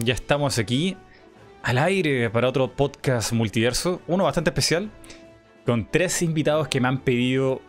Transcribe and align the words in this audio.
ya 0.00 0.14
estamos 0.14 0.58
aquí 0.58 0.96
al 1.62 1.78
aire 1.78 2.30
para 2.30 2.48
otro 2.48 2.72
podcast 2.72 3.32
multiverso, 3.32 4.00
uno 4.06 4.24
bastante 4.24 4.50
especial, 4.50 4.90
con 5.66 5.88
tres 5.90 6.22
invitados 6.22 6.68
que 6.68 6.80
me 6.80 6.88
han 6.88 6.98
pedido 6.98 7.60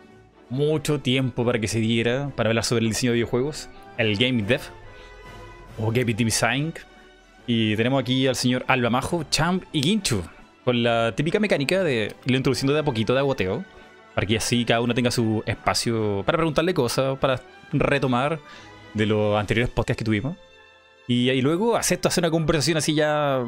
mucho 0.50 1.00
tiempo 1.00 1.46
para 1.46 1.60
que 1.60 1.68
se 1.68 1.80
diera, 1.80 2.32
para 2.36 2.50
hablar 2.50 2.64
sobre 2.64 2.84
el 2.84 2.90
diseño 2.90 3.12
de 3.12 3.16
videojuegos, 3.16 3.70
el 3.98 4.18
Game 4.18 4.44
Dev 4.44 4.62
o 5.80 5.92
Game 5.92 6.14
Design. 6.14 6.74
Y 7.46 7.76
tenemos 7.76 8.02
aquí 8.02 8.26
al 8.28 8.36
señor 8.36 8.64
Alba 8.68 8.90
Majo, 8.90 9.26
Champ 9.30 9.64
y 9.71 9.84
Ginchu, 9.84 10.24
con 10.64 10.82
la 10.82 11.14
típica 11.16 11.40
mecánica 11.40 11.84
de 11.84 12.16
irlo 12.26 12.38
introduciendo 12.38 12.74
de 12.74 12.80
a 12.80 12.84
poquito 12.84 13.14
de 13.14 13.20
agoteo, 13.20 13.66
para 14.16 14.26
que 14.26 14.38
así 14.38 14.64
cada 14.64 14.82
uno 14.82 14.94
tenga 14.94 15.12
su 15.12 15.44
espacio 15.46 16.24
para 16.26 16.38
preguntarle 16.38 16.74
cosas, 16.74 17.18
para 17.20 17.42
retomar 17.74 18.40
de 18.94 19.05
los 19.05 19.38
anteriores 19.38 19.71
podcasts 19.74 20.00
que 20.00 20.05
tuvimos. 20.05 20.38
Y, 21.08 21.30
y 21.30 21.42
luego 21.42 21.76
acepto 21.76 22.08
hacer 22.08 22.24
una 22.24 22.32
conversación 22.32 22.78
así 22.78 22.94
ya 22.94 23.46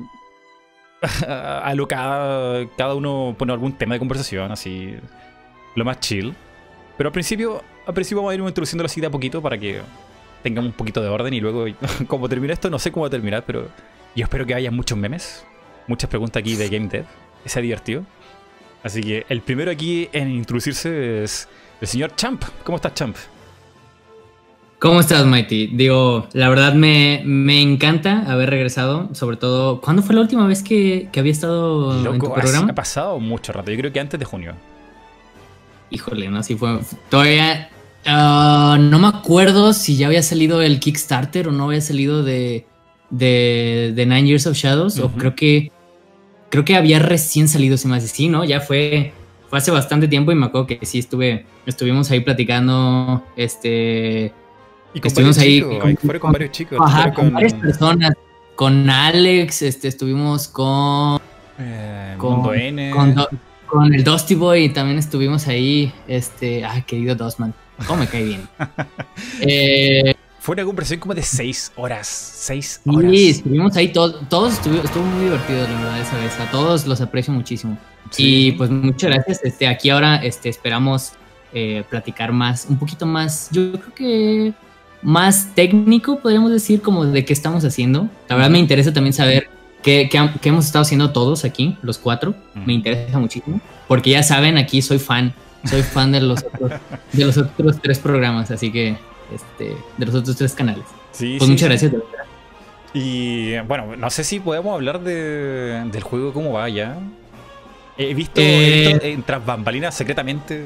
alocada. 1.64 2.68
Cada 2.78 2.96
uno 2.96 3.36
pone 3.38 3.54
algún 3.54 3.74
tema 3.74 3.96
de 3.96 4.00
conversación, 4.00 4.52
así. 4.52 4.96
Lo 5.76 5.86
más 5.86 6.00
chill. 6.00 6.36
Pero 6.98 7.10
al 7.10 7.14
principio, 7.14 7.62
al 7.86 7.94
principio 7.94 8.22
vamos 8.22 8.32
a 8.32 8.36
ir 8.36 8.42
introduciendo 8.42 8.86
así 8.86 9.02
de 9.02 9.08
a 9.08 9.12
poquito 9.12 9.42
para 9.42 9.58
que 9.58 9.82
tengamos 10.44 10.72
un 10.72 10.78
poquito 10.78 11.02
de 11.02 11.10
orden 11.10 11.34
y 11.34 11.42
luego, 11.42 11.66
como 12.08 12.30
termine 12.30 12.54
esto, 12.54 12.70
no 12.70 12.80
sé 12.80 12.92
cómo 12.92 13.04
va 13.04 13.08
a 13.08 13.12
terminar, 13.12 13.44
pero 13.46 13.68
yo 14.16 14.24
espero 14.24 14.46
que 14.46 14.54
haya 14.54 14.72
muchos 14.72 14.98
memes, 14.98 15.46
muchas 15.88 16.10
preguntas 16.10 16.40
aquí 16.40 16.56
de 16.56 16.70
Game 16.70 16.88
Dev, 16.88 17.06
que 17.44 17.50
sea 17.50 17.62
divertido. 17.62 18.06
Así 18.84 19.02
que 19.02 19.26
el 19.30 19.42
primero 19.42 19.72
aquí 19.72 20.10
en 20.14 20.30
introducirse 20.30 21.24
es 21.24 21.50
el 21.82 21.88
señor 21.88 22.16
Champ. 22.16 22.44
¿Cómo 22.64 22.76
estás, 22.76 22.94
Champ? 22.94 23.18
¿Cómo 24.86 25.00
estás, 25.00 25.26
Mighty? 25.26 25.72
Digo, 25.74 26.28
la 26.34 26.48
verdad 26.48 26.76
me, 26.76 27.24
me, 27.26 27.60
encanta 27.60 28.22
haber 28.32 28.52
regresado, 28.52 29.10
sobre 29.16 29.36
todo, 29.36 29.82
¿cuándo 29.82 30.04
fue 30.04 30.14
la 30.14 30.22
última 30.22 30.46
vez 30.46 30.62
que, 30.62 31.10
que 31.12 31.20
había 31.22 31.32
estado 31.32 32.06
en 32.14 32.20
tu 32.20 32.32
programa? 32.32 32.70
Ha 32.70 32.76
pasado 32.76 33.20
mucho 33.20 33.52
rato, 33.52 33.72
yo 33.72 33.78
creo 33.80 33.92
que 33.92 34.00
antes 34.00 34.20
de 34.20 34.28
junio. 34.28 34.54
Híjole, 35.90 36.30
no, 36.30 36.44
si 36.44 36.56
fue, 36.56 36.78
todavía, 37.10 37.72
uh, 38.06 38.78
no 38.80 39.00
me 39.00 39.08
acuerdo 39.08 39.74
si 39.74 39.98
ya 39.98 40.06
había 40.06 40.22
salido 40.22 40.62
el 40.62 40.80
Kickstarter 40.80 41.48
o 41.48 41.52
no 41.52 41.64
había 41.64 41.82
salido 41.82 42.22
de, 42.22 42.68
de, 43.10 43.92
de 43.96 44.06
Nine 44.06 44.28
Years 44.28 44.46
of 44.46 44.56
Shadows, 44.56 45.00
o 45.00 45.10
creo 45.10 45.34
que, 45.34 45.72
creo 46.52 46.64
que 46.64 46.76
había 46.76 47.00
recién 47.00 47.48
salido, 47.48 47.76
si 47.78 47.88
más 47.88 48.04
sí, 48.04 48.28
¿no? 48.30 48.46
Ya 48.46 48.62
fue, 48.62 49.14
fue 49.50 49.58
hace 49.58 49.72
bastante 49.72 50.08
tiempo 50.08 50.32
y 50.32 50.36
me 50.36 50.46
acuerdo 50.46 50.68
que 50.68 50.86
sí 50.86 51.00
estuve, 51.00 51.48
estuvimos 51.66 52.12
ahí 52.12 52.20
platicando, 52.20 53.24
este 53.36 54.32
y 54.96 55.02
con 55.02 55.08
estuvimos 55.10 55.38
ahí, 55.38 55.62
con, 55.62 56.20
con, 56.20 56.32
varios 56.32 56.52
chicos. 56.52 56.80
Ajá, 56.82 57.14
con, 57.14 57.34
varias 57.34 57.54
personas. 57.54 58.14
Con 58.56 58.90
Alex, 58.90 59.62
este, 59.62 59.90
estuvimos 59.90 60.48
con. 60.48 61.20
Eh, 61.60 62.16
con, 62.18 62.56
N. 62.56 62.92
Con, 63.68 63.94
el 63.94 64.04
Dusty 64.06 64.36
Boy 64.36 64.70
también 64.70 64.98
estuvimos 64.98 65.48
ahí. 65.50 65.94
Este, 66.08 66.64
ay, 66.64 66.84
querido 66.84 67.14
Dosman. 67.14 67.54
¿Cómo 67.86 68.00
me 68.00 68.08
cae 68.08 68.24
bien? 68.24 68.48
eh, 69.42 70.16
Fue 70.40 70.54
una 70.54 70.64
conversación 70.64 71.02
como 71.02 71.14
de 71.14 71.24
seis 71.24 71.74
horas. 71.76 72.08
Seis 72.08 72.80
horas. 72.86 73.12
Sí, 73.12 73.30
estuvimos 73.32 73.76
ahí 73.76 73.92
todos. 73.92 74.30
Todos 74.30 74.54
estuvo, 74.54 74.76
estuvo 74.76 75.04
muy 75.04 75.26
divertido, 75.26 75.64
la 75.64 75.74
verdad, 75.74 76.00
esa 76.00 76.18
vez. 76.20 76.40
A 76.40 76.50
todos 76.52 76.88
los 76.88 77.02
aprecio 77.02 77.34
muchísimo. 77.34 77.78
Sí. 78.12 78.48
Y 78.48 78.52
pues 78.54 78.70
muchas 78.70 79.12
gracias. 79.12 79.42
Este, 79.44 79.68
aquí 79.68 79.90
ahora 79.90 80.24
este, 80.24 80.48
esperamos 80.48 81.12
eh, 81.52 81.84
platicar 81.90 82.32
más, 82.32 82.66
un 82.70 82.78
poquito 82.78 83.06
más. 83.06 83.50
Yo 83.52 83.74
creo 83.74 83.94
que 83.94 84.54
más 85.06 85.54
técnico, 85.54 86.20
podríamos 86.20 86.52
decir, 86.52 86.82
como 86.82 87.06
de 87.06 87.24
qué 87.24 87.32
estamos 87.32 87.64
haciendo. 87.64 88.10
La 88.28 88.36
verdad 88.36 88.50
me 88.50 88.58
interesa 88.58 88.92
también 88.92 89.14
saber 89.14 89.48
qué, 89.84 90.10
qué, 90.10 90.50
hemos 90.50 90.66
estado 90.66 90.82
haciendo 90.82 91.12
todos 91.12 91.46
aquí, 91.46 91.78
los 91.84 92.00
cuatro. 92.00 92.34
Me 92.66 92.74
interesa 92.74 93.20
muchísimo. 93.20 93.62
Porque 93.88 94.10
ya 94.10 94.24
saben, 94.24 94.58
aquí 94.58 94.82
soy 94.82 94.98
fan. 94.98 95.34
Soy 95.64 95.84
fan 95.84 96.12
de 96.12 96.22
los 96.22 96.44
otros, 96.44 96.72
de 97.14 97.26
los 97.26 97.38
otros 97.38 97.80
tres 97.82 98.00
programas, 98.00 98.50
así 98.52 98.72
que 98.72 98.98
este, 99.34 99.76
de 99.98 100.06
los 100.06 100.16
otros 100.16 100.36
tres 100.36 100.54
canales. 100.54 100.86
Sí, 101.12 101.36
pues 101.38 101.50
muchas 101.50 101.70
gracias. 101.70 101.94
Y 102.94 103.58
bueno, 103.60 103.96
no 103.96 104.10
sé 104.10 104.24
si 104.24 104.40
podemos 104.40 104.74
hablar 104.74 105.02
de, 105.02 105.84
del 105.92 106.04
juego 106.04 106.34
cómo 106.34 106.52
va 106.54 106.68
ya. 106.68 106.98
He 107.98 108.14
visto, 108.16 108.42
eh, 108.42 109.00
en 109.02 109.22
tras 109.22 109.46
bambalinas 109.46 109.96
secretamente 109.96 110.64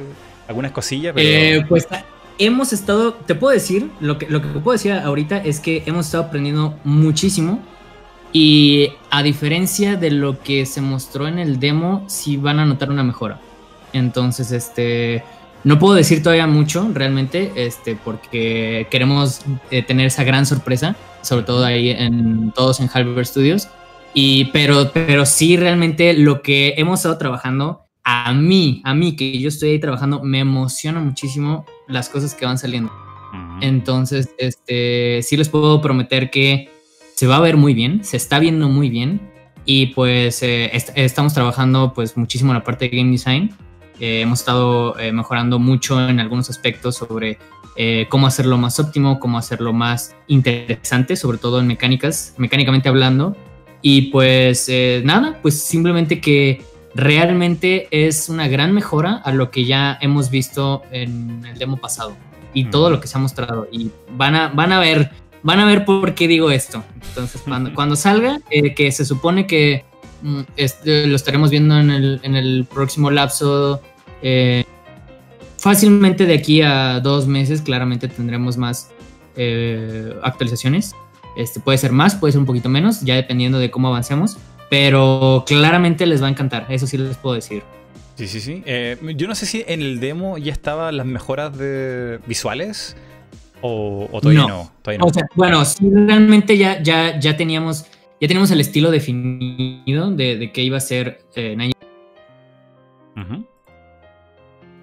algunas 0.48 0.72
cosillas, 0.72 1.14
pero... 1.14 1.30
Eh, 1.30 1.66
pues 1.68 1.88
hemos 2.40 2.74
estado, 2.74 3.14
te 3.14 3.36
puedo 3.36 3.54
decir, 3.54 3.92
lo 4.00 4.18
que, 4.18 4.28
lo 4.28 4.42
que 4.42 4.48
puedo 4.48 4.72
decir 4.76 4.94
ahorita 4.94 5.38
es 5.38 5.60
que 5.60 5.84
hemos 5.86 6.08
estado 6.08 6.24
aprendiendo 6.24 6.80
muchísimo 6.84 7.60
y 8.32 8.94
a 9.12 9.22
diferencia 9.22 9.98
de 9.98 10.12
lo 10.12 10.42
que 10.42 10.66
se 10.66 10.82
mostró 10.82 11.28
en 11.28 11.38
el 11.38 11.60
demo, 11.60 12.06
sí 12.08 12.38
van 12.38 12.60
a 12.60 12.66
notar 12.66 12.90
una 12.90 13.04
mejora. 13.04 13.40
Entonces, 13.92 14.52
este, 14.52 15.24
no 15.64 15.80
puedo 15.80 15.96
decir 15.96 16.24
todavía 16.24 16.48
mucho 16.48 16.90
realmente, 16.94 17.52
este, 17.56 17.96
porque 17.96 18.88
queremos 18.90 19.42
eh, 19.72 19.84
tener 19.84 20.08
esa 20.08 20.24
gran 20.24 20.46
sorpresa, 20.46 20.96
sobre 21.22 21.44
todo 21.44 21.66
ahí 21.66 21.90
en 21.90 22.52
todos 22.52 22.80
en 22.80 22.90
Halber 22.94 23.26
Studios. 23.26 23.68
Y, 24.14 24.46
pero, 24.46 24.92
pero 24.94 25.26
sí, 25.26 25.58
realmente 25.58 26.14
lo 26.14 26.42
que 26.42 26.76
hemos 26.78 27.00
estado 27.00 27.18
trabajando 27.18 27.86
a 28.04 28.34
mí, 28.34 28.82
a 28.86 28.94
mí 28.94 29.16
que 29.16 29.38
yo 29.40 29.50
estoy 29.50 29.72
ahí 29.72 29.80
trabajando, 29.80 30.24
me 30.24 30.40
emociona 30.40 31.00
muchísimo 31.00 31.66
las 31.90 32.08
cosas 32.10 32.34
que 32.36 32.46
van 32.46 32.58
saliendo. 32.58 32.92
Entonces, 33.62 34.30
este, 34.38 35.22
sí 35.22 35.36
les 35.36 35.50
puedo 35.50 35.82
prometer 35.82 36.30
que 36.30 36.70
se 37.16 37.28
va 37.28 37.36
a 37.38 37.42
ver 37.42 37.58
muy 37.58 37.74
bien, 37.74 38.04
se 38.06 38.16
está 38.16 38.40
viendo 38.40 38.70
muy 38.70 38.90
bien 38.90 39.30
y 39.66 39.88
pues 39.88 40.42
eh, 40.42 40.72
estamos 40.96 41.34
trabajando 41.34 41.94
pues 41.94 42.16
muchísimo 42.16 42.52
en 42.52 42.60
la 42.60 42.64
parte 42.64 42.88
de 42.90 42.98
game 42.98 43.12
design. 43.12 43.54
Eh, 44.00 44.22
hemos 44.22 44.40
estado 44.40 44.98
eh, 44.98 45.12
mejorando 45.12 45.60
mucho 45.60 46.08
en 46.08 46.20
algunos 46.20 46.50
aspectos 46.50 46.96
sobre 46.96 47.38
cómo 48.10 48.28
hacerlo 48.28 48.58
más 48.58 48.78
óptimo, 48.78 49.22
cómo 49.22 49.38
hacerlo 49.38 49.72
más 49.72 50.14
interesante, 50.28 51.16
sobre 51.16 51.38
todo 51.38 51.62
en 51.62 51.68
mecánicas, 51.68 52.34
mecánicamente 52.38 52.90
hablando. 52.90 53.38
Y 53.82 54.12
pues 54.12 54.70
nada, 55.06 55.40
pues 55.42 55.62
simplemente 55.62 56.20
que 56.20 56.62
realmente 56.96 57.88
es 57.92 58.30
una 58.30 58.48
gran 58.48 58.74
mejora 58.74 59.18
a 59.18 59.32
lo 59.32 59.52
que 59.52 59.66
ya 59.66 59.98
hemos 60.02 60.30
visto 60.30 60.84
en 60.92 61.46
el 61.46 61.58
demo 61.58 61.78
pasado 61.78 62.16
y 62.54 62.66
todo 62.66 62.90
lo 62.90 63.00
que 63.00 63.08
se 63.08 63.18
ha 63.18 63.22
mostrado. 63.22 63.68
Y 63.72 63.92
van 64.12 64.36
a, 64.36 64.48
van 64.50 64.72
a 64.72 64.80
ver, 64.80 65.12
van 65.44 65.60
a 65.60 65.66
ver 65.66 65.86
por 65.86 66.16
qué 66.16 66.28
digo 66.28 66.52
esto. 66.52 66.84
Entonces, 67.10 67.42
cuando, 67.42 67.74
cuando 67.74 67.96
salga, 67.96 68.40
eh, 68.50 68.74
que 68.74 68.92
se 68.92 69.06
supone 69.06 69.46
que 69.46 69.86
mm, 70.22 70.42
lo 70.86 71.16
estaremos 71.16 71.50
viendo 71.50 71.78
en 71.78 71.92
el, 71.92 72.20
en 72.24 72.36
el 72.36 72.66
próximo 72.66 73.12
lapso, 73.12 73.82
eh, 74.22 74.66
fácilmente 75.58 76.26
de 76.26 76.36
aquí 76.36 76.62
a 76.62 77.00
dos 77.00 77.28
meses, 77.28 77.62
claramente 77.62 78.08
tendremos 78.08 78.58
más 78.58 78.92
eh, 79.36 80.14
actualizaciones. 80.24 80.94
Este, 81.38 81.60
puede 81.60 81.78
ser 81.78 81.92
más, 81.92 82.16
puede 82.16 82.34
ser 82.34 82.40
un 82.40 82.48
poquito 82.48 82.70
menos, 82.70 83.02
ya 83.02 83.16
dependiendo 83.16 83.60
de 83.60 83.70
cómo 83.70 83.90
avancemos 83.90 84.38
pero 84.70 85.44
claramente 85.48 86.06
les 86.06 86.22
va 86.22 86.28
a 86.28 86.30
encantar, 86.30 86.66
eso 86.70 86.88
sí 86.88 86.98
les 86.98 87.18
puedo 87.18 87.36
decir. 87.36 87.64
Sí, 88.16 88.28
sí, 88.28 88.42
sí. 88.42 88.64
Eh, 88.66 88.98
yo 89.16 89.28
no 89.28 89.36
sé 89.36 89.46
si 89.46 89.64
en 89.68 89.82
el 89.82 90.00
demo 90.00 90.38
ya 90.38 90.52
estaban 90.52 90.98
las 90.98 91.06
mejoras 91.06 91.58
de 91.58 92.20
visuales 92.28 92.98
o, 93.62 94.08
todavía 94.22 94.46
no. 94.48 94.72
bueno, 95.36 95.66
sí, 95.66 95.90
realmente 95.92 96.58
ya, 96.58 96.82
ya, 96.82 97.20
ya 97.20 97.36
teníamos 97.36 97.86
ya 98.22 98.28
teníamos 98.28 98.52
el 98.52 98.60
estilo 98.60 98.92
definido 98.92 100.12
de, 100.12 100.38
de 100.38 100.52
que 100.52 100.62
iba 100.62 100.78
a 100.78 100.82
ser 100.82 101.24
eh, 101.36 101.72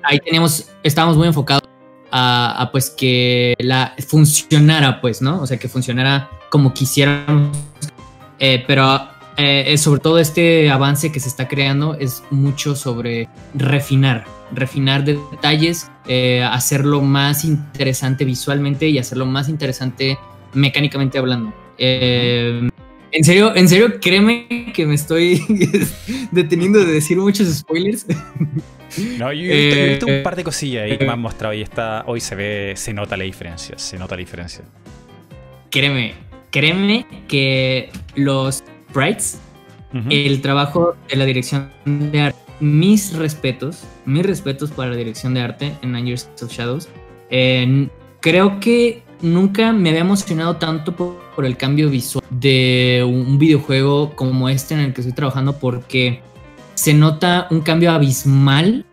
Ahí 0.03 0.21
teníamos, 0.21 0.71
estábamos 0.83 1.17
muy 1.17 1.27
enfocados 1.27 1.65
a, 2.13 2.69
pues 2.71 2.91
que 2.91 3.55
la 3.59 3.95
funcionara, 4.07 5.01
pues, 5.01 5.21
¿no? 5.21 5.43
O 5.43 5.47
sea, 5.47 5.59
que 5.59 5.69
funcionara 5.69 6.31
como 6.49 6.73
quisiéramos. 6.73 7.57
Eh, 8.39 8.63
pero 8.67 9.09
eh, 9.37 9.77
sobre 9.77 10.01
todo 10.01 10.19
este 10.19 10.71
avance 10.71 11.13
que 11.13 11.21
se 11.21 11.29
está 11.29 11.47
creando 11.47 11.95
es 11.95 12.23
mucho 12.31 12.75
sobre 12.75 13.29
refinar, 13.55 14.25
refinar 14.53 15.05
detalles, 15.05 15.91
eh, 16.09 16.43
hacerlo 16.43 17.03
más 17.03 17.45
interesante 17.45 18.25
visualmente 18.25 18.89
y 18.89 18.99
hacerlo 18.99 19.27
más 19.27 19.49
interesante 19.49 20.19
mecánicamente 20.55 21.19
hablando. 21.19 21.53
Eh, 21.77 22.69
en 23.13 23.25
serio, 23.25 23.55
en 23.55 23.69
serio, 23.69 24.01
créeme 24.01 24.73
que 24.75 24.87
me 24.87 24.95
estoy 24.95 25.43
deteniendo 26.31 26.79
de 26.85 26.93
decir 26.93 27.17
muchos 27.19 27.49
spoilers. 27.49 28.07
No, 29.19 29.33
yo 29.33 29.53
he 29.53 29.89
visto, 29.91 30.07
un 30.07 30.23
par 30.23 30.37
de 30.37 30.45
cosillas 30.45 30.85
ahí 30.85 30.97
que 30.97 31.05
me 31.05 31.13
han 31.13 31.21
mostrado 31.21 31.53
y 31.53 31.61
está, 31.61 32.05
hoy 32.07 32.21
se 32.21 32.35
ve, 32.35 32.73
se 32.77 32.95
nota 32.95 33.17
la 33.17 33.25
diferencia, 33.25 33.77
se 33.79 33.99
nota 33.99 34.15
la 34.15 34.21
diferencia. 34.21 34.65
Créeme, 35.71 36.15
créeme 36.51 37.05
que 37.29 37.91
los 38.15 38.63
el 40.11 40.41
trabajo 40.43 40.95
de 41.09 41.17
la 41.17 41.25
dirección 41.25 41.71
de 41.85 42.21
arte. 42.21 42.39
Mis 42.61 43.15
respetos, 43.15 43.85
mis 44.05 44.25
respetos 44.25 44.71
para 44.71 44.91
la 44.91 44.97
dirección 44.97 45.35
de 45.35 45.41
arte 45.41 45.73
en 45.83 45.93
Nine 45.93 46.09
Years 46.09 46.29
of 46.43 46.51
Shadows. 46.51 46.89
creo 48.21 48.61
que 48.61 49.03
nunca 49.23 49.73
me 49.73 49.91
había 49.91 50.03
emocionado 50.03 50.57
tanto 50.57 50.95
por 50.95 51.27
por 51.37 51.45
el 51.45 51.57
cambio 51.59 51.91
visual 51.91 52.25
de 52.31 53.05
un 53.07 53.39
videojuego 53.39 54.17
como 54.17 54.49
este 54.49 54.75
en 54.75 54.81
el 54.81 54.95
que 54.95 55.03
estoy 55.03 55.15
trabajando 55.15 55.59
porque 55.59 56.23
se 56.75 56.95
nota 56.95 57.47
un 57.51 57.61
cambio 57.61 57.93
abismal, 57.93 58.87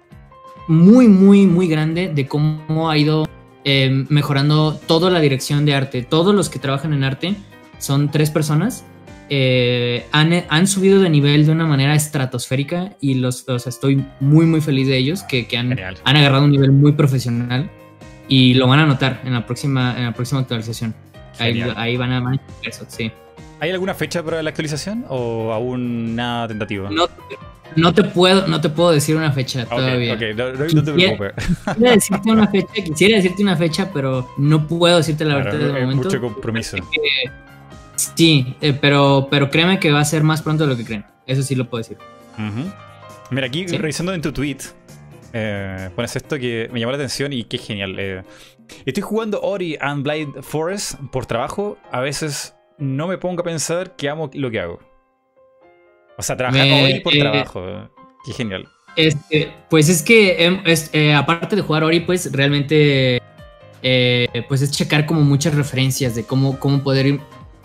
muy, 0.67 1.07
muy, 1.07 1.47
muy 1.47 1.67
grande 1.67 2.11
de 2.13 2.27
cómo 2.27 2.89
ha 2.89 2.97
ido 2.97 3.27
eh, 3.63 4.05
mejorando 4.09 4.77
toda 4.85 5.09
la 5.09 5.21
dirección 5.21 5.65
de 5.65 5.73
arte. 5.73 6.03
Todos 6.03 6.35
los 6.35 6.49
que 6.49 6.59
trabajan 6.59 6.93
en 6.93 7.05
arte 7.05 7.35
son 7.79 8.11
tres 8.11 8.29
personas. 8.29 8.85
Eh, 9.29 10.05
han, 10.11 10.43
han 10.49 10.67
subido 10.67 11.01
de 11.01 11.09
nivel 11.09 11.45
de 11.45 11.51
una 11.51 11.65
manera 11.65 11.95
estratosférica 11.95 12.91
y 13.01 13.15
los, 13.15 13.47
o 13.47 13.57
sea, 13.59 13.69
estoy 13.69 14.03
muy, 14.19 14.45
muy 14.45 14.61
feliz 14.61 14.87
de 14.87 14.97
ellos 14.97 15.23
que, 15.23 15.47
que 15.47 15.57
han, 15.57 15.71
han 16.03 16.15
agarrado 16.17 16.43
un 16.45 16.51
nivel 16.51 16.71
muy 16.71 16.91
profesional 16.93 17.69
y 18.27 18.53
lo 18.55 18.67
van 18.67 18.79
a 18.79 18.85
notar 18.85 19.21
en 19.25 19.33
la 19.33 19.45
próxima, 19.45 19.95
en 19.97 20.05
la 20.05 20.13
próxima 20.13 20.41
actualización. 20.41 20.93
Ahí, 21.39 21.63
ahí 21.75 21.97
van 21.97 22.11
a 22.11 22.19
van 22.19 22.35
a 22.35 22.41
eso, 22.67 22.85
sí. 22.87 23.11
¿Hay 23.59 23.71
alguna 23.71 23.93
fecha 23.93 24.21
para 24.23 24.43
la 24.43 24.49
actualización 24.49 25.05
o 25.09 25.51
aún 25.51 26.15
nada 26.15 26.47
tentativo? 26.49 26.89
No, 26.89 27.05
no 27.75 27.93
te 27.93 28.03
puedo, 28.03 28.45
no 28.47 28.59
te 28.61 28.69
puedo 28.69 28.91
decir 28.91 29.15
una 29.15 29.31
fecha 29.31 29.63
Ok, 29.63 29.69
todavía. 29.69 30.13
ok, 30.13 30.21
no, 30.35 30.51
no- 30.53 30.59
no 30.59 30.83
te 30.83 30.93
Quisiera- 30.93 31.17
preocupes. 31.17 31.47
Quisiera 31.73 31.91
decirte 31.91 32.29
una 32.31 32.47
fecha, 32.47 32.67
quisiera 32.73 33.15
decirte 33.17 33.41
una 33.43 33.55
fecha, 33.55 33.89
pero 33.93 34.29
no 34.37 34.67
puedo 34.67 34.97
decirte 34.97 35.25
la 35.25 35.41
Claro, 35.41 35.57
verdad 35.57 35.73
de 35.75 35.81
momento. 35.81 36.03
mucho 36.03 36.21
compromiso. 36.21 36.77
Que- 36.77 37.31
sí, 37.95 38.55
eh, 38.61 38.73
pero, 38.79 39.27
pero 39.29 39.49
créeme 39.49 39.79
que 39.79 39.91
va 39.91 39.99
a 39.99 40.05
ser 40.05 40.23
más 40.23 40.41
pronto 40.41 40.63
de 40.65 40.69
lo 40.69 40.77
que 40.77 40.85
creen. 40.85 41.05
Eso 41.25 41.41
sí 41.43 41.55
lo 41.55 41.69
puedo 41.69 41.81
decir. 41.83 41.97
Mira, 43.31 43.47
aquí 43.47 43.67
Sí. 43.67 43.77
revisando 43.77 44.13
en 44.13 44.21
tu 44.21 44.31
tweet, 44.31 44.57
eh, 45.33 45.89
pones 45.95 46.15
esto 46.15 46.37
que 46.37 46.69
me 46.71 46.79
llamó 46.79 46.91
la 46.91 46.97
atención 46.97 47.31
y 47.33 47.45
es 47.49 47.61
genial. 47.65 47.95
eh. 47.99 48.23
estoy 48.85 49.03
jugando 49.03 49.41
Ori 49.41 49.77
and 49.81 50.03
Blind 50.03 50.41
Forest 50.41 50.95
por 51.11 51.25
trabajo. 51.25 51.77
A 51.91 51.99
veces 51.99 52.55
no 52.77 53.07
me 53.07 53.17
pongo 53.17 53.41
a 53.41 53.43
pensar 53.43 53.95
que 53.95 54.09
amo 54.09 54.29
lo 54.33 54.49
que 54.49 54.59
hago. 54.59 54.79
O 56.17 56.21
sea, 56.23 56.37
trabajar 56.37 56.65
Me- 56.67 56.83
Ori 56.83 56.99
por 57.01 57.13
eh, 57.15 57.19
trabajo. 57.19 57.89
Qué 58.25 58.33
genial. 58.33 58.67
Este, 58.95 59.51
pues 59.69 59.89
es 59.89 60.01
que 60.03 60.45
em, 60.45 60.61
es- 60.65 60.91
aparte 61.15 61.55
de 61.55 61.61
jugar 61.61 61.83
Ori, 61.83 61.99
pues 62.01 62.31
realmente 62.31 63.19
eh, 63.81 64.27
pues 64.47 64.61
es 64.61 64.71
checar 64.71 65.05
como 65.05 65.21
muchas 65.21 65.55
referencias 65.55 66.15
de 66.15 66.23
cómo, 66.23 66.57
cómo 66.59 66.83
poder 66.83 67.05
ir- 67.07 67.21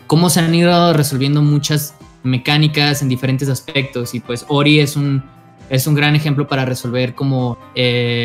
cómo 0.09 0.31
se 0.31 0.41
han 0.41 0.53
ido 0.53 0.93
resolviendo 0.95 1.43
muchas 1.43 1.95
mecánicas 2.25 3.03
en 3.03 3.09
diferentes 3.09 3.49
aspectos. 3.49 4.15
Y 4.15 4.21
pues 4.21 4.45
Ori 4.49 4.81
es 4.81 4.97
un, 4.97 5.23
es 5.71 5.87
un 5.87 5.95
gran 5.95 6.17
ejemplo 6.17 6.49
para 6.49 6.65
resolver 6.65 7.15
como 7.15 7.57
eh, 7.77 8.25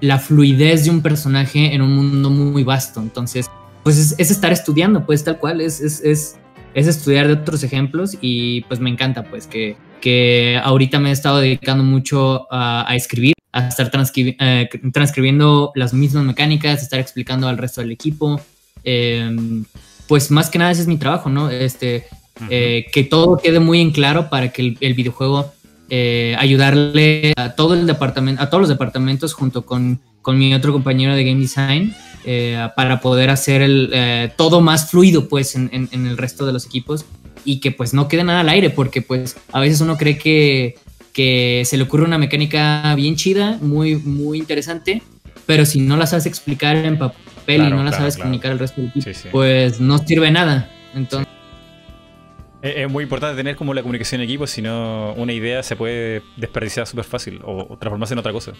la 0.00 0.18
fluidez 0.18 0.84
de 0.84 0.90
un 0.90 1.02
personaje 1.02 1.74
en 1.74 1.82
un 1.82 1.94
mundo 1.94 2.30
muy 2.30 2.64
vasto. 2.64 3.00
Entonces, 3.00 3.50
pues 3.82 3.98
es, 3.98 4.14
es 4.16 4.30
estar 4.30 4.52
estudiando, 4.52 5.04
pues 5.04 5.24
tal 5.24 5.38
cual, 5.38 5.60
es, 5.60 5.80
es, 5.80 6.00
es, 6.00 6.36
es 6.72 6.86
estudiar 6.86 7.26
de 7.26 7.34
otros 7.34 7.62
ejemplos 7.64 8.16
y 8.20 8.62
pues 8.62 8.80
me 8.80 8.88
encanta 8.88 9.24
pues 9.24 9.46
que, 9.48 9.76
que 10.00 10.58
ahorita 10.62 11.00
me 11.00 11.10
he 11.10 11.12
estado 11.12 11.38
dedicando 11.38 11.82
mucho 11.82 12.46
a, 12.50 12.86
escribir, 12.94 13.34
a 13.50 13.66
estar 13.66 13.90
eh, 14.14 14.68
transcribiendo 14.92 15.72
las 15.74 15.92
mismas 15.92 16.22
mecánicas, 16.24 16.80
estar 16.80 17.00
explicando 17.00 17.48
al 17.48 17.58
resto 17.58 17.80
del 17.80 17.90
equipo. 17.90 18.40
Eh, 18.84 19.64
pues 20.08 20.30
más 20.30 20.50
que 20.50 20.58
nada 20.58 20.70
ese 20.72 20.80
es 20.82 20.88
mi 20.88 20.96
trabajo, 20.96 21.28
¿no? 21.30 21.50
Este, 21.50 22.06
eh, 22.50 22.86
que 22.92 23.04
todo 23.04 23.36
quede 23.36 23.60
muy 23.60 23.80
en 23.80 23.90
claro 23.92 24.28
para 24.30 24.50
que 24.50 24.62
el, 24.62 24.78
el 24.80 24.94
videojuego 24.94 25.52
eh, 25.90 26.34
ayudarle 26.38 27.32
a 27.36 27.50
todo 27.54 27.74
el 27.74 27.86
departamento, 27.86 28.42
a 28.42 28.48
todos 28.50 28.60
los 28.62 28.68
departamentos 28.68 29.32
junto 29.34 29.64
con, 29.64 30.00
con 30.22 30.38
mi 30.38 30.54
otro 30.54 30.72
compañero 30.72 31.14
de 31.14 31.24
game 31.24 31.40
design 31.40 31.94
eh, 32.24 32.68
para 32.76 33.00
poder 33.00 33.30
hacer 33.30 33.62
el, 33.62 33.90
eh, 33.92 34.30
todo 34.36 34.60
más 34.60 34.90
fluido 34.90 35.28
pues 35.28 35.54
en, 35.54 35.70
en- 35.72 35.88
en 35.92 36.06
el 36.06 36.16
resto 36.18 36.44
de 36.46 36.52
los 36.52 36.66
equipos 36.66 37.04
y 37.44 37.60
que 37.60 37.70
pues 37.72 37.94
no 37.94 38.08
quede 38.08 38.24
nada 38.24 38.40
al 38.40 38.48
aire 38.50 38.70
porque 38.70 39.00
pues 39.02 39.36
a 39.52 39.60
veces 39.60 39.80
uno 39.80 39.96
cree 39.96 40.18
que, 40.18 40.74
que 41.12 41.62
se 41.64 41.76
le 41.76 41.84
ocurre 41.84 42.04
una 42.04 42.18
mecánica 42.18 42.94
bien 42.94 43.16
chida, 43.16 43.58
muy, 43.62 43.96
muy 43.96 44.38
interesante, 44.38 45.02
pero 45.46 45.64
si 45.64 45.80
no 45.80 45.96
la 45.96 46.06
sabes 46.06 46.26
explicar 46.26 46.76
en 46.76 46.98
papel 47.48 47.56
y 47.56 47.58
Claro, 47.60 47.76
no 47.76 47.82
la 47.84 47.90
claro, 47.90 47.96
sabes 48.02 48.14
claro. 48.16 48.26
comunicar 48.28 48.52
al 48.52 48.58
resto 48.58 48.80
del 48.80 48.90
equipo, 48.90 49.04
Sí, 49.04 49.14
sí. 49.14 49.28
pues 49.30 49.80
no 49.80 49.98
sirve 49.98 50.30
nada. 50.30 50.70
Entonces, 50.94 51.28
Es, 52.62 52.76
es 52.76 52.90
muy 52.90 53.04
importante 53.04 53.36
tener 53.36 53.56
como 53.56 53.72
la 53.74 53.82
comunicación 53.82 54.20
en 54.20 54.24
equipo, 54.26 54.46
si 54.46 54.62
no 54.62 55.12
una 55.16 55.32
idea 55.32 55.62
se 55.62 55.76
puede 55.76 56.22
desperdiciar 56.36 56.86
súper 56.86 57.04
fácil 57.04 57.40
o, 57.44 57.66
o 57.70 57.76
transformarse 57.78 58.14
en 58.14 58.18
otra 58.18 58.32
cosa. 58.32 58.52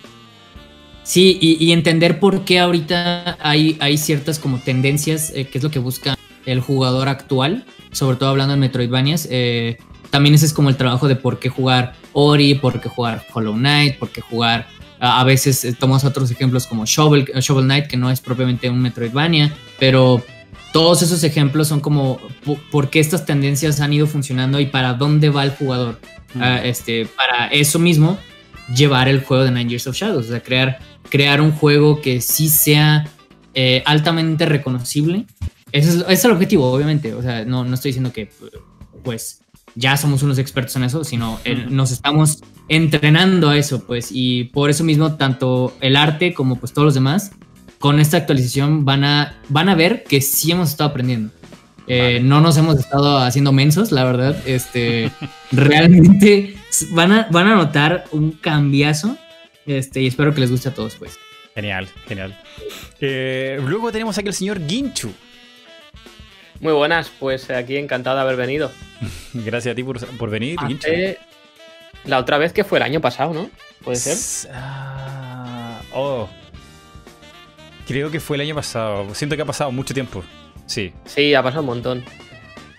Sí, 1.03 1.39
y, 1.41 1.57
y 1.65 1.73
entender 1.73 2.21
por 2.21 2.45
qué 2.45 2.59
ahorita 2.61 3.39
hay, 3.41 3.77
hay 3.81 3.97
ciertas 3.97 4.39
como 4.39 4.59
tendencias, 4.59 5.33
eh, 5.35 5.47
que 5.49 5.59
es 5.59 5.65
lo 5.65 5.71
que 5.71 5.79
busca 5.79 6.17
el 6.45 6.61
jugador 6.61 7.09
actual, 7.09 7.65
sobre 7.93 8.17
todo 8.19 8.29
hablando 8.29 8.53
de 8.55 8.61
Metroidvanias. 8.61 9.27
eh, 9.31 9.79
también 10.11 10.35
ese 10.35 10.47
es 10.47 10.55
como 10.55 10.71
el 10.71 10.77
trabajo 10.77 11.07
de 11.07 11.17
por 11.17 11.39
qué 11.39 11.51
jugar 11.51 11.95
Ori, 12.15 12.55
por 12.55 12.81
qué 12.81 12.89
jugar 12.89 13.25
Hollow 13.35 13.53
Knight, 13.55 13.99
por 13.99 14.09
qué 14.11 14.21
jugar... 14.23 14.67
A 15.01 15.23
veces 15.25 15.65
eh, 15.65 15.73
tomamos 15.73 16.05
otros 16.05 16.31
ejemplos 16.31 16.67
como 16.67 16.85
Shovel, 16.87 17.25
Shovel 17.41 17.65
Knight, 17.67 17.87
que 17.87 17.97
no 17.97 18.11
es 18.11 18.21
propiamente 18.21 18.69
un 18.71 18.81
Metroidvania, 18.81 19.55
pero 19.79 20.25
todos 20.73 21.03
esos 21.03 21.23
ejemplos 21.25 21.69
son 21.69 21.81
como 21.81 22.19
po- 22.45 22.59
por 22.71 22.91
qué 22.91 23.01
estas 23.01 23.25
tendencias 23.25 23.81
han 23.81 23.93
ido 23.93 24.07
funcionando 24.07 24.59
y 24.61 24.67
para 24.67 24.95
dónde 24.95 25.31
va 25.31 25.45
el 25.45 25.51
jugador. 25.51 26.01
Mm. 26.35 26.43
Ah, 26.43 26.65
este, 26.65 27.07
para 27.07 27.47
eso 27.49 27.79
mismo, 27.79 28.19
llevar 28.75 29.09
el 29.09 29.23
juego 29.23 29.45
de 29.45 29.51
Nine 29.51 29.71
Years 29.71 29.87
of 29.87 29.97
Shadows, 29.97 30.27
o 30.27 30.31
sea, 30.31 30.43
crear, 30.43 30.79
crear 31.09 31.41
un 31.41 31.53
juego 31.53 32.03
que 32.03 32.21
sí 32.21 32.49
sea 32.49 33.09
eh, 33.55 33.83
altamente 33.87 34.45
reconocible. 34.47 35.25
Ese 35.73 35.89
es, 35.91 35.95
ese 35.97 36.13
es 36.13 36.25
el 36.25 36.33
objetivo, 36.33 36.71
obviamente. 36.71 37.15
O 37.15 37.23
sea, 37.23 37.45
no, 37.45 37.65
no 37.65 37.75
estoy 37.75 37.91
diciendo 37.91 38.13
que 38.13 38.31
pues 39.05 39.41
ya 39.75 39.97
somos 39.97 40.23
unos 40.23 40.39
expertos 40.39 40.75
en 40.77 40.85
eso, 40.85 41.05
sino 41.05 41.39
nos 41.69 41.93
estamos 41.93 42.41
entrenando 42.69 43.51
a 43.51 43.57
eso, 43.57 43.85
pues, 43.87 44.09
y 44.13 44.45
por 44.45 44.71
eso 44.71 44.85
mismo 44.85 45.17
tanto 45.17 45.77
el 45.81 45.97
arte 45.97 46.35
como 46.35 46.57
pues 46.57 46.73
todos 46.73 46.87
los 46.87 46.95
demás, 46.95 47.33
con 47.79 48.01
esta 48.01 48.17
actualización 48.17 48.85
van 48.85 49.05
a, 49.05 49.37
van 49.49 49.69
a 49.69 49.75
ver 49.75 50.05
que 50.05 50.21
sí 50.21 50.51
hemos 50.51 50.71
estado 50.71 50.91
aprendiendo. 50.91 51.33
Eh, 51.87 52.01
Vale. 52.01 52.21
No 52.21 52.41
nos 52.41 52.57
hemos 52.59 52.79
estado 52.79 53.19
haciendo 53.19 53.53
mensos, 53.53 53.93
la 53.93 54.05
verdad. 54.05 54.37
Este, 54.47 55.11
realmente 55.53 56.57
van 56.91 57.13
a, 57.13 57.29
van 57.31 57.47
a 57.47 57.55
notar 57.55 58.05
un 58.13 58.33
cambiazo. 58.33 59.17
Este, 59.65 60.03
y 60.03 60.07
espero 60.07 60.35
que 60.35 60.41
les 60.41 60.51
guste 60.51 60.69
a 60.69 60.75
todos, 60.75 60.97
pues. 60.97 61.19
Genial, 61.55 61.89
genial. 62.07 62.39
Eh, 63.01 63.59
luego 63.65 63.91
tenemos 63.91 64.19
aquí 64.19 64.29
al 64.29 64.35
señor 64.35 64.61
Ginchu. 64.67 65.13
Muy 66.61 66.73
buenas, 66.73 67.11
pues 67.19 67.51
aquí 67.51 67.77
encantado 67.77 68.17
de 68.17 68.23
haber 68.23 68.37
venido. 68.37 68.71
Gracias 69.33 69.73
a 69.73 69.75
ti 69.75 69.83
por, 69.83 70.05
por 70.19 70.31
venir, 70.31 70.59
Ginchu. 70.67 70.89
La 72.09 72.19
otra 72.19 72.39
vez 72.39 72.53
que 72.53 72.65
fue 72.65 72.79
el 72.79 72.83
año 72.83 73.01
pasado, 73.01 73.33
¿no? 73.33 73.49
¿Puede 73.85 73.97
ser? 73.99 74.51
Ah, 74.55 75.81
oh. 75.95 76.29
Creo 77.87 78.11
que 78.11 78.19
fue 78.21 78.37
el 78.37 78.41
año 78.43 78.55
pasado. 78.55 79.15
Siento 79.15 79.37
que 79.37 79.43
ha 79.43 79.47
pasado 79.47 79.71
mucho 79.71 79.95
tiempo. 79.95 80.25
Sí, 80.67 80.93
Sí, 81.07 81.35
ha 81.35 81.43
pasado 81.43 81.61
un 81.63 81.67
montón. 81.67 82.05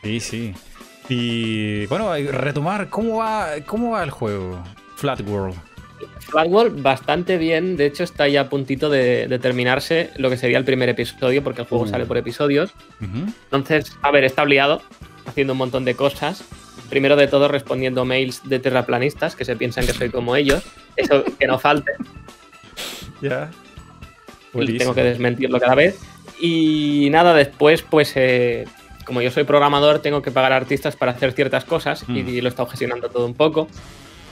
sí, 0.04 0.20
sí. 0.20 0.54
Y 1.10 1.86
bueno, 1.88 2.14
retomar, 2.14 2.90
¿cómo 2.90 3.18
va, 3.18 3.50
cómo 3.66 3.92
va 3.92 4.04
el 4.04 4.12
juego? 4.12 4.62
Flat 4.96 5.22
World. 5.28 5.56
Flatwall 6.20 6.70
bastante 6.70 7.38
bien, 7.40 7.76
de 7.76 7.88
hecho 7.88 8.04
está 8.04 8.28
ya 8.28 8.42
a 8.42 8.50
puntito 8.50 8.90
de, 8.92 9.28
de 9.28 9.40
terminarse 9.40 10.12
lo 10.18 10.30
que 10.30 10.38
sería 10.38 10.60
el 10.60 10.64
primer 10.66 10.88
episodio, 10.90 11.44
porque 11.44 11.62
el 11.62 11.68
juego 11.68 11.86
Uh. 11.86 11.88
sale 11.88 12.06
por 12.06 12.18
episodios. 12.18 12.72
Entonces, 13.02 13.92
a 14.04 14.12
ver, 14.12 14.24
está 14.24 14.44
obligado, 14.44 14.84
haciendo 15.26 15.54
un 15.54 15.58
montón 15.58 15.84
de 15.86 15.96
cosas. 15.96 16.44
Primero 16.90 17.16
de 17.16 17.28
todo, 17.28 17.48
respondiendo 17.48 18.06
mails 18.06 18.42
de 18.48 18.60
terraplanistas 18.60 19.36
que 19.36 19.46
se 19.46 19.56
piensan 19.56 19.86
que 19.86 19.94
soy 19.94 20.10
como 20.10 20.36
ellos. 20.36 20.64
Eso 20.96 21.24
que 21.40 21.48
no 21.48 21.60
falte. 21.60 21.92
Ya. 23.22 23.50
tengo 24.54 24.94
que 24.96 25.04
desmentirlo 25.04 25.60
cada 25.60 25.76
vez. 25.76 26.00
Y 26.40 27.10
nada, 27.12 27.34
después, 27.34 27.82
pues, 27.82 28.14
eh, 28.16 28.66
como 29.06 29.22
yo 29.22 29.30
soy 29.32 29.44
programador, 29.44 30.00
tengo 30.00 30.22
que 30.22 30.32
pagar 30.32 30.54
artistas 30.54 30.96
para 30.96 31.12
hacer 31.12 31.34
ciertas 31.34 31.66
cosas 31.66 32.08
Mm. 32.08 32.16
y, 32.18 32.42
lo 32.42 32.48
he 32.48 32.50
estado 32.50 32.70
gestionando 32.70 33.10
todo 33.10 33.26
un 33.26 33.34
poco. 33.34 33.68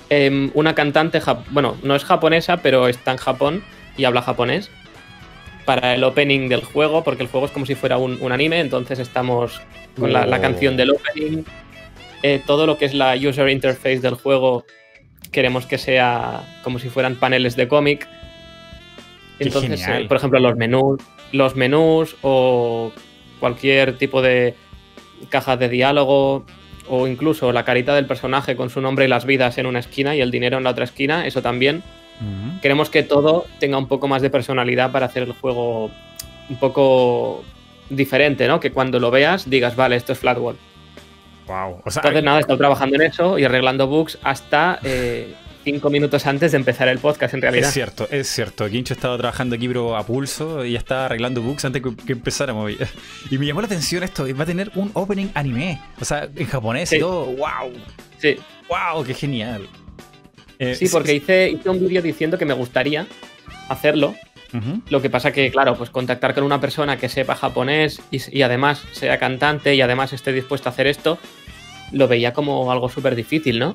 Em, 0.09 0.51
una 0.53 0.73
cantante, 0.73 1.19
bueno, 1.51 1.75
no 1.83 1.95
es 1.95 2.05
japonesa, 2.05 2.57
pero 2.57 2.87
está 2.87 3.11
en 3.11 3.17
Japón 3.17 3.63
y 3.97 4.05
habla 4.05 4.21
japonés 4.21 4.71
para 5.65 5.93
el 5.95 6.03
opening 6.05 6.47
del 6.47 6.63
juego, 6.63 7.03
porque 7.03 7.23
el 7.23 7.29
juego 7.29 7.47
es 7.47 7.51
como 7.51 7.65
si 7.65 7.75
fuera 7.75 7.97
un, 7.97 8.17
un 8.21 8.31
anime, 8.31 8.61
entonces 8.61 8.99
estamos 8.99 9.59
con 9.99 10.13
la, 10.13 10.25
la 10.25 10.37
Oh. 10.37 10.41
canción 10.41 10.77
del 10.77 10.91
opening. 10.91 11.43
Eh, 12.23 12.41
todo 12.45 12.65
lo 12.65 12.77
que 12.77 12.85
es 12.85 12.93
la 12.93 13.15
user 13.15 13.49
interface 13.49 13.99
del 13.99 14.15
juego 14.15 14.65
queremos 15.31 15.65
que 15.65 15.77
sea 15.77 16.41
como 16.63 16.79
si 16.79 16.89
fueran 16.89 17.15
paneles 17.15 17.55
de 17.55 17.67
cómic. 17.67 18.07
Entonces, 19.39 19.87
eh, 19.87 20.05
por 20.07 20.17
ejemplo, 20.17 20.39
los 20.39 20.55
menús, 20.55 21.01
los 21.31 21.55
menús 21.55 22.15
o 22.21 22.91
cualquier 23.39 23.97
tipo 23.97 24.21
de 24.21 24.55
cajas 25.29 25.59
de 25.59 25.69
diálogo 25.69 26.45
o 26.89 27.07
incluso 27.07 27.51
la 27.51 27.65
carita 27.65 27.93
del 27.93 28.05
personaje 28.05 28.55
con 28.55 28.69
su 28.69 28.81
nombre 28.81 29.05
y 29.05 29.07
las 29.07 29.25
vidas 29.25 29.57
en 29.57 29.65
una 29.65 29.79
esquina 29.79 30.15
y 30.15 30.21
el 30.21 30.31
dinero 30.31 30.57
en 30.57 30.63
la 30.63 30.71
otra 30.71 30.85
esquina, 30.85 31.27
eso 31.27 31.41
también. 31.41 31.83
Queremos 32.63 32.89
que 32.89 33.03
todo 33.03 33.45
tenga 33.59 33.77
un 33.77 33.87
poco 33.87 34.07
más 34.07 34.23
de 34.23 34.31
personalidad 34.31 34.91
para 34.91 35.05
hacer 35.05 35.21
el 35.21 35.33
juego 35.33 35.91
un 36.49 36.55
poco 36.55 37.43
diferente, 37.91 38.47
¿no? 38.47 38.59
Que 38.59 38.71
cuando 38.71 38.99
lo 38.99 39.11
veas 39.11 39.47
digas, 39.47 39.75
vale, 39.75 39.97
esto 39.97 40.13
es 40.13 40.19
Flatwall. 40.19 40.57
Wow. 41.47 41.81
O 41.85 41.91
sea, 41.91 42.01
Entonces, 42.01 42.23
nada, 42.23 42.37
he 42.37 42.41
estado 42.41 42.57
trabajando 42.57 42.95
en 42.95 43.01
eso 43.03 43.39
y 43.39 43.45
arreglando 43.45 43.87
bugs 43.87 44.17
hasta 44.23 44.79
eh, 44.83 45.33
cinco 45.63 45.89
minutos 45.89 46.25
antes 46.25 46.51
de 46.51 46.57
empezar 46.57 46.87
el 46.89 46.99
podcast, 46.99 47.33
en 47.33 47.41
realidad. 47.41 47.67
Es 47.69 47.73
cierto, 47.73 48.07
es 48.11 48.27
cierto. 48.27 48.69
Quincho 48.69 48.93
estaba 48.93 49.17
trabajando 49.17 49.55
aquí, 49.55 49.67
pero 49.67 49.95
a 49.95 50.05
pulso, 50.05 50.65
y 50.65 50.73
ya 50.73 50.79
estaba 50.79 51.05
arreglando 51.05 51.41
bugs 51.41 51.63
antes 51.65 51.81
que, 51.81 51.95
que 51.95 52.13
empezáramos. 52.13 52.71
Y 53.31 53.37
me 53.37 53.45
llamó 53.45 53.61
la 53.61 53.67
atención 53.67 54.03
esto, 54.03 54.25
va 54.35 54.43
a 54.43 54.45
tener 54.45 54.71
un 54.75 54.91
opening 54.93 55.27
anime. 55.33 55.81
O 56.01 56.05
sea, 56.05 56.29
en 56.35 56.45
japonés 56.47 56.89
Sí. 56.89 56.97
y 56.97 56.99
todo. 56.99 57.25
¡Wow! 57.25 57.71
Sí, 58.19 58.35
¡Wow! 58.69 59.03
¡Qué 59.05 59.13
genial! 59.13 59.67
Eh, 60.59 60.75
sí, 60.75 60.89
porque 60.89 61.13
hice, 61.13 61.49
hice 61.51 61.69
un 61.69 61.79
vídeo 61.79 62.01
diciendo 62.01 62.37
que 62.37 62.45
me 62.45 62.53
gustaría 62.53 63.05
hacerlo. 63.69 64.15
Lo 64.89 65.01
que 65.01 65.09
pasa 65.09 65.31
que, 65.31 65.51
claro, 65.51 65.75
pues 65.75 65.89
contactar 65.89 66.33
con 66.33 66.43
una 66.43 66.59
persona 66.61 66.97
que 66.97 67.09
sepa 67.09 67.35
japonés 67.35 68.01
y, 68.11 68.21
y 68.37 68.41
además 68.43 68.81
sea 68.91 69.17
cantante 69.19 69.75
y 69.75 69.81
además 69.81 70.13
esté 70.13 70.31
dispuesto 70.31 70.69
a 70.69 70.71
hacer 70.71 70.87
esto, 70.87 71.17
lo 71.91 72.07
veía 72.07 72.33
como 72.33 72.71
algo 72.71 72.89
súper 72.89 73.15
difícil, 73.15 73.59
¿no? 73.59 73.73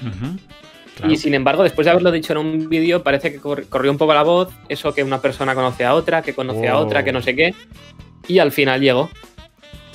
Claro. 0.97 1.13
Y 1.13 1.17
sin 1.17 1.35
embargo, 1.35 1.63
después 1.63 1.85
de 1.87 1.91
haberlo 1.91 2.11
dicho 2.11 2.33
en 2.35 2.39
un 2.39 2.69
vídeo, 2.69 3.03
parece 3.03 3.33
que 3.33 3.39
cor- 3.39 3.67
corrió 3.69 3.91
un 3.91 3.97
poco 3.99 4.13
la 4.15 4.23
voz, 4.23 4.51
eso 4.69 4.93
que 4.95 5.03
una 5.03 5.21
persona 5.23 5.55
conoce 5.55 5.85
a 5.85 5.95
otra, 5.95 6.21
que 6.23 6.35
conoce 6.35 6.69
a 6.69 6.77
Oh. 6.79 6.83
otra, 6.85 7.03
que 7.05 7.13
no 7.13 7.23
sé 7.23 7.35
qué, 7.35 7.55
y 8.29 8.39
al 8.39 8.53
final 8.53 8.81
llegó. 8.81 9.11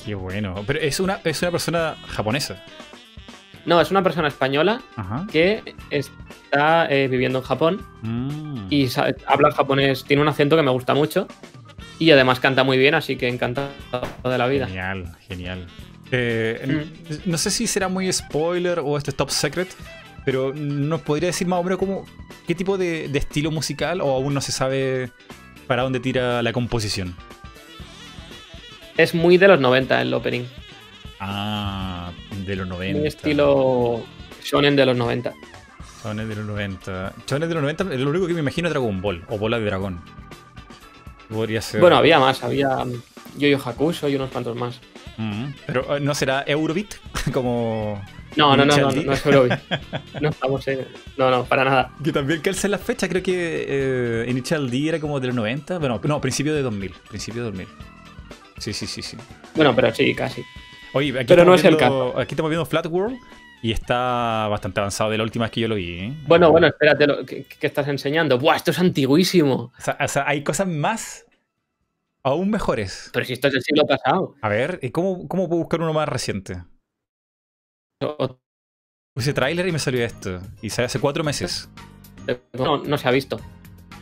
Qué 0.04 0.14
bueno. 0.14 0.54
Pero 0.66 0.80
es 0.80 0.98
una, 1.00 1.20
es 1.24 1.40
una 1.42 1.50
persona 1.52 1.96
japonesa. 2.08 2.64
No, 3.68 3.80
es 3.80 3.90
una 3.90 4.02
persona 4.02 4.28
española 4.28 4.80
Ajá. 4.96 5.26
que 5.30 5.74
está 5.90 6.86
eh, 6.90 7.06
viviendo 7.08 7.38
en 7.38 7.44
Japón 7.44 7.82
Mm. 8.02 8.66
y 8.70 8.88
habla 9.26 9.50
japonés, 9.52 10.04
tiene 10.04 10.22
un 10.22 10.28
acento 10.28 10.56
que 10.56 10.62
me 10.62 10.70
gusta 10.70 10.94
mucho 10.94 11.28
y 11.98 12.10
además 12.10 12.40
canta 12.40 12.64
muy 12.64 12.78
bien, 12.78 12.94
así 12.94 13.16
que 13.16 13.28
encantado 13.28 13.70
de 14.24 14.38
la 14.38 14.46
vida. 14.46 14.66
Genial, 14.66 15.16
genial. 15.28 15.66
Eh, 16.10 16.86
Mm. 17.10 17.30
No 17.30 17.36
sé 17.38 17.50
si 17.50 17.66
será 17.66 17.88
muy 17.88 18.10
spoiler 18.12 18.80
o 18.82 18.96
este 18.96 19.10
es 19.10 19.16
top 19.16 19.30
secret, 19.30 19.68
pero 20.24 20.52
¿nos 20.54 21.02
podría 21.02 21.26
decir 21.28 21.46
más 21.46 21.58
o 21.60 21.62
menos 21.62 21.78
cómo, 21.78 22.06
qué 22.46 22.54
tipo 22.54 22.78
de, 22.78 23.08
de 23.08 23.18
estilo 23.18 23.50
musical 23.50 24.00
o 24.00 24.14
aún 24.14 24.32
no 24.32 24.40
se 24.40 24.52
sabe 24.52 25.10
para 25.66 25.82
dónde 25.82 26.00
tira 26.00 26.42
la 26.42 26.52
composición? 26.54 27.14
Es 28.96 29.14
muy 29.14 29.36
de 29.38 29.48
los 29.48 29.60
90 29.60 30.00
el 30.02 30.12
opening, 30.14 30.44
Ah, 31.20 32.12
de 32.46 32.56
los 32.56 32.66
90. 32.66 32.98
muy 32.98 33.08
estilo 33.08 34.02
shonen 34.42 34.76
de 34.76 34.86
los 34.86 34.96
90. 34.96 35.32
Chones 36.02 36.28
de 36.28 36.36
los 36.36 36.46
90. 36.46 37.12
Chones 37.26 37.48
de 37.48 37.54
los 37.54 37.62
90, 37.62 37.84
lo 37.84 38.10
único 38.10 38.26
que 38.26 38.34
me 38.34 38.40
imagino 38.40 38.68
es 38.68 38.74
Dragon 38.74 39.00
Ball 39.00 39.24
o 39.28 39.38
Bola 39.38 39.58
de 39.58 39.64
Dragón. 39.66 40.00
Podría 41.28 41.60
ser. 41.60 41.80
Bueno, 41.80 41.96
había 41.96 42.18
más, 42.18 42.42
había 42.42 42.84
Yo-Yo 43.36 43.58
Hakusho 43.58 44.08
y 44.08 44.16
unos 44.16 44.30
cuantos 44.30 44.56
más. 44.56 44.80
Mm, 45.16 45.46
Pero 45.66 45.96
eh, 45.96 46.00
no 46.00 46.14
será 46.14 46.44
Eurobeat 46.46 46.94
como. 47.32 48.00
No, 48.36 48.56
no, 48.56 48.64
no, 48.64 48.76
no, 48.76 48.90
no, 48.90 49.12
es 49.12 49.26
Eurobeat. 49.26 49.60
No 50.20 50.28
estamos 50.28 50.66
en... 50.68 50.86
No, 51.16 51.30
no, 51.30 51.44
para 51.44 51.64
nada. 51.64 51.90
Que 52.02 52.12
también 52.12 52.40
calza 52.40 52.68
la 52.68 52.78
fecha, 52.78 53.08
creo 53.08 53.22
que 53.22 53.66
eh, 53.68 54.26
Initial 54.28 54.70
D 54.70 54.88
era 54.88 55.00
como 55.00 55.18
de 55.18 55.26
los 55.28 55.36
90. 55.36 55.78
Bueno, 55.78 56.00
no, 56.04 56.20
principio 56.20 56.54
de 56.54 56.62
2000. 56.62 56.92
Principio 57.08 57.42
de 57.42 57.50
2000. 57.50 57.68
Sí, 58.58 58.72
sí, 58.72 58.86
sí, 58.86 59.02
sí. 59.02 59.16
Bueno, 59.54 59.74
pero 59.74 59.92
sí, 59.94 60.14
casi. 60.14 60.44
Oye, 60.98 61.18
aquí 61.18 61.26
Pero 61.28 61.44
no 61.44 61.54
estamos 61.54 61.60
es 61.60 61.64
el 61.64 61.76
viendo- 61.76 62.18
Aquí 62.18 62.34
estamos 62.34 62.50
viendo 62.50 62.66
Flat 62.66 62.86
World 62.86 63.16
y 63.62 63.72
está 63.72 64.46
bastante 64.48 64.80
avanzado 64.80 65.10
de 65.10 65.18
la 65.18 65.24
última 65.24 65.44
vez 65.46 65.52
que 65.52 65.60
yo 65.60 65.68
lo 65.68 65.74
vi. 65.74 65.98
¿eh? 66.00 66.14
Bueno, 66.26 66.50
bueno, 66.50 66.66
espérate, 66.68 67.06
lo 67.06 67.24
que 67.26 67.46
estás 67.60 67.88
enseñando. 67.88 68.38
¡Buah, 68.38 68.56
esto 68.56 68.70
es 68.70 68.78
antiguísimo! 68.78 69.72
O 69.76 69.80
sea, 69.80 69.96
o 70.00 70.08
sea, 70.08 70.28
hay 70.28 70.42
cosas 70.44 70.68
más 70.68 71.24
aún 72.22 72.50
mejores. 72.50 73.10
Pero 73.12 73.24
si 73.24 73.32
esto 73.32 73.46
es 73.48 73.54
del 73.54 73.62
siglo 73.62 73.84
pasado. 73.86 74.34
A 74.42 74.48
ver, 74.48 74.78
¿y 74.82 74.90
¿cómo, 74.90 75.26
cómo 75.28 75.48
puedo 75.48 75.60
buscar 75.62 75.80
uno 75.80 75.92
más 75.92 76.08
reciente? 76.08 76.62
O- 78.02 78.38
Puse 79.14 79.32
tráiler 79.32 79.66
y 79.66 79.72
me 79.72 79.78
salió 79.80 80.04
esto. 80.04 80.40
Y 80.62 80.70
sale 80.70 80.86
hace 80.86 81.00
cuatro 81.00 81.24
meses. 81.24 81.68
No, 82.52 82.78
no 82.84 82.98
se 82.98 83.08
ha 83.08 83.10
visto. 83.10 83.40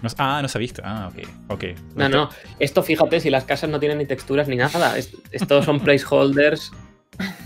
No- 0.02 0.10
ah, 0.18 0.40
no 0.42 0.48
se 0.48 0.58
ha 0.58 0.60
visto. 0.60 0.82
Ah, 0.84 1.10
ok. 1.10 1.26
ok. 1.48 1.64
No, 1.94 2.08
no. 2.10 2.28
Esto, 2.58 2.82
fíjate, 2.82 3.20
si 3.20 3.30
las 3.30 3.44
casas 3.44 3.70
no 3.70 3.80
tienen 3.80 3.96
ni 3.98 4.04
texturas 4.04 4.46
ni 4.48 4.56
nada. 4.56 4.98
es- 4.98 5.16
Estos 5.30 5.64
son 5.64 5.80
placeholders. 5.84 6.72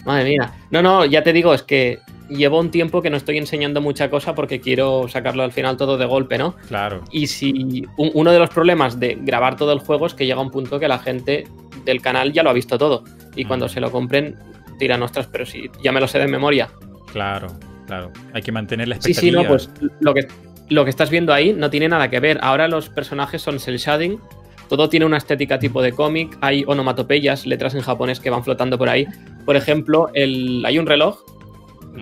Madre 0.05 0.25
mía. 0.31 0.53
No, 0.71 0.83
no, 0.83 1.05
ya 1.05 1.23
te 1.23 1.33
digo, 1.33 1.53
es 1.55 1.63
que 1.63 2.01
llevo 2.29 2.61
un 2.61 2.71
tiempo 2.71 3.03
que 3.03 3.11
no 3.11 3.17
estoy 3.17 3.39
enseñando 3.39 3.81
mucha 3.81 4.09
cosa 4.09 4.35
porque 4.35 4.61
quiero 4.61 5.09
sacarlo 5.09 5.43
al 5.43 5.53
final 5.53 5.77
todo 5.77 5.99
de 5.99 6.07
golpe, 6.07 6.39
¿no? 6.39 6.55
Claro. 6.69 7.03
Y 7.11 7.27
si 7.27 7.85
un- 7.97 8.11
uno 8.15 8.31
de 8.33 8.39
los 8.39 8.51
problemas 8.51 9.01
de 9.01 9.19
grabar 9.21 9.57
todo 9.57 9.73
el 9.73 9.81
juego 9.81 10.07
es 10.07 10.15
que 10.15 10.27
llega 10.27 10.41
un 10.41 10.51
punto 10.51 10.79
que 10.79 10.87
la 10.89 10.99
gente 11.01 11.45
del 11.85 12.01
canal 12.01 12.33
ya 12.33 12.43
lo 12.43 12.51
ha 12.51 12.53
visto 12.53 12.79
todo. 12.79 13.05
Y 13.35 13.45
cuando 13.47 13.69
se 13.69 13.81
lo 13.81 13.91
compren, 13.91 14.37
dirán, 14.79 15.03
ostras, 15.03 15.29
pero 15.31 15.45
si 15.45 15.71
ya 15.83 15.93
me 15.93 16.01
lo 16.01 16.07
sé 16.09 16.19
de 16.19 16.29
memoria. 16.29 16.69
Claro, 17.13 17.49
claro. 17.87 18.13
Hay 18.33 18.43
que 18.43 18.53
mantener 18.53 18.89
la 18.89 18.97
Sí, 18.97 19.13
sí, 19.15 19.29
expectativa. 19.29 19.43
no, 19.43 19.49
pues 19.49 19.71
lo 20.01 20.15
que, 20.15 20.29
lo 20.69 20.85
que 20.85 20.91
estás 20.91 21.11
viendo 21.11 21.33
ahí 21.35 21.53
no 21.53 21.69
tiene 21.71 21.89
nada 21.89 22.09
que 22.11 22.21
ver. 22.21 22.39
Ahora 22.43 22.69
los 22.69 22.89
personajes 22.91 23.43
son 23.43 23.59
cel 23.59 23.79
shading, 23.79 24.21
todo 24.69 24.89
tiene 24.89 25.05
una 25.05 25.17
estética 25.17 25.59
tipo 25.59 25.83
de 25.83 25.93
cómic, 25.93 26.39
hay 26.41 26.63
onomatopeyas, 26.67 27.45
letras 27.45 27.75
en 27.75 27.81
japonés 27.81 28.21
que 28.21 28.31
van 28.31 28.45
flotando 28.45 28.79
por 28.79 28.89
ahí. 28.89 29.07
Por 29.51 29.57
ejemplo, 29.57 30.11
el, 30.15 30.63
hay 30.65 30.79
un 30.79 30.87
reloj 30.87 31.25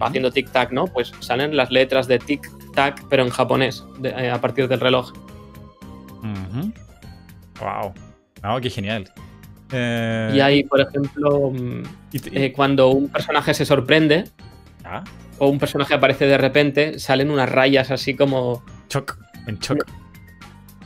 haciendo 0.02 0.30
tic-tac, 0.30 0.70
¿no? 0.70 0.86
Pues 0.86 1.14
salen 1.20 1.56
las 1.56 1.70
letras 1.70 2.06
de 2.06 2.20
tic-tac, 2.20 3.06
pero 3.08 3.22
en 3.24 3.30
japonés, 3.30 3.82
de- 4.00 4.10
eh, 4.10 4.30
a 4.30 4.38
partir 4.38 4.68
del 4.68 4.78
reloj. 4.80 5.14
Ujú. 6.18 6.70
Wow. 7.58 8.60
Qué 8.60 8.68
genial. 8.68 9.10
Eh, 9.72 10.32
Y 10.34 10.40
hay, 10.40 10.64
por 10.64 10.82
ejemplo, 10.82 11.50
mm, 11.50 11.82
eh, 12.34 12.52
cuando 12.52 12.88
un 12.88 13.08
personaje 13.08 13.54
se 13.54 13.64
sorprende 13.64 14.24
ah, 14.84 15.02
o 15.38 15.48
un 15.48 15.58
personaje 15.58 15.94
aparece 15.94 16.26
de 16.26 16.36
repente, 16.36 16.98
salen 16.98 17.30
unas 17.30 17.48
rayas 17.50 17.90
así 17.90 18.14
como 18.14 18.62
shock. 18.90 19.16
En 19.46 19.58
shock. 19.58 19.86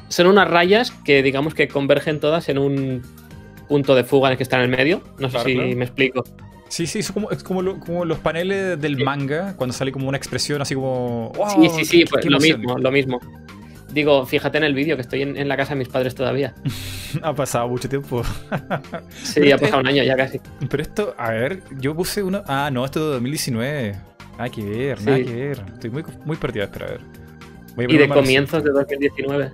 son 0.06 0.28
unas 0.28 0.48
rayas 0.48 0.92
que 0.92 1.24
digamos 1.24 1.54
que 1.54 1.66
convergen 1.66 2.20
todas 2.20 2.48
en 2.48 2.58
un 2.58 3.02
punto 3.66 3.94
de 3.96 4.04
fuga 4.04 4.28
en 4.28 4.32
el 4.32 4.36
que 4.36 4.42
está 4.44 4.58
en 4.58 4.62
el 4.62 4.68
medio. 4.68 5.02
No 5.18 5.26
sé 5.28 5.32
Claro, 5.32 5.48
si 5.48 5.54
claro. 5.56 5.76
me 5.76 5.84
explico. 5.86 6.22
Sí, 6.72 6.86
sí, 6.86 7.00
es 7.00 7.12
como, 7.12 7.30
es 7.30 7.42
como, 7.44 7.60
lo- 7.60 7.78
como 7.78 8.06
los 8.06 8.18
paneles 8.18 8.80
del 8.80 8.96
Sí. 8.96 9.04
manga, 9.04 9.54
cuando 9.58 9.74
sale 9.74 9.92
como 9.92 10.08
una 10.08 10.16
expresión 10.16 10.62
así 10.62 10.74
como. 10.74 11.30
¡Wow! 11.36 11.48
sí, 11.50 11.68
sí, 11.68 11.84
sí, 11.84 11.98
qué- 11.98 12.06
pues 12.10 12.22
qué 12.24 12.30
lo 12.30 12.38
emoción". 12.38 12.60
mismo, 12.60 12.78
lo 12.78 12.90
mismo. 12.90 13.20
Digo, 13.92 14.24
fíjate 14.24 14.56
en 14.56 14.64
el 14.64 14.72
vídeo 14.72 14.96
que 14.96 15.02
estoy 15.02 15.20
en, 15.20 15.36
en 15.36 15.48
la 15.48 15.56
casa 15.58 15.74
de 15.74 15.80
mis 15.80 15.88
padres 15.88 16.14
todavía. 16.14 16.54
Ha 17.22 17.34
pasado 17.34 17.68
mucho 17.68 17.90
tiempo. 17.90 18.22
Sí, 19.22 19.32
Pero 19.34 19.46
ha 19.48 19.54
este- 19.56 19.58
pasado 19.66 19.80
un 19.82 19.86
año 19.88 20.02
ya 20.02 20.16
casi. 20.16 20.40
Pero 20.70 20.82
esto, 20.82 21.14
a 21.18 21.30
ver, 21.32 21.62
yo 21.78 21.94
puse 21.94 22.22
uno. 22.22 22.42
Ah, 22.46 22.70
no, 22.72 22.86
esto 22.86 23.00
de 23.06 23.12
2019. 23.16 23.94
Nada 24.38 24.48
que 24.48 24.62
ver, 24.64 25.02
nada 25.02 25.18
Sí. 25.18 25.24
que 25.26 25.32
ver. 25.34 25.62
Estoy 25.74 25.90
muy, 25.90 26.04
muy 26.24 26.36
perdido, 26.38 26.64
espera, 26.64 26.86
a 26.86 26.90
ver. 26.92 27.00
Voy 27.76 27.84
a 27.84 27.90
Y 27.92 27.98
de 27.98 28.08
comienzos 28.08 28.64
de 28.64 28.70
2019. 28.70 29.50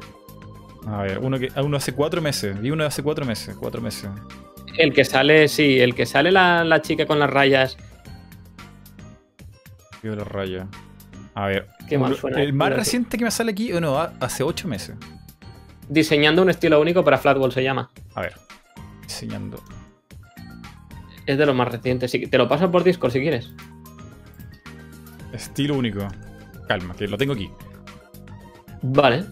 A 0.90 1.02
ver, 1.02 1.18
uno, 1.18 1.38
que, 1.38 1.49
uno 1.61 1.76
hace 1.76 1.92
cuatro 1.92 2.23
meses. 2.23 2.59
Vi 2.61 2.71
uno 2.71 2.85
hace 2.85 3.02
cuatro 3.02 3.25
meses. 3.26 3.54
Cuatro 3.59 3.80
meses. 3.80 4.09
El 4.76 4.92
que 4.95 5.04
sale, 5.04 5.49
sí, 5.49 5.78
el 5.80 5.95
que 5.95 6.07
sale 6.07 6.30
la, 6.33 6.64
la 6.64 6.80
chica 6.83 7.04
con 7.07 7.18
las 7.18 7.28
rayas. 7.30 7.76
Vio 10.02 10.14
la 10.16 10.25
raya. 10.25 10.66
A 11.35 11.47
ver. 11.47 11.68
Qué 11.88 11.99
mal 11.99 12.12
uno- 12.12 12.21
suena 12.21 12.42
el 12.42 12.52
más 12.52 12.73
reciente 12.73 13.18
que 13.18 13.25
me 13.25 13.30
sale 13.30 13.52
aquí, 13.52 13.71
no, 13.80 13.99
ha- 13.99 14.12
hace 14.21 14.42
ocho 14.42 14.68
meses. 14.68 14.97
Diseñando 15.88 16.42
un 16.42 16.50
estilo 16.50 16.80
único 16.80 17.04
para 17.04 17.18
Flatwall 17.18 17.52
se 17.52 17.62
llama. 17.62 17.90
A 18.14 18.21
ver. 18.23 18.35
Diseñando. 19.02 19.62
Es 21.26 21.37
de 21.37 21.45
los 21.47 21.54
más 21.54 21.68
recientes. 21.68 22.11
Sí, 22.11 22.26
te 22.26 22.38
lo 22.38 22.49
paso 22.49 22.71
por 22.71 22.85
Discord 22.85 23.12
si 23.12 23.21
quieres. 23.21 23.52
Estilo 25.33 25.76
único. 25.76 26.07
Calma, 26.66 26.95
que 26.95 27.07
lo 27.09 27.16
tengo 27.18 27.33
aquí. 27.35 27.50
Vale. 28.83 29.25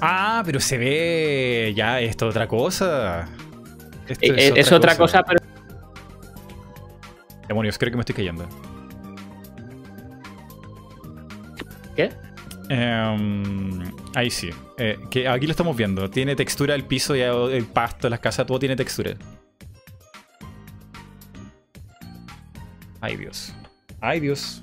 Ah, 0.00 0.42
pero 0.44 0.60
se 0.60 0.78
ve. 0.78 1.72
Ya, 1.74 2.00
esto 2.00 2.26
es 2.26 2.30
otra 2.30 2.46
cosa. 2.46 3.28
Esto 4.08 4.26
Eh, 4.26 4.34
eh, 4.36 4.52
Es, 4.56 4.72
otra 4.72 4.96
cosa, 4.96 5.22
pero 5.22 5.40
Demonios, 7.48 7.78
creo 7.78 7.90
que 7.90 7.96
me 7.96 8.00
estoy 8.00 8.14
cayendo. 8.14 8.48
¿qué? 11.94 12.10
Em, 12.68 13.82
ahí 14.14 14.30
sí. 14.30 14.50
Eh, 14.78 14.98
que 15.10 15.28
aquí 15.28 15.46
lo 15.46 15.52
estamos 15.52 15.76
viendo. 15.76 16.10
Tiene 16.10 16.34
textura 16.36 16.74
el 16.74 16.84
piso, 16.84 17.14
ya 17.14 17.30
el 17.32 17.66
pasto, 17.66 18.08
las 18.08 18.20
casas, 18.20 18.46
todo 18.46 18.58
tiene 18.58 18.76
textura. 18.76 19.14
Ay, 23.00 23.16
Dios. 23.16 23.54
Ay, 24.00 24.20
Dios. 24.20 24.62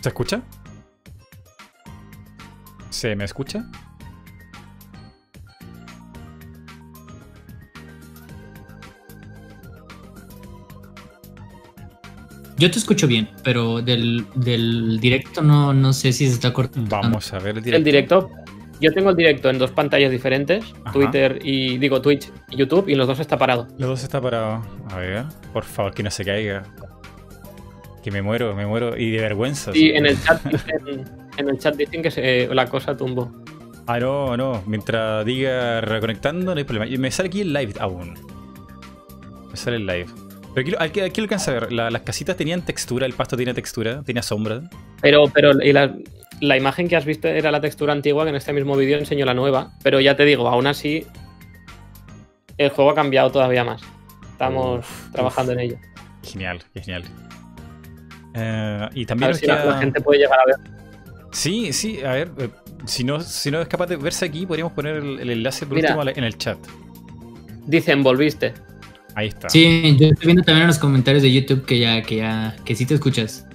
¿Se 0.00 0.08
escucha? 0.08 0.42
¿Se 2.92 3.16
me 3.16 3.24
escucha? 3.24 3.64
Yo 12.58 12.70
te 12.70 12.78
escucho 12.78 13.06
bien, 13.08 13.28
pero 13.42 13.80
del, 13.80 14.26
del 14.34 15.00
directo 15.00 15.40
no, 15.40 15.72
no 15.72 15.92
sé 15.94 16.12
si 16.12 16.28
se 16.28 16.34
está 16.34 16.52
cortando. 16.52 16.88
Vamos 16.90 17.32
a 17.32 17.38
ver 17.38 17.56
el 17.56 17.62
directo. 17.64 17.76
El 17.78 17.84
directo. 17.84 18.30
Yo 18.78 18.92
tengo 18.92 19.10
el 19.10 19.16
directo 19.16 19.48
en 19.48 19.58
dos 19.58 19.70
pantallas 19.70 20.10
diferentes, 20.10 20.62
Ajá. 20.84 20.92
Twitter 20.92 21.38
y 21.42 21.78
digo 21.78 22.02
Twitch 22.02 22.30
y 22.50 22.56
YouTube, 22.56 22.88
y 22.88 22.94
los 22.94 23.06
dos 23.06 23.20
está 23.20 23.38
parado. 23.38 23.68
Los 23.78 23.88
dos 23.88 24.02
está 24.02 24.20
parado. 24.20 24.62
A 24.90 24.98
ver, 24.98 25.24
por 25.52 25.64
favor, 25.64 25.94
que 25.94 26.02
no 26.02 26.10
se 26.10 26.24
caiga. 26.24 26.64
Que 28.02 28.10
me 28.10 28.20
muero, 28.20 28.54
me 28.54 28.66
muero. 28.66 28.98
Y 28.98 29.12
de 29.12 29.22
vergüenza. 29.22 29.70
Y 29.70 29.74
sí. 29.74 29.90
en 29.90 30.06
el 30.06 30.22
chat 30.22 30.42
dicen, 30.52 31.21
en 31.36 31.48
el 31.48 31.58
chat 31.58 31.74
dicen 31.76 32.02
que 32.02 32.10
se- 32.10 32.48
la 32.54 32.66
cosa 32.66 32.96
tumbó. 32.96 33.30
Ah, 33.86 33.98
no, 33.98 34.36
no. 34.36 34.62
Mientras 34.66 35.24
diga 35.24 35.80
reconectando, 35.80 36.54
no 36.54 36.58
hay 36.58 36.64
problema. 36.64 36.86
Y 36.86 36.98
me 36.98 37.10
sale 37.10 37.28
aquí 37.28 37.40
el 37.40 37.52
live 37.52 37.74
aún. 37.80 38.14
Me 39.50 39.56
sale 39.56 39.76
el 39.76 39.86
live. 39.86 40.06
Pero 40.54 40.76
aquí, 40.76 40.76
aquí, 40.78 41.00
aquí 41.00 41.20
alcanza 41.20 41.50
a 41.50 41.54
ver. 41.54 41.72
La- 41.72 41.90
las 41.90 42.02
casitas 42.02 42.36
tenían 42.36 42.62
textura, 42.62 43.06
el 43.06 43.14
pasto 43.14 43.36
tenía 43.36 43.54
textura, 43.54 44.02
tenía 44.02 44.22
sombra. 44.22 44.62
Pero, 45.00 45.24
pero 45.32 45.52
y 45.62 45.72
la, 45.72 45.94
la 46.40 46.56
imagen 46.56 46.88
que 46.88 46.96
has 46.96 47.04
visto 47.04 47.26
era 47.28 47.50
la 47.50 47.60
textura 47.60 47.92
antigua, 47.92 48.24
que 48.24 48.30
en 48.30 48.36
este 48.36 48.52
mismo 48.52 48.76
vídeo 48.76 48.98
enseño 48.98 49.24
la 49.24 49.34
nueva. 49.34 49.72
Pero 49.82 49.98
ya 50.00 50.14
te 50.14 50.24
digo, 50.24 50.46
aún 50.48 50.66
así, 50.66 51.06
el 52.58 52.68
juego 52.70 52.90
ha 52.90 52.94
cambiado 52.94 53.30
todavía 53.32 53.64
más. 53.64 53.82
Estamos 54.30 54.80
Uf, 54.80 55.10
trabajando 55.12 55.52
en 55.52 55.60
ello. 55.60 55.76
Genial, 56.22 56.60
genial. 56.74 57.04
Eh, 58.34 58.88
y 58.94 59.04
A 59.04 59.06
también 59.06 59.28
ver 59.28 59.34
nos 59.34 59.38
si 59.40 59.46
la, 59.46 59.64
la 59.64 59.78
gente 59.78 60.00
puede 60.00 60.20
llegar 60.20 60.38
a 60.38 60.46
ver. 60.46 60.56
Sí, 61.32 61.72
sí, 61.72 62.00
a 62.02 62.12
ver. 62.12 62.30
eh, 62.38 62.48
si, 62.86 63.04
no, 63.04 63.20
si 63.20 63.50
no 63.50 63.60
es 63.60 63.68
capaz 63.68 63.86
de 63.86 63.96
verse 63.96 64.24
aquí, 64.26 64.44
podríamos 64.46 64.72
poner 64.74 64.96
el, 64.96 65.20
el 65.20 65.30
enlace 65.30 65.66
por 65.66 65.76
Mira. 65.76 65.96
último 65.96 66.10
en 66.16 66.24
el 66.24 66.36
chat. 66.38 66.58
Dicen, 67.66 68.02
volviste. 68.02 68.54
Ahí 69.14 69.28
está. 69.28 69.48
Sí, 69.48 69.96
yo 69.98 70.08
estoy 70.08 70.26
viendo 70.26 70.42
también 70.42 70.62
en 70.62 70.68
los 70.68 70.78
comentarios 70.78 71.22
de 71.22 71.32
YouTube 71.32 71.64
que 71.64 71.78
ya, 71.78 72.02
que 72.02 72.16
ya, 72.16 72.56
que 72.64 72.74
sí 72.74 72.86
te 72.86 72.94
escuchas. 72.94 73.46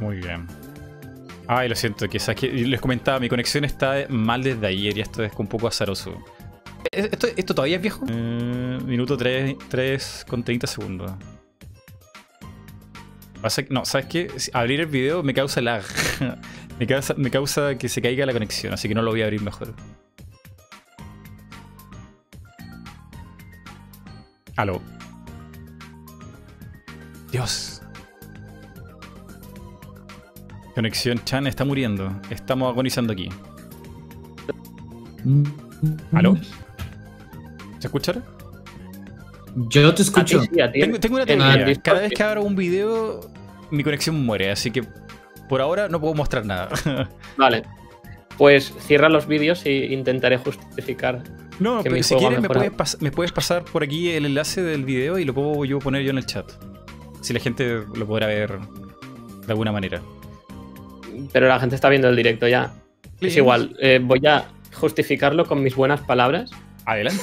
Muy 0.00 0.16
bien. 0.16 0.46
Ay, 1.48 1.68
lo 1.68 1.74
siento, 1.76 2.08
que, 2.08 2.18
sabes 2.18 2.40
que 2.40 2.48
les 2.52 2.80
comentaba, 2.80 3.20
mi 3.20 3.28
conexión 3.28 3.64
está 3.64 4.06
mal 4.08 4.42
desde 4.42 4.66
ayer 4.66 4.96
y 4.98 5.00
esto 5.00 5.22
es 5.24 5.32
un 5.36 5.46
poco 5.46 5.68
azaroso. 5.68 6.16
¿E- 6.90 7.08
¿Esto, 7.12 7.28
esto 7.36 7.54
todavía 7.54 7.76
es 7.76 7.82
viejo? 7.82 8.04
Eh, 8.08 8.78
minuto 8.84 9.16
3, 9.16 10.24
con 10.28 10.42
30 10.42 10.66
segundos. 10.66 11.12
Pasa 13.40 13.62
que- 13.62 13.72
no, 13.72 13.84
¿sabes 13.84 14.06
qué? 14.06 14.28
Si- 14.36 14.50
Abrir 14.52 14.80
el 14.80 14.86
video 14.86 15.22
me 15.22 15.34
causa 15.34 15.60
lag. 15.60 15.82
Me, 16.78 16.86
causa, 16.86 17.14
me 17.14 17.30
causa 17.30 17.76
que 17.76 17.88
se 17.88 18.02
caiga 18.02 18.26
la 18.26 18.32
conexión, 18.32 18.74
así 18.74 18.88
que 18.88 18.94
no 18.94 19.02
lo 19.02 19.10
voy 19.10 19.22
a 19.22 19.24
abrir 19.24 19.42
mejor. 19.42 19.74
Aló. 24.56 24.80
Dios. 27.30 27.82
Conexión 30.74 31.22
Chan 31.24 31.46
está 31.46 31.64
muriendo. 31.64 32.10
Estamos 32.30 32.72
agonizando 32.72 33.12
aquí. 33.12 33.28
¿Aló? 36.12 36.36
¿Se 37.78 37.86
escucha? 37.86 38.14
Yo 39.70 39.90
te 39.90 39.96
ti 39.96 40.02
escucho. 40.02 40.42
sí. 40.42 40.48
Tengo, 40.72 41.00
tengo 41.00 41.16
una 41.16 41.26
teoría. 41.26 41.74
Cada 41.82 42.00
vez 42.00 42.12
que 42.12 42.22
abro 42.22 42.42
un 42.42 42.56
video, 42.56 43.30
mi 43.70 43.82
conexión 43.82 44.24
muere. 44.24 44.50
Así 44.50 44.70
que 44.70 44.84
por 45.48 45.60
ahora 45.60 45.88
no 45.88 46.00
puedo 46.00 46.14
mostrar 46.14 46.44
nada. 46.46 46.68
Vale. 47.36 47.62
Pues 48.38 48.72
cierra 48.80 49.08
los 49.08 49.26
vídeos 49.26 49.64
e 49.64 49.86
intentaré 49.92 50.36
justificar. 50.36 51.22
no, 51.58 51.82
Que 51.82 51.90
pero 51.90 52.02
si 52.02 52.14
quieres 52.16 52.40
me 52.40 52.48
puedes, 52.48 53.00
me 53.00 53.10
puedes 53.10 53.32
pasar 53.32 53.64
por 53.64 53.82
aquí 53.82 54.10
el 54.10 54.26
enlace 54.26 54.62
del 54.62 54.84
video 54.84 55.18
y 55.18 55.24
lo 55.24 55.32
puedo 55.32 55.64
yo 55.64 55.78
poner 55.78 56.02
yo 56.02 56.10
en 56.10 56.18
el 56.18 56.26
chat. 56.26 56.50
Si 57.22 57.32
la 57.32 57.40
gente 57.40 57.82
lo 57.94 58.06
podrá 58.06 58.26
ver 58.26 58.58
de 59.46 59.52
alguna 59.52 59.72
manera. 59.72 60.02
Pero 61.32 61.48
la 61.48 61.58
gente 61.58 61.74
está 61.74 61.88
viendo 61.88 62.08
el 62.08 62.16
directo 62.16 62.46
ya. 62.46 62.74
Es 63.22 63.36
igual. 63.36 63.74
eh, 63.80 64.00
voy 64.02 64.20
a 64.26 64.48
justificarlo 64.74 65.46
con 65.46 65.62
mis 65.62 65.74
buenas 65.74 66.02
palabras. 66.02 66.50
Adelante. 66.84 67.22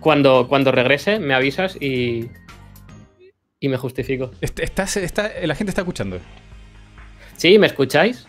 Cuando, 0.00 0.46
cuando 0.48 0.70
regrese, 0.70 1.18
me 1.18 1.32
avisas 1.34 1.76
y. 1.80 2.28
Y 3.58 3.68
me 3.68 3.78
justifico. 3.78 4.30
Estás- 4.42 4.98
está- 4.98 5.30
la 5.42 5.54
gente 5.54 5.70
está 5.70 5.80
escuchando. 5.80 6.18
¿Sí? 7.36 7.58
¿Me 7.58 7.66
escucháis? 7.66 8.26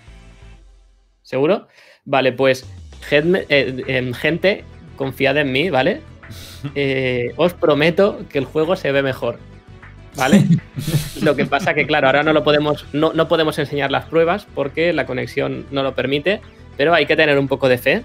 ¿Seguro? 1.22 1.68
Vale, 2.06 2.32
pues, 2.32 2.66
eh, 3.12 3.84
em, 3.88 4.14
gente, 4.14 4.64
confiad 4.96 5.38
en 5.38 5.52
mí, 5.52 5.70
¿vale? 5.70 6.02
Eh, 6.74 7.32
os 7.36 7.54
prometo 7.54 8.26
que 8.30 8.40
el 8.40 8.46
juego 8.46 8.76
se 8.76 8.92
ve 8.92 9.04
mejor. 9.04 9.38
¿Vale? 10.16 10.44
lo 11.22 11.36
que 11.36 11.46
pasa 11.46 11.76
que, 11.76 11.86
claro, 11.86 12.08
ahora 12.08 12.24
no 12.24 12.34
lo 12.34 12.44
podemos, 12.44 12.88
no, 12.94 13.14
no 13.14 13.28
podemos 13.28 13.60
enseñar 13.60 13.92
las 13.92 14.06
pruebas 14.06 14.48
porque 14.56 14.92
la 14.92 15.06
conexión 15.06 15.68
no 15.70 15.84
lo 15.84 15.94
permite, 15.94 16.42
pero 16.78 16.96
hay 16.96 17.06
que 17.06 17.16
tener 17.16 17.38
un 17.38 17.48
poco 17.48 17.70
de 17.70 17.78
fe. 17.78 18.04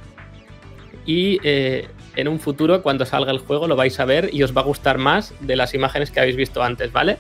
Y 1.07 1.39
eh, 1.43 1.89
en 2.17 2.29
un 2.29 2.39
futuro, 2.41 2.83
cuando 2.83 3.07
salga 3.07 3.33
el 3.33 3.39
juego, 3.39 3.67
lo 3.67 3.77
vais 3.77 3.99
a 3.99 4.05
ver 4.05 4.29
y 4.33 4.43
os 4.43 4.55
va 4.55 4.61
a 4.61 4.65
gustar 4.65 4.99
más 4.99 5.33
de 5.41 5.57
las 5.57 5.73
imágenes 5.73 6.11
que 6.11 6.21
habéis 6.21 6.37
visto 6.37 6.63
antes, 6.63 6.93
¿vale? 6.93 7.17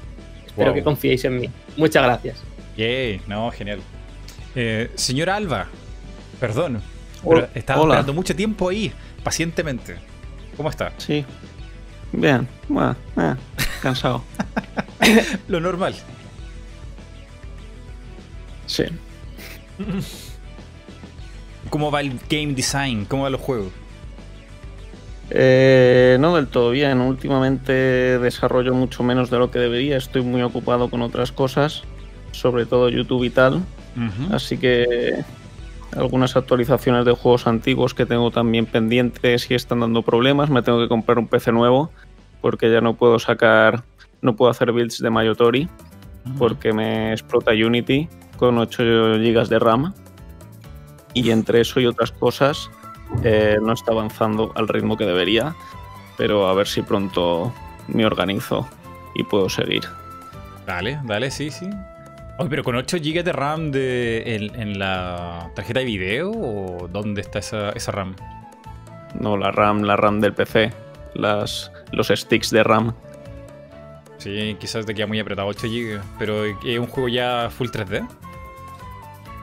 Espero 0.46 0.72
Wow. 0.72 0.74
que 0.74 0.83
confiéis 0.83 1.24
en 1.24 1.40
mí. 1.40 1.48
Muchas 1.78 2.02
gracias. 2.02 2.42
Yay, 2.81 3.21
no, 3.27 3.51
genial. 3.51 3.81
Eh, 4.55 4.90
señora 4.95 5.37
Alba, 5.37 5.66
perdón, 6.40 6.81
pero 7.23 7.47
estaba 7.55 7.83
Hola. 7.83 7.95
esperando 7.95 8.14
mucho 8.14 8.35
tiempo 8.35 8.71
ahí, 8.71 8.90
pacientemente. 9.23 9.97
¿Cómo 10.57 10.71
está? 10.71 10.90
Sí. 10.97 11.27
Bien. 12.11 12.49
Bueno, 12.69 12.97
eh, 13.19 13.35
cansado. 13.83 14.25
Lo 15.49 15.61
normal. 15.61 15.95
Sí. 18.64 18.85
¿Cómo 21.69 21.90
va 21.90 22.01
el 22.01 22.19
game 22.31 22.55
design? 22.55 23.05
¿Cómo 23.05 23.25
van 23.25 23.33
los 23.33 23.43
juegos? 23.43 23.73
Eh, 25.29 26.16
no 26.19 26.35
del 26.35 26.49
todo 26.49 26.71
bien. 26.71 26.99
Últimamente 27.03 27.73
desarrollo 28.19 28.73
mucho 28.75 29.03
menos 29.03 29.29
de 29.29 29.38
lo 29.38 29.51
que 29.51 29.59
debería. 29.59 29.99
Estoy 29.99 30.23
muy 30.23 30.40
ocupado 30.43 30.88
con 30.88 31.03
otras 31.03 31.31
cosas, 31.31 31.85
sobre 32.40 32.66
todo 32.66 32.88
YouTube 32.88 33.24
y 33.24 33.31
tal. 33.31 33.62
Así 34.33 34.57
que 34.57 35.24
algunas 35.96 36.37
actualizaciones 36.37 37.05
de 37.05 37.12
juegos 37.12 37.46
antiguos 37.46 37.94
que 37.94 38.07
tengo 38.07 38.31
también 38.31 38.66
pendientes 38.66 39.50
y 39.50 39.55
están 39.55 39.81
dando 39.81 40.03
problemas. 40.03 40.48
Me 40.50 40.62
tengo 40.62 40.81
que 40.81 40.88
comprar 40.88 41.18
un 41.18 41.29
PC 41.29 41.53
nuevo 41.53 41.90
porque 42.40 42.70
ya 42.70 42.81
no 42.81 42.94
puedo 42.94 43.18
sacar, 43.18 43.83
no 44.22 44.37
puedo 44.37 44.50
hacer 44.50 44.72
builds 44.72 44.98
de 44.98 45.11
Mayotori 45.11 45.68
porque 46.38 46.72
me 46.72 47.12
explota 47.12 47.53
Unity 47.53 48.09
con 48.37 48.59
8 48.59 48.83
GB 49.18 49.48
de 49.48 49.59
RAM. 49.59 49.94
Y 51.12 51.31
entre 51.31 51.61
eso 51.61 51.81
y 51.81 51.87
otras 51.87 52.12
cosas 52.12 52.70
eh, 53.24 53.59
no 53.61 53.72
está 53.72 53.92
avanzando 53.92 54.53
al 54.55 54.68
ritmo 54.68 54.96
que 54.96 55.05
debería, 55.05 55.55
pero 56.16 56.48
a 56.48 56.55
ver 56.55 56.68
si 56.68 56.83
pronto 56.83 57.53
me 57.88 58.07
organizo 58.07 58.68
y 59.14 59.24
puedo 59.24 59.48
seguir. 59.48 59.83
Dale, 60.66 61.00
dale, 61.05 61.33
sí, 61.33 61.50
sí. 61.50 61.68
Oye, 62.40 62.48
pero 62.48 62.64
con 62.64 62.74
8 62.74 62.96
GB 63.03 63.22
de 63.22 63.33
RAM 63.33 63.70
de, 63.70 64.22
en, 64.35 64.59
en 64.59 64.79
la 64.79 65.50
tarjeta 65.55 65.81
de 65.81 65.85
video 65.85 66.31
o 66.31 66.88
dónde 66.88 67.20
está 67.20 67.38
esa, 67.38 67.68
esa 67.72 67.92
RAM? 67.92 68.16
No 69.20 69.37
la 69.37 69.50
RAM, 69.50 69.83
la 69.83 69.94
RAM 69.96 70.20
del 70.20 70.33
PC, 70.33 70.72
las, 71.12 71.70
los 71.92 72.09
sticks 72.09 72.50
de 72.50 72.62
RAM. 72.62 72.94
Sí, 74.16 74.57
quizás 74.59 74.87
te 74.87 74.94
queda 74.94 75.07
muy 75.07 75.20
apretado 75.20 75.48
8 75.48 75.66
GB, 75.66 76.00
pero 76.18 76.46
es 76.46 76.79
un 76.79 76.87
juego 76.87 77.11
ya 77.11 77.50
full 77.50 77.68
3D. 77.68 78.09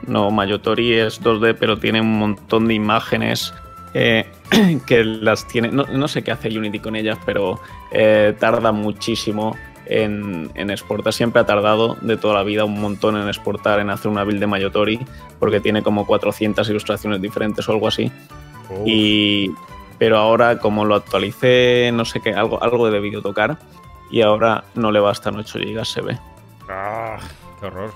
No, 0.08 0.32
Mayotori 0.32 0.94
es 0.94 1.22
2D, 1.22 1.54
pero 1.56 1.78
tiene 1.78 2.00
un 2.00 2.18
montón 2.18 2.66
de 2.66 2.74
imágenes 2.74 3.54
eh, 3.94 4.26
que 4.88 5.04
las 5.04 5.46
tiene. 5.46 5.68
No, 5.68 5.84
no 5.84 6.08
sé 6.08 6.24
qué 6.24 6.32
hace 6.32 6.48
Unity 6.48 6.80
con 6.80 6.96
ellas, 6.96 7.16
pero 7.24 7.60
eh, 7.92 8.34
tarda 8.40 8.72
muchísimo 8.72 9.56
en, 9.88 10.50
en 10.54 10.70
exportar. 10.70 11.12
Siempre 11.12 11.40
ha 11.40 11.46
tardado 11.46 11.96
de 12.00 12.16
toda 12.16 12.34
la 12.34 12.42
vida 12.42 12.64
un 12.64 12.80
montón 12.80 13.16
en 13.16 13.26
exportar, 13.28 13.80
en 13.80 13.90
hacer 13.90 14.10
una 14.10 14.24
build 14.24 14.40
de 14.40 14.46
Mayotori, 14.46 15.00
porque 15.38 15.60
tiene 15.60 15.82
como 15.82 16.06
400 16.06 16.68
ilustraciones 16.68 17.20
diferentes 17.20 17.68
o 17.68 17.72
algo 17.72 17.88
así. 17.88 18.10
Oh, 18.70 18.82
Y, 18.86 19.50
pero 19.98 20.18
ahora, 20.18 20.58
como 20.58 20.84
lo 20.84 20.94
actualicé, 20.94 21.90
no 21.92 22.04
sé 22.04 22.20
qué, 22.20 22.34
algo, 22.34 22.62
algo 22.62 22.86
he 22.88 22.90
debido 22.90 23.22
tocar. 23.22 23.58
Y 24.10 24.22
ahora 24.22 24.64
no 24.74 24.90
le 24.92 25.00
bastan 25.00 25.36
8 25.36 25.58
GB, 25.58 25.84
se 25.84 26.00
ve. 26.00 26.18
Ah, 26.68 27.18
qué 27.60 27.66
horror. 27.66 27.92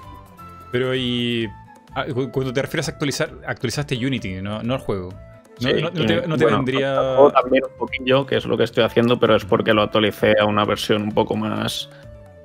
Pero 0.70 0.94
y. 0.94 1.48
ah, 1.94 2.04
cu- 2.12 2.30
cuando 2.30 2.52
te 2.52 2.60
refieres 2.62 2.88
a 2.88 2.92
actualizar, 2.92 3.30
actualizaste 3.46 3.94
Unity, 3.96 4.40
no, 4.42 4.62
no 4.62 4.74
el 4.74 4.80
juego. 4.80 5.14
No, 5.60 5.68
Sí, 5.68 5.74
no- 5.74 5.80
no 5.82 5.90
te, 6.06 6.26
no 6.28 6.36
te 6.36 6.44
bueno, 6.44 6.56
vendría. 6.58 6.96
también 7.34 7.64
un 7.70 7.76
poquillo, 7.78 8.26
que 8.26 8.36
es 8.36 8.46
lo 8.46 8.56
que 8.56 8.64
estoy 8.64 8.84
haciendo, 8.84 9.18
pero 9.20 9.36
es 9.36 9.44
porque 9.44 9.72
lo 9.74 9.82
actualicé 9.82 10.34
a 10.40 10.44
una 10.46 10.64
versión 10.64 11.02
un 11.02 11.12
poco 11.12 11.36
más. 11.36 11.88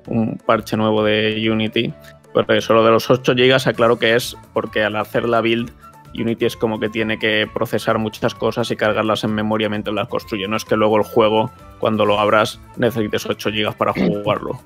un 0.06 0.38
parche 0.38 0.74
nuevo 0.76 1.02
de 1.04 1.50
Unity. 1.50 1.92
Pero 2.32 2.54
eso, 2.54 2.72
lo 2.72 2.82
de 2.84 2.90
los 2.90 3.10
8 3.10 3.34
GB, 3.34 3.68
aclaro 3.68 3.98
que 3.98 4.14
es 4.14 4.36
porque 4.54 4.82
al 4.84 4.96
hacer 4.96 5.28
la 5.28 5.40
build, 5.42 5.70
Unity 6.14 6.46
es 6.46 6.56
como 6.56 6.80
que 6.80 6.88
tiene 6.88 7.18
que 7.18 7.46
procesar 7.52 7.98
muchas 7.98 8.34
cosas 8.34 8.70
y 8.70 8.76
cargarlas 8.76 9.24
en 9.24 9.34
memoria 9.34 9.68
mientras 9.68 9.94
las 9.94 10.08
construye. 10.08 10.48
No 10.48 10.56
es 10.56 10.64
que 10.64 10.76
luego 10.76 10.96
el 10.96 11.02
juego, 11.02 11.50
cuando 11.78 12.06
lo 12.06 12.18
abras, 12.18 12.58
necesites 12.78 13.26
8 13.26 13.50
GB 13.50 13.74
para 13.76 13.92
jugarlo. 13.92 14.58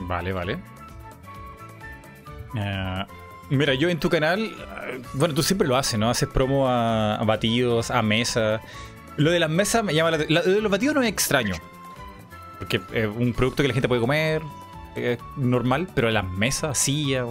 Vale, 0.00 0.32
vale. 0.34 0.58
Eh, 2.58 3.04
Mira, 3.48 3.74
yo 3.74 3.88
en 3.88 4.00
tu 4.00 4.08
canal, 4.08 4.40
eh, 4.40 5.02
bueno, 5.14 5.34
tú 5.34 5.42
siempre 5.42 5.68
lo 5.68 5.76
haces, 5.76 5.98
¿no? 5.98 6.10
Haces 6.10 6.28
promo 6.28 6.68
a, 6.68 7.16
a 7.16 7.24
batidos, 7.24 7.90
a 7.90 8.02
mesas. 8.02 8.60
Lo 9.16 9.30
de 9.30 9.38
las 9.40 9.50
mesas 9.50 9.84
me 9.84 9.94
llama 9.94 10.10
la 10.10 10.16
atención. 10.16 10.42
Lo 10.44 10.54
de 10.54 10.60
los 10.60 10.70
batidos 10.70 10.94
no 10.96 11.02
es 11.02 11.08
extraño. 11.08 11.54
Porque 12.58 12.80
es 12.92 13.06
un 13.06 13.32
producto 13.34 13.62
que 13.62 13.68
la 13.68 13.74
gente 13.74 13.86
puede 13.88 14.00
comer, 14.00 14.42
es 14.96 15.18
normal, 15.36 15.88
pero 15.94 16.10
las 16.10 16.24
mesas, 16.24 16.76
sillas, 16.78 17.26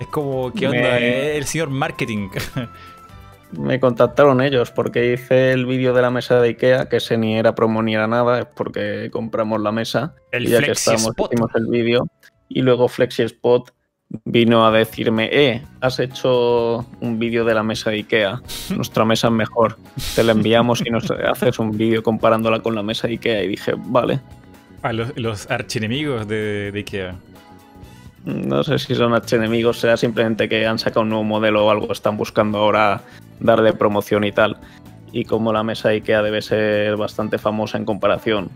es 0.00 0.06
como, 0.06 0.52
¿qué 0.52 0.68
onda? 0.68 0.78
Me- 0.80 1.36
El 1.36 1.44
señor 1.46 1.68
marketing. 1.70 2.28
Me 3.52 3.78
contactaron 3.78 4.40
ellos 4.40 4.72
porque 4.72 5.12
hice 5.12 5.52
el 5.52 5.66
vídeo 5.66 5.94
de 5.94 6.02
la 6.02 6.10
mesa 6.10 6.40
de 6.40 6.48
Ikea, 6.48 6.88
que 6.88 6.96
ese 6.96 7.16
ni 7.16 7.38
era 7.38 7.54
promo 7.54 7.80
ni 7.82 7.94
era 7.94 8.06
nada, 8.08 8.40
es 8.40 8.46
porque 8.46 9.08
compramos 9.12 9.60
la 9.60 9.70
mesa. 9.70 10.14
El 10.32 10.46
y 10.46 10.50
ya 10.50 10.60
que 10.60 10.72
estábamos, 10.72 11.12
hicimos 11.30 11.50
el 11.54 11.66
vídeo. 11.68 12.06
Y 12.48 12.62
luego 12.62 12.88
Flexi 12.88 13.22
Spot 13.22 13.70
vino 14.24 14.66
a 14.66 14.70
decirme, 14.70 15.28
eh, 15.32 15.62
has 15.80 15.98
hecho 15.98 16.86
un 17.00 17.18
vídeo 17.18 17.44
de 17.44 17.54
la 17.54 17.62
mesa 17.62 17.90
de 17.90 17.96
Ikea. 17.96 18.40
Nuestra 18.74 19.04
mesa 19.04 19.28
es 19.28 19.32
mejor. 19.32 19.76
Te 20.14 20.22
la 20.22 20.32
enviamos 20.32 20.82
y 20.84 20.90
nos 20.90 21.10
haces 21.10 21.58
un 21.58 21.76
vídeo 21.76 22.02
comparándola 22.02 22.60
con 22.60 22.74
la 22.74 22.82
mesa 22.82 23.06
de 23.08 23.14
Ikea. 23.14 23.42
Y 23.42 23.48
dije, 23.48 23.74
vale. 23.76 24.20
A 24.82 24.92
los, 24.92 25.16
los 25.16 25.50
archienemigos 25.50 26.28
de, 26.28 26.70
de 26.72 26.78
Ikea. 26.78 27.16
No 28.24 28.64
sé 28.64 28.78
si 28.78 28.94
son 28.94 29.14
archienemigos, 29.14 29.78
sea 29.78 29.96
simplemente 29.96 30.48
que 30.48 30.66
han 30.66 30.78
sacado 30.78 31.02
un 31.02 31.10
nuevo 31.10 31.24
modelo 31.24 31.66
o 31.66 31.70
algo, 31.70 31.92
están 31.92 32.16
buscando 32.16 32.58
ahora 32.58 33.00
darle 33.38 33.72
promoción 33.72 34.24
y 34.24 34.32
tal. 34.32 34.56
Y 35.12 35.24
como 35.24 35.52
la 35.52 35.62
mesa 35.62 35.90
IKEA 35.90 36.22
debe 36.22 36.42
ser 36.42 36.96
bastante 36.96 37.38
famosa 37.38 37.78
en 37.78 37.84
comparación, 37.84 38.50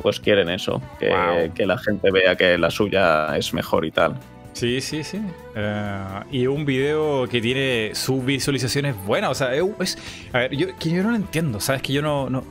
pues 0.00 0.20
quieren 0.20 0.48
eso, 0.48 0.80
que, 1.00 1.08
Wow. 1.08 1.52
que 1.54 1.66
la 1.66 1.76
gente 1.78 2.10
vea 2.12 2.36
que 2.36 2.56
la 2.56 2.70
suya 2.70 3.36
es 3.36 3.52
mejor 3.52 3.84
y 3.84 3.90
tal. 3.90 4.14
Sí, 4.58 4.80
sí, 4.80 5.04
sí. 5.04 5.20
Eh, 5.54 6.20
y 6.32 6.46
un 6.48 6.64
video 6.64 7.28
que 7.28 7.40
tiene 7.40 7.92
sus 7.94 8.24
visualizaciones 8.24 8.96
buenas. 9.06 9.30
O 9.30 9.34
sea, 9.34 9.54
es- 9.54 9.96
a 10.32 10.38
ver, 10.38 10.56
yo, 10.56 10.76
que 10.76 10.90
yo 10.90 11.02
no 11.04 11.10
lo 11.10 11.16
entiendo. 11.16 11.60
Sabes 11.60 11.80
que 11.82 11.92
yo 11.92 12.02
no, 12.02 12.28
no. 12.28 12.42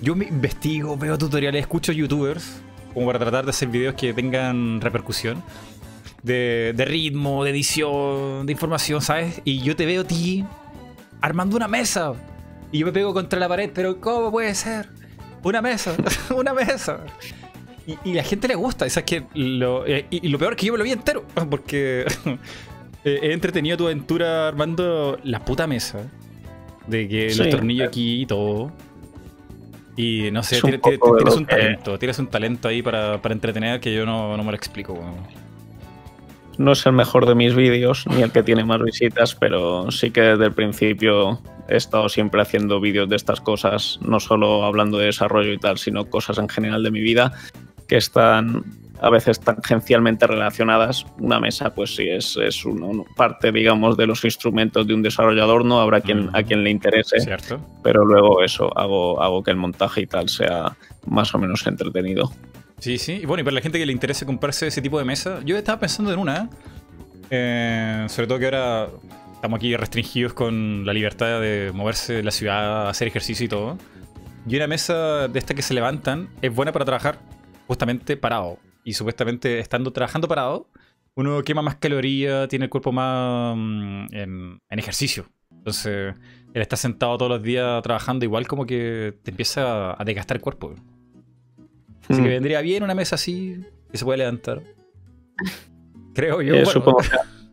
Yo 0.00 0.14
me 0.14 0.26
investigo, 0.26 0.96
veo 0.96 1.18
tutoriales, 1.18 1.62
escucho 1.62 1.90
youtubers 1.90 2.60
como 2.94 3.06
para 3.06 3.18
tratar 3.18 3.44
de 3.44 3.50
hacer 3.50 3.68
videos 3.68 3.94
que 3.94 4.14
tengan 4.14 4.80
repercusión. 4.80 5.42
De, 6.22 6.72
de 6.76 6.84
ritmo, 6.84 7.42
de 7.44 7.50
edición, 7.50 8.46
de 8.46 8.52
información, 8.52 9.00
¿sabes? 9.00 9.40
Y 9.44 9.60
yo 9.62 9.74
te 9.76 9.86
veo 9.86 10.02
a 10.02 10.04
ti 10.06 10.44
armando 11.20 11.56
una 11.56 11.68
mesa. 11.68 12.12
Y 12.72 12.78
yo 12.78 12.86
me 12.86 12.92
pego 12.92 13.12
contra 13.12 13.38
la 13.40 13.48
pared, 13.48 13.70
pero 13.74 14.00
¿cómo 14.00 14.30
puede 14.30 14.54
ser? 14.54 14.88
Una 15.42 15.62
mesa, 15.62 15.96
una 16.36 16.52
mesa. 16.54 17.00
Y, 17.86 17.96
y 18.10 18.14
la 18.14 18.24
gente 18.24 18.48
le 18.48 18.54
gusta, 18.56 18.88
¿sabes 18.90 19.04
que 19.06 19.24
lo, 19.34 19.86
eh, 19.86 20.06
y, 20.10 20.26
y 20.26 20.28
lo 20.30 20.38
peor 20.38 20.54
es 20.54 20.58
que 20.58 20.66
yo 20.66 20.72
me 20.72 20.78
lo 20.78 20.84
vi 20.84 20.90
entero, 20.92 21.24
porque 21.50 22.04
eh, 23.04 23.18
he 23.22 23.32
entretenido 23.32 23.76
tu 23.76 23.84
aventura 23.86 24.48
armando 24.48 25.18
la 25.24 25.44
puta 25.44 25.66
mesa. 25.66 26.10
De 26.86 27.08
que 27.08 27.26
los 27.26 27.36
Sí. 27.36 27.50
tornillos 27.50 27.88
aquí 27.88 28.22
y 28.22 28.26
todo. 28.26 28.70
Y 29.96 30.30
no 30.30 30.42
sé, 30.42 30.60
tienes 30.60 30.80
un 30.84 31.46
que- 31.46 31.54
talento, 31.54 31.98
tienes 31.98 32.18
un 32.18 32.26
talento 32.28 32.68
ahí 32.68 32.82
para, 32.82 33.20
para 33.22 33.32
entretener 33.34 33.80
que 33.80 33.94
yo 33.94 34.04
no, 34.06 34.36
no 34.36 34.44
me 34.44 34.50
lo 34.50 34.56
explico. 34.56 34.96
No 36.58 36.72
es 36.72 36.86
el 36.86 36.92
mejor 36.92 37.26
de 37.26 37.34
mis 37.34 37.54
vídeos, 37.54 38.04
ni 38.06 38.22
el 38.22 38.30
que 38.30 38.42
tiene 38.42 38.64
más 38.64 38.80
visitas, 38.82 39.34
pero 39.34 39.90
sí 39.90 40.10
que 40.10 40.20
desde 40.22 40.44
el 40.46 40.52
principio 40.52 41.40
he 41.68 41.76
estado 41.76 42.08
siempre 42.08 42.40
haciendo 42.40 42.80
vídeos 42.80 43.08
de 43.08 43.16
estas 43.16 43.40
cosas, 43.40 43.98
no 44.02 44.20
solo 44.20 44.64
hablando 44.64 44.96
de 44.98 45.06
desarrollo 45.06 45.52
y 45.52 45.58
tal, 45.58 45.76
sino 45.78 46.06
cosas 46.08 46.38
en 46.38 46.48
general 46.48 46.82
de 46.82 46.90
mi 46.90 47.00
vida 47.00 47.32
que 47.88 47.96
están 47.96 48.64
a 49.00 49.10
veces 49.10 49.40
tangencialmente 49.40 50.26
relacionadas. 50.26 51.04
Una 51.18 51.38
mesa, 51.38 51.74
pues 51.74 51.94
sí, 51.94 52.08
es, 52.08 52.36
es 52.36 52.64
parte, 53.16 53.52
digamos, 53.52 53.96
de 53.96 54.06
los 54.06 54.24
instrumentos 54.24 54.86
de 54.86 54.94
un 54.94 55.02
desarrollador, 55.02 55.64
no 55.64 55.80
habrá 55.80 56.00
quien, 56.00 56.30
a 56.32 56.42
quien 56.42 56.64
le 56.64 56.70
interese, 56.70 57.20
¿Cierto? 57.20 57.60
pero 57.82 58.04
luego 58.04 58.42
eso, 58.42 58.76
hago, 58.78 59.22
hago 59.22 59.42
que 59.42 59.50
el 59.50 59.56
montaje 59.58 60.02
y 60.02 60.06
tal 60.06 60.28
sea 60.28 60.76
más 61.06 61.34
o 61.34 61.38
menos 61.38 61.66
entretenido. 61.66 62.32
Sí, 62.78 62.98
sí. 62.98 63.20
Y 63.22 63.26
bueno, 63.26 63.40
y 63.42 63.44
para 63.44 63.54
la 63.54 63.60
gente 63.60 63.78
que 63.78 63.86
le 63.86 63.92
interese 63.92 64.26
comprarse 64.26 64.66
ese 64.66 64.82
tipo 64.82 64.98
de 64.98 65.04
mesa, 65.04 65.40
yo 65.44 65.56
estaba 65.56 65.78
pensando 65.80 66.12
en 66.12 66.18
una. 66.18 66.48
eh, 67.30 68.06
sobre 68.08 68.26
todo 68.26 68.38
que 68.38 68.44
ahora 68.46 68.88
estamos 69.34 69.58
aquí 69.58 69.76
restringidos 69.76 70.32
con 70.32 70.84
la 70.86 70.92
libertad 70.92 71.40
de 71.40 71.70
moverse 71.74 72.14
de 72.14 72.22
la 72.22 72.30
ciudad, 72.30 72.88
hacer 72.88 73.08
ejercicio 73.08 73.44
y 73.46 73.48
todo. 73.48 73.78
Y 74.48 74.56
una 74.56 74.66
mesa 74.68 75.28
de 75.28 75.38
estas 75.38 75.56
que 75.56 75.62
se 75.62 75.74
levantan 75.74 76.28
es 76.40 76.54
buena 76.54 76.72
para 76.72 76.84
trabajar 76.84 77.18
justamente 77.66 78.16
parado. 78.16 78.58
Y 78.84 78.92
supuestamente 78.94 79.58
estando 79.58 79.92
trabajando 79.92 80.28
parado, 80.28 80.68
uno 81.14 81.42
quema 81.42 81.62
más 81.62 81.76
calorías, 81.76 82.48
tiene 82.48 82.66
el 82.66 82.70
cuerpo 82.70 82.92
más 82.92 83.56
mm, 83.56 84.06
en, 84.12 84.58
en 84.68 84.78
ejercicio. 84.78 85.26
Entonces, 85.50 86.14
el 86.54 86.62
estar 86.62 86.78
sentado 86.78 87.16
todos 87.18 87.30
los 87.30 87.42
días 87.42 87.82
trabajando 87.82 88.24
igual 88.24 88.46
como 88.46 88.66
que 88.66 89.14
te 89.22 89.30
empieza 89.32 90.00
a 90.00 90.04
desgastar 90.04 90.36
el 90.36 90.42
cuerpo. 90.42 90.74
Así 92.08 92.22
que 92.22 92.28
Mm. 92.28 92.32
vendría 92.32 92.60
bien 92.60 92.84
una 92.84 92.94
mesa 92.94 93.16
así 93.16 93.60
que 93.90 93.98
se 93.98 94.04
puede 94.04 94.18
levantar. 94.18 94.62
Creo 96.14 96.40
yo. 96.40 96.54
Eh, 96.54 96.58
bueno. 96.64 96.70
supongo 96.70 96.98
que 96.98 97.08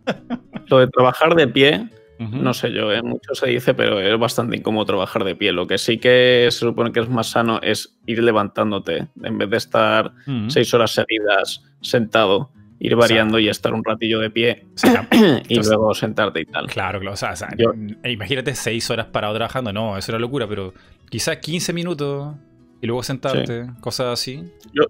lo 0.68 0.80
de 0.80 0.88
trabajar 0.88 1.36
de 1.36 1.48
pie 1.48 1.90
No 2.20 2.54
sé 2.54 2.72
yo, 2.72 2.92
¿eh? 2.92 3.02
mucho 3.02 3.34
se 3.36 3.48
dice, 3.48 3.74
pero 3.74 4.00
es 4.00 4.18
bastante 4.20 4.56
incómodo 4.56 4.86
trabajar 4.86 5.24
de 5.24 5.36
pie. 5.36 5.52
Lo 5.52 5.68
que 5.68 5.78
sí 5.78 5.98
que 5.98 6.48
se 6.52 6.60
supone 6.60 6.92
que 6.92 7.00
es 7.02 7.10
más 7.10 7.28
sano 7.32 7.60
es 7.62 7.98
ir 8.06 8.24
levantándote, 8.24 9.08
en 9.24 9.38
vez 9.38 9.50
de 9.50 9.58
estar 9.58 10.14
seis 10.48 10.74
horas 10.74 10.92
seguidas 10.92 11.64
sentado, 11.82 12.52
ir 12.80 12.96
variando 12.96 13.40
y 13.40 13.50
estar 13.50 13.74
un 13.74 13.84
ratillo 13.84 14.20
de 14.20 14.30
pie 14.30 14.66
O 14.76 14.78
sea, 14.78 15.08
y 15.12 15.16
Entonces- 15.16 15.68
luego 15.68 15.94
sentarte 15.94 16.42
y 16.42 16.46
tal. 16.46 16.68
claro, 16.68 17.00
claro. 17.00 17.14
O 17.14 17.18
sea, 17.18 17.32
o 17.32 17.36
sea, 17.36 17.50
Yo- 17.58 17.74
eh, 18.04 18.12
imagínate 18.12 18.56
seis 18.56 18.90
horas 18.90 19.08
parado 19.08 19.34
trabajando. 19.36 19.74
No, 19.74 19.98
eso 19.98 20.12
era 20.12 20.20
locura, 20.20 20.48
pero 20.48 20.74
quizás 21.10 21.38
15 21.38 21.74
minutos 21.74 22.36
y 22.82 22.88
luego 22.88 23.04
sentarte, 23.04 23.68
cosas 23.82 24.08
así. 24.20 24.44
Yo 24.74 24.84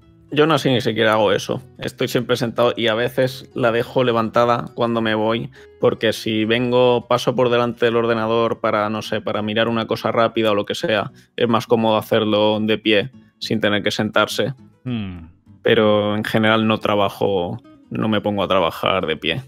no 0.47 0.57
sé 0.57 0.71
ni 0.71 0.81
siquiera 0.81 1.13
hago 1.13 1.31
eso. 1.31 1.61
Estoy 1.77 2.07
siempre 2.07 2.35
sentado 2.37 2.73
y 2.75 2.87
a 2.87 2.95
veces 2.95 3.49
la 3.53 3.71
dejo 3.71 4.03
levantada 4.03 4.65
cuando 4.73 4.99
me 4.99 5.13
voy, 5.13 5.51
porque 5.79 6.11
si 6.11 6.43
vengo, 6.45 7.07
paso 7.07 7.35
por 7.35 7.49
delante 7.49 7.85
del 7.85 7.97
ordenador 7.97 8.59
para, 8.59 8.89
no 8.89 9.03
sé, 9.03 9.21
para 9.21 9.43
mirar 9.43 9.67
una 9.67 9.85
cosa 9.85 10.11
rápida 10.11 10.51
o 10.51 10.55
lo 10.55 10.65
que 10.65 10.73
sea, 10.73 11.11
es 11.35 11.47
más 11.47 11.67
cómodo 11.67 11.97
hacerlo 11.97 12.59
de 12.59 12.77
pie 12.79 13.11
sin 13.37 13.61
tener 13.61 13.83
que 13.83 13.91
sentarse. 13.91 14.53
Hmm. 14.83 15.27
Pero 15.61 16.15
en 16.15 16.23
general 16.23 16.67
no 16.67 16.79
trabajo, 16.79 17.61
no 17.91 18.07
me 18.07 18.19
pongo 18.19 18.43
a 18.43 18.47
trabajar 18.47 19.05
de 19.05 19.17
pie. 19.17 19.41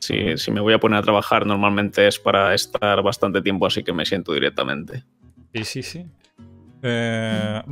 Si, 0.00 0.36
si 0.38 0.50
me 0.50 0.60
voy 0.60 0.74
a 0.74 0.80
poner 0.80 0.98
a 0.98 1.02
trabajar, 1.02 1.46
normalmente 1.46 2.08
es 2.08 2.18
para 2.18 2.52
estar 2.52 3.00
bastante 3.02 3.42
tiempo, 3.42 3.66
así 3.66 3.84
que 3.84 3.92
me 3.92 4.04
siento 4.04 4.32
directamente. 4.32 5.04
Sí, 5.54 5.64
sí, 5.64 5.82
sí. 5.82 6.06
Eh, 6.82 7.62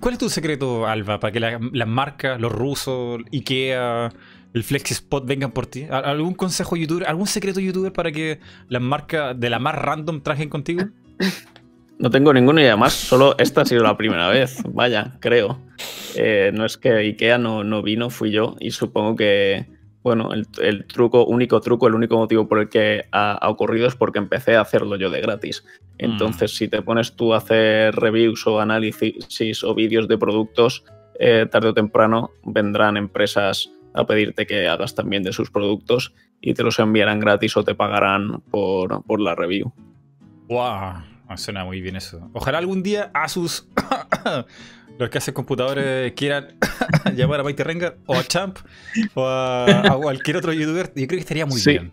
¿Cuál 0.00 0.14
es 0.14 0.18
tu 0.18 0.28
secreto, 0.28 0.86
Alba, 0.86 1.20
para 1.20 1.32
que 1.32 1.40
la- 1.40 1.60
las 1.72 1.88
marcas, 1.88 2.40
los 2.40 2.50
rusos, 2.52 3.20
Ikea, 3.32 4.10
el 4.54 4.64
FlexiSpot 4.64 5.24
vengan 5.24 5.52
por 5.52 5.66
ti? 5.66 5.86
¿Al- 5.88 6.04
¿Algún 6.04 6.34
consejo 6.34 6.76
youtuber, 6.76 7.06
algún 7.06 7.26
secreto 7.28 7.60
youtuber 7.60 7.92
para 7.92 8.10
que 8.10 8.40
las 8.68 8.82
marcas 8.82 9.38
de 9.38 9.50
la 9.50 9.58
más 9.58 9.74
random 9.76 10.20
trajen 10.20 10.48
contigo? 10.48 10.84
No 11.98 12.10
tengo 12.10 12.30
ninguno 12.34 12.60
y 12.60 12.64
además 12.66 12.92
solo 12.92 13.34
esta 13.38 13.62
ha 13.62 13.64
sido 13.64 13.82
la 13.82 13.96
primera 13.96 14.28
vez, 14.28 14.62
vaya, 14.68 15.16
creo. 15.18 15.58
Eh, 16.14 16.50
no 16.52 16.66
es 16.66 16.76
que 16.76 16.90
Ikea 16.92 17.38
no, 17.38 17.64
no 17.64 17.80
vino, 17.82 18.10
fui 18.10 18.30
yo 18.30 18.54
y 18.60 18.72
supongo 18.72 19.16
que, 19.16 19.64
bueno, 20.06 20.32
el, 20.32 20.46
el 20.62 20.86
truco, 20.86 21.24
único 21.24 21.60
truco, 21.60 21.88
el 21.88 21.94
único 21.96 22.16
motivo 22.16 22.46
por 22.46 22.60
el 22.60 22.68
que 22.68 23.06
ha, 23.10 23.32
ha 23.32 23.48
ocurrido 23.48 23.88
es 23.88 23.96
porque 23.96 24.20
empecé 24.20 24.54
a 24.54 24.60
hacerlo 24.60 24.94
yo 24.94 25.10
de 25.10 25.20
gratis. 25.20 25.64
Entonces, 25.98 26.54
si 26.54 26.68
te 26.68 26.80
pones 26.80 27.16
tú 27.16 27.34
a 27.34 27.38
hacer 27.38 27.92
reviews 27.96 28.46
o 28.46 28.60
análisis 28.60 29.64
o 29.64 29.74
vídeos 29.74 30.06
de 30.06 30.16
productos, 30.16 30.84
eh, 31.18 31.48
tarde 31.50 31.70
o 31.70 31.74
temprano 31.74 32.30
vendrán 32.44 32.96
empresas 32.96 33.68
a 33.94 34.06
pedirte 34.06 34.46
que 34.46 34.68
hagas 34.68 34.94
también 34.94 35.24
de 35.24 35.32
sus 35.32 35.50
productos 35.50 36.14
y 36.40 36.54
te 36.54 36.62
los 36.62 36.78
enviarán 36.78 37.18
gratis 37.18 37.56
o 37.56 37.64
te 37.64 37.74
pagarán 37.74 38.42
por, 38.42 39.02
por 39.02 39.20
la 39.20 39.34
review. 39.34 39.72
¡Wow! 40.46 41.02
Suena 41.34 41.64
muy 41.64 41.80
bien 41.80 41.96
eso. 41.96 42.30
Ojalá 42.32 42.58
algún 42.58 42.84
día 42.84 43.10
Asus, 43.12 43.68
los 44.98 45.10
que 45.10 45.18
hacen 45.18 45.34
computadores, 45.34 46.12
quieran 46.12 46.48
llamar 47.14 47.40
a 47.40 47.42
Maite 47.44 47.64
Rengar 47.64 47.96
o 48.06 48.14
a 48.16 48.24
Champ 48.24 48.58
o 49.14 49.26
a, 49.26 49.92
a 49.92 49.96
cualquier 49.96 50.36
otro 50.38 50.52
youtuber. 50.52 50.86
Yo 50.94 51.06
creo 51.06 51.08
que 51.08 51.16
estaría 51.18 51.46
muy 51.46 51.60
Sí. 51.60 51.70
bien. 51.72 51.92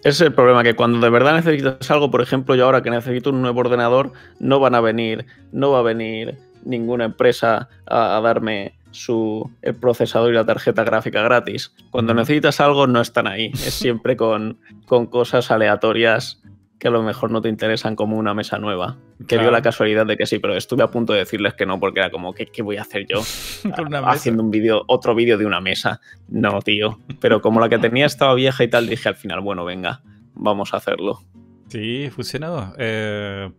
Ese 0.00 0.08
es 0.08 0.20
el 0.22 0.32
problema, 0.34 0.64
que 0.64 0.74
cuando 0.74 0.98
de 0.98 1.10
verdad 1.10 1.34
necesitas 1.36 1.90
algo, 1.92 2.10
por 2.10 2.20
ejemplo, 2.20 2.54
yo 2.56 2.64
ahora 2.64 2.82
que 2.82 2.90
necesito 2.90 3.30
un 3.30 3.40
nuevo 3.40 3.60
ordenador, 3.60 4.12
no 4.40 4.58
van 4.58 4.74
a 4.74 4.80
venir, 4.80 5.26
no 5.52 5.70
va 5.70 5.78
a 5.78 5.82
venir 5.82 6.36
ninguna 6.64 7.04
empresa 7.04 7.68
a, 7.86 8.16
a 8.16 8.20
darme 8.20 8.74
su 8.90 9.48
el 9.62 9.74
procesador 9.76 10.32
y 10.32 10.34
la 10.34 10.44
tarjeta 10.44 10.82
gráfica 10.82 11.22
gratis. 11.22 11.72
Cuando 11.90 12.14
necesitas 12.14 12.60
algo, 12.60 12.86
no 12.88 13.00
están 13.00 13.26
ahí. 13.28 13.52
Es 13.54 13.74
siempre 13.74 14.16
con, 14.16 14.58
con 14.86 15.06
cosas 15.06 15.50
aleatorias 15.52 16.42
que 16.78 16.88
a 16.88 16.90
lo 16.90 17.02
mejor 17.02 17.30
no 17.30 17.40
te 17.40 17.48
interesan 17.48 17.96
como 17.96 18.16
una 18.16 18.34
mesa 18.34 18.58
nueva. 18.58 18.98
Que 19.26 19.38
dio 19.38 19.50
la 19.50 19.62
casualidad 19.62 20.06
de 20.06 20.16
que 20.16 20.26
sí, 20.26 20.38
pero 20.38 20.56
estuve 20.56 20.82
a 20.82 20.90
punto 20.90 21.12
de 21.12 21.20
decirles 21.20 21.54
que 21.54 21.64
no, 21.64 21.80
porque 21.80 22.00
era 22.00 22.10
como, 22.10 22.34
¿qué, 22.34 22.46
qué 22.46 22.62
voy 22.62 22.76
a 22.76 22.82
hacer 22.82 23.06
yo? 23.08 23.20
Haciendo 24.04 24.42
un 24.42 24.50
vídeo, 24.50 24.84
otro 24.86 25.14
vídeo 25.14 25.38
de 25.38 25.46
una 25.46 25.60
mesa. 25.60 26.00
No, 26.28 26.60
tío. 26.60 27.00
Pero 27.20 27.40
como 27.40 27.60
la 27.60 27.68
que 27.68 27.78
tenía 27.78 28.06
estaba 28.06 28.34
vieja 28.34 28.62
y 28.62 28.68
tal, 28.68 28.88
dije 28.88 29.08
al 29.08 29.16
final, 29.16 29.40
bueno, 29.40 29.64
venga, 29.64 30.02
vamos 30.34 30.74
a 30.74 30.76
hacerlo. 30.76 31.22
Sí, 31.68 32.10
funcionado. 32.10 32.74
Eh, 32.78 33.50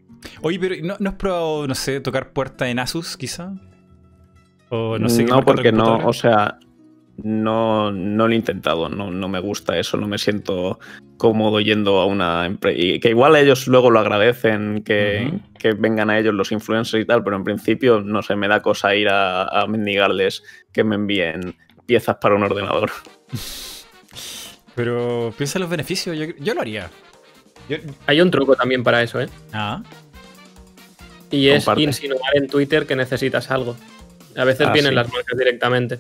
oye, 0.42 0.60
pero 0.60 0.76
¿no, 0.84 0.96
¿no 1.00 1.10
has 1.10 1.16
probado, 1.16 1.68
no 1.68 1.76
sé, 1.76 2.00
tocar 2.00 2.34
puerta 2.34 2.70
en 2.70 2.80
Asus, 2.80 3.18
quizá? 3.18 3.54
O 4.70 5.00
no 5.00 5.10
sé 5.10 5.24
no, 5.24 5.42
porque 5.44 5.72
no, 5.72 5.98
o 6.06 6.14
sea, 6.14 6.60
no, 7.18 7.92
no 7.92 8.28
lo 8.28 8.34
he 8.34 8.36
intentado, 8.36 8.90
no, 8.90 9.12
no 9.12 9.30
me 9.30 9.40
gusta 9.40 9.78
eso, 9.78 9.98
no 9.98 10.08
me 10.08 10.18
siento 10.18 10.80
cómodo 11.18 11.60
yendo 11.60 12.00
a 12.00 12.06
una 12.06 12.46
empresa. 12.46 12.78
Y 12.80 13.00
que 13.00 13.10
igual 13.10 13.36
ellos 13.36 13.68
luego 13.68 13.90
lo 13.92 14.00
agradecen, 14.00 14.84
que, 14.84 15.32
vengan 15.78 16.10
a 16.10 16.18
ellos 16.20 16.34
los 16.34 16.52
influencers 16.52 17.04
y 17.04 17.06
tal, 17.06 17.24
pero 17.24 17.36
en 17.36 17.44
principio, 17.44 18.02
no 18.02 18.22
sé, 18.24 18.36
me 18.36 18.48
da 18.48 18.62
cosa 18.62 18.96
ir 18.96 19.10
a, 19.10 19.44
a 19.44 19.68
mendigarles 19.68 20.44
que 20.72 20.84
me 20.84 20.96
envíen 20.96 21.56
piezas 21.86 22.18
para 22.18 22.36
un 22.36 22.44
ordenador. 22.44 22.92
Pero 24.76 25.34
piensa 25.36 25.58
en 25.58 25.62
los 25.62 25.70
beneficios, 25.72 26.16
yo, 26.18 26.26
yo 26.40 26.54
lo 26.54 26.62
haría. 26.62 26.90
Yo- 27.68 27.78
Hay 28.06 28.22
un 28.22 28.30
truco 28.30 28.56
también 28.56 28.84
para 28.84 29.02
eso, 29.02 29.20
¿eh? 29.20 29.28
ah, 29.54 29.82
Y 31.32 31.48
es 31.50 31.64
Comparte. 31.66 31.82
insinuar 31.82 32.36
en 32.38 32.48
Twitter 32.48 32.86
que 32.86 32.96
necesitas 32.96 33.50
algo. 33.50 33.76
A 34.36 34.44
veces 34.44 34.68
Ah, 34.68 34.72
vienen 34.74 34.92
sí. 34.92 34.96
las 34.96 35.12
marcas 35.12 35.36
directamente. 35.38 36.00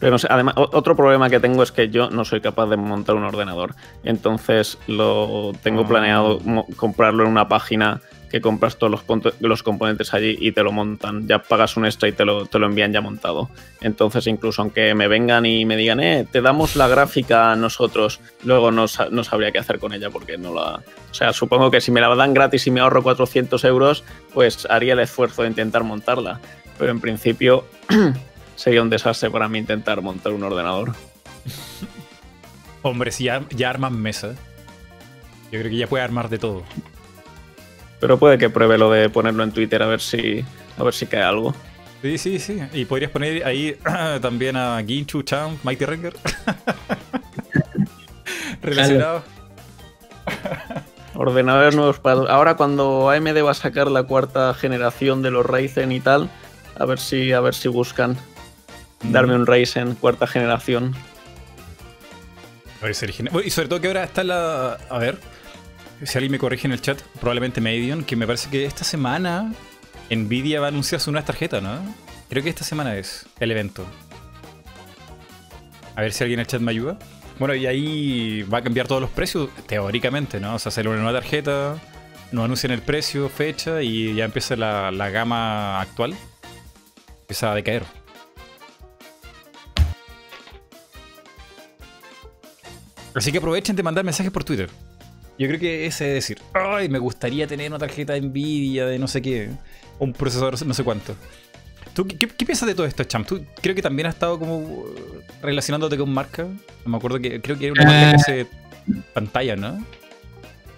Pero 0.00 0.12
no 0.12 0.18
sé, 0.18 0.26
además, 0.30 0.54
otro 0.56 0.96
problema 0.96 1.28
que 1.28 1.38
tengo 1.40 1.62
es 1.62 1.70
que 1.72 1.90
yo 1.90 2.10
no 2.10 2.24
soy 2.24 2.40
capaz 2.40 2.66
de 2.68 2.76
montar 2.76 3.14
un 3.14 3.24
ordenador. 3.24 3.74
Entonces 4.02 4.78
lo 4.86 5.52
tengo 5.62 5.82
Ah. 5.82 5.88
planeado 5.88 6.40
comprarlo 6.76 7.24
en 7.24 7.30
una 7.30 7.48
página 7.48 8.00
que 8.30 8.40
compras 8.40 8.76
todos 8.76 8.92
los, 8.92 9.34
los 9.40 9.62
componentes 9.64 10.14
allí 10.14 10.36
y 10.40 10.52
te 10.52 10.62
lo 10.62 10.70
montan. 10.72 11.26
Ya 11.26 11.40
pagas 11.42 11.76
un 11.76 11.84
extra 11.84 12.08
y 12.08 12.12
te 12.12 12.24
lo, 12.24 12.46
te 12.46 12.58
lo 12.60 12.66
envían 12.66 12.92
ya 12.92 13.00
montado. 13.00 13.50
Entonces, 13.80 14.26
incluso 14.28 14.62
aunque 14.62 14.94
me 14.94 15.08
vengan 15.08 15.44
y 15.46 15.64
me 15.64 15.76
digan, 15.76 15.98
eh, 16.00 16.26
te 16.30 16.40
damos 16.40 16.76
la 16.76 16.86
gráfica 16.86 17.50
a 17.52 17.56
nosotros, 17.56 18.20
luego 18.44 18.70
no, 18.70 18.86
no 19.10 19.24
sabría 19.24 19.50
qué 19.50 19.58
hacer 19.58 19.80
con 19.80 19.92
ella 19.92 20.10
porque 20.10 20.38
no 20.38 20.54
la. 20.54 20.80
O 21.10 21.14
sea, 21.14 21.32
supongo 21.32 21.72
que 21.72 21.80
si 21.80 21.90
me 21.90 22.00
la 22.00 22.14
dan 22.14 22.32
gratis 22.32 22.66
y 22.68 22.70
me 22.70 22.80
ahorro 22.80 23.02
400 23.02 23.64
euros, 23.64 24.04
pues 24.32 24.64
haría 24.70 24.92
el 24.92 25.00
esfuerzo 25.00 25.42
de 25.42 25.48
intentar 25.48 25.82
montarla. 25.82 26.40
Pero 26.78 26.92
en 26.92 27.00
principio 27.00 27.64
sería 28.60 28.82
un 28.82 28.90
desastre 28.90 29.30
para 29.30 29.48
mí 29.48 29.58
intentar 29.58 30.02
montar 30.02 30.34
un 30.34 30.42
ordenador. 30.42 30.92
hombre, 32.82 33.10
si 33.10 33.24
ya, 33.24 33.42
ya 33.48 33.70
arman 33.70 33.98
mesa, 33.98 34.34
yo 35.50 35.60
creo 35.60 35.70
que 35.70 35.76
ya 35.78 35.86
puede 35.86 36.04
armar 36.04 36.28
de 36.28 36.38
todo. 36.38 36.62
Pero 38.00 38.18
puede 38.18 38.36
que 38.36 38.50
pruebe 38.50 38.76
lo 38.76 38.90
de 38.90 39.08
ponerlo 39.08 39.44
en 39.44 39.52
Twitter 39.52 39.82
a 39.82 39.86
ver 39.86 40.02
si, 40.02 40.44
a 40.76 40.82
ver 40.82 40.92
si 40.92 41.06
cae 41.06 41.22
algo. 41.22 41.54
Sí, 42.02 42.18
sí, 42.18 42.38
sí. 42.38 42.60
Y 42.74 42.84
podrías 42.84 43.10
poner 43.10 43.46
ahí 43.46 43.78
también 44.20 44.56
a 44.56 44.82
Ginchu, 44.86 45.22
Champ, 45.22 45.58
Mighty 45.64 45.86
Ranger. 45.86 46.14
Relacionados. 48.62 49.22
Ordenadores 51.14 51.74
nuevos 51.74 51.98
para. 51.98 52.20
Ahora 52.30 52.56
cuando 52.56 53.08
AMD 53.08 53.42
va 53.42 53.52
a 53.52 53.54
sacar 53.54 53.90
la 53.90 54.02
cuarta 54.02 54.52
generación 54.52 55.22
de 55.22 55.30
los 55.30 55.46
Ryzen 55.46 55.92
y 55.92 56.00
tal, 56.00 56.28
a 56.78 56.84
ver 56.84 56.98
si, 56.98 57.32
a 57.32 57.40
ver 57.40 57.54
si 57.54 57.68
buscan 57.68 58.16
darme 59.04 59.34
un 59.34 59.46
Ryzen 59.46 59.94
cuarta 59.94 60.26
generación. 60.26 60.94
Genial. 62.80 63.32
Bueno, 63.32 63.46
Y 63.46 63.50
sobre 63.50 63.68
todo 63.68 63.80
que 63.80 63.88
ahora 63.88 64.04
está 64.04 64.24
la. 64.24 64.78
A 64.88 64.98
ver. 64.98 65.18
Si 66.02 66.16
alguien 66.16 66.32
me 66.32 66.38
corrige 66.38 66.66
en 66.66 66.72
el 66.72 66.80
chat, 66.80 66.98
probablemente 67.20 67.60
Medion, 67.60 68.04
que 68.04 68.16
me 68.16 68.26
parece 68.26 68.48
que 68.48 68.64
esta 68.64 68.84
semana 68.84 69.52
Nvidia 70.08 70.58
va 70.58 70.66
a 70.66 70.68
anunciar 70.70 70.98
su 70.98 71.12
nueva 71.12 71.26
tarjeta, 71.26 71.60
¿no? 71.60 71.78
Creo 72.30 72.42
que 72.42 72.48
esta 72.48 72.64
semana 72.64 72.96
es 72.96 73.26
el 73.38 73.50
evento. 73.50 73.84
A 75.94 76.00
ver 76.00 76.14
si 76.14 76.24
alguien 76.24 76.40
en 76.40 76.44
el 76.44 76.46
chat 76.46 76.62
me 76.62 76.70
ayuda. 76.70 76.98
Bueno, 77.38 77.54
y 77.54 77.66
ahí 77.66 78.42
va 78.42 78.58
a 78.58 78.62
cambiar 78.62 78.88
todos 78.88 79.02
los 79.02 79.10
precios, 79.10 79.50
teóricamente, 79.66 80.40
¿no? 80.40 80.54
O 80.54 80.58
sea, 80.58 80.72
sale 80.72 80.88
una 80.88 81.02
nueva 81.02 81.20
tarjeta, 81.20 81.76
nos 82.32 82.46
anuncian 82.46 82.72
el 82.72 82.80
precio, 82.80 83.28
fecha 83.28 83.82
y 83.82 84.14
ya 84.14 84.24
empieza 84.24 84.56
la, 84.56 84.90
la 84.90 85.10
gama 85.10 85.82
actual. 85.82 86.16
Empieza 87.22 87.52
a 87.52 87.54
decaer. 87.54 87.99
Así 93.14 93.32
que 93.32 93.38
aprovechen 93.38 93.76
de 93.76 93.82
mandar 93.82 94.04
mensajes 94.04 94.32
por 94.32 94.44
Twitter. 94.44 94.68
Yo 95.38 95.48
creo 95.48 95.58
que 95.58 95.86
ese 95.86 96.08
es 96.08 96.14
decir, 96.14 96.38
ay, 96.52 96.88
me 96.88 96.98
gustaría 96.98 97.46
tener 97.46 97.70
una 97.70 97.78
tarjeta 97.78 98.12
de 98.12 98.20
Nvidia 98.20 98.86
de 98.86 98.98
no 98.98 99.08
sé 99.08 99.22
qué, 99.22 99.48
un 99.98 100.12
procesador 100.12 100.64
no 100.66 100.74
sé 100.74 100.84
cuánto. 100.84 101.16
¿Tú 101.94 102.06
qué, 102.06 102.16
qué 102.16 102.46
piensas 102.46 102.68
de 102.68 102.74
todo 102.74 102.86
esto, 102.86 103.02
Champ? 103.04 103.26
¿Tú 103.26 103.42
creo 103.60 103.74
que 103.74 103.82
también 103.82 104.06
has 104.06 104.14
estado 104.14 104.38
como 104.38 104.58
uh, 104.58 104.94
relacionándote 105.42 105.96
con 105.96 106.12
marca? 106.12 106.44
No 106.84 106.90
me 106.90 106.96
acuerdo 106.98 107.18
que 107.18 107.40
creo 107.40 107.58
que 107.58 107.66
era 107.66 107.72
una 107.72 107.84
marca 107.84 108.10
que 108.10 108.16
hace 108.16 108.46
pantalla, 109.14 109.56
¿no? 109.56 109.84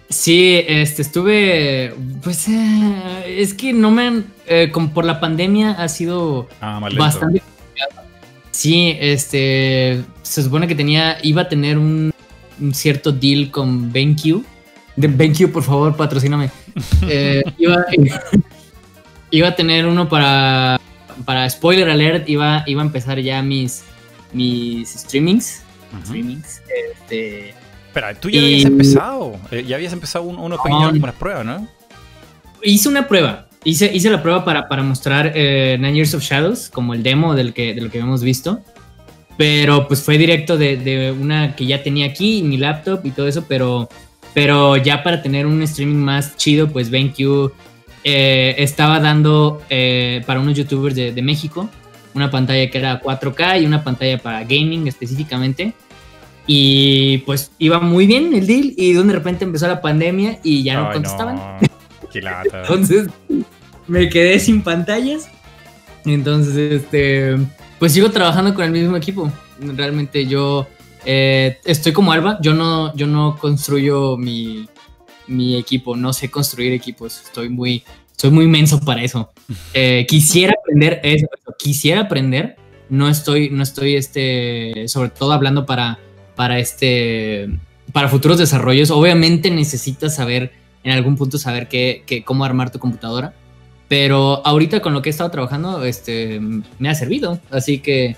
Sí, 0.08 0.62
este, 0.66 1.02
estuve, 1.02 1.94
pues, 2.22 2.46
eh, 2.48 3.24
es 3.26 3.54
que 3.54 3.72
no 3.72 3.90
me 3.90 4.24
eh, 4.46 4.70
como 4.70 4.92
por 4.92 5.04
la 5.04 5.20
pandemia 5.20 5.72
ha 5.72 5.88
sido 5.88 6.48
Ah, 6.60 6.78
bastante 6.96 7.40
complicado. 7.40 8.08
Sí, 8.50 8.96
este, 9.00 10.04
se 10.22 10.42
supone 10.42 10.68
que 10.68 10.74
tenía, 10.74 11.16
iba 11.22 11.42
a 11.42 11.48
tener 11.48 11.78
un, 11.78 12.11
un 12.62 12.74
cierto 12.74 13.12
deal 13.12 13.50
con 13.50 13.92
BenQ. 13.92 14.42
De 14.96 15.08
BenQ, 15.08 15.50
por 15.52 15.62
favor, 15.62 15.96
patrocíname. 15.96 16.50
Eh, 17.08 17.42
iba, 17.58 17.84
iba 19.30 19.48
a 19.48 19.54
tener 19.56 19.86
uno 19.86 20.08
para, 20.08 20.80
para 21.24 21.48
spoiler 21.50 21.88
alert, 21.90 22.28
iba, 22.28 22.62
iba 22.66 22.82
a 22.82 22.84
empezar 22.86 23.18
ya 23.20 23.42
mis, 23.42 23.82
mis 24.32 24.88
streamings. 24.88 25.62
Streamings 26.06 26.62
este, 27.02 27.50
Espera, 27.88 28.14
tú 28.14 28.30
ya 28.30 28.40
Y- 28.40 28.44
habías 28.44 28.64
empezado. 28.64 29.36
eh, 29.50 29.64
ya 29.68 29.76
habías 29.76 29.92
empezado 29.92 30.24
un- 30.24 30.38
unos 30.38 30.58
pequeños 30.62 30.92
No. 30.94 30.98
unas 30.98 31.14
pruebas, 31.14 31.44
¿no? 31.44 31.68
hice 32.62 32.88
una 32.88 33.06
prueba. 33.08 33.48
Hice, 33.64 33.90
hice 33.94 34.08
la 34.10 34.22
prueba 34.22 34.44
para, 34.44 34.68
para 34.68 34.82
mostrar 34.82 35.32
eh, 35.34 35.76
Nine 35.78 35.94
Years 35.94 36.14
of 36.14 36.22
Shadows, 36.22 36.70
como 36.70 36.94
el 36.94 37.02
demo 37.02 37.34
del 37.34 37.52
que, 37.52 37.74
de 37.74 37.80
lo 37.82 37.90
que 37.90 37.98
habíamos 37.98 38.22
visto. 38.22 38.60
Pero 39.42 39.88
pues 39.88 40.00
fue 40.04 40.18
directo 40.18 40.56
de, 40.56 40.76
de 40.76 41.10
una 41.10 41.56
que 41.56 41.66
ya 41.66 41.82
tenía 41.82 42.06
aquí, 42.06 42.44
mi 42.44 42.58
laptop 42.58 43.00
y 43.02 43.10
todo 43.10 43.26
eso, 43.26 43.44
pero, 43.48 43.88
pero 44.34 44.76
ya 44.76 45.02
para 45.02 45.20
tener 45.20 45.46
un 45.46 45.60
streaming 45.62 45.96
más 45.96 46.36
chido, 46.36 46.68
pues 46.68 46.90
BenQ 46.90 47.50
eh, 48.04 48.54
estaba 48.58 49.00
dando 49.00 49.60
eh, 49.68 50.22
para 50.26 50.38
unos 50.38 50.56
youtubers 50.56 50.94
de, 50.94 51.10
de 51.10 51.22
México 51.22 51.68
una 52.14 52.30
pantalla 52.30 52.70
que 52.70 52.78
era 52.78 53.02
4K 53.02 53.62
y 53.62 53.66
una 53.66 53.82
pantalla 53.82 54.16
para 54.16 54.44
gaming 54.44 54.86
específicamente. 54.86 55.74
Y 56.46 57.18
pues 57.26 57.50
iba 57.58 57.80
muy 57.80 58.06
bien 58.06 58.32
el 58.34 58.46
deal 58.46 58.74
y 58.76 58.92
de 58.92 59.12
repente 59.12 59.44
empezó 59.44 59.66
la 59.66 59.80
pandemia 59.80 60.38
y 60.44 60.62
ya 60.62 60.74
no 60.74 60.86
Ay, 60.86 60.92
contestaban. 60.92 61.40
Entonces 62.14 63.08
me 63.88 64.08
quedé 64.08 64.38
sin 64.38 64.62
pantallas. 64.62 65.28
Entonces, 66.04 66.56
este, 66.56 67.38
pues 67.82 67.94
sigo 67.94 68.12
trabajando 68.12 68.54
con 68.54 68.64
el 68.64 68.70
mismo 68.70 68.96
equipo. 68.96 69.28
Realmente 69.58 70.24
yo 70.28 70.68
eh, 71.04 71.58
estoy 71.64 71.92
como 71.92 72.12
Alba. 72.12 72.38
Yo 72.40 72.54
no, 72.54 72.94
yo 72.94 73.08
no 73.08 73.36
construyo 73.36 74.16
mi, 74.16 74.68
mi 75.26 75.56
equipo. 75.56 75.96
No 75.96 76.12
sé 76.12 76.30
construir 76.30 76.72
equipos. 76.74 77.22
Estoy 77.24 77.48
muy, 77.48 77.82
soy 78.16 78.30
muy 78.30 78.46
menso 78.46 78.78
para 78.78 79.02
eso. 79.02 79.32
Eh, 79.74 80.06
quisiera 80.08 80.54
aprender 80.62 81.00
eso. 81.02 81.26
Quisiera 81.58 82.02
aprender. 82.02 82.54
No 82.88 83.08
estoy, 83.08 83.50
no 83.50 83.64
estoy, 83.64 83.96
este, 83.96 84.86
sobre 84.86 85.10
todo 85.10 85.32
hablando 85.32 85.66
para, 85.66 85.98
para 86.36 86.60
este, 86.60 87.48
para 87.92 88.08
futuros 88.08 88.38
desarrollos. 88.38 88.92
Obviamente 88.92 89.50
necesitas 89.50 90.14
saber 90.14 90.52
en 90.84 90.92
algún 90.92 91.16
punto 91.16 91.36
saber 91.36 91.66
qué, 91.66 92.04
qué- 92.06 92.22
cómo 92.22 92.44
armar 92.44 92.70
tu 92.70 92.78
computadora. 92.78 93.34
Pero 93.88 94.46
ahorita 94.46 94.80
con 94.80 94.94
lo 94.94 95.02
que 95.02 95.10
he 95.10 95.12
estado 95.12 95.30
trabajando, 95.30 95.84
este, 95.84 96.40
me 96.78 96.88
ha 96.88 96.94
servido. 96.94 97.40
Así 97.50 97.78
que 97.78 98.16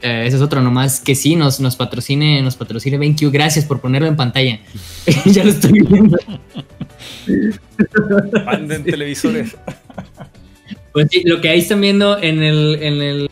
eh, 0.00 0.24
ese 0.26 0.36
es 0.36 0.42
otro 0.42 0.60
nomás 0.62 1.00
que 1.00 1.14
sí, 1.14 1.34
nos, 1.34 1.60
nos 1.60 1.76
patrocine, 1.76 2.42
nos 2.42 2.56
patrocine 2.56 2.98
BenQ. 2.98 3.30
Gracias 3.32 3.64
por 3.64 3.80
ponerlo 3.80 4.08
en 4.08 4.16
pantalla. 4.16 4.60
ya 5.26 5.44
lo 5.44 5.50
estoy 5.50 5.80
viendo. 5.82 6.18
Manden 8.44 8.84
televisores. 8.84 9.56
Pues 10.90 11.08
sí, 11.12 11.22
lo 11.24 11.40
que 11.40 11.50
ahí 11.50 11.60
están 11.60 11.80
viendo 11.80 12.20
en 12.20 12.42
el, 12.42 12.82
en 12.82 13.02
el 13.02 13.30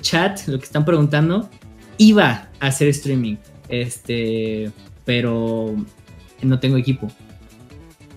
chat, 0.00 0.40
lo 0.48 0.58
que 0.58 0.64
están 0.64 0.84
preguntando, 0.84 1.48
iba 1.96 2.48
a 2.58 2.66
hacer 2.66 2.88
streaming. 2.88 3.36
Este, 3.68 4.72
pero 5.04 5.76
no 6.42 6.58
tengo 6.58 6.76
equipo. 6.76 7.08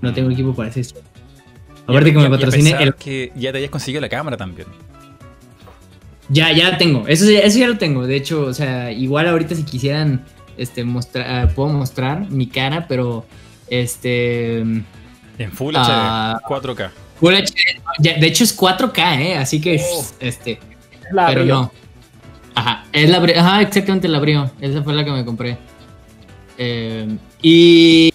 No 0.02 0.14
tengo 0.14 0.32
equipo 0.32 0.56
para 0.56 0.70
hacer 0.70 0.82
streaming. 0.82 1.11
Aparte 1.88 2.12
que 2.14 2.20
me 2.20 2.30
patrocine 2.30 2.72
el 2.80 2.96
que 2.96 3.32
ya 3.36 3.52
te 3.52 3.58
hayas 3.58 3.70
conseguido 3.72 4.02
la 4.02 4.10
cámara 4.10 4.38
también. 4.38 4.68
Ya, 6.30 6.52
ya 6.54 6.78
tengo. 6.78 7.08
Eso, 7.08 7.30
ya- 7.30 7.40
eso 7.40 7.60
ya 7.60 7.68
lo 7.68 7.78
tengo. 7.78 8.08
De 8.08 8.16
hecho, 8.16 8.42
o 8.44 8.54
sea, 8.54 8.92
igual 8.92 9.28
ahorita 9.28 9.56
si 9.56 9.64
quisieran 9.64 10.24
este, 10.58 10.84
mostra- 10.86 11.44
eh, 11.44 11.48
puedo 11.54 11.70
mostrar 11.70 12.30
mi 12.30 12.48
cara, 12.48 12.86
pero 12.88 13.26
este... 13.68 14.60
En 14.60 15.52
Full 15.52 15.76
Ah. 15.78 16.40
HD, 16.42 16.48
4K. 16.48 16.92
Full 17.20 17.34
HD, 17.34 17.56
ya, 18.00 18.14
de 18.18 18.28
hecho 18.28 18.44
es 18.44 18.56
4K, 18.58 19.22
¿eh? 19.22 19.36
Así 19.38 19.60
que, 19.60 19.82
Oh. 19.84 20.06
este, 20.20 20.60
La 21.12 21.28
pero 21.28 21.46
no. 21.46 21.72
Ajá, 22.56 22.86
es 22.94 23.10
la 23.10 23.18
Ajá, 23.18 23.62
exactamente 23.62 24.08
la 24.08 24.20
Brio. 24.20 24.52
Esa 24.62 24.84
fue 24.84 24.94
la 24.94 25.04
que 25.04 25.12
me 25.12 25.26
compré. 25.26 25.58
Eh, 26.58 27.08
y, 27.42 28.11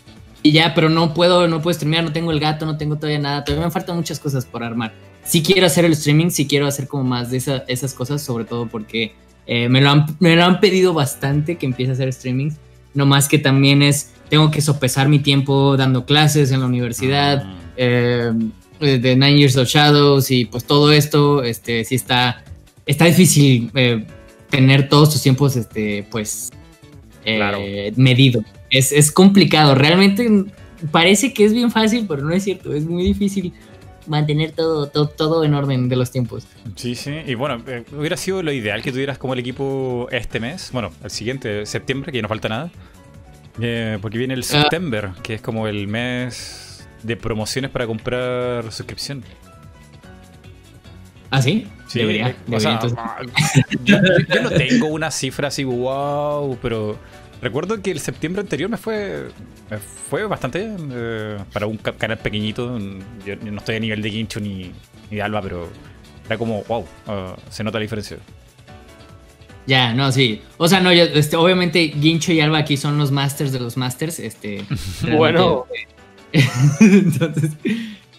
y 0.49 0.53
ya, 0.53 0.75
pero 0.75 0.89
no 0.89 1.15
puedo, 1.15 1.47
no 1.49 1.61
puedo 1.63 1.75
streamear, 1.75 2.05
no 2.05 2.13
tengo 2.13 2.31
el 2.33 2.41
gato, 2.41 2.67
no 2.67 2.77
tengo 2.77 2.97
todavía 2.97 3.19
nada. 3.19 3.45
Todavía 3.45 3.67
me 3.67 3.71
faltan 3.73 3.97
muchas 3.97 4.19
cosas 4.21 4.45
por 4.45 4.63
armar. 4.65 4.93
Sí 5.25 5.43
quiero 5.43 5.67
hacer 5.67 5.85
el 5.85 5.93
streaming, 5.93 6.31
sí 6.31 6.47
quiero 6.47 6.67
hacer 6.67 6.87
como 6.89 7.05
más 7.05 7.31
de 7.31 7.39
esa- 7.39 7.65
esas 7.69 7.95
cosas, 7.95 8.23
sobre 8.23 8.45
todo 8.45 8.67
porque 8.67 9.15
eh, 9.47 9.69
me, 9.69 9.81
lo 9.81 9.91
han, 9.91 10.07
me 10.21 10.35
lo 10.37 10.45
han 10.45 10.61
pedido 10.61 10.93
bastante 10.95 11.57
que 11.57 11.67
empiece 11.67 11.91
a 11.93 11.95
hacer 11.95 12.13
streamings. 12.13 12.57
No 12.95 13.07
más 13.07 13.29
que 13.29 13.39
también 13.39 13.83
es, 13.83 14.13
tengo 14.29 14.51
que 14.51 14.61
sopesar 14.61 15.09
mi 15.09 15.19
tiempo 15.21 15.77
dando 15.77 16.05
clases 16.07 16.51
en 16.53 16.61
la 16.61 16.67
universidad 16.67 17.45
Mm. 17.45 17.57
eh, 17.77 18.33
de 18.81 19.17
Nine 19.17 19.39
Years 19.39 19.57
of 19.57 19.69
Shadows 19.69 20.31
y 20.31 20.45
pues 20.47 20.65
todo 20.65 20.93
esto, 20.93 21.43
este, 21.43 21.85
sí 21.85 21.95
está, 21.95 22.43
está 22.87 23.05
difícil 23.07 23.71
eh, 23.75 24.05
tener 24.51 24.89
todos 24.89 25.11
tus 25.13 25.23
tiempos, 25.23 25.57
este, 25.57 26.07
pues, 26.11 26.51
eh, 27.25 27.37
Claro. 27.37 27.59
medido. 27.97 28.43
Es, 28.71 28.93
es 28.93 29.11
complicado, 29.13 29.75
realmente 29.75 30.45
parece 30.91 31.33
que 31.33 31.45
es 31.45 31.53
bien 31.53 31.71
fácil, 31.71 32.07
pero 32.09 32.23
no 32.23 32.33
es 32.35 32.45
cierto, 32.45 32.73
es 32.75 32.85
muy 32.85 33.05
difícil 33.05 33.53
mantener 34.07 34.53
todo, 34.53 34.89
todo, 34.89 35.09
todo 35.09 35.45
en 35.45 35.55
orden 35.55 35.89
de 35.89 35.97
los 35.97 36.11
tiempos. 36.11 36.47
Sí, 36.77 36.95
sí. 36.95 37.13
Y 37.27 37.35
bueno, 37.35 37.63
eh, 37.67 37.85
hubiera 37.97 38.17
sido 38.17 38.43
lo 38.43 38.53
ideal 38.53 38.83
que 38.83 38.93
tuvieras 38.93 39.19
como 39.19 39.33
el 39.33 39.41
equipo 39.41 40.07
este 40.13 40.39
mes. 40.39 40.71
Bueno, 40.73 40.91
el 41.03 41.11
siguiente, 41.11 41.67
septiembre, 41.67 42.13
que 42.13 42.19
ya 42.19 42.23
no 42.23 42.29
falta 42.29 42.49
nada. 42.49 42.71
Eh, 43.61 43.99
porque 44.01 44.19
viene 44.19 44.35
el 44.35 44.41
Ah. 44.41 44.45
septiembre, 44.45 45.09
que 45.23 45.35
es 45.35 45.41
como 45.41 45.67
el 45.67 45.89
mes 45.89 46.87
de 47.03 47.17
promociones 47.17 47.71
para 47.71 47.87
comprar 47.87 48.71
suscripción. 48.71 49.25
¿Ah, 51.31 51.43
sí? 51.43 51.67
Sí, 51.89 51.99
debería, 52.01 52.37
o 52.47 52.51
debería, 52.51 52.81
sea, 52.81 53.17
yo 53.85 54.01
no 54.43 54.51
tengo 54.51 54.87
una 54.89 55.11
cifra 55.11 55.49
así, 55.49 55.65
wow, 55.65 56.57
pero 56.63 56.97
recuerdo 57.43 57.81
que 57.83 57.91
el 57.91 58.01
septiembre 58.01 58.41
anterior 58.43 58.71
me 58.71 58.77
fue 58.77 59.29
me 59.71 59.79
fue 59.79 60.25
bastante 60.27 60.61
bien, 60.61 60.91
eh, 60.93 61.39
para 61.53 61.67
un 61.67 61.77
ca- 61.77 61.93
canal 61.93 62.19
pequeñito. 62.19 62.79
Yo, 63.25 63.35
yo 63.35 63.53
no 63.53 63.59
estoy 63.59 63.77
a 63.77 63.81
nivel 63.81 64.03
de 64.03 64.11
Guincho 64.11 64.41
ni, 64.41 64.73
ni 65.11 65.17
de 65.17 65.23
Alba, 65.23 65.43
pero 65.43 65.69
era 66.27 66.39
como, 66.39 66.63
wow, 66.65 66.85
ah, 67.07 67.37
se 67.51 67.65
nota 67.65 67.79
la 67.79 67.83
diferencia. 67.83 68.19
Ya, 69.67 69.93
no, 69.95 70.13
sí. 70.13 70.43
O 70.59 70.69
sea, 70.69 70.81
no, 70.81 70.93
yo, 70.93 71.03
este, 71.03 71.35
obviamente 71.37 71.81
Guincho 71.97 72.33
y 72.33 72.41
Alba 72.41 72.59
aquí 72.59 72.77
son 72.77 72.99
los 72.99 73.11
masters 73.11 73.51
de 73.53 73.59
los 73.59 73.77
masters. 73.77 74.21
Este, 74.21 74.65
Bueno, 75.17 75.67
Entonces, 76.81 77.53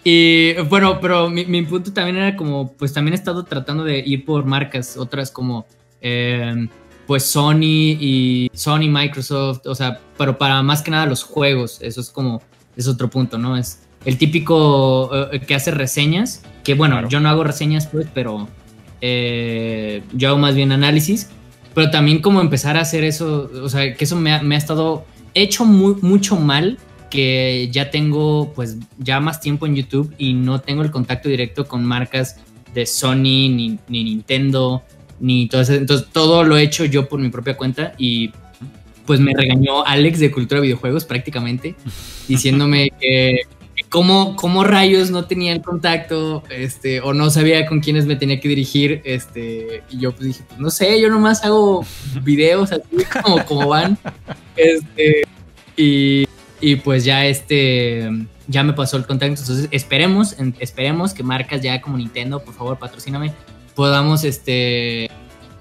y 0.03 0.53
bueno, 0.69 0.99
pero 0.99 1.29
mi, 1.29 1.45
mi 1.45 1.61
punto 1.63 1.93
también 1.93 2.17
era 2.17 2.35
como, 2.35 2.73
pues 2.73 2.93
también 2.93 3.13
he 3.13 3.15
estado 3.17 3.43
tratando 3.45 3.83
de 3.83 3.99
ir 3.99 4.25
por 4.25 4.45
marcas, 4.45 4.97
otras 4.97 5.31
como, 5.31 5.65
eh, 6.01 6.67
pues 7.07 7.23
Sony 7.23 7.95
y 7.99 8.51
Sony, 8.53 8.89
Microsoft, 8.89 9.65
o 9.65 9.73
sea, 9.73 9.99
pero 10.17 10.37
para 10.37 10.61
más 10.61 10.81
que 10.81 10.91
nada 10.91 11.05
los 11.05 11.23
juegos, 11.23 11.79
eso 11.81 12.01
es 12.01 12.09
como, 12.11 12.41
es 12.75 12.87
otro 12.87 13.09
punto, 13.09 13.37
¿no? 13.37 13.57
Es 13.57 13.79
el 14.05 14.17
típico 14.17 15.09
eh, 15.31 15.39
que 15.39 15.55
hace 15.55 15.71
reseñas, 15.71 16.43
que 16.63 16.73
bueno, 16.75 16.95
Claro. 16.95 17.09
yo 17.09 17.19
no 17.21 17.29
hago 17.29 17.43
reseñas, 17.45 17.87
pues, 17.87 18.07
pero 18.13 18.49
eh, 19.01 20.03
yo 20.13 20.29
hago 20.29 20.37
más 20.37 20.53
bien 20.53 20.71
análisis, 20.73 21.29
pero 21.73 21.89
también 21.91 22.21
como 22.21 22.41
empezar 22.41 22.75
a 22.75 22.81
hacer 22.81 23.05
eso, 23.05 23.49
o 23.63 23.69
sea, 23.69 23.93
que 23.93 24.03
eso 24.03 24.17
me 24.17 24.33
ha, 24.33 24.41
me 24.41 24.55
ha 24.55 24.57
estado 24.57 25.05
hecho 25.33 25.63
muy, 25.65 25.95
mucho 26.01 26.35
mal 26.35 26.77
que 27.09 27.69
ya 27.71 27.89
tengo 27.89 28.51
pues 28.53 28.75
ya 28.97 29.21
más 29.21 29.39
tiempo 29.39 29.65
en 29.65 29.75
YouTube 29.75 30.13
y 30.17 30.33
no 30.33 30.59
tengo 30.59 30.81
el 30.81 30.91
contacto 30.91 31.29
directo 31.29 31.65
con 31.65 31.85
marcas 31.85 32.35
de 32.73 32.85
Sony 32.85 33.47
ni, 33.49 33.79
ni 33.87 34.03
Nintendo 34.03 34.83
ni 35.19 35.47
todo 35.47 35.61
eso. 35.61 35.73
Entonces 35.73 36.07
todo 36.11 36.43
lo 36.43 36.57
he 36.57 36.63
hecho 36.63 36.85
yo 36.85 37.07
por 37.07 37.19
mi 37.19 37.29
propia 37.29 37.57
cuenta 37.57 37.93
y 37.97 38.31
pues 39.05 39.19
me 39.19 39.33
regañó 39.33 39.85
Alex 39.85 40.19
de 40.19 40.31
Cultura 40.31 40.61
Videojuegos 40.61 41.05
prácticamente 41.05 41.75
diciéndome 42.27 42.91
que, 42.99 43.41
cómo, 43.89 44.35
cómo 44.35 44.63
rayos 44.63 45.09
no 45.09 45.25
tenía 45.25 45.53
el 45.53 45.61
contacto 45.61 46.43
este, 46.49 46.99
o 47.01 47.13
no 47.13 47.29
sabía 47.29 47.65
con 47.65 47.79
quiénes 47.79 48.05
me 48.05 48.15
tenía 48.17 48.39
que 48.39 48.49
dirigir 48.49 49.01
este, 49.05 49.83
y 49.89 49.99
yo 49.99 50.11
pues 50.11 50.25
dije, 50.27 50.43
pues 50.47 50.59
no 50.59 50.69
sé, 50.69 50.99
yo 50.99 51.09
nomás 51.09 51.43
hago 51.43 51.85
videos 52.21 52.71
así 52.71 52.83
como, 53.23 53.45
como 53.45 53.67
van 53.69 53.97
este, 54.55 55.23
y, 55.77 56.27
y 56.59 56.75
pues 56.75 57.05
ya 57.05 57.25
este 57.25 58.09
ya 58.49 58.63
me 58.63 58.73
pasó 58.73 58.97
el 58.97 59.05
contacto 59.05 59.41
entonces 59.41 59.67
esperemos 59.71 60.35
esperemos 60.59 61.13
que 61.13 61.21
marcas 61.21 61.61
ya 61.61 61.81
como 61.81 61.97
Nintendo 61.97 62.41
por 62.41 62.53
favor 62.53 62.79
patrocíname 62.79 63.33
podamos 63.77 64.23
este 64.25 65.09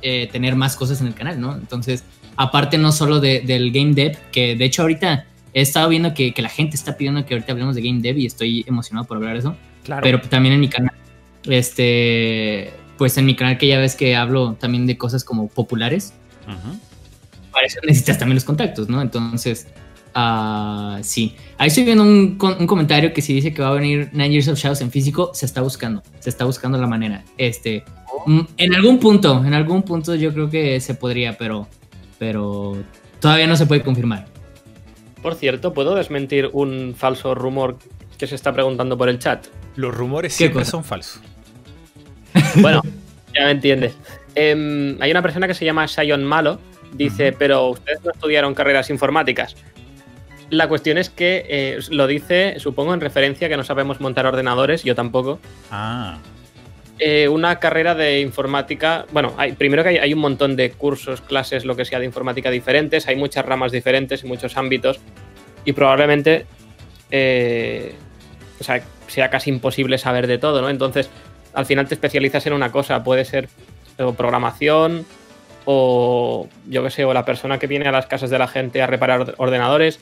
eh, 0.03 0.29
tener 0.33 0.57
más 0.57 0.75
cosas 0.75 1.01
en 1.03 1.07
el 1.07 1.15
canal 1.15 1.39
no 1.41 1.55
entonces 1.55 2.03
aparte 2.37 2.79
no 2.79 2.91
solo 2.91 3.21
de- 3.21 3.41
del 3.43 3.71
game 3.71 3.93
dev 3.95 4.17
que 4.33 4.57
de 4.57 4.65
hecho 4.65 4.83
ahorita 4.83 5.27
he 5.55 5.61
estado 5.61 5.89
viendo 5.89 6.13
que, 6.15 6.33
que 6.35 6.43
la 6.43 6.49
gente 6.49 6.75
está 6.77 6.97
pidiendo 6.97 7.25
que 7.25 7.35
ahorita 7.35 7.53
hablemos 7.53 7.75
de 7.77 7.83
game 7.83 8.01
dev 8.01 8.19
y 8.19 8.27
estoy 8.27 8.65
emocionado 8.67 9.07
por 9.07 9.19
hablar 9.19 9.35
de 9.35 9.39
eso 9.41 9.57
Claro. 9.85 10.03
pero 10.03 10.21
también 10.23 10.55
en 10.55 10.61
mi 10.61 10.69
canal 10.69 10.93
este 11.45 12.73
pues 12.99 13.17
en 13.19 13.27
mi 13.27 13.37
canal 13.37 13.59
que 13.59 13.67
ya 13.69 13.79
ves 13.79 13.95
que 13.95 14.17
hablo 14.17 14.55
también 14.59 14.87
de 14.87 14.97
cosas 14.99 15.23
como 15.25 15.49
populares 15.49 16.13
para 17.53 17.67
eso 17.67 17.79
necesitas 17.87 18.19
también 18.19 18.35
los 18.37 18.45
contactos, 18.45 18.89
¿no? 18.91 19.01
Entonces, 19.01 19.67
ah, 20.17 20.99
sí. 21.03 21.37
Ahí 21.59 21.69
estoy 21.69 21.85
viendo 21.85 22.03
un, 22.03 22.37
comentario 22.37 23.13
que 23.13 23.23
si 23.23 23.35
dice 23.35 23.55
que 23.55 23.63
va 23.63 23.69
a 23.69 23.75
venir 23.75 24.09
Nine 24.13 24.31
Years 24.31 24.49
of 24.49 24.59
Shadows 24.59 24.81
en 24.81 24.91
físico, 24.91 25.31
se 25.35 25.47
está 25.47 25.61
buscando, 25.61 26.03
se 26.19 26.31
está 26.31 26.45
buscando 26.45 26.79
la 26.79 26.87
manera. 26.87 27.23
Este, 27.39 27.85
mm, 28.27 28.41
en 28.57 28.75
algún 28.75 28.99
punto, 28.99 29.45
en 29.45 29.55
algún 29.55 29.83
punto 29.83 30.15
yo 30.15 30.33
creo 30.33 30.51
que 30.51 30.81
se 30.81 30.95
podría, 30.95 31.37
pero, 31.37 31.69
pero 32.19 32.77
todavía 33.21 33.47
no 33.47 33.57
se 33.57 33.67
puede 33.67 33.83
confirmar. 33.83 34.27
por 35.23 35.35
cierto, 35.35 35.75
¿puedo 35.75 35.95
desmentir 35.95 36.51
un 36.53 36.95
falso 36.97 37.35
rumor 37.35 37.79
que 38.17 38.27
se 38.27 38.35
está 38.35 38.53
preguntando 38.53 38.97
por 38.97 39.09
el 39.09 39.19
chat? 39.19 39.47
Los 39.77 39.95
rumores 39.95 40.33
¿Qué 40.33 40.39
siempre 40.39 40.61
cosa? 40.61 40.71
son 40.73 40.85
falsos. 40.85 41.21
Bueno, 42.61 42.83
ya 43.35 43.45
me 43.45 43.51
entiendes. 43.51 43.95
Em, 44.35 44.97
hay 45.01 45.11
una 45.11 45.23
persona 45.23 45.47
que 45.47 45.55
se 45.55 45.65
llama 45.65 45.89
Sion 45.89 46.25
Malo. 46.25 46.61
Dice, 46.93 47.33
pero 47.33 47.69
ustedes 47.71 48.03
no 48.05 48.13
estudiaron 48.13 48.55
carreras 48.55 48.89
informáticas. 48.91 49.57
La 50.51 50.69
cuestión 50.69 50.97
es 50.99 51.11
que 51.11 51.45
eh, 51.49 51.79
lo 51.91 52.07
dice, 52.07 52.57
supongo, 52.59 52.95
en 52.95 53.01
referencia 53.01 53.49
que 53.49 53.57
no 53.57 53.65
sabemos 53.65 54.01
montar 54.01 54.27
ordenadores, 54.27 54.85
yo 54.85 54.95
tampoco. 54.95 55.39
Ah, 55.71 56.19
Eh, 56.99 57.29
una 57.29 57.59
carrera 57.59 57.95
de 57.95 58.21
informática. 58.21 59.05
Bueno, 59.13 59.35
hay, 59.37 59.53
primero 59.53 59.83
que 59.83 59.91
hay, 59.91 59.99
hay 59.99 60.15
un 60.15 60.21
montón 60.21 60.57
de 60.57 60.71
cursos, 60.71 61.21
clases, 61.21 61.67
lo 61.67 61.77
que 61.77 61.85
sea 61.85 61.99
de 61.99 62.07
informática 62.07 62.51
diferentes, 62.51 63.07
hay 63.07 63.17
muchas 63.17 63.45
ramas 63.45 63.71
diferentes 63.71 64.25
y 64.25 64.27
muchos 64.27 64.57
ámbitos. 64.57 64.99
Y 65.67 65.73
probablemente 65.73 66.47
eh, 67.11 67.95
o 68.59 68.65
sea, 68.65 68.83
sea 69.09 69.29
casi 69.29 69.51
imposible 69.51 69.99
saber 69.99 70.27
de 70.27 70.39
todo, 70.39 70.63
¿no? 70.63 70.71
Entonces, 70.71 71.11
al 71.53 71.67
final 71.67 71.87
te 71.87 71.95
especializas 71.95 72.47
en 72.47 72.55
una 72.55 72.73
cosa, 72.73 73.05
puede 73.05 73.25
ser 73.27 73.49
o 73.99 74.15
programación 74.15 75.05
o 75.67 76.49
yo 76.69 76.83
qué 76.83 76.91
sé, 76.91 77.05
o 77.05 77.13
la 77.13 77.25
persona 77.25 77.59
que 77.59 77.67
viene 77.67 77.87
a 77.89 77.93
las 77.93 78.07
casas 78.07 78.31
de 78.31 78.39
la 78.39 78.47
gente 78.49 78.81
a 78.81 78.87
reparar 78.87 79.21
orde- 79.21 79.35
ordenadores 79.37 80.01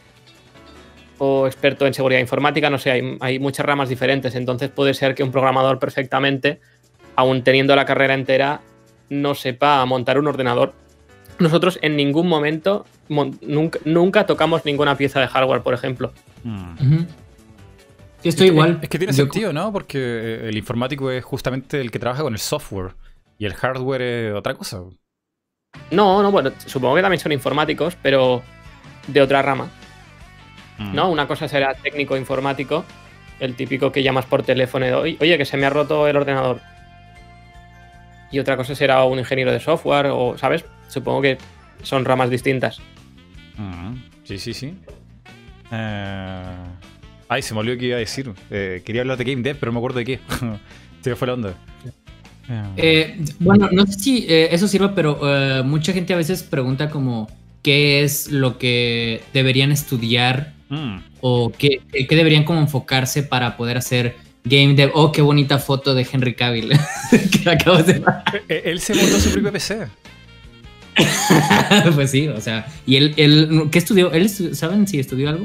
o 1.19 1.47
experto 1.47 1.87
en 1.87 1.95
seguridad 1.95 2.21
informática, 2.21 2.71
no 2.71 2.79
sé, 2.79 2.91
hay, 2.91 3.17
hay 3.21 3.39
muchas 3.39 3.65
ramas 3.65 3.89
diferentes, 3.89 4.35
entonces 4.35 4.71
puede 4.71 4.95
ser 4.95 5.15
que 5.15 5.23
un 5.23 5.31
programador 5.31 5.79
perfectamente, 5.79 6.61
aún 7.17 7.43
teniendo 7.43 7.75
la 7.77 7.85
carrera 7.85 8.15
entera, 8.15 8.61
no 9.11 9.35
sepa 9.35 9.85
montar 9.85 10.19
un 10.19 10.27
ordenador. 10.27 10.73
Nosotros 11.39 11.79
en 11.83 11.97
ningún 11.97 12.29
momento, 12.29 12.85
mon- 13.09 13.39
nunca, 13.43 13.79
nunca 13.85 14.27
tocamos 14.27 14.65
ninguna 14.65 14.97
pieza 14.97 15.21
de 15.21 15.27
hardware, 15.29 15.63
por 15.63 15.75
ejemplo. 15.75 16.13
mm. 16.43 16.73
Ujú. 16.75 17.07
Sí, 18.23 18.29
estoy 18.31 18.47
igual. 18.47 18.79
Es 18.81 18.89
que 18.89 18.99
tiene 18.99 19.13
Yo- 19.13 19.25
sentido, 19.25 19.53
¿no? 19.53 19.71
Porque 19.71 19.99
eh, 19.99 20.49
el 20.49 20.57
informático 20.57 21.11
es 21.11 21.23
justamente 21.23 21.79
el 21.81 21.91
que 21.91 21.99
trabaja 21.99 22.23
con 22.23 22.33
el 22.33 22.39
software 22.39 22.95
y 23.39 23.45
el 23.45 23.53
hardware 23.53 24.01
es 24.03 24.35
otra 24.35 24.55
cosa. 24.55 24.81
No, 25.91 26.23
no, 26.23 26.31
bueno, 26.31 26.51
supongo 26.65 26.95
que 26.97 27.03
también 27.03 27.21
son 27.21 27.33
informáticos, 27.33 27.97
pero 28.03 28.43
de 29.09 29.21
otra 29.21 29.43
rama, 29.43 29.69
Mm. 30.79 30.95
¿no? 30.95 31.11
Una 31.11 31.27
cosa 31.29 31.47
será 31.49 31.75
técnico 31.75 32.17
informático, 32.17 32.85
el 33.41 33.55
típico 33.55 33.93
que 33.93 34.03
llamas 34.03 34.27
por 34.27 34.43
teléfono 34.43 34.87
y 34.87 34.91
"Oye, 34.93 35.17
oye, 35.21 35.39
que 35.39 35.45
se 35.45 35.57
me 35.57 35.67
ha 35.67 35.71
roto 35.71 36.07
el 36.09 36.17
ordenador. 36.17 36.61
Y 38.33 38.39
otra 38.41 38.57
cosa 38.57 38.75
será 38.75 39.05
un 39.05 39.19
ingeniero 39.19 39.53
de 39.53 39.61
software 39.61 40.07
o, 40.11 40.37
¿sabes? 40.37 40.65
Supongo 40.89 41.23
que 41.23 41.39
son 41.83 42.05
ramas 42.05 42.31
distintas. 42.31 42.81
Mm, 43.57 43.95
Sí, 44.25 44.39
sí, 44.39 44.55
sí. 44.55 44.75
Eh, 45.71 46.43
Ay, 47.29 47.43
se 47.43 47.55
me 47.55 47.61
olvidó 47.61 47.79
que 47.79 47.87
iba 47.87 47.97
a 47.97 48.01
decir. 48.01 48.33
Eh, 48.51 48.83
quería 48.85 49.03
hablar 49.03 49.17
de 49.19 49.25
Game 49.25 49.43
Dev, 49.43 49.57
pero 49.59 49.71
no 49.71 49.75
me 49.75 49.79
acuerdo 49.81 49.99
de 49.99 50.05
qué. 50.05 50.21
se 51.03 51.11
me 51.11 51.17
fue 51.17 51.27
la 51.27 51.35
onda. 51.35 51.55
Eh, 52.49 52.63
Eh, 52.77 53.25
bueno, 53.39 53.69
no 53.73 53.87
sé 53.87 53.93
si 53.95 54.27
eh, 54.29 54.49
eso 54.53 54.69
sirva, 54.69 54.95
pero 54.95 55.19
eh, 55.23 55.63
mucha 55.63 55.93
gente 55.93 56.13
a 56.13 56.17
veces 56.17 56.43
pregunta 56.43 56.91
como 56.91 57.29
qué 57.63 58.03
es 58.03 58.31
lo 58.31 58.59
que 58.59 59.23
deberían 59.33 59.73
estudiar 59.73 60.53
Mm. 60.75 60.97
o 61.21 61.53
qué, 61.53 61.83
qué 61.93 62.17
deberían 62.17 62.45
como 62.45 62.61
enfocarse 62.61 63.23
para 63.23 63.57
poder 63.57 63.77
hacer 63.77 64.17
game 64.45 64.75
dev. 64.75 64.91
Oh, 64.95 65.13
qué 65.13 65.23
bonita 65.23 65.59
foto 65.59 65.95
de 65.95 66.07
Henry 66.11 66.35
Cavill 66.35 66.71
que 67.11 67.83
de 67.83 68.03
Eh, 68.49 68.63
Él 68.67 68.81
se 68.81 68.95
montó 68.95 69.19
su 69.21 69.31
propio 69.31 69.53
PC. 69.53 69.87
Pues 71.95 72.13
sí, 72.13 72.29
o 72.29 72.41
sea, 72.41 72.67
y 72.87 72.97
él, 72.97 73.15
él 73.17 73.69
¿qué 73.73 73.79
estudió? 73.79 74.13
¿Él 74.13 74.29
saben 74.29 74.87
si 74.87 75.01
estudió 75.01 75.29
algo 75.29 75.45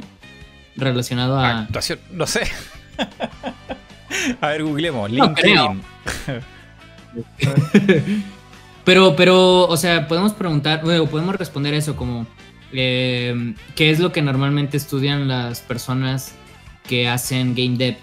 relacionado 0.75 1.39
a 1.39 1.61
Actuación, 1.61 1.99
no 2.11 2.27
sé. 2.27 2.41
A 4.41 4.47
ver, 4.49 4.63
googleemos. 4.63 5.11
No 5.11 5.25
LinkedIn. 5.25 5.81
Pero, 8.83 9.15
pero, 9.15 9.67
o 9.67 9.77
sea, 9.77 10.07
podemos 10.07 10.33
preguntar, 10.33 10.81
bueno, 10.83 11.05
podemos 11.05 11.35
responder 11.35 11.73
eso 11.73 11.95
como, 11.95 12.25
eh, 12.73 13.53
¿qué 13.75 13.89
es 13.89 13.99
lo 13.99 14.11
que 14.11 14.21
normalmente 14.21 14.77
estudian 14.77 15.27
las 15.27 15.61
personas 15.61 16.33
que 16.87 17.07
hacen 17.07 17.55
game 17.55 17.77
dev? 17.77 17.97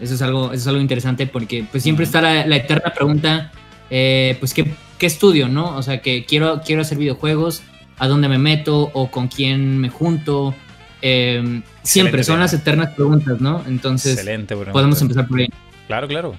Eso 0.00 0.14
es 0.14 0.22
algo, 0.22 0.46
eso 0.46 0.62
es 0.62 0.66
algo 0.66 0.80
interesante 0.80 1.26
porque 1.26 1.64
pues 1.70 1.82
siempre 1.82 2.04
está 2.04 2.20
la, 2.20 2.46
la 2.46 2.56
eterna 2.56 2.92
pregunta, 2.94 3.52
eh, 3.90 4.36
pues, 4.40 4.54
¿qué, 4.54 4.74
qué 4.98 5.06
estudio, 5.06 5.48
no? 5.48 5.76
O 5.76 5.82
sea, 5.82 6.00
que 6.00 6.24
quiero, 6.24 6.62
quiero 6.64 6.82
hacer 6.82 6.98
videojuegos, 6.98 7.62
¿a 7.98 8.08
dónde 8.08 8.28
me 8.28 8.38
meto 8.38 8.90
o 8.92 9.10
con 9.10 9.28
quién 9.28 9.78
me 9.78 9.88
junto? 9.88 10.54
Eh, 11.00 11.62
siempre 11.82 12.20
Excelente 12.20 12.24
son 12.24 12.40
las 12.40 12.52
eternas 12.54 12.94
preguntas, 12.94 13.40
¿no? 13.40 13.62
Entonces, 13.66 14.14
Excelente. 14.14 14.56
podemos 14.56 15.00
empezar 15.02 15.28
por 15.28 15.38
ahí. 15.38 15.48
Claro, 15.86 16.08
claro. 16.08 16.34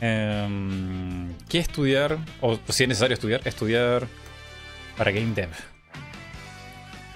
Em, 0.00 1.28
¿Qué 1.48 1.58
estudiar? 1.58 2.18
O 2.40 2.58
si 2.68 2.84
es 2.84 2.88
necesario 2.88 3.14
estudiar, 3.14 3.40
estudiar 3.44 4.06
para 4.96 5.10
Game 5.12 5.32
Dev. 5.34 5.50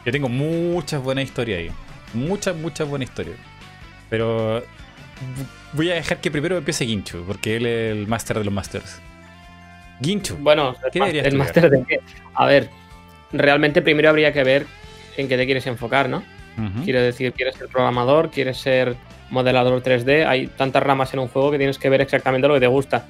Yo 0.05 0.13
tengo 0.13 0.29
muchas 0.29 1.03
buenas 1.03 1.25
historias 1.25 1.61
ahí. 1.61 1.71
Muchas, 2.13 2.55
muchas 2.55 2.89
buenas 2.89 3.09
historias. 3.09 3.37
Pero 4.11 4.63
voy 5.73 5.91
a 5.91 5.95
dejar 5.95 6.21
que 6.21 6.31
primero 6.31 6.57
empiece 6.57 6.87
Ginchu, 6.87 7.25
porque 7.27 7.57
él 7.57 7.67
es 7.67 7.93
el 7.93 8.07
máster 8.07 8.39
de 8.39 8.45
los 8.45 8.53
masters. 8.53 9.01
Ginchu. 10.03 10.37
Bueno, 10.37 10.77
¿Qué 10.93 10.99
el, 10.99 11.37
máster 11.37 11.71
de 11.71 11.85
qué. 11.85 12.01
A 12.35 12.47
ver, 12.47 12.69
realmente 13.33 13.81
primero 13.81 14.11
habría 14.11 14.33
que 14.33 14.45
ver 14.45 14.67
en 15.17 15.29
qué 15.29 15.37
te 15.37 15.47
quieres 15.47 15.67
enfocar, 15.67 16.09
¿no? 16.09 16.23
Quiero 16.85 17.01
decir, 17.01 17.33
¿quieres 17.33 17.57
ser 17.57 17.67
programador? 17.67 18.31
¿Quieres 18.31 18.59
ser 18.59 18.95
modelador 19.29 19.83
3D? 19.83 20.25
Hay 20.25 20.47
tantas 20.47 20.85
ramas 20.85 21.13
en 21.13 21.19
un 21.19 21.27
juego 21.27 21.51
que 21.51 21.59
tienes 21.59 21.79
que 21.79 21.89
ver 21.89 22.01
exactamente 22.01 22.47
lo 22.47 22.55
que 22.55 22.61
te 22.61 22.69
gusta. 22.69 23.07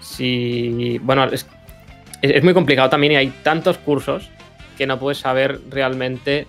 Si. 0.00 0.98
Bueno, 1.02 1.28
es 2.22 2.44
muy 2.44 2.54
complicado 2.54 2.88
también 2.88 3.14
y 3.14 3.16
hay 3.16 3.28
tantos 3.42 3.76
cursos 3.78 4.30
que 4.76 4.86
no 4.86 4.98
puedes 4.98 5.18
saber 5.18 5.60
realmente 5.70 6.46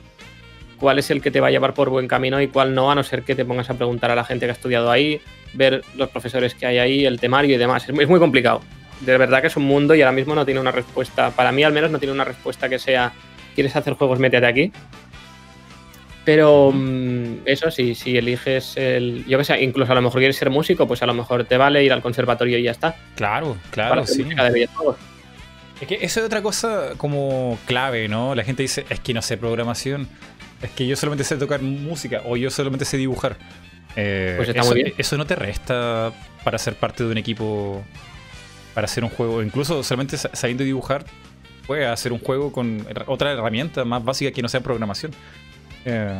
cuál 0.77 0.99
es 0.99 1.09
el 1.09 1.21
que 1.21 1.31
te 1.31 1.39
va 1.39 1.47
a 1.47 1.51
llevar 1.51 1.73
por 1.73 1.89
buen 1.89 2.07
camino 2.07 2.41
y 2.41 2.47
cuál 2.47 2.75
no, 2.75 2.91
a 2.91 2.95
no 2.95 3.03
ser 3.03 3.23
que 3.23 3.35
te 3.35 3.45
pongas 3.45 3.69
a 3.69 3.75
preguntar 3.75 4.11
a 4.11 4.15
la 4.15 4.23
gente 4.23 4.45
que 4.45 4.51
ha 4.51 4.53
estudiado 4.53 4.91
ahí, 4.91 5.21
ver 5.53 5.83
los 5.95 6.09
profesores 6.09 6.53
que 6.53 6.65
hay 6.65 6.77
ahí, 6.77 7.05
el 7.05 7.19
temario 7.19 7.55
y 7.55 7.57
demás. 7.57 7.83
Es 7.87 7.93
muy, 7.93 8.03
es 8.03 8.09
muy 8.09 8.19
complicado. 8.19 8.61
De 9.01 9.17
verdad 9.17 9.41
que 9.41 9.47
es 9.47 9.57
un 9.57 9.63
mundo 9.63 9.95
y 9.95 10.01
ahora 10.01 10.11
mismo 10.11 10.35
no 10.35 10.45
tiene 10.45 10.59
una 10.59 10.71
respuesta, 10.71 11.31
para 11.31 11.51
mí 11.51 11.63
al 11.63 11.73
menos 11.73 11.91
no 11.91 11.99
tiene 11.99 12.13
una 12.13 12.23
respuesta 12.23 12.69
que 12.69 12.79
sea, 12.79 13.13
¿quieres 13.53 13.75
hacer 13.75 13.93
juegos? 13.93 14.19
Métete 14.19 14.45
aquí. 14.45 14.71
Pero 16.25 16.71
mm, 16.73 17.41
eso 17.45 17.69
sí, 17.69 17.93
si 17.93 18.17
eliges 18.17 18.75
el. 18.77 19.23
Yo 19.27 19.37
que 19.37 19.43
sé, 19.43 19.61
incluso 19.61 19.91
a 19.91 19.95
lo 19.95 20.01
mejor 20.01 20.19
quieres 20.19 20.35
ser 20.35 20.49
músico, 20.49 20.87
pues 20.87 21.03
a 21.03 21.05
lo 21.05 21.13
mejor 21.13 21.45
te 21.45 21.55
vale 21.55 21.83
ir 21.83 21.93
al 21.93 22.01
conservatorio 22.01 22.57
y 22.57 22.63
ya 22.63 22.71
está. 22.71 22.95
Claro, 23.15 23.57
claro, 23.69 23.89
para 23.89 24.07
sí. 24.07 24.23
de. 24.23 24.67
Es 25.81 25.87
que 25.87 25.95
eso 26.01 26.19
es 26.21 26.25
otra 26.25 26.41
cosa 26.41 26.91
como 26.97 27.57
clave, 27.65 28.07
¿no? 28.07 28.33
La 28.35 28.43
gente 28.43 28.63
dice, 28.63 28.85
es 28.89 28.99
que 29.01 29.13
no 29.13 29.21
sé 29.21 29.37
programación, 29.37 30.07
es 30.61 30.69
que 30.71 30.87
yo 30.87 30.95
solamente 30.95 31.23
sé 31.25 31.35
tocar 31.37 31.61
música 31.61 32.21
o 32.25 32.37
yo 32.37 32.49
solamente 32.49 32.85
sé 32.85 32.97
dibujar. 32.97 33.37
Eh, 33.97 34.33
Pues 34.37 34.49
está 34.49 34.61
eso, 34.61 34.71
muy 34.71 34.83
bien. 34.83 34.93
eso 34.97 35.17
no 35.17 35.25
te 35.25 35.35
resta 35.35 36.13
para 36.43 36.57
ser 36.57 36.75
parte 36.75 37.03
de 37.03 37.11
un 37.11 37.17
equipo, 37.17 37.83
para 38.73 38.85
hacer 38.85 39.03
un 39.03 39.09
juego. 39.09 39.43
Incluso 39.43 39.83
solamente 39.83 40.17
sa- 40.17 40.29
sabiendo 40.33 40.63
dibujar, 40.63 41.05
puedes 41.67 41.87
hacer 41.87 42.13
un 42.13 42.19
juego 42.19 42.51
con 42.53 42.85
otra 43.07 43.31
herramienta 43.33 43.83
más 43.83 44.03
básica 44.03 44.31
que 44.31 44.41
no 44.41 44.47
sea 44.47 44.61
programación. 44.61 45.11
Eh, 45.83 46.13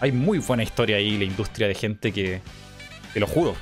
hay 0.00 0.12
muy 0.12 0.38
buena 0.38 0.62
historia 0.62 0.96
ahí, 0.96 1.18
la 1.18 1.24
industria 1.24 1.66
de 1.68 1.74
gente 1.74 2.12
que, 2.12 2.40
te 3.14 3.20
lo 3.20 3.26
juro, 3.26 3.56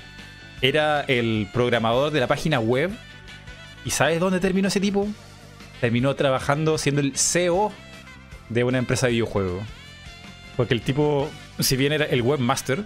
era 0.61 1.01
el 1.03 1.49
programador 1.53 2.11
de 2.13 2.21
la 2.21 2.27
página 2.27 2.61
web. 2.61 2.91
¿Y 3.85 3.91
sabes 3.91 4.21
dónde 4.21 4.41
terminó 4.41 4.69
ese 4.69 4.81
tipo? 4.81 5.09
Terminó 5.81 6.15
trabajando 6.15 6.79
siendo 6.79 7.01
el 7.01 7.17
CEO 7.17 7.73
de 8.49 8.65
una 8.65 8.79
empresa 8.79 9.07
de 9.07 9.13
videojuegos. 9.13 9.63
Porque 10.57 10.75
el 10.75 10.83
tipo, 10.83 11.29
si 11.59 11.77
bien 11.77 11.93
era 11.93 12.05
el 12.05 12.23
webmaster, 12.23 12.85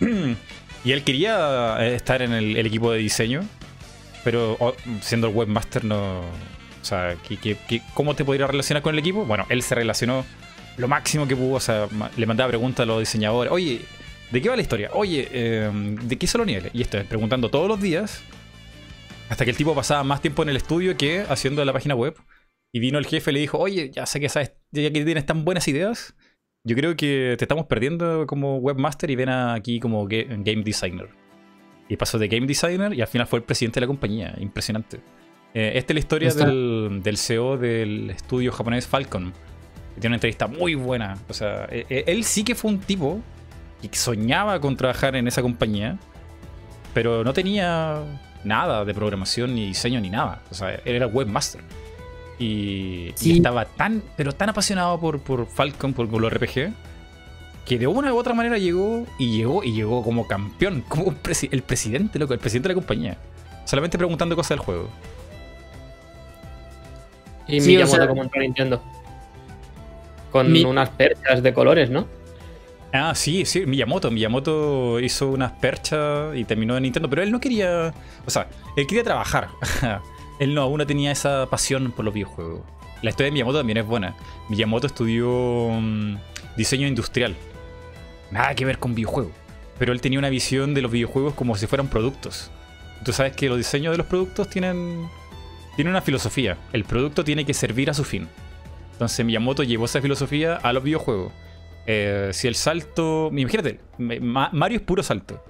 y 0.84 0.92
él 0.92 1.02
quería 1.04 1.76
eh, 1.80 1.94
estar 1.94 2.22
en 2.22 2.32
el, 2.32 2.56
equipo 2.66 2.92
de 2.92 2.98
diseño, 2.98 3.42
pero 4.24 4.58
siendo 5.00 5.28
el 5.28 5.34
webmaster 5.34 5.84
no... 5.84 6.20
O 6.20 6.84
sea, 6.84 7.14
¿qué- 7.28 7.82
¿cómo 7.94 8.14
te 8.16 8.24
podría 8.24 8.46
relacionar 8.46 8.82
con 8.82 8.94
el 8.94 8.98
equipo? 8.98 9.24
Bueno, 9.26 9.44
él 9.50 9.62
se 9.62 9.74
relacionó 9.74 10.24
lo 10.78 10.88
máximo 10.88 11.28
que 11.28 11.36
pudo, 11.36 11.54
o 11.54 11.60
sea, 11.60 11.88
le 12.16 12.26
mandaba 12.26 12.48
preguntas 12.48 12.84
a 12.84 12.86
los 12.86 13.00
diseñadores, 13.00 13.52
oye, 13.52 13.82
¿de 14.30 14.40
qué 14.42 14.48
va 14.48 14.56
la 14.56 14.62
historia? 14.62 14.88
Oye, 14.94 15.28
eh, 15.30 15.70
¿de 16.02 16.16
qué 16.16 16.26
son 16.26 16.40
los 16.40 16.46
niveles? 16.46 16.70
Y 16.74 16.80
esto, 16.80 16.98
preguntando 17.06 17.50
todos 17.50 17.68
los 17.68 17.80
días, 17.80 18.22
hasta 19.30 19.44
que 19.44 19.50
el 19.52 19.56
tipo 19.56 19.74
pasaba 19.74 20.04
más 20.04 20.20
tiempo 20.20 20.42
en 20.42 20.50
el 20.50 20.56
estudio 20.56 20.96
que 20.96 21.24
haciendo 21.28 21.64
la 21.64 21.72
página 21.72 21.94
web. 21.94 22.14
Y 22.72 22.78
vino 22.78 22.98
el 22.98 23.06
jefe 23.06 23.30
y 23.30 23.34
le 23.34 23.40
dijo, 23.40 23.58
oye, 23.58 23.90
ya 23.90 24.06
sé 24.06 24.20
que 24.20 24.28
sabes, 24.28 24.52
ya 24.70 24.92
que 24.92 25.04
tienes 25.04 25.26
tan 25.26 25.44
buenas 25.44 25.66
ideas, 25.66 26.14
yo 26.64 26.76
creo 26.76 26.94
que 26.96 27.34
te 27.36 27.44
estamos 27.44 27.66
perdiendo 27.66 28.26
como 28.28 28.58
webmaster 28.58 29.10
y 29.10 29.16
ven 29.16 29.28
aquí 29.28 29.80
como 29.80 30.06
ga- 30.06 30.26
game 30.44 30.62
designer. 30.62 31.08
Y 31.88 31.96
pasó 31.96 32.18
de 32.18 32.28
game 32.28 32.46
designer 32.46 32.94
y 32.94 33.00
al 33.00 33.08
final 33.08 33.26
fue 33.26 33.40
el 33.40 33.44
presidente 33.44 33.80
de 33.80 33.80
la 33.80 33.86
compañía. 33.88 34.36
Impresionante. 34.38 35.00
Eh, 35.52 35.72
esta 35.74 35.92
es 35.92 35.94
la 35.94 35.98
historia 36.00 36.32
del, 36.32 37.00
del 37.02 37.16
CEO 37.16 37.56
del 37.58 38.10
estudio 38.10 38.52
japonés 38.52 38.86
Falcon. 38.86 39.32
Que 39.94 40.00
tiene 40.00 40.10
una 40.12 40.16
entrevista 40.18 40.46
muy 40.46 40.76
buena. 40.76 41.18
O 41.28 41.34
sea, 41.34 41.64
eh, 41.72 41.86
eh, 41.90 42.04
él 42.06 42.22
sí 42.22 42.44
que 42.44 42.54
fue 42.54 42.70
un 42.70 42.78
tipo 42.78 43.20
que 43.82 43.88
soñaba 43.96 44.60
con 44.60 44.76
trabajar 44.76 45.16
en 45.16 45.26
esa 45.26 45.42
compañía, 45.42 45.98
pero 46.94 47.24
no 47.24 47.32
tenía 47.32 48.00
nada 48.44 48.84
de 48.84 48.94
programación, 48.94 49.54
ni 49.54 49.66
diseño, 49.66 50.00
ni 50.00 50.10
nada. 50.10 50.40
O 50.50 50.54
sea, 50.54 50.70
él 50.74 50.94
era 50.96 51.06
webmaster. 51.06 51.60
Y, 52.38 53.12
y 53.20 53.36
estaba 53.36 53.66
tan, 53.66 54.02
pero 54.16 54.32
tan 54.32 54.48
apasionado 54.48 54.98
por, 54.98 55.20
por 55.20 55.46
Falcon, 55.46 55.92
por, 55.92 56.08
por 56.08 56.20
los 56.22 56.32
RPG, 56.32 56.72
que 57.66 57.78
de 57.78 57.86
una 57.86 58.12
u 58.14 58.16
otra 58.18 58.32
manera 58.32 58.56
llegó 58.56 59.06
y 59.18 59.36
llegó 59.36 59.62
y 59.62 59.72
llegó 59.72 60.02
como 60.02 60.26
campeón, 60.26 60.80
como 60.88 61.04
un 61.04 61.16
presi- 61.22 61.48
el 61.52 61.62
presidente, 61.62 62.18
loco, 62.18 62.32
el 62.32 62.40
presidente 62.40 62.68
de 62.68 62.74
la 62.74 62.80
compañía. 62.80 63.16
Solamente 63.66 63.98
preguntando 63.98 64.34
cosas 64.36 64.50
del 64.50 64.58
juego. 64.60 64.88
Y 67.46 67.60
Sí, 67.60 67.68
o 67.76 67.80
Miyamoto 67.80 67.96
sea- 67.96 68.08
como 68.08 68.22
entró 68.22 68.40
a 68.40 68.42
Nintendo. 68.42 68.82
Con 70.32 70.50
Mi- 70.52 70.64
unas 70.64 70.88
perchas 70.90 71.42
de 71.42 71.52
colores, 71.52 71.90
¿no? 71.90 72.06
Ah, 72.92 73.14
sí, 73.14 73.44
sí, 73.44 73.66
Miyamoto. 73.66 74.10
Miyamoto 74.10 74.98
hizo 75.00 75.28
unas 75.28 75.52
perchas 75.52 76.36
y 76.36 76.44
terminó 76.44 76.76
en 76.76 76.82
Nintendo, 76.82 77.08
pero 77.08 77.22
él 77.22 77.30
no 77.30 77.40
quería. 77.40 77.94
O 78.26 78.30
sea, 78.30 78.48
él 78.76 78.86
quería 78.86 79.04
trabajar. 79.04 79.48
él 80.40 80.54
no, 80.54 80.62
aún 80.62 80.78
no 80.78 80.86
tenía 80.86 81.12
esa 81.12 81.46
pasión 81.46 81.92
por 81.92 82.04
los 82.04 82.12
videojuegos. 82.14 82.62
La 83.02 83.10
historia 83.10 83.26
de 83.26 83.32
Miyamoto 83.32 83.58
también 83.58 83.78
es 83.78 83.86
buena. 83.86 84.16
Miyamoto 84.48 84.86
estudió 84.86 85.70
mm, 85.70 86.16
diseño 86.56 86.86
industrial. 86.88 87.36
Nada 88.30 88.54
que 88.54 88.64
ver 88.64 88.78
con 88.78 88.94
videojuegos. 88.94 89.32
Pero 89.78 89.92
él 89.92 90.00
tenía 90.00 90.18
una 90.18 90.28
visión 90.28 90.74
de 90.74 90.82
los 90.82 90.90
videojuegos 90.90 91.34
como 91.34 91.56
si 91.56 91.66
fueran 91.66 91.88
productos. 91.88 92.50
Tú 93.04 93.12
sabes 93.12 93.34
que 93.34 93.48
los 93.48 93.56
diseños 93.56 93.92
de 93.92 93.98
los 93.98 94.06
productos 94.06 94.50
tienen, 94.50 95.08
tienen 95.76 95.92
una 95.92 96.02
filosofía. 96.02 96.58
El 96.72 96.84
producto 96.84 97.24
tiene 97.24 97.46
que 97.46 97.54
servir 97.54 97.88
a 97.88 97.94
su 97.94 98.04
fin. 98.04 98.28
Entonces 98.92 99.24
Miyamoto 99.24 99.62
llevó 99.62 99.86
esa 99.86 100.02
filosofía 100.02 100.56
a 100.56 100.72
los 100.72 100.82
videojuegos. 100.82 101.32
Eh, 101.86 102.30
si 102.32 102.48
el 102.48 102.54
salto. 102.54 103.30
Imagínate, 103.32 103.80
me- 103.98 104.20
Ma- 104.20 104.50
Mario 104.52 104.78
es 104.78 104.84
puro 104.84 105.02
salto. 105.02 105.42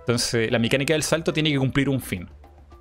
Entonces, 0.00 0.50
la 0.50 0.58
mecánica 0.58 0.92
del 0.92 1.02
salto 1.02 1.32
tiene 1.32 1.50
que 1.50 1.58
cumplir 1.58 1.88
un 1.88 2.00
fin. 2.00 2.28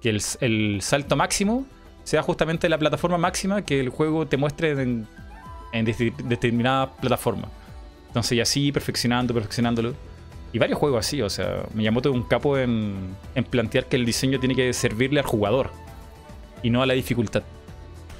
Que 0.02 0.10
el, 0.10 0.82
salto 0.82 1.16
máximo 1.16 1.66
sea 2.04 2.22
justamente 2.22 2.70
la 2.70 2.78
plataforma 2.78 3.18
máxima 3.18 3.64
que 3.64 3.80
el 3.80 3.90
juego 3.90 4.28
te 4.28 4.38
muestre 4.38 4.72
en, 4.72 5.08
en 5.72 5.86
determinada 5.86 6.92
plataforma. 6.98 7.50
Entonces, 8.08 8.34
y 8.34 8.42
así 8.42 8.72
perfeccionando, 8.72 9.34
perfeccionándolo. 9.34 9.94
Y 10.54 10.60
varios 10.60 10.78
juegos 10.80 11.06
así, 11.06 11.22
o 11.22 11.30
sea, 11.30 11.64
Miyamoto 11.74 12.10
es 12.10 12.16
un 12.16 12.24
capo 12.24 12.58
en, 12.58 13.16
plantear 13.50 13.88
que 13.88 13.96
el 13.98 14.06
diseño 14.06 14.40
tiene 14.40 14.56
que 14.56 14.72
servirle 14.72 15.20
al 15.20 15.26
jugador 15.26 15.72
y 16.64 16.70
no 16.70 16.82
a 16.82 16.86
la 16.86 16.94
dificultad. 16.94 17.44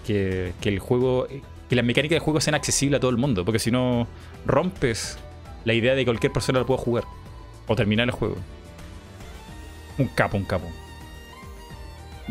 Que 0.06 0.54
el 0.64 0.80
juego, 0.80 1.28
que 1.70 1.76
las 1.76 1.86
mecánicas 1.86 2.16
del 2.16 2.22
juego 2.22 2.42
sean 2.42 2.56
accesibles 2.56 2.98
a 2.98 3.02
todo 3.02 3.12
el 3.12 3.18
mundo, 3.18 3.44
porque 3.46 3.60
si 3.60 3.72
no 3.72 4.08
rompes 4.46 5.18
la 5.64 5.74
idea 5.74 5.94
de 5.94 6.02
que 6.02 6.06
cualquier 6.06 6.32
persona 6.32 6.60
lo 6.60 6.66
pueda 6.66 6.80
jugar 6.80 7.04
o 7.68 7.76
terminar 7.76 8.08
el 8.08 8.12
juego. 8.12 8.38
Un 9.98 10.08
capo, 10.08 10.38
un 10.38 10.44
capo. 10.44 10.68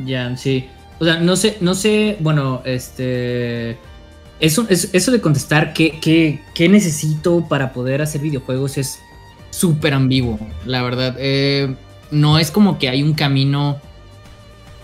Ya, 0.04 0.36
sí. 0.36 0.68
O 0.98 1.04
sea, 1.04 1.18
no 1.18 1.36
sé, 1.36 1.58
no 1.60 1.74
sé, 1.74 2.16
bueno, 2.20 2.62
este. 2.64 3.76
eso, 4.40 4.66
eso, 4.68 5.10
de 5.10 5.20
contestar 5.20 5.72
qué, 5.72 5.98
qué, 6.00 6.40
qué, 6.54 6.68
necesito 6.68 7.46
para 7.48 7.72
poder 7.72 8.02
hacer 8.02 8.20
videojuegos 8.20 8.78
es 8.78 9.00
súper 9.50 9.94
ambiguo, 9.94 10.38
la 10.64 10.82
verdad. 10.82 11.16
Eh, 11.18 11.74
no 12.10 12.38
es 12.38 12.50
como 12.50 12.78
que 12.78 12.88
hay 12.88 13.02
un 13.02 13.14
camino, 13.14 13.80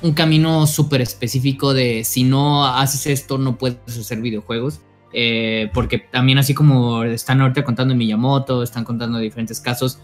un 0.03 0.13
camino 0.13 0.67
súper 0.67 1.01
específico 1.01 1.75
de 1.75 2.05
si 2.05 2.25
no 2.25 2.67
haces 2.67 3.07
esto 3.07 3.39
no 3.39 3.57
puedes 3.57 3.79
hacer 3.87 4.21
videojuegos. 4.21 4.81
Eh, 5.13 5.71
porque 5.75 5.99
también 5.99 6.39
así 6.39 6.55
como 6.55 7.03
están 7.03 7.41
ahorita 7.41 7.65
contando 7.65 7.93
en 7.93 7.99
Miyamoto, 7.99 8.63
están 8.63 8.85
contando 8.85 9.19
diferentes 9.19 9.61
casos, 9.61 9.99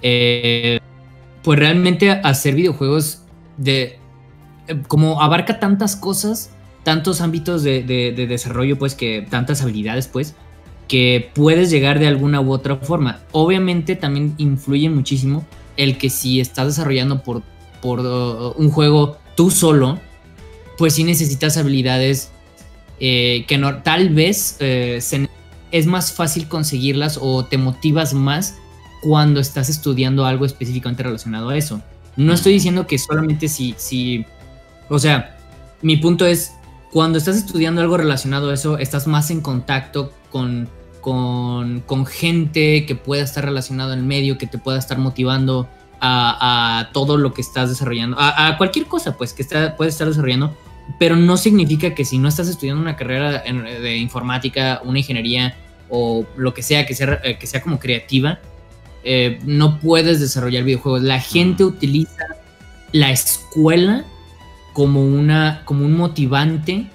eh, 0.00 0.78
pues 1.42 1.58
realmente 1.58 2.10
hacer 2.10 2.54
videojuegos 2.54 3.22
de 3.56 3.98
como 4.86 5.20
abarca 5.20 5.58
tantas 5.58 5.96
cosas 5.96 6.54
tantos 6.84 7.20
ámbitos 7.20 7.64
de, 7.64 7.82
desarrollo, 8.28 8.78
pues, 8.78 8.94
que 8.94 9.26
tantas 9.28 9.62
habilidades, 9.62 10.06
pues, 10.06 10.36
que 10.86 11.30
puedes 11.34 11.70
llegar 11.70 11.98
de 11.98 12.06
alguna 12.06 12.40
u 12.40 12.52
otra 12.52 12.76
forma. 12.76 13.20
Obviamente 13.32 13.96
también 13.96 14.34
influye 14.36 14.88
muchísimo 14.90 15.44
el 15.76 15.98
que 15.98 16.10
si 16.10 16.40
estás 16.40 16.66
desarrollando 16.68 17.22
por, 17.22 17.42
por 17.80 18.00
un 18.00 18.70
juego 18.70 19.16
tú 19.34 19.50
solo, 19.50 20.00
pues 20.78 20.94
sí 20.94 21.04
necesitas 21.04 21.56
habilidades 21.56 22.30
eh, 23.00 23.44
que 23.48 23.58
no, 23.58 23.82
tal 23.82 24.10
vez 24.10 24.56
eh, 24.60 25.00
es 25.70 25.86
más 25.86 26.12
fácil 26.12 26.48
conseguirlas 26.48 27.18
o 27.20 27.44
te 27.44 27.58
motivas 27.58 28.14
más 28.14 28.56
cuando 29.02 29.40
estás 29.40 29.68
estudiando 29.68 30.24
algo 30.24 30.46
específicamente 30.46 31.02
relacionado 31.02 31.50
a 31.50 31.56
eso. 31.56 31.82
No 32.16 32.32
estoy 32.32 32.54
diciendo 32.54 32.86
que 32.86 32.98
solamente 32.98 33.48
si, 33.48 33.74
si, 33.76 34.24
o 34.88 34.98
sea, 34.98 35.36
mi 35.82 35.96
punto 35.96 36.24
es, 36.26 36.52
cuando 36.92 37.18
estás 37.18 37.36
estudiando 37.36 37.80
algo 37.80 37.96
relacionado 37.96 38.50
a 38.50 38.54
eso, 38.54 38.78
estás 38.78 39.06
más 39.06 39.30
en 39.30 39.40
contacto 39.40 40.12
con, 40.30 40.68
con, 41.00 42.06
gente 42.06 42.86
que 42.86 42.94
pueda 42.94 43.22
estar 43.22 43.44
relacionado 43.44 43.92
el 43.92 44.02
medio, 44.02 44.38
que 44.38 44.46
te 44.46 44.58
pueda 44.58 44.78
estar 44.78 44.96
motivando 44.98 45.68
a, 46.06 46.90
todo 46.92 47.16
lo 47.16 47.32
que 47.32 47.40
estás 47.40 47.70
desarrollando, 47.70 48.16
a, 48.18 48.56
cualquier 48.58 48.86
cosa 48.86 49.16
pues 49.16 49.32
que 49.32 49.42
está, 49.42 49.76
puedes 49.76 49.94
estar 49.94 50.06
desarrollando, 50.06 50.54
pero 50.98 51.16
no 51.16 51.36
significa 51.36 51.94
que 51.94 52.04
si 52.04 52.18
no 52.18 52.28
estás 52.28 52.48
estudiando 52.48 52.82
una 52.82 52.96
carrera 52.96 53.42
de 53.42 53.96
informática, 53.96 54.82
una 54.84 54.98
ingeniería 54.98 55.56
o 55.88 56.26
lo 56.36 56.52
que 56.52 56.62
sea, 56.62 56.86
que 56.86 56.94
sea, 56.94 57.20
eh, 57.24 57.38
que 57.38 57.46
sea 57.46 57.62
como 57.62 57.78
creativa, 57.78 58.38
eh, 59.02 59.38
no 59.44 59.78
puedes 59.80 60.20
desarrollar 60.20 60.64
videojuegos. 60.64 61.02
La 61.02 61.20
gente 61.20 61.64
utiliza 61.64 62.26
la 62.92 63.10
escuela 63.10 64.04
como, 64.72 65.04
una, 65.04 65.62
como 65.64 65.84
un 65.84 65.96
motivante 65.96 66.86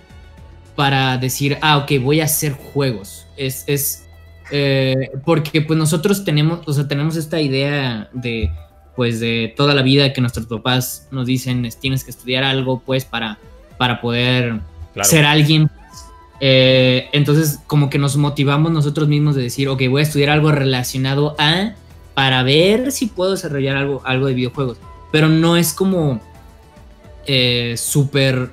para 0.76 1.18
decir, 1.18 1.57
ah, 1.62 1.78
ok, 1.78 1.93
voy 2.01 2.22
a 2.22 2.26
hacer 2.26 2.53
juegos. 2.53 3.26
Es, 3.38 3.64
es 3.68 4.05
eh, 4.51 5.12
porque 5.26 5.62
pues 5.62 5.78
nosotros 5.78 6.24
tenemos, 6.24 6.62
o 6.68 6.74
sea, 6.74 6.88
tenemos 6.88 7.16
esta 7.16 7.39
idea 7.41 8.10
de, 8.14 8.51
pues 9.00 9.22
de 9.22 9.54
toda 9.56 9.74
la 9.74 9.82
vida 9.82 10.12
que 10.12 10.20
nuestros 10.20 10.45
papás 10.47 11.08
nos 11.10 11.26
dicen, 11.26 11.66
tienes 11.80 12.04
que 12.04 12.12
estudiar 12.12 12.43
algo, 12.43 12.82
pues, 12.86 13.06
para, 13.06 13.38
para 13.78 14.02
poder 14.02 14.60
ser 15.04 15.24
alguien. 15.24 15.70
Eh, 16.41 17.08
entonces, 17.14 17.62
como 17.66 17.89
que 17.89 17.97
nos 17.97 18.18
motivamos 18.18 18.74
nosotros 18.74 19.08
mismos 19.08 19.36
de 19.36 19.43
decir, 19.43 19.70
ok, 19.70 19.84
voy 19.89 20.02
a 20.02 20.04
estudiar 20.04 20.32
algo 20.32 20.52
relacionado 20.52 21.34
a, 21.39 21.76
para 22.14 22.43
ver 22.43 22.91
si 22.91 23.06
puedo 23.06 23.32
desarrollar 23.32 23.78
algo, 23.78 24.02
algo 24.04 24.28
de 24.28 24.34
videojuegos. 24.34 24.80
Pero 25.14 25.30
no 25.30 25.56
es 25.56 25.72
como 25.72 26.20
eh, 27.26 27.76
súper 27.78 28.50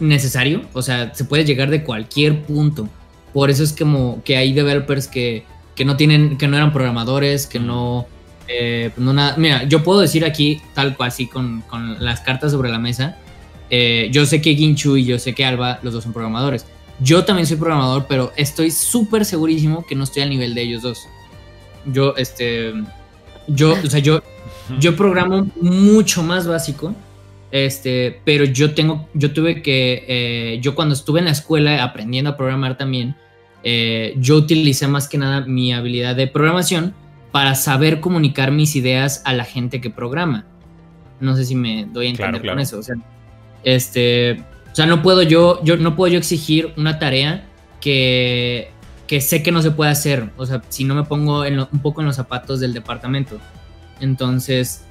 necesario. 0.00 0.62
O 0.72 0.82
sea, 0.82 1.14
se 1.14 1.24
puede 1.24 1.44
llegar 1.44 1.70
de 1.70 1.84
cualquier 1.84 2.42
punto. 2.42 2.88
Por 3.32 3.48
eso 3.48 3.62
es 3.62 3.72
como 3.72 4.24
que 4.24 4.36
hay 4.38 4.54
developers 4.54 5.06
que, 5.06 5.44
que 5.76 5.84
no 5.84 5.96
tienen, 5.96 6.36
que 6.36 6.48
no 6.48 6.56
eran 6.56 6.72
programadores, 6.72 7.46
que 7.46 7.60
no, 7.60 8.08
eh, 8.48 8.90
no 8.96 9.12
nada. 9.12 9.36
Mira, 9.36 9.64
yo 9.64 9.82
puedo 9.82 10.00
decir 10.00 10.24
aquí, 10.24 10.60
tal 10.74 10.96
cual, 10.96 11.08
así 11.08 11.26
con, 11.26 11.62
con 11.62 12.04
las 12.04 12.20
cartas 12.20 12.52
sobre 12.52 12.70
la 12.70 12.78
mesa. 12.78 13.18
Eh, 13.70 14.08
yo 14.12 14.26
sé 14.26 14.40
que 14.40 14.54
Ginchu 14.54 14.96
y 14.96 15.04
yo 15.04 15.18
sé 15.18 15.34
que 15.34 15.44
Alba, 15.44 15.80
los 15.82 15.92
dos 15.92 16.04
son 16.04 16.12
programadores. 16.12 16.66
Yo 17.00 17.24
también 17.24 17.46
soy 17.46 17.56
programador, 17.56 18.06
pero 18.08 18.32
estoy 18.36 18.70
súper 18.70 19.24
segurísimo 19.24 19.84
que 19.86 19.94
no 19.94 20.04
estoy 20.04 20.22
al 20.22 20.30
nivel 20.30 20.54
de 20.54 20.62
ellos 20.62 20.82
dos. 20.82 21.08
Yo, 21.86 22.14
este, 22.16 22.72
yo, 23.48 23.72
o 23.72 23.90
sea, 23.90 24.00
yo, 24.00 24.22
yo 24.78 24.96
programo 24.96 25.48
mucho 25.60 26.22
más 26.22 26.46
básico 26.46 26.94
este, 27.54 28.20
pero 28.24 28.44
yo 28.44 28.74
tengo, 28.74 29.08
yo 29.14 29.32
tuve 29.32 29.62
que, 29.62 30.04
eh, 30.08 30.58
yo 30.60 30.74
cuando 30.74 30.92
estuve 30.92 31.20
en 31.20 31.26
la 31.26 31.30
escuela 31.30 31.84
aprendiendo 31.84 32.30
a 32.30 32.36
programar 32.36 32.76
también, 32.76 33.14
eh, 33.62 34.12
yo 34.16 34.38
utilicé 34.38 34.88
más 34.88 35.06
que 35.06 35.18
nada 35.18 35.42
mi 35.46 35.72
habilidad 35.72 36.16
de 36.16 36.26
programación 36.26 36.96
para 37.34 37.56
saber 37.56 37.98
comunicar 37.98 38.52
mis 38.52 38.76
ideas 38.76 39.20
a 39.24 39.32
la 39.32 39.44
gente 39.44 39.80
que 39.80 39.90
programa. 39.90 40.46
No 41.18 41.34
sé 41.34 41.44
si 41.44 41.56
me 41.56 41.84
doy 41.84 42.06
a 42.06 42.10
entender 42.10 42.46
con 42.46 42.60
eso. 42.60 42.78
O 42.78 42.82
sea, 42.84 42.94
este, 43.64 44.34
o 44.70 44.74
sea, 44.74 44.86
no 44.86 45.02
puedo 45.02 45.20
yo, 45.24 45.60
yo 45.64 45.76
no 45.76 45.96
puedo 45.96 46.12
yo 46.12 46.18
exigir 46.20 46.72
una 46.76 47.00
tarea 47.00 47.44
que, 47.80 48.70
que 49.08 49.20
sé 49.20 49.42
que 49.42 49.50
no 49.50 49.62
se 49.62 49.72
puede 49.72 49.90
hacer. 49.90 50.30
O 50.36 50.46
sea, 50.46 50.62
si 50.68 50.84
no 50.84 50.94
me 50.94 51.02
pongo 51.02 51.40
un 51.40 51.82
poco 51.82 52.02
en 52.02 52.06
los 52.06 52.14
zapatos 52.14 52.60
del 52.60 52.72
departamento. 52.72 53.40
Entonces, 53.98 54.84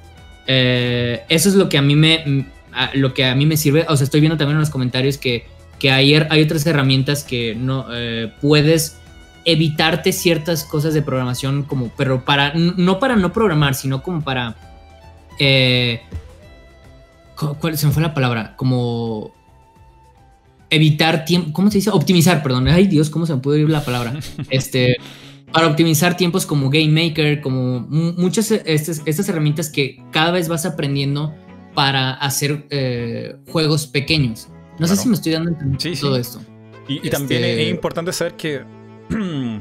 eh, 0.46 1.22
eso 1.30 1.48
es 1.48 1.54
lo 1.54 1.70
que 1.70 1.78
a 1.78 1.82
mí 1.82 1.96
me, 1.96 2.46
lo 2.92 3.14
que 3.14 3.24
a 3.24 3.34
mí 3.34 3.46
me 3.46 3.56
sirve. 3.56 3.86
O 3.88 3.96
sea, 3.96 4.04
estoy 4.04 4.20
viendo 4.20 4.36
también 4.36 4.56
en 4.56 4.60
los 4.60 4.68
comentarios 4.68 5.16
que, 5.16 5.46
que 5.78 5.90
hay, 5.90 6.14
hay 6.14 6.42
otras 6.42 6.66
herramientas 6.66 7.24
que 7.24 7.54
no 7.54 7.86
eh, 7.90 8.30
puedes 8.42 8.98
evitarte 9.44 10.12
ciertas 10.12 10.64
cosas 10.64 10.94
de 10.94 11.02
programación 11.02 11.64
como, 11.64 11.88
pero 11.96 12.24
para, 12.24 12.54
no 12.54 12.98
para 12.98 13.16
no 13.16 13.32
programar, 13.32 13.74
sino 13.74 14.02
como 14.02 14.22
para, 14.22 14.56
eh, 15.38 16.02
¿cuál 17.60 17.76
se 17.76 17.86
me 17.86 17.92
fue 17.92 18.02
la 18.02 18.14
palabra? 18.14 18.56
Como 18.56 19.32
evitar 20.70 21.24
tiempo, 21.24 21.52
¿cómo 21.52 21.70
se 21.70 21.78
dice? 21.78 21.90
Optimizar, 21.90 22.42
perdón. 22.42 22.68
Ay 22.68 22.86
Dios, 22.86 23.10
¿cómo 23.10 23.26
se 23.26 23.34
me 23.34 23.40
puede 23.40 23.60
ir 23.60 23.70
la 23.70 23.84
palabra? 23.84 24.14
Este, 24.50 24.96
para 25.52 25.68
optimizar 25.68 26.16
tiempos 26.16 26.46
como 26.46 26.68
Game 26.68 26.88
Maker, 26.88 27.40
como 27.40 27.80
muchas 27.80 28.50
estas, 28.50 29.02
estas 29.06 29.28
herramientas 29.28 29.70
que 29.70 30.02
cada 30.10 30.32
vez 30.32 30.48
vas 30.48 30.66
aprendiendo 30.66 31.32
para 31.74 32.12
hacer 32.14 32.66
eh, 32.70 33.36
juegos 33.48 33.86
pequeños. 33.86 34.48
No 34.78 34.86
sé 34.88 34.96
si 34.96 35.08
me 35.08 35.14
estoy 35.14 35.32
dando 35.32 35.50
entender 35.50 35.98
todo 36.00 36.16
esto. 36.16 36.40
Y, 36.88 37.08
también 37.08 37.44
este 37.44 37.62
es, 37.64 37.70
importante 37.70 38.12
saber 38.12 38.34
que 38.34 38.62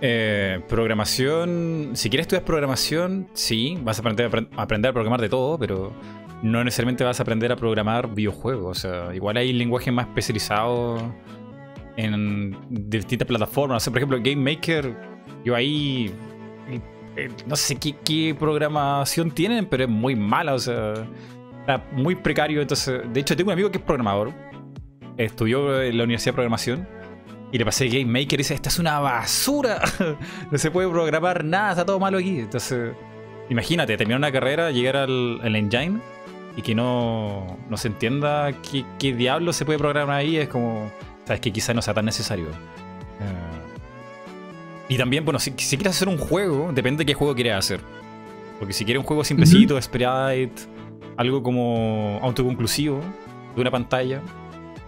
eh, 0.00 0.60
programación, 0.68 1.90
si 1.94 2.10
quieres 2.10 2.24
estudiar 2.24 2.44
programación, 2.44 3.28
sí, 3.34 3.78
vas 3.82 3.98
a 3.98 4.00
aprender, 4.00 4.48
a 4.56 4.62
aprender 4.62 4.90
a 4.90 4.92
programar 4.92 5.20
de 5.20 5.28
todo, 5.28 5.58
pero 5.58 5.92
no 6.42 6.62
necesariamente 6.64 7.04
vas 7.04 7.20
a 7.20 7.22
aprender 7.22 7.52
a 7.52 7.56
programar 7.56 8.14
videojuegos. 8.14 8.78
O 8.78 8.80
sea, 8.80 9.14
igual 9.14 9.36
hay 9.36 9.52
lenguajes 9.52 9.92
más 9.92 10.06
especializados 10.06 11.02
en 11.96 12.56
distintas 12.70 13.26
plataformas. 13.26 13.86
O 13.86 13.90
por 13.90 13.98
ejemplo, 13.98 14.18
Game 14.18 14.36
Maker, 14.36 14.94
yo 15.44 15.54
ahí 15.54 16.12
eh, 17.18 17.28
no 17.46 17.56
sé 17.56 17.76
qué, 17.76 18.36
programación 18.38 19.32
tienen, 19.32 19.66
pero 19.66 19.84
es 19.84 19.90
muy 19.90 20.14
mala, 20.14 20.54
o 20.54 20.58
sea, 20.58 20.94
era 21.64 21.84
muy 21.92 22.14
precario. 22.14 22.62
Entonces, 22.62 23.02
de 23.12 23.20
hecho, 23.20 23.36
tengo 23.36 23.48
un 23.48 23.54
amigo 23.54 23.72
que 23.72 23.78
es 23.78 23.84
programador, 23.84 24.32
estudió 25.16 25.82
en 25.82 25.98
la 25.98 26.04
Universidad 26.04 26.32
de 26.32 26.34
Programación. 26.34 26.88
Y 27.50 27.58
le 27.58 27.64
pasé 27.64 27.88
Game 27.88 28.04
Maker 28.06 28.34
y 28.34 28.36
dice, 28.38 28.54
esta 28.54 28.68
es 28.68 28.78
una 28.78 29.00
basura. 29.00 29.80
no 30.50 30.58
se 30.58 30.70
puede 30.70 30.88
programar 30.88 31.44
nada, 31.44 31.70
está 31.70 31.86
todo 31.86 31.98
malo 31.98 32.18
aquí. 32.18 32.40
Entonces, 32.40 32.92
imagínate, 33.48 33.96
terminar 33.96 34.18
una 34.18 34.32
carrera, 34.32 34.70
llegar 34.70 34.96
al, 34.96 35.56
engine 35.56 36.00
y 36.56 36.62
que 36.62 36.74
no, 36.74 37.58
no 37.70 37.76
se 37.76 37.88
entienda 37.88 38.52
qué, 38.62 38.84
qué 38.98 39.14
diablo 39.14 39.52
se 39.52 39.64
puede 39.64 39.78
programar 39.78 40.16
ahí, 40.16 40.36
es 40.36 40.48
como, 40.48 40.90
sabes 41.24 41.40
que 41.40 41.52
quizás 41.52 41.74
no 41.74 41.82
sea 41.82 41.94
tan 41.94 42.04
necesario. 42.04 42.46
Eh, 42.46 43.58
y 44.88 44.96
también, 44.96 45.24
bueno, 45.24 45.38
si, 45.38 45.52
quieres 45.52 45.88
hacer 45.88 46.08
un 46.08 46.18
juego, 46.18 46.70
depende 46.72 46.98
de 46.98 47.06
qué 47.06 47.14
juego 47.14 47.34
quieres 47.34 47.54
hacer. 47.54 47.80
Porque 48.58 48.72
si 48.72 48.84
quieres 48.84 49.00
un 49.00 49.06
juego 49.06 49.22
simplecito, 49.22 49.80
sprite, 49.80 50.50
algo 51.16 51.42
como 51.42 52.18
autoconclusivo, 52.22 53.00
de 53.54 53.60
una 53.60 53.70
pantalla, 53.70 54.22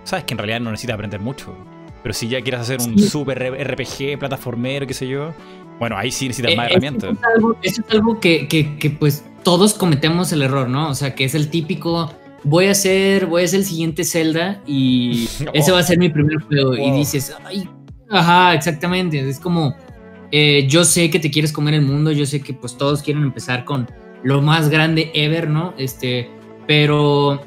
sabes 0.04 0.24
que 0.24 0.34
en 0.34 0.38
realidad 0.38 0.61
no 0.61 0.70
necesitas 0.70 0.94
aprender 0.94 1.20
mucho. 1.20 1.54
Pero 2.03 2.14
si 2.14 2.28
ya 2.28 2.40
quieres 2.40 2.61
hacer 2.61 2.78
un 2.80 2.98
super 2.98 3.38
RPG, 3.38 4.18
plataformero, 4.18 4.86
qué 4.86 4.94
sé 4.94 5.07
yo, 5.07 5.32
bueno, 5.78 5.96
ahí 5.96 6.11
sí 6.11 6.28
necesitas 6.28 6.53
eh, 6.53 6.57
más 6.57 6.70
herramientas. 6.70 7.16
Eso 7.62 7.82
es 7.86 7.94
algo, 7.94 8.20
que, 8.20 8.48
que, 8.48 8.90
pues 8.90 9.24
todos 9.42 9.74
cometemos 9.74 10.32
el 10.32 10.42
error, 10.42 10.68
¿no? 10.68 10.90
O 10.90 10.94
sea, 10.94 11.14
que 11.14 11.24
es 11.24 11.34
el 11.34 11.48
típico, 11.48 12.12
voy 12.44 12.66
a 12.66 12.72
hacer, 12.72 13.26
voy 13.26 13.42
a 13.42 13.44
hacer 13.44 13.61
el 13.61 13.66
siguiente 13.66 14.05
Zelda 14.05 14.61
y 14.66 15.28
ese 15.53 15.72
va 15.72 15.80
a 15.80 15.82
ser 15.82 15.98
mi 15.98 16.09
primer 16.09 16.38
juego. 16.42 16.76
Y 16.76 16.90
dices, 16.90 17.34
ay, 17.44 17.68
ajá, 18.11 18.55
exactamente. 18.55 19.28
Es 19.28 19.40
como, 19.40 19.74
eh, 20.32 20.66
yo 20.68 20.84
sé 20.84 21.11
que 21.11 21.18
te 21.18 21.30
quieres 21.30 21.53
comer 21.53 21.74
el 21.74 21.82
mundo, 21.82 22.12
yo 22.12 22.26
sé 22.26 22.40
que 22.40 22.55
pues 22.55 22.76
todos 22.76 23.03
quieren 23.03 23.22
empezar 23.22 23.64
con 23.64 23.88
lo 24.22 24.42
más 24.42 24.68
grande 24.68 25.11
ever, 25.14 25.48
¿no? 25.48 25.74
Este, 25.78 26.30
pero 26.66 27.40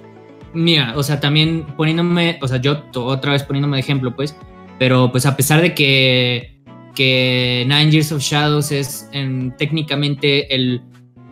mira, 0.53 0.93
o 0.95 1.03
sea, 1.03 1.19
también 1.19 1.65
poniéndome, 1.77 2.39
o 2.41 2.47
sea, 2.47 2.57
yo 2.57 2.83
otra 2.95 3.31
vez 3.33 3.43
poniéndome 3.43 3.77
de 3.77 3.81
ejemplo, 3.81 4.15
pues, 4.15 4.35
Pero 4.79 5.11
pues 5.11 5.25
a 5.25 5.35
pesar 5.35 5.61
de 5.61 5.73
que, 5.73 6.59
que 6.95 7.65
Nine 7.67 7.91
Years 7.91 8.11
of 8.11 8.21
Shadows 8.21 8.71
es 8.71 9.09
en, 9.11 9.55
técnicamente 9.57 10.53
el 10.53 10.81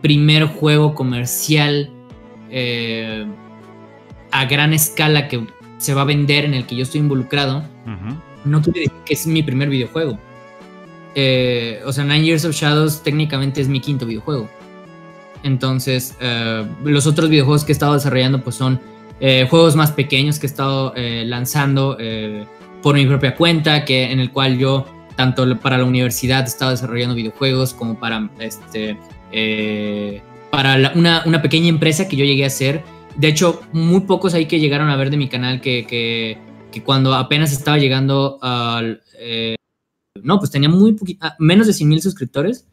primer 0.00 0.46
juego 0.46 0.94
comercial 0.94 1.90
eh, 2.50 3.26
a 4.30 4.44
gran 4.46 4.72
escala 4.72 5.28
que 5.28 5.46
se 5.78 5.94
va 5.94 6.02
a 6.02 6.04
vender 6.04 6.44
en 6.44 6.54
el 6.54 6.66
que 6.66 6.76
yo 6.76 6.82
estoy 6.82 7.00
involucrado, 7.00 7.64
no 8.44 8.62
quiere 8.62 8.80
decir 8.80 8.98
que 9.04 9.14
es 9.14 9.26
mi 9.26 9.42
primer 9.42 9.68
videojuego. 9.68 10.18
Eh, 11.14 11.80
o 11.84 11.92
sea, 11.92 12.04
Nine 12.04 12.24
Years 12.24 12.44
of 12.44 12.54
Shadows 12.54 13.02
técnicamente 13.02 13.60
es 13.60 13.68
mi 13.68 13.80
quinto 13.80 14.06
videojuego. 14.06 14.48
Entonces, 15.42 16.16
eh, 16.20 16.64
los 16.84 17.06
otros 17.06 17.28
videojuegos 17.28 17.64
que 17.64 17.72
he 17.72 17.74
estado 17.74 17.94
desarrollando 17.94 18.42
pues 18.42 18.56
son 18.56 18.80
eh, 19.24 19.46
juegos 19.48 19.76
más 19.76 19.92
pequeños 19.92 20.38
que 20.38 20.46
he 20.46 20.50
estado 20.50 20.92
eh, 20.96 21.22
lanzando 21.26 21.96
eh, 21.98 22.44
por 22.82 22.94
mi 22.96 23.06
propia 23.06 23.34
cuenta, 23.36 23.84
que, 23.84 24.10
en 24.10 24.18
el 24.20 24.30
cual 24.32 24.58
yo, 24.58 24.84
tanto 25.16 25.46
para 25.60 25.78
la 25.78 25.84
universidad, 25.84 26.42
he 26.42 26.48
estado 26.48 26.72
desarrollando 26.72 27.14
videojuegos 27.14 27.72
como 27.72 27.98
para, 27.98 28.28
este, 28.40 28.98
para 30.50 30.76
la- 30.76 30.92
una, 30.94 31.22
una 31.24 31.40
pequeña 31.40 31.68
empresa 31.68 32.08
que 32.08 32.16
yo 32.16 32.24
llegué 32.24 32.44
a 32.44 32.48
hacer. 32.48 32.82
De 33.16 33.28
hecho, 33.28 33.62
muy 33.72 34.00
pocos 34.00 34.34
ahí 34.34 34.46
que 34.46 34.58
llegaron 34.60 34.88
a 34.90 34.96
ver 34.96 35.10
de 35.10 35.16
mi 35.16 35.28
canal 35.28 35.60
que, 35.60 35.86
que, 35.86 36.38
que 36.72 36.82
cuando 36.82 37.14
apenas 37.14 37.52
estaba 37.52 37.78
llegando 37.78 38.38
al... 38.42 39.02
no, 40.22 40.38
pues 40.38 40.50
tenía 40.50 40.68
muy 40.68 40.96
ah, 41.20 41.36
menos 41.38 41.66
de 41.66 41.72
100 41.72 41.88
mil 41.88 42.02
suscriptores. 42.02 42.66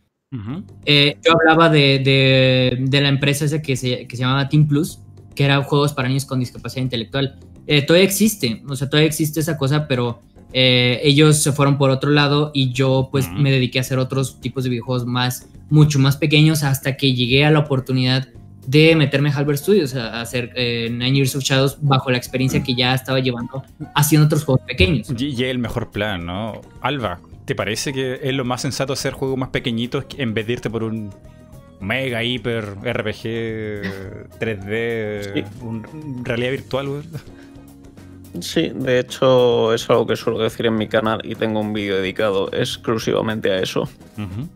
Eh, 0.85 1.17
yo 1.25 1.33
hablaba 1.33 1.69
de, 1.69 1.99
de- 1.99 2.77
de 2.79 3.01
la 3.01 3.09
empresa 3.09 3.45
esa 3.45 3.61
que 3.61 3.75
se, 3.75 4.07
que 4.07 4.15
se 4.15 4.21
llamaba 4.23 4.47
Team 4.49 4.67
Plus, 4.67 4.99
que 5.35 5.45
era 5.45 5.61
juegos 5.63 5.93
para 5.93 6.07
niños 6.07 6.25
con 6.25 6.39
discapacidad 6.39 6.83
intelectual. 6.83 7.37
Eh, 7.67 7.81
todavía 7.83 8.05
existe, 8.07 8.63
o 8.67 8.75
sea, 8.75 8.89
todavía 8.89 9.07
existe 9.07 9.39
esa 9.39 9.57
cosa, 9.57 9.87
pero 9.87 10.21
eh, 10.53 10.99
ellos 11.03 11.37
se 11.37 11.51
fueron 11.51 11.77
por 11.77 11.91
otro 11.91 12.09
lado 12.09 12.51
y 12.53 12.71
yo 12.71 13.09
pues 13.11 13.31
me 13.31 13.51
dediqué 13.51 13.77
a 13.77 13.81
hacer 13.81 13.99
otros 13.99 14.39
tipos 14.41 14.63
de 14.63 14.71
videojuegos 14.71 15.05
más, 15.05 15.47
mucho 15.69 15.99
más 15.99 16.17
pequeños 16.17 16.63
hasta 16.63 16.97
que 16.97 17.13
llegué 17.13 17.45
a 17.45 17.51
la 17.51 17.59
oportunidad 17.59 18.27
de 18.65 18.95
meterme 18.95 19.29
a 19.29 19.35
Halberd 19.35 19.57
Studios 19.57 19.95
a, 19.95 20.21
hacer 20.21 20.51
eh, 20.55 20.89
Nine 20.91 21.13
Years 21.13 21.35
of 21.35 21.43
Shadows 21.43 21.77
bajo 21.81 22.09
la 22.11 22.17
experiencia 22.17 22.61
que 22.63 22.75
ya 22.75 22.93
estaba 22.93 23.19
llevando 23.19 23.63
haciendo 23.95 24.25
otros 24.25 24.43
juegos 24.43 24.63
pequeños. 24.65 25.07
Y, 25.17 25.27
y 25.27 25.43
el 25.43 25.59
mejor 25.59 25.91
plan, 25.91 26.25
¿no? 26.25 26.61
Alba, 26.81 27.19
¿te 27.45 27.55
parece 27.55 27.93
que 27.93 28.19
es 28.21 28.33
lo 28.33 28.45
más 28.45 28.61
sensato 28.61 28.93
hacer 28.93 29.13
juegos 29.13 29.37
más 29.37 29.49
pequeñitos 29.49 30.05
que- 30.05 30.21
en 30.21 30.33
vez 30.33 30.45
de 30.47 30.53
irte 30.53 30.69
por 30.69 30.83
un 30.83 31.11
mega, 31.79 32.23
hiper, 32.23 32.75
RPG, 32.83 33.81
3D, 34.39 35.33
Sí. 35.33 35.43
un, 35.61 36.23
realidad 36.25 36.51
virtual, 36.51 36.87
güey? 36.89 37.01
Sí, 38.41 38.71
de 38.75 38.99
hecho 38.99 39.73
es 39.73 39.89
algo 39.89 40.05
que 40.05 40.15
suelo 40.15 40.39
decir 40.39 40.65
en 40.67 40.75
mi 40.75 40.87
canal 40.87 41.19
y 41.23 41.35
tengo 41.35 41.59
un 41.61 41.73
vídeo 41.73 41.95
dedicado 41.97 42.49
exclusivamente 42.53 43.49
a 43.51 43.59
eso. 43.59 43.83
Ujú. 44.17 44.47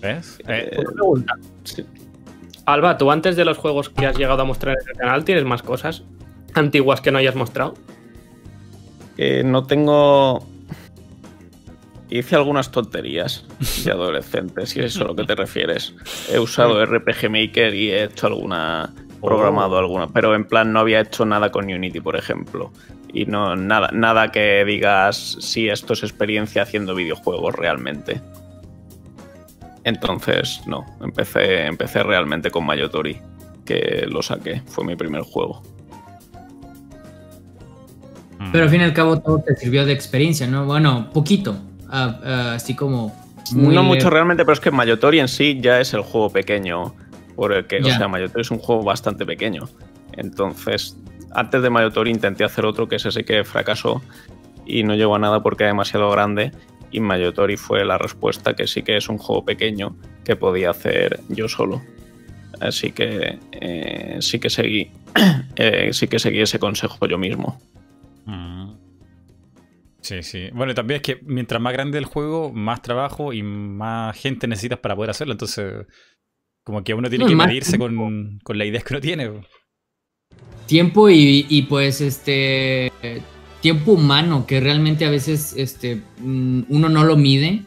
¿Ves? 0.00 0.38
Eh, 0.48 0.68
Eh, 0.72 0.76
Una 0.80 0.90
pregunta. 0.92 1.34
sí. 1.64 1.84
Alba, 2.66 2.96
tú 2.98 3.10
antes 3.10 3.36
de 3.36 3.44
los 3.44 3.56
juegos 3.58 3.88
que 3.88 4.06
has 4.06 4.16
llegado 4.16 4.42
a 4.42 4.44
mostrar 4.44 4.76
en 4.82 4.88
el 4.90 4.96
canal, 4.96 5.24
¿tienes 5.24 5.44
más 5.44 5.62
cosas 5.62 6.02
antiguas 6.54 7.00
que 7.00 7.10
no 7.12 7.18
hayas 7.18 7.34
mostrado? 7.36 7.74
Que 9.16 9.42
no 9.44 9.64
tengo. 9.66 10.44
Hice 12.10 12.34
algunas 12.34 12.70
tonterías 12.72 13.44
de 13.84 13.92
adolescente, 13.92 14.66
si 14.66 14.80
es 14.80 14.96
a 15.00 15.04
lo 15.04 15.14
que 15.14 15.24
te 15.24 15.36
refieres. 15.36 15.94
He 16.30 16.38
usado 16.38 16.84
RPG 16.84 17.30
Maker 17.30 17.74
y 17.74 17.90
he 17.90 18.04
hecho 18.04 18.26
alguna. 18.26 18.92
programado 19.20 19.78
alguna, 19.78 20.08
pero 20.08 20.34
en 20.34 20.44
plan 20.44 20.72
no 20.72 20.80
había 20.80 21.00
hecho 21.00 21.24
nada 21.24 21.50
con 21.50 21.66
Unity, 21.66 22.00
por 22.00 22.16
ejemplo. 22.16 22.72
Y 23.12 23.26
no, 23.26 23.54
nada, 23.54 23.90
nada 23.92 24.32
que 24.32 24.64
digas 24.64 25.36
si 25.40 25.68
esto 25.68 25.92
es 25.92 26.02
experiencia 26.02 26.62
haciendo 26.62 26.94
videojuegos 26.94 27.54
realmente. 27.54 28.20
Entonces, 29.84 30.60
no, 30.66 30.84
empecé, 31.00 31.66
empecé 31.66 32.02
realmente 32.02 32.50
con 32.50 32.66
Mayotori, 32.66 33.18
que 33.64 34.06
lo 34.08 34.22
saqué, 34.22 34.62
fue 34.66 34.84
mi 34.84 34.96
primer 34.96 35.22
juego. 35.22 35.62
mm. 38.38 38.52
Pero 38.52 38.64
al 38.64 38.70
fin 38.70 38.80
y 38.80 38.84
al 38.84 38.92
cabo 38.92 39.20
todo 39.20 39.42
te 39.42 39.56
sirvió 39.56 39.86
de 39.86 39.92
experiencia, 39.92 40.46
¿no? 40.46 40.66
Bueno, 40.66 41.10
poquito, 41.12 41.56
ah, 41.90 42.20
ah, 42.24 42.52
así 42.54 42.74
como... 42.74 43.14
muy, 43.52 43.74
no 43.74 43.82
mucho 43.82 44.10
realmente, 44.10 44.44
pero 44.44 44.54
es 44.54 44.60
que 44.60 44.70
Mayotori 44.70 45.20
en 45.20 45.28
sí 45.28 45.58
ya 45.60 45.80
es 45.80 45.92
el 45.94 46.02
juego 46.02 46.30
pequeño. 46.30 46.94
Por 47.36 47.52
el 47.52 47.66
que, 47.66 47.78
o 47.78 47.84
sea, 47.84 48.06
Mayotori 48.06 48.42
es 48.42 48.50
un 48.50 48.58
juego 48.58 48.82
bastante 48.82 49.24
pequeño. 49.24 49.68
Entonces, 50.12 50.96
antes 51.32 51.62
de 51.62 51.70
Mayotori 51.70 52.10
intenté 52.10 52.44
hacer 52.44 52.66
otro 52.66 52.88
que 52.88 52.96
es 52.96 53.06
ese 53.06 53.24
que 53.24 53.44
fracasó 53.44 54.02
y 54.66 54.82
no 54.82 54.94
llegó 54.94 55.14
a 55.14 55.18
nada 55.18 55.42
porque 55.42 55.64
era 55.64 55.72
demasiado 55.72 56.10
grande. 56.10 56.52
Y 56.92 57.00
Mayotori 57.00 57.56
fue 57.56 57.84
la 57.84 57.98
respuesta 57.98 58.54
que 58.54 58.66
sí 58.66 58.82
que 58.82 58.96
es 58.96 59.08
un 59.08 59.18
juego 59.18 59.44
pequeño 59.44 59.96
que 60.24 60.36
podía 60.36 60.70
hacer 60.70 61.20
yo 61.28 61.48
solo. 61.48 61.80
Así 62.60 62.92
que 62.92 63.38
eh, 63.52 64.18
sí 64.20 64.38
que 64.38 64.50
seguí. 64.50 64.90
eh, 65.56 65.90
sí 65.92 66.08
que 66.08 66.18
seguí 66.18 66.40
ese 66.40 66.58
consejo 66.58 67.06
yo 67.06 67.16
mismo. 67.16 67.60
Mm. 68.26 68.72
Sí, 70.02 70.22
sí. 70.22 70.48
Bueno, 70.54 70.74
también 70.74 70.96
es 70.96 71.02
que 71.02 71.20
mientras 71.24 71.60
más 71.60 71.72
grande 71.72 71.98
el 71.98 72.06
juego, 72.06 72.52
más 72.52 72.80
trabajo 72.82 73.32
y 73.32 73.42
más 73.42 74.16
gente 74.16 74.46
necesitas 74.48 74.78
para 74.78 74.96
poder 74.96 75.10
hacerlo. 75.10 75.32
Entonces, 75.32 75.86
como 76.64 76.84
que 76.84 76.94
uno 76.94 77.10
tiene 77.10 77.24
No, 77.24 77.26
que 77.26 77.36
medirse 77.36 77.78
con, 77.78 78.38
con 78.42 78.58
la 78.58 78.64
idea 78.66 78.80
que 78.82 78.94
uno 78.94 79.00
tiene. 79.00 79.30
tiempo 80.66 81.10
y, 81.10 81.46
y, 81.48 81.62
pues 81.62 82.00
este 82.00 82.92
tiempo 83.60 83.92
humano 83.92 84.46
que 84.46 84.60
realmente 84.60 85.04
a 85.04 85.10
veces 85.10 85.54
este 85.56 86.02
mm, 86.18 86.62
uno 86.68 86.88
no 86.88 87.04
lo 87.04 87.16
mide 87.16 87.64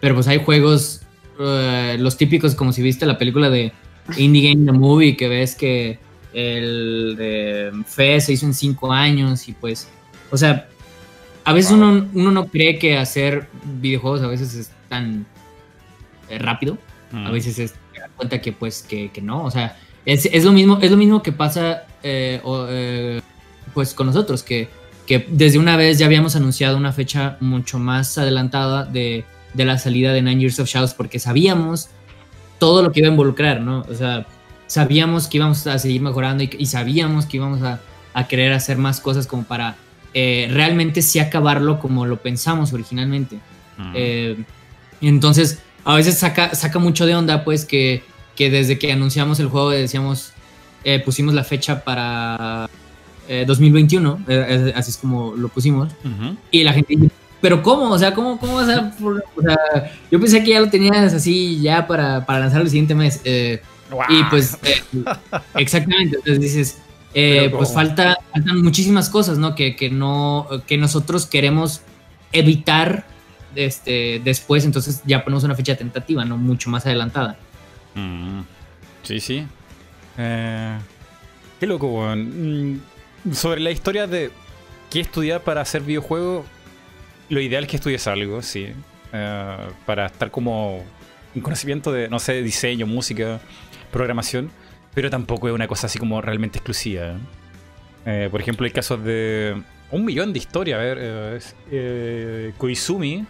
pero 0.00 0.14
pues 0.14 0.28
hay 0.28 0.38
juegos 0.44 1.02
eh, 1.40 1.96
los 1.98 2.16
típicos 2.18 2.54
como 2.54 2.72
si 2.72 2.82
viste 2.82 3.06
la 3.06 3.16
película 3.18 3.48
de 3.50 3.72
Indie 4.16 4.50
Game 4.52 4.66
The 4.66 4.72
Movie 4.72 5.16
que 5.16 5.28
ves 5.28 5.54
que 5.54 5.98
el 6.32 7.16
de 7.16 7.72
Fe 7.86 8.20
se 8.20 8.34
hizo 8.34 8.46
en 8.46 8.54
cinco 8.54 8.92
años 8.92 9.48
y 9.48 9.52
pues 9.54 9.88
o 10.30 10.36
sea 10.36 10.69
a 11.44 11.52
veces 11.52 11.72
uno, 11.72 12.08
uno 12.12 12.30
no 12.30 12.46
cree 12.46 12.78
que 12.78 12.98
hacer 12.98 13.48
videojuegos 13.80 14.22
a 14.22 14.26
veces 14.26 14.54
es 14.54 14.70
tan 14.88 15.26
eh, 16.28 16.38
rápido. 16.38 16.78
Mm. 17.12 17.26
a 17.26 17.30
veces 17.32 17.58
es 17.58 17.74
te 17.92 18.00
das 18.00 18.10
cuenta 18.14 18.40
que 18.40 18.52
pues 18.52 18.82
que, 18.82 19.10
que 19.10 19.20
no. 19.20 19.44
O 19.44 19.50
sea 19.50 19.76
es, 20.04 20.26
es 20.26 20.44
lo 20.44 20.52
mismo 20.52 20.78
es 20.80 20.90
lo 20.90 20.96
mismo 20.96 21.22
que 21.22 21.32
pasa 21.32 21.84
eh, 22.02 22.40
o, 22.44 22.66
eh, 22.68 23.20
pues 23.74 23.94
con 23.94 24.06
nosotros 24.06 24.42
que, 24.42 24.68
que 25.06 25.26
desde 25.28 25.58
una 25.58 25.76
vez 25.76 25.98
ya 25.98 26.06
habíamos 26.06 26.36
anunciado 26.36 26.76
una 26.76 26.92
fecha 26.92 27.36
mucho 27.40 27.78
más 27.78 28.16
adelantada 28.16 28.84
de, 28.84 29.24
de 29.54 29.64
la 29.64 29.78
salida 29.78 30.12
de 30.12 30.22
Nine 30.22 30.40
Years 30.40 30.60
of 30.60 30.68
Shadows 30.68 30.94
porque 30.94 31.18
sabíamos 31.18 31.88
todo 32.58 32.82
lo 32.82 32.92
que 32.92 33.00
iba 33.00 33.08
a 33.08 33.12
involucrar 33.12 33.60
no 33.60 33.84
o 33.88 33.94
sea 33.94 34.26
sabíamos 34.66 35.28
que 35.28 35.36
íbamos 35.36 35.66
a 35.66 35.78
seguir 35.78 36.00
mejorando 36.00 36.44
y, 36.44 36.50
y 36.58 36.66
sabíamos 36.66 37.26
que 37.26 37.36
íbamos 37.36 37.62
a, 37.62 37.80
a 38.14 38.26
querer 38.26 38.52
hacer 38.52 38.78
más 38.78 39.00
cosas 39.00 39.26
como 39.26 39.44
para 39.44 39.76
eh, 40.14 40.48
realmente 40.52 41.02
sí 41.02 41.18
acabarlo 41.18 41.78
como 41.78 42.04
lo 42.06 42.16
pensamos 42.18 42.72
originalmente 42.72 43.38
eh, 43.94 44.36
entonces, 45.00 45.60
a 45.84 45.94
veces 45.94 46.18
saca, 46.18 46.54
saca 46.54 46.78
mucho 46.78 47.06
de 47.06 47.14
onda, 47.14 47.44
pues, 47.44 47.64
que, 47.64 48.02
que 48.36 48.50
desde 48.50 48.78
que 48.78 48.92
anunciamos 48.92 49.40
el 49.40 49.48
juego 49.48 49.70
decíamos, 49.70 50.32
eh, 50.84 50.98
pusimos 50.98 51.32
la 51.32 51.44
fecha 51.44 51.82
para 51.82 52.68
eh, 53.26 53.44
2021, 53.46 54.24
eh, 54.28 54.72
así 54.76 54.90
es 54.90 54.96
como 54.98 55.34
lo 55.34 55.48
pusimos, 55.48 55.90
y 56.50 56.62
la 56.62 56.74
gente 56.74 56.94
dice, 56.96 57.10
pero 57.40 57.62
¿cómo? 57.62 57.88
O 57.90 57.98
sea, 57.98 58.12
¿cómo, 58.12 58.38
cómo 58.38 58.56
vas 58.56 58.68
a...? 58.68 58.90
por- 59.00 59.24
o 59.34 59.40
sea, 59.42 59.56
yo 60.10 60.20
pensé 60.20 60.44
que 60.44 60.50
ya 60.50 60.60
lo 60.60 60.68
tenías 60.68 61.14
así 61.14 61.58
ya 61.62 61.86
para, 61.86 62.26
para 62.26 62.40
lanzar 62.40 62.60
el 62.60 62.68
siguiente 62.68 62.94
mes. 62.94 63.22
y 63.24 64.22
pues, 64.28 64.58
exactamente, 65.54 66.16
entonces 66.16 66.40
dices, 66.40 66.78
pues 67.56 67.72
falta, 67.72 68.18
faltan 68.32 68.62
muchísimas 68.62 69.10
cosas, 69.10 69.38
¿no? 69.38 69.54
Que, 69.54 69.76
que 69.76 69.90
no, 69.90 70.48
que 70.66 70.76
nosotros 70.76 71.26
queremos 71.26 71.82
evitar 72.32 73.04
este, 73.54 74.20
después, 74.22 74.64
entonces 74.64 75.02
ya 75.04 75.24
ponemos 75.24 75.44
una 75.44 75.54
fecha 75.54 75.76
tentativa, 75.76 76.24
no 76.24 76.36
mucho 76.36 76.70
más 76.70 76.86
adelantada. 76.86 77.36
Mm. 77.94 78.40
Sí, 79.02 79.20
sí. 79.20 79.46
Eh, 80.18 80.78
qué 81.58 81.66
loco, 81.66 81.88
weón. 81.88 82.72
Mm, 82.72 82.80
Sobre 83.32 83.60
la 83.60 83.70
historia 83.70 84.06
de 84.06 84.30
qué 84.90 85.00
estudiar 85.00 85.42
para 85.42 85.60
hacer 85.60 85.82
videojuegos, 85.82 86.46
lo 87.28 87.40
ideal 87.40 87.64
es 87.64 87.70
que 87.70 87.76
estudies 87.76 88.06
algo, 88.06 88.42
sí. 88.42 88.68
Eh, 89.12 89.56
para 89.86 90.06
estar 90.06 90.30
como 90.30 90.84
en 91.34 91.42
conocimiento 91.42 91.92
de, 91.92 92.08
no 92.08 92.18
sé, 92.18 92.42
diseño, 92.42 92.86
música, 92.86 93.40
programación, 93.90 94.50
pero 94.94 95.10
tampoco 95.10 95.48
es 95.48 95.54
una 95.54 95.68
cosa 95.68 95.86
así 95.86 95.98
como 95.98 96.20
realmente 96.20 96.58
exclusiva. 96.58 97.06
Eh, 97.06 97.16
por 98.30 98.40
ejemplo, 98.40 98.64
hay 98.64 98.72
casos 98.72 99.02
de 99.04 99.62
un 99.90 100.04
millón 100.04 100.32
de 100.32 100.38
historias. 100.38 100.78
A 100.78 100.82
ver, 100.82 100.98
eh, 101.00 101.40
eh, 101.70 102.52
Koizumi, 102.58 103.24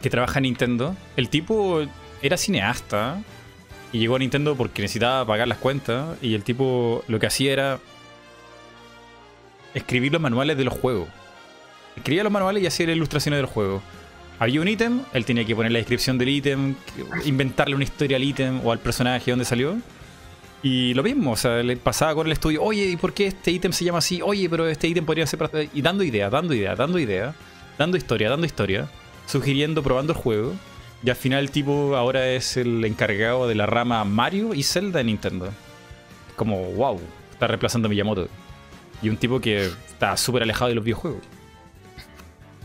que 0.00 0.10
trabaja 0.10 0.38
en 0.38 0.44
Nintendo, 0.44 0.96
el 1.16 1.28
tipo 1.28 1.82
era 2.22 2.36
cineasta 2.36 3.20
y 3.92 3.98
llegó 3.98 4.16
a 4.16 4.18
Nintendo 4.18 4.54
porque 4.56 4.82
necesitaba 4.82 5.26
pagar 5.26 5.48
las 5.48 5.58
cuentas 5.58 6.16
y 6.22 6.34
el 6.34 6.42
tipo 6.44 7.04
lo 7.08 7.18
que 7.18 7.26
hacía 7.26 7.52
era 7.52 7.78
escribir 9.74 10.12
los 10.12 10.20
manuales 10.20 10.56
de 10.56 10.64
los 10.64 10.74
juegos. 10.74 11.08
escribía 11.96 12.22
los 12.22 12.32
manuales 12.32 12.62
y 12.62 12.66
hacía 12.66 12.86
las 12.86 12.96
ilustraciones 12.96 13.38
del 13.38 13.46
juego. 13.46 13.82
Había 14.38 14.60
un 14.60 14.68
ítem, 14.68 15.02
él 15.12 15.24
tenía 15.24 15.44
que 15.44 15.54
poner 15.54 15.70
la 15.72 15.78
descripción 15.78 16.18
del 16.18 16.30
ítem, 16.30 16.74
inventarle 17.24 17.74
una 17.74 17.84
historia 17.84 18.16
al 18.16 18.24
ítem 18.24 18.64
o 18.64 18.72
al 18.72 18.78
personaje 18.78 19.30
donde 19.30 19.44
salió. 19.44 19.76
Y 20.62 20.94
lo 20.94 21.02
mismo, 21.02 21.32
o 21.32 21.36
sea, 21.36 21.62
le 21.62 21.76
pasaba 21.76 22.14
con 22.14 22.26
el 22.26 22.32
estudio, 22.32 22.62
oye, 22.62 22.84
¿y 22.86 22.96
por 22.96 23.12
qué 23.12 23.26
este 23.26 23.50
ítem 23.50 23.72
se 23.72 23.84
llama 23.84 23.98
así? 23.98 24.20
Oye, 24.22 24.48
pero 24.48 24.68
este 24.68 24.86
ítem 24.86 25.04
podría 25.04 25.26
ser... 25.26 25.38
para-". 25.38 25.64
Y 25.64 25.82
dando 25.82 26.04
ideas, 26.04 26.30
dando 26.30 26.54
ideas, 26.54 26.78
dando 26.78 26.98
ideas, 27.00 27.34
dando 27.78 27.96
historia, 27.96 28.30
dando 28.30 28.46
historia, 28.46 28.88
sugiriendo, 29.26 29.82
probando 29.82 30.12
el 30.12 30.18
juego. 30.18 30.54
Y 31.04 31.10
al 31.10 31.16
final 31.16 31.40
el 31.40 31.50
tipo 31.50 31.96
ahora 31.96 32.28
es 32.28 32.56
el 32.56 32.84
encargado 32.84 33.48
de 33.48 33.56
la 33.56 33.66
rama 33.66 34.04
Mario 34.04 34.54
y 34.54 34.62
Zelda 34.62 34.98
de 34.98 35.04
Nintendo. 35.04 35.52
Como, 36.36 36.62
wow, 36.72 37.00
está 37.32 37.48
reemplazando 37.48 37.86
a 37.86 37.90
Miyamoto. 37.90 38.28
Y 39.02 39.08
un 39.08 39.16
tipo 39.16 39.40
que 39.40 39.64
está 39.64 40.16
súper 40.16 40.44
alejado 40.44 40.68
de 40.68 40.76
los 40.76 40.84
videojuegos. 40.84 41.22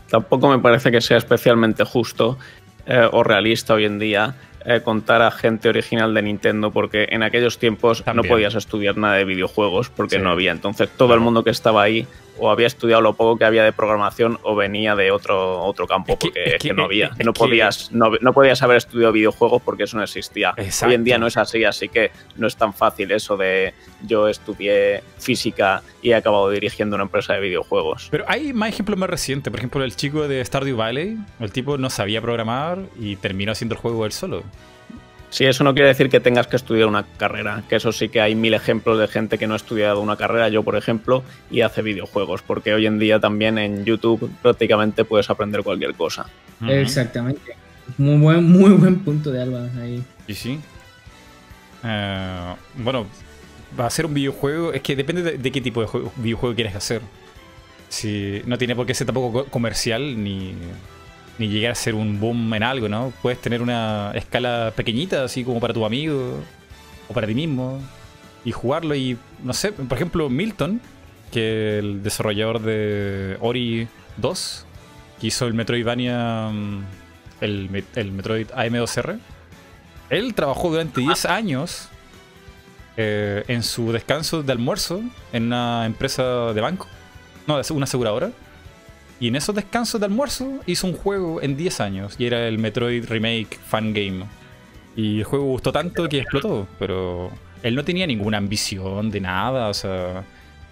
Tampoco 0.08 0.48
me 0.48 0.60
parece 0.60 0.92
que 0.92 1.00
sea 1.00 1.16
especialmente 1.16 1.82
justo 1.82 2.38
eh, 2.86 3.08
o 3.10 3.24
realista 3.24 3.74
hoy 3.74 3.86
en 3.86 3.98
día 3.98 4.36
eh, 4.68 4.80
contar 4.82 5.22
a 5.22 5.30
gente 5.30 5.68
original 5.68 6.12
de 6.14 6.22
Nintendo 6.22 6.70
porque 6.70 7.06
en 7.10 7.22
aquellos 7.22 7.58
tiempos 7.58 8.02
También. 8.04 8.26
no 8.26 8.34
podías 8.34 8.54
estudiar 8.54 8.96
nada 8.96 9.14
de 9.14 9.24
videojuegos 9.24 9.88
porque 9.90 10.16
Sí. 10.16 10.22
no 10.22 10.30
había. 10.30 10.52
Entonces 10.52 10.88
todo 10.96 11.14
el 11.14 11.20
mundo 11.20 11.42
que 11.44 11.50
estaba 11.50 11.82
ahí 11.82 12.06
o 12.38 12.50
había 12.50 12.66
estudiado 12.66 13.02
lo 13.02 13.14
poco 13.14 13.36
que 13.38 13.44
había 13.44 13.64
de 13.64 13.72
programación 13.72 14.38
o 14.42 14.54
venía 14.56 14.94
de 14.96 15.10
otro, 15.10 15.60
otro 15.62 15.86
campo 15.86 16.12
Es 16.14 16.18
que- 16.18 16.26
porque 16.28 16.44
es 16.44 16.52
que 16.62 16.68
que- 16.68 16.74
no 16.74 16.84
había. 16.84 17.10
no, 17.24 17.32
podías, 17.32 17.90
no, 17.92 18.10
no 18.20 18.32
podías 18.32 18.62
haber 18.62 18.76
estudiado 18.78 19.12
videojuegos 19.12 19.62
porque 19.62 19.84
eso 19.84 19.96
no 19.96 20.02
existía. 20.02 20.54
Exacto. 20.56 20.90
Hoy 20.90 20.94
en 20.94 21.04
día 21.04 21.18
no 21.18 21.26
es 21.26 21.36
así, 21.36 21.64
así 21.64 21.88
que 21.88 22.10
no 22.36 22.46
es 22.46 22.56
tan 22.56 22.72
fácil 22.74 23.10
eso 23.12 23.36
de 23.36 23.74
yo 24.06 24.28
estudié 24.28 25.02
física 25.18 25.82
y 26.02 26.10
he 26.10 26.14
acabado 26.14 26.48
dirigiendo 26.50 26.94
una 26.96 27.04
empresa 27.04 27.34
de 27.34 27.40
videojuegos. 27.40 28.08
Pero 28.10 28.24
hay 28.28 28.52
más 28.52 28.68
ejemplos 28.70 28.98
más 28.98 29.10
recientes. 29.10 29.50
Por 29.50 29.58
ejemplo, 29.60 29.82
el 29.84 29.94
chico 29.96 30.28
de 30.28 30.44
Stardew 30.44 30.76
Valley, 30.76 31.16
el 31.40 31.52
tipo 31.52 31.76
no 31.78 31.90
sabía 31.90 32.20
programar 32.20 32.78
y 32.98 33.16
terminó 33.16 33.52
haciendo 33.52 33.74
el 33.74 33.80
juego 33.80 34.06
él 34.06 34.12
solo. 34.12 34.42
Sí, 35.30 35.44
eso 35.44 35.62
no 35.62 35.74
quiere 35.74 35.88
decir 35.88 36.08
que 36.08 36.20
tengas 36.20 36.46
que 36.46 36.56
estudiar 36.56 36.88
una 36.88 37.04
carrera, 37.18 37.62
que 37.68 37.76
eso 37.76 37.92
sí 37.92 38.08
que 38.08 38.20
hay 38.20 38.34
mil 38.34 38.54
ejemplos 38.54 38.98
de 38.98 39.08
gente 39.08 39.36
que 39.36 39.46
no 39.46 39.52
ha 39.52 39.56
estudiado 39.58 40.00
una 40.00 40.16
carrera, 40.16 40.48
yo 40.48 40.62
por 40.62 40.74
ejemplo, 40.74 41.22
y 41.50 41.60
hace 41.60 41.82
videojuegos, 41.82 42.40
porque 42.42 42.72
hoy 42.72 42.86
en 42.86 42.98
día 42.98 43.20
también 43.20 43.58
en 43.58 43.84
YouTube 43.84 44.30
prácticamente 44.40 45.04
puedes 45.04 45.28
aprender 45.28 45.62
cualquier 45.62 45.94
cosa. 45.94 46.26
Exactamente. 46.66 47.56
Muy 47.98 48.16
buen, 48.18 48.44
muy 48.44 48.70
buen 48.70 49.00
punto 49.00 49.30
de 49.30 49.42
Alba 49.42 49.68
ahí. 49.80 50.02
Y 50.26 50.34
sí. 50.34 50.58
Eh, 51.84 52.54
bueno, 52.76 53.06
va 53.78 53.86
a 53.86 53.90
ser 53.90 54.06
un 54.06 54.14
videojuego. 54.14 54.72
Es 54.72 54.82
que 54.82 54.96
depende 54.96 55.22
de, 55.22 55.38
de 55.38 55.52
qué 55.52 55.60
tipo 55.60 55.80
de 55.80 55.86
juego- 55.86 56.12
videojuego 56.16 56.54
quieres 56.54 56.74
hacer. 56.74 57.02
Si 57.88 58.42
no 58.46 58.58
tiene 58.58 58.74
por 58.76 58.86
qué 58.86 58.94
ser 58.94 59.06
tampoco 59.06 59.44
co- 59.44 59.50
comercial 59.50 60.22
ni, 60.22 60.54
ni 61.38 61.48
llegar 61.48 61.72
a 61.72 61.74
ser 61.74 61.94
un 61.94 62.20
boom 62.20 62.52
en 62.54 62.62
algo, 62.62 62.88
¿no? 62.88 63.12
Puedes 63.22 63.40
tener 63.40 63.62
una 63.62 64.12
escala 64.14 64.72
pequeñita, 64.74 65.24
así 65.24 65.44
como 65.44 65.60
para 65.60 65.72
tu 65.72 65.84
amigo 65.84 66.40
o 67.08 67.14
para 67.14 67.26
ti 67.26 67.34
mismo, 67.34 67.80
y 68.44 68.52
jugarlo. 68.52 68.94
Y 68.94 69.16
no 69.42 69.52
sé, 69.52 69.72
por 69.72 69.96
ejemplo, 69.96 70.28
Milton, 70.28 70.80
que 71.30 71.78
el 71.78 72.02
desarrollador 72.02 72.60
de 72.60 73.36
Ori 73.40 73.88
2, 74.16 74.66
que 75.20 75.26
hizo 75.28 75.46
el 75.46 75.54
Metroidvania, 75.54 76.50
mm, 76.52 76.84
el, 77.40 77.84
el 77.94 78.12
Metroid 78.12 78.48
AM2R. 78.48 79.18
Él 80.10 80.34
trabajó 80.34 80.70
durante 80.70 81.00
10 81.00 81.26
años 81.26 81.88
eh, 82.96 83.44
en 83.46 83.62
su 83.62 83.92
descanso 83.92 84.42
de 84.42 84.50
almuerzo 84.50 85.02
en 85.32 85.44
una 85.44 85.86
empresa 85.86 86.52
de 86.52 86.60
banco, 86.60 86.88
no, 87.46 87.60
una 87.70 87.84
aseguradora. 87.84 88.32
Y 89.20 89.28
en 89.28 89.36
esos 89.36 89.54
descansos 89.54 90.00
de 90.00 90.06
almuerzo 90.06 90.60
hizo 90.66 90.86
un 90.86 90.92
juego 90.92 91.42
en 91.42 91.56
10 91.56 91.80
años 91.80 92.14
y 92.18 92.26
era 92.26 92.46
el 92.46 92.58
Metroid 92.58 93.04
Remake 93.06 93.58
Fan 93.66 93.92
Game. 93.92 94.24
Y 94.94 95.18
el 95.18 95.24
juego 95.24 95.46
gustó 95.46 95.72
tanto 95.72 96.08
que 96.08 96.18
explotó, 96.18 96.66
pero 96.78 97.30
él 97.62 97.74
no 97.74 97.84
tenía 97.84 98.06
ninguna 98.06 98.38
ambición 98.38 99.10
de 99.10 99.20
nada, 99.20 99.68
o 99.68 99.74
sea, 99.74 100.24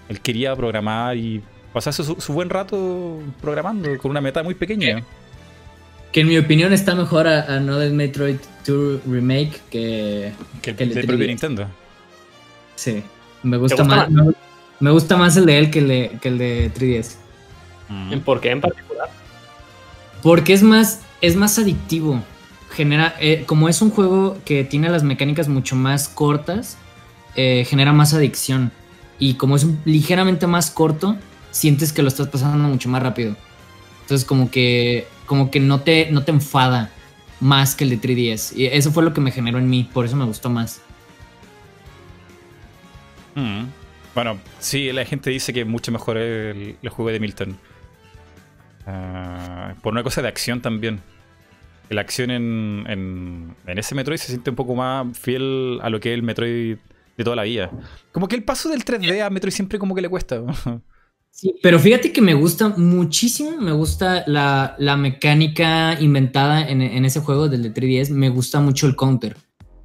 él 0.08 0.20
quería 0.20 0.54
programar 0.54 1.16
y 1.16 1.42
pasarse 1.72 2.04
su, 2.04 2.20
su 2.20 2.32
buen 2.32 2.48
rato 2.48 3.18
programando 3.40 3.96
con 3.98 4.10
una 4.10 4.20
meta 4.20 4.42
muy 4.42 4.54
pequeña. 4.54 5.02
Que 6.12 6.20
en 6.20 6.28
mi 6.28 6.38
opinión 6.38 6.72
está 6.72 6.94
mejor 6.94 7.26
a, 7.26 7.56
a 7.56 7.60
no 7.60 7.78
del 7.78 7.92
Metroid 7.92 8.36
2 8.66 9.02
Remake 9.06 9.60
que. 9.70 10.32
Que 10.62 10.70
el 10.70 10.76
Que 10.76 10.84
el 10.84 10.88
de 10.88 10.94
del 10.94 11.06
propio 11.06 11.24
3DS. 11.24 11.28
Nintendo. 11.28 11.66
Sí. 12.76 13.02
Me 13.42 13.56
gusta, 13.58 13.82
gusta 13.82 13.96
más. 13.96 14.10
Me, 14.10 14.32
me 14.80 14.90
gusta 14.90 15.16
más 15.16 15.36
el 15.36 15.46
de 15.46 15.58
él 15.58 15.70
que 15.70 15.80
el 15.80 15.88
de, 15.88 16.18
que 16.22 16.28
el 16.28 16.38
de 16.38 16.72
3DS. 16.72 17.16
Mm. 17.88 18.18
¿Por 18.20 18.40
qué 18.40 18.50
en 18.50 18.60
particular? 18.60 19.08
Porque 20.22 20.52
es 20.52 20.62
más, 20.62 21.00
es 21.20 21.36
más 21.36 21.58
adictivo. 21.58 22.22
Genera, 22.72 23.14
eh, 23.20 23.44
como 23.46 23.68
es 23.68 23.80
un 23.80 23.90
juego 23.90 24.38
que 24.44 24.64
tiene 24.64 24.88
las 24.88 25.02
mecánicas 25.02 25.48
mucho 25.48 25.76
más 25.76 26.08
cortas, 26.08 26.76
eh, 27.36 27.64
genera 27.68 27.92
más 27.92 28.12
adicción. 28.14 28.72
Y 29.18 29.34
como 29.34 29.56
es 29.56 29.64
un- 29.64 29.80
ligeramente 29.84 30.46
más 30.46 30.70
corto, 30.70 31.16
sientes 31.50 31.92
que 31.92 32.02
lo 32.02 32.08
estás 32.08 32.28
pasando 32.28 32.68
mucho 32.68 32.88
más 32.88 33.02
rápido. 33.02 33.36
Entonces 34.02 34.26
como 34.26 34.50
que, 34.50 35.06
como 35.26 35.50
que 35.50 35.60
no 35.60 35.80
te, 35.80 36.10
no 36.10 36.22
te 36.24 36.32
enfada 36.32 36.90
más 37.40 37.74
que 37.74 37.84
el 37.84 37.90
de 37.90 37.96
3DS. 38.00 38.52
Y 38.56 38.66
eso 38.66 38.90
fue 38.92 39.02
lo 39.04 39.12
que 39.14 39.20
me 39.20 39.30
generó 39.30 39.58
en 39.58 39.68
mí, 39.70 39.88
por 39.92 40.04
eso 40.04 40.16
me 40.16 40.24
gustó 40.24 40.50
más. 40.50 40.80
Mm. 43.34 43.64
Bueno, 44.14 44.38
sí, 44.60 44.90
la 44.92 45.04
gente 45.04 45.30
dice 45.30 45.52
que 45.52 45.60
es 45.60 45.66
mucho 45.66 45.92
mejor 45.92 46.16
el, 46.16 46.76
el 46.80 46.88
juego 46.88 47.10
de 47.10 47.20
Milton. 47.20 47.58
Ah, 48.86 49.74
por 49.82 49.92
una 49.92 50.02
cosa 50.02 50.22
de 50.22 50.28
acción 50.28 50.62
también. 50.62 51.00
La 51.88 52.00
acción 52.00 52.30
en, 52.30 52.84
en, 52.88 53.54
en 53.66 53.78
ese 53.78 53.94
Metroid 53.94 54.18
se 54.18 54.28
siente 54.28 54.50
un 54.50 54.56
poco 54.56 54.74
más 54.74 55.16
fiel 55.18 55.78
a 55.82 55.90
lo 55.90 56.00
que 56.00 56.12
es 56.12 56.14
el 56.14 56.22
Metroid 56.22 56.78
de 57.16 57.24
toda 57.24 57.36
la 57.36 57.44
vida. 57.44 57.70
Como 58.12 58.28
que 58.28 58.36
el 58.36 58.44
paso 58.44 58.68
del 58.68 58.84
3D 58.84 59.22
a 59.22 59.30
Metroid 59.30 59.52
siempre 59.52 59.78
como 59.78 59.94
que 59.94 60.02
le 60.02 60.08
cuesta. 60.08 60.42
Sí, 61.36 61.54
pero 61.62 61.78
fíjate 61.78 62.12
que 62.14 62.22
me 62.22 62.32
gusta 62.32 62.70
muchísimo, 62.78 63.60
me 63.60 63.72
gusta 63.72 64.24
la, 64.26 64.74
la 64.78 64.96
mecánica 64.96 66.00
inventada 66.00 66.66
en, 66.66 66.80
en 66.80 67.04
ese 67.04 67.20
juego 67.20 67.50
del 67.50 67.62
de 67.62 67.74
3DS, 67.74 68.08
me 68.08 68.30
gusta 68.30 68.58
mucho 68.60 68.86
el 68.86 68.96
counter. 68.96 69.36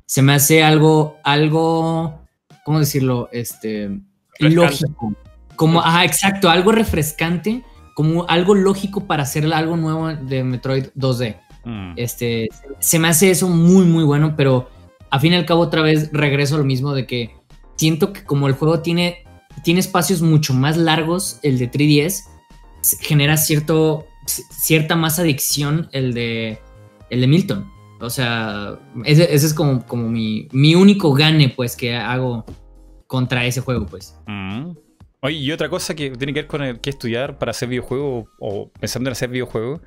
Se 0.06 0.22
me 0.22 0.32
hace 0.32 0.64
algo, 0.64 1.18
algo, 1.26 2.22
¿cómo 2.64 2.80
decirlo? 2.80 3.28
Este, 3.34 4.00
Refrescante. 4.40 4.56
lógico. 4.56 5.14
Como, 5.58 5.82
ajá, 5.82 6.06
exacto, 6.06 6.50
algo 6.50 6.72
refrescante, 6.72 7.66
como 7.96 8.26
algo 8.30 8.56
lógico 8.56 9.06
para 9.08 9.24
hacer 9.24 9.52
algo 9.54 9.76
nuevo 9.78 10.08
de 10.10 10.44
Metroid 10.44 10.86
2D. 10.98 11.38
Mm. 11.66 11.94
Este, 11.98 12.50
se 12.80 13.00
me 13.00 13.08
hace 13.08 13.30
eso 13.32 13.48
muy, 13.48 13.86
muy 13.86 14.04
bueno, 14.04 14.36
pero 14.36 14.70
a 15.10 15.20
fin 15.20 15.34
y 15.34 15.36
al 15.36 15.46
cabo 15.46 15.62
otra 15.62 15.82
vez 15.82 16.10
regreso 16.12 16.56
a 16.56 16.58
lo 16.60 16.64
mismo 16.64 16.94
de 16.94 17.06
que 17.06 17.36
siento 17.76 18.14
que 18.14 18.24
como 18.24 18.48
el 18.48 18.54
juego 18.54 18.80
tiene, 18.82 19.24
tiene 19.64 19.80
espacios 19.80 20.22
mucho 20.22 20.54
más 20.54 20.78
largos, 20.78 21.40
el 21.44 21.60
de 21.60 21.70
3DS, 21.70 22.24
s- 22.82 22.98
genera 23.02 23.38
cierto, 23.38 24.06
cierta 24.26 24.96
más 24.96 25.20
adicción 25.20 25.90
el 25.92 26.14
de, 26.14 26.60
el 27.10 27.22
de 27.22 27.28
Milton. 27.28 27.70
O 28.00 28.10
sea, 28.10 28.80
ese, 29.06 29.32
ese 29.34 29.46
es 29.46 29.54
como, 29.54 29.86
como 29.86 30.08
mi, 30.10 30.48
mi 30.52 30.74
único 30.74 31.14
gane, 31.14 31.50
pues, 31.50 31.76
que 31.76 31.96
hago 31.96 32.46
contra 33.06 33.46
ese 33.46 33.62
juego, 33.62 33.86
pues. 33.86 34.16
Mm. 34.26 34.72
Oye, 35.24 35.36
y 35.38 35.52
otra 35.52 35.70
cosa 35.70 35.94
que 35.96 36.10
tiene 36.12 36.34
que 36.34 36.42
ver 36.42 36.48
con 36.48 36.64
el 36.64 36.80
que 36.80 36.90
estudiar 36.90 37.38
para 37.38 37.52
hacer 37.52 37.70
videojuego 37.70 38.28
o 38.40 38.72
pensando 38.80 39.10
en 39.10 39.12
hacer 39.12 39.30
videojuego, 39.30 39.82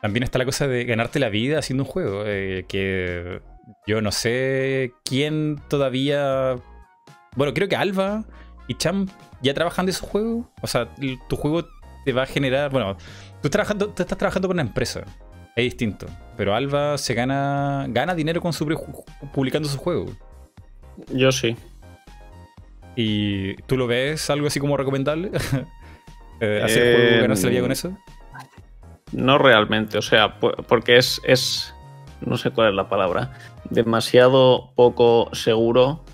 también 0.00 0.22
está 0.22 0.38
la 0.38 0.44
cosa 0.44 0.68
de 0.68 0.84
ganarte 0.84 1.18
la 1.18 1.28
vida 1.30 1.58
haciendo 1.58 1.82
un 1.82 1.90
juego. 1.90 2.22
eh, 2.26 2.64
que 2.68 3.40
yo 3.86 4.00
no 4.00 4.12
sé 4.12 4.92
quién 5.04 5.60
todavía. 5.68 6.56
Bueno, 7.36 7.54
creo 7.54 7.68
que 7.68 7.74
Alba 7.76 8.24
y 8.68 8.74
Cham 8.74 9.06
ya 9.42 9.52
trabajan 9.52 9.86
de 9.86 9.92
su 9.92 10.06
juego. 10.06 10.48
O 10.62 10.66
sea, 10.68 10.88
tu 11.28 11.36
juego 11.36 11.66
te 12.04 12.12
va 12.12 12.22
a 12.22 12.26
generar. 12.26 12.70
Bueno, 12.70 12.96
tú, 13.42 13.50
trabajando, 13.50 13.88
tú 13.90 14.02
estás 14.02 14.16
trabajando 14.16 14.46
con 14.46 14.54
una 14.54 14.62
empresa. 14.62 15.02
Es 15.56 15.64
distinto. 15.64 16.06
Pero 16.36 16.54
Alba 16.54 16.96
se 16.98 17.14
gana. 17.14 17.86
gana 17.88 18.14
dinero 18.14 18.40
con 18.40 18.52
su 18.52 18.64
publicando 19.34 19.68
su 19.68 19.78
juego. 19.78 20.06
Yo 21.12 21.32
sí. 21.32 21.56
¿Y 23.00 23.54
tú 23.68 23.76
lo 23.76 23.86
ves 23.86 24.28
algo 24.28 24.48
así 24.48 24.58
como 24.58 24.76
recomendable? 24.76 25.30
Eh, 26.40 26.60
¿Hacer 26.62 26.82
Eh, 26.86 26.94
juego, 26.94 27.22
ganarse 27.22 27.46
la 27.46 27.50
vida 27.50 27.62
con 27.62 27.72
eso? 27.72 27.98
No 29.10 29.38
realmente, 29.38 29.98
o 29.98 30.02
sea, 30.02 30.38
porque 30.38 30.96
es, 30.96 31.20
es, 31.24 31.74
no 32.20 32.36
sé 32.36 32.52
cuál 32.52 32.68
es 32.68 32.74
la 32.76 32.88
palabra, 32.88 33.32
demasiado 33.70 34.70
poco 34.76 35.30
seguro 35.32 36.04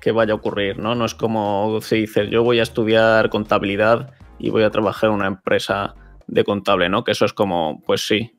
que 0.00 0.12
vaya 0.12 0.32
a 0.32 0.36
ocurrir, 0.36 0.78
¿no? 0.78 0.94
No 0.94 1.04
es 1.04 1.14
como 1.14 1.78
si 1.82 1.96
dices, 1.96 2.30
yo 2.30 2.42
voy 2.42 2.58
a 2.58 2.62
estudiar 2.62 3.28
contabilidad 3.28 4.14
y 4.38 4.48
voy 4.48 4.62
a 4.62 4.70
trabajar 4.70 5.10
en 5.10 5.16
una 5.16 5.26
empresa 5.26 5.94
de 6.26 6.42
contable, 6.42 6.88
¿no? 6.88 7.04
Que 7.04 7.12
eso 7.12 7.26
es 7.26 7.34
como, 7.34 7.82
pues 7.84 8.06
sí, 8.06 8.32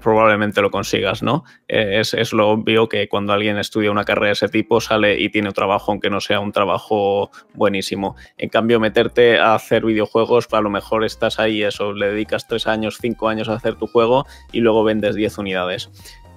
probablemente 0.00 0.62
lo 0.62 0.70
consigas, 0.70 1.22
¿no? 1.22 1.44
Eh, 1.68 2.00
es, 2.00 2.32
lo 2.32 2.50
obvio 2.50 2.88
que 2.88 3.08
cuando 3.08 3.32
alguien 3.32 3.58
estudia 3.58 3.90
una 3.90 4.04
carrera 4.04 4.28
de 4.28 4.32
ese 4.32 4.48
tipo 4.48 4.80
sale 4.80 5.20
y 5.20 5.28
tiene 5.30 5.48
un 5.48 5.54
trabajo, 5.54 5.92
aunque 5.92 6.10
no 6.10 6.20
sea 6.20 6.40
un 6.40 6.52
trabajo 6.52 7.30
buenísimo. 7.54 8.16
En 8.38 8.48
cambio, 8.48 8.80
meterte 8.80 9.38
a 9.38 9.54
hacer 9.54 9.84
videojuegos, 9.84 10.48
a 10.52 10.60
lo 10.60 10.70
mejor 10.70 11.04
estás 11.04 11.38
ahí, 11.38 11.62
eso, 11.62 11.92
le 11.92 12.10
dedicas 12.10 12.46
tres 12.46 12.66
años, 12.66 12.98
cinco 13.00 13.28
años 13.28 13.48
a 13.48 13.54
hacer 13.54 13.76
tu 13.76 13.86
juego 13.86 14.26
y 14.52 14.60
luego 14.60 14.84
vendes 14.84 15.14
10 15.14 15.38
unidades. 15.38 15.90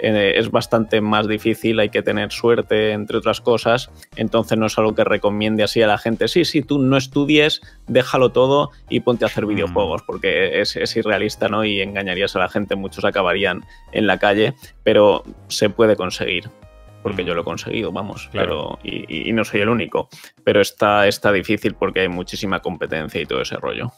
Eh, 0.04 0.38
es 0.38 0.52
bastante 0.52 1.00
más 1.00 1.30
difícil, 1.30 1.80
hay 1.80 1.88
que 1.88 2.02
tener 2.02 2.30
suerte, 2.34 2.92
entre 2.92 3.18
otras 3.18 3.40
cosas, 3.40 3.90
entonces 4.18 4.58
no 4.58 4.66
es 4.66 4.78
algo 4.78 4.94
que 4.94 5.06
recomiende 5.06 5.64
así 5.64 5.82
a 5.82 5.88
la 5.88 5.98
gente, 5.98 6.28
sí, 6.28 6.44
sí, 6.44 6.62
tú 6.62 6.78
no 6.78 6.98
estudies, 6.98 7.62
déjalo 7.88 8.34
todo 8.34 8.72
y 8.90 9.00
ponte 9.00 9.24
a 9.24 9.28
hacer 9.28 9.46
mm. 9.46 9.48
videojuegos, 9.48 10.02
porque 10.02 10.60
es, 10.60 10.96
irrealista, 10.98 11.48
¿no? 11.48 11.64
Y 11.64 11.80
engañarías 11.80 12.36
a 12.36 12.40
la 12.40 12.50
gente, 12.50 12.76
muchos 12.76 13.06
acabarían 13.06 13.64
en 13.94 14.06
la 14.06 14.20
calle, 14.20 14.56
pero 14.84 15.24
se 15.48 15.70
puede 15.70 15.96
conseguir 15.96 16.50
porque 17.02 17.24
mm. 17.24 17.28
yo 17.28 17.36
lo 17.36 17.42
he 17.42 17.46
conseguido, 17.46 17.94
vamos, 17.94 18.28
claro. 18.30 18.80
y, 18.84 19.32
no 19.32 19.46
soy 19.46 19.62
el 19.62 19.70
único. 19.70 20.10
Pero 20.44 20.60
está, 20.60 21.08
está 21.08 21.32
difícil 21.32 21.76
porque 21.76 22.02
hay 22.02 22.10
muchísima 22.10 22.60
competencia 22.60 23.22
y 23.22 23.26
todo 23.26 23.42
ese 23.42 23.56
rollo. 23.56 23.92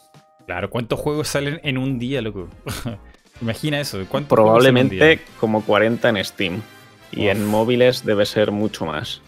Claro, 0.46 0.70
¿cuántos 0.70 1.00
juegos 1.00 1.28
salen 1.28 1.60
en 1.64 1.78
un 1.78 1.98
día, 1.98 2.22
loco? 2.22 2.48
Imagina 3.42 3.80
eso. 3.80 4.04
Probablemente 4.28 5.22
como 5.40 5.64
40 5.64 6.10
en 6.10 6.26
Steam. 6.26 6.62
Y 7.12 7.28
en 7.28 7.46
móviles 7.46 8.06
debe 8.06 8.26
ser 8.26 8.52
mucho 8.52 8.86
más. 8.86 9.22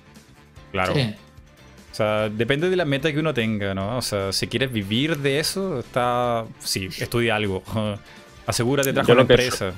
Claro. 0.72 0.93
O 0.93 1.95
sea, 1.97 2.30
depende 2.30 2.70
de 2.70 2.76
la 2.76 2.86
meta 2.86 3.12
que 3.12 3.20
uno 3.20 3.34
tenga, 3.34 3.74
¿no? 3.74 3.97
O 3.97 4.01
sea, 4.01 4.32
si 4.34 4.47
quieres 4.47 4.72
vivir 4.72 5.18
de 5.18 5.39
eso, 5.39 5.80
está. 5.80 6.45
Sí, 6.60 6.89
estudia 6.99 7.36
algo. 7.36 7.64
Asegúrate 8.45 8.89
de 8.89 8.93
trabajar 8.93 9.16
una 9.16 9.22
empresa. 9.22 9.74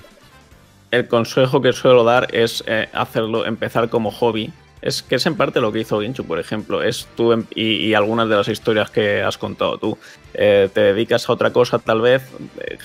El 0.92 1.08
consejo 1.08 1.62
que 1.62 1.72
suelo 1.72 2.04
dar 2.04 2.34
es 2.34 2.64
eh, 2.68 2.90
hacerlo, 2.94 3.46
empezar 3.46 3.90
como 3.90 4.12
hobby 4.12 4.52
es 4.82 5.04
que 5.04 5.16
es 5.16 5.26
en 5.26 5.36
parte 5.36 5.60
lo 5.60 5.72
que 5.72 5.80
hizo 5.80 6.00
Ginchu, 6.02 6.26
por 6.26 6.40
ejemplo. 6.40 6.82
Es 6.82 7.08
tú 7.16 7.34
em, 7.34 7.46
y, 7.54 7.94
algunas 7.94 8.30
de 8.30 8.36
las 8.36 8.48
historias 8.48 8.90
que 8.90 9.22
has 9.22 9.38
contado 9.38 9.78
tú. 9.78 9.98
Eh, 10.34 10.70
te 10.74 10.82
dedicas 10.82 11.28
a 11.28 11.34
otra 11.34 11.52
cosa, 11.52 11.80
tal 11.80 12.02
vez, 12.02 12.24
eh, 12.60 12.78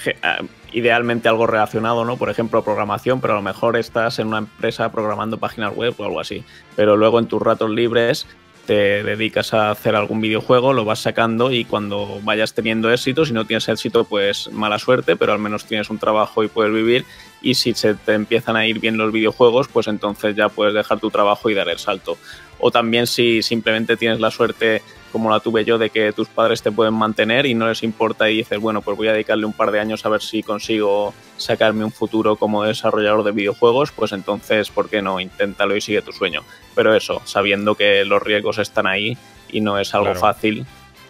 idealmente 0.73 1.29
algo 1.29 1.47
relacionado, 1.47 2.05
¿no? 2.05 2.17
Por 2.17 2.31
ejemplo, 2.31 2.65
programación, 2.65 3.21
pero 3.21 3.35
a 3.35 3.37
lo 3.37 3.43
mejor 3.43 3.77
estás 3.77 4.19
en 4.19 4.29
una 4.29 4.39
empresa 4.39 4.91
programando 4.91 5.39
páginas 5.39 5.75
web 5.75 5.95
o 5.99 6.05
algo 6.05 6.21
así. 6.21 6.45
Pero 6.75 6.97
luego 6.97 7.19
en 7.19 7.27
tus 7.27 7.41
ratos 7.41 7.71
libres 7.71 8.27
te 8.67 9.03
dedicas 9.03 9.53
a 9.53 9.71
hacer 9.71 9.95
algún 9.95 10.21
videojuego, 10.21 10.73
lo 10.73 10.85
vas 10.85 11.01
sacando 11.01 11.53
y 11.53 11.65
cuando 11.65 12.19
vayas 12.23 12.55
teniendo 12.55 12.91
éxito, 12.91 13.27
si 13.27 13.33
no 13.33 13.45
tienes 13.45 13.69
éxito, 13.69 14.05
pues 14.05 14.51
mala 14.53 14.79
suerte, 14.79 15.17
pero 15.17 15.33
al 15.33 15.39
menos 15.39 15.67
tienes 15.67 15.91
un 15.91 15.99
trabajo 15.99 16.43
y 16.43 16.49
puedes 16.49 16.73
vivir. 16.73 17.05
Y 17.45 17.55
si 17.55 17.75
se 17.75 17.93
te 17.95 18.15
empiezan 18.15 18.57
a 18.57 18.67
ir 18.67 18.81
bien 18.81 18.97
los 18.97 19.13
videojuegos, 19.13 19.69
pues 19.69 19.87
entonces 19.87 20.35
ya 20.35 20.49
puedes 20.49 20.73
dejar 20.73 20.99
tu 20.99 21.11
trabajo 21.11 21.51
y 21.51 21.55
dar 21.55 21.69
el 21.69 21.79
salto. 21.79 22.17
O 22.59 22.71
también 22.71 23.07
si 23.07 23.43
simplemente 23.43 23.99
tienes 23.99 24.19
la 24.19 24.31
suerte 24.31 24.81
como 25.13 25.31
la 25.31 25.41
tuve 25.41 25.65
yo, 25.65 25.77
de 25.77 25.91
que 25.91 26.13
tus 26.13 26.27
padres 26.27 26.63
te 26.63 26.73
pueden 26.73 26.95
mantener 26.95 27.45
y 27.45 27.55
no 27.55 27.69
les 27.69 27.83
importa 27.83 28.31
y 28.31 28.39
dices, 28.39 28.59
bueno, 28.59 28.81
pues 28.81 28.97
voy 28.97 29.09
a 29.09 29.13
dedicarle 29.13 29.45
un 29.45 29.53
par 29.53 29.71
de 29.71 29.79
años 29.79 30.05
a 30.07 30.09
ver 30.09 30.23
si 30.23 30.43
consigo 30.43 31.13
sacarme 31.37 31.85
un 31.85 31.93
futuro 31.93 32.35
como 32.35 32.65
desarrollador 32.65 33.23
de 33.23 33.33
videojuegos, 33.33 33.93
pues 33.93 34.13
entonces, 34.13 34.71
¿por 34.71 34.89
qué 34.89 35.03
no? 35.03 35.21
Inténtalo 35.21 35.77
y 35.77 35.83
sigue 35.83 36.01
tu 36.03 36.13
sueño. 36.13 36.43
Pero 36.75 36.97
eso, 36.97 37.21
sabiendo 37.27 37.75
que 37.75 38.05
los 38.07 38.23
riesgos 38.23 38.59
están 38.59 38.87
ahí 38.87 39.17
y 39.53 39.61
no 39.61 39.79
es 39.79 39.95
algo 39.95 40.15
fácil. 40.15 40.67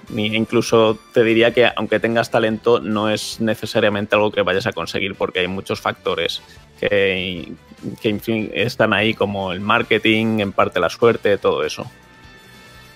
Ni 0.08 0.26
incluso 0.26 0.98
te 1.12 1.22
diría 1.22 1.52
que 1.52 1.70
aunque 1.76 2.00
tengas 2.00 2.30
talento, 2.30 2.80
no 2.80 3.10
es 3.10 3.40
necesariamente 3.40 4.14
algo 4.14 4.30
que 4.30 4.42
vayas 4.42 4.66
a 4.66 4.72
conseguir 4.72 5.14
porque 5.14 5.40
hay 5.40 5.48
muchos 5.48 5.80
factores 5.80 6.42
que, 6.78 7.52
que 8.00 8.50
están 8.54 8.92
ahí 8.92 9.14
como 9.14 9.52
el 9.52 9.60
marketing, 9.60 10.40
en 10.40 10.52
parte 10.52 10.80
la 10.80 10.90
suerte, 10.90 11.38
todo 11.38 11.64
eso. 11.64 11.90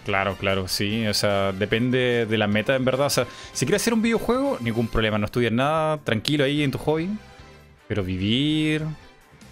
Claro, 0.04 0.36
claro, 0.40 0.68
sí. 0.68 1.06
O 1.06 1.12
sea, 1.12 1.52
depende 1.52 2.24
de 2.24 2.38
la 2.38 2.46
meta, 2.46 2.74
en 2.76 2.84
verdad. 2.84 3.08
O 3.08 3.10
sea, 3.10 3.26
si 3.52 3.66
quieres 3.66 3.82
hacer 3.82 3.92
un 3.92 4.00
videojuego, 4.00 4.56
ningún 4.60 4.88
problema. 4.88 5.18
No 5.18 5.26
estudias 5.26 5.52
nada, 5.52 5.98
tranquilo 5.98 6.44
ahí 6.44 6.62
en 6.62 6.70
tu 6.70 6.78
hobby. 6.78 7.10
Pero 7.88 8.02
vivir, 8.02 8.84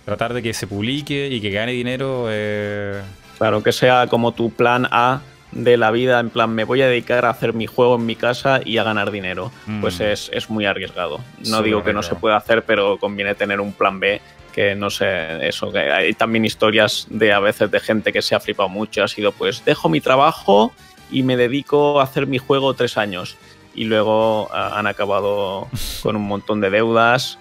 tratar 0.06 0.32
de 0.32 0.42
que 0.42 0.54
se 0.54 0.66
publique 0.66 1.28
y 1.28 1.42
que 1.42 1.50
gane 1.50 1.72
dinero. 1.72 2.28
Eh... 2.30 3.02
Claro, 3.36 3.62
que 3.62 3.72
sea 3.72 4.06
como 4.06 4.32
tu 4.32 4.50
plan 4.50 4.88
A 4.90 5.20
de 5.56 5.76
la 5.76 5.90
vida, 5.90 6.20
en 6.20 6.30
plan, 6.30 6.54
me 6.54 6.64
voy 6.64 6.82
a 6.82 6.88
dedicar 6.88 7.24
a 7.24 7.30
hacer 7.30 7.54
mi 7.54 7.66
juego 7.66 7.96
en 7.96 8.06
mi 8.06 8.14
casa 8.14 8.60
y 8.64 8.78
a 8.78 8.84
ganar 8.84 9.10
dinero. 9.10 9.50
Pues 9.80 10.00
mm. 10.00 10.02
es, 10.32 10.50
muy 10.50 10.66
arriesgado. 10.66 11.20
No 11.48 11.62
digo 11.62 11.82
que 11.82 11.92
no 11.92 12.02
se 12.02 12.14
pueda 12.14 12.36
hacer, 12.36 12.64
pero 12.64 12.98
conviene 12.98 13.34
tener 13.34 13.60
un 13.60 13.72
plan 13.72 13.98
B 13.98 14.20
que 14.52 14.74
no 14.74 14.88
sé, 14.88 15.46
eso, 15.46 15.70
que 15.70 15.80
hay 15.80 16.14
también 16.14 16.46
historias 16.46 17.06
de 17.10 17.30
a 17.30 17.40
veces 17.40 17.70
de 17.70 17.78
gente 17.78 18.10
que 18.10 18.22
se 18.22 18.34
ha 18.34 18.40
flipado 18.40 18.70
mucho, 18.70 19.04
ha 19.04 19.08
sido 19.08 19.32
pues 19.32 19.62
dejo 19.66 19.90
mi 19.90 20.00
trabajo 20.00 20.72
y 21.10 21.24
me 21.24 21.36
dedico 21.36 22.00
a 22.00 22.04
hacer 22.04 22.26
mi 22.26 22.38
juego 22.38 22.72
tres 22.72 22.96
años 22.96 23.36
y 23.74 23.84
luego 23.84 24.48
ah, 24.54 24.78
han 24.78 24.86
acabado 24.86 25.68
con 26.02 26.16
un 26.16 26.22
montón 26.22 26.62
de 26.62 26.70
deudas 26.70 27.38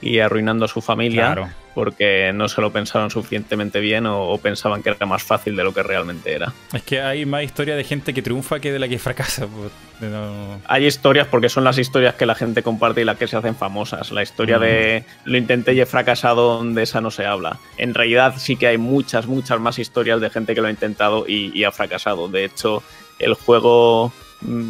y 0.00 0.18
arruinando 0.18 0.64
a 0.64 0.68
su 0.68 0.80
familia. 0.80 1.26
Claro 1.26 1.48
porque 1.78 2.32
no 2.34 2.48
se 2.48 2.60
lo 2.60 2.72
pensaron 2.72 3.08
suficientemente 3.08 3.78
bien 3.78 4.04
o, 4.04 4.36
pensaban 4.38 4.82
que 4.82 4.90
era 4.90 5.06
más 5.06 5.22
fácil 5.22 5.54
de 5.54 5.62
lo 5.62 5.72
que 5.72 5.84
realmente 5.84 6.34
era. 6.34 6.52
Es 6.72 6.82
que 6.82 7.00
hay 7.00 7.24
más 7.24 7.44
historia 7.44 7.76
de 7.76 7.84
gente 7.84 8.12
que 8.12 8.20
triunfa 8.20 8.58
que 8.58 8.72
de 8.72 8.80
la 8.80 8.88
que 8.88 8.98
fracasa. 8.98 9.46
Pues, 9.46 9.70
hay 10.66 10.86
historias 10.86 11.28
porque 11.28 11.48
son 11.48 11.62
las 11.62 11.78
historias 11.78 12.16
que 12.16 12.26
la 12.26 12.34
gente 12.34 12.64
comparte 12.64 13.02
y 13.02 13.04
las 13.04 13.16
que 13.16 13.28
se 13.28 13.36
hacen 13.36 13.54
famosas. 13.54 14.10
La 14.10 14.24
historia 14.24 14.58
de 14.58 15.04
lo 15.24 15.38
intenté 15.38 15.72
y 15.72 15.80
he 15.80 15.86
fracasado, 15.86 16.64
de 16.64 16.82
esa 16.82 17.00
no 17.00 17.12
se 17.12 17.26
habla. 17.26 17.60
En 17.76 17.94
realidad 17.94 18.34
sí 18.38 18.56
que 18.56 18.66
hay 18.66 18.76
muchas, 18.76 19.28
muchas 19.28 19.60
más 19.60 19.78
historias 19.78 20.20
de 20.20 20.30
gente 20.30 20.56
que 20.56 20.60
lo 20.60 20.66
ha 20.66 20.72
intentado 20.72 21.26
y, 21.28 21.62
ha 21.62 21.70
fracasado. 21.70 22.26
De 22.26 22.44
hecho, 22.44 22.82
el 23.20 23.34
juego 23.34 24.12
mm, 24.40 24.68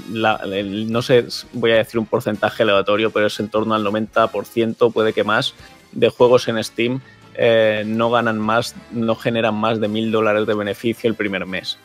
no 0.91 1.01
sé, 1.01 1.25
voy 1.55 1.71
a 1.71 1.77
decir 1.77 1.99
un 1.99 2.05
porcentaje 2.05 2.65
aleatorio, 2.65 3.11
pero 3.11 3.29
es 3.29 3.41
en 3.41 3.49
torno 3.49 3.75
al 3.75 3.83
90%, 3.83 4.93
puede 4.93 5.15
que 5.15 5.25
más, 5.25 5.55
de 5.93 6.09
juegos 6.09 6.49
en 6.49 6.63
Steam 6.63 7.01
eh, 7.35 7.85
no 7.87 8.11
ganan 8.11 8.39
más, 8.39 8.75
no 8.91 9.15
generan 9.15 9.55
más 9.55 9.81
de 9.81 9.89
mil 9.89 10.11
dólares 10.11 10.47
de 10.47 10.55
beneficio 10.55 11.09
el 11.09 11.17
primer 11.17 11.47
mes. 11.47 11.79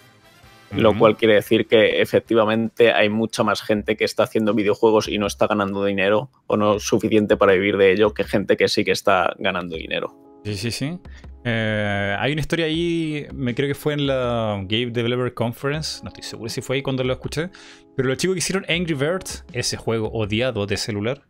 Lo 0.75 0.97
cual 0.97 1.15
quiere 1.17 1.35
decir 1.35 1.67
que 1.67 2.01
efectivamente 2.01 2.91
hay 2.91 3.07
mucha 3.07 3.43
más 3.43 3.61
gente 3.61 3.95
que 3.95 4.05
está 4.05 4.23
haciendo 4.23 4.55
videojuegos 4.55 5.07
y 5.07 5.19
no 5.19 5.27
está 5.27 5.45
ganando 5.45 5.85
dinero 5.85 6.31
o 6.47 6.57
no 6.57 6.79
suficiente 6.79 7.37
para 7.37 7.53
vivir 7.53 7.77
de 7.77 7.91
ello 7.91 8.15
que 8.15 8.23
gente 8.23 8.57
que 8.57 8.67
sí 8.67 8.83
que 8.83 8.89
está 8.89 9.35
ganando 9.37 9.75
dinero. 9.75 10.15
Sí, 10.43 10.55
sí, 10.55 10.71
sí. 10.71 10.99
Eh, 11.45 12.15
hay 12.17 12.31
una 12.31 12.41
historia 12.41 12.65
ahí, 12.65 13.27
me 13.33 13.53
creo 13.53 13.67
que 13.67 13.75
fue 13.75 13.93
en 13.93 14.07
la 14.07 14.61
Game 14.63 14.87
Developer 14.87 15.33
Conference, 15.33 16.01
no 16.01 16.07
estoy 16.07 16.23
seguro 16.23 16.49
si 16.49 16.61
fue 16.61 16.77
ahí 16.77 16.81
cuando 16.81 17.03
lo 17.03 17.13
escuché, 17.13 17.49
pero 17.95 18.07
los 18.07 18.17
chicos 18.17 18.35
que 18.35 18.39
hicieron 18.39 18.65
Angry 18.69 18.93
Birds, 18.93 19.45
ese 19.51 19.75
juego 19.77 20.09
odiado 20.11 20.65
de 20.65 20.77
celular, 20.77 21.21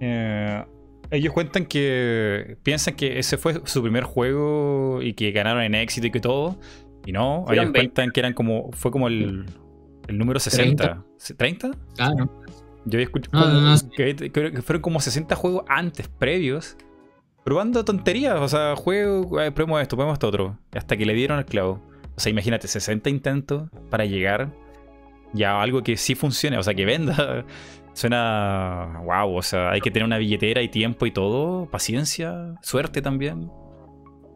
eh, 0.00 0.64
ellos 1.12 1.32
cuentan 1.32 1.66
que 1.66 2.56
piensan 2.62 2.94
que 2.94 3.18
ese 3.18 3.36
fue 3.36 3.60
su 3.64 3.82
primer 3.82 4.04
juego 4.04 5.00
y 5.02 5.12
que 5.12 5.30
ganaron 5.30 5.62
en 5.62 5.74
éxito 5.74 6.06
y 6.06 6.10
que 6.10 6.20
todo. 6.20 6.58
Y 7.04 7.12
no, 7.12 7.44
ellos 7.50 7.70
cuentan 7.72 8.10
que 8.10 8.20
eran 8.20 8.32
como, 8.32 8.70
fue 8.72 8.90
como 8.90 9.08
el, 9.08 9.44
el 10.08 10.18
número 10.18 10.40
60. 10.40 11.04
¿30? 11.18 11.76
Ah, 11.98 12.12
no. 12.16 12.30
Yo 12.86 12.96
había 12.96 13.04
escuchado 13.04 13.76
que, 13.94 14.62
fueron 14.62 14.82
como 14.82 15.00
60 15.00 15.36
juegos 15.36 15.64
antes, 15.68 16.08
previos, 16.08 16.78
probando 17.44 17.84
tonterías. 17.84 18.40
O 18.40 18.48
sea, 18.48 18.74
juego, 18.74 19.28
probemos 19.54 19.82
esto, 19.82 19.96
probemos 19.96 20.14
esto 20.14 20.28
otro. 20.28 20.58
Hasta 20.74 20.96
que 20.96 21.04
le 21.04 21.12
dieron 21.12 21.38
el 21.38 21.44
clavo. 21.44 21.82
O 22.16 22.20
sea, 22.20 22.30
imagínate, 22.30 22.68
60 22.68 23.10
intentos 23.10 23.68
para 23.90 24.06
llegar 24.06 24.50
ya 25.34 25.52
a 25.52 25.62
algo 25.62 25.82
que 25.82 25.96
sí 25.96 26.14
funcione, 26.14 26.56
o 26.56 26.62
sea, 26.62 26.72
que 26.72 26.86
venda. 26.86 27.44
Suena 27.94 29.00
wow, 29.04 29.36
o 29.36 29.42
sea, 29.42 29.70
hay 29.70 29.80
que 29.80 29.90
tener 29.90 30.06
una 30.06 30.18
billetera 30.18 30.62
y 30.62 30.68
tiempo 30.68 31.04
y 31.06 31.10
todo, 31.10 31.70
paciencia, 31.70 32.54
suerte 32.62 33.02
también. 33.02 33.50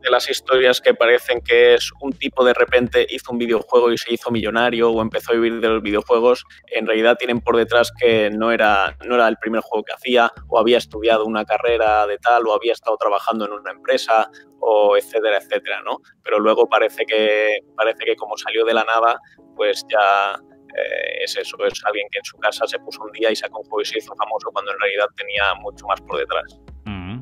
De 0.03 0.11
las 0.11 0.31
historias 0.31 0.81
que 0.81 0.95
parecen 0.95 1.41
que 1.41 1.75
es 1.75 1.91
un 2.01 2.13
tipo 2.13 2.45
de 2.45 2.55
repente 2.55 3.05
hizo 3.09 3.33
un 3.33 3.39
videojuego 3.39 3.91
y 3.91 3.99
se 3.99 4.13
hizo 4.15 4.31
millonario 4.31 4.91
o 4.91 5.03
empezó 5.03 5.33
a 5.33 5.35
vivir 5.35 5.61
de 5.61 5.69
los 5.69 5.83
videojuegos, 5.83 6.45
en 6.67 6.87
realidad 6.87 7.17
tienen 7.19 7.41
por 7.41 7.57
detrás 7.57 7.91
que 7.99 8.31
no 8.31 8.53
era, 8.53 8.97
no 9.05 9.17
era 9.17 9.27
el 9.27 9.37
primer 9.39 9.63
juego 9.63 9.83
que 9.83 9.95
hacía 9.95 10.31
o 10.49 10.61
había 10.61 10.79
estudiado 10.79 11.25
una 11.25 11.45
carrera 11.45 12.07
de 12.07 12.19
tal 12.19 12.47
o 12.47 12.55
había 12.55 12.75
estado 12.75 12.97
trabajando 12.99 13.47
en 13.47 13.53
una 13.53 13.73
empresa 13.73 14.31
o 14.61 14.97
etcétera, 14.97 15.39
etcétera, 15.39 15.81
¿no? 15.83 15.99
Pero 16.23 16.39
luego 16.39 16.69
parece 16.69 17.05
que, 17.05 17.61
parece 17.77 18.05
que 18.05 18.17
como 18.17 18.37
salió 18.37 18.65
de 18.65 18.75
la 18.75 18.85
nada, 18.85 19.19
pues 19.57 19.85
ya 19.91 20.39
eh, 20.77 21.25
es 21.25 21.37
eso, 21.37 21.57
es 21.65 21.81
alguien 21.85 22.07
que 22.11 22.19
en 22.19 22.25
su 22.25 22.37
casa 22.39 22.67
se 22.67 22.79
puso 22.79 23.03
un 23.03 23.13
día 23.13 23.31
y 23.31 23.37
sacó 23.37 23.61
un 23.61 23.65
juego 23.65 23.83
y 23.83 23.87
se 23.87 23.99
hizo 23.99 24.15
famoso 24.15 24.51
cuando 24.53 24.73
en 24.73 24.79
realidad 24.79 25.07
tenía 25.17 25.55
mucho 25.61 25.87
más 25.87 26.01
por 26.03 26.19
detrás. 26.19 26.61
Mm. 26.85 27.21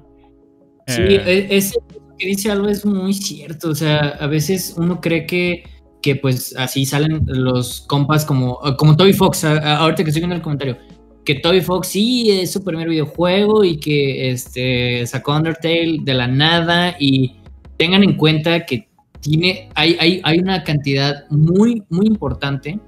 Sí, 0.89 1.03
eh. 1.03 1.23
e-, 1.27 1.57
ese 1.57 1.79
que 2.19 2.27
dice 2.27 2.51
algo 2.51 2.69
es 2.69 2.85
muy 2.85 3.13
cierto, 3.13 3.71
o 3.71 3.75
sea, 3.75 3.99
a 4.21 4.27
veces 4.27 4.75
uno 4.77 5.01
cree 5.01 5.27
que, 5.27 5.65
que 6.01 6.17
pues 6.17 6.55
así 6.57 6.87
salen 6.87 7.25
los 7.27 7.81
compas 7.83 8.25
como, 8.25 8.59
como 8.77 8.97
Toby 8.97 9.13
Fox, 9.13 9.45
ahorita 9.45 10.05
que 10.05 10.11
estoy 10.11 10.21
viendo 10.21 10.37
el 10.37 10.43
comentario, 10.43 10.79
que 11.25 11.37
Toby 11.37 11.61
Fox 11.61 11.89
sí 11.89 12.31
es 12.31 12.53
su 12.53 12.63
primer 12.63 12.89
videojuego 12.89 13.65
y 13.65 13.79
que 13.79 14.31
este, 14.31 15.07
sacó 15.07 15.35
Undertale 15.35 15.99
de 16.03 16.15
la 16.15 16.29
nada 16.29 16.95
y 17.01 17.37
tengan 17.79 18.05
en 18.05 18.17
cuenta 18.17 18.65
que 18.65 18.89
tiene, 19.21 19.71
hay, 19.75 19.97
hay, 19.99 20.21
hay 20.23 20.39
una 20.39 20.63
cantidad 20.63 21.29
muy, 21.31 21.83
muy 21.89 22.07
importante 22.07 22.79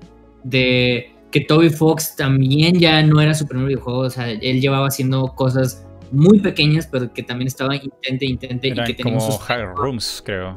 de 0.49 1.12
que 1.32 1.40
Toby 1.40 1.70
Fox 1.70 2.16
también 2.16 2.78
ya 2.78 3.03
no 3.03 3.20
era 3.20 3.34
su 3.34 3.47
primer 3.47 3.66
videojuego, 3.66 4.01
o 4.01 4.11
sea, 4.11 4.30
él 4.30 4.61
llevaba 4.61 4.86
haciendo 4.86 5.26
cosas 5.34 5.84
muy 6.12 6.38
pequeñas, 6.40 6.86
pero 6.86 7.12
que 7.12 7.22
también 7.22 7.49
estaba 7.49 7.74
intente, 7.74 8.24
intente 8.26 8.68
Eran 8.68 8.84
y 8.84 8.86
que 8.86 8.94
tenía 8.94 9.14
como 9.18 9.26
un 9.26 9.32
sustento. 9.32 9.53
Higher 9.62 9.74
Rooms, 9.74 10.22
creo. 10.24 10.57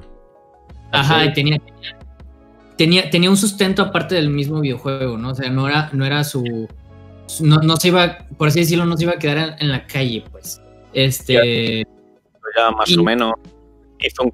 Ajá, 0.92 1.26
y 1.26 1.34
tenía, 1.34 1.58
tenía, 2.78 3.10
tenía 3.10 3.30
un 3.30 3.38
sustento 3.38 3.82
aparte 3.82 4.16
del 4.16 4.30
mismo 4.30 4.62
videojuego, 4.62 5.18
¿no? 5.18 5.32
O 5.32 5.36
sea, 5.36 5.50
no 5.50 5.68
era, 5.68 5.90
no 5.92 6.06
era 6.06 6.24
su, 6.24 6.68
no, 7.42 7.58
no 7.58 7.78
se 7.78 7.88
iba, 7.90 8.20
por 8.38 8.48
así 8.48 8.60
decirlo, 8.60 8.86
no 8.86 8.96
se 8.96 9.04
iba 9.04 9.14
a 9.14 9.20
quedar 9.20 9.38
en, 9.38 9.56
en 9.60 9.70
la 9.70 9.86
calle, 9.88 10.24
pues. 10.32 10.62
Este, 10.94 11.84
ya 12.58 12.72
más 12.72 12.90
Y- 12.90 12.98
o 12.98 13.04
menos 13.04 13.34
hizo 14.00 14.24
un 14.24 14.32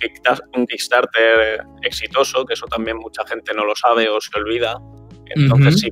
Kickstarter 0.68 1.66
exitoso, 1.82 2.46
que 2.46 2.54
eso 2.54 2.68
también 2.68 2.98
mucha 2.98 3.26
gente 3.26 3.54
no 3.56 3.66
lo 3.66 3.76
sabe 3.76 4.08
o 4.10 4.22
se 4.22 4.30
olvida. 4.38 4.78
Entonces 5.36 5.68
Ujú. 5.76 5.78
sí, 5.80 5.90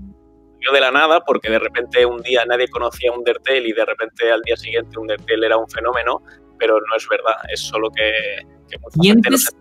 salió 0.56 0.72
de 0.74 0.80
la 0.82 0.92
nada 0.92 1.22
porque 1.26 1.50
de 1.50 1.60
repente 1.60 2.06
un 2.06 2.22
día 2.22 2.46
nadie 2.46 2.68
conocía 2.70 3.12
Undertale 3.12 3.68
y 3.68 3.74
de 3.74 3.86
repente 3.86 4.32
al 4.32 4.42
día 4.44 4.56
siguiente 4.58 4.98
Undertale 5.00 5.46
era 5.46 5.58
un 5.58 5.68
fenómeno, 5.70 6.22
pero 6.60 6.76
no 6.76 6.96
es 6.96 7.08
verdad, 7.10 7.36
es 7.52 7.60
solo 7.62 7.90
que, 7.90 8.12
que 8.70 8.78
mucha 8.80 8.98
Y 9.02 9.08
gente 9.08 9.30
no 9.30 9.36
antes- 9.36 9.56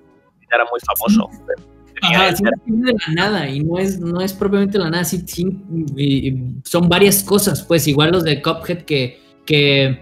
era 0.51 0.65
muy 0.71 0.81
famoso. 0.81 1.31
Ajá, 2.03 2.29
el- 2.29 2.37
sí, 2.37 2.43
de 2.67 2.93
la 2.93 3.15
nada 3.15 3.49
y 3.49 3.61
no 3.61 3.79
es, 3.79 3.99
no 4.01 4.21
es 4.21 4.33
propiamente 4.33 4.77
la 4.79 4.91
nada, 4.91 5.05
sí, 5.05 5.23
sí, 5.27 5.47
son 6.65 6.89
varias 6.89 7.23
cosas, 7.23 7.63
pues 7.63 7.87
igual 7.87 8.11
los 8.13 8.25
de 8.25 8.43
Cuphead 8.43 8.83
que, 8.83 9.21
que 9.47 10.01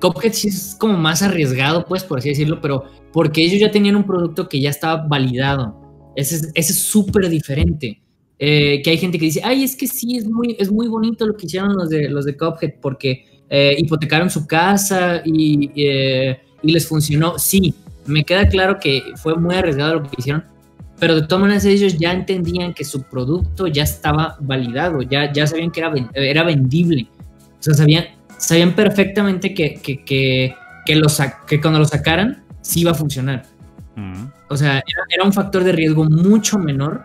Cuphead 0.00 0.32
sí 0.32 0.48
es 0.48 0.76
como 0.78 0.96
más 0.98 1.22
arriesgado, 1.22 1.84
pues 1.86 2.02
por 2.04 2.18
así 2.18 2.30
decirlo, 2.30 2.60
pero 2.60 2.84
porque 3.12 3.42
ellos 3.42 3.60
ya 3.60 3.70
tenían 3.70 3.96
un 3.96 4.04
producto 4.04 4.48
que 4.48 4.60
ya 4.60 4.70
estaba 4.70 5.06
validado, 5.06 5.80
ese 6.16 6.36
es 6.36 6.42
ese 6.54 6.72
es 6.72 6.78
súper 6.82 7.28
diferente. 7.28 8.00
Eh, 8.38 8.82
que 8.82 8.90
hay 8.90 8.98
gente 8.98 9.18
que 9.18 9.26
dice, 9.26 9.40
ay, 9.44 9.62
es 9.62 9.76
que 9.76 9.86
sí, 9.86 10.16
es 10.16 10.28
muy, 10.28 10.56
es 10.58 10.70
muy 10.70 10.88
bonito 10.88 11.24
lo 11.24 11.36
que 11.36 11.46
hicieron 11.46 11.74
los 11.74 11.88
de, 11.88 12.08
los 12.08 12.24
de 12.24 12.36
Cuphead 12.36 12.74
porque 12.80 13.24
eh, 13.48 13.76
hipotecaron 13.78 14.28
su 14.28 14.46
casa 14.46 15.22
y, 15.24 15.70
eh, 15.76 16.40
y 16.62 16.72
les 16.72 16.86
funcionó. 16.86 17.38
Sí, 17.38 17.74
me 18.06 18.24
queda 18.24 18.48
claro 18.48 18.78
que 18.80 19.02
fue 19.16 19.36
muy 19.36 19.54
arriesgado 19.54 19.94
lo 19.94 20.02
que 20.02 20.16
hicieron, 20.18 20.44
pero 20.98 21.14
de 21.14 21.26
todas 21.26 21.42
maneras 21.42 21.64
ellos 21.64 21.96
ya 21.96 22.12
entendían 22.12 22.74
que 22.74 22.84
su 22.84 23.02
producto 23.04 23.68
ya 23.68 23.84
estaba 23.84 24.36
validado, 24.40 25.02
ya, 25.02 25.32
ya 25.32 25.46
sabían 25.46 25.70
que 25.70 25.80
era, 25.80 25.92
era 26.14 26.42
vendible. 26.42 27.06
O 27.60 27.62
sea, 27.62 27.74
sabían, 27.74 28.04
sabían 28.36 28.74
perfectamente 28.74 29.54
que, 29.54 29.74
que, 29.74 30.04
que, 30.04 30.54
que, 30.84 30.96
lo 30.96 31.06
que 31.46 31.60
cuando 31.60 31.78
lo 31.78 31.84
sacaran 31.84 32.44
sí 32.62 32.80
iba 32.80 32.90
a 32.90 32.94
funcionar. 32.94 33.44
Mm. 33.94 34.24
O 34.48 34.56
sea, 34.56 34.72
era, 34.72 35.04
era 35.08 35.24
un 35.24 35.32
factor 35.32 35.62
de 35.62 35.72
riesgo 35.72 36.04
mucho 36.04 36.58
menor 36.58 37.04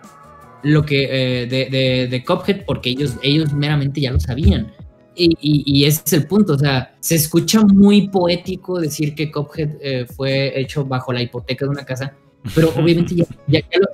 lo 0.62 0.84
que 0.84 1.04
eh, 1.42 1.46
de, 1.46 1.66
de, 1.70 2.08
de 2.08 2.24
Cuphead 2.24 2.64
porque 2.66 2.90
ellos, 2.90 3.16
ellos 3.22 3.52
meramente 3.52 4.00
ya 4.00 4.10
lo 4.12 4.20
sabían. 4.20 4.72
Y, 5.16 5.26
y- 5.40 5.62
y 5.66 5.84
ese 5.84 6.02
es 6.06 6.12
el 6.14 6.26
punto, 6.26 6.54
o 6.54 6.58
sea, 6.58 6.94
se 7.00 7.14
escucha 7.16 7.60
muy 7.62 8.08
poético 8.08 8.78
decir 8.80 9.14
que 9.14 9.30
Cuphead 9.30 9.70
eh, 9.82 10.06
fue 10.16 10.58
hecho 10.58 10.84
bajo 10.84 11.12
la 11.12 11.20
hipoteca 11.22 11.64
de 11.64 11.70
una 11.70 11.84
casa, 11.84 12.14
pero 12.54 12.68
obviamente 12.76 13.14
ya, 13.16 13.24
ya- 13.46 13.60
ya 13.60 13.78
lo, 13.80 13.86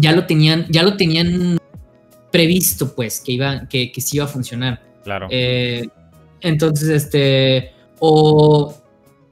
ya 0.00 0.12
lo 0.12 0.26
tenían, 0.26 0.66
ya 0.70 0.82
lo 0.82 0.96
tenían 0.96 1.56
previsto, 2.32 2.94
pues, 2.94 3.20
que 3.20 3.32
iba, 3.32 3.68
que, 3.68 3.92
que 3.92 4.00
sí 4.00 4.16
iba 4.16 4.24
a 4.24 4.28
funcionar. 4.28 4.82
Claro. 5.04 5.28
Eh, 5.30 5.86
entonces, 6.40 6.88
este. 6.88 7.70
O, 8.00 8.74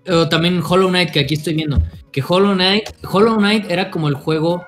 o 0.08 0.28
también 0.28 0.62
Hollow 0.66 0.88
Knight, 0.88 1.10
que 1.10 1.20
aquí 1.20 1.34
estoy 1.34 1.54
viendo. 1.54 1.82
Que 2.12 2.22
Hollow 2.26 2.54
Knight. 2.54 2.84
Hollow 3.10 3.36
Knight 3.38 3.70
era 3.70 3.90
como 3.90 4.08
el 4.08 4.14
juego 4.14 4.64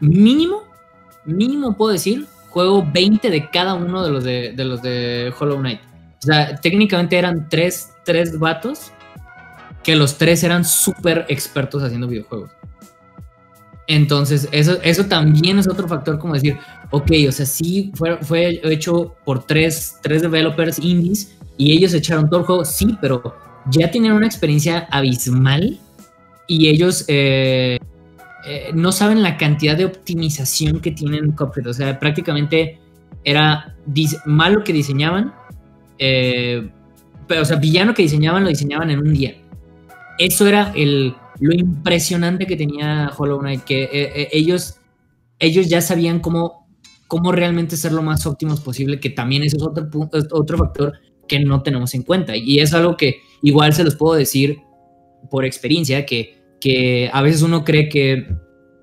mínimo. 0.00 0.62
Mínimo 1.24 1.76
puedo 1.76 1.92
decir. 1.92 2.26
Juego 2.50 2.86
20 2.92 3.30
de 3.30 3.50
cada 3.50 3.74
uno 3.74 4.04
de 4.04 4.10
los 4.10 4.24
de, 4.24 4.54
los 4.58 4.80
de 4.80 5.32
Hollow 5.38 5.58
Knight. 5.58 5.80
O 6.22 6.26
sea, 6.26 6.54
técnicamente 6.56 7.18
eran 7.18 7.48
tres, 7.48 7.90
tres 8.04 8.38
vatos. 8.38 8.92
Que 9.82 9.96
los 9.96 10.16
tres 10.16 10.44
eran 10.44 10.64
súper 10.64 11.26
expertos 11.28 11.82
haciendo 11.82 12.06
videojuegos. 12.06 12.50
Entonces, 13.86 14.48
eso, 14.50 14.78
eso 14.82 15.04
también 15.04 15.58
es 15.58 15.68
otro 15.68 15.86
factor 15.86 16.18
como 16.18 16.34
decir, 16.34 16.56
ok, 16.90 17.10
o 17.28 17.32
sea, 17.32 17.44
sí 17.44 17.92
fue, 17.94 18.16
fue 18.18 18.60
hecho 18.64 19.14
por 19.24 19.44
tres, 19.44 19.96
tres 20.00 20.22
developers 20.22 20.78
indies 20.78 21.36
y 21.58 21.72
ellos 21.72 21.92
echaron 21.92 22.30
todo 22.30 22.40
el 22.40 22.46
juego, 22.46 22.64
sí, 22.64 22.96
pero 23.00 23.36
ya 23.70 23.90
tenían 23.90 24.14
una 24.14 24.26
experiencia 24.26 24.88
abismal 24.90 25.78
y 26.46 26.68
ellos 26.68 27.04
eh, 27.08 27.78
eh, 28.46 28.70
no 28.74 28.92
saben 28.92 29.22
la 29.22 29.36
cantidad 29.36 29.76
de 29.76 29.86
optimización 29.86 30.80
que 30.80 30.90
tienen 30.90 31.32
Cuphead. 31.32 31.66
O 31.66 31.72
sea, 31.72 31.98
prácticamente 31.98 32.78
era 33.24 33.74
malo 34.26 34.62
que 34.62 34.72
diseñaban, 34.72 35.32
eh, 35.98 36.68
pero, 37.26 37.42
o 37.42 37.44
sea, 37.44 37.56
villano 37.56 37.94
que 37.94 38.02
diseñaban 38.02 38.44
lo 38.44 38.50
diseñaban 38.50 38.90
en 38.90 38.98
un 38.98 39.14
día. 39.14 39.34
Eso 40.18 40.46
era 40.46 40.72
el, 40.74 41.14
lo 41.40 41.54
impresionante 41.54 42.46
que 42.46 42.56
tenía 42.56 43.10
Hollow 43.16 43.40
Knight, 43.40 43.64
que 43.64 43.84
eh, 43.84 44.28
ellos, 44.32 44.76
ellos 45.38 45.68
ya 45.68 45.80
sabían 45.80 46.20
cómo, 46.20 46.68
cómo 47.08 47.32
realmente 47.32 47.76
ser 47.76 47.92
lo 47.92 48.02
más 48.02 48.26
óptimos 48.26 48.60
posible, 48.60 49.00
que 49.00 49.10
también 49.10 49.42
eso 49.42 49.56
es 49.56 49.62
otro, 49.62 49.88
otro 50.32 50.58
factor 50.58 50.92
que 51.26 51.40
no 51.40 51.62
tenemos 51.62 51.94
en 51.94 52.02
cuenta. 52.02 52.36
Y 52.36 52.58
es 52.58 52.74
algo 52.74 52.96
que 52.96 53.16
igual 53.42 53.72
se 53.72 53.84
los 53.84 53.96
puedo 53.96 54.14
decir 54.14 54.58
por 55.30 55.46
experiencia, 55.46 56.04
que, 56.04 56.43
que 56.60 57.10
a 57.12 57.22
veces 57.22 57.42
uno 57.42 57.64
cree 57.64 57.88
que, 57.88 58.28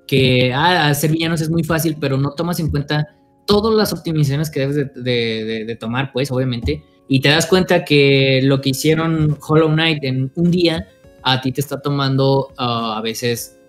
que 0.08 0.54
ah, 0.54 0.90
hacer 0.90 1.12
villanos 1.12 1.42
es 1.42 1.50
muy 1.50 1.64
fácil, 1.64 1.98
pero 2.00 2.18
no 2.18 2.32
tomas 2.32 2.60
en 2.60 2.70
cuenta 2.70 3.08
todas 3.46 3.76
las 3.76 3.92
optimizaciones 3.94 4.50
que 4.50 4.60
debes 4.62 4.76
de, 4.96 5.78
tomar, 5.80 6.12
pues, 6.12 6.32
obviamente, 6.32 6.84
y 7.08 7.22
te 7.22 7.30
das 7.30 7.46
cuenta 7.48 7.84
que 7.84 8.42
lo 8.44 8.62
que 8.62 8.70
hicieron 8.70 9.38
Hollow 9.46 9.70
Knight 9.70 10.04
en 10.04 10.32
un 10.36 10.52
día, 10.52 10.88
a 11.24 11.42
ti 11.42 11.52
te 11.52 11.62
está 11.62 11.82
tomando 11.82 12.50
ah, 12.58 12.98
a 12.98 13.02
veces, 13.02 13.60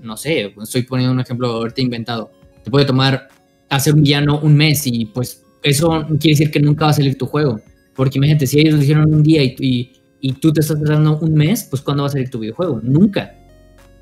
no 0.00 0.16
sé, 0.16 0.54
estoy 0.62 0.82
poniendo 0.82 1.12
un 1.12 1.20
ejemplo 1.20 1.48
ahorita 1.48 1.80
inventado, 1.80 2.30
te 2.64 2.70
puede 2.70 2.84
tomar 2.84 3.28
hacer 3.68 3.94
un 3.94 4.02
villano 4.02 4.38
un 4.40 4.56
mes 4.56 4.86
y 4.86 5.06
pues 5.06 5.44
eso 5.62 6.06
quiere 6.20 6.38
decir 6.38 6.50
que 6.50 6.60
nunca 6.60 6.84
va 6.84 6.92
a 6.92 6.94
salir 6.94 7.18
tu 7.18 7.26
juego, 7.26 7.60
porque 7.94 8.18
imagínate, 8.18 8.46
si 8.46 8.60
ellos 8.60 8.74
lo 8.74 8.82
hicieron 8.82 9.12
un 9.12 9.22
día 9.22 9.42
y, 9.42 9.56
y, 9.58 9.92
y 10.20 10.32
tú 10.32 10.52
te 10.52 10.60
estás 10.60 10.78
tardando 10.80 11.18
un 11.18 11.34
mes, 11.34 11.64
pues 11.68 11.82
¿cuándo 11.82 12.02
va 12.02 12.08
a 12.08 12.12
salir 12.12 12.30
tu 12.30 12.38
videojuego? 12.38 12.80
Nunca. 12.82 13.34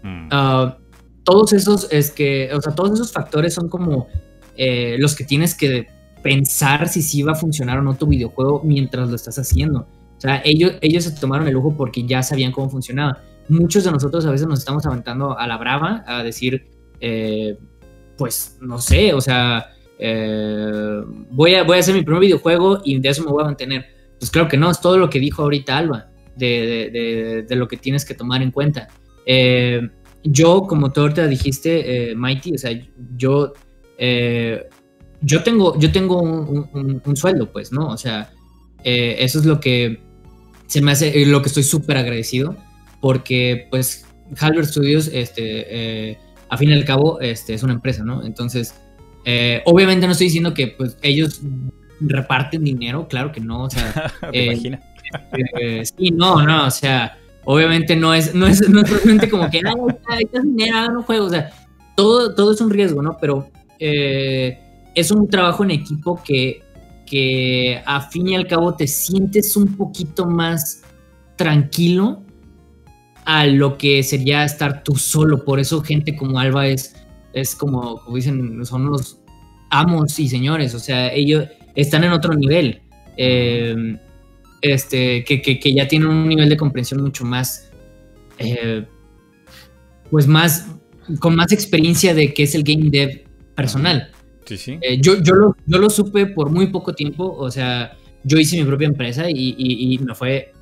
Mm. 0.04 0.28
Ah, 0.30 0.78
todos 1.24 1.52
esos 1.52 1.88
es 1.90 2.10
que, 2.10 2.50
o 2.54 2.60
sea, 2.60 2.74
todos 2.74 2.92
esos 2.92 3.10
factores 3.10 3.54
son 3.54 3.68
como 3.68 4.06
eh, 4.56 4.96
los 4.98 5.16
que 5.16 5.24
tienes 5.24 5.54
que 5.54 5.88
pensar 6.22 6.88
si 6.88 7.02
sí 7.02 7.22
va 7.22 7.32
a 7.32 7.34
funcionar 7.34 7.78
o 7.78 7.82
no 7.82 7.94
tu 7.94 8.06
videojuego 8.06 8.62
mientras 8.64 9.08
lo 9.08 9.16
estás 9.16 9.38
haciendo. 9.38 9.88
O 10.16 10.20
sea, 10.20 10.40
ellos, 10.44 10.74
ellos 10.80 11.04
se 11.04 11.10
tomaron 11.12 11.48
el 11.48 11.54
lujo 11.54 11.74
porque 11.76 12.04
ya 12.06 12.22
sabían 12.22 12.52
cómo 12.52 12.70
funcionaba. 12.70 13.18
Muchos 13.48 13.84
de 13.84 13.90
nosotros 13.90 14.24
a 14.26 14.30
veces 14.30 14.46
nos 14.46 14.60
estamos 14.60 14.86
aventando 14.86 15.36
a 15.38 15.46
la 15.46 15.56
brava 15.56 16.04
a 16.06 16.22
decir, 16.22 16.66
eh, 17.00 17.58
pues, 18.16 18.56
no 18.60 18.78
sé, 18.78 19.12
o 19.12 19.20
sea, 19.20 19.66
eh, 19.98 21.02
voy, 21.30 21.54
a, 21.54 21.64
voy 21.64 21.76
a 21.76 21.80
hacer 21.80 21.94
mi 21.94 22.02
primer 22.02 22.20
videojuego 22.20 22.80
y 22.84 23.00
de 23.00 23.08
eso 23.08 23.24
me 23.24 23.30
voy 23.30 23.42
a 23.42 23.46
mantener. 23.46 23.86
Pues 24.18 24.30
claro 24.30 24.48
que 24.48 24.56
no, 24.56 24.70
es 24.70 24.80
todo 24.80 24.96
lo 24.98 25.10
que 25.10 25.18
dijo 25.18 25.42
ahorita 25.42 25.76
Alba, 25.76 26.08
de, 26.36 27.44
de- 27.48 27.56
lo 27.56 27.68
que 27.68 27.76
tienes 27.76 28.04
que 28.04 28.14
tomar 28.14 28.42
en 28.42 28.50
cuenta. 28.50 28.88
Eh, 29.26 29.88
yo, 30.22 30.62
como 30.62 30.92
tú 30.92 31.02
ahorita 31.02 31.26
dijiste, 31.26 32.10
eh, 32.10 32.14
Mighty, 32.16 32.54
o 32.54 32.58
sea, 32.58 32.70
yo, 33.16 33.52
eh, 33.98 34.66
yo 35.20 35.42
tengo, 35.42 35.78
yo 35.78 35.92
tengo 35.92 36.20
un, 36.22 36.68
un- 36.72 37.02
un 37.04 37.16
sueldo, 37.16 37.50
pues, 37.52 37.72
¿no? 37.72 37.88
O 37.88 37.96
sea, 37.96 38.30
eso 38.82 39.38
es 39.38 39.44
lo 39.46 39.60
que 39.60 40.00
se 40.66 40.80
me 40.82 40.92
hace, 40.92 41.24
lo 41.26 41.40
que 41.42 41.48
estoy 41.48 41.62
súper 41.62 41.96
agradecido, 41.96 42.56
porque, 43.00 43.66
pues, 43.70 44.06
Halbert 44.38 44.68
Studios, 44.68 45.08
este, 45.12 46.18
a 46.48 46.56
fin 46.56 46.70
y 46.70 46.74
al 46.74 46.84
cabo, 46.84 47.20
este, 47.20 47.54
es 47.54 47.62
una 47.62 47.72
empresa, 47.74 48.04
¿no? 48.04 48.24
Entonces, 48.24 48.74
obviamente 49.64 50.06
no 50.06 50.12
estoy 50.12 50.26
diciendo 50.26 50.52
que, 50.54 50.68
pues, 50.68 50.98
ellos 51.02 51.40
reparten 52.00 52.64
dinero, 52.64 53.08
claro 53.08 53.32
que 53.32 53.40
no, 53.40 53.64
o 53.64 53.70
sea, 53.70 54.12
¿Te 54.32 54.44
imaginas? 54.46 54.80
sí, 55.96 56.10
no, 56.10 56.42
no, 56.42 56.66
o 56.66 56.70
sea, 56.70 57.16
obviamente 57.44 57.96
no 57.96 58.14
es, 58.14 58.34
no 58.34 58.46
es, 58.46 58.68
no 58.68 58.80
es 58.80 58.90
realmente 58.90 59.28
como 59.28 59.50
que, 59.50 59.58
está 59.58 60.40
dinero, 60.42 60.76
hagan 60.76 60.96
un 60.96 61.02
juego, 61.02 61.26
o 61.26 61.30
sea, 61.30 61.50
todo, 61.96 62.34
todo 62.34 62.52
es 62.52 62.60
un 62.60 62.70
riesgo, 62.70 63.02
¿no? 63.02 63.16
Pero 63.20 63.48
eh, 63.78 64.58
es 64.94 65.10
un 65.10 65.28
trabajo 65.28 65.64
en 65.64 65.70
equipo 65.72 66.20
que, 66.22 66.62
que 67.06 67.82
a 67.84 68.00
fin 68.00 68.28
y 68.28 68.34
al 68.34 68.46
cabo 68.46 68.74
te 68.74 68.86
sientes 68.86 69.56
un 69.56 69.76
poquito 69.76 70.26
más 70.26 70.82
tranquilo 71.36 72.22
a 73.24 73.46
lo 73.46 73.78
que 73.78 74.02
sería 74.02 74.44
estar 74.44 74.82
tú 74.82 74.96
solo. 74.96 75.44
Por 75.44 75.60
eso 75.60 75.82
gente 75.82 76.16
como 76.16 76.38
Alba 76.38 76.66
es, 76.66 76.94
es 77.32 77.54
como, 77.54 78.00
como 78.00 78.16
dicen, 78.16 78.64
son 78.64 78.86
los 78.86 79.20
amos 79.70 80.18
y 80.18 80.28
señores, 80.28 80.74
o 80.74 80.78
sea, 80.78 81.12
ellos 81.12 81.46
están 81.74 82.04
en 82.04 82.12
otro 82.12 82.34
nivel. 82.34 82.80
eh, 83.16 83.98
este, 84.72 85.24
que, 85.24 85.40
que- 85.42 85.58
que 85.60 85.74
ya 85.74 85.86
tienen 85.88 86.08
un 86.08 86.28
nivel 86.28 86.48
de 86.48 86.56
comprensión 86.56 87.02
mucho 87.02 87.24
más, 87.24 87.70
eh, 88.38 88.84
pues 90.10 90.26
más, 90.26 90.66
con 91.20 91.34
más 91.36 91.52
experiencia 91.52 92.14
de 92.14 92.32
qué 92.32 92.44
es 92.44 92.54
el 92.54 92.62
game 92.64 92.88
dev 92.90 93.24
personal. 93.54 94.10
Sí, 94.46 94.56
sí. 94.56 94.78
Eh, 94.80 94.98
yo, 95.00 95.20
yo, 95.22 95.34
lo, 95.34 95.56
yo 95.66 95.78
lo 95.78 95.88
supe 95.90 96.26
por 96.26 96.50
muy 96.50 96.66
poco 96.68 96.92
tiempo, 96.92 97.34
o 97.36 97.50
sea, 97.50 97.96
yo 98.24 98.38
hice 98.38 98.56
mi 98.58 98.64
propia 98.64 98.88
empresa 98.88 99.28
y, 99.30 99.54
y- 99.58 99.94
y 99.94 99.98
me 99.98 100.14
fue 100.14 100.52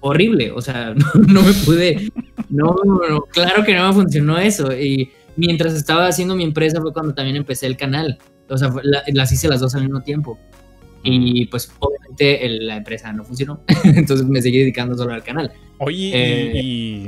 horrible, 0.00 0.50
o 0.52 0.60
sea, 0.60 0.94
no, 0.94 1.06
no 1.28 1.42
me 1.42 1.52
pude, 1.52 2.10
no, 2.50 2.76
no, 2.84 3.20
claro 3.32 3.64
que 3.64 3.74
no 3.74 3.88
me 3.88 3.94
funcionó 3.94 4.38
eso. 4.38 4.72
Y 4.76 5.10
mientras 5.36 5.74
estaba 5.74 6.06
haciendo 6.08 6.34
mi 6.36 6.44
empresa 6.44 6.80
fue 6.80 6.92
cuando 6.92 7.14
también 7.14 7.36
empecé 7.36 7.66
el 7.66 7.76
canal, 7.76 8.18
o 8.48 8.56
sea, 8.56 8.70
la- 8.82 9.02
las 9.12 9.32
hice 9.32 9.48
las 9.48 9.60
dos 9.60 9.74
al 9.74 9.82
mismo 9.82 10.02
tiempo. 10.02 10.38
Y 11.06 11.46
pues 11.46 11.72
obviamente 11.78 12.44
el- 12.46 12.66
la 12.66 12.76
empresa 12.76 13.12
no 13.12 13.24
funcionó, 13.24 13.60
entonces 13.84 14.26
me 14.26 14.40
seguí 14.42 14.58
dedicando 14.58 14.96
solo 14.96 15.14
al 15.14 15.22
canal. 15.22 15.52
Oye, 15.78 16.10
Eh, 16.14 16.52
y, 16.62 17.06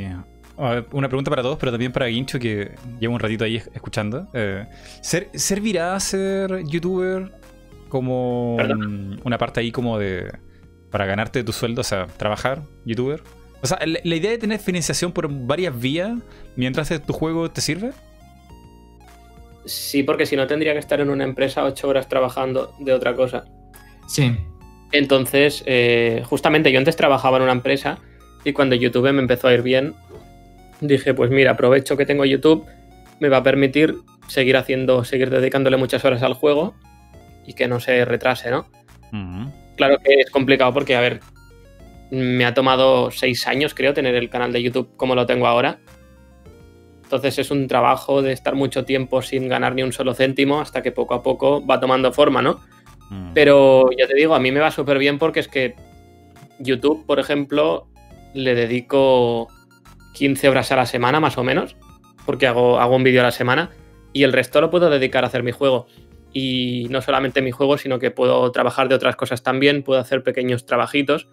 ver, 0.58 0.86
una 0.92 1.08
pregunta 1.08 1.30
para 1.30 1.42
todos, 1.42 1.58
pero 1.58 1.70
también 1.72 1.92
para 1.92 2.06
Guincho, 2.06 2.38
que 2.38 2.72
lleva 3.00 3.14
un 3.14 3.20
ratito 3.20 3.44
ahí 3.44 3.56
es- 3.56 3.70
escuchando. 3.74 4.28
Eh, 4.34 4.66
¿ser- 5.00 5.28
¿Servirá 5.34 5.98
ser 6.00 6.64
youtuber 6.66 7.32
como 7.88 8.54
Perdón. 8.58 9.10
mm, 9.14 9.20
una 9.24 9.38
parte 9.38 9.60
ahí 9.60 9.70
como 9.72 9.98
de... 9.98 10.30
para 10.90 11.06
ganarte 11.06 11.42
tu 11.44 11.52
sueldo, 11.52 11.80
o 11.80 11.84
sea, 11.84 12.06
trabajar 12.06 12.62
youtuber? 12.84 13.22
O 13.62 13.66
sea, 13.66 13.78
la, 13.86 13.98
la 14.04 14.14
idea 14.16 14.30
de 14.30 14.38
tener 14.38 14.60
financiación 14.60 15.10
por 15.12 15.28
varias 15.28 15.78
vías 15.78 16.16
mientras 16.56 16.88
tu 17.04 17.12
juego 17.12 17.50
te 17.50 17.60
sirve. 17.60 17.90
Sí, 19.64 20.02
porque 20.02 20.26
si 20.26 20.36
no 20.36 20.46
tendría 20.46 20.72
que 20.72 20.78
estar 20.78 21.00
en 21.00 21.10
una 21.10 21.24
empresa 21.24 21.64
ocho 21.64 21.88
horas 21.88 22.08
trabajando 22.08 22.72
de 22.78 22.92
otra 22.92 23.14
cosa. 23.14 23.44
Sí, 24.08 24.36
Entonces, 24.90 25.62
eh, 25.66 26.22
justamente 26.24 26.72
yo 26.72 26.78
antes 26.78 26.96
trabajaba 26.96 27.36
en 27.36 27.44
una 27.44 27.52
empresa 27.52 27.98
y 28.42 28.52
cuando 28.52 28.74
YouTube 28.74 29.12
me 29.12 29.20
empezó 29.20 29.48
a 29.48 29.54
ir 29.54 29.62
bien, 29.62 29.94
dije, 30.80 31.14
pues 31.14 31.30
mira, 31.30 31.52
aprovecho 31.52 31.96
que 31.96 32.06
tengo 32.06 32.24
YouTube, 32.24 32.64
me 33.20 33.28
va 33.28 33.38
a 33.38 33.42
permitir 33.42 33.96
seguir 34.26 34.56
haciendo, 34.56 35.04
seguir 35.04 35.30
dedicándole 35.30 35.76
muchas 35.76 36.04
horas 36.04 36.22
al 36.22 36.34
juego 36.34 36.74
y 37.46 37.52
que 37.52 37.68
no 37.68 37.80
se 37.80 38.04
retrase, 38.04 38.50
¿no? 38.50 38.66
Claro 39.76 39.98
que 39.98 40.14
es 40.20 40.30
complicado 40.30 40.72
porque, 40.72 40.96
a 40.96 41.00
ver, 41.00 41.20
me 42.10 42.44
ha 42.44 42.54
tomado 42.54 43.10
seis 43.10 43.46
años, 43.46 43.74
creo, 43.74 43.92
tener 43.94 44.14
el 44.14 44.30
canal 44.30 44.52
de 44.52 44.62
YouTube 44.62 44.96
como 44.96 45.14
lo 45.14 45.26
tengo 45.26 45.46
ahora. 45.46 45.78
Entonces 47.02 47.38
es 47.38 47.50
un 47.50 47.68
trabajo 47.68 48.20
de 48.22 48.32
estar 48.32 48.54
mucho 48.54 48.84
tiempo 48.84 49.22
sin 49.22 49.48
ganar 49.48 49.74
ni 49.74 49.82
un 49.82 49.92
solo 49.92 50.14
céntimo 50.14 50.60
hasta 50.60 50.82
que 50.82 50.92
poco 50.92 51.14
a 51.14 51.22
poco 51.22 51.64
va 51.66 51.80
tomando 51.80 52.12
forma, 52.12 52.42
¿no? 52.42 52.60
Mm. 53.10 53.32
Pero 53.34 53.90
ya 53.96 54.06
te 54.06 54.14
digo, 54.14 54.34
a 54.34 54.40
mí 54.40 54.52
me 54.52 54.60
va 54.60 54.70
súper 54.70 54.98
bien 54.98 55.18
porque 55.18 55.40
es 55.40 55.48
que 55.48 55.74
YouTube, 56.58 57.06
por 57.06 57.18
ejemplo, 57.18 57.86
le 58.34 58.54
dedico 58.54 59.48
15 60.14 60.48
horas 60.48 60.72
a 60.72 60.76
la 60.76 60.86
semana 60.86 61.20
más 61.20 61.38
o 61.38 61.44
menos, 61.44 61.76
porque 62.26 62.46
hago, 62.46 62.78
hago 62.80 62.96
un 62.96 63.04
vídeo 63.04 63.20
a 63.20 63.24
la 63.24 63.30
semana, 63.30 63.70
y 64.12 64.24
el 64.24 64.32
resto 64.32 64.60
lo 64.60 64.70
puedo 64.70 64.90
dedicar 64.90 65.24
a 65.24 65.28
hacer 65.28 65.42
mi 65.42 65.52
juego. 65.52 65.86
Y 66.32 66.86
no 66.90 67.00
solamente 67.00 67.40
mi 67.40 67.50
juego, 67.50 67.78
sino 67.78 67.98
que 67.98 68.10
puedo 68.10 68.50
trabajar 68.52 68.88
de 68.88 68.94
otras 68.94 69.16
cosas 69.16 69.42
también, 69.42 69.82
puedo 69.82 70.00
hacer 70.00 70.22
pequeños 70.22 70.66
trabajitos 70.66 71.28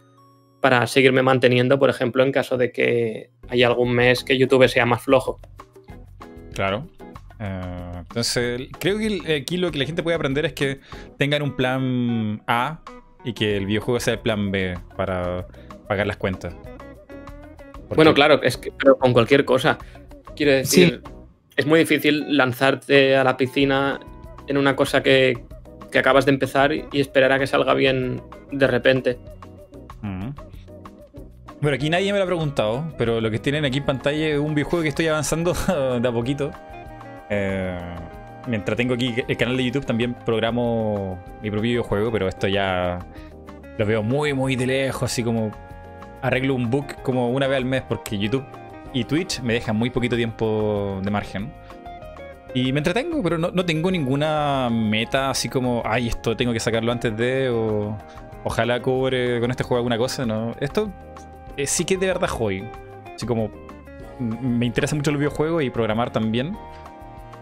para 0.61 0.87
seguirme 0.87 1.21
manteniendo, 1.21 1.77
por 1.77 1.89
ejemplo, 1.89 2.23
en 2.23 2.31
caso 2.31 2.57
de 2.57 2.71
que 2.71 3.29
haya 3.49 3.67
algún 3.67 3.91
mes 3.91 4.23
que 4.23 4.37
YouTube 4.37 4.67
sea 4.67 4.85
más 4.85 5.03
flojo. 5.03 5.39
Claro. 6.53 6.87
Eh, 7.39 7.91
entonces, 7.99 8.69
creo 8.79 8.97
que 8.97 9.35
aquí 9.41 9.57
lo 9.57 9.71
que 9.71 9.79
la 9.79 9.85
gente 9.85 10.03
puede 10.03 10.15
aprender 10.15 10.45
es 10.45 10.53
que 10.53 10.79
tengan 11.17 11.41
un 11.41 11.55
plan 11.55 12.41
A 12.47 12.79
y 13.23 13.33
que 13.33 13.57
el 13.57 13.65
videojuego 13.65 13.99
sea 13.99 14.13
el 14.13 14.19
plan 14.19 14.51
B 14.51 14.75
para 14.95 15.45
pagar 15.87 16.07
las 16.07 16.17
cuentas. 16.17 16.53
Porque- 16.53 17.95
Bueno, 17.95 18.13
claro, 18.13 18.41
es 18.41 18.57
que 18.57 18.71
pero 18.71 18.97
con 18.97 19.13
cualquier 19.13 19.45
cosa. 19.45 19.77
Quiero 20.35 20.51
decir, 20.51 21.01
es 21.55 21.65
muy 21.65 21.79
difícil 21.79 22.35
lanzarte 22.35 23.15
a 23.15 23.23
la 23.23 23.37
piscina 23.37 23.99
en 24.47 24.57
una 24.57 24.75
cosa 24.75 25.01
que, 25.03 25.43
que 25.91 25.99
acabas 25.99 26.25
de 26.25 26.31
empezar 26.31 26.73
y 26.73 26.87
esperar 26.93 27.31
a 27.31 27.39
que 27.39 27.47
salga 27.47 27.73
bien 27.73 28.21
de 28.51 28.67
repente. 28.67 29.17
Ujú. 30.03 30.33
Bueno, 31.61 31.75
aquí 31.75 31.89
nadie 31.89 32.11
me 32.11 32.19
lo 32.19 32.25
ha 32.25 32.27
preguntado, 32.27 32.93
pero 32.97 33.21
lo 33.21 33.31
que 33.31 33.39
tienen 33.39 33.65
aquí 33.65 33.77
en 33.79 33.85
pantalla 33.85 34.27
es 34.27 34.37
un 34.39 34.53
videojuego 34.53 34.83
que 34.83 34.89
estoy 34.89 35.07
avanzando 35.07 35.53
de 36.01 36.07
a 36.07 36.11
poquito. 36.11 36.51
Eh, 37.29 37.77
mientras 38.47 38.77
tengo 38.77 38.93
aquí 38.93 39.15
el 39.27 39.37
canal 39.37 39.57
de 39.57 39.65
YouTube, 39.65 39.85
también 39.85 40.13
programo 40.13 41.19
mi 41.41 41.49
propio 41.49 41.69
videojuego, 41.69 42.11
pero 42.11 42.27
esto 42.27 42.47
ya 42.47 42.99
lo 43.77 43.85
veo 43.85 44.03
muy, 44.03 44.33
muy 44.33 44.55
de 44.55 44.67
lejos, 44.67 45.03
así 45.03 45.23
como 45.23 45.51
arreglo 46.21 46.55
un 46.55 46.69
bug 46.69 46.85
como 47.03 47.29
una 47.29 47.47
vez 47.47 47.57
al 47.57 47.65
mes, 47.65 47.83
porque 47.87 48.17
YouTube 48.17 48.45
y 48.93 49.03
Twitch 49.03 49.41
me 49.41 49.53
dejan 49.53 49.75
muy 49.75 49.89
poquito 49.89 50.15
tiempo 50.15 50.99
de 51.03 51.11
margen. 51.11 51.51
Y 52.53 52.71
me 52.71 52.79
entretengo, 52.79 53.21
pero 53.21 53.37
no, 53.37 53.51
no 53.51 53.65
tengo 53.65 53.91
ninguna 53.91 54.69
meta 54.71 55.29
así 55.29 55.49
como, 55.49 55.83
ay, 55.85 56.07
esto 56.07 56.37
tengo 56.37 56.53
que 56.53 56.59
sacarlo 56.61 56.91
antes 56.93 57.15
de, 57.17 57.49
o 57.49 57.97
ojalá 58.45 58.81
cobre 58.81 59.41
con 59.41 59.51
este 59.51 59.63
juego 59.63 59.79
alguna 59.79 59.97
cosa, 59.97 60.25
¿no? 60.25 60.55
Esto 60.61 60.89
eh, 61.57 61.67
sí 61.67 61.83
que 61.83 61.97
de 61.97 62.07
verdad 62.07 62.29
hobby. 62.29 62.63
Así 63.13 63.25
como 63.25 63.49
me 64.19 64.65
interesa 64.65 64.95
mucho 64.95 65.11
el 65.11 65.17
videojuego 65.17 65.59
y 65.59 65.69
programar 65.69 66.11
también, 66.11 66.57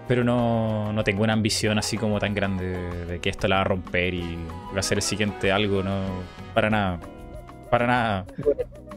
pero 0.08 0.24
no, 0.24 0.92
no 0.94 1.04
tengo 1.04 1.24
una 1.24 1.34
ambición 1.34 1.78
así 1.80 1.98
como 1.98 2.20
tan 2.20 2.34
grande 2.34 2.78
de 3.06 3.20
que 3.20 3.30
esto 3.30 3.48
la 3.48 3.56
va 3.58 3.62
a 3.62 3.66
romper 3.66 4.14
y 4.14 4.38
va 4.74 4.80
a 4.80 4.84
ser 4.84 4.98
el 4.98 5.02
siguiente 5.04 5.52
algo, 5.52 5.82
no, 5.84 6.02
para 6.54 6.70
nada. 6.70 7.00
Para 7.70 7.88
nada. 7.88 8.26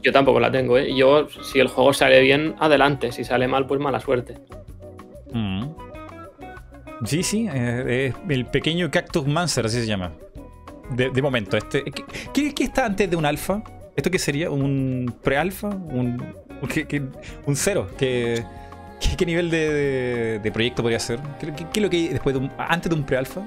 Yo 0.02 0.12
tampoco 0.12 0.38
la 0.38 0.50
tengo, 0.52 0.76
¿eh? 0.78 0.94
Yo, 0.94 1.28
si 1.42 1.58
el 1.60 1.68
juego 1.68 1.92
sale 1.92 2.20
bien, 2.20 2.54
adelante. 2.58 3.10
Si 3.12 3.24
sale 3.24 3.48
mal, 3.48 3.66
pues 3.66 3.80
mala 3.80 4.00
suerte. 4.00 4.34
Mm. 5.32 5.64
Sí, 7.04 7.22
sí, 7.22 7.48
eh, 7.52 8.12
el 8.28 8.46
pequeño 8.46 8.90
Cactus 8.90 9.26
Mancer, 9.26 9.66
así 9.66 9.80
se 9.80 9.86
llama. 9.86 10.12
De, 10.90 11.10
de 11.10 11.22
momento, 11.22 11.56
este. 11.56 11.82
¿qué, 11.84 12.04
qué, 12.32 12.54
qué 12.54 12.64
está 12.64 12.86
antes 12.86 13.10
de 13.10 13.16
un 13.16 13.24
alfa? 13.26 13.62
¿Esto 13.96 14.10
qué 14.10 14.18
sería? 14.18 14.50
¿Un 14.50 15.14
pre-alfa? 15.22 15.68
¿Un, 15.68 16.22
qué- 16.68 17.02
un 17.46 17.56
cero? 17.56 17.88
¿Qué, 17.98 18.44
qué, 19.00 19.16
qué 19.16 19.26
nivel 19.26 19.50
de, 19.50 19.72
de- 19.72 20.38
de 20.40 20.52
proyecto 20.52 20.82
podría 20.82 20.98
ser? 21.00 21.18
¿Qué, 21.40 21.46
qué- 21.54 21.66
qué 21.72 21.80
es 21.80 21.82
lo 21.82 21.90
que 21.90 21.96
hay 21.96 22.08
después 22.08 22.34
de 22.34 22.40
un, 22.40 22.50
antes 22.58 22.88
de 22.90 22.96
un 22.96 23.04
pre-alfa? 23.04 23.42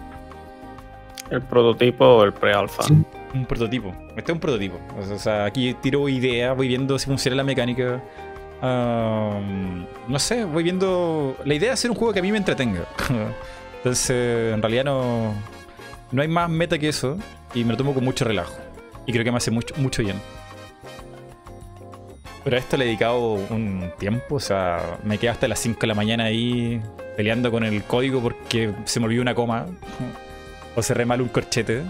El 1.30 1.42
prototipo 1.44 2.06
o 2.06 2.24
el 2.24 2.34
pre-alfa. 2.34 2.84
Sí. 2.84 2.94
Un 3.36 3.46
prototipo. 3.46 3.94
Este 4.18 4.32
es 4.32 4.36
un 4.36 4.40
prototipo. 4.40 4.80
O 5.00 5.18
sea, 5.20 5.46
aquí 5.46 5.76
tiro 5.76 6.10
ideas, 6.10 6.56
voy 6.58 6.68
viendo 6.68 6.98
si 6.98 7.06
funciona 7.06 7.36
la 7.38 7.44
mecánica. 7.44 8.02
Um, 8.62 9.86
no 10.08 10.20
sé, 10.20 10.44
voy 10.46 10.64
viendo. 10.64 11.38
La 11.46 11.54
idea 11.54 11.70
es 11.70 11.74
hacer 11.80 11.92
un 11.92 11.98
juego 11.98 12.14
que 12.14 12.20
a 12.20 12.24
mí 12.24 12.32
me 12.32 12.38
entretenga. 12.40 12.82
Entonces, 13.78 14.54
en 14.54 14.62
realidad 14.62 14.86
no. 14.86 15.34
No 16.12 16.22
hay 16.24 16.28
más 16.28 16.50
meta 16.50 16.78
que 16.80 16.90
eso. 16.90 17.18
Y 17.54 17.64
me 17.64 17.72
lo 17.72 17.78
tomo 17.78 17.94
con 17.94 18.04
mucho 18.04 18.26
relajo. 18.26 18.54
Y 19.06 19.12
creo 19.12 19.24
que 19.24 19.32
me 19.32 19.38
hace 19.38 19.52
mucho, 19.52 19.74
mucho 19.78 20.02
bien. 20.02 20.20
Pero 22.50 22.58
a 22.58 22.62
esto 22.62 22.78
le 22.78 22.86
he 22.86 22.88
dedicado 22.88 23.34
un 23.34 23.92
tiempo. 24.00 24.36
O 24.38 24.40
sea, 24.40 24.98
me 25.04 25.20
quedé 25.20 25.30
hasta 25.30 25.48
las 25.48 25.60
5 25.60 25.80
de 25.82 25.86
la 25.88 25.94
mañana 25.94 26.24
ahí 26.24 26.82
peleando 27.16 27.52
con 27.52 27.64
el 27.64 27.84
código 27.84 28.22
porque 28.22 28.72
se 28.86 29.00
me 29.00 29.06
olvidó 29.06 29.22
una 29.22 29.36
coma. 29.36 29.68
O 30.76 30.82
cerré 30.82 31.06
mal 31.06 31.22
un 31.22 31.28
corchete. 31.28 31.84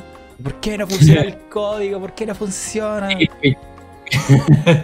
¿Por 0.43 0.55
qué 0.55 0.77
no 0.77 0.85
funciona 0.85 1.21
el 1.21 1.37
código? 1.49 2.01
¿Por 2.01 2.13
qué 2.13 2.25
no 2.25 2.35
funciona? 2.35 3.07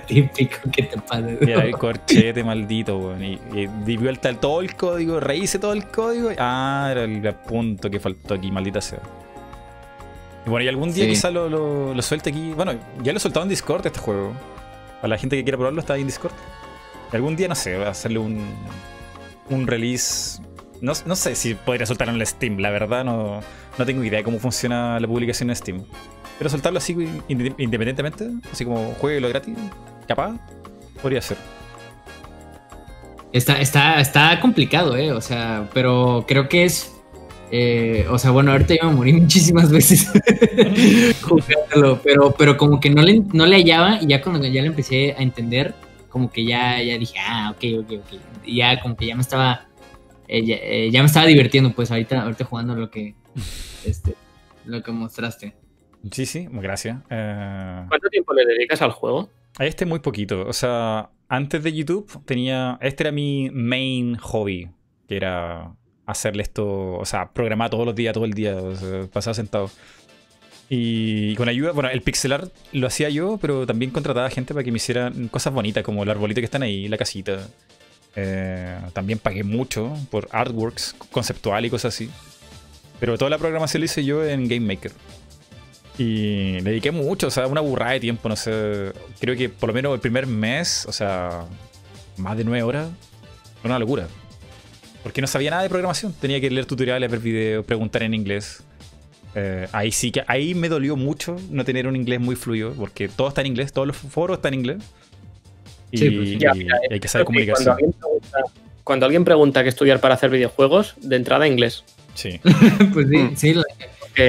típico, 0.08 0.58
que 0.72 0.84
te 0.84 0.98
pasa. 0.98 1.26
Y 1.42 1.52
era 1.52 1.64
el 1.66 1.78
corchete 1.78 2.42
maldito, 2.42 2.98
weón. 2.98 3.22
Y, 3.24 3.34
y 3.54 3.68
di 3.84 3.98
vuelta 3.98 4.30
el- 4.30 4.38
todo 4.38 4.62
el 4.62 4.76
código, 4.78 5.20
rehice 5.20 5.60
todo 5.60 5.74
el 5.74 5.88
código. 5.90 6.32
y- 6.32 6.36
ah, 6.40 6.88
era 6.90 7.04
el 7.04 7.22
punto 7.48 7.90
que 7.90 8.00
faltó 8.00 8.36
aquí, 8.36 8.50
maldita 8.50 8.80
sea. 8.80 9.00
Y 10.46 10.50
bueno, 10.50 10.64
y 10.64 10.70
algún 10.70 10.94
día 10.94 11.04
Sí. 11.04 11.10
quizá 11.10 11.32
lo, 11.32 11.50
lo, 11.50 11.94
lo 11.94 12.02
suelte 12.02 12.30
aquí. 12.30 12.54
Bueno, 12.54 12.74
ya 13.04 13.12
lo 13.12 13.18
he 13.18 13.20
soltado 13.20 13.44
en 13.44 13.50
Discord 13.50 13.86
este 13.86 14.00
juego. 14.00 14.32
Para 14.98 15.10
la 15.10 15.18
gente 15.18 15.36
que 15.36 15.44
quiera 15.44 15.58
probarlo, 15.58 15.80
está 15.80 15.94
ahí 15.94 16.02
en 16.02 16.08
Discord. 16.08 16.34
Algún 17.12 17.36
día, 17.36 17.48
no 17.48 17.56
sé, 17.56 17.76
voy 17.78 17.86
a 17.86 17.90
hacerle 17.90 18.20
un, 18.20 18.44
un 19.50 19.68
release. 19.68 20.42
No, 20.82 20.94
no 21.06 21.16
sé 21.16 21.36
si 21.36 21.54
podría 21.54 21.86
soltarlo 21.86 22.14
en 22.14 22.20
el 22.20 22.28
Steam, 22.28 22.58
la 22.60 22.70
verdad 22.70 23.06
no, 23.06 23.42
no 23.78 23.86
tengo 23.86 24.04
idea 24.04 24.20
de 24.20 24.24
cómo 24.24 24.40
funciona 24.40 25.00
la 25.00 25.08
publicación 25.08 25.50
en 25.50 25.56
Steam. 25.56 25.84
Pero 26.38 26.50
soltarlo 26.50 26.80
así 26.80 26.94
inde- 26.94 27.56
independientemente, 27.58 28.30
así 28.52 28.66
como 28.66 28.94
jueguelo 29.00 29.30
gratis, 29.30 29.56
capaz, 30.08 30.34
podría 31.02 31.22
ser. 31.22 31.38
Está, 33.32 33.60
está, 33.60 34.00
está 34.00 34.40
complicado, 34.42 34.96
¿eh? 34.98 35.12
O 35.12 35.22
sea, 35.22 35.70
pero 35.74 36.26
creo 36.28 36.48
que 36.50 36.66
es. 36.66 36.95
Eh, 37.52 38.06
o 38.10 38.18
sea, 38.18 38.32
bueno, 38.32 38.52
ahorita 38.52 38.76
yo 38.82 38.90
me 38.90 38.96
morí 38.96 39.14
muchísimas 39.22 39.72
veces 39.72 40.12
jugándolo, 41.22 42.02
pero, 42.04 42.34
pero 42.38 42.58
como 42.58 42.80
que 42.80 42.90
no 42.90 43.02
le, 43.02 43.22
no 43.34 43.46
le 43.46 43.58
hallaba 43.58 44.00
y 44.02 44.08
ya 44.08 44.22
cuando 44.22 44.46
ya 44.48 44.62
le 44.62 44.68
empecé 44.68 45.14
a 45.14 45.22
entender, 45.22 45.74
como 46.10 46.32
que 46.32 46.46
ya, 46.46 46.82
ya 46.82 46.98
dije, 46.98 47.20
ah, 47.20 47.52
ok, 47.56 47.64
ok, 47.82 47.92
ok. 48.00 48.20
Y 48.46 48.58
ya 48.58 48.80
como 48.82 48.96
que 48.96 49.06
ya 49.08 49.16
me 49.16 49.22
estaba. 49.22 49.68
eh, 50.28 50.46
ya, 50.46 50.56
eh, 50.56 50.90
ya 50.92 51.02
me 51.02 51.08
estaba 51.08 51.26
divirtiendo, 51.26 51.72
pues 51.74 51.92
ahorita, 51.92 52.22
ahorita 52.24 52.46
jugando 52.46 52.76
lo 52.76 52.90
que. 52.90 53.16
Este, 53.86 54.16
lo 54.66 54.82
que 54.82 54.92
mostraste. 54.92 55.54
Sí, 56.12 56.26
sí, 56.26 56.48
gracias. 56.52 56.98
Eh, 57.12 57.86
¿Cuánto 57.88 58.10
tiempo 58.10 58.34
le 58.34 58.46
dedicas 58.46 58.82
al 58.82 58.92
juego? 58.92 59.30
a 59.58 59.66
este 59.66 59.86
muy 59.86 60.00
poquito. 60.00 60.46
O 60.48 60.54
sea, 60.54 61.12
antes 61.28 61.62
de 61.64 61.72
YouTube 61.74 62.24
tenía. 62.26 62.78
Este 62.82 63.04
era 63.04 63.12
mi 63.12 63.50
main 63.52 64.16
hobby. 64.18 64.70
Que 65.08 65.18
era 65.18 65.76
hacerle 66.06 66.44
esto. 66.44 66.94
O 66.94 67.06
sea, 67.06 67.30
programar 67.30 67.70
todos 67.70 67.86
los 67.86 67.96
días, 67.96 68.14
todo 68.14 68.26
el 68.26 68.34
día. 68.34 68.56
O 68.56 69.22
sea, 69.22 69.34
sentado. 69.34 69.70
Y 70.70 71.36
con 71.36 71.48
ayuda, 71.48 71.72
bueno, 71.72 71.90
el 71.90 72.02
pixel 72.02 72.34
art 72.34 72.52
lo 72.72 72.88
hacía 72.88 73.10
yo, 73.10 73.38
pero 73.40 73.68
también 73.68 73.92
contrataba 73.92 74.30
gente 74.30 74.54
para 74.54 74.64
que 74.64 74.72
me 74.72 74.78
hicieran 74.78 75.28
cosas 75.28 75.54
bonitas, 75.54 75.84
como 75.84 76.04
el 76.04 76.10
arbolito 76.10 76.42
que 76.42 76.46
están 76.46 76.64
ahí, 76.64 76.88
la 76.88 76.98
casita. 76.98 77.48
Eh, 78.16 78.80
también 78.94 79.20
pagué 79.20 79.44
mucho 79.44 79.94
por 80.10 80.28
artworks 80.32 80.96
conceptual 81.12 81.66
y 81.66 81.70
cosas 81.70 81.94
así. 81.94 82.10
Pero 83.00 83.18
toda 83.18 83.30
la 83.30 83.38
programación 83.38 83.82
la 83.82 83.86
hice 83.86 84.04
yo 84.04 84.26
en 84.26 84.48
Game 84.48 84.62
Maker. 84.62 84.92
Y 85.98 86.60
le 86.62 86.72
dediqué 86.72 86.92
mucho, 86.92 87.28
o 87.28 87.32
sea, 87.32 87.48
una 87.48 87.62
burrada 87.62 87.92
de 87.92 88.00
tiempo, 88.00 88.28
no 88.28 88.36
sé. 88.36 88.92
Creo 89.20 89.36
que 89.36 89.50
por 89.50 89.70
lo 89.70 89.74
menos 89.74 89.94
el 89.94 90.00
primer 90.00 90.28
mes, 90.28 90.86
o 90.88 90.92
sea, 90.92 91.46
más 92.18 92.36
de 92.38 92.44
nueve 92.44 92.64
horas, 92.64 92.90
fue 93.62 93.70
una 93.70 93.80
locura. 93.80 94.08
Porque 95.06 95.22
no 95.22 95.28
sabía 95.28 95.52
nada 95.52 95.62
de 95.62 95.70
programación. 95.70 96.14
Tenía 96.14 96.42
que 96.42 96.50
leer 96.50 96.66
tutoriales, 96.66 97.12
ver 97.12 97.20
videos, 97.20 97.64
preguntar 97.64 98.02
en 98.02 98.16
inglés. 98.16 98.64
Eh, 99.36 99.68
ahí 99.72 99.92
sí 99.92 100.12
que, 100.12 100.24
ahí 100.26 100.56
me 100.56 100.68
dolió 100.68 100.96
mucho 100.96 101.36
no 101.52 101.64
tener 101.64 101.86
un 101.86 101.96
inglés 101.96 102.20
muy 102.20 102.36
fluido, 102.36 102.74
porque 102.74 103.08
todo 103.08 103.28
está 103.28 103.42
en 103.42 103.48
inglés, 103.48 103.72
todos 103.72 103.88
los 103.88 103.96
foros 103.98 104.38
están 104.40 104.56
en 104.56 104.62
inglés. 104.62 104.78
Y, 105.92 105.98
Sí, 106.00 106.10
pues, 106.10 106.30
Ya, 106.40 106.52
y 106.56 106.58
mira, 106.58 106.80
hay 106.90 107.00
que 107.00 107.08
saber 107.08 107.28
que 107.28 107.34
Cuando 107.34 107.54
comunicación. 107.54 107.70
alguien, 107.76 107.92
pregunta, 107.94 108.38
cuando 108.84 109.06
alguien 109.06 109.26
pregunta 109.26 109.62
qué 109.64 109.70
estudiar 109.70 110.00
para 110.02 110.16
hacer 110.16 110.32
videojuegos, 110.32 110.96
de 111.02 111.16
entrada 111.18 111.48
inglés. 111.48 111.84
Sí. 112.16 112.40
pues 112.94 113.08
sí, 113.08 113.18
Mm. 113.18 113.36
sí, 113.36 113.54
la- 113.54 113.64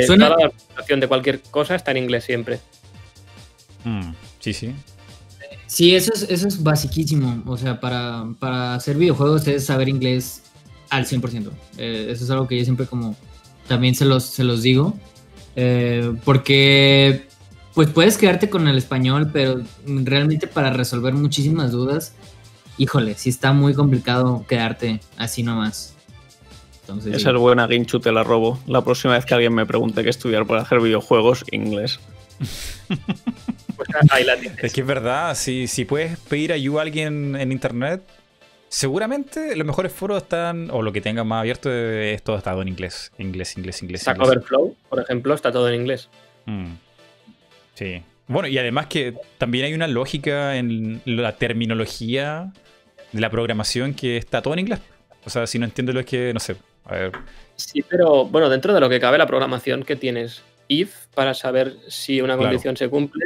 Suena- 0.07 0.27
toda 0.29 0.39
la 0.41 0.45
documentación 0.49 1.01
de 1.01 1.09
cualquier 1.09 1.41
cosa 1.41 1.75
está 1.75 1.93
en 1.93 1.97
inglés 1.97 2.25
siempre. 2.25 2.59
Mm, 3.85 4.13
sí, 4.41 4.53
sí. 4.53 4.75
sí, 5.67 5.95
eso 5.95 6.13
es, 6.13 6.25
eso 6.29 6.49
es 6.49 6.63
basiquísimo. 6.63 7.43
O 7.47 7.57
sea, 7.57 7.79
para, 7.81 8.25
para 8.41 8.75
hacer 8.75 8.97
videojuegos 8.97 9.47
es 9.47 9.65
saber 9.67 9.89
inglés 9.89 10.43
al 10.91 11.07
100%. 11.07 11.51
Eh, 11.79 12.09
eso 12.11 12.25
es 12.25 12.31
algo 12.31 12.47
que 12.47 12.59
yo 12.59 12.65
siempre 12.65 12.87
como 12.87 13.17
también 13.67 13.95
se 13.95 14.05
los, 14.05 14.25
se 14.25 14.45
los 14.45 14.63
digo. 14.63 14.97
Eh, 15.57 16.15
porque 16.25 17.27
pues 17.75 17.89
puedes 17.91 18.17
quedarte 18.17 18.49
con 18.49 18.69
el 18.69 18.79
español, 18.79 19.31
pero 19.33 19.63
realmente 19.87 20.47
para 20.47 20.71
resolver 20.71 21.15
muchísimas 21.15 21.73
dudas, 21.73 22.15
híjole, 22.79 23.15
sí 23.15 23.31
está 23.31 23.53
muy 23.53 23.75
complicado 23.75 24.45
quedarte 24.49 25.01
así 25.17 25.43
nomás. 25.43 25.95
Entonces, 26.81 27.13
sí. 27.13 27.21
Esa 27.21 27.31
es 27.31 27.37
buena, 27.37 27.67
Ginchu, 27.67 28.01
te 28.01 28.13
la 28.13 28.23
robo. 28.23 28.61
La 28.67 28.83
próxima 28.83 29.15
vez 29.15 29.25
que 29.27 29.35
alguien 29.35 29.53
me 29.55 29.67
pregunte 29.67 30.03
qué 30.05 30.11
estudiar 30.11 30.47
para 30.47 30.63
hacer 30.63 30.81
videojuegos, 30.81 31.45
inglés. 31.51 32.01
Pues 33.77 33.89
ahí 34.09 34.25
la 34.25 34.39
tienes. 34.39 34.59
Es 34.65 34.73
que 34.73 34.81
es 34.81 34.87
verdad, 34.87 35.35
si, 35.35 35.67
si 35.67 35.85
puedes 35.85 36.19
pedir 36.19 36.51
ayuda 36.51 36.81
a 36.81 36.83
alguien 36.85 37.37
en 37.37 37.53
internet, 37.53 38.03
seguramente 38.77 39.57
los 39.57 39.67
mejores 39.67 39.91
foros 39.91 40.23
están, 40.23 40.71
o 40.71 40.83
lo 40.83 40.93
que 40.93 41.01
tengan 41.01 41.27
más 41.27 41.41
abierto, 41.41 41.73
es 41.73 42.23
todo 42.23 42.37
estado 42.37 42.61
en 42.61 42.69
inglés. 42.69 43.11
Inglés, 43.17 43.57
inglés, 43.57 43.83
inglés. 43.83 44.03
Stack 44.03 44.17
inglés. 44.17 44.29
Overflow, 44.29 44.77
por 44.91 45.01
ejemplo, 45.01 45.33
está 45.33 45.51
todo 45.51 45.71
en 45.71 45.81
inglés. 45.81 46.11
Mm. 46.45 46.73
Sí. 47.73 48.03
Bueno, 48.27 48.49
y 48.49 48.59
además 48.59 48.89
que 48.89 49.15
también 49.39 49.65
hay 49.65 49.73
una 49.73 49.87
lógica 49.87 50.57
en 50.57 51.01
la 51.07 51.33
terminología 51.37 52.53
de 53.13 53.21
la 53.23 53.31
programación 53.31 53.95
que 53.95 54.19
está 54.19 54.43
todo 54.43 54.53
en 54.53 54.61
inglés. 54.61 54.81
O 55.25 55.31
sea, 55.31 55.47
si 55.47 55.59
no 55.59 55.65
entiendo 55.65 55.95
lo 55.95 56.01
es 56.01 56.07
que, 56.07 56.35
no 56.35 56.41
sé. 56.41 56.57
A 56.85 56.97
ver. 56.97 57.13
Sí, 57.55 57.81
pero 57.81 58.27
bueno, 58.27 58.51
dentro 58.51 58.75
de 58.75 58.81
lo 58.81 58.91
que 58.91 59.01
cabe 59.01 59.17
la 59.17 59.27
programación 59.27 59.85
que 59.85 59.97
tienes 59.97 60.43
if 60.69 61.07
para 61.15 61.33
saber 61.33 61.77
si 61.89 62.21
una 62.21 62.35
Claro. 62.35 62.51
condición 62.51 62.77
se 62.77 62.91
cumple. 62.91 63.25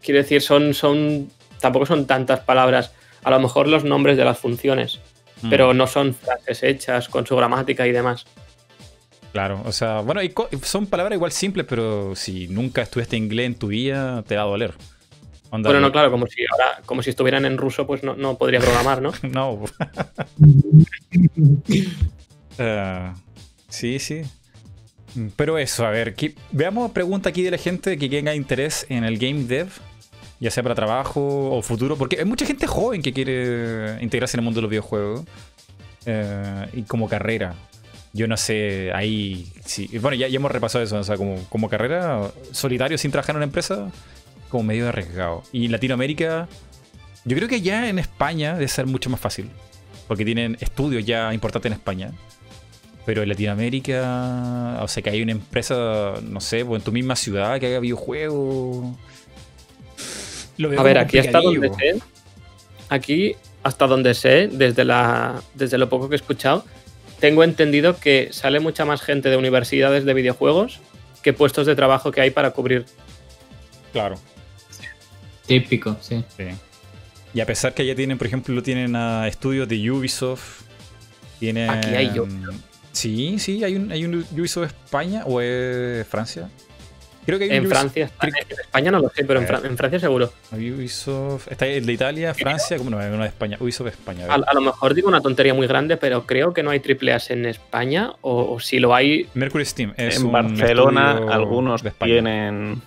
Quiero 0.00 0.18
decir, 0.18 0.42
son, 0.42 0.74
son. 0.74 1.28
Tampoco 1.60 1.86
son 1.86 2.06
tantas 2.06 2.38
palabras. 2.38 2.92
A 3.22 3.30
lo 3.30 3.40
mejor 3.40 3.68
los 3.68 3.84
nombres 3.84 4.16
de 4.16 4.24
las 4.24 4.38
funciones, 4.38 5.00
mm, 5.42 5.50
pero 5.50 5.74
no 5.74 5.86
son 5.86 6.14
frases 6.14 6.62
hechas 6.62 7.08
con 7.08 7.26
su 7.26 7.36
gramática 7.36 7.86
y 7.86 7.92
demás. 7.92 8.24
Claro, 9.32 9.62
o 9.64 9.70
sea, 9.72 10.00
bueno, 10.00 10.22
y 10.22 10.32
son 10.62 10.86
palabras 10.86 11.16
igual 11.16 11.30
simples, 11.32 11.64
pero 11.68 12.16
si 12.16 12.48
nunca 12.48 12.82
estudiaste 12.82 13.16
inglés 13.16 13.46
en 13.46 13.54
tu 13.54 13.68
vida, 13.68 14.22
te 14.22 14.36
va 14.36 14.42
a 14.42 14.46
doler. 14.46 14.74
Onda, 15.50 15.68
Bueno, 15.68 15.80
no, 15.80 15.92
claro, 15.92 16.10
como 16.10 16.26
si 16.26 16.42
ahora, 16.50 16.80
como 16.86 17.02
si 17.02 17.10
estuvieran 17.10 17.44
en 17.44 17.56
ruso, 17.58 17.86
pues 17.86 18.02
no, 18.02 18.14
no 18.16 18.36
podría 18.38 18.60
programar, 18.60 19.02
¿no? 19.02 19.12
No. 19.22 19.64
Eh, 22.58 23.12
sí, 23.68 23.98
sí. 23.98 24.22
Pero 25.36 25.58
eso, 25.58 25.86
a 25.86 25.90
ver, 25.90 26.14
que- 26.14 26.34
veamos 26.52 26.92
pregunta 26.92 27.30
aquí 27.30 27.42
de 27.42 27.50
la 27.52 27.58
gente 27.58 27.98
que 27.98 28.08
tenga 28.08 28.34
interés 28.34 28.86
en 28.88 29.04
el 29.04 29.18
game 29.18 29.44
dev, 29.44 29.68
ya 30.40 30.50
sea 30.50 30.62
para 30.62 30.74
trabajo 30.74 31.20
o 31.50 31.62
futuro, 31.62 31.96
porque 31.96 32.18
hay 32.18 32.24
mucha 32.24 32.46
gente 32.46 32.66
joven 32.66 33.02
que 33.02 33.12
quiere 33.12 34.02
integrarse 34.02 34.36
en 34.36 34.40
el 34.40 34.44
mundo 34.44 34.58
de 34.58 34.62
los 34.62 34.70
videojuegos 34.70 35.22
eh, 36.06 36.66
y 36.72 36.82
como 36.82 37.08
carrera. 37.08 37.54
Yo 38.12 38.26
no 38.26 38.36
sé, 38.36 38.90
ahí 38.92 39.52
sí. 39.64 39.86
Bueno, 39.98 40.16
ya, 40.16 40.26
ya 40.26 40.36
hemos 40.36 40.50
repasado 40.50 40.82
eso, 40.82 40.98
o 40.98 41.04
sea, 41.04 41.16
como, 41.16 41.36
como 41.48 41.68
carrera, 41.68 42.32
solitario 42.50 42.98
sin 42.98 43.12
trabajar 43.12 43.34
en 43.34 43.36
una 43.36 43.44
empresa, 43.44 43.92
como 44.48 44.64
medio 44.64 44.88
arriesgado. 44.88 45.44
Y 45.52 45.66
en 45.66 45.72
Latinoamérica, 45.72 46.48
yo 47.24 47.36
creo 47.36 47.48
que 47.48 47.60
ya 47.60 47.88
en 47.88 48.00
España 48.00 48.54
debe 48.54 48.66
ser 48.66 48.86
mucho 48.86 49.10
más 49.10 49.20
fácil 49.20 49.48
porque 50.10 50.24
tienen 50.24 50.56
estudios 50.58 51.06
ya 51.06 51.32
importantes 51.32 51.70
en 51.70 51.74
España. 51.74 52.10
Pero 53.06 53.22
en 53.22 53.28
Latinoamérica, 53.28 54.80
o 54.82 54.88
sea, 54.88 55.04
que 55.04 55.10
hay 55.10 55.22
una 55.22 55.30
empresa, 55.30 56.14
no 56.20 56.40
sé, 56.40 56.64
pues 56.64 56.80
en 56.80 56.84
tu 56.84 56.90
misma 56.90 57.14
ciudad 57.14 57.60
que 57.60 57.68
haga 57.68 57.78
videojuegos. 57.78 58.96
Lo 60.60 60.68
veo 60.68 60.78
A 60.78 60.82
ver, 60.82 60.98
aquí 60.98 61.18
hasta 61.18 61.40
donde 61.40 61.70
sé, 61.70 62.00
aquí 62.90 63.34
hasta 63.62 63.86
donde 63.86 64.14
sé, 64.14 64.48
desde, 64.48 64.84
la, 64.84 65.42
desde 65.54 65.78
lo 65.78 65.88
poco 65.88 66.08
que 66.08 66.14
he 66.14 66.16
escuchado, 66.16 66.64
tengo 67.18 67.44
entendido 67.44 67.98
que 67.98 68.28
sale 68.30 68.60
mucha 68.60 68.84
más 68.84 69.00
gente 69.00 69.30
de 69.30 69.36
universidades 69.36 70.04
de 70.04 70.14
videojuegos 70.14 70.80
que 71.22 71.32
puestos 71.32 71.66
de 71.66 71.74
trabajo 71.74 72.12
que 72.12 72.20
hay 72.20 72.30
para 72.30 72.50
cubrir. 72.50 72.84
Claro, 73.92 74.16
Típico, 75.46 75.96
sí. 76.00 76.22
sí. 76.36 76.44
Y 77.32 77.40
a 77.40 77.46
pesar 77.46 77.72
que 77.72 77.86
ya 77.86 77.94
tienen, 77.94 78.18
por 78.18 78.26
ejemplo, 78.26 78.62
tienen 78.62 78.94
a 78.94 79.28
estudios 79.28 79.66
de 79.66 79.90
Ubisoft. 79.90 80.62
Tienen. 81.38 81.70
Aquí 81.70 81.88
hay 81.88 82.18
Ubisoft. 82.18 82.60
Sí, 82.92 83.38
sí, 83.38 83.64
hay 83.64 83.76
un, 83.76 83.90
hay 83.90 84.04
un 84.04 84.26
Ubisoft 84.32 84.66
España 84.66 85.24
o 85.24 85.40
es 85.40 86.06
Francia. 86.06 86.50
Creo 87.30 87.38
que 87.38 87.44
hay 87.44 87.56
En 87.56 87.64
Ubisoft- 87.64 87.68
Francia, 87.68 88.10
en 88.22 88.34
España 88.60 88.90
no 88.90 88.98
lo 88.98 89.08
sé, 89.10 89.24
pero 89.24 89.40
en, 89.40 89.46
Fran- 89.46 89.76
Francia 89.76 90.00
seguro. 90.00 90.32
Ubisoft. 90.52 91.48
Está 91.50 91.66
el 91.66 91.86
de 91.86 91.92
Italia, 91.92 92.34
Francia, 92.34 92.76
¿cómo 92.76 92.90
no? 92.90 92.96
Uno 92.98 93.22
de 93.22 93.28
España. 93.28 93.56
Ubisoft 93.60 93.88
España. 93.88 94.26
a 94.28 94.34
A, 94.34 94.36
ver. 94.38 94.46
a 94.48 94.54
lo 94.54 94.60
mejor 94.60 94.94
digo 94.94 95.08
una 95.08 95.20
tontería 95.20 95.54
muy 95.54 95.66
grande, 95.66 95.96
pero 95.96 96.26
creo 96.26 96.52
que 96.52 96.62
no 96.62 96.70
hay 96.70 96.80
triple 96.80 97.12
A 97.12 97.20
en 97.28 97.46
España, 97.46 98.12
o, 98.20 98.52
o 98.54 98.60
si 98.60 98.78
lo 98.80 98.94
hay, 98.94 99.28
Mercury 99.34 99.64
Steam 99.64 99.94
es 99.96 100.16
en 100.18 100.26
un 100.26 100.32
Barcelona 100.32 101.10
estudio 101.12 101.32
algunos 101.32 101.82
de 101.82 101.88
España. 101.90 102.12
tienen... 102.12 102.82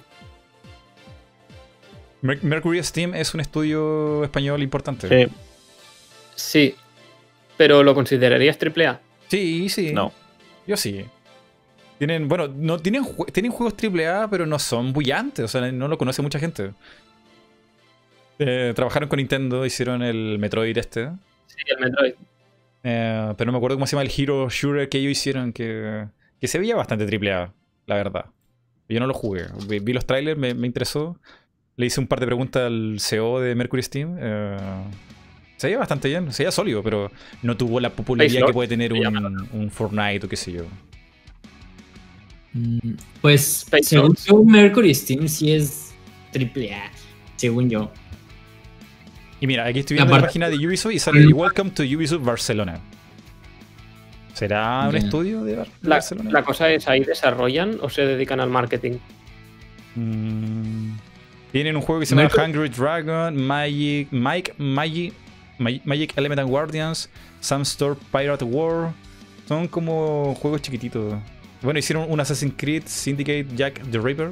Mer- 2.21 2.43
Mercury 2.43 2.81
Steam 2.83 3.13
es 3.15 3.33
un 3.33 3.39
estudio 3.41 4.23
español 4.23 4.61
importante. 4.63 5.07
Sí, 5.07 5.31
sí. 6.35 6.75
Pero 7.57 7.83
¿lo 7.83 7.93
considerarías 7.93 8.57
triple 8.57 8.87
A? 8.87 8.99
Sí, 9.27 9.69
sí. 9.69 9.91
no. 9.93 10.11
Yo 10.65 10.77
sí. 10.77 11.05
Tienen, 11.97 12.27
bueno, 12.27 12.47
no 12.47 12.79
tienen, 12.79 13.03
tienen 13.31 13.51
juegos 13.51 13.75
AAA, 13.81 14.29
pero 14.29 14.45
no 14.45 14.59
son 14.59 14.93
bullantes. 14.93 15.45
O 15.45 15.47
sea, 15.47 15.71
no 15.71 15.87
lo 15.87 15.97
conoce 15.97 16.21
mucha 16.21 16.39
gente. 16.39 16.71
Eh, 18.39 18.73
trabajaron 18.75 19.07
con 19.09 19.17
Nintendo, 19.17 19.65
hicieron 19.65 20.01
el 20.01 20.37
Metroid 20.39 20.77
este. 20.77 21.09
Sí, 21.47 21.55
el 21.67 21.79
Metroid. 21.79 22.13
Eh, 22.83 23.33
pero 23.37 23.47
no 23.47 23.53
me 23.53 23.57
acuerdo 23.57 23.77
cómo 23.77 23.87
se 23.87 23.95
llama 23.95 24.03
el 24.03 24.11
Hero 24.15 24.49
Shooter 24.49 24.89
que 24.89 24.97
ellos 24.97 25.11
hicieron, 25.11 25.53
que, 25.53 26.05
que 26.41 26.47
se 26.47 26.59
veía 26.59 26.75
bastante 26.75 27.05
AAA, 27.05 27.53
la 27.85 27.95
verdad. 27.95 28.25
Yo 28.89 28.99
no 28.99 29.07
lo 29.07 29.13
jugué. 29.13 29.45
Vi, 29.67 29.79
vi 29.79 29.93
los 29.93 30.05
trailers, 30.05 30.37
me, 30.37 30.53
me 30.53 30.67
interesó. 30.67 31.17
Le 31.77 31.85
hice 31.85 31.99
un 32.01 32.07
par 32.07 32.19
de 32.19 32.25
preguntas 32.25 32.63
al 32.63 32.97
CEO 32.99 33.39
de 33.39 33.55
Mercury 33.55 33.81
Steam. 33.83 34.17
eh, 34.19 34.57
se 35.57 35.67
veía 35.67 35.79
bastante 35.79 36.09
bien, 36.09 36.33
se 36.33 36.43
veía 36.43 36.51
sólido, 36.51 36.83
pero 36.83 37.09
no 37.41 37.55
tuvo 37.55 37.79
la 37.79 37.89
popularidad 37.89 38.45
que 38.45 38.53
puede 38.53 38.67
tener 38.67 38.91
un, 38.91 39.47
un 39.53 39.71
Fortnite 39.71 40.25
o 40.25 40.29
qué 40.29 40.35
sé 40.35 40.51
yo. 40.51 40.65
Mm, 42.53 42.77
Pues 43.21 43.63
Space 43.63 43.83
según 43.83 44.15
yo, 44.25 44.43
Mercury 44.43 44.93
Steam 44.93 45.27
sí 45.27 45.51
es 45.51 45.93
triple 46.31 46.73
A, 46.73 46.91
según 47.35 47.69
yo. 47.69 47.91
Y 49.41 49.47
mira, 49.47 49.65
aquí 49.65 49.79
estoy 49.79 49.95
viendo 49.97 50.15
la 50.15 50.21
página 50.21 50.49
de 50.49 50.55
Ubisoft 50.67 50.93
y 50.93 50.99
sale 50.99 51.25
Welcome 51.33 51.71
to 51.71 51.83
Ubisoft 51.83 52.23
Barcelona. 52.23 52.79
¿Será 54.33 54.87
un 54.89 54.95
estudio 54.95 55.43
de 55.43 55.55
Bar- 55.57 55.67
de 55.67 55.89
La, 55.89 55.95
Barcelona? 55.97 56.31
la 56.31 56.43
cosa 56.43 56.69
es, 56.69 56.87
¿ahí 56.87 57.03
desarrollan 57.03 57.77
o 57.81 57.89
se 57.89 58.01
dedican 58.03 58.39
al 58.39 58.49
marketing? 58.49 58.93
Mm, 59.95 60.93
Tienen 61.51 61.75
un 61.75 61.81
juego 61.83 61.99
que 61.99 62.05
se 62.07 62.15
llama 62.15 62.29
Mercury- 62.29 62.45
Hungry 62.45 62.69
Dragon, 62.69 63.35
Magic, 63.35 64.07
Mike, 64.11 64.53
Magic, 64.57 65.13
Magic, 65.59 65.85
Magic 65.85 66.13
Element 66.17 66.39
and 66.39 66.49
Guardians, 66.49 67.09
Some 67.41 67.61
Store 67.63 67.95
Pirate 68.11 68.43
War. 68.43 68.91
Son 69.47 69.67
como 69.67 70.33
juegos 70.41 70.61
chiquititos. 70.61 71.13
Bueno, 71.63 71.79
hicieron 71.79 72.11
un 72.11 72.19
Assassin's 72.19 72.53
Creed 72.57 72.83
Syndicate 72.85 73.47
Jack 73.55 73.81
the 73.89 73.97
Ripper. 73.97 74.31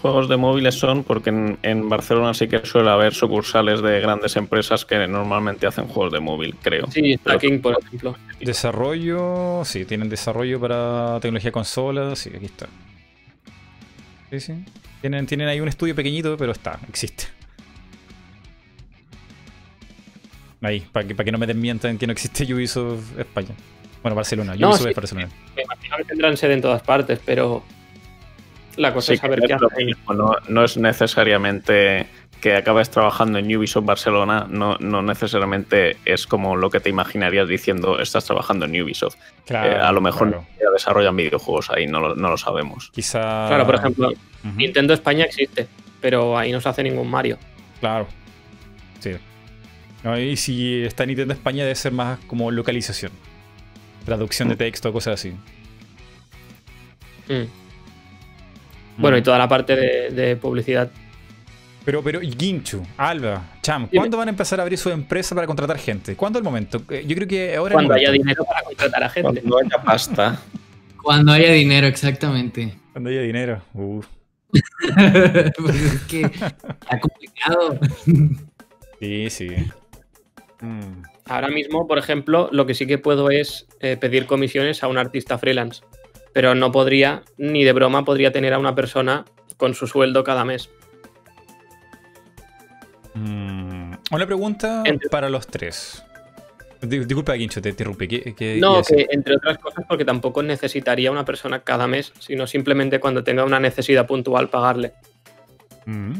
Juegos 0.00 0.28
de 0.28 0.36
móviles 0.36 0.76
son 0.76 1.02
porque 1.02 1.30
en, 1.30 1.58
en 1.62 1.88
Barcelona 1.88 2.32
sí 2.34 2.46
que 2.46 2.64
suele 2.64 2.90
haber 2.90 3.12
sucursales 3.12 3.82
de 3.82 4.00
grandes 4.00 4.36
empresas 4.36 4.84
que 4.84 5.08
normalmente 5.08 5.66
hacen 5.66 5.88
juegos 5.88 6.12
de 6.12 6.20
móvil, 6.20 6.54
creo. 6.62 6.86
Sí, 6.92 7.16
Stacking, 7.16 7.60
por 7.60 7.78
ejemplo. 7.82 8.16
Desarrollo, 8.40 9.62
sí, 9.64 9.84
tienen 9.84 10.08
desarrollo 10.08 10.60
para 10.60 11.18
tecnología 11.20 11.48
de 11.48 11.52
consola, 11.52 12.14
sí, 12.14 12.30
aquí 12.34 12.46
está. 12.46 12.66
Sí, 14.30 14.40
sí. 14.40 14.64
Tienen, 15.00 15.26
tienen 15.26 15.48
ahí 15.48 15.60
un 15.60 15.68
estudio 15.68 15.96
pequeñito, 15.96 16.36
pero 16.36 16.52
está, 16.52 16.78
existe. 16.88 17.24
Ahí, 20.62 20.80
para 20.92 21.06
que, 21.06 21.14
para 21.14 21.24
que 21.24 21.32
no 21.32 21.38
me 21.38 21.46
desmientan 21.46 21.98
que 21.98 22.06
no 22.06 22.12
existe 22.12 22.52
Ubisoft 22.52 23.18
España. 23.18 23.54
Bueno, 24.02 24.14
Barcelona, 24.14 24.54
No, 24.56 24.68
Ubisoft 24.68 24.82
sí. 24.84 24.88
es 24.90 24.96
Barcelona. 24.96 25.28
Me 25.56 25.62
imagino 25.62 25.96
que 25.96 26.04
tendrán 26.04 26.36
sede 26.36 26.54
en 26.54 26.60
todas 26.62 26.82
partes, 26.82 27.20
pero 27.24 27.62
la 28.76 28.92
cosa 28.92 29.08
Sí, 29.08 29.14
es 29.14 29.20
saber 29.20 29.40
que 29.40 29.46
qué 29.48 29.54
hacen. 29.54 29.90
no, 30.16 30.32
no 30.48 30.64
es 30.64 30.76
necesariamente 30.76 32.06
que 32.40 32.54
acabes 32.54 32.90
trabajando 32.90 33.38
en 33.38 33.56
Ubisoft 33.56 33.86
Barcelona, 33.86 34.46
no, 34.48 34.76
no 34.78 35.00
necesariamente 35.02 35.96
es 36.04 36.26
como 36.26 36.54
lo 36.54 36.68
que 36.70 36.80
te 36.80 36.90
imaginarías 36.90 37.48
diciendo 37.48 37.98
estás 37.98 38.26
trabajando 38.26 38.66
en 38.66 38.80
Ubisoft. 38.82 39.16
Claro, 39.46 39.72
Eh, 39.72 39.80
a 39.80 39.90
lo 39.90 40.00
mejor 40.02 40.28
claro. 40.28 40.46
ya 40.60 40.70
desarrollan 40.70 41.16
videojuegos 41.16 41.70
ahí, 41.70 41.86
no 41.86 41.98
lo, 42.00 42.14
no 42.14 42.28
lo 42.28 42.36
sabemos. 42.36 42.90
Quizá. 42.92 43.46
Claro, 43.48 43.64
por 43.64 43.76
ejemplo, 43.76 44.12
Nintendo 44.54 44.92
España 44.92 45.24
existe, 45.24 45.66
pero 46.00 46.36
ahí 46.38 46.52
no 46.52 46.60
se 46.60 46.68
hace 46.68 46.82
ningún 46.82 47.10
Mario. 47.10 47.38
Claro. 47.80 48.06
Sí. 49.00 49.12
No, 50.04 50.18
y 50.20 50.36
si 50.36 50.84
está 50.84 51.04
en 51.04 51.08
Nintendo 51.08 51.32
España, 51.34 51.62
debe 51.64 51.74
ser 51.74 51.92
más 51.92 52.18
como 52.26 52.50
localización. 52.50 53.10
Traducción 54.06 54.48
de 54.48 54.56
texto, 54.56 54.90
cosas 54.92 55.14
así. 55.20 55.30
Mm. 57.28 57.48
Bueno, 58.98 59.16
Mm. 59.16 59.20
y 59.20 59.22
toda 59.22 59.36
la 59.38 59.48
parte 59.48 59.76
de, 59.76 60.10
de 60.10 60.36
publicidad. 60.36 60.90
Pero, 61.84 62.02
pero, 62.02 62.22
y 62.22 62.32
Ginchu, 62.32 62.82
Alba, 62.96 63.42
Cham. 63.62 63.88
¿cuándo 63.94 64.16
van 64.16 64.28
a 64.28 64.30
empezar 64.30 64.58
a 64.58 64.62
abrir 64.62 64.78
su 64.78 64.90
empresa 64.90 65.34
para 65.34 65.46
contratar 65.46 65.78
gente? 65.78 66.16
¿Cuándo 66.16 66.38
es 66.38 66.40
el 66.40 66.44
momento? 66.44 66.82
Eh, 66.90 67.04
Yo 67.06 67.14
creo 67.14 67.28
que 67.28 67.54
ahora 67.54 67.74
Cuando 67.74 67.94
haya 67.94 68.10
dinero 68.10 68.44
para 68.44 68.62
contratar 68.62 69.04
a 69.04 69.08
gente. 69.10 69.40
Cuando 69.42 69.58
haya 69.58 69.82
pasta. 69.84 70.40
Cuando 71.02 71.32
haya 71.32 71.52
dinero, 71.52 71.86
exactamente. 71.86 72.74
Cuando 72.92 73.10
haya 73.10 73.20
dinero. 73.20 73.62
Uh, 73.74 74.00
pues 75.58 75.76
es 75.76 76.00
que 76.02 76.20
está 76.22 76.98
complicado. 77.00 77.78
sí, 79.00 79.30
sí. 79.30 79.48
Mm, 80.60 81.02
Ahora 81.28 81.48
mismo, 81.48 81.86
por 81.88 81.98
ejemplo, 81.98 82.48
lo 82.52 82.66
que 82.66 82.74
sí 82.74 82.86
que 82.86 82.98
puedo 82.98 83.30
es 83.30 83.66
eh, 83.80 83.96
pedir 83.96 84.26
comisiones 84.26 84.82
a 84.82 84.88
un 84.88 84.96
artista 84.98 85.38
freelance. 85.38 85.82
Pero 86.32 86.54
no 86.54 86.70
podría, 86.70 87.22
ni 87.38 87.64
de 87.64 87.72
broma, 87.72 88.04
podría 88.04 88.30
tener 88.30 88.52
a 88.54 88.58
una 88.58 88.74
persona 88.74 89.24
con 89.56 89.74
su 89.74 89.86
sueldo 89.86 90.22
cada 90.22 90.44
mes. 90.44 90.68
mm. 93.14 93.92
Una 94.12 94.26
pregunta 94.26 94.82
Entre- 94.84 95.08
para 95.08 95.28
los 95.28 95.46
tres. 95.46 96.02
Di- 96.80 97.00
Disculpa, 97.06 97.34
Ginchu, 97.36 97.60
te 97.60 97.70
interrumpí. 97.70 98.06
¿Qué, 98.06 98.34
qué 98.34 98.58
No, 98.60 98.82
que 98.82 99.06
entre 99.10 99.36
otras 99.36 99.58
cosas, 99.58 99.84
porque 99.88 100.04
tampoco 100.04 100.42
necesitaría 100.42 101.10
una 101.10 101.24
persona 101.24 101.60
cada 101.60 101.86
mes, 101.88 102.12
sino 102.18 102.46
simplemente 102.46 103.00
cuando 103.00 103.24
tenga 103.24 103.44
una 103.44 103.58
necesidad 103.58 104.06
puntual 104.06 104.48
pagarle. 104.50 104.92
Mm. 105.86 106.12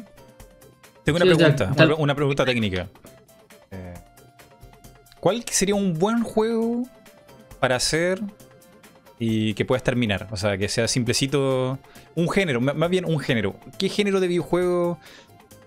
Tengo 1.04 1.16
una 1.18 1.26
Sí, 1.26 1.34
pregunta, 1.36 1.72
tal- 1.76 1.94
una 1.98 2.14
pregunta 2.14 2.44
técnica. 2.44 2.88
¿Cuál 5.26 5.42
sería 5.50 5.74
un 5.74 5.94
buen 5.94 6.22
juego 6.22 6.84
para 7.58 7.74
hacer 7.74 8.20
y 9.18 9.54
que 9.54 9.64
puedas 9.64 9.82
terminar? 9.82 10.28
O 10.30 10.36
sea, 10.36 10.56
que 10.56 10.68
sea 10.68 10.86
simplecito. 10.86 11.80
Un 12.14 12.30
género, 12.30 12.60
más 12.60 12.88
bien 12.88 13.04
un 13.04 13.18
género. 13.18 13.56
¿Qué 13.76 13.88
género 13.88 14.20
de 14.20 14.28
videojuego 14.28 15.00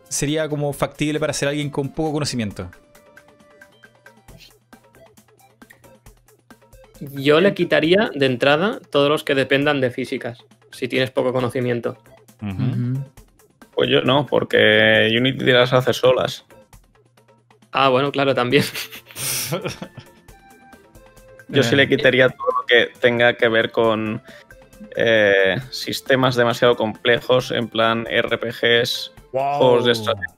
sería 0.08 0.48
como 0.48 0.72
factible 0.72 1.20
para 1.20 1.34
ser 1.34 1.50
alguien 1.50 1.70
con 1.72 1.90
poco 1.90 2.14
conocimiento? 2.14 2.72
Yo 7.02 7.42
le 7.42 7.54
quitaría 7.54 8.12
de 8.16 8.28
entrada 8.28 8.80
todos 8.90 9.10
los 9.10 9.26
que 9.26 9.36
dependan 9.36 9.82
de 9.82 9.92
físicas, 9.92 10.46
si 10.72 10.88
tienes 10.88 11.12
poco 11.12 11.34
conocimiento. 11.34 11.98
Pues 13.76 13.90
yo 13.90 14.04
no, 14.04 14.26
porque 14.26 15.14
Unity 15.18 15.52
las 15.52 15.74
hace 15.74 15.92
solas. 15.92 16.46
Ah, 17.72 17.90
bueno, 17.90 18.12
claro, 18.12 18.34
también. 18.34 18.64
Yo 21.50 21.64
sí 21.64 21.74
Eh. 21.74 21.78
le 21.78 21.90
quitaría 21.90 22.30
todo 22.30 22.48
lo 22.60 22.66
que 22.68 22.92
tenga 23.00 23.34
que 23.34 23.48
ver 23.50 23.72
con 23.72 24.22
eh, 24.96 25.58
sistemas 25.72 26.36
demasiado 26.36 26.76
complejos, 26.76 27.52
en 27.52 27.68
plan 27.68 28.06
RPGs, 28.06 29.12
juegos 29.32 29.86
de 29.86 29.92
estrategia. 29.94 30.36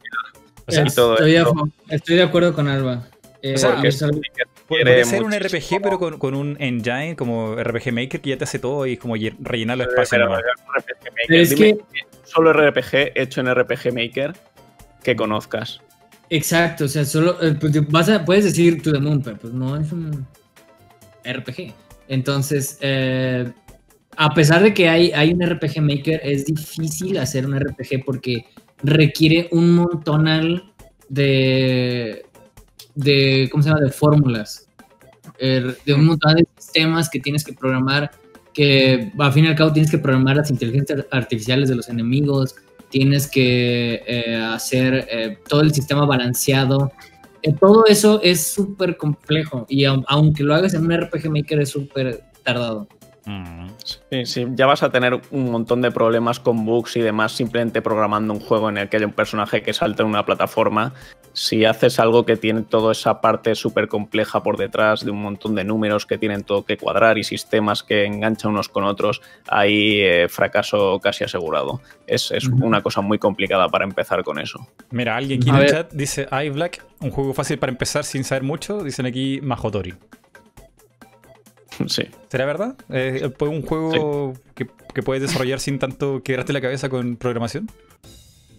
O 0.67 0.71
sea, 0.71 0.85
y 0.87 0.89
todo 0.93 1.13
estoy, 1.13 1.35
a, 1.35 1.45
estoy 1.89 2.15
de 2.15 2.23
acuerdo 2.23 2.53
con 2.53 2.67
Alba. 2.67 3.07
Eh, 3.41 3.55
O 3.55 3.57
sea, 3.57 3.81
Puede 4.67 5.03
ser 5.03 5.23
un 5.23 5.33
RPG, 5.33 5.81
pero 5.81 5.99
con, 5.99 6.17
con 6.17 6.33
un 6.35 6.55
engine 6.59 7.15
como 7.17 7.55
RPG 7.61 7.91
Maker 7.91 8.21
que 8.21 8.29
ya 8.29 8.37
te 8.37 8.43
hace 8.45 8.59
todo 8.59 8.85
y 8.85 8.93
es 8.93 8.99
como 8.99 9.17
lle- 9.17 9.35
rellenar 9.41 9.77
los 9.79 9.87
Pero, 9.87 10.01
espacios. 10.03 10.29
pero, 11.27 11.41
es 11.41 11.49
Dime 11.49 11.77
que- 11.77 11.83
solo 12.23 12.53
RPG 12.53 13.11
hecho 13.15 13.41
en 13.41 13.47
RPG 13.53 13.91
Maker 13.93 14.33
que 15.03 15.15
conozcas. 15.17 15.81
Exacto, 16.33 16.85
o 16.85 16.87
sea, 16.87 17.03
solo 17.03 17.35
eh, 17.43 17.57
pues, 17.59 18.07
a- 18.07 18.23
puedes 18.23 18.45
decir 18.45 18.81
To 18.81 18.93
the 18.93 18.99
Moon, 18.99 19.21
pero 19.21 19.37
pues 19.37 19.53
no 19.53 19.75
es 19.75 19.91
un 19.91 20.25
RPG. 21.25 21.73
Entonces, 22.07 22.77
eh, 22.79 23.51
a 24.15 24.33
pesar 24.33 24.63
de 24.63 24.73
que 24.73 24.87
hay, 24.87 25.33
un 25.33 25.41
RPG 25.41 25.81
Maker, 25.81 26.21
es 26.23 26.45
difícil 26.45 27.17
hacer 27.17 27.45
un 27.45 27.59
RPG 27.59 28.05
porque 28.05 28.45
requiere 28.81 29.49
un 29.51 29.75
montonal 29.75 30.71
de, 31.09 32.25
de 32.95 33.49
¿cómo 33.51 33.61
se 33.61 33.69
llama? 33.69 33.81
De 33.81 33.91
fórmulas, 33.91 34.69
eh, 35.37 35.75
de 35.85 35.93
un 35.93 36.05
montón 36.05 36.35
de 36.35 36.47
sistemas 36.57 37.09
que 37.09 37.19
tienes 37.19 37.43
que 37.43 37.51
programar, 37.51 38.09
que 38.53 39.11
al 39.19 39.33
fin 39.33 39.43
y 39.43 39.47
al 39.49 39.55
cabo 39.55 39.73
tienes 39.73 39.91
que 39.91 39.97
programar 39.97 40.37
las 40.37 40.49
inteligencias 40.49 41.05
artificiales 41.11 41.67
de 41.67 41.75
los 41.75 41.89
enemigos, 41.89 42.55
tienes 42.91 43.27
que 43.29 44.03
eh, 44.05 44.35
hacer 44.35 45.07
eh, 45.09 45.37
todo 45.49 45.61
el 45.61 45.73
sistema 45.73 46.05
balanceado. 46.05 46.91
Eh, 47.41 47.53
todo 47.59 47.85
eso 47.87 48.21
es 48.21 48.45
súper 48.53 48.97
complejo 48.97 49.65
y 49.67 49.85
au- 49.85 50.03
aunque 50.07 50.43
lo 50.43 50.53
hagas 50.53 50.75
en 50.75 50.85
un 50.85 50.91
RPG 50.91 51.31
Maker 51.31 51.61
es 51.61 51.69
súper 51.69 52.21
tardado. 52.43 52.87
Mm. 53.25 53.69
Sí, 53.83 54.25
sí, 54.25 54.47
ya 54.55 54.65
vas 54.65 54.83
a 54.83 54.89
tener 54.91 55.19
un 55.31 55.51
montón 55.51 55.81
de 55.81 55.91
problemas 55.91 56.39
con 56.39 56.65
bugs 56.65 56.95
y 56.97 57.01
demás 57.01 57.31
simplemente 57.31 57.81
programando 57.81 58.33
un 58.33 58.39
juego 58.39 58.69
en 58.69 58.77
el 58.77 58.89
que 58.89 58.97
haya 58.97 59.05
un 59.07 59.13
personaje 59.13 59.61
que 59.63 59.73
salta 59.73 60.03
en 60.03 60.09
una 60.09 60.25
plataforma. 60.25 60.93
Si 61.33 61.65
haces 61.65 61.99
algo 61.99 62.25
que 62.25 62.35
tiene 62.35 62.61
toda 62.63 62.91
esa 62.91 63.21
parte 63.21 63.55
súper 63.55 63.87
compleja 63.87 64.43
por 64.43 64.57
detrás 64.57 65.05
de 65.05 65.11
un 65.11 65.21
montón 65.21 65.55
de 65.55 65.63
números 65.63 66.05
que 66.05 66.17
tienen 66.17 66.43
todo 66.43 66.65
que 66.65 66.77
cuadrar 66.77 67.17
y 67.17 67.23
sistemas 67.23 67.83
que 67.83 68.05
enganchan 68.05 68.51
unos 68.51 68.67
con 68.69 68.83
otros, 68.83 69.21
ahí 69.47 70.01
eh, 70.01 70.27
fracaso 70.27 70.99
casi 71.01 71.23
asegurado. 71.23 71.81
Es, 72.07 72.31
es 72.31 72.47
una 72.47 72.81
cosa 72.81 73.01
muy 73.01 73.17
complicada 73.17 73.69
para 73.69 73.85
empezar 73.85 74.23
con 74.23 74.39
eso. 74.39 74.67
Mira, 74.89 75.15
alguien 75.15 75.41
aquí 75.41 75.49
A 75.49 75.55
en 75.55 75.61
el 75.61 75.69
chat 75.69 75.93
dice 75.93 76.27
iBlack, 76.31 76.83
un 76.99 77.11
juego 77.11 77.33
fácil 77.33 77.57
para 77.59 77.71
empezar 77.71 78.03
sin 78.03 78.23
saber 78.23 78.43
mucho. 78.43 78.83
Dicen 78.83 79.05
aquí 79.05 79.39
Majotori. 79.41 79.93
Sí. 81.87 82.03
¿Será 82.29 82.45
verdad? 82.45 82.75
Eh, 82.89 83.29
¿pues 83.35 83.49
¿Un 83.51 83.61
juego 83.61 84.33
que, 84.53 84.67
que 84.93 85.01
puedes 85.01 85.21
desarrollar 85.21 85.59
sin 85.59 85.79
tanto 85.79 86.21
quebrarte 86.23 86.53
la 86.53 86.61
cabeza 86.61 86.89
con 86.89 87.15
programación? 87.15 87.69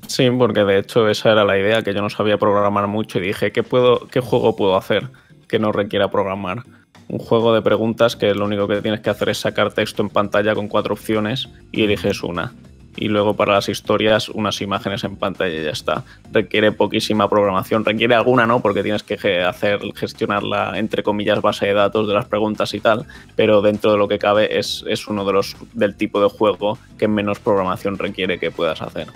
Sí, 0.06 0.28
porque 0.30 0.64
de 0.64 0.78
hecho 0.78 1.08
esa 1.08 1.32
era 1.32 1.44
la 1.44 1.58
idea, 1.58 1.82
que 1.82 1.94
yo 1.94 2.02
no 2.02 2.10
sabía 2.10 2.38
programar 2.38 2.86
mucho 2.86 3.18
y 3.18 3.22
dije, 3.22 3.52
¿qué, 3.52 3.62
puedo, 3.62 4.08
qué 4.08 4.20
juego 4.20 4.56
puedo 4.56 4.76
hacer 4.76 5.08
que 5.48 5.58
no 5.58 5.72
requiera 5.72 6.10
programar? 6.10 6.62
Un 7.08 7.18
juego 7.18 7.54
de 7.54 7.62
preguntas 7.62 8.16
que 8.16 8.34
lo 8.34 8.44
único 8.44 8.68
que 8.68 8.80
tienes 8.80 9.00
que 9.00 9.10
hacer 9.10 9.28
es 9.28 9.38
sacar 9.38 9.72
texto 9.72 10.02
en 10.02 10.08
pantalla 10.08 10.54
con 10.54 10.68
cuatro 10.68 10.94
opciones 10.94 11.48
y 11.70 11.84
eliges 11.84 12.22
una. 12.22 12.52
Y 12.94 13.08
luego 13.08 13.34
para 13.34 13.54
las 13.54 13.70
historias 13.70 14.28
unas 14.28 14.60
imágenes 14.60 15.02
en 15.04 15.16
pantalla 15.16 15.54
y 15.54 15.64
ya 15.64 15.70
está. 15.70 16.04
Requiere 16.30 16.72
poquísima 16.72 17.28
programación, 17.28 17.84
requiere 17.84 18.14
alguna 18.14 18.46
no, 18.46 18.60
porque 18.60 18.82
tienes 18.82 19.02
que 19.02 19.42
hacer 19.42 19.80
gestionar 19.94 20.42
la 20.42 20.78
entre 20.78 21.02
comillas 21.02 21.40
base 21.40 21.66
de 21.66 21.72
datos 21.72 22.06
de 22.06 22.14
las 22.14 22.26
preguntas 22.26 22.74
y 22.74 22.80
tal, 22.80 23.06
pero 23.34 23.62
dentro 23.62 23.92
de 23.92 23.98
lo 23.98 24.08
que 24.08 24.18
cabe 24.18 24.58
es, 24.58 24.84
es 24.86 25.08
uno 25.08 25.24
de 25.24 25.32
los 25.32 25.56
del 25.72 25.96
tipo 25.96 26.20
de 26.20 26.28
juego 26.28 26.78
que 26.98 27.08
menos 27.08 27.38
programación 27.38 27.98
requiere 27.98 28.38
que 28.38 28.50
puedas 28.50 28.82
hacer. 28.82 29.06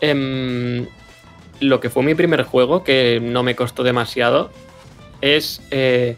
Em, 0.00 0.86
lo 1.60 1.80
que 1.80 1.88
fue 1.90 2.02
mi 2.02 2.14
primer 2.14 2.42
juego, 2.42 2.84
que 2.84 3.18
no 3.22 3.42
me 3.42 3.56
costó 3.56 3.82
demasiado, 3.82 4.50
es. 5.20 5.62
eh, 5.70 6.16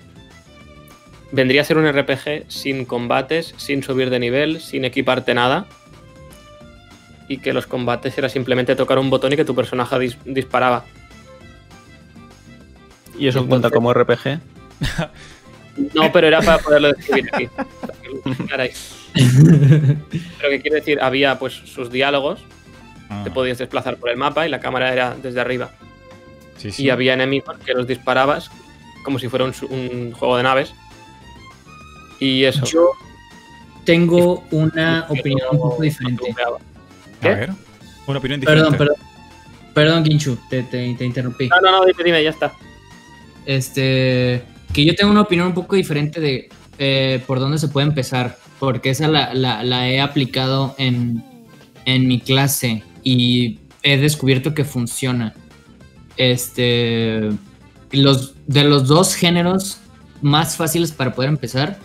vendría 1.31 1.61
a 1.61 1.65
ser 1.65 1.77
un 1.79 1.87
RPG 1.87 2.45
sin 2.49 2.85
combates, 2.87 3.55
sin 3.59 3.83
subir 3.83 4.09
de 4.11 4.19
nivel, 4.19 4.61
sin 4.61 4.85
equiparte 4.85 5.35
nada. 5.35 5.67
Y 7.29 7.39
que 7.39 7.53
los 7.53 7.67
combates 7.67 8.17
era 8.17 8.29
simplemente 8.31 8.75
tocar 8.75 8.99
un 8.99 9.11
botón 9.11 9.33
y 9.35 9.37
que 9.37 9.45
tu 9.45 9.55
personaje 9.55 9.97
dis- 9.97 10.17
disparaba. 10.25 10.85
¿Y 13.19 13.27
eso 13.29 13.41
Entonces- 13.41 13.49
cuenta 13.49 13.71
como 13.71 13.93
RPG? 13.93 14.41
No, 15.95 16.11
pero 16.11 16.27
era 16.27 16.41
para 16.43 16.59
poderlo 16.59 16.89
describir 16.93 17.31
aquí. 17.33 17.49
para 18.51 18.67
que 18.67 18.73
lo. 18.75 18.75
Pero 20.41 20.51
que 20.51 20.61
quiero 20.61 20.75
decir, 20.75 20.99
había 21.01 21.39
pues 21.39 21.53
sus 21.53 21.93
diálogos, 21.93 22.41
Ah, 23.11 23.23
te 23.25 23.31
podías 23.31 23.59
desplazar 23.59 23.97
por 23.97 24.11
el 24.11 24.17
mapa 24.17 24.47
y 24.47 24.51
la 24.51 24.61
cámara 24.61 24.93
era 24.93 25.17
desde 25.23 25.41
arriba. 25.41 25.71
sí, 26.57 26.71
sí. 26.73 26.85
Y 26.85 26.91
había 26.91 27.15
enemigos 27.15 27.57
que 27.65 27.73
los 27.73 27.87
disparabas 27.87 28.51
como 29.05 29.19
si 29.19 29.29
fuera 29.29 29.45
un, 29.45 29.55
su- 29.55 29.67
un 29.67 30.13
juego 30.13 30.37
de 30.37 30.43
naves. 30.43 30.73
Y 32.21 32.45
eso. 32.45 32.65
Yo 32.67 32.91
tengo 33.85 34.45
una 34.51 35.07
Yo 35.09 35.15
opinión 35.21 35.41
no- 35.47 35.51
un 35.53 35.59
poco 35.59 35.77
no 35.79 35.83
diferente. 35.85 36.25
tumbleaba. 36.25 36.59
A. 37.23 37.55
Una 38.07 38.19
opinión 38.19 38.41
diferente. 38.41 38.71
Perdón, 38.71 38.77
perdón. 38.77 38.97
Perdón, 39.75 40.05
Ginchu, 40.05 40.37
te, 40.51 40.63
te, 40.65 40.95
te 40.95 41.05
interrumpí. 41.05 41.49
No, 41.49 41.61
no, 41.61 41.71
no, 41.71 41.85
dime, 41.87 42.03
dime, 42.05 42.23
ya 42.25 42.31
está. 42.31 42.53
Este, 43.47 44.43
que 44.73 44.85
yo 44.85 44.95
tengo 44.95 45.11
una 45.13 45.23
opinión 45.23 45.47
un 45.49 45.55
poco 45.55 45.77
diferente 45.77 46.21
de 46.21 46.49
eh, 46.79 47.23
por 47.27 47.41
dónde 47.41 47.59
se 47.59 47.69
puede 47.69 47.87
empezar, 47.87 48.37
porque 48.59 48.91
esa 48.91 49.09
la, 49.09 49.33
la- 49.35 49.63
la 49.63 49.89
he 49.89 50.01
aplicado 50.01 50.75
en, 50.79 51.25
en 51.85 52.07
mi 52.09 52.21
clase 52.21 52.83
y 53.09 53.59
he 53.83 53.97
descubierto 53.97 54.55
que 54.55 54.65
funciona. 54.65 55.35
Este, 56.17 57.31
los, 57.93 58.35
de 58.47 58.65
los 58.65 58.87
dos 58.89 59.15
géneros 59.15 59.79
más 60.21 60.57
fáciles 60.57 60.91
para 60.93 61.15
poder 61.15 61.31
empezar 61.31 61.79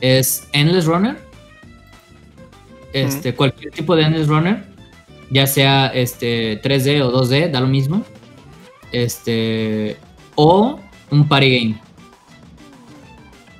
es 0.00 0.48
Endless 0.52 0.86
Runner, 0.86 1.16
este, 2.92 3.34
cualquier 3.34 3.70
tipo 3.72 3.94
de 3.94 4.02
Endless 4.04 4.26
Runner, 4.28 4.64
ya 5.30 5.46
sea 5.46 5.86
este 5.88 6.60
3D 6.62 7.02
o 7.02 7.12
2D, 7.12 7.50
da 7.50 7.60
lo 7.60 7.68
mismo. 7.68 8.04
Este, 8.92 9.96
o 10.34 10.80
un 11.10 11.28
party 11.28 11.58
game. 11.58 11.80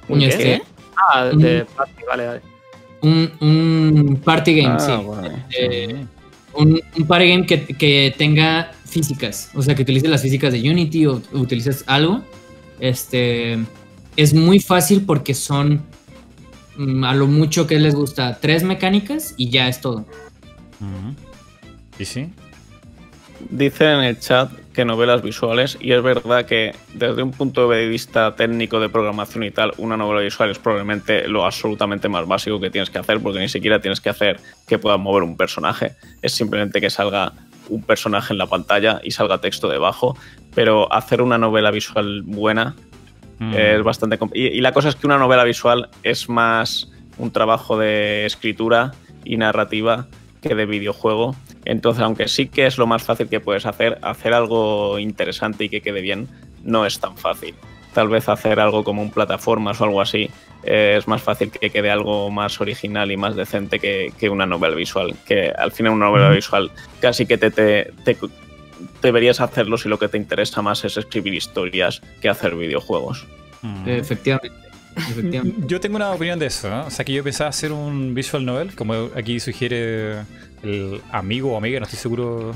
¿Un 0.08 0.18
Ya 0.20 0.36
qué? 0.36 0.62
Ah, 0.96 1.26
de 1.26 1.64
party, 1.76 1.92
vale, 2.08 2.26
vale. 2.26 2.40
Un, 3.02 3.30
un 3.40 4.20
party 4.24 4.54
game, 4.62 4.74
Ah, 4.74 4.80
sí. 4.80 5.06
vale. 5.06 5.44
Eh, 5.56 6.06
un, 6.54 6.80
un 6.96 7.06
party 7.06 7.28
game 7.28 7.46
que, 7.46 7.64
que 7.66 8.14
tenga 8.16 8.72
físicas, 8.84 9.50
o 9.54 9.62
sea, 9.62 9.74
que 9.74 9.82
utilices 9.82 10.10
las 10.10 10.22
físicas 10.22 10.52
de 10.52 10.68
Unity 10.68 11.06
o 11.06 11.22
utilices 11.32 11.84
algo. 11.86 12.22
Este 12.80 13.58
es 14.16 14.34
muy 14.34 14.60
fácil 14.60 15.04
porque 15.06 15.34
son 15.34 15.82
mm, 16.76 17.04
a 17.04 17.14
lo 17.14 17.26
mucho 17.26 17.66
que 17.66 17.78
les 17.78 17.94
gusta 17.94 18.38
tres 18.40 18.62
mecánicas 18.64 19.34
y 19.36 19.50
ya 19.50 19.68
es 19.68 19.80
todo. 19.80 20.06
Sí, 21.98 22.04
sí. 22.04 22.28
Dicen 23.48 23.88
en 23.88 24.04
el 24.04 24.18
chat 24.18 24.50
que 24.72 24.84
novelas 24.84 25.22
visuales 25.22 25.78
y 25.80 25.92
es 25.92 26.02
verdad 26.02 26.44
que 26.44 26.74
desde 26.94 27.22
un 27.22 27.32
punto 27.32 27.68
de 27.68 27.88
vista 27.88 28.36
técnico 28.36 28.78
de 28.78 28.88
programación 28.88 29.44
y 29.44 29.50
tal, 29.50 29.72
una 29.78 29.96
novela 29.96 30.20
visual 30.20 30.50
es 30.50 30.58
probablemente 30.58 31.26
lo 31.26 31.44
absolutamente 31.44 32.08
más 32.08 32.26
básico 32.26 32.60
que 32.60 32.70
tienes 32.70 32.90
que 32.90 32.98
hacer 32.98 33.20
porque 33.20 33.40
ni 33.40 33.48
siquiera 33.48 33.80
tienes 33.80 34.00
que 34.00 34.10
hacer 34.10 34.38
que 34.68 34.78
pueda 34.78 34.96
mover 34.96 35.22
un 35.22 35.36
personaje, 35.36 35.96
es 36.22 36.32
simplemente 36.32 36.80
que 36.80 36.90
salga 36.90 37.32
un 37.68 37.82
personaje 37.82 38.32
en 38.32 38.38
la 38.38 38.46
pantalla 38.46 39.00
y 39.02 39.12
salga 39.12 39.38
texto 39.38 39.68
debajo, 39.68 40.16
pero 40.54 40.92
hacer 40.92 41.22
una 41.22 41.38
novela 41.38 41.70
visual 41.70 42.22
buena 42.22 42.76
Mm. 43.40 43.54
es 43.54 43.82
bastante 43.82 44.18
y, 44.34 44.48
y 44.48 44.60
la 44.60 44.72
cosa 44.72 44.90
es 44.90 44.96
que 44.96 45.06
una 45.06 45.16
novela 45.16 45.44
visual 45.44 45.88
es 46.02 46.28
más 46.28 46.90
un 47.16 47.30
trabajo 47.30 47.78
de 47.78 48.26
escritura 48.26 48.92
y 49.24 49.38
narrativa 49.38 50.08
que 50.40 50.54
de 50.54 50.66
videojuego. 50.66 51.34
Entonces, 51.64 52.02
aunque 52.02 52.28
sí 52.28 52.48
que 52.48 52.66
es 52.66 52.78
lo 52.78 52.86
más 52.86 53.02
fácil 53.02 53.28
que 53.28 53.40
puedes 53.40 53.66
hacer, 53.66 53.98
hacer 54.02 54.32
algo 54.32 54.98
interesante 54.98 55.64
y 55.64 55.68
que 55.68 55.80
quede 55.80 56.00
bien 56.00 56.28
no 56.64 56.86
es 56.86 56.98
tan 57.00 57.16
fácil. 57.16 57.54
Tal 57.94 58.08
vez 58.08 58.28
hacer 58.28 58.60
algo 58.60 58.84
como 58.84 59.02
un 59.02 59.10
plataformas 59.10 59.80
o 59.80 59.84
algo 59.84 60.00
así 60.00 60.30
eh, 60.62 60.94
es 60.96 61.08
más 61.08 61.22
fácil 61.22 61.50
que 61.50 61.70
quede 61.70 61.90
algo 61.90 62.30
más 62.30 62.60
original 62.60 63.10
y 63.10 63.16
más 63.16 63.34
decente 63.34 63.78
que, 63.80 64.12
que 64.18 64.28
una 64.30 64.46
novela 64.46 64.76
visual. 64.76 65.14
Que 65.26 65.50
al 65.50 65.72
final 65.72 65.92
una 65.94 66.06
novela 66.06 66.30
visual 66.30 66.70
casi 67.00 67.26
que 67.26 67.36
te, 67.38 67.50
te- 67.50 67.92
te- 68.04 68.16
deberías 69.02 69.40
hacerlo 69.40 69.76
si 69.76 69.88
lo 69.88 69.98
que 69.98 70.08
te 70.08 70.18
interesa 70.18 70.62
más 70.62 70.84
es 70.84 70.96
escribir 70.96 71.34
historias 71.34 72.00
que 72.20 72.28
hacer 72.28 72.54
videojuegos. 72.54 73.26
Mm. 73.62 73.88
Efectivamente. 73.88 74.52
Yo 75.66 75.80
tengo 75.80 75.96
una 75.96 76.10
opinión 76.10 76.38
de 76.38 76.46
eso. 76.46 76.68
¿no? 76.68 76.86
O 76.86 76.90
sea, 76.90 77.04
que 77.04 77.12
yo 77.12 77.22
pensaba 77.22 77.50
hacer 77.50 77.72
un 77.72 78.14
visual 78.14 78.44
novel, 78.44 78.74
como 78.74 79.10
aquí 79.14 79.40
sugiere 79.40 80.20
el 80.62 81.00
amigo 81.10 81.52
o 81.52 81.56
amiga, 81.56 81.80
no 81.80 81.84
estoy 81.84 81.98
seguro 81.98 82.54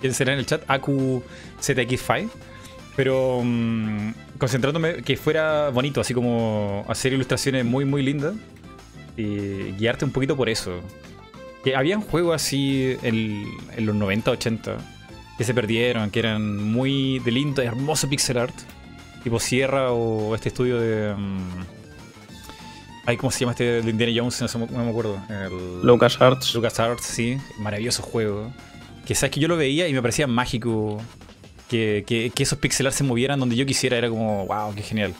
quién 0.00 0.14
será 0.14 0.32
en 0.32 0.38
el 0.38 0.46
chat, 0.46 0.66
AcuZX5. 0.66 2.30
Pero 2.96 3.42
mm, 3.44 4.10
concentrándome 4.38 5.02
que 5.02 5.16
fuera 5.16 5.68
bonito, 5.70 6.00
así 6.00 6.14
como 6.14 6.84
hacer 6.88 7.12
ilustraciones 7.12 7.64
muy, 7.64 7.84
muy 7.84 8.02
lindas 8.02 8.34
y 9.16 9.72
guiarte 9.72 10.04
un 10.04 10.12
poquito 10.12 10.36
por 10.36 10.48
eso. 10.48 10.80
Que 11.62 11.76
habían 11.76 12.00
juegos 12.00 12.36
así 12.36 12.96
en, 13.02 13.44
en 13.76 13.86
los 13.86 13.94
90, 13.94 14.30
80 14.30 14.76
que 15.36 15.44
se 15.44 15.52
perdieron, 15.52 16.10
que 16.10 16.20
eran 16.20 16.56
muy 16.56 17.18
de 17.18 17.30
lindo, 17.30 17.60
hermoso 17.60 18.08
pixel 18.08 18.38
art 18.38 18.54
tipo 19.26 19.40
Sierra 19.40 19.90
o 19.90 20.36
este 20.36 20.50
estudio 20.50 20.78
de. 20.78 21.12
ay, 23.06 23.16
¿cómo 23.16 23.32
se 23.32 23.40
llama 23.40 23.50
este 23.54 23.82
de 23.82 23.90
Indiana 23.90 24.12
Jones? 24.14 24.54
No, 24.54 24.84
me 24.84 24.88
acuerdo. 24.88 25.20
El, 25.28 25.82
LucasArts. 25.82 26.54
LucasArts, 26.54 27.04
sí. 27.04 27.36
Maravilloso 27.58 28.04
juego. 28.04 28.52
Que 29.04 29.16
sabes 29.16 29.32
que 29.32 29.40
yo 29.40 29.48
lo 29.48 29.56
veía 29.56 29.88
y 29.88 29.92
me 29.92 30.00
parecía 30.00 30.28
mágico 30.28 31.02
que, 31.68 32.04
que, 32.06 32.30
que 32.30 32.42
esos 32.44 32.60
pixel 32.60 32.86
art 32.86 32.94
se 32.94 33.02
movieran 33.02 33.40
donde 33.40 33.56
yo 33.56 33.66
quisiera. 33.66 33.98
Era 33.98 34.08
como, 34.08 34.46
wow, 34.46 34.72
qué 34.76 34.82
genial. 34.82 35.12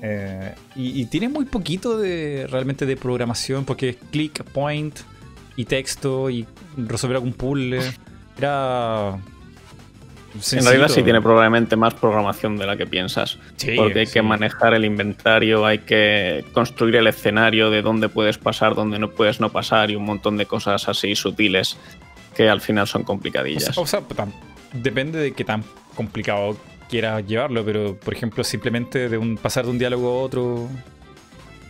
Eh, 0.00 0.54
y, 0.74 1.02
y 1.02 1.04
tiene 1.04 1.28
muy 1.28 1.44
poquito 1.44 1.98
de 1.98 2.46
realmente 2.50 2.86
de 2.86 2.96
programación 2.96 3.66
porque 3.66 3.90
es 3.90 3.96
click, 4.10 4.42
point 4.42 5.00
y 5.54 5.66
texto 5.66 6.30
y 6.30 6.46
resolver 6.78 7.16
algún 7.16 7.34
puzzle. 7.34 7.92
Era. 8.38 9.18
En 10.52 10.64
realidad 10.64 10.88
sí 10.88 11.02
tiene 11.02 11.20
probablemente 11.20 11.76
más 11.76 11.94
programación 11.94 12.56
de 12.56 12.66
la 12.66 12.76
que 12.76 12.86
piensas. 12.86 13.38
Sí, 13.56 13.76
porque 13.76 14.00
hay 14.00 14.06
sí. 14.06 14.14
que 14.14 14.22
manejar 14.22 14.74
el 14.74 14.84
inventario, 14.84 15.64
hay 15.64 15.78
que 15.78 16.44
construir 16.52 16.96
el 16.96 17.06
escenario 17.06 17.70
de 17.70 17.82
dónde 17.82 18.08
puedes 18.08 18.38
pasar, 18.38 18.74
dónde 18.74 18.98
no 18.98 19.10
puedes 19.10 19.40
no 19.40 19.50
pasar 19.50 19.90
y 19.90 19.96
un 19.96 20.04
montón 20.04 20.36
de 20.36 20.46
cosas 20.46 20.88
así 20.88 21.14
sutiles 21.14 21.76
que 22.34 22.48
al 22.48 22.60
final 22.60 22.86
son 22.88 23.02
O 23.02 23.04
complicadillas. 23.04 23.74
sea, 23.74 23.82
o 23.82 23.86
sea, 23.86 24.02
depende 24.72 25.20
de 25.20 25.32
qué 25.32 25.44
tan 25.44 25.62
complicado 25.94 26.56
quieras 26.90 27.24
llevarlo, 27.26 27.64
pero 27.64 27.96
por 27.96 28.12
ejemplo, 28.12 28.42
simplemente 28.42 29.08
de 29.08 29.16
un 29.18 29.36
pasar 29.36 29.64
de 29.64 29.70
un 29.70 29.78
diálogo 29.78 30.08
a 30.08 30.22
otro. 30.22 30.68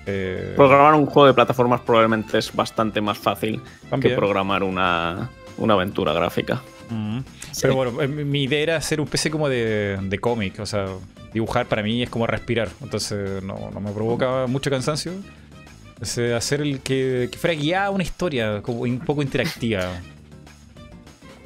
eh, 0.07 0.55
Programar 0.57 0.95
un 0.95 1.07
juego 1.07 1.27
de 1.27 1.35
plataformas 1.35 1.81
probablemente 1.83 2.39
es 2.39 2.55
bastante 2.55 3.01
más 3.01 3.19
fácil 3.19 3.61
que 4.01 4.11
programar 4.11 4.63
una, 4.63 5.29
una 5.59 5.75
aventura 5.75 6.13
gráfica. 6.13 6.63
Mm. 6.89 7.19
Pero 7.61 7.75
bueno, 7.75 8.03
eh, 8.03 8.09
mi 8.09 8.45
idea 8.45 8.61
era 8.61 8.77
hacer 8.77 9.01
un 9.01 9.07
PC 9.07 9.31
como 9.31 9.49
de, 9.49 9.99
de 10.03 10.19
cómic, 10.19 10.61
o 10.61 10.67
sea, 10.67 10.87
dibujar 11.33 11.67
para 11.67 11.83
mí 11.83 12.03
es 12.03 12.11
como 12.11 12.27
respirar, 12.27 12.69
entonces 12.83 13.43
no, 13.43 13.71
no 13.73 13.81
me 13.81 13.91
provoca 13.93 14.47
mucho 14.47 14.71
cansancio. 14.71 15.13
Es, 16.01 16.19
hacer 16.19 16.61
el 16.61 16.81
que, 16.81 17.29
que 17.31 17.39
fuera 17.39 17.55
guiada 17.55 17.91
una 17.91 18.03
historia, 18.03 18.61
como 18.63 18.81
un 18.81 18.99
poco 18.99 19.23
interactiva. 19.23 19.91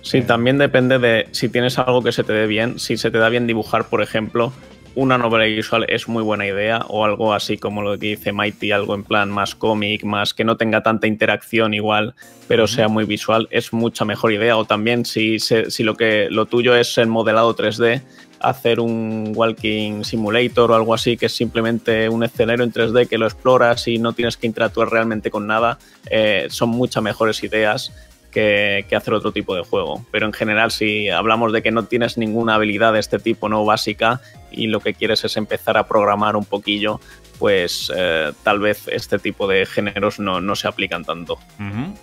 Sí, 0.02 0.19
Eh. 0.19 0.23
también 0.23 0.59
depende 0.59 0.98
de 0.98 1.28
si 1.32 1.48
tienes 1.48 1.78
algo 1.78 2.02
que 2.02 2.12
se 2.12 2.24
te 2.24 2.32
dé 2.32 2.47
bien. 2.47 2.78
Si 2.78 2.97
se 2.97 3.10
te 3.10 3.19
da 3.19 3.28
bien 3.28 3.47
dibujar, 3.47 3.89
por 3.89 4.02
ejemplo, 4.02 4.52
una 4.94 5.19
novela 5.19 5.44
visual 5.44 5.86
es 5.89 6.09
muy 6.09 6.23
buena 6.23 6.47
idea 6.47 6.85
o 6.89 7.05
algo 7.05 7.32
así 7.32 7.56
como 7.56 7.82
lo 7.82 7.98
que 7.98 8.09
dice 8.09 8.32
Mighty, 8.32 8.73
algo 8.73 8.94
en 8.94 9.05
plan 9.05 9.31
más 9.31 9.55
cómic, 9.55 10.05
más 10.05 10.35
que 10.35 10.44
no 10.44 10.56
tenga 10.56 10.82
tanta 10.82 11.06
interacción 11.06 11.74
igual, 11.74 12.15
pero 12.48 12.66
sea 12.66 12.89
muy 12.89 13.05
visual, 13.05 13.48
es 13.51 13.73
mucha 13.73 14.05
mejor 14.05 14.32
idea. 14.32 14.56
O 14.56 14.65
también 14.65 15.05
si, 15.05 15.39
si 15.39 15.82
lo 15.82 15.94
que 15.97 16.28
lo 16.31 16.47
tuyo 16.47 16.74
es 16.74 16.98
el 16.98 17.06
modelado 17.09 17.55
3D, 17.55 18.02
hacer 18.40 18.81
un 18.81 19.32
walking 19.35 20.05
simulator 20.05 20.70
o 20.70 20.74
algo 20.74 20.94
así, 20.94 21.16
que 21.16 21.27
es 21.27 21.32
simplemente 21.32 22.09
un 22.09 22.24
escenario 22.24 22.65
en 22.65 22.73
3D 22.73 23.09
que 23.09 23.19
lo 23.19 23.27
exploras 23.27 23.89
y 23.89 23.98
no 23.98 24.12
tienes 24.12 24.36
que 24.36 24.47
interactuar 24.47 24.90
realmente 24.90 25.31
con 25.31 25.47
nada, 25.47 25.78
eh, 26.10 26.47
son 26.51 26.70
muchas 26.70 27.02
mejores 27.02 27.43
ideas 27.43 27.93
que, 28.30 28.84
que 28.88 28.96
hacer 28.96 29.14
otro 29.14 29.32
tipo 29.32 29.55
de 29.56 29.62
juego. 29.62 30.05
Pero 30.12 30.26
en 30.26 30.32
general, 30.32 30.70
si 30.70 31.09
hablamos 31.09 31.52
de 31.52 31.62
que 31.62 31.70
no 31.70 31.84
tienes 31.84 32.18
ninguna 32.18 32.55
habilidad 32.56 32.92
de 32.92 33.00
este 33.00 33.18
tipo, 33.18 33.48
no 33.48 33.64
básica, 33.64 34.20
y 34.50 34.66
lo 34.68 34.80
que 34.80 34.94
quieres 34.94 35.24
es 35.24 35.36
empezar 35.36 35.76
a 35.76 35.86
programar 35.86 36.36
un 36.36 36.44
poquillo, 36.44 37.00
pues 37.38 37.90
eh, 37.96 38.32
tal 38.42 38.59
vez 38.59 38.88
este 38.88 39.18
tipo 39.18 39.46
de 39.46 39.64
géneros 39.66 40.18
no, 40.18 40.40
no 40.40 40.56
se 40.56 40.68
aplican 40.68 41.05
tanto. 41.05 41.38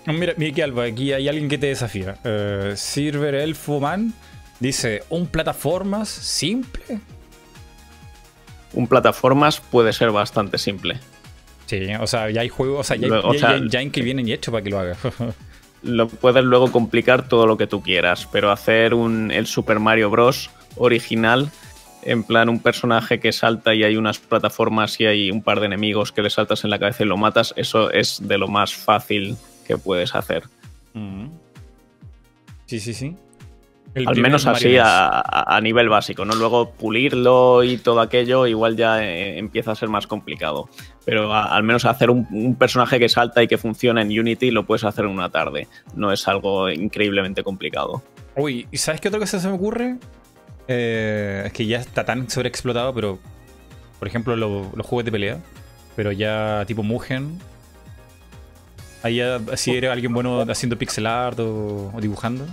Oh, 0.06 0.12
Mira, 0.12 0.32
Miki 0.36 0.60
Alba, 0.62 0.84
aquí 0.84 1.12
hay 1.12 1.28
alguien 1.28 1.48
que 1.48 1.58
te 1.58 1.66
desafía. 1.66 2.16
Eh, 2.24 2.72
Silver 2.76 3.34
Elfo 3.34 3.78
Man 3.80 4.12
dice: 4.60 5.02
¿Un 5.10 5.26
plataformas 5.26 6.08
simple? 6.08 7.00
Un 8.72 8.86
plataformas 8.88 9.60
puede 9.60 9.92
ser 9.92 10.10
bastante 10.10 10.58
simple. 10.58 10.98
Sí, 11.66 11.86
o 12.00 12.06
sea, 12.06 12.30
ya 12.30 12.42
hay 12.42 12.48
juegos, 12.48 12.80
o 12.80 12.84
sea, 12.84 12.96
ya, 12.96 13.06
hay- 13.06 13.12
o 13.24 13.32
ya- 13.32 13.38
sea, 13.40 13.58
ya- 13.58 13.64
ya 13.68 13.78
hay 13.80 13.90
que 13.90 14.02
vienen 14.02 14.28
y 14.28 14.32
hecho 14.32 14.52
para 14.52 14.62
que 14.62 14.70
lo 14.70 14.78
haga. 14.78 14.96
Lo 15.82 16.08
puedes 16.08 16.44
luego 16.44 16.72
complicar 16.72 17.28
todo 17.28 17.46
lo 17.46 17.56
que 17.56 17.66
tú 17.66 17.82
quieras, 17.82 18.28
pero 18.30 18.50
hacer 18.50 18.94
un, 18.94 19.30
el 19.30 19.46
Super 19.46 19.78
Mario 19.78 20.10
Bros. 20.10 20.50
original 20.76 21.50
en 22.06 22.22
plan 22.22 22.48
un 22.48 22.60
personaje 22.60 23.18
que 23.18 23.32
salta 23.32 23.74
y 23.74 23.82
hay 23.82 23.96
unas 23.96 24.18
plataformas 24.18 25.00
y 25.00 25.06
hay 25.06 25.30
un 25.30 25.42
par 25.42 25.58
de 25.60 25.66
enemigos 25.66 26.12
que 26.12 26.22
le 26.22 26.30
saltas 26.30 26.62
en 26.64 26.70
la 26.70 26.78
cabeza 26.78 27.02
y 27.02 27.06
lo 27.06 27.16
matas, 27.16 27.52
eso 27.56 27.90
es 27.90 28.20
de 28.22 28.38
lo 28.38 28.46
más 28.46 28.74
fácil 28.74 29.36
que 29.66 29.76
puedes 29.76 30.14
hacer. 30.14 30.44
Mm. 30.94 31.26
Sí, 32.66 32.80
sí, 32.80 32.94
sí. 32.94 33.16
El 33.96 34.06
Al 34.06 34.20
menos 34.20 34.46
así 34.46 34.76
a, 34.76 35.22
a, 35.24 35.58
nivel 35.62 35.88
básico, 35.88 36.26
¿no? 36.26 36.34
Luego 36.34 36.72
pulirlo 36.72 37.64
y 37.64 37.78
todo 37.78 38.00
aquello 38.00 38.46
igual 38.46 38.76
ya 38.76 39.02
eh, 39.02 39.38
empieza 39.38 39.72
a 39.72 39.74
ser 39.74 39.88
más 39.88 40.06
complicado. 40.06 40.68
Pero 41.06 41.32
a, 41.32 41.44
al 41.56 41.62
menos 41.62 41.86
hacer 41.86 42.10
un, 42.10 42.26
un, 42.30 42.56
personaje 42.56 42.98
que 42.98 43.08
salta 43.08 43.42
y 43.42 43.48
que 43.48 43.56
funciona 43.56 44.02
en 44.02 44.08
Unity 44.08 44.50
lo 44.50 44.66
puedes 44.66 44.84
hacer 44.84 45.06
en 45.06 45.12
una 45.12 45.30
tarde. 45.30 45.66
No 45.94 46.12
es 46.12 46.28
algo 46.28 46.68
increíblemente 46.68 47.42
complicado. 47.42 48.02
Uy, 48.36 48.68
¿y 48.70 48.76
sabes 48.76 49.00
qué 49.00 49.08
otra 49.08 49.18
cosa 49.18 49.40
se 49.40 49.48
me 49.48 49.54
ocurre? 49.54 49.96
Eh, 50.68 51.44
es 51.46 51.52
que 51.54 51.64
ya 51.64 51.78
está 51.78 52.04
tan 52.04 52.28
sobreexplotado, 52.28 52.92
pero... 52.92 53.18
Por 53.98 54.08
ejemplo, 54.08 54.36
lo, 54.36 54.70
los 54.76 54.86
juegos 54.86 55.06
de 55.06 55.12
pelea. 55.12 55.38
Pero 55.96 56.12
ya 56.12 56.64
tipo 56.66 56.82
Mugen. 56.82 57.38
Ahí 59.02 59.16
ya, 59.16 59.40
si 59.54 59.74
eres 59.74 59.90
alguien 59.90 60.12
bueno 60.12 60.42
haciendo 60.42 60.76
pixel 60.76 61.06
art 61.06 61.40
o, 61.40 61.92
o 61.94 61.98
dibujando. 61.98 62.44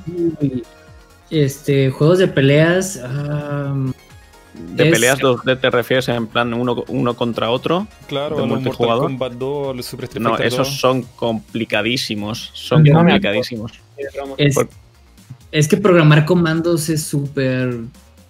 Este, 1.30 1.90
juegos 1.90 2.20
de 2.20 2.28
peleas. 2.28 3.00
Um, 3.04 3.94
¿De 4.76 4.84
es... 4.86 4.92
peleas 4.92 5.20
2D 5.20 5.60
te 5.60 5.70
refieres 5.72 6.08
en 6.10 6.28
plan 6.28 6.54
uno, 6.54 6.84
uno 6.88 7.16
contra 7.16 7.50
otro? 7.50 7.88
Claro, 8.08 8.36
de 8.36 8.42
los 8.42 8.50
multijugador. 8.50 9.10
Mortal 9.10 9.18
Kombat 9.30 9.34
2, 9.40 9.76
los 9.78 9.86
Super 9.86 10.06
Street 10.06 10.22
No, 10.24 10.30
Fighter 10.32 10.48
esos 10.48 10.68
2. 10.68 10.80
son 10.80 11.02
complicadísimos. 11.16 12.52
Son 12.54 12.84
no 12.84 12.94
complicadísimos. 12.94 13.72
Es, 14.38 14.54
Por- 14.56 14.70
es 15.52 15.68
que 15.68 15.78
programar 15.78 16.26
comandos 16.26 16.90
es 16.90 17.04
súper. 17.04 17.80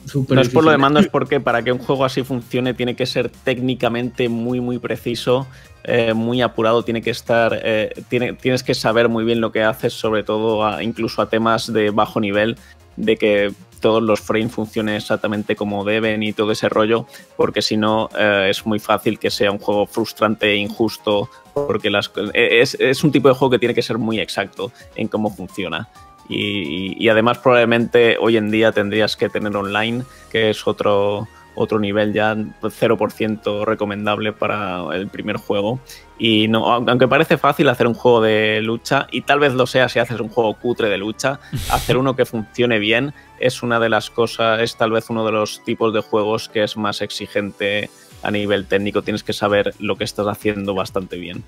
súper 0.06 0.36
No 0.36 0.41
es 0.41 0.49
por 0.49 0.64
lo 0.64 0.72
de 0.72 0.78
mando, 0.78 0.99
es 0.99 1.07
porque 1.07 1.40
para 1.40 1.61
que 1.61 1.72
un 1.72 1.80
juego 1.80 2.06
así 2.06 2.24
funcione 2.24 2.74
tiene 2.74 2.95
que 2.95 3.06
ser 3.06 3.30
técnicamente 3.30 4.30
muy, 4.30 4.60
muy 4.61 4.78
preciso, 4.80 5.48
eh, 5.86 6.14
muy 6.14 6.41
apurado, 6.41 6.84
tiene 6.84 7.02
que 7.02 7.10
estar, 7.11 7.60
eh, 7.64 7.91
tiene- 8.10 8.34
tienes 8.34 8.64
que 8.64 8.74
saber 8.74 9.10
muy 9.10 9.24
bien 9.26 9.41
lo 9.41 9.52
que 9.52 9.64
haces, 9.64 9.94
sobre 9.94 10.24
todo 10.24 10.65
a- 10.65 10.84
incluso 10.84 11.22
a 11.22 11.30
temas 11.30 11.72
de 11.72 11.90
bajo 11.91 12.20
nivel, 12.22 12.57
de 12.95 13.18
que 13.18 13.53
todos 13.80 14.02
los 14.02 14.22
frames 14.22 14.53
funcionen 14.53 14.95
exactamente 14.95 15.57
como 15.57 15.84
deben 15.84 16.24
y 16.24 16.32
todo 16.32 16.53
ese 16.53 16.70
rollo, 16.70 17.06
porque 17.36 17.61
si 17.61 17.76
no 17.76 18.10
eh, 18.18 18.48
es 18.49 18.65
muy 18.65 18.80
fácil 18.80 19.20
que 19.20 19.30
sea 19.30 19.52
un 19.52 19.60
juego 19.60 19.86
frustrante 19.86 20.52
e 20.52 20.56
injusto, 20.56 21.30
porque 21.53 21.90
las, 21.90 22.10
eh, 22.34 22.61
es, 22.61 22.76
es 22.80 23.03
un 23.03 23.11
tipo 23.11 23.28
de 23.28 23.36
juego 23.36 23.52
que 23.52 23.60
tiene 23.60 23.76
que 23.76 23.82
ser 23.82 23.98
muy 23.98 24.20
exacto 24.20 24.72
en 24.95 25.10
cómo 25.10 25.30
funciona. 25.30 25.90
Y 26.30 27.10
además 27.10 27.40
probablemente 27.40 28.15
hoy 28.18 28.38
en 28.38 28.49
día 28.49 28.72
tendrías 28.72 29.18
que 29.18 29.28
tener 29.28 29.53
online, 29.57 30.06
que 30.32 30.52
es 30.52 30.65
otro, 30.65 31.28
otro 31.56 31.80
nivel 31.80 32.14
ya 32.14 32.36
0% 32.36 33.66
recomendable 33.66 34.34
para 34.34 34.84
el 34.96 35.08
primer 35.08 35.38
juego. 35.38 35.80
Y 36.18 36.48
no, 36.48 36.66
aunque 36.72 37.08
parece 37.08 37.38
fácil 37.38 37.68
hacer 37.70 37.88
un 37.88 37.94
juego 37.94 38.22
de 38.22 38.62
lucha, 38.62 39.08
y 39.12 39.22
tal 39.22 39.40
vez 39.40 39.54
lo 39.54 39.66
sea 39.68 39.90
si 39.90 40.00
haces 40.00 40.20
un 40.20 40.30
juego 40.30 40.54
cutre 40.56 40.90
de 40.90 40.98
lucha, 40.98 41.40
hacer 41.72 41.98
uno 41.98 42.16
que 42.16 42.26
funcione 42.26 42.80
bien 42.80 43.14
es 43.40 43.62
una 43.64 43.80
de 43.80 43.90
las 43.90 44.10
cosas, 44.10 44.62
es 44.62 44.76
tal 44.78 44.92
vez 44.92 45.10
uno 45.10 45.26
de 45.26 45.32
los 45.32 45.64
tipos 45.66 45.94
de 45.94 46.00
juegos 46.02 46.48
que 46.50 46.64
es 46.64 46.78
más 46.78 47.02
exigente 47.02 47.90
a 48.22 48.32
nivel 48.32 48.66
técnico. 48.68 49.02
Tienes 49.02 49.24
que 49.24 49.34
saber 49.34 49.74
lo 49.80 49.96
que 49.98 50.06
estás 50.06 50.28
haciendo 50.28 50.74
bastante 50.74 51.18
bien. 51.18 51.44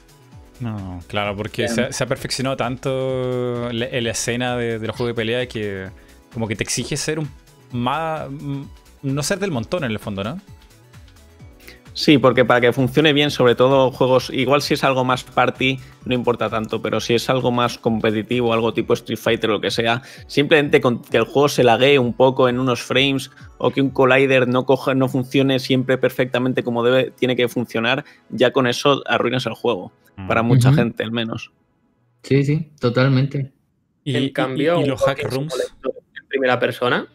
No, 0.59 1.01
claro, 1.07 1.35
porque 1.35 1.67
se, 1.67 1.81
ha- 1.83 1.91
se 1.93 2.03
ha 2.03 2.07
perfeccionado 2.07 2.55
tanto 2.57 3.69
la, 3.71 3.87
la 3.91 4.11
escena 4.11 4.55
de, 4.57 4.79
de 4.79 4.87
los 4.87 4.95
juegos 4.95 5.11
de 5.15 5.21
pelea 5.21 5.47
que 5.47 5.87
como 6.33 6.47
que 6.47 6.55
te 6.55 6.63
exige 6.63 6.97
ser 6.97 7.19
un 7.19 7.29
más... 7.71 8.27
mm, 9.05 9.13
No 9.13 9.23
ser 9.23 9.39
del 9.39 9.51
montón 9.51 9.83
en 9.83 9.91
el 9.91 9.99
fondo, 9.99 10.23
¿no? 10.23 10.39
Sí, 11.93 12.17
porque 12.17 12.43
para 12.43 12.59
que 12.59 12.73
funcione 12.73 13.13
bien, 13.13 13.31
sobre 13.31 13.55
todo 13.55 13.89
juegos, 13.89 14.29
igual 14.29 14.61
si 14.61 14.73
es 14.73 14.83
algo 14.83 15.05
más 15.05 15.23
party, 15.23 15.79
no 16.03 16.13
importa 16.13 16.49
tanto, 16.49 16.81
pero 16.81 16.99
si 16.99 17.13
es 17.13 17.29
algo 17.29 17.53
más 17.53 17.77
competitivo, 17.77 18.51
algo 18.51 18.73
tipo 18.73 18.93
Street 18.95 19.17
Fighter 19.17 19.49
o 19.49 19.53
lo 19.53 19.61
que 19.61 19.71
sea, 19.71 20.01
simplemente 20.27 20.81
con 20.81 21.01
que 21.01 21.15
el 21.15 21.23
juego 21.23 21.47
se 21.47 21.63
laguee 21.63 21.97
un 21.97 22.11
poco 22.11 22.49
en 22.49 22.59
unos 22.59 22.81
frames 22.81 23.31
o 23.59 23.71
que 23.71 23.79
un 23.79 23.91
collider 23.91 24.45
no 24.45 24.65
coja, 24.65 24.93
no 24.93 25.07
funcione 25.07 25.57
siempre 25.59 25.97
perfectamente 25.97 26.63
como 26.63 26.83
debe, 26.83 27.11
tiene 27.11 27.37
que 27.37 27.47
funcionar, 27.47 28.03
ya 28.27 28.51
con 28.51 28.67
eso 28.67 29.01
arruinas 29.07 29.45
el 29.45 29.53
juego. 29.53 29.93
Para 30.27 30.43
mucha 30.43 30.73
gente, 30.73 31.01
al 31.01 31.11
menos. 31.13 31.51
Sí, 32.23 32.43
sí, 32.43 32.71
totalmente. 32.79 33.53
Y, 34.03 34.17
en 34.17 34.33
cambio, 34.33 34.81
y- 34.81 34.85
los 34.85 35.01
hack 35.01 35.23
rooms. 35.31 35.53
en 35.83 36.27
primera 36.27 36.59
persona, 36.59 37.07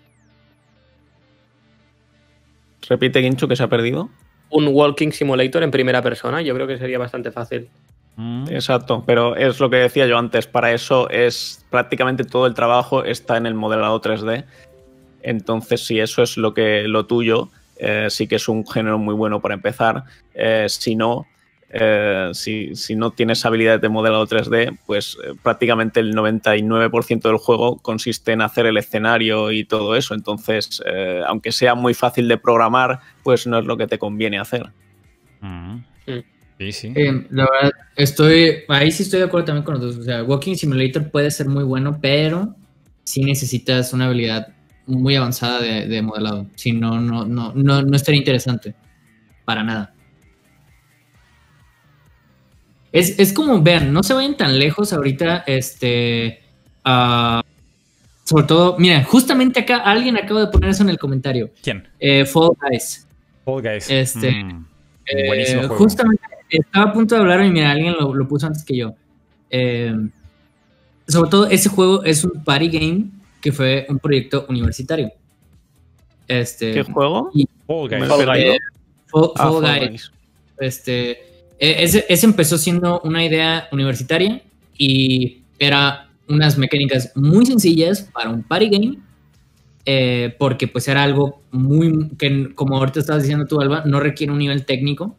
Repite, 2.90 3.22
Ginchu, 3.22 3.46
que 3.48 3.56
se 3.56 3.62
ha 3.62 3.68
perdido. 3.68 4.10
un 4.50 4.66
Walking 4.66 5.12
Simulator 5.12 5.62
en 5.62 5.70
primera 5.70 6.02
persona, 6.02 6.42
yo 6.42 6.52
creo 6.54 6.66
que 6.66 6.76
sería 6.76 6.98
bastante 6.98 7.30
fácil. 7.30 7.68
Mm. 8.16 8.48
Exacto, 8.50 9.04
pero 9.06 9.36
es 9.36 9.60
lo 9.60 9.70
que 9.70 9.76
decía 9.76 10.06
yo 10.06 10.18
antes, 10.18 10.48
para 10.48 10.72
eso 10.72 11.08
es 11.08 11.64
prácticamente 11.70 12.24
todo 12.24 12.46
el 12.46 12.54
trabajo 12.54 13.04
está 13.04 13.36
en 13.36 13.46
el 13.46 13.54
modelado 13.54 14.00
3D. 14.00 14.44
Entonces, 15.22 15.86
si 15.86 16.00
eso 16.00 16.22
es 16.22 16.36
lo 16.36 16.52
que 16.52 16.82
lo 16.88 17.06
tuyo, 17.06 17.48
eh, 17.76 18.08
sí 18.10 18.26
que 18.26 18.36
es 18.36 18.48
un 18.48 18.66
género 18.66 18.98
muy 18.98 19.14
bueno 19.14 19.40
para 19.40 19.54
empezar. 19.54 20.02
Eh, 20.34 20.66
si 20.68 20.96
no, 20.96 21.26
eh, 21.72 22.30
si, 22.34 22.74
si 22.74 22.96
no 22.96 23.12
tienes 23.12 23.44
habilidades 23.46 23.80
de 23.80 23.88
modelado 23.88 24.26
3D, 24.26 24.76
pues 24.86 25.16
eh, 25.24 25.34
prácticamente 25.40 26.00
el 26.00 26.14
99% 26.14 27.22
del 27.22 27.36
juego 27.36 27.76
consiste 27.76 28.32
en 28.32 28.42
hacer 28.42 28.66
el 28.66 28.76
escenario 28.76 29.52
y 29.52 29.64
todo 29.64 29.94
eso. 29.94 30.14
Entonces, 30.14 30.82
eh, 30.84 31.22
aunque 31.26 31.52
sea 31.52 31.76
muy 31.76 31.94
fácil 31.94 32.26
de 32.26 32.38
programar, 32.38 33.00
pues 33.22 33.46
no 33.46 33.58
es 33.58 33.64
lo 33.64 33.76
que 33.76 33.86
te 33.86 33.98
conviene 33.98 34.40
hacer. 34.40 34.70
Mm. 35.40 35.78
Sí, 36.58 36.72
sí. 36.72 36.92
Eh, 36.94 37.26
la 37.30 37.48
verdad, 37.50 37.70
estoy. 37.96 38.64
Ahí 38.68 38.90
sí 38.90 39.04
estoy 39.04 39.20
de 39.20 39.26
acuerdo 39.26 39.46
también 39.46 39.64
con 39.64 39.74
los 39.74 39.82
dos. 39.82 39.96
O 39.96 40.02
sea, 40.02 40.22
Walking 40.24 40.56
Simulator 40.56 41.10
puede 41.10 41.30
ser 41.30 41.48
muy 41.48 41.64
bueno, 41.64 41.98
pero 42.02 42.54
sí 43.02 43.24
necesitas 43.24 43.94
una 43.94 44.06
habilidad 44.06 44.48
muy 44.86 45.16
avanzada 45.16 45.62
de, 45.62 45.86
de 45.86 46.02
modelado. 46.02 46.46
Si 46.56 46.72
no, 46.72 47.00
no, 47.00 47.24
no, 47.24 47.54
no, 47.54 47.80
no 47.80 47.96
estaría 47.96 48.18
interesante. 48.18 48.74
Para 49.46 49.62
nada. 49.62 49.94
Es, 52.92 53.18
es 53.18 53.32
como, 53.32 53.62
vean, 53.62 53.92
no 53.92 54.02
se 54.02 54.14
vayan 54.14 54.36
tan 54.36 54.58
lejos 54.58 54.92
ahorita, 54.92 55.44
este. 55.46 56.40
ah, 56.84 57.42
sobre 58.24 58.44
todo, 58.44 58.76
mira, 58.78 59.02
justamente 59.04 59.60
acá 59.60 59.78
alguien 59.78 60.16
acaba 60.16 60.40
de 60.40 60.46
poner 60.48 60.70
eso 60.70 60.82
en 60.84 60.90
el 60.90 60.98
comentario. 60.98 61.50
¿Quién? 61.62 61.88
Eh, 61.98 62.24
Fall 62.24 62.50
Guys. 62.60 63.06
Fall 63.44 63.62
Guys. 63.62 63.90
Este, 63.90 64.30
Mm. 64.44 64.66
Eh, 65.06 65.26
Buenísimo 65.26 65.60
juego. 65.62 65.76
Justamente 65.78 66.22
estaba 66.48 66.90
a 66.90 66.92
punto 66.92 67.14
de 67.16 67.20
hablar 67.22 67.44
y 67.44 67.50
mira, 67.50 67.70
alguien 67.72 67.94
lo, 67.98 68.14
lo 68.14 68.28
puso 68.28 68.46
antes 68.46 68.62
que 68.64 68.76
yo. 68.76 68.94
Eh, 69.50 69.92
sobre 71.08 71.30
todo, 71.30 71.46
ese 71.48 71.68
juego 71.68 72.04
es 72.04 72.22
un 72.24 72.44
party 72.44 72.68
game 72.68 73.04
que 73.40 73.50
fue 73.50 73.86
un 73.88 73.98
proyecto 73.98 74.46
universitario. 74.48 75.10
Este, 76.28 76.72
¿Qué 76.72 76.82
juego? 76.84 77.32
Fall 77.66 77.88
Guys. 77.88 78.00
Me 78.00 78.06
he 78.06 78.08
Fall. 78.08 78.26
Guys. 78.26 78.58
Fall- 79.08 79.32
Ah, 79.36 79.42
Fall 79.48 79.52
Fall 79.52 79.62
Guys. 79.80 79.90
Guys. 79.90 80.12
Este, 80.60 81.18
ese, 81.60 82.06
ese 82.08 82.26
empezó 82.26 82.56
siendo 82.56 83.00
una 83.04 83.24
idea 83.24 83.68
universitaria 83.70 84.42
y 84.78 85.42
era 85.58 86.08
unas 86.26 86.56
mecánicas 86.56 87.12
muy 87.14 87.44
sencillas 87.44 88.08
para 88.12 88.30
un 88.30 88.42
party 88.42 88.68
game, 88.70 88.98
eh, 89.84 90.34
porque 90.38 90.68
pues 90.68 90.88
era 90.88 91.02
algo 91.02 91.42
muy, 91.50 92.10
que 92.16 92.54
como 92.54 92.78
ahorita 92.78 93.00
estabas 93.00 93.22
diciendo 93.22 93.46
tú, 93.46 93.60
Alba, 93.60 93.82
no 93.84 94.00
requiere 94.00 94.32
un 94.32 94.38
nivel 94.38 94.64
técnico, 94.64 95.16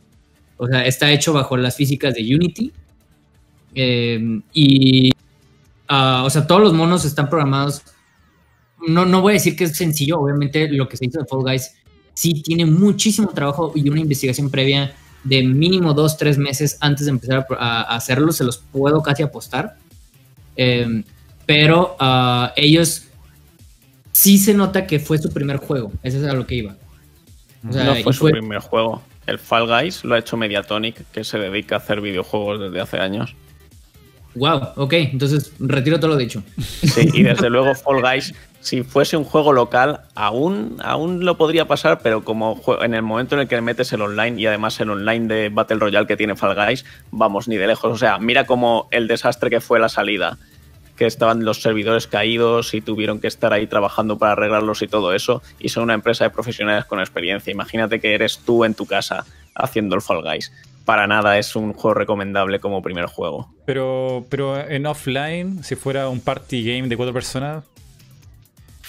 o 0.57 0.67
sea, 0.67 0.85
está 0.85 1.11
hecho 1.11 1.33
bajo 1.33 1.57
las 1.57 1.75
físicas 1.75 2.15
de 2.15 2.35
Unity, 2.35 2.71
eh, 3.75 4.41
y, 4.53 5.11
ah, 5.87 6.23
o 6.25 6.29
sea, 6.29 6.47
todos 6.47 6.61
los 6.61 6.73
monos 6.73 7.05
están 7.05 7.29
programados, 7.29 7.83
no, 8.87 9.05
no 9.05 9.21
voy 9.21 9.31
a 9.31 9.33
decir 9.33 9.55
que 9.55 9.65
es 9.65 9.77
sencillo, 9.77 10.19
obviamente 10.19 10.69
lo 10.69 10.87
que 10.87 10.97
se 10.97 11.05
hizo 11.05 11.19
de 11.19 11.25
Fall 11.25 11.41
Guys 11.43 11.75
sí 12.13 12.41
tiene 12.41 12.65
muchísimo 12.65 13.29
trabajo 13.29 13.71
y 13.75 13.87
una 13.89 13.99
investigación 13.99 14.49
previa 14.49 14.93
de 15.23 15.43
mínimo 15.43 15.93
dos, 15.93 16.17
tres 16.17 16.37
meses 16.37 16.77
antes 16.81 17.05
de 17.05 17.11
empezar 17.11 17.45
a, 17.57 17.81
a 17.81 17.95
hacerlo, 17.95 18.31
se 18.31 18.43
los 18.43 18.57
puedo 18.57 19.01
casi 19.03 19.23
apostar. 19.23 19.77
Eh, 20.55 21.03
pero 21.45 21.95
ah, 21.99 22.53
ellos 22.55 23.03
sí 24.11 24.37
se 24.37 24.53
nota 24.53 24.85
que 24.87 24.99
fue 24.99 25.17
su 25.17 25.31
primer 25.31 25.57
juego, 25.57 25.91
eso 26.03 26.17
es 26.19 26.25
a 26.25 26.33
lo 26.33 26.45
que 26.45 26.55
iba. 26.55 26.75
O 27.67 27.71
sea, 27.73 27.83
no 27.83 27.95
fue 27.95 28.13
su 28.13 28.19
fue- 28.21 28.31
primer 28.31 28.59
juego. 28.59 29.01
El 29.27 29.37
Fall 29.37 29.67
Guys 29.67 30.03
lo 30.03 30.15
ha 30.15 30.19
hecho 30.19 30.35
Mediatonic, 30.35 31.05
que 31.11 31.23
se 31.23 31.37
dedica 31.37 31.75
a 31.75 31.77
hacer 31.77 32.01
videojuegos 32.01 32.59
desde 32.59 32.81
hace 32.81 32.97
años. 32.97 33.35
Wow, 34.33 34.69
ok, 34.77 34.93
entonces 34.93 35.51
retiro 35.59 35.99
todo 35.99 36.11
lo 36.11 36.17
dicho. 36.17 36.41
Sí, 36.57 37.07
y 37.13 37.23
desde 37.23 37.49
luego 37.51 37.75
Fall 37.75 38.01
Guys, 38.01 38.33
si 38.61 38.83
fuese 38.83 39.17
un 39.17 39.23
juego 39.23 39.53
local, 39.53 40.01
aún, 40.15 40.77
aún 40.83 41.25
lo 41.25 41.35
podría 41.35 41.65
pasar, 41.65 41.99
pero 42.01 42.23
como 42.23 42.61
en 42.81 42.93
el 42.93 43.01
momento 43.01 43.35
en 43.35 43.41
el 43.41 43.47
que 43.47 43.59
metes 43.59 43.91
el 43.91 44.01
online 44.01 44.39
y 44.39 44.45
además 44.45 44.79
el 44.79 44.91
online 44.91 45.27
de 45.27 45.49
Battle 45.49 45.79
Royale 45.79 46.07
que 46.07 46.15
tiene 46.15 46.35
Fall 46.35 46.55
Guys, 46.55 46.85
vamos, 47.11 47.47
ni 47.47 47.57
de 47.57 47.67
lejos. 47.67 47.91
O 47.91 47.97
sea, 47.97 48.19
mira 48.19 48.45
como 48.45 48.87
el 48.91 49.07
desastre 49.07 49.49
que 49.49 49.61
fue 49.61 49.79
la 49.79 49.89
salida. 49.89 50.37
que 51.01 51.07
estaban 51.07 51.43
los 51.45 51.63
servidores 51.63 52.05
caídos 52.05 52.75
y 52.75 52.81
tuvieron 52.81 53.19
que 53.19 53.27
estar 53.27 53.53
ahí 53.53 53.65
trabajando 53.65 54.19
para 54.19 54.33
arreglarlos 54.33 54.83
y 54.83 54.87
todo 54.87 55.13
eso. 55.13 55.41
Y 55.59 55.69
son 55.69 55.81
una 55.81 55.95
empresa 55.95 56.25
de 56.25 56.29
profesionales 56.29 56.85
con 56.85 56.99
experiencia. 56.99 57.51
Imagínate 57.51 57.99
que 57.99 58.13
eres 58.13 58.37
tú 58.45 58.65
en 58.65 58.75
tu 58.75 58.85
casa 58.85 59.25
haciendo 59.55 59.95
el 59.95 60.03
Fall 60.03 60.21
Guys. 60.21 60.51
Para 60.85 61.07
nada 61.07 61.39
es 61.39 61.55
un 61.55 61.73
juego 61.73 61.95
recomendable 61.95 62.59
como 62.59 62.83
primer 62.83 63.05
juego. 63.05 63.51
Pero, 63.65 64.25
pero 64.29 64.59
en 64.59 64.85
offline, 64.85 65.63
si 65.63 65.75
fuera 65.75 66.07
un 66.07 66.21
party 66.21 66.63
game 66.63 66.87
de 66.87 66.97
cuatro 66.97 67.13
personas, 67.13 67.63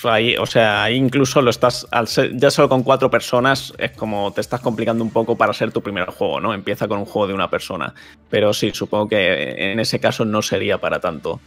Ahí, 0.05 0.37
o 0.37 0.47
sea, 0.47 0.85
ahí 0.85 0.97
incluso 0.97 1.43
lo 1.43 1.51
estás, 1.51 1.87
al 1.91 2.09
ser, 2.09 2.37
ya 2.37 2.51
solo 2.51 2.69
con 2.69 2.83
cuatro 2.83 3.11
personas, 3.11 3.73
es 3.79 3.93
como 3.93 4.33
te 4.33 4.41
estás 4.41 4.61
complicando 4.61 5.05
un 5.05 5.11
poco 5.11 5.37
para 5.37 5.53
ser 5.53 5.73
tu 5.73 5.83
primer 5.83 6.07
juego, 6.07 6.41
¿no? 6.41 6.55
Empieza 6.55 6.89
con 6.89 6.99
un 6.99 7.05
juego 7.05 7.29
de 7.29 7.35
una 7.35 7.49
persona. 7.51 7.95
Pero 8.31 8.53
sí, 8.53 8.71
supongo 8.73 9.09
que 9.09 9.73
en 9.73 9.81
ese 9.81 10.01
caso 10.01 10.25
no 10.25 10.43
sería 10.43 10.79
para 10.79 11.01
tanto. 11.01 11.41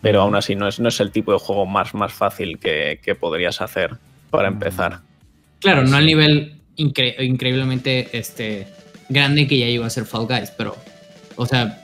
Pero 0.00 0.22
aún 0.22 0.34
así 0.36 0.54
no 0.54 0.68
es, 0.68 0.80
no 0.80 0.88
es 0.88 1.00
el 1.00 1.10
tipo 1.10 1.32
de 1.32 1.38
juego 1.38 1.66
más, 1.66 1.94
más 1.94 2.12
fácil 2.12 2.58
que, 2.58 3.00
que 3.02 3.14
podrías 3.14 3.60
hacer 3.60 3.96
para 4.30 4.48
empezar. 4.48 5.00
Claro, 5.60 5.84
no 5.84 5.96
al 5.96 6.06
nivel 6.06 6.60
incre 6.76 7.16
increíblemente 7.24 8.08
este, 8.12 8.66
grande 9.08 9.46
que 9.46 9.58
ya 9.58 9.66
llegó 9.66 9.84
a 9.84 9.90
ser 9.90 10.04
Fall 10.04 10.26
Guys, 10.26 10.50
pero, 10.50 10.76
o 11.36 11.46
sea, 11.46 11.82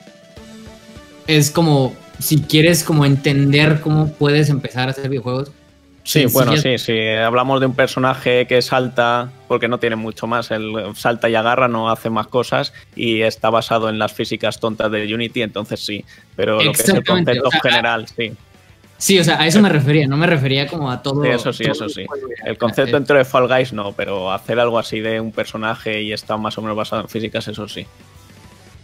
es 1.27 1.51
como, 1.51 1.95
si 2.19 2.41
quieres 2.41 2.83
como 2.83 3.05
entender 3.05 3.79
cómo 3.81 4.11
puedes 4.13 4.49
empezar 4.49 4.87
a 4.87 4.91
hacer 4.91 5.09
videojuegos, 5.09 5.51
Sí, 6.03 6.25
bueno, 6.25 6.57
sí, 6.57 6.77
sí. 6.77 6.97
Hablamos 7.09 7.59
de 7.59 7.67
un 7.67 7.75
personaje 7.75 8.47
que 8.47 8.61
salta, 8.61 9.31
porque 9.47 9.67
no 9.67 9.79
tiene 9.79 9.95
mucho 9.95 10.27
más. 10.27 10.49
Él 10.51 10.73
salta 10.95 11.29
y 11.29 11.35
agarra, 11.35 11.67
no 11.67 11.89
hace 11.89 12.09
más 12.09 12.27
cosas 12.27 12.73
y 12.95 13.21
está 13.21 13.49
basado 13.49 13.89
en 13.89 13.99
las 13.99 14.11
físicas 14.11 14.59
tontas 14.59 14.91
de 14.91 15.13
Unity, 15.13 15.43
entonces 15.43 15.79
sí. 15.85 16.03
Pero 16.35 16.61
lo 16.61 16.71
que 16.71 16.81
es 16.81 16.89
el 16.89 17.03
concepto 17.03 17.47
o 17.47 17.51
sea, 17.51 17.61
general, 17.61 18.07
sí. 18.07 18.33
Sí, 18.97 19.19
o 19.19 19.23
sea, 19.23 19.41
a 19.41 19.47
eso 19.47 19.61
me 19.61 19.69
refería, 19.69 20.07
no 20.07 20.17
me 20.17 20.27
refería 20.27 20.67
como 20.67 20.91
a 20.91 21.01
todo. 21.01 21.23
Sí, 21.23 21.29
eso 21.29 21.53
sí, 21.53 21.63
eso 21.65 21.89
sí. 21.89 22.05
El 22.45 22.57
concepto 22.57 22.95
dentro 22.95 23.17
de 23.17 23.25
Fall 23.25 23.47
Guys 23.47 23.73
no, 23.73 23.93
pero 23.93 24.31
hacer 24.31 24.59
algo 24.59 24.77
así 24.77 24.99
de 24.99 25.19
un 25.19 25.31
personaje 25.31 26.01
y 26.01 26.13
está 26.13 26.37
más 26.37 26.57
o 26.57 26.61
menos 26.61 26.77
basado 26.77 27.01
en 27.01 27.09
físicas, 27.09 27.47
eso 27.47 27.67
sí. 27.67 27.85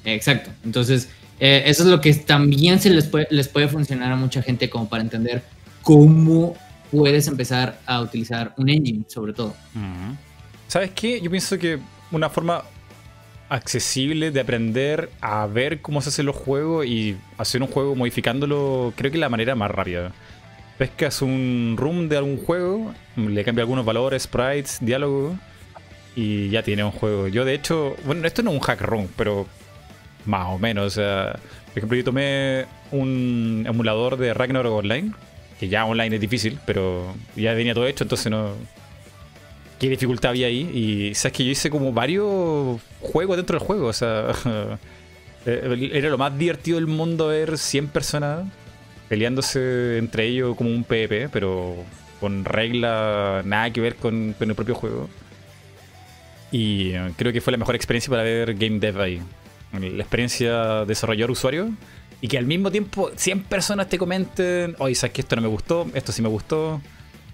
Exacto. 0.06 0.50
Entonces, 0.64 1.10
eh, 1.40 1.64
eso 1.66 1.84
es 1.84 1.90
lo 1.90 2.02
que 2.02 2.14
también 2.14 2.80
se 2.80 2.90
les 2.90 3.06
puede, 3.06 3.28
les 3.30 3.48
puede 3.48 3.68
funcionar 3.68 4.12
a 4.12 4.16
mucha 4.16 4.42
gente 4.42 4.70
como 4.70 4.90
para 4.90 5.04
entender 5.04 5.44
cómo 5.84 6.56
puedes 6.92 7.28
empezar 7.28 7.80
a 7.86 8.02
utilizar 8.02 8.54
un 8.58 8.70
engine, 8.70 9.04
sobre 9.08 9.34
todo. 9.34 9.56
¿Sabes 10.68 10.92
qué? 10.92 11.22
Yo 11.22 11.30
pienso 11.30 11.58
que 11.58 11.80
una 12.12 12.30
forma 12.30 12.64
accesible 13.50 14.32
de 14.32 14.40
aprender 14.42 15.10
a 15.22 15.48
ver 15.48 15.82
cómo 15.82 16.02
se 16.02 16.10
hacen 16.10 16.26
los 16.26 16.36
juegos 16.36 16.86
y 16.86 17.18
hacer 17.38 17.62
un 17.62 17.70
juego 17.70 17.96
modificándolo, 17.96 18.94
creo 18.96 19.12
que 19.12 19.18
es 19.18 19.22
la 19.22 19.30
manera 19.30 19.56
más 19.56 19.72
rápida. 19.72 20.12
Pescas 20.78 21.22
un 21.22 21.76
room 21.78 22.10
de 22.10 22.18
algún 22.18 22.38
juego, 22.38 22.94
le 23.16 23.44
cambia 23.44 23.64
algunos 23.64 23.86
valores, 23.86 24.24
sprites, 24.24 24.78
diálogo 24.82 25.36
y 26.16 26.50
ya 26.50 26.62
tiene 26.64 26.84
un 26.84 26.92
juego. 26.92 27.28
Yo 27.28 27.46
de 27.46 27.54
hecho, 27.54 27.96
bueno, 28.06 28.28
esto 28.28 28.44
no 28.44 28.52
es 28.52 28.58
un 28.58 28.62
hack 28.62 28.82
room, 28.82 29.08
pero 29.16 29.48
más 30.26 30.48
o 30.48 30.60
menos. 30.60 30.86
O 30.86 30.90
sea, 30.90 31.40
por 31.68 31.78
ejemplo, 31.78 31.98
yo 31.98 32.04
tomé 32.04 32.66
un 32.92 33.64
emulador 33.68 34.18
de 34.18 34.34
Ragnarok 34.34 34.74
Online 34.74 35.14
que 35.60 35.68
ya 35.68 35.86
online 35.86 36.16
es 36.16 36.22
difícil, 36.22 36.60
pero 36.66 37.14
ya 37.36 37.54
venía 37.54 37.74
todo 37.74 37.88
hecho, 37.88 38.04
entonces 38.04 38.32
no. 38.32 38.52
¿Qué 39.80 39.90
dificultad 39.90 40.32
había 40.32 40.48
ahí? 40.48 40.70
Y 40.74 41.16
sabes 41.16 41.38
que 41.38 41.46
yo 41.46 41.52
hice 41.52 41.70
como 41.70 41.94
varios 41.94 42.82
juegos 43.00 43.38
dentro 43.38 43.60
del 43.60 43.66
juego, 43.66 43.88
o 43.88 43.94
sea. 43.94 44.32
era 45.46 46.10
lo 46.10 46.18
más 46.18 46.38
divertido 46.38 46.76
del 46.78 46.88
mundo 46.88 47.28
ver 47.28 47.58
100 47.58 47.88
personas 47.88 48.46
peleándose 49.08 49.98
entre 49.98 50.26
ellos 50.26 50.58
como 50.58 50.70
un 50.70 50.84
PvP, 50.84 51.30
pero 51.30 51.76
con 52.20 52.44
reglas 52.44 53.46
nada 53.46 53.72
que 53.72 53.80
ver 53.80 53.96
con, 53.96 54.34
con 54.38 54.50
el 54.50 54.56
propio 54.56 54.76
juego. 54.76 55.10
Y 56.52 56.94
creo 57.18 57.34
que 57.34 57.42
fue 57.42 57.52
la 57.52 57.58
mejor 57.58 57.76
experiencia 57.76 58.10
para 58.10 58.24
ver 58.24 58.56
Game 58.56 58.80
Dev 58.80 59.00
ahí. 59.00 59.22
La 59.74 60.04
experiencia 60.04 60.86
desarrollador-usuario 60.86 61.70
y 62.22 62.28
que 62.28 62.38
al 62.38 62.46
mismo 62.46 62.72
tiempo 62.72 63.12
100 63.16 63.44
personas 63.44 63.90
te 63.90 63.98
comenten, 63.98 64.76
oye, 64.80 64.96
sabes 64.96 65.14
que 65.14 65.22
esto 65.22 65.36
no 65.36 65.42
me 65.44 65.48
gustó, 65.48 65.88
esto 65.94 66.12
sí 66.12 66.22
me 66.22 66.30
gustó, 66.30 66.82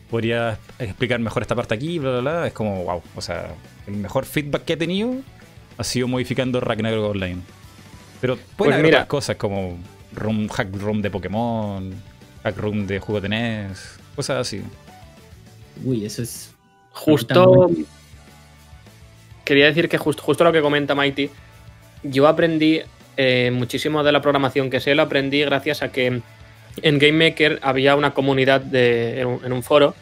podría 0.09 0.59
explicar 0.77 1.19
mejor 1.19 1.41
esta 1.41 1.55
parte 1.55 1.73
aquí, 1.73 1.99
bla, 1.99 2.11
bla, 2.11 2.21
bla. 2.21 2.47
Es 2.47 2.53
como, 2.53 2.83
wow, 2.83 3.01
o 3.15 3.21
sea, 3.21 3.55
el 3.87 3.95
mejor 3.95 4.25
feedback 4.25 4.65
que 4.65 4.73
he 4.73 4.77
tenido 4.77 5.15
ha 5.77 5.83
sido 5.83 6.07
modificando 6.07 6.59
Ragnarok 6.59 7.11
Online. 7.11 7.41
Pero 8.19 8.35
pueden 8.35 8.47
pues 8.57 8.73
haber 8.73 8.85
mira, 8.85 8.97
otras 8.99 9.07
cosas 9.07 9.35
como 9.37 9.77
room, 10.13 10.47
hack 10.49 10.75
room 10.75 11.01
de 11.01 11.09
Pokémon, 11.09 11.93
hack 12.43 12.57
room 12.57 12.85
de 12.85 12.99
juego 12.99 13.21
de 13.21 13.29
NES, 13.29 13.99
cosas 14.15 14.37
así. 14.37 14.61
Uy, 15.83 16.05
eso 16.05 16.21
es. 16.21 16.53
Justo. 16.91 17.71
Quería 19.43 19.65
decir 19.65 19.89
que 19.89 19.97
justo, 19.97 20.21
justo 20.21 20.43
lo 20.43 20.51
que 20.51 20.61
comenta 20.61 20.95
Mighty, 20.95 21.29
yo 22.03 22.27
aprendí 22.27 22.81
eh, 23.17 23.51
muchísimo 23.53 24.03
de 24.03 24.11
la 24.11 24.21
programación 24.21 24.69
que 24.69 24.79
sé 24.79 24.95
lo 24.95 25.03
aprendí 25.03 25.41
gracias 25.43 25.81
a 25.81 25.91
que 25.91 26.21
en 26.81 26.99
GameMaker 26.99 27.59
había 27.61 27.95
una 27.95 28.13
comunidad 28.13 28.61
de, 28.61 29.21
en, 29.21 29.27
un, 29.27 29.45
en, 29.45 29.53
un, 29.53 29.61
foro 29.61 29.93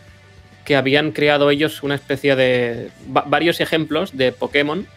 que 0.64 0.76
habían 0.76 1.12
creado 1.12 1.50
ellos 1.50 1.84
una 1.84 1.96
especie 1.96 2.36
de 2.36 2.90
varios 3.08 3.60
ejemplos 3.60 4.16
de 4.16 4.32
Pokémon 4.32 4.88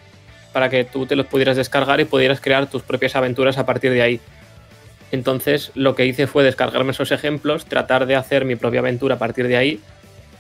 para 0.53 0.71
que 0.71 0.85
tú 0.85 1.07
te 1.07 1.17
los 1.17 1.27
pudieras 1.27 1.57
descargar 1.57 2.01
y 2.01 2.05
pudieras 2.05 2.41
crear 2.41 2.71
tus 2.71 2.83
propias 2.83 3.17
aventuras 3.17 3.59
a 3.59 3.67
partir 3.67 3.91
de 3.91 4.03
ahí. 4.03 4.21
Entonces 5.11 5.73
lo 5.75 5.97
que 5.97 6.07
hice 6.07 6.27
fue 6.27 6.45
descargarme 6.45 6.93
esos 6.93 7.11
ejemplos, 7.11 7.67
tratar 7.67 8.07
de 8.07 8.15
hacer 8.15 8.45
mi 8.45 8.55
propia 8.55 8.81
aventura 8.81 9.17
a 9.17 9.19
partir 9.19 9.49
de 9.49 9.57
ahí 9.57 9.81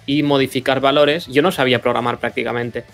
y 0.06 0.22
modificar 0.22 0.80
valores. 0.80 1.26
Yo 1.26 1.42
no 1.42 1.50
sabía 1.50 1.82
programar 1.82 2.18
prácticamente 2.18 2.84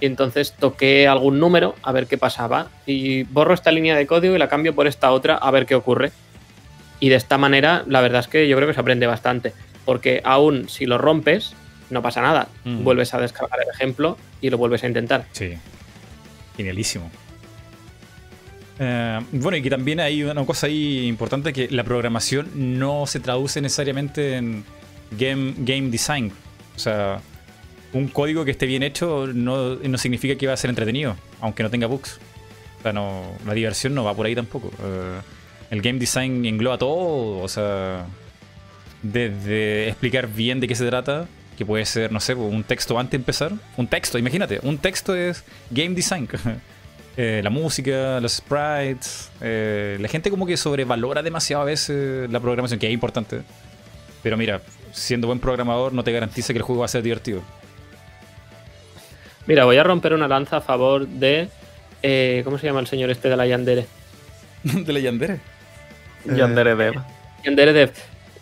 y 0.00 0.06
entonces 0.06 0.52
toqué 0.52 1.08
algún 1.08 1.38
número 1.40 1.74
a 1.82 1.92
ver 1.92 2.06
qué 2.06 2.18
pasaba 2.18 2.68
y 2.86 3.22
borro 3.24 3.54
esta 3.54 3.70
línea 3.70 3.96
de 3.96 4.06
código 4.06 4.34
y 4.34 4.38
la 4.38 4.48
cambio 4.48 4.74
por 4.74 4.86
esta 4.86 5.10
otra 5.12 5.36
a 5.36 5.50
ver 5.50 5.66
qué 5.66 5.74
ocurre. 5.74 6.12
Y 7.00 7.08
de 7.08 7.16
esta 7.16 7.38
manera, 7.38 7.84
la 7.86 8.00
verdad 8.00 8.20
es 8.20 8.28
que 8.28 8.48
yo 8.48 8.56
creo 8.56 8.68
que 8.68 8.74
se 8.74 8.80
aprende 8.80 9.06
bastante, 9.06 9.52
porque 9.84 10.20
aún 10.24 10.68
si 10.68 10.86
lo 10.86 10.98
rompes, 10.98 11.54
no 11.90 12.02
pasa 12.02 12.22
nada. 12.22 12.48
Mm. 12.64 12.84
Vuelves 12.84 13.14
a 13.14 13.20
descargar 13.20 13.60
el 13.62 13.68
ejemplo 13.68 14.16
y 14.40 14.50
lo 14.50 14.58
vuelves 14.58 14.82
a 14.84 14.86
intentar. 14.86 15.26
Sí, 15.32 15.54
genialísimo. 16.56 17.10
Eh, 18.78 19.20
bueno, 19.32 19.56
y 19.56 19.62
que 19.62 19.70
también 19.70 20.00
hay 20.00 20.22
una 20.22 20.44
cosa 20.44 20.66
ahí 20.66 21.06
importante, 21.06 21.52
que 21.52 21.68
la 21.70 21.84
programación 21.84 22.78
no 22.78 23.06
se 23.06 23.20
traduce 23.20 23.60
necesariamente 23.60 24.36
en 24.36 24.64
game, 25.12 25.54
game 25.58 25.90
design. 25.90 26.32
O 26.74 26.78
sea, 26.78 27.20
un 27.92 28.08
código 28.08 28.44
que 28.44 28.50
esté 28.50 28.66
bien 28.66 28.82
hecho 28.82 29.26
no, 29.26 29.76
no, 29.76 29.98
significa 29.98 30.36
que 30.36 30.46
va 30.46 30.52
a 30.52 30.56
ser 30.56 30.70
entretenido, 30.70 31.16
aunque 31.40 31.62
no 31.62 31.70
tenga 31.70 31.86
bugs. 31.86 32.18
O 32.80 32.82
sea, 32.82 32.92
no, 32.92 33.22
la 33.46 33.54
diversión 33.54 33.94
no 33.94 34.04
va 34.04 34.14
por 34.14 34.26
ahí 34.26 34.34
tampoco. 34.34 34.68
Uh, 34.68 35.20
el 35.70 35.82
game 35.82 35.98
design 35.98 36.44
engloba 36.44 36.78
todo, 36.78 37.38
o 37.38 37.48
sea, 37.48 38.06
desde 39.02 39.88
explicar 39.88 40.28
bien 40.28 40.60
de 40.60 40.68
qué 40.68 40.74
se 40.74 40.86
trata, 40.86 41.26
que 41.56 41.64
puede 41.64 41.84
ser, 41.84 42.12
no 42.12 42.20
sé, 42.20 42.34
un 42.34 42.62
texto 42.64 42.98
antes 42.98 43.12
de 43.12 43.16
empezar. 43.16 43.52
Un 43.76 43.86
texto, 43.88 44.18
imagínate, 44.18 44.60
un 44.62 44.78
texto 44.78 45.14
es 45.14 45.44
game 45.70 45.94
design. 45.94 46.28
eh, 47.16 47.40
la 47.42 47.50
música, 47.50 48.20
los 48.20 48.34
sprites. 48.34 49.30
Eh, 49.40 49.96
la 50.00 50.08
gente 50.08 50.30
como 50.30 50.46
que 50.46 50.56
sobrevalora 50.56 51.22
demasiado 51.22 51.62
a 51.62 51.66
veces 51.66 52.30
la 52.30 52.40
programación, 52.40 52.78
que 52.78 52.86
es 52.86 52.92
importante. 52.92 53.40
Pero 54.22 54.36
mira, 54.36 54.60
siendo 54.92 55.26
buen 55.26 55.40
programador 55.40 55.92
no 55.92 56.04
te 56.04 56.12
garantiza 56.12 56.52
que 56.52 56.58
el 56.58 56.62
juego 56.62 56.80
va 56.80 56.86
a 56.86 56.88
ser 56.88 57.02
divertido. 57.02 57.42
Mira, 59.46 59.64
voy 59.64 59.76
a 59.76 59.84
romper 59.84 60.12
una 60.12 60.28
lanza 60.28 60.58
a 60.58 60.60
favor 60.60 61.06
de. 61.06 61.48
Eh, 62.02 62.42
¿Cómo 62.44 62.58
se 62.58 62.66
llama 62.66 62.80
el 62.80 62.86
señor 62.86 63.10
este 63.10 63.28
de 63.28 63.36
la 63.36 63.46
Yandere? 63.46 63.86
¿De 64.62 64.92
la 64.92 65.00
Yandere? 65.00 65.38
Yandere 66.24 66.74
Dev. 66.74 66.94
Yandere 67.44 67.72
Dev. 67.72 67.92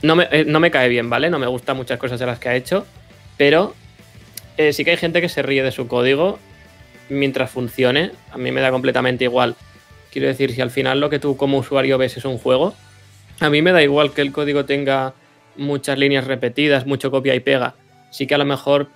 No 0.03 0.17
me, 0.17 0.29
eh, 0.31 0.45
no 0.47 0.61
me 0.61 0.71
cae 0.71 0.89
bien, 0.89 1.11
¿vale? 1.11 1.31
No 1.31 1.39
me 1.39 1.47
gustan 1.47 1.77
muchas 1.77 1.99
cosas 1.99 2.19
de 2.19 2.27
las 2.27 2.39
que 2.39 2.49
ha 2.49 2.57
hecho. 2.57 2.87
Pero 3.37 3.75
eh, 4.57 4.73
sí 4.73 4.85
que 4.85 4.93
hay 4.93 4.97
gente 4.97 5.21
que 5.21 5.29
se 5.29 5.43
ríe 5.43 5.63
de 5.63 5.73
su 5.73 5.87
código 5.89 6.39
mientras 7.09 7.51
funcione. 7.51 8.13
A 8.31 8.39
mí 8.39 8.51
me 8.53 8.61
da 8.61 8.71
completamente 8.71 9.25
igual. 9.25 9.57
Quiero 10.11 10.29
decir, 10.29 10.55
si 10.55 10.61
al 10.61 10.71
final 10.71 11.01
lo 11.01 11.11
que 11.11 11.19
tú 11.19 11.37
como 11.37 11.59
usuario 11.59 11.99
ves 11.99 12.17
es 12.17 12.25
un 12.25 12.39
juego, 12.39 12.75
a 13.41 13.51
mí 13.51 13.63
me 13.63 13.73
da 13.73 13.83
igual 13.83 14.13
que 14.13 14.23
el 14.23 14.33
código 14.33 14.65
tenga 14.65 15.13
muchas 15.57 15.99
líneas 15.99 16.27
repetidas, 16.27 16.87
mucho 16.87 17.11
copia 17.11 17.35
y 17.35 17.41
pega. 17.41 17.75
Sí 18.11 18.27
que 18.27 18.35
a 18.35 18.39
lo 18.39 18.45
mejor 18.45 18.89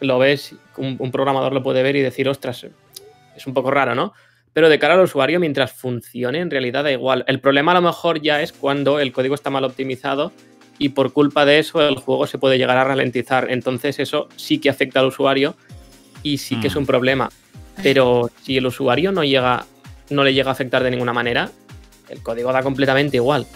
lo 0.00 0.18
ves, 0.18 0.54
un, 0.76 0.96
un, 0.98 1.10
programador 1.10 1.52
lo 1.52 1.62
puede 1.62 1.82
ver 1.82 1.96
y 1.96 2.00
decir, 2.00 2.28
ostras, 2.28 2.66
es 3.36 3.46
un 3.46 3.54
poco 3.54 3.70
raro, 3.70 3.94
¿no? 3.94 4.12
Pero 4.52 4.68
de 4.68 4.78
cara 4.78 4.94
al 4.94 5.00
usuario, 5.00 5.40
mientras 5.40 5.72
funcione, 5.72 6.38
en 6.38 6.50
realidad 6.50 6.84
da 6.84 6.92
igual. 6.92 7.24
El 7.26 7.40
problema 7.40 7.72
a 7.72 7.74
lo 7.74 7.82
mejor 7.82 8.22
ya 8.22 8.40
es 8.40 8.52
cuando 8.52 9.00
el 9.00 9.12
código 9.12 9.34
está 9.34 9.50
mal 9.50 9.64
optimizado 9.64 10.32
y 10.78 10.90
por 10.90 11.12
culpa 11.12 11.44
de 11.44 11.58
eso 11.58 11.86
el 11.86 11.96
juego 11.96 12.26
se 12.26 12.38
puede 12.38 12.56
llegar 12.56 12.78
a 12.78 12.84
ralentizar. 12.84 13.50
Entonces 13.50 13.98
eso 13.98 14.28
sí 14.36 14.60
que 14.60 14.70
afecta 14.70 15.00
al 15.00 15.06
usuario 15.06 15.56
y 16.22 16.38
sí 16.38 16.56
que 16.60 16.68
mm. 16.68 16.70
es 16.70 16.76
un 16.76 16.86
problema. 16.86 17.30
Pero 17.82 18.30
si 18.42 18.56
el 18.56 18.66
usuario 18.66 19.10
no 19.10 19.24
llega, 19.24 19.66
no 20.10 20.22
le 20.22 20.32
llega 20.32 20.50
a 20.50 20.52
afectar 20.52 20.84
de 20.84 20.90
ninguna 20.92 21.12
manera, 21.12 21.50
el 22.08 22.22
código 22.22 22.52
da 22.52 22.62
completamente 22.62 23.16
igual. 23.16 23.46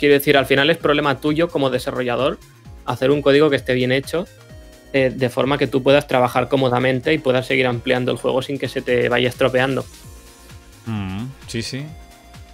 Quiero 0.00 0.14
decir, 0.14 0.36
al 0.36 0.46
final 0.46 0.70
es 0.70 0.78
problema 0.78 1.20
tuyo 1.20 1.48
como 1.48 1.70
desarrollador 1.70 2.38
hacer 2.84 3.12
un 3.12 3.22
código 3.22 3.48
que 3.48 3.56
esté 3.56 3.74
bien 3.74 3.92
hecho, 3.92 4.26
eh, 4.92 5.12
de 5.14 5.28
forma 5.30 5.58
que 5.58 5.66
tú 5.66 5.82
puedas 5.82 6.06
trabajar 6.06 6.48
cómodamente 6.48 7.12
y 7.12 7.18
puedas 7.18 7.46
seguir 7.46 7.66
ampliando 7.66 8.12
el 8.12 8.18
juego 8.18 8.42
sin 8.42 8.58
que 8.58 8.68
se 8.68 8.82
te 8.82 9.08
vaya 9.08 9.28
estropeando. 9.28 9.84
Mm, 10.86 11.24
sí, 11.46 11.62
sí. 11.62 11.84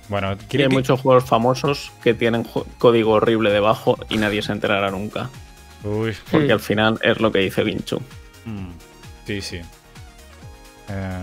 Bueno, 0.08 0.36
que- 0.48 0.68
muchos 0.68 1.00
juegos 1.00 1.24
famosos 1.24 1.92
que 2.02 2.14
tienen 2.14 2.46
código 2.78 3.12
horrible 3.12 3.50
debajo 3.50 3.98
y 4.08 4.16
nadie 4.16 4.40
se 4.42 4.52
enterará 4.52 4.90
nunca. 4.90 5.28
Uy, 5.84 6.12
Porque 6.30 6.48
Hmm. 6.48 6.52
al 6.52 6.60
final 6.60 6.98
es 7.02 7.20
lo 7.20 7.30
que 7.30 7.38
dice 7.40 7.62
Vinchu. 7.62 8.00
mm, 8.44 8.70
sí, 9.26 9.40
sí. 9.42 9.60
Eh, 10.88 11.18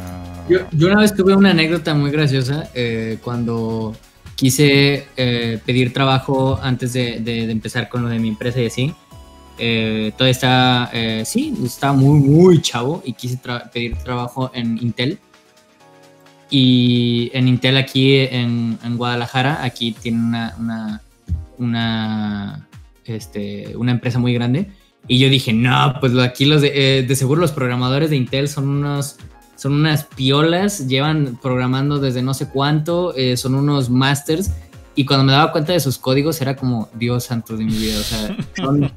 Yo, 0.49 0.59
yo 0.71 0.87
una 0.87 1.01
vez 1.01 1.15
tuve 1.15 1.35
una 1.35 1.51
anécdota 1.51 1.93
muy 1.95 2.11
graciosa 2.11 2.69
eh, 2.75 3.17
cuando 3.23 3.95
quise 4.35 5.07
eh, 5.17 5.59
pedir 5.65 5.91
trabajo 5.91 6.59
antes 6.61 6.93
de, 6.93 7.19
de- 7.19 7.47
de 7.47 7.51
empezar 7.51 7.89
con 7.89 8.03
lo 8.03 8.09
de 8.09 8.19
mi 8.19 8.27
empresa 8.29 8.61
y 8.61 8.67
así. 8.67 8.93
Eh, 9.57 10.11
todavía 10.17 10.31
estaba, 10.31 10.89
eh, 10.93 11.23
sí, 11.25 11.53
estaba 11.63 11.93
muy, 11.93 12.19
muy 12.19 12.61
chavo 12.61 13.01
y 13.05 13.13
quise 13.13 13.39
pedir 13.71 13.95
trabajo 13.97 14.51
en 14.53 14.77
Intel. 14.77 15.19
Y 16.49 17.31
en 17.33 17.47
Intel 17.47 17.77
aquí 17.77 18.17
en, 18.17 18.77
en 18.83 18.97
Guadalajara, 18.97 19.63
aquí 19.63 19.91
tiene 19.91 20.17
una, 20.59 21.01
una, 21.57 22.67
este, 23.05 23.75
una 23.77 23.91
empresa 23.91 24.19
muy 24.19 24.33
grande. 24.33 24.69
Y 25.07 25.19
yo 25.19 25.29
dije, 25.29 25.53
no, 25.53 25.95
pues 25.99 26.17
aquí 26.17 26.45
los 26.45 26.61
de, 26.61 26.99
eh, 26.99 27.15
seguro 27.15 27.41
los 27.41 27.51
programadores 27.51 28.09
de 28.09 28.15
Intel 28.15 28.47
son 28.49 28.69
unos 28.69 29.17
son 29.55 29.73
unas 29.73 30.03
piolas, 30.03 30.87
llevan 30.87 31.39
programando 31.41 31.99
desde 31.99 32.21
no 32.21 32.33
sé 32.33 32.49
cuánto, 32.49 33.15
eh, 33.15 33.37
son 33.37 33.55
unos 33.55 33.89
masters. 33.89 34.51
Y 34.95 35.05
cuando 35.05 35.25
me 35.25 35.33
daba 35.33 35.51
cuenta 35.51 35.73
de 35.73 35.79
sus 35.81 35.97
códigos 35.97 36.39
era 36.41 36.55
como, 36.55 36.89
Dios 36.93 37.25
santo 37.25 37.57
de 37.57 37.65
mi 37.65 37.73
vida, 37.75 37.99
o 37.99 38.03
sea, 38.03 38.37
son, 38.55 38.91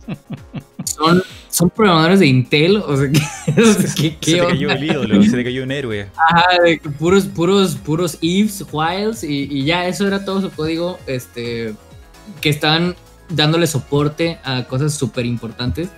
son, 0.85 1.23
son 1.51 1.70
programadores 1.70 2.20
de 2.20 2.27
Intel, 2.27 2.77
o 2.77 2.97
sea, 2.97 3.11
¿qué, 3.12 3.20
¿qué- 3.97 4.16
qué 4.20 4.31
se 4.31 4.37
te 4.39 4.47
cayó 4.47 4.70
el 4.70 4.85
ídolo, 4.85 5.23
se 5.25 5.31
te 5.37 5.45
cayó 5.45 5.65
un 5.65 5.73
héroe. 5.73 6.09
Ajá, 6.16 6.62
de 6.62 6.79
puros, 6.99 7.25
puros, 7.27 7.75
puros 7.75 8.16
ifs, 8.20 8.65
whiles, 8.70 9.25
y, 9.25 9.49
y 9.51 9.65
ya 9.65 9.87
eso 9.89 10.07
era 10.07 10.25
todo 10.25 10.41
su 10.41 10.51
código, 10.51 10.99
este, 11.09 11.75
que 12.41 12.49
estaban 12.49 12.95
dándole 13.29 13.66
soporte 13.66 14.39
a 14.45 14.65
cosas 14.65 14.95
súper 14.95 15.27
importantes, 15.27 15.89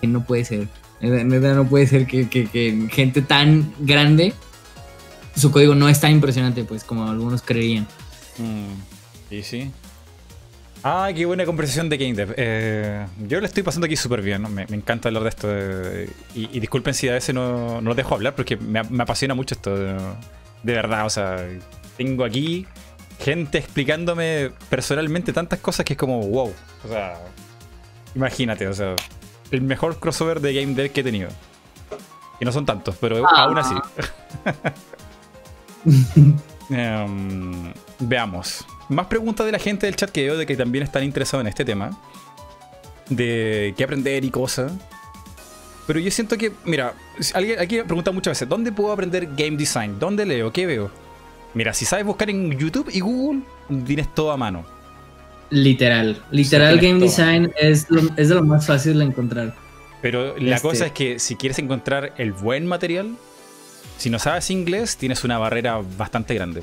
que 0.00 0.06
no 0.06 0.24
puede 0.24 0.44
ser. 0.46 0.68
Neta, 1.02 1.54
no 1.54 1.66
puede 1.68 1.86
ser 1.86 2.06
que, 2.06 2.28
que- 2.30 2.46
que 2.46 2.88
gente 2.90 3.20
tan 3.22 3.72
grande, 3.80 4.32
su 5.36 5.50
código 5.52 5.74
no 5.74 5.88
es 5.90 6.00
tan 6.00 6.12
impresionante, 6.12 6.64
pues, 6.64 6.82
como 6.82 7.08
algunos 7.10 7.42
creerían. 7.42 7.86
Mm, 8.38 8.89
sí, 9.30 9.42
sí. 9.42 9.70
Ah, 10.82 11.10
qué 11.14 11.24
buena 11.26 11.44
conversación 11.44 11.88
de 11.88 11.96
Game 11.98 12.14
Dev. 12.14 12.34
Eh, 12.36 13.06
yo 13.26 13.40
le 13.40 13.46
estoy 13.46 13.62
pasando 13.62 13.84
aquí 13.86 13.96
súper 13.96 14.22
bien, 14.22 14.42
¿no? 14.42 14.48
me, 14.48 14.66
me 14.66 14.76
encanta 14.76 15.08
hablar 15.08 15.22
de 15.24 15.28
esto. 15.30 15.48
eh, 15.50 16.10
y, 16.34 16.56
y 16.56 16.60
disculpen 16.60 16.94
si 16.94 17.08
a 17.08 17.12
veces 17.12 17.34
no, 17.34 17.80
no 17.82 17.88
los 17.90 17.96
dejo 17.96 18.14
hablar, 18.14 18.34
porque 18.34 18.56
me, 18.56 18.82
me 18.84 19.02
apasiona 19.02 19.34
mucho 19.34 19.54
esto. 19.54 19.76
De, 19.76 19.92
de 20.62 20.72
verdad, 20.74 21.04
o 21.06 21.10
sea, 21.10 21.36
tengo 21.98 22.24
aquí 22.24 22.66
gente 23.18 23.58
explicándome 23.58 24.52
personalmente 24.70 25.32
tantas 25.34 25.58
cosas 25.60 25.84
que 25.84 25.92
es 25.92 25.98
como, 25.98 26.20
wow. 26.26 26.52
O 26.84 26.88
sea, 26.88 27.20
imagínate, 28.14 28.66
o 28.66 28.72
sea, 28.72 28.96
el 29.50 29.60
mejor 29.60 29.98
crossover 30.00 30.40
de 30.40 30.54
Game 30.54 30.74
Dev 30.74 30.90
que 30.92 31.00
he 31.00 31.04
tenido. 31.04 31.28
Y 32.40 32.44
no 32.46 32.52
son 32.52 32.64
tantos, 32.64 32.96
pero 32.98 33.22
Ah. 33.26 33.42
aún 33.44 33.58
así. 33.58 33.74
Em, 36.70 37.72
veamos. 37.98 38.64
Más 38.90 39.06
preguntas 39.06 39.46
de 39.46 39.52
la 39.52 39.58
gente 39.58 39.86
del 39.86 39.96
chat 39.96 40.10
que 40.10 40.24
veo 40.24 40.36
de 40.36 40.44
que 40.44 40.56
también 40.56 40.84
están 40.84 41.02
interesados 41.04 41.42
en 41.44 41.48
este 41.48 41.64
tema. 41.64 41.90
De 43.08 43.72
qué 43.76 43.84
aprender 43.84 44.24
y 44.24 44.30
cosas. 44.30 44.72
Pero 45.86 45.98
yo 45.98 46.10
siento 46.10 46.36
que, 46.36 46.52
mira, 46.64 46.94
alguien 47.34 47.58
aquí 47.58 47.80
pregunta 47.82 48.12
muchas 48.12 48.32
veces, 48.32 48.48
¿dónde 48.48 48.70
puedo 48.70 48.92
aprender 48.92 49.26
game 49.36 49.56
design? 49.56 49.98
¿Dónde 49.98 50.24
leo? 50.26 50.52
¿Qué 50.52 50.66
veo? 50.66 50.90
Mira, 51.54 51.72
si 51.74 51.84
sabes 51.84 52.04
buscar 52.04 52.30
en 52.30 52.56
YouTube 52.56 52.88
y 52.92 53.00
Google, 53.00 53.42
tienes 53.86 54.14
todo 54.14 54.30
a 54.30 54.36
mano. 54.36 54.64
Literal, 55.50 56.22
literal 56.30 56.78
Sí, 56.78 56.86
game 56.86 56.98
todo. 57.00 57.08
design 57.08 57.52
es, 57.60 57.90
lo- 57.90 58.02
es 58.16 58.28
de 58.28 58.34
lo 58.36 58.44
más 58.44 58.66
fácil 58.66 58.98
de 59.00 59.04
encontrar. 59.06 59.54
Pero 60.00 60.36
la 60.38 60.56
Este- 60.56 60.68
cosa 60.68 60.86
es 60.86 60.92
que 60.92 61.18
si 61.18 61.34
quieres 61.34 61.58
encontrar 61.58 62.12
el 62.18 62.32
buen 62.32 62.66
material, 62.66 63.16
si 63.98 64.10
no 64.10 64.20
sabes 64.20 64.48
inglés, 64.50 64.96
tienes 64.96 65.24
una 65.24 65.38
barrera 65.38 65.80
bastante 65.98 66.34
grande 66.34 66.62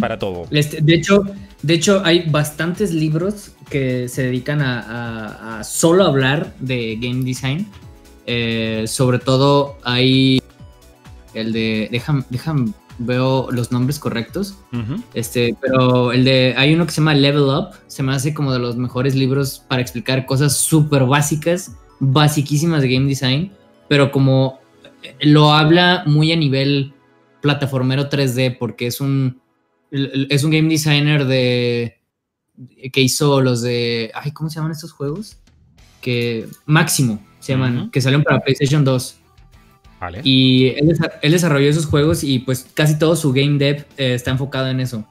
Para 0.00 0.18
todo. 0.18 0.46
Este, 0.50 0.80
de, 0.80 0.94
hecho, 0.94 1.24
de 1.62 1.74
hecho, 1.74 2.02
hay 2.04 2.28
bastantes 2.28 2.92
libros 2.92 3.52
que 3.70 4.08
se 4.08 4.22
dedican 4.22 4.60
a, 4.60 4.80
a- 4.80 5.58
a 5.60 5.64
solo 5.64 6.04
hablar 6.04 6.54
de 6.60 6.96
game 7.00 7.24
design. 7.24 7.66
Eh, 8.26 8.84
sobre 8.86 9.18
todo 9.18 9.78
hay 9.84 10.42
el 11.34 11.52
de. 11.52 11.88
Déjame, 11.90 12.24
déjame, 12.30 12.72
veo 12.98 13.48
los 13.52 13.70
nombres 13.72 13.98
correctos. 13.98 14.56
Este, 15.14 15.56
pero 15.60 16.12
el 16.12 16.24
de. 16.24 16.54
Hay 16.56 16.74
uno 16.74 16.84
que 16.86 16.92
se 16.92 17.00
llama 17.00 17.14
Level 17.14 17.42
Up. 17.44 17.68
Se 17.86 18.02
me 18.02 18.12
hace 18.12 18.34
como 18.34 18.52
de 18.52 18.58
los 18.58 18.76
mejores 18.76 19.14
libros 19.14 19.62
para 19.68 19.80
explicar 19.82 20.26
cosas 20.26 20.56
súper 20.56 21.04
básicas, 21.04 21.76
basiquísimas 22.00 22.82
de 22.82 22.92
game 22.92 23.06
design. 23.08 23.52
Pero 23.88 24.10
como 24.10 24.58
lo 25.20 25.52
habla 25.52 26.02
muy 26.06 26.32
a 26.32 26.36
nivel 26.36 26.92
plataformero 27.42 28.08
3D, 28.08 28.56
porque 28.58 28.88
es 28.88 29.00
un. 29.00 29.40
Es 29.90 30.44
un 30.44 30.50
game 30.50 30.68
designer 30.68 31.24
de. 31.26 31.98
que 32.92 33.00
hizo 33.00 33.40
los 33.40 33.62
de. 33.62 34.10
Ay, 34.14 34.32
¿cómo 34.32 34.50
se 34.50 34.56
llaman 34.56 34.72
estos 34.72 34.92
juegos? 34.92 35.38
Que. 36.00 36.46
Máximo 36.66 37.24
se 37.40 37.52
llaman. 37.52 37.90
Que 37.90 38.00
salieron 38.00 38.24
para 38.24 38.40
PlayStation 38.40 38.84
2. 38.84 39.20
Vale. 40.00 40.20
Y 40.24 40.66
él, 40.76 40.88
desa- 40.88 41.12
él 41.22 41.32
desarrolló 41.32 41.68
esos 41.70 41.86
juegos 41.86 42.22
y 42.22 42.40
pues 42.40 42.66
casi 42.74 42.98
todo 42.98 43.16
su 43.16 43.32
game 43.32 43.56
dev 43.58 43.86
eh, 43.96 44.14
está 44.14 44.30
enfocado 44.30 44.68
en 44.68 44.80
eso. 44.80 45.06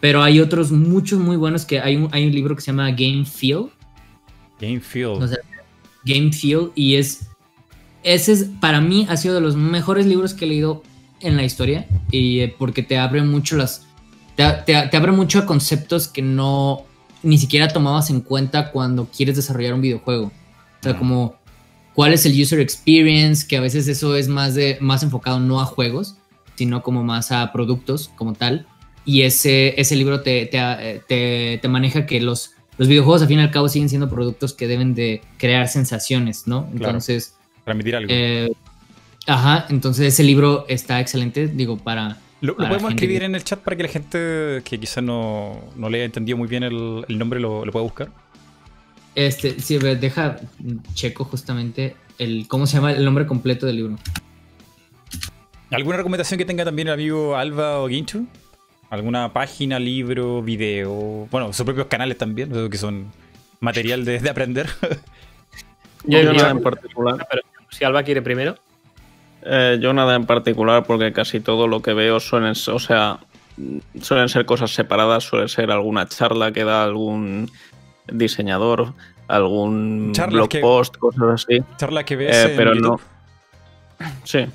Pero 0.00 0.22
hay 0.22 0.40
otros 0.40 0.72
muchos 0.72 1.20
muy 1.20 1.36
buenos 1.36 1.66
que 1.66 1.78
hay 1.78 1.96
un, 1.96 2.08
hay 2.12 2.24
un 2.26 2.32
libro 2.32 2.56
que 2.56 2.62
se 2.62 2.68
llama 2.68 2.90
Game 2.92 3.26
Feel. 3.26 3.66
Game 4.58 4.80
Field. 4.80 5.22
O 5.22 5.28
sea, 5.28 5.36
Game 6.04 6.32
Feel 6.32 6.70
y 6.74 6.94
es... 6.94 7.26
Ese 8.02 8.32
es, 8.32 8.46
para 8.62 8.80
mí 8.80 9.06
ha 9.10 9.18
sido 9.18 9.34
de 9.34 9.42
los 9.42 9.56
mejores 9.56 10.06
libros 10.06 10.32
que 10.32 10.46
he 10.46 10.48
leído 10.48 10.82
en 11.20 11.36
la 11.36 11.44
historia 11.44 11.86
y 12.10 12.40
eh, 12.40 12.54
porque 12.58 12.82
te 12.82 12.96
abre 12.96 13.20
mucho 13.22 13.58
las... 13.58 13.86
Te, 14.64 14.72
te- 14.72 14.88
te 14.88 14.96
abre 14.96 15.12
mucho 15.12 15.38
a 15.40 15.46
conceptos 15.46 16.08
que 16.08 16.22
no 16.22 16.84
ni 17.22 17.36
siquiera 17.38 17.68
tomabas 17.68 18.08
en 18.10 18.20
cuenta 18.20 18.70
cuando 18.70 19.06
quieres 19.06 19.36
desarrollar 19.36 19.74
un 19.74 19.82
videojuego. 19.82 20.26
O 20.26 20.82
sea, 20.82 20.96
como 20.96 21.34
cuál 21.94 22.14
es 22.14 22.24
el 22.24 22.40
user 22.40 22.60
experience, 22.60 23.46
que 23.46 23.56
a 23.58 23.60
veces 23.60 23.86
eso 23.88 24.16
es 24.16 24.28
más, 24.28 24.54
de, 24.54 24.78
más 24.80 25.02
enfocado 25.02 25.38
no 25.40 25.60
a 25.60 25.66
juegos, 25.66 26.16
sino 26.54 26.82
como 26.82 27.04
más 27.04 27.30
a 27.32 27.52
productos 27.52 28.10
como 28.16 28.32
tal. 28.32 28.66
Y 29.04 29.22
ese, 29.22 29.78
ese 29.80 29.96
libro 29.96 30.22
te, 30.22 30.46
te, 30.46 31.02
te- 31.06 31.58
te 31.60 31.68
maneja 31.68 32.06
que 32.06 32.20
los, 32.20 32.52
los 32.78 32.88
videojuegos 32.88 33.20
al 33.22 33.28
fin 33.28 33.40
y 33.40 33.42
al 33.42 33.50
cabo 33.50 33.68
siguen 33.68 33.88
siendo 33.90 34.08
productos 34.08 34.54
que 34.54 34.66
deben 34.66 34.94
de 34.94 35.20
crear 35.36 35.68
sensaciones, 35.68 36.46
¿no? 36.46 36.66
Entonces, 36.72 37.34
Transmitir 37.64 37.96
algo. 37.96 38.08
eh, 38.10 38.50
ajá, 39.26 39.66
entonces 39.68 40.06
ese 40.14 40.22
libro 40.22 40.64
está 40.68 41.00
excelente, 41.00 41.48
digo, 41.48 41.76
para... 41.76 42.16
¿Lo, 42.40 42.56
podemos 42.56 42.90
escribir 42.92 43.18
que- 43.20 43.24
en 43.26 43.34
el 43.34 43.44
chat 43.44 43.60
para 43.60 43.76
que 43.76 43.82
la 43.82 43.88
gente 43.88 44.62
que 44.64 44.78
quizás 44.80 45.02
no, 45.04 45.60
no 45.76 45.88
le 45.90 45.98
haya 45.98 46.04
entendido 46.06 46.38
muy 46.38 46.48
bien 46.48 46.62
el, 46.62 47.04
el 47.08 47.18
nombre 47.18 47.38
lo, 47.40 47.64
lo 47.64 47.72
pueda 47.72 47.82
buscar? 47.82 48.08
Este, 49.14 49.60
sí, 49.60 49.76
deja, 49.78 50.38
checo 50.94 51.24
justamente 51.24 51.96
el, 52.18 52.46
¿cómo 52.48 52.66
se 52.66 52.76
llama 52.76 52.92
el 52.92 53.04
nombre 53.04 53.26
completo 53.26 53.66
del 53.66 53.76
libro? 53.76 53.96
¿Alguna 55.70 55.98
recomendación 55.98 56.38
que 56.38 56.44
tenga 56.44 56.64
también 56.64 56.88
el 56.88 56.94
amigo 56.94 57.36
Alba 57.36 57.78
o 57.80 57.86
Guincho? 57.86 58.24
¿Alguna 58.88 59.32
página, 59.32 59.78
libro, 59.78 60.42
video? 60.42 61.28
Bueno, 61.30 61.52
sus 61.52 61.64
propios 61.64 61.86
canales 61.86 62.18
también, 62.18 62.70
que 62.70 62.78
son 62.78 63.06
material 63.60 64.04
de, 64.04 64.18
de 64.18 64.30
aprender. 64.30 64.68
Yo, 66.04 66.20
Yo- 66.22 66.32
nada 66.32 66.50
en 66.50 66.62
particular. 66.62 67.26
Pero 67.30 67.42
si 67.70 67.84
Alba 67.84 68.02
quiere 68.02 68.22
primero. 68.22 68.56
Eh, 69.44 69.78
yo 69.80 69.92
nada 69.92 70.14
en 70.14 70.26
particular 70.26 70.84
porque 70.84 71.12
casi 71.12 71.40
todo 71.40 71.66
lo 71.66 71.80
que 71.82 71.94
veo 71.94 72.20
suelen, 72.20 72.54
ser- 72.54 72.74
o 72.74 72.78
sea, 72.78 73.18
suelen 74.00 74.28
ser 74.28 74.44
cosas 74.46 74.70
separadas, 74.72 75.24
suele 75.24 75.48
ser 75.48 75.70
alguna 75.70 76.06
charla 76.08 76.52
que 76.52 76.64
da 76.64 76.84
algún 76.84 77.50
diseñador, 78.12 78.92
algún 79.28 80.12
blog 80.28 80.48
que- 80.48 80.60
post, 80.60 80.96
cosas 80.96 81.44
así. 81.46 81.62
Charla 81.76 82.04
que 82.04 82.16
ves 82.16 82.36
Eh, 82.36 82.50
en 82.50 82.56
pero 82.56 82.74
YouTube. 82.74 83.00
no. 83.98 84.06
Sí. 84.24 84.46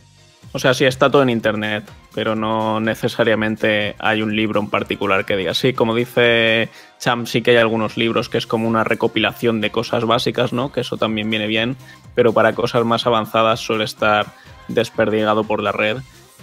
O 0.52 0.60
sea, 0.60 0.74
sí 0.74 0.86
está 0.86 1.10
todo 1.12 1.22
en 1.22 1.30
internet, 1.30 1.84
pero 2.14 2.34
no 2.36 2.80
necesariamente 2.80 3.96
hay 4.00 4.22
un 4.22 4.36
libro 4.36 4.62
en 4.62 4.70
particular 4.70 5.26
que 5.26 5.36
diga. 5.36 5.54
Sí, 5.54 5.74
como 5.74 5.94
dice 5.94 6.70
Cham, 6.98 7.26
sí 7.28 7.42
que 7.42 7.52
hay 7.52 7.58
algunos 7.58 7.98
libros 7.98 8.30
que 8.30 8.38
es 8.38 8.48
como 8.48 8.66
una 8.68 8.86
recopilación 8.86 9.60
de 9.60 9.70
cosas 9.72 10.06
básicas, 10.06 10.54
¿no? 10.54 10.72
Que 10.72 10.80
eso 10.82 10.96
también 10.96 11.30
viene 11.30 11.48
bien, 11.48 11.76
pero 12.14 12.32
para 12.32 12.54
cosas 12.56 12.86
más 12.86 13.06
avanzadas 13.06 13.60
suele 13.60 13.84
estar 13.84 14.28
desperdigado 14.68 15.44
por 15.44 15.62
la 15.62 15.72
red 15.72 15.98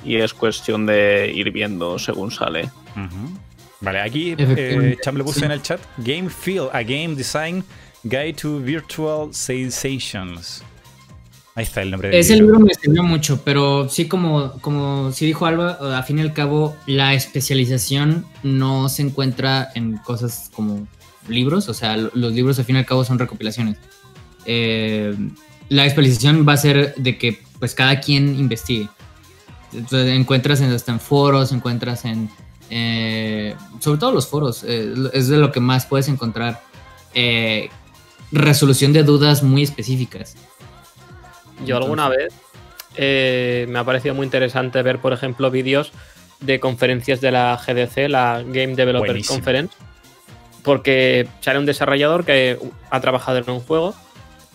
y 0.05 0.17
es 0.17 0.35
cuestión 0.35 0.87
de 0.87 1.33
ir 1.35 1.51
viendo 1.51 1.99
según 1.99 2.31
sale. 2.31 2.71
Vale, 3.81 4.01
aquí 4.01 4.35
eh, 4.39 4.97
Cham 5.03 5.17
le 5.17 5.25
puso 5.25 5.41
sí. 5.41 5.45
en 5.47 5.51
el 5.53 5.63
chat 5.63 5.81
Game 5.99 6.29
Feel, 6.31 6.69
a 6.73 6.83
Game 6.83 7.15
Design 7.17 7.65
Guide 8.05 8.35
to 8.35 8.61
Virtual 8.61 9.33
Sensations. 9.35 10.63
Ahí 11.55 11.65
está 11.65 11.83
el 11.83 11.91
nombre 11.91 12.09
del 12.09 12.19
Ese 12.21 12.35
libro. 12.37 12.55
libro 12.55 12.67
me 12.67 12.75
sirvió 12.75 13.03
mucho, 13.03 13.43
pero 13.45 13.89
sí 13.89 14.07
como, 14.09 14.53
como 14.61 15.13
sí 15.13 15.27
dijo 15.27 15.45
Alba, 15.47 15.99
a 15.99 16.03
fin 16.03 16.19
y 16.19 16.23
al 16.23 16.33
cabo, 16.33 16.75
la 16.87 17.13
especialización 17.15 18.25
no 18.43 18.89
se 18.89 19.03
encuentra 19.03 19.69
en 19.75 19.99
cosas 19.99 20.51
como 20.55 20.87
libros, 21.29 21.69
o 21.69 21.75
sea, 21.75 21.97
lo- 21.97 22.11
los 22.15 22.33
libros 22.33 22.59
al 22.59 22.65
fin 22.65 22.77
y 22.77 22.79
al 22.79 22.87
cabo 22.87 23.05
son 23.05 23.19
recopilaciones. 23.19 23.77
Eh, 24.47 25.15
la 25.69 25.85
especialización 25.87 26.47
va 26.49 26.55
a 26.55 26.57
ser 26.57 26.95
de 26.97 27.19
que 27.19 27.43
pues 27.63 27.77
cada 27.77 28.01
quien 28.01 28.37
investigue. 28.41 28.89
Entonces, 29.73 30.09
encuentras 30.17 30.61
en, 30.63 30.73
hasta 30.73 30.91
en 30.91 30.99
foros, 30.99 31.53
encuentras 31.53 32.05
en... 32.05 32.29
eh, 32.71 33.55
sobre 33.79 34.01
todo 34.01 34.11
los 34.11 34.27
foros, 34.27 34.65
eh, 34.67 34.93
es 35.13 35.29
de 35.29 35.37
lo 35.37 35.53
que 35.53 35.61
más 35.61 35.87
puedes 35.87 36.09
encontrar 36.09 36.61
eh, 37.15 37.71
resolución 38.33 38.93
de 38.93 39.05
dudas 39.05 39.45
muy 39.45 39.63
específicas. 39.63 40.35
Yo 41.65 41.77
alguna 41.77 42.09
vez 42.09 42.35
eh, 42.97 43.67
me 43.69 43.79
ha 43.79 43.85
parecido 43.85 44.17
muy 44.17 44.25
interesante 44.25 44.83
ver, 44.83 44.99
por 44.99 45.13
ejemplo, 45.13 45.49
vídeos 45.49 45.93
de 46.41 46.59
conferencias 46.59 47.21
de 47.21 47.31
la 47.31 47.57
GDC, 47.65 48.09
la 48.09 48.43
Game 48.45 48.75
Developer 48.75 49.11
Buenísimo. 49.11 49.37
Conference, 49.37 49.77
porque 50.65 51.29
sale 51.39 51.61
un 51.61 51.67
desarrollador 51.67 52.25
que 52.25 52.59
ha 52.91 53.01
trabajado 53.01 53.39
en 53.39 53.49
un 53.51 53.61
juego 53.61 53.95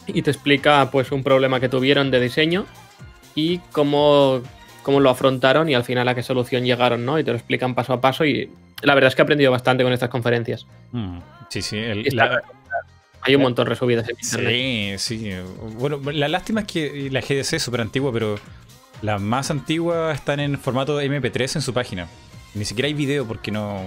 y 0.07 0.23
te 0.23 0.31
explica 0.31 0.91
pues 0.91 1.13
un 1.13 1.23
problema 1.23 1.61
que 1.61 1.69
tuvieron 1.69 2.11
de 2.11 2.19
diseño 2.19 2.65
y 3.37 3.59
cómo, 3.71 4.41
cómo 4.81 4.99
lo 4.99 5.09
afrontaron 5.11 5.69
y 5.69 5.75
al 5.75 5.83
final 5.83 6.07
a 6.07 6.15
qué 6.15 6.23
solución 6.23 6.65
llegaron, 6.65 7.05
¿no? 7.05 7.19
Y 7.19 7.23
te 7.23 7.29
lo 7.31 7.37
explican 7.37 7.75
paso 7.75 7.93
a 7.93 8.01
paso 8.01 8.25
y 8.25 8.49
la 8.81 8.95
verdad 8.95 9.09
es 9.09 9.15
que 9.15 9.21
he 9.21 9.23
aprendido 9.23 9.51
bastante 9.51 9.83
con 9.83 9.93
estas 9.93 10.09
conferencias. 10.09 10.65
Mm, 10.91 11.19
sí, 11.49 11.61
sí. 11.61 11.77
el- 11.77 12.03
la- 12.15 12.41
Hay 13.21 13.35
un 13.35 13.41
montón 13.41 13.67
resubidas 13.67 14.07
en 14.09 14.15
internet. 14.21 14.99
Sí, 14.99 15.17
sí. 15.19 15.31
Bueno, 15.77 15.99
la 16.11 16.27
lástima 16.29 16.61
es 16.61 16.67
que 16.67 17.09
la 17.11 17.19
GDC 17.21 17.53
es 17.57 17.63
súper 17.63 17.81
antigua, 17.81 18.11
pero 18.13 18.39
las 19.01 19.21
más 19.21 19.51
antiguas 19.51 20.15
están 20.17 20.39
en 20.39 20.57
formato 20.57 20.99
MP3 21.01 21.57
en 21.57 21.61
su 21.61 21.73
página. 21.73 22.07
Ni 22.53 22.63
siquiera 22.65 22.87
hay 22.87 22.93
video 22.93 23.27
porque 23.27 23.51
no, 23.51 23.81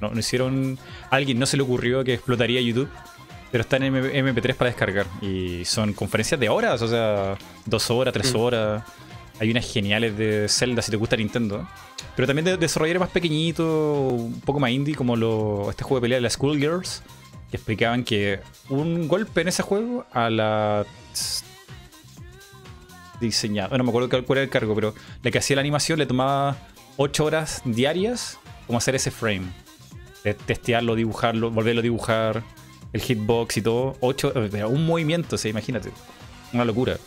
no, 0.00 0.10
no 0.10 0.18
hicieron. 0.18 0.78
A 1.10 1.16
alguien 1.16 1.38
no 1.38 1.46
se 1.46 1.56
le 1.56 1.62
ocurrió 1.62 2.04
que 2.04 2.12
explotaría 2.14 2.60
YouTube, 2.60 2.88
pero 3.52 3.62
está 3.62 3.76
en 3.76 3.84
M- 3.84 4.12
MP3 4.32 4.54
para 4.56 4.70
descargar. 4.70 5.06
Y 5.20 5.64
son 5.64 5.92
conferencias 5.92 6.40
de 6.40 6.48
horas, 6.48 6.82
o 6.82 6.88
sea, 6.88 7.36
dos 7.66 7.88
horas, 7.90 8.12
tres 8.12 8.32
Mm. 8.34 8.36
horas. 8.38 8.82
Hay 9.40 9.50
unas 9.50 9.70
geniales 9.72 10.16
de 10.18 10.46
Zelda 10.48 10.82
si 10.82 10.90
te 10.90 10.96
gusta 10.96 11.16
Nintendo. 11.16 11.66
Pero 12.16 12.26
también 12.26 12.44
de 12.44 12.56
desarrolladores 12.56 13.00
más 13.00 13.10
pequeñitos, 13.10 14.12
un 14.12 14.40
poco 14.44 14.58
más 14.58 14.70
indie, 14.70 14.94
como 14.94 15.14
lo, 15.16 15.68
este 15.70 15.84
juego 15.84 15.96
de 15.96 16.02
pelea 16.02 16.16
de 16.18 16.22
las 16.22 16.32
Schoolgirls, 16.34 17.02
que 17.50 17.56
explicaban 17.56 18.02
que 18.04 18.40
un 18.68 19.06
golpe 19.08 19.42
en 19.42 19.48
ese 19.48 19.62
juego 19.62 20.06
a 20.12 20.28
la 20.30 20.84
diseñada, 23.20 23.76
no 23.78 23.84
me 23.84 23.90
acuerdo 23.90 24.08
cuál 24.24 24.38
era 24.38 24.44
el 24.44 24.50
cargo, 24.50 24.74
pero 24.74 24.94
la 25.22 25.30
que 25.30 25.38
hacía 25.38 25.56
la 25.56 25.60
animación 25.60 25.98
le 25.98 26.06
tomaba 26.06 26.56
8 26.96 27.24
horas 27.24 27.62
diarias 27.64 28.38
como 28.66 28.78
hacer 28.78 28.94
ese 28.94 29.10
frame. 29.10 29.46
De 30.24 30.34
testearlo, 30.34 30.94
dibujarlo, 30.94 31.50
volverlo 31.50 31.80
a 31.80 31.82
dibujar, 31.82 32.42
el 32.92 33.00
hitbox 33.00 33.56
y 33.56 33.62
todo. 33.62 33.96
8, 34.00 34.32
un 34.68 34.86
movimiento, 34.86 35.36
o 35.36 35.38
sea, 35.38 35.50
imagínate. 35.50 35.90
Una 36.52 36.64
locura. 36.64 36.98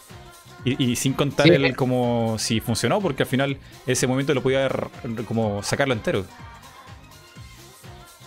Y, 0.63 0.83
y 0.83 0.95
sin 0.95 1.13
contar 1.13 1.47
Sí. 1.47 1.53
el 1.53 1.75
como 1.75 2.37
si 2.39 2.59
funcionó, 2.59 2.99
porque 2.99 3.23
al 3.23 3.29
final 3.29 3.57
ese 3.85 4.07
movimiento 4.07 4.33
lo 4.33 4.41
podía 4.41 4.67
como 5.27 5.61
sacarlo 5.61 5.93
entero. 5.93 6.25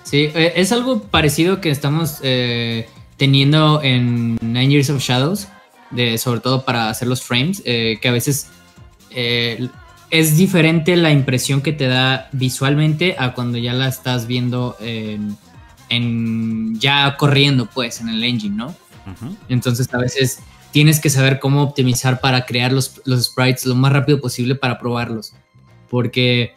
Sí, 0.04 0.30
eh, 0.34 0.52
es 0.56 0.72
algo 0.72 1.02
parecido 1.02 1.60
que 1.60 1.70
estamos 1.70 2.20
eh, 2.22 2.88
teniendo 3.16 3.82
en 3.82 4.36
Nine 4.36 4.68
Years 4.68 4.90
of 4.90 5.02
Shadows, 5.02 5.48
de, 5.90 6.16
sobre 6.18 6.40
todo 6.40 6.64
para 6.64 6.88
hacer 6.88 7.08
los 7.08 7.22
frames, 7.22 7.62
eh, 7.64 7.98
que 8.00 8.08
a 8.08 8.12
veces 8.12 8.48
eh, 9.10 9.68
es 10.10 10.36
diferente 10.38 10.96
la 10.96 11.10
impresión 11.10 11.60
que 11.60 11.72
te 11.72 11.88
da 11.88 12.28
visualmente 12.32 13.16
a 13.18 13.34
cuando 13.34 13.58
ya 13.58 13.74
la 13.74 13.88
estás 13.88 14.26
viendo 14.26 14.76
en, 14.80 15.36
en- 15.88 16.78
ya 16.78 17.16
corriendo, 17.16 17.66
pues, 17.66 18.00
en 18.00 18.08
el 18.08 18.22
engine, 18.24 18.56
¿no? 18.56 18.74
Entonces 19.48 19.88
a 19.94 19.98
veces 19.98 20.40
tienes 20.70 21.00
que 21.00 21.08
saber 21.08 21.38
cómo 21.40 21.62
optimizar 21.62 22.20
para 22.20 22.44
crear 22.44 22.72
los, 22.72 23.00
los 23.06 23.24
sprites 23.24 23.64
lo 23.64 23.74
más 23.74 23.92
rápido 23.92 24.20
posible 24.20 24.54
para 24.54 24.78
probarlos. 24.78 25.32
Porque 25.88 26.52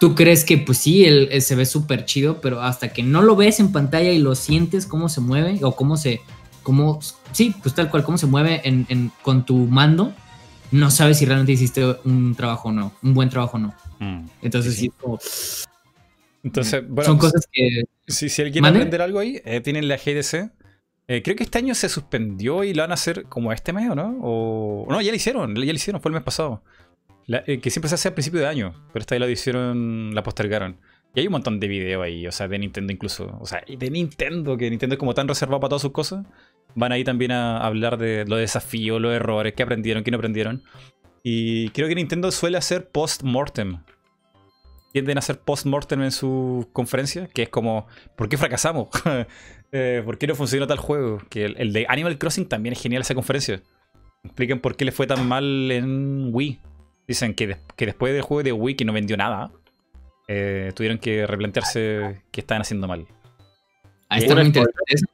tú 0.00 0.14
crees 0.16 0.44
que 0.44 0.58
pues 0.58 0.78
sí, 0.78 1.04
el, 1.04 1.28
el 1.30 1.40
se 1.40 1.54
ve 1.54 1.64
súper 1.64 2.04
chido, 2.04 2.40
pero 2.40 2.60
hasta 2.62 2.88
que 2.92 3.02
no 3.04 3.22
lo 3.22 3.36
ves 3.36 3.60
en 3.60 3.70
pantalla 3.70 4.10
y 4.10 4.18
lo 4.18 4.34
sientes 4.34 4.86
cómo 4.86 5.08
se 5.08 5.20
mueve 5.20 5.60
o 5.62 5.76
cómo 5.76 5.96
se... 5.96 6.20
Cómo, 6.64 6.98
sí, 7.32 7.54
pues 7.62 7.74
tal 7.74 7.90
cual, 7.90 8.02
cómo 8.04 8.16
se 8.18 8.26
mueve 8.26 8.60
en, 8.64 8.86
en- 8.88 9.12
con 9.22 9.44
tu 9.46 9.54
mando, 9.66 10.12
no 10.72 10.90
sabes 10.90 11.18
si 11.18 11.26
realmente 11.26 11.52
hiciste 11.52 11.84
un 12.04 12.34
trabajo 12.34 12.70
o 12.70 12.72
no, 12.72 12.92
un 13.02 13.14
buen 13.14 13.28
trabajo 13.28 13.58
o 13.58 13.60
no. 13.60 13.74
Mm. 14.00 14.26
Entonces 14.42 14.74
Sí, 14.74 14.80
sí, 14.80 14.86
sí. 14.86 14.92
como- 15.00 15.18
Entonces, 16.42 16.82
bueno, 16.88 17.06
son 17.06 17.18
cosas 17.18 17.46
que... 17.52 17.84
Si, 18.06 18.28
si 18.28 18.42
alguien 18.42 18.62
¿Mande? 18.62 18.78
aprender 18.80 19.02
algo 19.02 19.18
ahí, 19.18 19.40
eh, 19.44 19.60
tienen 19.60 19.88
la 19.88 19.96
GDC. 19.96 20.50
Eh, 21.06 21.22
creo 21.22 21.36
que 21.36 21.42
este 21.44 21.58
año 21.58 21.74
se 21.74 21.88
suspendió 21.88 22.64
y 22.64 22.72
lo 22.74 22.82
van 22.82 22.90
a 22.90 22.94
hacer 22.94 23.24
como 23.24 23.52
este 23.52 23.72
mes, 23.72 23.90
¿o 23.90 23.94
no? 23.94 24.18
O, 24.22 24.86
no, 24.88 25.00
ya 25.02 25.10
lo 25.10 25.16
hicieron, 25.16 25.54
ya 25.54 25.64
lo 25.64 25.72
hicieron, 25.72 26.00
fue 26.00 26.10
el 26.10 26.14
mes 26.14 26.22
pasado. 26.22 26.62
La- 27.26 27.42
eh, 27.46 27.60
que 27.60 27.70
siempre 27.70 27.88
se 27.88 27.94
hace 27.94 28.08
a 28.08 28.14
principio 28.14 28.40
de 28.40 28.46
año, 28.46 28.74
pero 28.92 29.00
esta 29.02 29.14
vez 29.14 29.20
la 29.20 29.30
hicieron, 29.30 30.14
la 30.14 30.22
postergaron. 30.22 30.78
Y 31.14 31.20
hay 31.20 31.26
un 31.26 31.32
montón 31.32 31.60
de 31.60 31.68
videos 31.68 32.02
ahí, 32.02 32.26
o 32.26 32.32
sea, 32.32 32.48
de 32.48 32.58
Nintendo 32.58 32.92
incluso. 32.92 33.38
O 33.40 33.46
sea, 33.46 33.62
y 33.66 33.76
de 33.76 33.88
Nintendo, 33.90 34.56
que 34.56 34.68
Nintendo 34.68 34.94
es 34.94 34.98
como 34.98 35.14
tan 35.14 35.28
reservado 35.28 35.60
para 35.60 35.68
todas 35.70 35.82
sus 35.82 35.92
cosas. 35.92 36.26
Van 36.74 36.90
ahí 36.90 37.04
también 37.04 37.30
a 37.30 37.58
hablar 37.58 37.98
de 37.98 38.24
los 38.26 38.38
desafíos, 38.38 39.00
los 39.00 39.14
errores, 39.14 39.52
qué 39.54 39.62
aprendieron, 39.62 40.02
qué 40.04 40.10
no 40.10 40.16
aprendieron. 40.16 40.62
Y 41.22 41.68
creo 41.70 41.86
que 41.88 41.94
Nintendo 41.94 42.30
suele 42.32 42.58
hacer 42.58 42.88
post-mortem. 42.88 43.78
Tienden 44.94 45.18
a 45.18 45.20
hacer 45.20 45.40
post-mortem 45.40 46.02
en 46.02 46.12
su 46.12 46.68
conferencia, 46.72 47.26
que 47.26 47.42
es 47.42 47.48
como, 47.48 47.88
¿por 48.16 48.28
qué 48.28 48.38
fracasamos? 48.38 48.88
Eh, 49.76 50.02
¿Por 50.04 50.18
qué 50.18 50.28
no 50.28 50.36
funcionó 50.36 50.68
tal 50.68 50.78
juego? 50.78 51.20
Que 51.28 51.46
el, 51.46 51.56
el 51.58 51.72
de 51.72 51.84
Animal 51.88 52.16
Crossing 52.16 52.46
también 52.46 52.74
es 52.74 52.80
genial 52.80 53.02
esa 53.02 53.12
conferencia. 53.12 53.60
Expliquen 54.22 54.60
por 54.60 54.76
qué 54.76 54.84
le 54.84 54.92
fue 54.92 55.08
tan 55.08 55.26
mal 55.26 55.68
en 55.72 56.30
Wii. 56.32 56.60
Dicen 57.08 57.34
que, 57.34 57.56
que 57.74 57.86
después 57.86 58.12
del 58.12 58.22
juego 58.22 58.44
de 58.44 58.52
Wii, 58.52 58.76
que 58.76 58.84
no 58.84 58.92
vendió 58.92 59.16
nada, 59.16 59.50
eh, 60.28 60.70
tuvieron 60.76 60.98
que 60.98 61.26
replantearse 61.26 62.22
qué 62.30 62.40
estaban 62.40 62.62
haciendo 62.62 62.86
mal. 62.86 63.04
Ahí 64.08 64.22
está 64.22 64.36
muy 64.36 64.44
interesante. 64.44 65.10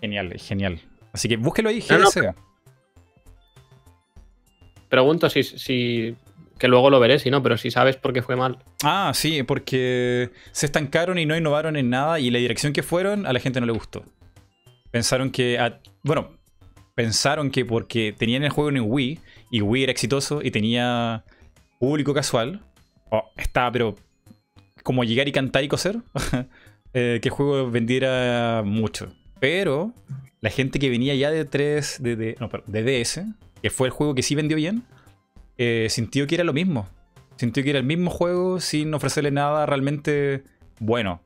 Genial, 0.00 0.32
genial. 0.38 0.80
Así 1.12 1.28
que 1.28 1.36
búsquelo 1.36 1.70
ahí, 1.70 1.82
No, 1.90 1.98
no, 1.98 2.08
GDC. 2.08 2.34
Pregunto 4.88 5.28
si, 5.28 5.42
si. 5.42 6.16
Que 6.58 6.68
luego 6.68 6.88
lo 6.90 6.98
veré, 7.00 7.18
si 7.18 7.30
no, 7.30 7.42
pero 7.42 7.58
si 7.58 7.70
sabes 7.70 7.96
por 7.96 8.12
qué 8.14 8.22
fue 8.22 8.34
mal. 8.36 8.58
Ah, 8.82 9.12
sí, 9.14 9.42
porque 9.42 10.30
se 10.52 10.66
estancaron 10.66 11.18
y 11.18 11.26
no 11.26 11.36
innovaron 11.36 11.76
en 11.76 11.90
nada 11.90 12.18
y 12.18 12.30
la 12.30 12.38
dirección 12.38 12.72
que 12.72 12.82
fueron 12.82 13.26
a 13.26 13.32
la 13.32 13.40
gente 13.40 13.60
no 13.60 13.66
le 13.66 13.72
gustó. 13.72 14.04
Pensaron 14.90 15.30
que, 15.30 15.58
a- 15.58 15.80
bueno, 16.02 16.30
pensaron 16.94 17.50
que 17.50 17.64
porque 17.66 18.14
tenían 18.16 18.42
el 18.42 18.50
juego 18.50 18.70
en 18.70 18.80
Wii 18.90 19.20
y 19.50 19.60
Wii 19.60 19.82
era 19.82 19.92
exitoso 19.92 20.40
y 20.42 20.50
tenía 20.50 21.24
público 21.78 22.14
casual, 22.14 22.62
oh, 23.10 23.30
estaba 23.36 23.70
pero 23.72 23.94
como 24.82 25.04
llegar 25.04 25.28
y 25.28 25.32
cantar 25.32 25.62
y 25.64 25.68
coser, 25.68 25.98
eh, 26.94 27.18
que 27.20 27.28
el 27.28 27.34
juego 27.34 27.70
vendiera 27.70 28.62
mucho. 28.64 29.12
Pero 29.40 29.92
la 30.40 30.48
gente 30.48 30.78
que 30.78 30.88
venía 30.88 31.14
ya 31.14 31.30
de 31.30 31.44
3, 31.44 31.98
de, 32.00 32.16
de- 32.16 32.36
no, 32.40 32.48
perdón, 32.48 32.72
de 32.72 32.82
DS, 32.82 33.26
que 33.60 33.68
fue 33.68 33.88
el 33.88 33.92
juego 33.92 34.14
que 34.14 34.22
sí 34.22 34.34
vendió 34.34 34.56
bien, 34.56 34.84
eh, 35.58 35.86
sintió 35.90 36.26
que 36.26 36.34
era 36.36 36.44
lo 36.44 36.52
mismo. 36.52 36.88
Sintió 37.36 37.62
que 37.62 37.70
era 37.70 37.78
el 37.78 37.84
mismo 37.86 38.10
juego 38.10 38.60
sin 38.60 38.92
ofrecerle 38.94 39.30
nada 39.30 39.66
realmente 39.66 40.44
bueno. 40.80 41.20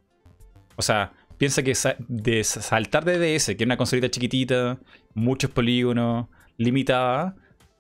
O 0.77 0.83
sea, 0.83 1.13
piensa 1.39 1.63
que 1.63 1.75
sa- 1.75 1.97
de 2.09 2.43
sa- 2.45 2.63
saltar 2.63 3.05
de 3.05 3.19
DS, 3.19 3.47
que 3.57 3.65
era 3.65 3.69
una 3.69 3.77
consolita 3.77 4.11
chiquitita, 4.11 4.79
muchos 5.15 5.51
polígonos, 5.51 6.27
limitada, 6.57 7.37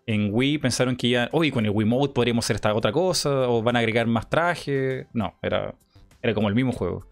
en 0.06 0.30
Wii 0.32 0.58
pensaron 0.58 0.96
que 0.96 1.06
iban, 1.08 1.28
oye, 1.32 1.52
con 1.52 1.64
el 1.64 1.70
Wiimote 1.70 2.14
podríamos 2.14 2.44
hacer 2.44 2.56
esta 2.56 2.74
otra 2.74 2.90
cosa, 2.92 3.48
o 3.48 3.62
van 3.62 3.76
a 3.76 3.80
agregar 3.80 4.06
más 4.06 4.28
trajes. 4.28 5.06
No, 5.12 5.34
era, 5.42 5.74
era 6.22 6.34
como 6.34 6.48
el 6.48 6.54
mismo 6.54 6.72
juego. 6.72 7.06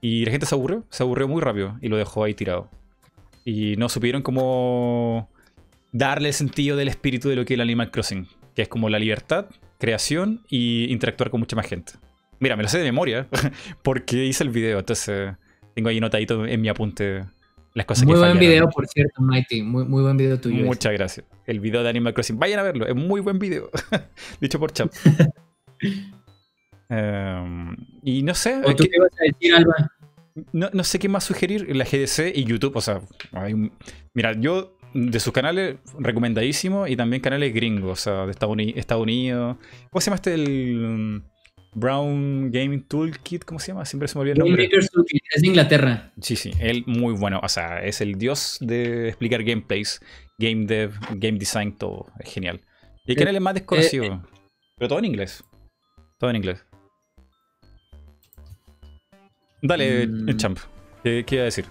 Y 0.00 0.24
la 0.24 0.32
gente 0.32 0.46
se 0.46 0.54
aburrió, 0.54 0.84
se 0.90 1.02
aburrió 1.02 1.28
muy 1.28 1.40
rápido 1.40 1.78
y 1.80 1.88
lo 1.88 1.96
dejó 1.96 2.24
ahí 2.24 2.34
tirado. 2.34 2.68
Y 3.44 3.76
no 3.76 3.88
supieron 3.88 4.22
cómo 4.22 5.30
darle 5.92 6.28
el 6.28 6.34
sentido 6.34 6.76
del 6.76 6.88
espíritu 6.88 7.28
de 7.28 7.36
lo 7.36 7.44
que 7.44 7.54
es 7.54 7.56
el 7.56 7.62
Animal 7.62 7.90
Crossing, 7.90 8.26
que 8.54 8.62
es 8.62 8.68
como 8.68 8.88
la 8.88 8.98
libertad, 8.98 9.46
creación 9.78 10.42
y 10.48 10.90
interactuar 10.92 11.30
con 11.30 11.40
mucha 11.40 11.56
más 11.56 11.66
gente. 11.66 11.92
Mira, 12.40 12.56
me 12.56 12.62
lo 12.62 12.68
sé 12.68 12.78
de 12.78 12.84
memoria 12.84 13.28
porque 13.82 14.24
hice 14.24 14.44
el 14.44 14.50
video, 14.50 14.78
entonces 14.80 15.34
tengo 15.74 15.88
ahí 15.88 16.00
notadito 16.00 16.44
en 16.46 16.60
mi 16.60 16.68
apunte 16.68 17.24
las 17.74 17.86
cosas 17.86 18.04
Muy 18.04 18.14
que 18.14 18.18
buen 18.18 18.30
fallaron. 18.32 18.40
video, 18.50 18.68
por 18.70 18.86
cierto, 18.86 19.22
Mighty. 19.22 19.62
Muy, 19.62 19.84
muy 19.86 20.02
buen 20.02 20.16
video 20.16 20.38
tuyo. 20.38 20.56
ese. 20.56 20.64
Muchas 20.66 20.92
gracias. 20.92 21.26
El 21.46 21.60
video 21.60 21.82
de 21.82 21.88
Animal 21.88 22.12
Crossing. 22.12 22.38
Vayan 22.38 22.58
a 22.60 22.62
verlo, 22.64 22.86
es 22.86 22.94
muy 22.94 23.20
buen 23.20 23.38
video. 23.38 23.70
Dicho 24.40 24.58
por 24.60 24.72
Chap. 24.72 24.90
Eh, 26.88 27.74
y 28.02 28.22
no 28.22 28.34
sé. 28.34 28.56
¿O 28.64 28.74
tú 28.76 28.84
¿qué- 28.84 28.90
qué 28.90 28.96
ibas 28.96 29.12
a 29.18 29.24
decir, 29.24 29.54
Alba? 29.54 29.92
no, 30.52 30.70
no 30.72 30.84
sé 30.84 30.98
qué 30.98 31.08
más 31.08 31.24
sugerir. 31.24 31.74
La 31.74 31.84
GDC 31.84 32.32
y 32.34 32.44
YouTube, 32.44 32.76
o 32.76 32.80
sea, 32.80 33.00
hay 33.32 33.54
un- 33.54 33.72
mira, 34.14 34.32
yo 34.38 34.76
de 34.94 35.20
sus 35.20 35.32
canales 35.32 35.76
recomendadísimo 35.98 36.86
y 36.86 36.96
también 36.96 37.22
canales 37.22 37.52
gringos, 37.54 37.90
o 38.00 38.02
sea, 38.02 38.24
de 38.26 38.32
Estados 38.32 38.52
Unidos. 38.52 38.74
Estados 38.78 39.02
Unidos. 39.02 39.56
¿Cómo 39.90 40.00
se 40.00 40.06
llama 40.06 40.16
este? 40.16 40.34
El 40.34 40.84
um, 40.84 41.22
Brown 41.74 42.50
Gaming 42.50 42.82
Toolkit, 42.86 43.44
¿cómo 43.44 43.58
se 43.58 43.68
llama? 43.68 43.84
Siempre 43.84 44.06
se 44.08 44.16
me 44.16 44.20
olvida 44.22 44.34
el 44.34 44.38
nombre. 44.40 44.68
Toolkit, 44.68 45.22
es 45.34 45.42
de 45.42 45.48
Inglaterra. 45.48 46.12
Sí, 46.20 46.36
sí, 46.36 46.52
él 46.60 46.84
muy 46.86 47.14
bueno. 47.14 47.40
O 47.42 47.48
sea, 47.48 47.82
es 47.82 48.00
el 48.00 48.16
dios 48.18 48.58
de 48.60 49.08
explicar 49.08 49.42
gameplays, 49.42 50.00
game 50.38 50.66
dev, 50.66 50.92
game 51.16 51.38
design, 51.38 51.72
todo. 51.76 52.06
Es 52.18 52.32
genial. 52.32 52.60
Y 53.06 53.12
el 53.12 53.16
Eh, 53.16 53.18
canal 53.18 53.36
es 53.36 53.42
más 53.42 53.54
desconocido. 53.54 54.22
pero 54.76 54.88
todo 54.88 54.98
en 54.98 55.04
inglés. 55.06 55.42
Todo 56.18 56.30
en 56.30 56.36
inglés. 56.36 56.64
Dale, 59.62 60.06
Mm. 60.06 60.36
Champ. 60.36 60.58
¿Qué, 61.02 61.24
qué 61.26 61.34
iba 61.36 61.42
a 61.42 61.44
decir? 61.46 61.64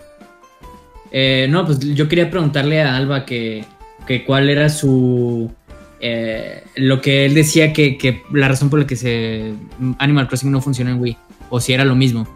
Eh, 1.11 1.47
no, 1.49 1.65
pues 1.65 1.79
yo 1.79 2.07
quería 2.07 2.29
preguntarle 2.29 2.81
a 2.81 2.95
Alba 2.95 3.25
que, 3.25 3.65
que 4.07 4.23
cuál 4.23 4.49
era 4.49 4.69
su... 4.69 5.51
eh, 5.99 6.63
lo 6.75 7.01
que 7.01 7.25
él 7.25 7.33
decía 7.33 7.73
que, 7.73 7.97
que 7.97 8.23
la 8.31 8.47
razón 8.47 8.69
por 8.69 8.79
la 8.79 8.87
que 8.87 8.95
se 8.95 9.53
Animal 9.99 10.27
Crossing 10.27 10.51
no 10.51 10.61
funciona 10.61 10.91
en 10.91 11.01
Wii. 11.01 11.17
O 11.49 11.59
si 11.59 11.73
era 11.73 11.83
lo 11.83 11.95
mismo. 11.95 12.27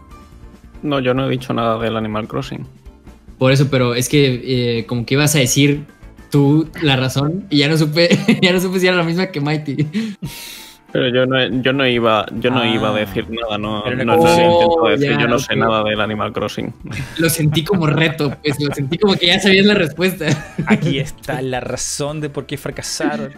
No, 0.82 1.00
yo 1.00 1.14
no 1.14 1.26
he 1.26 1.30
dicho 1.30 1.52
nada 1.54 1.78
del 1.78 1.96
Animal 1.96 2.28
Crossing. 2.28 2.66
Por 3.38 3.52
eso, 3.52 3.68
pero 3.70 3.94
es 3.94 4.08
que 4.08 4.78
eh, 4.78 4.86
como 4.86 5.04
que 5.04 5.14
ibas 5.14 5.34
a 5.34 5.38
decir 5.38 5.84
tú 6.30 6.68
la 6.82 6.96
razón 6.96 7.46
y 7.50 7.58
ya 7.58 7.68
no 7.68 7.78
supe, 7.78 8.08
ya 8.42 8.52
no 8.52 8.60
supe 8.60 8.80
si 8.80 8.86
era 8.86 8.96
la 8.96 9.04
misma 9.04 9.26
que 9.28 9.40
Mighty. 9.40 9.76
Pero 10.98 11.08
yo 11.08 11.26
no, 11.26 11.62
yo 11.62 11.72
no 11.72 11.86
iba, 11.86 12.26
yo 12.38 12.50
no 12.50 12.60
Ah. 12.60 12.66
iba 12.68 12.88
a 12.88 12.92
decir 12.94 13.26
nada, 13.30 13.58
no, 13.58 13.84
no, 13.84 14.04
no 14.04 14.16
confusión. 14.18 14.50
intento 14.52 14.86
decir, 14.88 15.10
ya, 15.10 15.20
yo 15.20 15.28
no 15.28 15.38
sé 15.38 15.56
nada 15.56 15.82
del 15.84 16.00
Animal 16.00 16.32
Crossing. 16.32 16.72
Lo 17.18 17.28
sentí 17.28 17.64
como 17.64 17.86
reto, 17.86 18.34
pues 18.42 18.58
lo 18.62 18.74
sentí 18.74 18.98
como 18.98 19.14
que 19.16 19.26
ya 19.26 19.38
sabías 19.40 19.66
la 19.66 19.74
respuesta. 19.74 20.26
Aquí 20.66 20.98
está 20.98 21.42
la 21.42 21.60
razón 21.60 22.20
de 22.20 22.30
por 22.30 22.46
qué 22.46 22.56
fracasaron. 22.56 23.32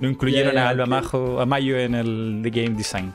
No 0.00 0.08
incluyeron 0.10 0.54
ya, 0.54 0.66
a 0.66 0.68
Alba 0.68 0.84
ok. 0.84 0.90
Majo, 0.90 1.40
a 1.40 1.46
Mayo 1.46 1.78
en 1.78 1.94
el 1.94 2.40
The 2.42 2.50
Game 2.50 2.76
Design. 2.76 3.12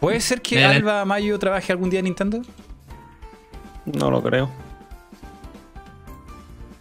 ¿Puede 0.00 0.20
ser 0.20 0.42
que 0.42 0.56
Mira, 0.56 0.70
Alba 0.70 1.04
Mayo 1.06 1.38
trabaje 1.38 1.72
algún 1.72 1.88
día 1.88 2.00
en 2.00 2.04
Nintendo? 2.04 2.42
No 3.86 4.10
lo 4.10 4.22
creo, 4.22 4.50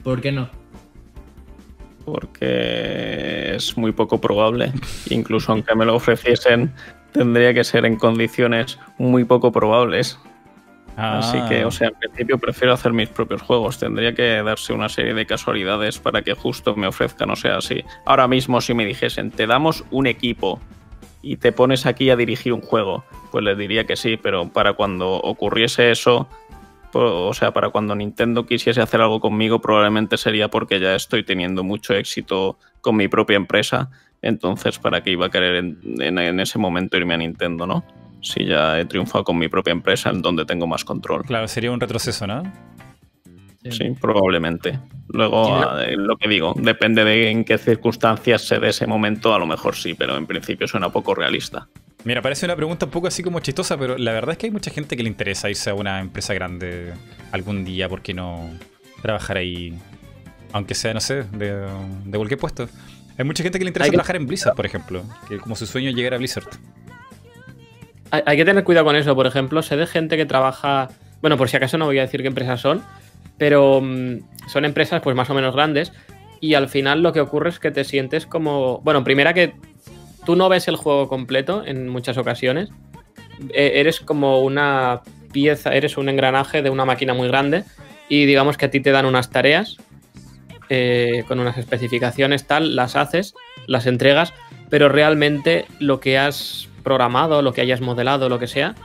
¿Por 0.03 0.19
qué 0.19 0.31
no? 0.33 0.49
Porque 2.05 3.55
es 3.55 3.77
muy 3.77 3.91
poco 3.91 4.19
probable. 4.19 4.71
Incluso 5.09 5.51
aunque 5.51 5.75
me 5.75 5.85
lo 5.85 5.95
ofreciesen, 5.95 6.73
tendría 7.11 7.53
que 7.53 7.63
ser 7.63 7.85
en 7.85 7.95
condiciones 7.97 8.79
muy 8.97 9.23
poco 9.23 9.51
probables. 9.51 10.19
Así 10.95 11.37
Ah. 11.41 11.49
que, 11.49 11.65
o 11.65 11.71
sea, 11.71 11.87
en 11.87 11.95
principio 11.95 12.37
prefiero 12.37 12.71
hacer 12.73 12.93
mis 12.93 13.09
propios 13.09 13.41
juegos. 13.41 13.79
Tendría 13.79 14.13
que 14.13 14.43
darse 14.43 14.73
una 14.73 14.89
serie 14.89 15.15
de 15.15 15.25
casualidades 15.25 15.97
para 15.97 16.21
que 16.21 16.33
justo 16.33 16.75
me 16.75 16.85
ofrezcan, 16.85 17.31
o 17.31 17.35
sea, 17.35 17.57
así. 17.57 17.83
Ahora 18.05 18.27
mismo, 18.27 18.61
si 18.61 18.73
me 18.75 18.85
dijesen, 18.85 19.31
te 19.31 19.47
damos 19.47 19.83
un 19.89 20.05
equipo 20.05 20.59
y 21.23 21.37
te 21.37 21.51
pones 21.51 21.87
aquí 21.87 22.11
a 22.11 22.15
dirigir 22.15 22.53
un 22.53 22.61
juego, 22.61 23.03
pues 23.31 23.43
les 23.43 23.57
diría 23.57 23.85
que 23.85 23.95
sí, 23.95 24.17
pero 24.17 24.49
para 24.49 24.73
cuando 24.73 25.13
ocurriese 25.13 25.89
eso, 25.89 26.27
o 26.99 27.33
sea, 27.33 27.51
para 27.51 27.69
cuando 27.69 27.95
Nintendo 27.95 28.45
quisiese 28.45 28.81
hacer 28.81 29.01
algo 29.01 29.19
conmigo, 29.19 29.59
probablemente 29.61 30.17
sería 30.17 30.49
porque 30.49 30.79
ya 30.79 30.95
estoy 30.95 31.23
teniendo 31.23 31.63
mucho 31.63 31.93
éxito 31.93 32.57
con 32.81 32.95
mi 32.95 33.07
propia 33.07 33.35
empresa. 33.37 33.89
Entonces, 34.21 34.79
¿para 34.79 35.01
qué 35.03 35.11
iba 35.11 35.25
a 35.25 35.29
querer 35.29 35.55
en, 35.55 35.77
en- 36.01 36.17
en 36.17 36.39
ese 36.39 36.57
momento 36.59 36.95
irme 36.97 37.13
a 37.13 37.17
Nintendo, 37.17 37.65
no? 37.67 37.83
Si 38.21 38.45
ya 38.45 38.79
he 38.79 38.85
triunfado 38.85 39.23
con 39.25 39.37
mi 39.37 39.49
propia 39.49 39.71
empresa 39.71 40.09
en 40.09 40.21
donde 40.21 40.45
tengo 40.45 40.65
más 40.67 40.85
control. 40.85 41.23
Claro, 41.25 41.47
sería 41.47 41.71
un 41.71 41.79
retroceso, 41.79 42.25
¿no? 42.25 42.43
Sí, 43.69 43.91
probablemente. 43.99 44.77
Luego, 45.09 45.79
eh, 45.79 45.95
lo 45.95 46.17
que 46.17 46.27
digo, 46.27 46.53
depende 46.57 47.03
de 47.05 47.29
en 47.29 47.45
qué 47.45 47.57
circunstancias 47.57 48.41
se 48.41 48.59
dé 48.59 48.69
ese 48.69 48.87
momento, 48.87 49.33
a 49.33 49.39
lo 49.39 49.45
mejor 49.45 49.75
sí, 49.75 49.93
pero 49.93 50.17
en 50.17 50.25
principio 50.27 50.67
suena 50.67 50.89
poco 50.89 51.15
realista. 51.15 51.67
Mira, 52.05 52.21
parece 52.21 52.45
una 52.45 52.55
pregunta 52.55 52.85
un 52.85 52.91
poco 52.91 53.07
así 53.07 53.23
como 53.23 53.39
chistosa, 53.39 53.77
pero 53.77 53.97
la 53.97 54.11
verdad 54.11 54.31
es 54.33 54.37
que 54.37 54.47
hay 54.47 54.51
mucha 54.51 54.71
gente 54.71 54.97
que 54.97 55.03
le 55.03 55.09
interesa 55.09 55.49
irse 55.49 55.69
a 55.69 55.73
una 55.73 56.01
empresa 56.01 56.33
grande 56.33 56.93
algún 57.31 57.63
día, 57.63 57.87
¿por 57.87 58.01
qué 58.01 58.13
no 58.13 58.49
trabajar 59.01 59.37
ahí? 59.37 59.73
Aunque 60.51 60.75
sea, 60.75 60.93
no 60.93 60.99
sé, 60.99 61.23
de, 61.31 61.55
de 62.05 62.17
cualquier 62.17 62.39
puesto. 62.39 62.67
Hay 63.17 63.23
mucha 63.25 63.41
gente 63.43 63.57
que 63.57 63.63
le 63.65 63.69
interesa 63.69 63.89
que- 63.89 63.95
trabajar 63.95 64.17
en 64.17 64.27
Blizzard, 64.27 64.53
por 64.55 64.65
ejemplo, 64.65 65.03
que 65.29 65.37
como 65.37 65.55
su 65.55 65.65
sueño 65.65 65.89
es 65.89 65.95
llegar 65.95 66.13
a 66.13 66.17
Blizzard. 66.17 66.45
Hay, 68.11 68.21
hay 68.25 68.37
que 68.37 68.45
tener 68.45 68.63
cuidado 68.63 68.85
con 68.85 68.95
eso, 68.95 69.15
por 69.15 69.25
ejemplo, 69.25 69.61
sé 69.61 69.77
de 69.77 69.87
gente 69.87 70.17
que 70.17 70.25
trabaja, 70.25 70.89
bueno, 71.21 71.37
por 71.37 71.47
si 71.49 71.55
acaso 71.57 71.77
no 71.77 71.85
voy 71.85 71.99
a 71.99 72.01
decir 72.01 72.21
qué 72.21 72.27
empresas 72.27 72.59
son, 72.59 72.83
pero 73.37 73.79
mm, 73.81 74.17
son 74.49 74.65
empresas 74.65 75.01
pues 75.01 75.15
más 75.15 75.29
o 75.29 75.33
menos 75.33 75.55
grandes 75.55 75.93
y 76.41 76.55
al 76.55 76.67
final 76.67 77.01
lo 77.01 77.13
que 77.13 77.21
ocurre 77.21 77.49
es 77.49 77.59
que 77.59 77.71
te 77.71 77.83
sientes 77.85 78.25
como, 78.25 78.79
bueno, 78.81 79.03
primera 79.05 79.33
que 79.33 79.53
tú 80.25 80.35
no 80.35 80.49
ves 80.49 80.67
el 80.67 80.75
juego 80.75 81.07
completo 81.07 81.63
en 81.65 81.89
muchas 81.89 82.17
ocasiones, 82.17 82.69
E- 83.53 83.79
eres 83.79 83.99
como 83.99 84.41
una 84.41 85.01
pieza, 85.31 85.73
eres 85.73 85.97
un 85.97 86.07
engranaje 86.09 86.61
de 86.61 86.69
una 86.69 86.85
máquina 86.85 87.13
muy 87.13 87.27
grande 87.27 87.63
y 88.09 88.25
digamos 88.25 88.57
que 88.57 88.65
a 88.65 88.71
ti 88.71 88.79
te 88.79 88.91
dan 88.91 89.05
unas 89.05 89.29
tareas 89.31 89.77
eh, 90.69 91.23
con 91.27 91.39
unas 91.39 91.57
especificaciones 91.57 92.45
tal, 92.45 92.75
las 92.75 92.95
haces, 92.95 93.33
las 93.67 93.85
entregas, 93.87 94.33
pero 94.69 94.89
realmente 94.89 95.65
lo 95.79 95.99
que 95.99 96.17
has 96.17 96.69
programado, 96.83 97.41
lo 97.41 97.53
que 97.53 97.61
hayas 97.61 97.81
modelado, 97.81 98.29
lo 98.29 98.39
que 98.39 98.47
sea, 98.47 98.75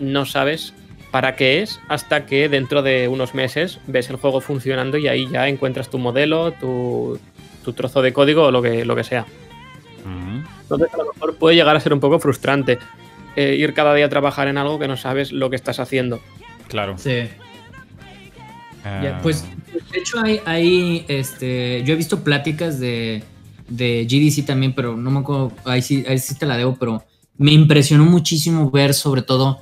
no 0.00 0.24
sabes 0.26 0.74
para 1.10 1.36
qué 1.36 1.62
es 1.62 1.80
hasta 1.88 2.26
que 2.26 2.48
dentro 2.48 2.82
de 2.82 3.08
unos 3.08 3.34
meses 3.34 3.80
ves 3.86 4.10
el 4.10 4.16
juego 4.16 4.40
funcionando 4.40 4.98
y 4.98 5.08
ahí 5.08 5.26
ya 5.30 5.48
encuentras 5.48 5.88
tu 5.90 5.98
modelo, 5.98 6.52
tu, 6.52 7.18
tu 7.64 7.72
trozo 7.72 8.02
de 8.02 8.12
código 8.12 8.44
o 8.44 8.50
lo 8.50 8.60
que, 8.62 8.84
lo 8.84 8.94
que 8.96 9.04
sea. 9.04 9.24
Entonces 10.70 10.92
a 10.92 10.98
lo 10.98 11.12
mejor 11.12 11.36
puede 11.36 11.56
llegar 11.56 11.74
a 11.74 11.80
ser 11.80 11.94
un 11.94 12.00
poco 12.00 12.18
frustrante 12.18 12.78
eh, 13.36 13.56
ir 13.58 13.72
cada 13.72 13.94
día 13.94 14.06
a 14.06 14.08
trabajar 14.08 14.48
en 14.48 14.58
algo 14.58 14.78
que 14.78 14.86
no 14.86 14.96
sabes 14.96 15.32
lo 15.32 15.48
que 15.48 15.56
estás 15.56 15.80
haciendo. 15.80 16.20
Claro. 16.68 16.98
Sí. 16.98 17.22
Ah, 18.84 19.00
Ya, 19.02 19.20
pues, 19.22 19.44
de 19.92 19.98
hecho, 19.98 20.18
hay, 20.22 20.40
hay, 20.44 21.04
este, 21.08 21.82
yo 21.84 21.94
he 21.94 21.96
visto 21.96 22.22
pláticas 22.22 22.78
de, 22.78 23.22
de 23.68 24.06
GDC 24.06 24.44
también, 24.44 24.74
pero 24.74 24.96
no 24.96 25.10
me 25.10 25.20
acuerdo, 25.20 25.52
ahí 25.64 25.82
sí, 25.82 26.04
ahí 26.06 26.18
sí 26.18 26.34
te 26.36 26.46
la 26.46 26.56
debo, 26.56 26.76
pero 26.76 27.04
me 27.38 27.52
impresionó 27.52 28.04
muchísimo 28.04 28.70
ver 28.70 28.92
sobre 28.92 29.22
todo 29.22 29.60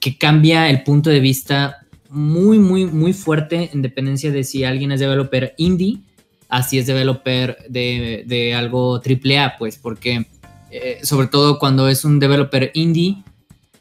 que 0.00 0.18
cambia 0.18 0.68
el 0.68 0.82
punto 0.82 1.10
de 1.10 1.20
vista 1.20 1.86
muy, 2.08 2.58
muy, 2.58 2.86
muy 2.86 3.12
fuerte 3.12 3.70
en 3.72 3.82
dependencia 3.82 4.32
de 4.32 4.42
si 4.42 4.64
alguien 4.64 4.90
es 4.90 5.00
developer 5.00 5.54
indie, 5.56 6.00
así 6.52 6.78
es 6.78 6.86
developer 6.86 7.56
de, 7.68 8.24
de 8.26 8.54
algo 8.54 9.00
AAA, 9.00 9.56
pues, 9.58 9.78
porque 9.78 10.26
eh, 10.70 10.98
sobre 11.02 11.26
todo 11.26 11.58
cuando 11.58 11.88
es 11.88 12.04
un 12.04 12.18
developer 12.18 12.70
indie, 12.74 13.16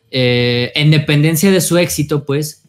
eh, 0.10 0.72
en 0.76 0.90
dependencia 0.92 1.52
de 1.52 1.62
su 1.62 1.78
éxito, 1.78 2.26
pues, 2.26 2.64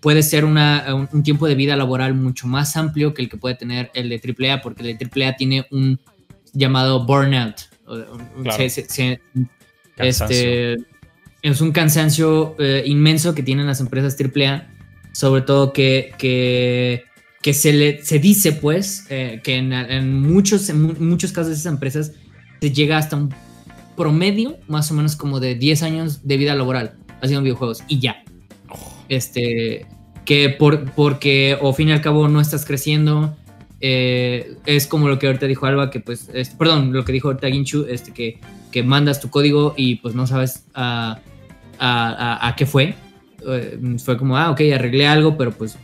puede 0.00 0.22
ser 0.22 0.44
una- 0.44 0.94
un, 0.94 1.08
un 1.12 1.22
tiempo 1.22 1.46
de 1.46 1.54
vida 1.54 1.76
laboral 1.76 2.14
mucho 2.14 2.46
más 2.46 2.76
amplio 2.76 3.14
que 3.14 3.22
el 3.22 3.28
que 3.28 3.36
puede 3.36 3.54
tener 3.54 3.90
el 3.94 4.08
de 4.08 4.20
AAA, 4.20 4.60
porque 4.62 4.82
el 4.82 4.98
de 4.98 5.04
AAA 5.06 5.36
tiene 5.36 5.66
un 5.70 5.98
llamado 6.52 7.04
burnout. 7.06 7.56
Claro. 8.42 8.56
se- 8.56 8.68
se- 8.70 8.88
se- 8.88 9.20
Cansancio. 9.96 10.36
este, 10.38 10.76
es 11.42 11.60
un 11.60 11.72
cansancio 11.72 12.54
eh, 12.58 12.82
inmenso 12.86 13.34
que 13.34 13.42
tienen 13.42 13.66
las 13.66 13.80
empresas 13.80 14.16
AAA, 14.18 14.66
sobre 15.12 15.42
todo 15.42 15.72
que, 15.72 16.12
que, 16.18 17.04
que 17.42 17.54
se, 17.54 17.72
le, 17.72 18.02
se 18.04 18.18
dice, 18.18 18.52
pues, 18.52 19.06
eh, 19.10 19.40
que 19.44 19.56
en, 19.56 20.20
muchos, 20.20 20.68
en 20.68 20.82
mu- 20.82 20.94
muchos 20.98 21.32
casos 21.32 21.48
de 21.48 21.54
esas 21.54 21.72
empresas 21.72 22.12
se 22.60 22.70
llega 22.72 22.98
hasta 22.98 23.16
un 23.16 23.32
promedio 23.96 24.56
más 24.68 24.90
o 24.90 24.94
menos 24.94 25.16
como 25.16 25.38
de 25.40 25.54
10 25.54 25.82
años 25.82 26.26
de 26.26 26.36
vida 26.36 26.54
laboral 26.54 26.94
haciendo 27.22 27.42
videojuegos 27.42 27.82
y 27.88 27.98
ya. 28.00 28.22
Este, 29.08 29.86
que 30.24 30.50
por, 30.50 30.90
porque 30.92 31.56
o 31.60 31.72
fin 31.72 31.88
y 31.88 31.92
al 31.92 32.00
cabo 32.00 32.28
no 32.28 32.40
estás 32.40 32.64
creciendo. 32.64 33.36
eh, 33.80 34.56
es 34.64 34.86
como 34.86 35.06
lo 35.08 35.18
que 35.18 35.26
ahorita 35.26 35.46
dijo 35.46 35.66
Alba, 35.66 35.90
que 35.90 36.00
pues, 36.00 36.28
es- 36.34 36.48
perdón, 36.50 36.92
lo 36.92 37.04
que 37.04 37.12
dijo 37.12 37.28
ahorita 37.28 37.48
Ginchu, 37.48 37.86
este, 37.88 38.12
que, 38.12 38.40
que 38.72 38.82
mandas 38.82 39.20
tu 39.20 39.28
código 39.30 39.74
y 39.76 39.96
pues 39.96 40.14
no 40.14 40.26
sabes 40.26 40.64
a, 40.74 41.20
a, 41.78 42.08
a- 42.38 42.48
a 42.48 42.56
qué 42.56 42.66
fue. 42.66 42.94
Eh, 43.46 43.78
fue 44.02 44.16
como, 44.16 44.36
ah, 44.36 44.50
ok, 44.50 44.60
arreglé 44.74 45.06
algo, 45.06 45.36
pero 45.36 45.52
pues 45.52 45.76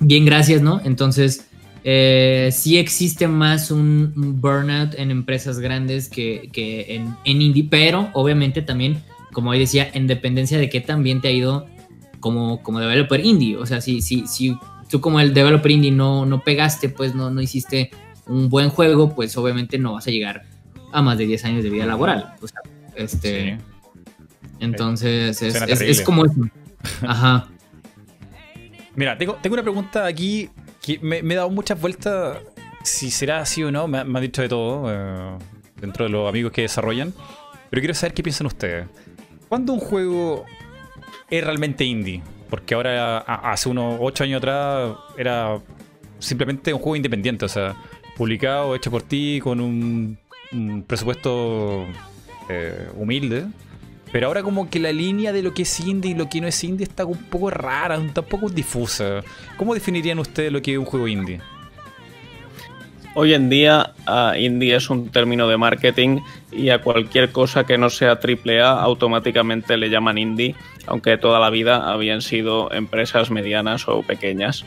bien, 0.00 0.24
gracias, 0.24 0.60
¿no? 0.62 0.80
Entonces, 0.84 1.46
eh, 1.84 2.50
sí 2.52 2.76
existe 2.78 3.26
más 3.28 3.70
un, 3.70 4.12
un 4.16 4.40
burnout 4.40 4.94
en 4.98 5.10
empresas 5.10 5.58
grandes 5.60 6.08
que, 6.08 6.50
que 6.52 6.96
en, 6.96 7.14
en 7.24 7.40
indie, 7.42 7.66
pero 7.70 8.10
obviamente 8.12 8.60
también, 8.62 9.02
como 9.32 9.52
ahí 9.52 9.60
decía, 9.60 9.88
en 9.94 10.06
dependencia 10.06 10.58
de 10.58 10.68
qué 10.68 10.80
también 10.80 11.20
te 11.20 11.28
ha 11.28 11.32
ido 11.32 11.66
como, 12.20 12.62
como 12.62 12.80
developer 12.80 13.24
indie. 13.24 13.56
O 13.56 13.64
sea, 13.66 13.80
si, 13.80 14.02
si, 14.02 14.26
si 14.26 14.56
tú 14.90 15.00
como 15.00 15.20
el 15.20 15.32
developer 15.32 15.70
indie 15.70 15.90
no, 15.90 16.26
no 16.26 16.42
pegaste, 16.42 16.88
pues 16.90 17.14
no, 17.14 17.30
no 17.30 17.40
hiciste 17.40 17.90
un 18.26 18.48
buen 18.50 18.68
juego, 18.68 19.14
pues 19.14 19.36
obviamente 19.38 19.78
no 19.78 19.94
vas 19.94 20.06
a 20.06 20.10
llegar 20.10 20.42
a 20.92 21.00
más 21.02 21.16
de 21.16 21.26
10 21.26 21.44
años 21.46 21.62
de 21.64 21.70
vida 21.70 21.86
laboral. 21.86 22.34
O 22.42 22.46
sea, 22.48 22.60
este, 22.96 23.56
Sí. 23.56 23.64
entonces 24.60 25.40
es, 25.42 25.54
es- 25.80 26.00
como 26.02 26.26
eso. 26.26 26.34
Ajá. 27.02 27.48
Mira, 28.96 29.16
tengo, 29.16 29.38
una 29.50 29.62
pregunta 29.62 30.06
aquí 30.06 30.50
que 30.82 30.98
me, 31.00 31.22
me 31.22 31.34
he 31.34 31.36
dado 31.36 31.50
muchas 31.50 31.80
vueltas. 31.80 32.38
Si 32.82 33.10
será 33.10 33.40
así 33.40 33.62
o 33.62 33.70
no, 33.70 33.86
me, 33.86 34.02
me 34.04 34.18
han 34.18 34.22
dicho 34.22 34.42
de 34.42 34.48
todo 34.48 34.86
eh, 34.88 35.38
dentro 35.80 36.04
de 36.04 36.10
los 36.10 36.28
amigos 36.28 36.52
que 36.52 36.62
desarrollan. 36.62 37.12
Pero 37.68 37.80
quiero 37.80 37.94
saber 37.94 38.14
qué 38.14 38.22
piensan 38.22 38.46
ustedes. 38.46 38.86
¿Cuándo 39.48 39.72
un 39.72 39.80
juego 39.80 40.44
es 41.28 41.44
realmente 41.44 41.84
indie? 41.84 42.22
Porque 42.48 42.74
ahora, 42.74 43.18
hace 43.18 43.68
unos 43.68 43.96
8 44.00 44.24
años 44.24 44.38
atrás, 44.38 44.96
era 45.16 45.60
simplemente 46.18 46.72
un 46.74 46.80
juego 46.80 46.96
independiente. 46.96 47.44
O 47.44 47.48
sea, 47.48 47.76
publicado, 48.16 48.74
hecho 48.74 48.90
por 48.90 49.02
ti, 49.02 49.40
con 49.40 49.60
un, 49.60 50.18
un 50.52 50.82
presupuesto 50.82 51.86
eh, 52.48 52.88
humilde. 52.96 53.46
Pero 54.12 54.26
ahora 54.26 54.42
como 54.42 54.68
que 54.68 54.80
la 54.80 54.92
línea 54.92 55.32
de 55.32 55.42
lo 55.42 55.54
que 55.54 55.62
es 55.62 55.80
indie 55.80 56.12
y 56.12 56.14
lo 56.14 56.28
que 56.28 56.40
no 56.40 56.48
es 56.48 56.64
indie 56.64 56.84
está 56.84 57.04
un 57.04 57.18
poco 57.18 57.50
rara, 57.50 57.98
un 57.98 58.10
poco 58.12 58.48
difusa. 58.48 59.22
¿Cómo 59.56 59.74
definirían 59.74 60.18
ustedes 60.18 60.52
lo 60.52 60.60
que 60.60 60.72
es 60.72 60.78
un 60.78 60.84
juego 60.84 61.06
indie? 61.06 61.40
Hoy 63.14 63.34
en 63.34 63.50
día, 63.50 63.92
ah, 64.06 64.34
indie 64.38 64.76
es 64.76 64.88
un 64.88 65.08
término 65.08 65.48
de 65.48 65.56
marketing 65.56 66.20
y 66.52 66.70
a 66.70 66.80
cualquier 66.80 67.32
cosa 67.32 67.66
que 67.66 67.76
no 67.76 67.90
sea 67.90 68.20
AAA 68.20 68.70
automáticamente 68.70 69.76
le 69.76 69.90
llaman 69.90 70.16
indie, 70.16 70.54
aunque 70.86 71.18
toda 71.18 71.40
la 71.40 71.50
vida 71.50 71.90
habían 71.90 72.22
sido 72.22 72.72
empresas 72.72 73.30
medianas 73.30 73.88
o 73.88 74.02
pequeñas. 74.02 74.64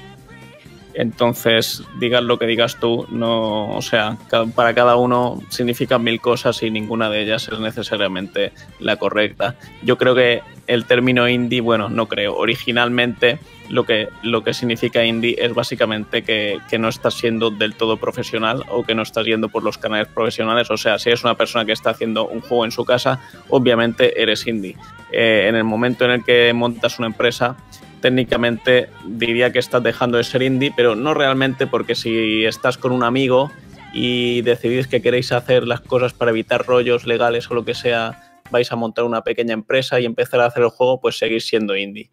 Entonces, 0.93 1.83
digas 1.99 2.23
lo 2.23 2.37
que 2.37 2.45
digas 2.45 2.79
tú, 2.79 3.07
no, 3.09 3.69
o 3.69 3.81
sea, 3.81 4.17
para 4.55 4.73
cada 4.73 4.95
uno 4.95 5.41
significan 5.49 6.03
mil 6.03 6.21
cosas 6.21 6.61
y 6.63 6.69
ninguna 6.69 7.09
de 7.09 7.23
ellas 7.23 7.49
es 7.51 7.59
necesariamente 7.59 8.51
la 8.79 8.97
correcta. 8.97 9.55
Yo 9.81 9.97
creo 9.97 10.13
que 10.15 10.41
el 10.67 10.85
término 10.85 11.27
indie, 11.27 11.61
bueno, 11.61 11.89
no 11.89 12.07
creo. 12.07 12.35
Originalmente 12.35 13.39
lo 13.69 13.85
que, 13.85 14.09
lo 14.21 14.43
que 14.43 14.53
significa 14.53 15.03
indie 15.03 15.35
es 15.39 15.53
básicamente 15.53 16.23
que, 16.23 16.59
que 16.69 16.77
no 16.77 16.89
estás 16.89 17.15
siendo 17.15 17.49
del 17.49 17.75
todo 17.75 17.97
profesional 17.97 18.63
o 18.69 18.83
que 18.83 18.95
no 18.95 19.01
estás 19.01 19.25
yendo 19.25 19.49
por 19.49 19.63
los 19.63 19.77
canales 19.77 20.07
profesionales. 20.07 20.69
O 20.69 20.77
sea, 20.77 20.99
si 20.99 21.09
eres 21.09 21.23
una 21.23 21.35
persona 21.35 21.65
que 21.65 21.71
está 21.71 21.89
haciendo 21.89 22.27
un 22.27 22.41
juego 22.41 22.65
en 22.65 22.71
su 22.71 22.85
casa, 22.85 23.19
obviamente 23.49 24.21
eres 24.21 24.45
indie. 24.47 24.77
Eh, 25.11 25.47
en 25.47 25.55
el 25.55 25.63
momento 25.63 26.05
en 26.05 26.11
el 26.11 26.23
que 26.23 26.51
montas 26.53 26.99
una 26.99 27.07
empresa, 27.07 27.57
técnicamente 28.03 28.89
diría 29.05 29.53
que 29.53 29.59
estás 29.59 29.81
dejando 29.81 30.17
de 30.17 30.25
ser 30.25 30.41
indie, 30.41 30.73
pero 30.75 30.93
no 30.93 31.13
realmente 31.13 31.67
porque 31.67 31.95
si 31.95 32.43
estás 32.43 32.77
con 32.77 32.91
un 32.91 33.01
amigo 33.01 33.49
y 33.93 34.41
decidís 34.41 34.87
que 34.87 35.01
queréis 35.01 35.31
hacer 35.31 35.65
las 35.65 35.79
cosas 35.79 36.11
para 36.11 36.31
evitar 36.31 36.65
rollos 36.65 37.05
legales 37.07 37.49
o 37.49 37.53
lo 37.53 37.63
que 37.63 37.73
sea, 37.73 38.41
vais 38.51 38.69
a 38.73 38.75
montar 38.75 39.05
una 39.05 39.23
pequeña 39.23 39.53
empresa 39.53 40.01
y 40.01 40.05
empezar 40.05 40.41
a 40.41 40.47
hacer 40.47 40.63
el 40.63 40.69
juego, 40.69 40.99
pues 40.99 41.17
seguís 41.17 41.47
siendo 41.47 41.77
indie. 41.77 42.09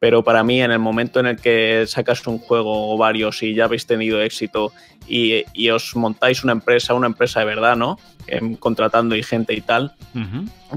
Pero 0.00 0.24
para 0.24 0.42
mí, 0.42 0.60
en 0.60 0.72
el 0.72 0.80
momento 0.80 1.20
en 1.20 1.26
el 1.26 1.36
que 1.36 1.84
sacas 1.86 2.26
un 2.26 2.38
juego 2.38 2.92
o 2.92 2.98
varios 2.98 3.40
y 3.44 3.54
ya 3.54 3.66
habéis 3.66 3.86
tenido 3.86 4.20
éxito 4.20 4.72
y, 5.08 5.44
y 5.54 5.70
os 5.70 5.94
montáis 5.96 6.44
una 6.44 6.52
empresa, 6.52 6.94
una 6.94 7.06
empresa 7.08 7.40
de 7.40 7.46
verdad, 7.46 7.76
¿no? 7.76 7.98
Em, 8.26 8.54
contratando 8.54 9.16
y 9.16 9.24
gente 9.24 9.54
y 9.54 9.60
tal, 9.60 9.92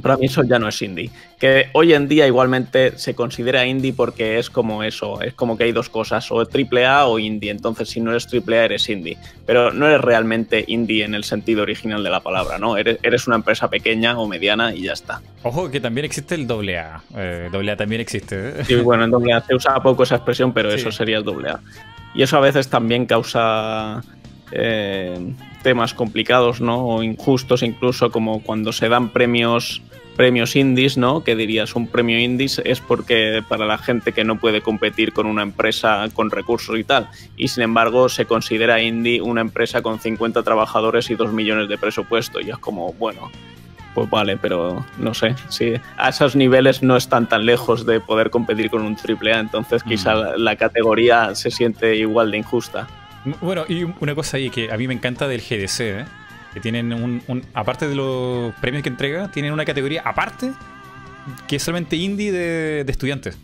para 0.02 0.18
mí 0.18 0.26
eso 0.26 0.44
ya 0.44 0.58
no 0.58 0.68
es 0.68 0.82
indie. 0.82 1.12
Que 1.40 1.68
hoy 1.74 1.94
en 1.94 2.08
día 2.08 2.26
igualmente 2.26 2.98
se 2.98 3.14
considera 3.14 3.66
indie 3.68 3.94
porque 3.94 4.40
es 4.40 4.50
como 4.50 4.82
eso, 4.82 5.22
es 5.22 5.34
como 5.36 5.56
que 5.56 5.66
hay 5.66 5.72
dos 5.72 5.88
cosas, 5.90 6.32
o 6.32 6.42
AAA 6.42 7.06
o 7.06 7.20
indie. 7.20 7.52
Entonces, 7.52 7.90
si 7.90 8.00
no 8.02 8.10
eres 8.12 8.28
AAA, 8.34 8.66
eres 8.66 8.90
indie. 8.90 9.18
Pero 9.46 9.72
no 9.72 9.86
eres 9.86 10.02
realmente 10.02 10.64
indie 10.68 11.04
en 11.04 11.14
el 11.14 11.26
sentido 11.26 11.62
original 11.62 12.02
de 12.04 12.10
la 12.10 12.22
palabra, 12.22 12.58
¿no? 12.58 12.76
Eres, 12.76 12.98
eres 13.04 13.28
una 13.28 13.36
empresa 13.36 13.70
pequeña 13.70 14.18
o 14.18 14.28
mediana 14.28 14.74
y 14.74 14.84
ya 14.84 14.94
está. 14.94 15.22
Ojo 15.44 15.70
que 15.70 15.80
también 15.80 16.06
existe 16.06 16.34
el 16.34 16.50
AA. 16.50 17.04
Eh, 17.16 17.50
AA 17.54 17.76
también 17.76 18.02
existe. 18.02 18.62
¿eh? 18.62 18.64
Y 18.68 18.76
bueno, 18.76 19.04
en 19.04 19.14
AA 19.32 19.42
se 19.46 19.54
usa 19.54 19.84
poco 19.84 20.04
esa 20.04 20.16
expresión, 20.16 20.54
pero 20.54 20.72
Sí. 20.72 20.78
eso 20.78 20.92
sería 20.92 21.18
el 21.18 21.28
AA. 21.28 21.60
Y 22.14 22.22
eso 22.22 22.38
a 22.38 22.42
veces 22.42 22.70
también 22.70 23.06
causa 23.06 24.02
eh, 24.52 25.34
temas 25.64 25.94
complicados, 25.94 26.62
¿no? 26.62 26.86
O 26.86 27.04
injustos, 27.04 27.64
incluso 27.64 28.12
como 28.12 28.44
cuando 28.44 28.72
se 28.72 28.90
dan 28.90 29.10
premios 29.10 29.82
premios 30.16 30.56
indies, 30.56 30.98
¿no? 30.98 31.24
Que 31.24 31.36
dirías 31.36 31.76
un 31.76 31.88
premio 31.88 32.20
indies 32.20 32.62
es 32.64 32.80
porque 32.80 33.44
para 33.48 33.66
la 33.66 33.78
gente 33.78 34.12
que 34.12 34.24
no 34.24 34.40
puede 34.40 34.62
competir 34.62 35.12
con 35.12 35.26
una 35.26 35.42
empresa 35.42 36.08
con 36.14 36.30
recursos 36.30 36.78
y 36.78 36.84
tal. 36.84 37.10
Y 37.36 37.48
sin 37.48 37.64
embargo 37.64 38.10
se 38.10 38.26
considera 38.26 38.82
indie 38.82 39.22
una 39.22 39.42
empresa 39.42 39.82
con 39.82 40.00
50 40.00 40.44
trabajadores 40.44 41.10
y 41.10 41.16
2 41.16 41.34
millones 41.34 41.68
de 41.68 41.78
presupuesto. 41.78 42.40
Y 42.42 42.50
es 42.50 42.58
como, 42.58 42.94
bueno, 42.94 43.32
pues 43.94 44.10
vale, 44.10 44.38
pero 44.38 44.86
no 44.98 45.14
sé, 45.14 45.36
sí, 45.50 45.74
a 45.98 46.10
esos 46.10 46.36
niveles 46.36 46.82
no 46.84 46.96
están 46.98 47.28
tan 47.30 47.46
lejos 47.46 47.86
de 47.86 48.00
poder 48.00 48.30
competir 48.30 48.70
con 48.70 48.82
un 48.82 48.96
AAA, 48.96 49.40
entonces 49.40 49.84
quizá 49.84 50.16
Mm. 50.16 50.20
la, 50.20 50.38
la 50.38 50.56
categoría 50.56 51.36
se 51.36 51.52
siente 51.52 51.96
igual 51.96 52.32
de 52.32 52.38
injusta. 52.40 52.88
Bueno, 53.42 53.64
y 53.70 53.84
una 54.00 54.16
cosa 54.16 54.38
ahí 54.38 54.50
que 54.50 54.72
a 54.72 54.78
mí 54.78 54.88
me 54.88 54.94
encanta 54.94 55.28
del 55.28 55.42
GDC, 55.42 55.80
¿eh? 55.82 56.06
que 56.54 56.60
tienen 56.60 56.92
un, 56.94 57.22
un- 57.28 57.44
aparte 57.54 57.88
de 57.88 57.96
los 57.96 58.54
premios 58.56 58.84
que 58.84 58.90
entrega, 58.90 59.30
tienen 59.32 59.54
una 59.54 59.66
categoría 59.66 60.02
aparte 60.06 60.52
que 61.48 61.56
es 61.56 61.64
solamente 61.64 61.96
indie 61.96 62.32
de, 62.32 62.84
de 62.84 62.92
estudiantes. 62.92 63.38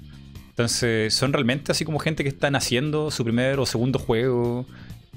Entonces, 0.50 1.14
son 1.14 1.32
realmente 1.32 1.72
así 1.72 1.86
como 1.86 2.00
gente 2.00 2.24
que 2.24 2.30
están 2.30 2.56
haciendo 2.56 3.10
su 3.12 3.24
primer 3.24 3.58
o 3.60 3.66
segundo 3.66 3.98
juego, 4.00 4.66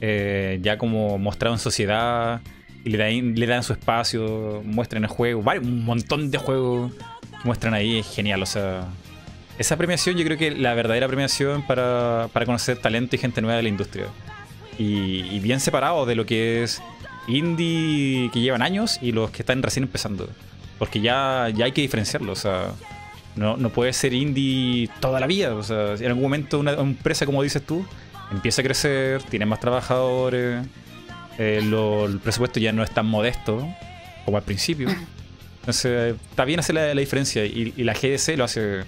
eh, 0.01 0.59
ya 0.63 0.79
como 0.79 1.19
mostrado 1.19 1.55
en 1.55 1.59
sociedad, 1.59 2.41
y 2.85 2.91
le 2.91 3.47
dan, 3.47 3.63
su 3.63 3.73
espacio, 3.73 4.63
muestran 4.65 5.05
el 5.05 5.09
juego, 5.09 5.43
varios- 5.43 5.65
un 5.67 5.85
montón 5.85 6.31
de 6.31 6.39
juegos 6.39 6.93
muestran 7.45 7.75
ahí, 7.75 7.99
es 7.99 8.15
genial, 8.15 8.43
o 8.43 8.47
sea. 8.47 8.87
Esa 9.59 9.77
premiación 9.77 10.17
yo 10.17 10.25
creo 10.25 10.39
que 10.39 10.51
la 10.51 10.75
verdadera 10.75 11.07
premiación 11.07 11.67
para, 11.67 12.29
para 12.33 12.47
conocer 12.47 12.79
talento 12.79 13.15
y 13.17 13.19
gente 13.19 13.41
nueva 13.43 13.57
de 13.57 13.63
la 13.63 13.69
industria 13.69 14.07
y, 14.79 15.39
bien 15.41 15.61
separado 15.61 16.07
de 16.07 16.15
lo 16.15 16.25
que 16.25 16.63
es 16.63 16.83
indie 17.29 18.31
que 18.33 18.41
llevan 18.41 18.63
años 18.63 18.99
y 19.03 19.13
los 19.13 19.31
que 19.31 19.43
están 19.43 19.63
recién 19.63 19.85
empezando. 19.85 20.29
Porque 20.79 21.01
ya, 21.01 21.49
ya 21.55 21.67
hay 21.67 21.73
que 21.73 21.83
diferenciarlo, 21.83 22.33
o 22.33 22.37
sea, 22.37 22.73
no, 23.37 23.57
no 23.57 23.69
puede 23.71 23.93
ser 23.93 24.13
indie 24.15 24.89
toda 25.01 25.21
la 25.21 25.27
vida. 25.27 25.55
O 25.55 25.63
sea, 25.63 25.95
en 25.95 26.07
algún 26.07 26.23
momento 26.23 26.59
una 26.59 26.73
empresa, 26.73 27.27
como 27.27 27.43
dices 27.43 27.63
tú, 27.65 27.85
empieza 28.33 28.63
a 28.63 28.65
crecer, 28.65 29.23
tiene 29.25 29.47
más 29.47 29.61
trabajadores, 29.61 30.67
eh, 31.39 31.61
lo- 31.63 32.07
el 32.07 32.19
presupuesto 32.19 32.61
ya 32.61 32.73
no 32.73 32.83
es 32.83 32.91
tan 32.93 33.07
modesto 33.07 33.67
como 34.25 34.37
al 34.37 34.43
principio. 34.45 34.89
Entonces, 35.61 36.15
está 36.31 36.45
bien 36.45 36.61
hacer 36.61 36.75
la, 36.75 36.95
la 36.95 37.01
diferencia 37.01 37.45
y, 37.45 37.73
y 37.77 37.85
la 37.85 37.95
GDC 37.95 38.37
lo 38.37 38.45
hace 38.45 38.81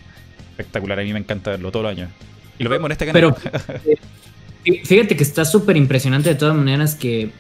espectacular. 0.50 0.98
A 1.00 1.02
mí 1.02 1.12
me 1.12 1.18
encanta 1.20 1.50
verlo 1.52 1.70
todos 1.70 1.84
los 1.84 1.92
años. 1.92 2.10
Y 2.58 2.64
lo 2.64 2.70
vemos 2.70 2.86
en 2.86 2.92
este 2.92 3.06
canal. 3.06 3.34
Pero 3.42 3.58
eh, 4.64 4.82
fíjate 4.84 5.16
que 5.16 5.22
está 5.22 5.44
súper 5.44 5.76
impresionante 5.76 6.28
de 6.30 6.34
todas 6.34 6.54
maneras 6.56 6.94
que 6.94 7.30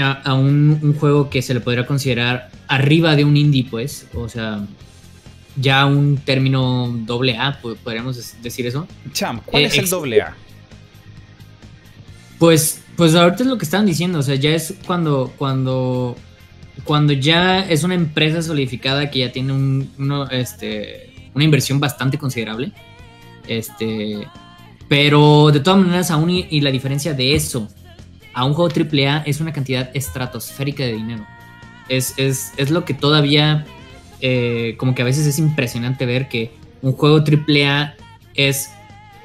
a, 0.00 0.12
a 0.22 0.34
un, 0.34 0.78
un 0.82 0.94
juego 0.94 1.28
que 1.30 1.42
se 1.42 1.54
le 1.54 1.60
podría 1.60 1.86
considerar 1.86 2.50
arriba 2.68 3.16
de 3.16 3.24
un 3.24 3.36
indie, 3.36 3.66
pues, 3.70 4.06
o 4.14 4.28
sea, 4.28 4.60
ya 5.56 5.86
un 5.86 6.18
término 6.18 6.88
doble 7.06 7.36
A, 7.38 7.58
po- 7.60 7.76
podríamos 7.76 8.34
decir 8.42 8.66
eso. 8.66 8.86
Cham, 9.12 9.40
¿cuál 9.44 9.62
Eh, 9.62 9.66
es 9.66 9.78
el 9.78 9.88
doble 9.88 10.20
A? 10.22 10.34
Pues, 12.38 12.82
pues 12.98 13.14
ahorita 13.14 13.44
es 13.44 13.48
lo 13.48 13.56
que 13.58 13.64
estaban 13.64 13.86
diciendo, 13.86 14.18
o 14.18 14.22
sea, 14.22 14.34
ya 14.34 14.50
es 14.50 14.74
cuando, 14.84 15.32
cuando, 15.38 16.16
cuando 16.82 17.12
ya 17.12 17.60
es 17.60 17.84
una 17.84 17.94
empresa 17.94 18.42
solidificada 18.42 19.08
que 19.08 19.20
ya 19.20 19.30
tiene 19.30 19.86
este, 20.32 21.30
una 21.32 21.44
inversión 21.44 21.78
bastante 21.78 22.18
considerable. 22.18 22.72
Este, 23.46 24.26
pero 24.88 25.52
de 25.52 25.60
todas 25.60 25.78
maneras, 25.78 26.10
aún 26.10 26.28
y, 26.28 26.48
y 26.50 26.60
la 26.60 26.72
diferencia 26.72 27.14
de 27.14 27.36
eso 27.36 27.68
a 28.34 28.44
un 28.44 28.54
juego 28.54 28.68
AAA 28.68 29.22
es 29.26 29.40
una 29.40 29.52
cantidad 29.52 29.92
estratosférica 29.94 30.82
de 30.82 30.94
dinero. 30.94 31.24
Es, 31.88 32.14
es, 32.16 32.52
es 32.56 32.72
lo 32.72 32.84
que 32.84 32.94
todavía, 32.94 33.64
eh, 34.20 34.74
como 34.76 34.96
que 34.96 35.02
a 35.02 35.04
veces 35.04 35.24
es 35.24 35.38
impresionante 35.38 36.04
ver 36.04 36.28
que 36.28 36.50
un 36.82 36.94
juego 36.94 37.18
AAA 37.18 37.94
es 38.34 38.70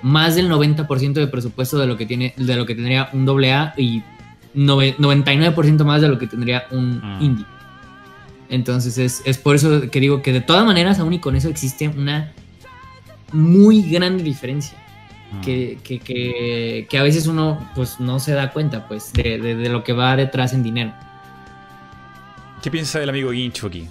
más 0.04 0.36
del 0.36 0.50
90% 0.50 1.14
de 1.14 1.28
presupuesto 1.28 1.80
de 1.80 1.88
lo 1.88 1.98
que 1.98 2.06
tiene 2.06 2.34
de 2.38 2.56
lo 2.56 2.66
que 2.66 2.76
tendría 2.76 3.10
un 3.14 3.28
AA 3.28 3.74
y 3.78 4.04
nove- 4.54 4.96
99% 4.98 5.84
más 5.86 6.02
de 6.02 6.10
lo 6.10 6.20
que 6.20 6.28
tendría 6.28 6.66
un 6.72 7.00
Mm. 7.00 7.22
indie. 7.24 7.46
Entonces 8.50 8.98
es, 9.00 9.22
es 9.26 9.38
por 9.38 9.56
eso 9.56 9.90
que 9.90 10.00
digo 10.00 10.22
que 10.22 10.32
de 10.34 10.42
todas 10.42 10.66
maneras 10.66 11.00
aún 11.00 11.14
y 11.14 11.20
con 11.20 11.36
eso 11.36 11.50
existe 11.50 11.88
una 11.88 12.32
muy 13.32 13.82
grande 13.90 14.22
diferencia 14.24 14.78
Mm. 15.32 15.42
que, 15.42 15.80
que, 15.84 16.00
que, 16.00 16.86
que 16.90 16.98
a 17.00 17.04
veces 17.04 17.26
uno 17.26 17.68
pues 17.74 18.00
no 18.00 18.20
se 18.20 18.34
da 18.34 18.52
cuenta 18.52 18.88
pues 18.88 19.12
de, 19.14 19.40
de- 19.40 19.56
de 19.56 19.70
lo 19.70 19.84
que 19.84 19.94
va 19.94 20.16
detrás 20.16 20.54
en 20.54 20.62
dinero. 20.64 20.94
¿Qué 22.62 22.70
piensa 22.70 23.02
el 23.02 23.10
amigo 23.10 23.32
Guincho 23.32 23.68
aquí? 23.68 23.88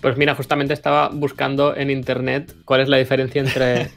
Pues 0.00 0.16
mira, 0.16 0.34
justamente 0.34 0.74
estaba 0.74 1.08
buscando 1.08 1.76
en 1.76 1.90
internet 1.90 2.54
cuál 2.64 2.80
es 2.80 2.88
la 2.88 2.98
diferencia 2.98 3.40
entre 3.40 3.90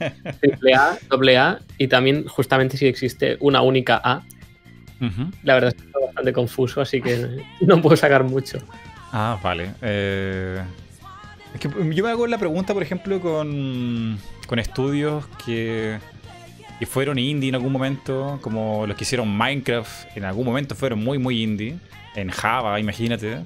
AAA, 0.73 0.97
AA 1.09 1.59
y 1.77 1.87
también 1.87 2.27
justamente 2.27 2.77
si 2.77 2.87
existe 2.87 3.37
una 3.39 3.61
única 3.61 4.01
A. 4.03 4.23
La 5.43 5.55
verdad 5.55 5.69
es 5.69 5.75
que 5.75 5.87
está 5.87 5.99
bastante 5.99 6.33
confuso, 6.33 6.81
así 6.81 7.01
que 7.01 7.43
no 7.61 7.81
puedo 7.81 7.95
sacar 7.95 8.23
mucho. 8.23 8.59
Ah, 9.11 9.39
vale. 9.41 9.71
Eh, 9.81 10.61
es 11.53 11.59
que 11.59 11.69
yo 11.93 12.03
me 12.03 12.11
hago 12.11 12.27
la 12.27 12.37
pregunta, 12.37 12.73
por 12.73 12.83
ejemplo, 12.83 13.19
con, 13.19 14.17
con 14.47 14.59
estudios 14.59 15.25
que, 15.43 15.97
que 16.79 16.85
fueron 16.85 17.19
indie 17.19 17.49
en 17.49 17.55
algún 17.55 17.73
momento, 17.73 18.39
como 18.41 18.87
los 18.87 18.95
que 18.95 19.03
hicieron 19.03 19.35
Minecraft, 19.35 20.15
en 20.15 20.23
algún 20.23 20.45
momento 20.45 20.75
fueron 20.75 21.03
muy, 21.03 21.17
muy 21.17 21.43
indie. 21.43 21.77
En 22.15 22.29
Java, 22.29 22.79
imagínate. 22.79 23.39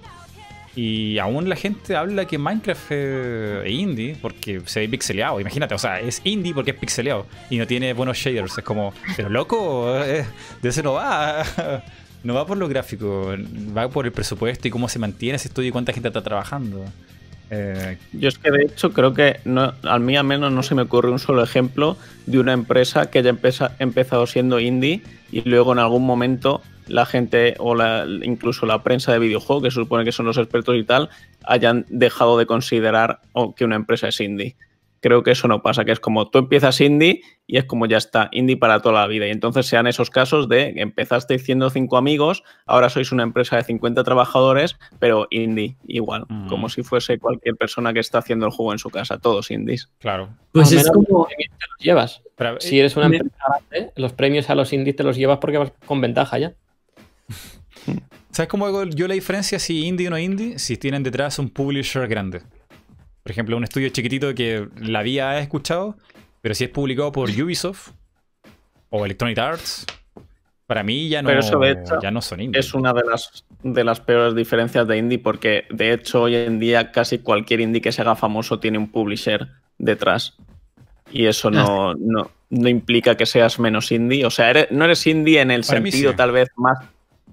Y 0.75 1.17
aún 1.19 1.47
la 1.47 1.55
gente 1.55 1.95
habla 1.95 2.25
que 2.25 2.37
Minecraft 2.37 2.91
es 2.91 3.69
indie 3.71 4.17
porque 4.21 4.61
se 4.65 4.81
ve 4.81 4.89
pixeleado. 4.89 5.39
Imagínate, 5.39 5.73
o 5.73 5.77
sea, 5.77 6.01
es 6.01 6.21
indie 6.25 6.53
porque 6.53 6.71
es 6.71 6.77
pixeleado 6.77 7.25
y 7.49 7.57
no 7.57 7.65
tiene 7.65 7.93
buenos 7.93 8.17
shaders. 8.17 8.57
Es 8.57 8.63
como, 8.63 8.93
pero 9.15 9.29
loco, 9.29 9.95
eh, 10.03 10.25
de 10.61 10.69
eso 10.69 10.83
no 10.83 10.93
va. 10.93 11.43
No 12.25 12.33
va 12.33 12.43
por 12.47 12.57
lo 12.57 12.67
gráfico, 12.67 13.35
va 13.77 13.87
por 13.87 14.07
el 14.07 14.11
presupuesto 14.11 14.67
y 14.67 14.71
cómo 14.71 14.89
se 14.89 14.97
mantiene 14.97 15.35
ese 15.35 15.47
estudio 15.47 15.69
y 15.69 15.71
cuánta 15.71 15.93
gente 15.93 16.07
está 16.07 16.23
trabajando. 16.23 16.83
Eh, 17.51 17.99
Yo 18.13 18.29
es 18.29 18.39
que 18.39 18.49
de 18.49 18.63
hecho 18.63 18.91
creo 18.93 19.13
que 19.13 19.39
no, 19.45 19.75
al 19.83 19.99
mí 19.99 20.17
al 20.17 20.23
menos 20.23 20.51
no 20.51 20.63
se 20.63 20.73
me 20.73 20.81
ocurre 20.81 21.11
un 21.11 21.19
solo 21.19 21.43
ejemplo 21.43 21.97
de 22.25 22.39
una 22.39 22.53
empresa 22.53 23.11
que 23.11 23.19
haya 23.19 23.29
empeza- 23.29 23.75
empezado 23.77 24.25
siendo 24.25 24.59
indie 24.59 25.03
y 25.31 25.47
luego 25.47 25.73
en 25.73 25.77
algún 25.77 26.03
momento 26.03 26.63
la 26.87 27.05
gente 27.05 27.55
o 27.59 27.75
la, 27.75 28.05
incluso 28.23 28.65
la 28.65 28.83
prensa 28.83 29.11
de 29.11 29.19
videojuegos, 29.19 29.63
que 29.63 29.71
se 29.71 29.75
supone 29.75 30.03
que 30.05 30.11
son 30.11 30.25
los 30.25 30.37
expertos 30.37 30.75
y 30.75 30.83
tal, 30.83 31.09
hayan 31.43 31.85
dejado 31.89 32.37
de 32.37 32.45
considerar 32.45 33.19
o 33.33 33.55
que 33.55 33.65
una 33.65 33.75
empresa 33.75 34.07
es 34.07 34.19
indie. 34.19 34.55
Creo 35.01 35.21
que 35.21 35.29
eso 35.31 35.47
no 35.47 35.61
pasa, 35.61 35.85
que 35.85 35.91
es 35.91 35.99
como 35.99 36.29
tú 36.31 36.39
empiezas 36.39 36.81
indie 36.81 37.21
y 37.45 37.57
es 37.57 37.65
como 37.65 37.85
ya 37.85 37.97
está, 37.97 38.27
indie 38.31 38.57
para 38.57 38.81
toda 38.81 39.01
la 39.01 39.07
vida. 39.07 39.27
Y 39.27 39.29
entonces 39.29 39.67
sean 39.67 39.85
esos 39.85 40.09
casos 40.09 40.49
de 40.49 40.73
empezaste 40.77 41.37
siendo 41.37 41.69
cinco 41.69 41.97
amigos, 41.97 42.43
ahora 42.65 42.89
sois 42.89 43.11
una 43.11 43.21
empresa 43.21 43.55
de 43.57 43.63
50 43.63 44.03
trabajadores, 44.03 44.77
pero 44.97 45.27
indie 45.29 45.75
igual, 45.85 46.25
Mm. 46.27 46.47
como 46.47 46.69
si 46.69 46.81
fuese 46.81 47.19
cualquier 47.19 47.55
persona 47.55 47.93
que 47.93 47.99
está 47.99 48.17
haciendo 48.17 48.47
el 48.47 48.51
juego 48.51 48.71
en 48.71 48.79
su 48.79 48.89
casa, 48.89 49.19
todos 49.19 49.51
indies. 49.51 49.89
claro. 49.99 50.29
Pues 50.51 50.71
es 50.71 50.89
como. 50.89 51.05
los 51.09 51.27
premios 51.27 51.51
te 51.59 51.65
los 51.69 51.79
llevas. 51.85 52.21
Pero, 52.37 52.59
Si 52.61 52.79
eres 52.79 52.95
una 52.97 53.07
me- 53.09 53.17
empresa 53.17 53.43
grande, 53.69 53.91
los 53.97 54.13
premios 54.13 54.49
a 54.49 54.55
los 54.55 54.73
indies 54.73 54.95
te 54.95 55.03
los 55.03 55.17
llevas 55.17 55.37
porque 55.37 55.57
vas 55.59 55.71
con 55.85 56.01
ventaja 56.01 56.39
ya. 56.39 56.53
¿Sabes 58.31 58.49
cómo 58.49 58.65
hago 58.65 58.83
yo 58.85 59.07
la 59.07 59.13
diferencia 59.13 59.59
si 59.59 59.85
indie 59.85 60.07
o 60.07 60.11
no 60.11 60.17
indie? 60.19 60.59
Si 60.59 60.77
tienen 60.77 61.03
detrás 61.03 61.39
un 61.39 61.49
publisher 61.49 62.07
grande. 62.07 62.41
Por 63.23 63.31
ejemplo, 63.31 63.55
un 63.57 63.63
estudio 63.63 63.89
chiquitito 63.89 64.33
que 64.35 64.67
la 64.79 65.01
vía 65.03 65.31
ha 65.31 65.39
escuchado, 65.39 65.97
pero 66.41 66.53
si 66.53 66.65
es 66.65 66.69
publicado 66.69 67.11
por 67.11 67.29
Ubisoft 67.29 67.91
o 68.89 69.05
Electronic 69.05 69.37
Arts, 69.39 69.85
para 70.67 70.83
mí 70.83 71.09
ya 71.09 71.21
no, 71.21 71.29
Pero 71.29 71.39
eso, 71.39 71.59
de 71.59 71.71
hecho, 71.71 71.99
ya 72.01 72.11
no 72.11 72.21
son 72.21 72.41
indie. 72.41 72.59
Es 72.59 72.73
una 72.73 72.91
de 72.93 73.03
las, 73.03 73.45
de 73.63 73.83
las 73.83 73.99
peores 73.99 74.35
diferencias 74.35 74.87
de 74.87 74.97
indie 74.97 75.19
porque 75.19 75.65
de 75.69 75.93
hecho 75.93 76.23
hoy 76.23 76.35
en 76.35 76.59
día 76.59 76.91
casi 76.91 77.19
cualquier 77.19 77.61
indie 77.61 77.81
que 77.81 77.91
se 77.91 78.01
haga 78.01 78.15
famoso 78.15 78.59
tiene 78.59 78.77
un 78.77 78.91
publisher 78.91 79.47
detrás. 79.77 80.35
Y 81.11 81.27
eso 81.27 81.51
no, 81.51 81.93
no, 81.95 82.31
no 82.49 82.67
implica 82.69 83.15
que 83.15 83.25
seas 83.27 83.59
menos 83.59 83.91
indie. 83.91 84.25
O 84.25 84.31
sea, 84.31 84.49
eres- 84.49 84.71
no 84.71 84.85
eres 84.85 85.05
indie 85.07 85.39
en 85.39 85.51
el 85.51 85.61
Para 85.63 85.81
sentido 85.81 86.11
sí. 86.11 86.17
tal 86.17 86.31
vez 86.31 86.49
más 86.57 86.79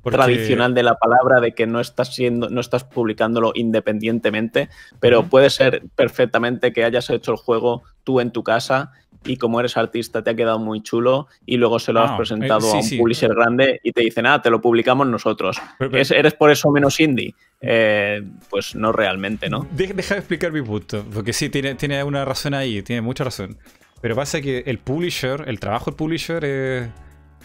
Porque- 0.02 0.16
tradicional 0.16 0.74
de 0.74 0.82
la 0.82 0.94
palabra 0.96 1.40
de 1.40 1.52
que 1.54 1.66
no 1.66 1.80
estás 1.80 2.14
siendo, 2.14 2.48
no 2.50 2.60
estás 2.60 2.84
publicándolo 2.84 3.52
independientemente, 3.54 4.68
pero 5.00 5.24
puede 5.24 5.48
ser 5.50 5.82
perfectamente 5.94 6.72
que 6.72 6.84
hayas 6.84 7.08
hecho 7.10 7.30
el 7.32 7.36
juego 7.38 7.82
tú 8.04 8.20
en 8.20 8.30
tu 8.32 8.42
casa 8.42 8.90
y 9.24 9.36
como 9.36 9.60
eres 9.60 9.76
artista 9.76 10.24
te 10.24 10.30
ha 10.30 10.34
quedado 10.34 10.58
muy 10.58 10.82
chulo 10.82 11.28
y 11.46 11.56
luego 11.56 11.78
se 11.78 11.92
lo 11.92 12.00
Ah, 12.00 12.06
has 12.06 12.16
presentado 12.16 12.58
eh, 12.66 12.70
sí, 12.70 12.76
a 12.76 12.80
un 12.80 12.82
sí. 12.82 12.98
publisher 12.98 13.32
grande 13.32 13.80
y 13.84 13.92
te 13.92 14.00
dicen, 14.02 14.26
ah, 14.26 14.42
te 14.42 14.50
lo 14.50 14.60
publicamos 14.60 15.06
nosotros. 15.06 15.58
Pero- 15.78 15.90
pero- 15.92 16.02
¿Es- 16.02 16.10
¿Eres 16.10 16.34
por 16.34 16.50
eso 16.50 16.68
menos 16.72 16.98
indie? 16.98 17.32
Eh, 17.60 18.22
pues 18.50 18.74
no 18.74 18.90
realmente, 18.90 19.48
¿no? 19.48 19.64
De- 19.70 19.86
deja 19.94 20.14
de 20.14 20.18
explicar 20.20 20.50
mi 20.50 20.62
punto, 20.62 21.04
porque 21.14 21.32
sí, 21.32 21.48
tiene, 21.48 21.76
tiene 21.76 22.02
una 22.02 22.24
razón 22.24 22.54
ahí, 22.54 22.82
tiene 22.82 23.00
mucha 23.02 23.22
razón. 23.22 23.56
Pero 24.00 24.16
pasa 24.16 24.40
que 24.40 24.64
el 24.66 24.78
publisher, 24.78 25.44
el 25.46 25.60
trabajo 25.60 25.92
del 25.92 25.94
publisher 25.96 26.44
es 26.44 26.88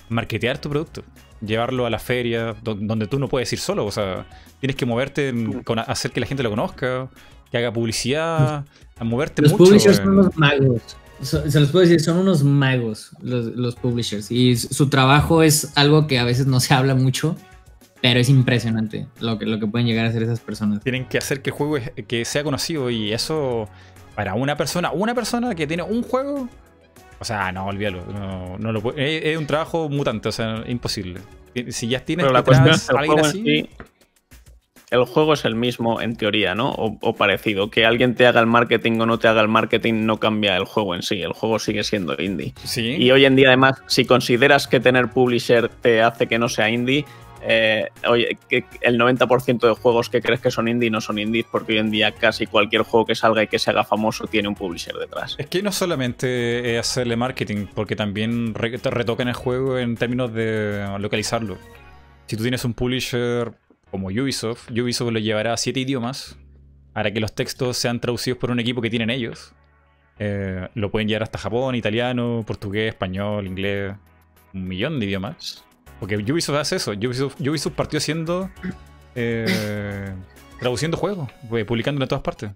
marketear 0.09 0.57
tu 0.57 0.69
producto, 0.71 1.03
llevarlo 1.41 1.85
a 1.85 1.89
la 1.89 1.99
feria, 1.99 2.55
do- 2.63 2.75
donde 2.75 3.07
tú 3.07 3.19
no 3.19 3.27
puedes 3.27 3.51
ir 3.53 3.59
solo, 3.59 3.85
o 3.85 3.91
sea, 3.91 4.25
tienes 4.59 4.75
que 4.75 4.85
moverte, 4.85 5.33
con, 5.63 5.79
hacer 5.79 6.11
que 6.11 6.19
la 6.19 6.25
gente 6.25 6.43
lo 6.43 6.49
conozca, 6.49 7.09
que 7.51 7.57
haga 7.57 7.71
publicidad, 7.71 8.65
a 8.99 9.03
moverte 9.03 9.41
Los 9.41 9.51
mucho. 9.51 9.65
publishers 9.65 9.99
en- 9.99 10.05
son 10.05 10.17
unos 10.19 10.37
magos. 10.37 10.81
So- 11.21 11.49
Se 11.49 11.59
los 11.59 11.69
puedo 11.71 11.83
decir, 11.85 11.99
son 11.99 12.17
unos 12.17 12.43
magos 12.43 13.11
los, 13.21 13.45
los 13.47 13.75
publishers. 13.75 14.29
Y 14.31 14.55
su 14.55 14.89
trabajo 14.89 15.41
es 15.43 15.71
algo 15.75 16.05
que 16.07 16.19
a 16.19 16.23
veces 16.23 16.45
no 16.47 16.59
se 16.59 16.73
habla 16.73 16.93
mucho, 16.95 17.35
pero 18.01 18.19
es 18.19 18.29
impresionante 18.29 19.07
lo 19.19 19.39
que, 19.39 19.45
lo 19.47 19.59
que 19.59 19.65
pueden 19.67 19.87
llegar 19.87 20.05
a 20.05 20.09
hacer 20.09 20.21
esas 20.23 20.39
personas. 20.39 20.83
Tienen 20.83 21.05
que 21.07 21.17
hacer 21.17 21.41
que 21.41 21.49
el 21.49 21.55
juego 21.55 21.77
que 22.07 22.25
sea 22.25 22.43
conocido 22.43 22.89
y 22.91 23.13
eso 23.13 23.67
para 24.15 24.35
una 24.35 24.55
persona, 24.57 24.91
una 24.91 25.15
persona 25.15 25.55
que 25.55 25.65
tiene 25.67 25.81
un 25.83 26.03
juego, 26.03 26.47
o 27.19 27.25
sea, 27.25 27.51
no, 27.51 27.65
olvídalo, 27.65 28.03
no, 28.05 28.57
no 28.57 28.71
lo 28.71 28.81
puede- 28.81 29.17
es, 29.17 29.25
es 29.33 29.37
un 29.37 29.47
trabajo 29.47 29.89
mutante, 29.89 30.29
o 30.29 30.31
sea, 30.31 30.63
imposible. 30.67 31.21
Si 31.69 31.87
ya 31.87 32.01
tienes 32.01 32.23
Pero 32.25 32.33
la 32.33 32.41
detrás 32.41 32.59
cuestión 32.59 32.75
es 32.75 32.87
que 32.87 32.91
el 32.91 32.97
alguien 32.97 33.13
juego, 33.15 33.27
así, 33.27 33.43
sí, 33.43 33.69
el 34.89 35.03
juego 35.05 35.33
es 35.33 35.43
el 35.45 35.55
mismo 35.55 35.99
en 36.01 36.15
teoría, 36.15 36.55
¿no? 36.55 36.69
O, 36.71 36.97
o 37.01 37.15
parecido. 37.15 37.69
Que 37.69 37.85
alguien 37.85 38.15
te 38.15 38.25
haga 38.25 38.39
el 38.39 38.45
marketing 38.47 38.99
o 39.01 39.05
no 39.05 39.17
te 39.19 39.27
haga 39.27 39.41
el 39.41 39.47
marketing 39.49 40.05
no 40.05 40.17
cambia 40.17 40.55
el 40.55 40.63
juego 40.65 40.95
en 40.95 41.01
sí. 41.01 41.21
El 41.21 41.33
juego 41.33 41.59
sigue 41.59 41.83
siendo 41.83 42.15
indie. 42.19 42.53
sí. 42.63 42.95
Y 42.97 43.11
hoy 43.11 43.25
en 43.25 43.35
día, 43.35 43.47
además, 43.49 43.81
si 43.87 44.05
consideras 44.05 44.67
que 44.67 44.79
tener 44.79 45.09
publisher 45.09 45.67
te 45.67 46.01
hace 46.01 46.27
que 46.27 46.39
no 46.39 46.47
sea 46.47 46.69
indie, 46.69 47.03
eh, 47.41 47.89
oye, 48.07 48.37
que 48.49 48.65
el 48.81 48.99
90% 48.99 49.67
de 49.67 49.73
juegos 49.73 50.09
que 50.09 50.21
crees 50.21 50.39
que 50.41 50.51
son 50.51 50.67
indie 50.67 50.89
no 50.89 51.01
son 51.01 51.19
indies, 51.19 51.45
porque 51.51 51.73
hoy 51.73 51.79
en 51.79 51.91
día 51.91 52.11
casi 52.11 52.45
cualquier 52.47 52.81
juego 52.83 53.05
que 53.05 53.15
salga 53.15 53.43
y 53.43 53.47
que 53.47 53.59
se 53.59 53.69
haga 53.69 53.83
famoso 53.83 54.25
tiene 54.27 54.47
un 54.47 54.55
publisher 54.55 54.95
detrás. 54.95 55.35
Es 55.37 55.47
que 55.47 55.61
no 55.61 55.71
solamente 55.71 56.73
es 56.75 56.79
hacerle 56.79 57.15
marketing, 57.15 57.67
porque 57.73 57.95
también 57.95 58.53
re- 58.53 58.77
retocan 58.77 59.27
el 59.27 59.33
juego 59.35 59.77
en 59.77 59.95
términos 59.95 60.33
de 60.33 60.87
localizarlo. 60.99 61.57
Si 62.25 62.35
tú 62.35 62.43
tienes 62.43 62.65
un 62.65 62.73
publisher 62.73 63.51
como 63.91 64.07
Ubisoft, 64.07 64.69
Ubisoft 64.71 65.11
lo 65.11 65.19
llevará 65.19 65.53
a 65.53 65.57
siete 65.57 65.79
idiomas, 65.79 66.37
hará 66.93 67.11
que 67.11 67.19
los 67.19 67.33
textos 67.35 67.77
sean 67.77 67.99
traducidos 68.01 68.37
por 68.39 68.51
un 68.51 68.59
equipo 68.59 68.81
que 68.81 68.89
tienen 68.89 69.09
ellos. 69.09 69.53
Eh, 70.19 70.67
lo 70.73 70.89
pueden 70.89 71.07
llevar 71.07 71.23
hasta 71.23 71.37
Japón, 71.37 71.75
italiano, 71.75 72.43
portugués, 72.45 72.89
español, 72.89 73.45
inglés, 73.45 73.93
un 74.53 74.67
millón 74.67 74.99
de 74.99 75.05
idiomas. 75.05 75.63
Porque 75.99 76.15
Ubisoft 76.17 76.57
hace 76.57 76.75
eso. 76.77 76.91
Ubisoft, 76.91 77.39
Ubisoft 77.41 77.73
partió 77.73 77.97
haciendo. 77.97 78.49
eh, 79.15 80.13
traduciendo 80.59 80.97
juegos, 80.97 81.29
pues, 81.49 81.65
publicándolo 81.65 82.05
en 82.05 82.09
todas 82.09 82.23
partes. 82.23 82.51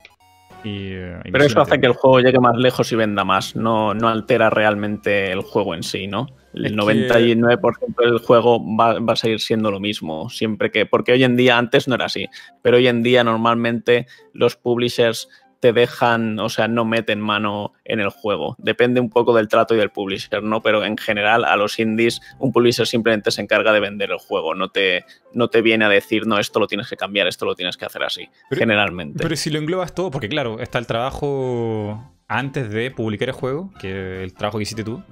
Y, 0.64 0.90
eh, 0.92 1.20
Pero 1.32 1.44
eso 1.44 1.60
hace 1.62 1.80
que 1.80 1.88
el 1.88 1.94
juego 1.94 2.20
llegue 2.20 2.40
más 2.40 2.56
lejos 2.56 2.92
y 2.92 2.96
venda 2.96 3.24
más, 3.24 3.56
no, 3.56 3.96
no 3.96 4.08
altera 4.10 4.52
realmente 4.52 5.32
el 5.32 5.42
juego 5.42 5.74
en 5.74 5.82
sí, 5.82 6.06
¿no? 6.08 6.28
Es 6.54 6.66
El 6.66 6.72
que- 6.72 6.76
99% 6.76 8.04
del 8.04 8.20
juego 8.20 8.60
va, 8.78 9.00
va 9.00 9.14
a 9.14 9.16
seguir 9.16 9.40
siendo 9.40 9.72
lo 9.72 9.80
mismo, 9.80 10.30
siempre 10.30 10.70
que. 10.70 10.86
Porque 10.86 11.14
hoy 11.14 11.24
en 11.24 11.36
día, 11.36 11.58
antes 11.58 11.88
no 11.88 11.96
era 11.96 12.06
así, 12.06 12.28
pero 12.62 12.78
hoy 12.78 12.88
en 12.88 13.02
día 13.02 13.24
normalmente 13.24 14.06
los 14.34 14.56
publishers 14.56 15.30
te 15.62 15.72
dejan, 15.74 16.38
o 16.40 16.50
sea, 16.50 16.68
no 16.68 16.84
meten 16.84 17.22
mano 17.22 17.72
en 17.86 18.00
el 18.02 18.10
juego. 18.10 18.56
Depende 18.58 19.00
un 19.00 19.10
poco 19.10 19.34
del 19.34 19.48
trato 19.48 19.76
y 19.76 19.78
del 19.78 19.92
publisher, 19.92 20.42
¿no? 20.44 20.62
Pero 20.62 20.84
en 20.84 20.98
general, 20.98 21.46
a 21.46 21.56
los 21.56 21.80
indies, 21.80 22.20
un 22.40 22.52
publisher 22.52 22.86
simplemente 22.88 23.32
se 23.32 23.42
encarga 23.42 23.72
de 23.72 23.80
vender 23.80 24.12
el 24.12 24.18
juego, 24.18 24.56
no 24.56 24.70
te, 24.70 25.06
no 25.34 25.48
te 25.50 25.62
viene 25.62 25.86
a 25.86 25.90
decir, 25.90 26.26
no, 26.28 26.40
esto 26.40 26.60
lo 26.60 26.68
tienes 26.68 26.90
que 26.90 26.98
cambiar, 26.98 27.28
esto 27.28 27.46
lo 27.46 27.56
tienes 27.56 27.78
que 27.78 27.86
hacer 27.86 28.04
así, 28.04 28.28
Pero- 28.50 28.60
generalmente. 28.60 29.20
Pero 29.24 29.36
si 29.36 29.50
lo 29.52 29.60
englobas 29.60 29.94
todo, 29.96 30.12
porque 30.12 30.28
claro, 30.28 30.60
está 30.60 30.80
el 30.80 30.88
trabajo 30.88 32.12
antes 32.28 32.70
de 32.72 32.90
publicar 32.92 33.30
el 33.30 33.36
juego, 33.36 33.72
que 33.80 33.90
es 34.18 34.24
el 34.24 34.34
trabajo 34.34 34.58
que 34.58 34.64
hiciste 34.64 34.84
tú, 34.84 35.04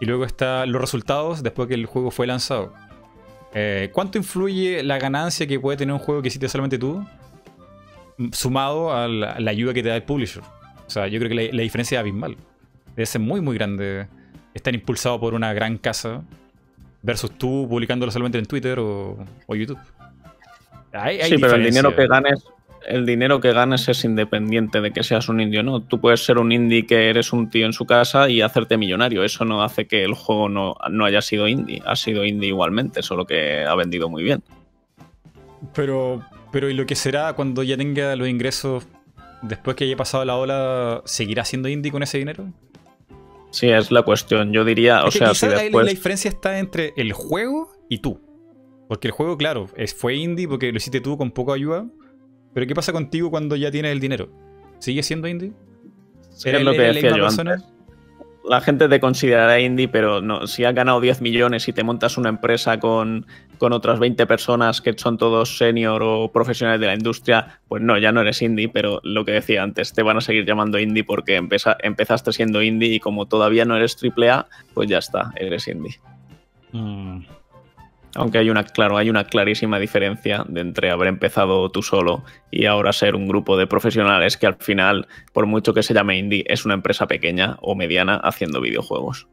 y 0.00 0.06
luego 0.06 0.24
están 0.24 0.72
los 0.72 0.80
resultados 0.80 1.42
después 1.42 1.68
que 1.68 1.74
el 1.74 1.86
juego 1.86 2.10
fue 2.10 2.26
lanzado. 2.26 2.72
Eh, 3.54 3.90
¿Cuánto 3.92 4.18
influye 4.18 4.82
la 4.82 4.98
ganancia 4.98 5.46
que 5.46 5.60
puede 5.60 5.76
tener 5.76 5.92
un 5.92 5.98
juego 6.00 6.22
que 6.22 6.28
hiciste 6.28 6.48
solamente 6.48 6.78
tú, 6.78 7.04
sumado 8.32 8.92
a 8.94 9.08
la, 9.08 9.36
ayuda 9.50 9.72
que 9.74 9.82
te 9.82 9.88
da 9.88 9.96
el 9.96 10.02
publisher? 10.02 10.42
O 10.86 10.90
sea, 10.90 11.06
yo 11.08 11.18
creo 11.18 11.28
que 11.28 11.34
la, 11.34 11.42
la 11.52 11.62
diferencia 11.62 11.96
es 11.96 12.00
abismal. 12.00 12.36
Debe 12.94 13.06
ser 13.06 13.20
muy, 13.20 13.40
muy 13.40 13.56
grande 13.56 14.06
estar 14.52 14.74
impulsado 14.74 15.18
por 15.18 15.34
una 15.34 15.52
gran 15.52 15.78
casa 15.78 16.22
versus 17.02 17.30
tú 17.32 17.66
publicándolo 17.68 18.12
solamente 18.12 18.38
en 18.38 18.46
Twitter 18.46 18.78
o, 18.78 19.16
o 19.46 19.54
YouTube. 19.54 19.78
Hay- 20.92 21.20
hay 21.20 21.30
sí, 21.30 21.38
pero 21.38 21.56
el 21.56 21.64
dinero 21.64 21.94
que 21.96 22.06
ganes, 22.06 22.44
el 22.86 23.04
dinero 23.04 23.40
que 23.40 23.52
ganes 23.52 23.88
es 23.88 24.04
independiente 24.04 24.80
de 24.80 24.92
que 24.92 25.02
seas 25.02 25.28
un 25.28 25.40
indio, 25.40 25.62
¿no? 25.64 25.80
Tú 25.80 25.98
puedes 26.00 26.24
ser 26.24 26.38
un 26.38 26.52
indie 26.52 26.86
que 26.86 27.08
eres 27.10 27.32
un 27.32 27.50
tío 27.50 27.66
en 27.66 27.72
su 27.72 27.84
casa 27.84 28.28
y 28.28 28.42
hacerte 28.42 28.76
millonario. 28.76 29.24
Eso 29.24 29.44
no 29.44 29.62
hace 29.64 29.86
que 29.86 30.04
el 30.04 30.14
juego 30.14 30.48
no, 30.48 30.76
no 30.90 31.04
haya 31.04 31.20
sido 31.20 31.48
indie. 31.48 31.82
Ha 31.84 31.96
sido 31.96 32.24
indie 32.24 32.48
igualmente, 32.50 33.02
solo 33.02 33.26
que 33.26 33.64
ha 33.64 33.74
vendido 33.74 34.08
muy 34.08 34.22
bien. 34.22 34.42
Pero, 35.74 36.22
pero 36.54 36.70
¿y 36.70 36.74
lo 36.74 36.86
que 36.86 36.94
será 36.94 37.32
cuando 37.34 37.62
ya 37.64 37.76
tenga 37.76 38.14
los 38.16 38.28
ingresos 38.28 38.86
después 39.42 39.76
que 39.76 39.84
haya 39.84 39.96
pasado 39.96 40.24
la 40.24 40.36
ola? 40.36 41.02
¿Seguirá 41.04 41.44
siendo 41.44 41.68
indie 41.68 41.90
con 41.92 42.02
ese 42.04 42.18
dinero? 42.18 42.46
Sí, 43.50 43.68
es 43.68 43.90
la 43.90 44.02
cuestión. 44.02 44.52
Yo 44.52 44.64
diría, 44.64 45.04
o 45.04 45.08
Es 45.08 45.14
que 45.14 45.18
sea, 45.18 45.34
si 45.34 45.46
la- 45.46 45.60
después. 45.62 45.84
la 45.84 45.90
diferencia 45.90 46.28
está 46.28 46.58
entre 46.60 46.94
el 46.96 47.12
juego 47.12 47.70
y 47.88 47.98
tú. 47.98 48.20
Porque 48.88 49.08
el 49.08 49.12
juego, 49.12 49.36
claro, 49.36 49.68
es, 49.76 49.94
fue 49.94 50.14
indie 50.14 50.46
porque 50.46 50.70
lo 50.70 50.76
hiciste 50.78 51.00
tú 51.00 51.18
con 51.18 51.32
poca 51.32 51.54
ayuda. 51.54 51.86
Pero 52.52 52.66
¿qué 52.68 52.74
pasa 52.74 52.92
contigo 52.92 53.30
cuando 53.30 53.56
ya 53.56 53.70
tienes 53.72 53.90
el 53.92 53.98
dinero? 54.00 54.30
¿Sigue 54.78 55.02
siendo 55.02 55.26
indie? 55.28 55.52
Sí, 56.30 56.50
es 56.50 56.62
lo 56.62 56.72
que 56.72 56.78
decía 56.80 57.16
yo 57.16 57.26
antes 57.26 57.64
la 58.48 58.60
gente 58.60 58.88
te 58.88 59.00
considerará 59.00 59.60
indie, 59.60 59.88
pero 59.88 60.20
no, 60.20 60.46
si 60.46 60.64
has 60.64 60.74
ganado 60.74 61.00
10 61.00 61.20
millones 61.20 61.66
y 61.68 61.72
te 61.72 61.82
montas 61.82 62.18
una 62.18 62.28
empresa 62.28 62.78
con, 62.78 63.26
con 63.58 63.72
otras 63.72 63.98
20 63.98 64.26
personas 64.26 64.80
que 64.80 64.92
son 64.96 65.18
todos 65.18 65.56
senior 65.56 66.02
o 66.02 66.30
profesionales 66.30 66.80
de 66.80 66.86
la 66.86 66.94
industria, 66.94 67.60
pues 67.68 67.82
no, 67.82 67.96
ya 67.98 68.12
no 68.12 68.20
eres 68.20 68.42
indie, 68.42 68.68
pero 68.68 69.00
lo 69.02 69.24
que 69.24 69.32
decía 69.32 69.62
antes, 69.62 69.92
te 69.92 70.02
van 70.02 70.18
a 70.18 70.20
seguir 70.20 70.44
llamando 70.44 70.78
indie 70.78 71.04
porque 71.04 71.36
empezaste 71.36 72.32
siendo 72.32 72.62
indie 72.62 72.94
y 72.94 73.00
como 73.00 73.26
todavía 73.26 73.64
no 73.64 73.76
eres 73.76 73.96
AAA, 73.96 74.46
pues 74.74 74.88
ya 74.88 74.98
está, 74.98 75.32
eres 75.36 75.66
indie. 75.68 75.98
Mm. 76.72 77.20
Aunque 78.14 78.38
hay 78.38 78.50
una, 78.50 78.64
claro, 78.64 78.96
hay 78.96 79.10
una 79.10 79.24
clarísima 79.24 79.78
diferencia 79.78 80.44
de 80.48 80.60
entre 80.60 80.90
haber 80.90 81.08
empezado 81.08 81.68
tú 81.70 81.82
solo 81.82 82.24
y 82.50 82.66
ahora 82.66 82.92
ser 82.92 83.16
un 83.16 83.26
grupo 83.26 83.56
de 83.56 83.66
profesionales 83.66 84.36
que 84.36 84.46
al 84.46 84.56
final, 84.56 85.08
por 85.32 85.46
mucho 85.46 85.74
que 85.74 85.82
se 85.82 85.94
llame 85.94 86.18
indie, 86.18 86.44
es 86.46 86.64
una 86.64 86.74
empresa 86.74 87.06
pequeña 87.06 87.56
o 87.60 87.74
mediana 87.74 88.16
haciendo 88.16 88.60
videojuegos. 88.60 89.26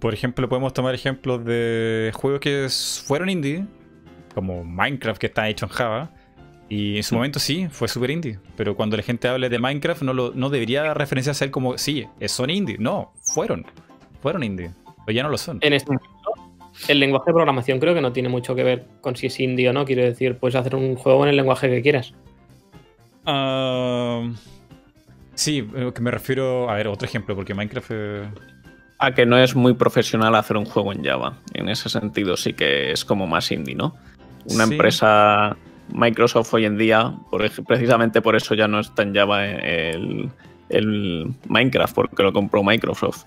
Por 0.00 0.14
ejemplo, 0.14 0.48
podemos 0.48 0.72
tomar 0.72 0.94
ejemplos 0.94 1.44
de 1.44 2.10
juegos 2.14 2.40
que 2.40 2.68
fueron 3.04 3.28
indie, 3.28 3.64
como 4.34 4.64
Minecraft 4.64 5.20
que 5.20 5.26
está 5.26 5.48
hecho 5.48 5.66
en 5.66 5.72
Java. 5.72 6.10
Y 6.68 6.98
en 6.98 7.02
su 7.02 7.14
mm. 7.14 7.18
momento 7.18 7.38
sí, 7.38 7.66
fue 7.70 7.88
super 7.88 8.10
indie. 8.10 8.38
Pero 8.56 8.76
cuando 8.76 8.96
la 8.96 9.02
gente 9.02 9.28
hable 9.28 9.48
de 9.48 9.58
Minecraft, 9.58 10.02
no, 10.02 10.12
lo, 10.12 10.32
no 10.34 10.50
debería 10.50 10.92
referenciarse 10.94 11.44
a 11.44 11.46
él 11.46 11.50
como, 11.50 11.78
sí, 11.78 12.06
son 12.26 12.50
indie. 12.50 12.76
No, 12.78 13.12
fueron. 13.22 13.64
Fueron 14.20 14.42
indie. 14.42 14.70
Pero 15.06 15.16
ya 15.16 15.22
no 15.22 15.30
lo 15.30 15.38
son. 15.38 15.58
En 15.62 15.72
este 15.72 15.94
el 16.86 17.00
lenguaje 17.00 17.26
de 17.26 17.34
programación 17.34 17.80
creo 17.80 17.94
que 17.94 18.00
no 18.00 18.12
tiene 18.12 18.28
mucho 18.28 18.54
que 18.54 18.62
ver 18.62 18.86
con 19.00 19.16
si 19.16 19.26
es 19.26 19.40
indie 19.40 19.68
o 19.68 19.72
no. 19.72 19.84
Quiero 19.84 20.04
decir, 20.04 20.36
puedes 20.36 20.54
hacer 20.54 20.74
un 20.74 20.94
juego 20.94 21.24
en 21.24 21.30
el 21.30 21.36
lenguaje 21.36 21.68
que 21.68 21.82
quieras. 21.82 22.14
Uh, 23.26 24.32
sí, 25.34 25.68
que 25.94 26.00
me 26.00 26.10
refiero. 26.10 26.70
A 26.70 26.74
ver, 26.74 26.88
otro 26.88 27.06
ejemplo, 27.06 27.34
porque 27.34 27.54
Minecraft. 27.54 27.90
A 29.00 29.14
que 29.14 29.26
no 29.26 29.38
es 29.38 29.54
muy 29.54 29.74
profesional 29.74 30.34
hacer 30.34 30.56
un 30.56 30.64
juego 30.64 30.92
en 30.92 31.04
Java. 31.04 31.38
En 31.54 31.68
ese 31.68 31.88
sentido, 31.88 32.36
sí 32.36 32.52
que 32.52 32.92
es 32.92 33.04
como 33.04 33.26
más 33.26 33.50
indie, 33.50 33.74
¿no? 33.74 33.94
Una 34.46 34.64
empresa. 34.64 35.56
Microsoft 35.90 36.52
hoy 36.52 36.66
en 36.66 36.76
día, 36.76 37.14
precisamente 37.66 38.20
por 38.20 38.36
eso 38.36 38.54
ya 38.54 38.68
no 38.68 38.78
está 38.78 39.04
en 39.04 39.14
Java 39.14 39.42
el 39.42 41.34
Minecraft, 41.48 41.94
porque 41.94 42.22
lo 42.22 42.30
compró 42.34 42.62
Microsoft. 42.62 43.24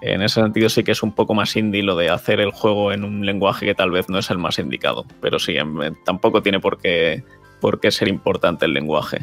En 0.00 0.22
ese 0.22 0.40
sentido 0.40 0.68
sí 0.68 0.84
que 0.84 0.92
es 0.92 1.02
un 1.02 1.12
poco 1.12 1.34
más 1.34 1.56
indie 1.56 1.82
lo 1.82 1.96
de 1.96 2.08
hacer 2.08 2.40
el 2.40 2.52
juego 2.52 2.92
en 2.92 3.04
un 3.04 3.26
lenguaje 3.26 3.66
que 3.66 3.74
tal 3.74 3.90
vez 3.90 4.08
no 4.08 4.18
es 4.18 4.30
el 4.30 4.38
más 4.38 4.58
indicado, 4.58 5.04
pero 5.20 5.38
sí, 5.38 5.56
tampoco 6.04 6.42
tiene 6.42 6.60
por 6.60 6.78
qué, 6.78 7.24
por 7.60 7.80
qué 7.80 7.90
ser 7.90 8.08
importante 8.08 8.66
el 8.66 8.74
lenguaje. 8.74 9.18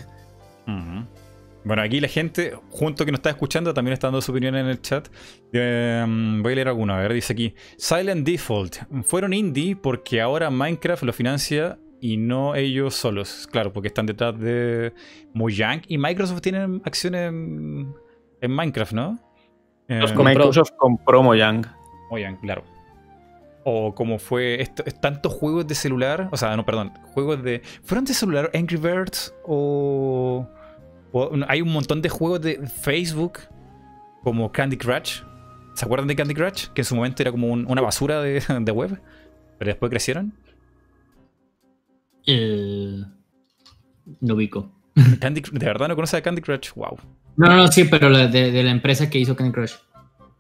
Bueno, 1.64 1.82
aquí 1.82 2.00
la 2.00 2.08
gente, 2.08 2.54
junto 2.70 3.06
que 3.06 3.12
nos 3.12 3.20
está 3.20 3.32
escuchando, 3.32 3.74
también 3.74 3.94
está 3.94 4.08
dando 4.08 4.22
su 4.22 4.32
opinión 4.32 4.56
en 4.56 4.68
el 4.68 4.82
chat. 4.82 5.08
Em, 5.52 6.44
voy 6.44 6.54
a 6.54 6.56
leer 6.56 6.68
alguna, 6.68 6.96
a 6.96 7.02
ver, 7.02 7.14
dice 7.14 7.34
aquí. 7.34 7.56
Silent 7.78 8.26
Default. 8.26 8.76
Fueron 9.04 9.34
indie 9.34 9.76
porque 9.76 10.22
ahora 10.22 10.52
Minecraft 10.52 11.02
lo 11.02 11.12
financia 11.12 11.80
y 12.00 12.18
no 12.18 12.54
ellos 12.54 12.94
solos. 12.94 13.48
Claro, 13.52 13.74
porque 13.74 13.88
están 13.88 14.06
detrás 14.06 14.40
de 14.40 14.94
Mojang 15.34 15.82
y 15.88 15.98
Microsoft 15.98 16.42
tienen 16.42 16.84
acciones 16.86 17.32
en 17.32 18.52
Minecraft, 18.52 18.94
¿no? 18.94 19.25
Eh, 19.88 20.02
Microsoft 20.16 20.72
compró 20.78 21.22
Mojang. 21.22 21.66
Mojang, 22.10 22.38
claro. 22.38 22.64
O 23.64 23.94
como 23.96 24.20
fue 24.20 24.62
esto, 24.62 24.84
tantos 25.02 25.34
juegos 25.34 25.68
de 25.68 25.76
celular, 25.76 26.30
o 26.32 26.38
sea, 26.38 26.56
no, 26.56 26.66
perdón, 26.66 26.94
juegos 27.14 27.42
de... 27.44 27.62
¿Fueron 27.84 28.06
de 28.06 28.14
celular 28.14 28.52
Angry 28.54 28.78
Birds 28.78 29.34
o, 29.44 30.48
hay 31.48 31.62
un 31.62 31.72
montón 31.72 32.02
de 32.02 32.10
juegos 32.10 32.42
de 32.42 32.68
Facebook 32.68 33.40
como 34.24 34.52
Candy 34.52 34.78
Crush? 34.78 35.22
¿Se 35.74 35.86
acuerdan 35.86 36.08
de 36.08 36.16
Candy 36.16 36.36
Crush? 36.36 36.68
Que 36.70 36.82
en 36.82 36.86
su 36.86 36.96
momento 36.96 37.24
era 37.24 37.32
como 37.32 37.48
una 37.48 37.82
basura 37.82 38.22
de, 38.22 38.72
web, 38.72 39.02
pero 39.58 39.70
después 39.70 39.90
crecieron. 39.90 40.34
Eh, 42.28 43.04
no 44.22 44.34
ubico. 44.36 44.72
¿De 44.96 45.66
verdad 45.66 45.88
no 45.88 45.96
conoces 45.96 46.20
a 46.20 46.22
Candy 46.22 46.42
Crush? 46.42 46.72
Wow. 46.76 46.98
No, 47.38 47.48
no, 47.48 47.68
sí, 47.68 47.86
pero 47.86 48.10
la 48.10 48.28
de, 48.28 48.64
la 48.64 48.72
empresa 48.72 49.10
que 49.10 49.20
hizo 49.20 49.36
Candy 49.36 49.52
Crush. 49.52 49.74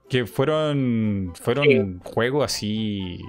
Que 0.10 0.26
fueron, 0.26 1.34
fueron 1.42 2.00
juegos 2.00 2.46
así 2.46 3.20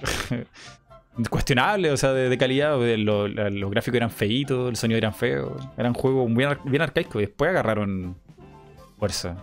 cuestionables, 1.30 1.92
o 1.92 1.96
sea, 1.96 2.12
de, 2.12 2.38
calidad. 2.38 2.78
los 2.96 3.70
gráficos 3.70 3.96
eran 3.96 4.10
feitos, 4.10 4.70
el 4.70 4.76
sonido 4.76 4.98
eran 4.98 5.14
feo. 5.14 5.56
Eran 5.76 5.94
juegos 5.94 6.32
bien, 6.32 6.56
bien 6.64 6.82
arcaicos 6.82 7.16
y 7.16 7.26
después 7.26 7.50
agarraron 7.50 8.16
fuerza. 8.98 9.36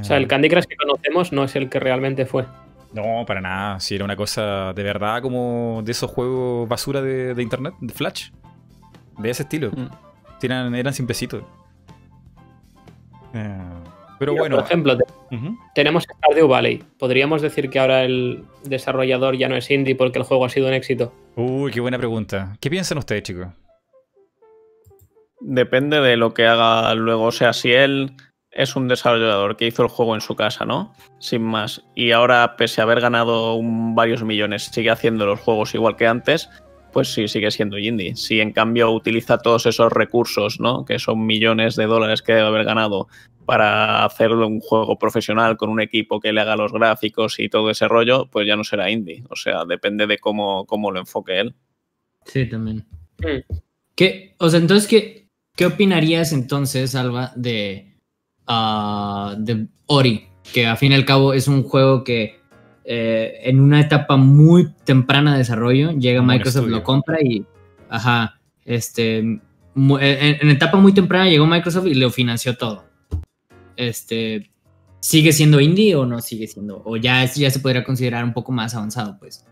O 0.00 0.04
sea, 0.04 0.16
el 0.16 0.28
Candy 0.28 0.48
Crush 0.48 0.64
que 0.64 0.76
conocemos 0.76 1.32
no 1.32 1.44
es 1.44 1.56
el 1.56 1.68
que 1.68 1.80
realmente 1.80 2.24
fue. 2.24 2.46
No, 2.92 3.24
para 3.26 3.40
nada. 3.40 3.80
Si 3.80 3.94
era 3.94 4.04
una 4.04 4.16
cosa 4.16 4.72
de 4.74 4.82
verdad 4.82 5.22
como 5.22 5.82
de 5.84 5.92
esos 5.92 6.10
juegos 6.10 6.68
basura 6.68 7.00
de, 7.00 7.42
internet, 7.42 7.74
de 7.80 7.92
Flash. 7.92 8.30
De 9.18 9.30
ese 9.30 9.42
estilo. 9.42 9.70
Mm. 9.70 9.88
Eran, 10.42 10.74
eran 10.74 10.92
simplecitos. 10.92 11.42
Eh, 13.34 13.58
pero 14.18 14.34
bueno. 14.34 14.56
Por 14.56 14.64
ejemplo, 14.64 14.96
tenemos 15.74 16.04
Stardew 16.04 16.46
Valley. 16.46 16.84
¿Podríamos 16.98 17.42
decir 17.42 17.70
que 17.70 17.78
ahora 17.78 18.04
el 18.04 18.44
desarrollador 18.64 19.36
ya 19.36 19.48
no 19.48 19.56
es 19.56 19.70
indie 19.70 19.96
porque 19.96 20.18
el 20.18 20.24
juego 20.24 20.44
ha 20.44 20.48
sido 20.48 20.68
un 20.68 20.74
éxito? 20.74 21.12
Uy, 21.34 21.72
qué 21.72 21.80
buena 21.80 21.98
pregunta. 21.98 22.56
¿Qué 22.60 22.70
piensan 22.70 22.98
ustedes, 22.98 23.24
chicos? 23.24 23.48
Depende 25.40 26.00
de 26.00 26.16
lo 26.16 26.34
que 26.34 26.46
haga 26.46 26.94
luego. 26.94 27.24
O 27.24 27.32
sea, 27.32 27.52
si 27.52 27.72
él 27.72 28.12
es 28.52 28.76
un 28.76 28.86
desarrollador 28.86 29.56
que 29.56 29.66
hizo 29.66 29.82
el 29.82 29.88
juego 29.88 30.14
en 30.14 30.20
su 30.20 30.36
casa, 30.36 30.64
¿no? 30.64 30.94
Sin 31.18 31.42
más. 31.42 31.84
Y 31.94 32.12
ahora, 32.12 32.56
pese 32.56 32.80
a 32.80 32.84
haber 32.84 33.00
ganado 33.00 33.58
varios 33.62 34.22
millones, 34.22 34.66
sigue 34.66 34.90
haciendo 34.90 35.26
los 35.26 35.40
juegos 35.40 35.74
igual 35.74 35.96
que 35.96 36.06
antes, 36.06 36.48
pues 36.92 37.12
sí, 37.12 37.28
sigue 37.28 37.50
siendo 37.50 37.78
indie. 37.78 38.14
Si 38.16 38.40
en 38.40 38.52
cambio 38.52 38.90
utiliza 38.90 39.38
todos 39.38 39.66
esos 39.66 39.92
recursos, 39.92 40.60
¿no? 40.60 40.84
Que 40.84 40.98
son 40.98 41.24
millones 41.26 41.76
de 41.76 41.86
dólares 41.86 42.22
que 42.22 42.32
debe 42.32 42.46
haber 42.46 42.64
ganado 42.64 43.08
para 43.44 44.04
hacerlo 44.04 44.46
un 44.46 44.60
juego 44.60 44.98
profesional 44.98 45.56
con 45.56 45.70
un 45.70 45.80
equipo 45.80 46.20
que 46.20 46.32
le 46.32 46.40
haga 46.40 46.56
los 46.56 46.72
gráficos 46.72 47.38
y 47.38 47.48
todo 47.48 47.70
ese 47.70 47.88
rollo, 47.88 48.26
pues 48.30 48.46
ya 48.46 48.56
no 48.56 48.64
será 48.64 48.90
indie. 48.90 49.24
O 49.30 49.36
sea, 49.36 49.64
depende 49.64 50.06
de 50.06 50.18
cómo, 50.18 50.64
cómo 50.66 50.90
lo 50.90 51.00
enfoque 51.00 51.40
él. 51.40 51.54
Sí, 52.24 52.46
también. 52.46 52.86
¿Qué, 53.94 54.34
o 54.38 54.48
sea, 54.48 54.60
entonces, 54.60 54.88
¿qué, 54.88 55.28
qué 55.56 55.66
opinarías 55.66 56.32
entonces, 56.32 56.94
Alba, 56.94 57.32
de, 57.36 57.96
ah, 58.46 59.34
de 59.38 59.66
Ori? 59.86 60.28
Que 60.52 60.66
a 60.66 60.76
fin 60.76 60.92
y 60.92 60.94
al 60.94 61.04
cabo 61.04 61.34
es 61.34 61.48
un 61.48 61.62
juego 61.62 62.04
que 62.04 62.41
eh, 62.84 63.40
en 63.44 63.60
una 63.60 63.80
etapa 63.80 64.16
muy 64.16 64.72
temprana 64.84 65.32
de 65.32 65.38
desarrollo, 65.38 65.92
llega 65.92 66.22
Microsoft, 66.22 66.68
lo 66.68 66.82
compra 66.82 67.18
y, 67.22 67.44
ajá, 67.88 68.40
este, 68.64 69.18
en, 69.18 69.40
en, 69.76 70.50
etapa 70.50 70.78
muy 70.78 70.92
temprana 70.92 71.28
llegó 71.28 71.46
Microsoft 71.46 71.86
y 71.86 71.94
lo 71.94 72.10
financió 72.10 72.56
todo. 72.56 72.84
Este, 73.76 74.50
¿sigue 75.00 75.32
siendo 75.32 75.60
indie 75.60 75.94
o 75.96 76.06
no 76.06 76.20
sigue 76.20 76.46
siendo? 76.46 76.82
O 76.84 76.96
ya, 76.96 77.24
ya 77.24 77.50
se 77.50 77.60
podría 77.60 77.84
considerar 77.84 78.24
un 78.24 78.32
poco 78.32 78.52
más 78.52 78.74
avanzado, 78.74 79.16
pues. 79.18 79.44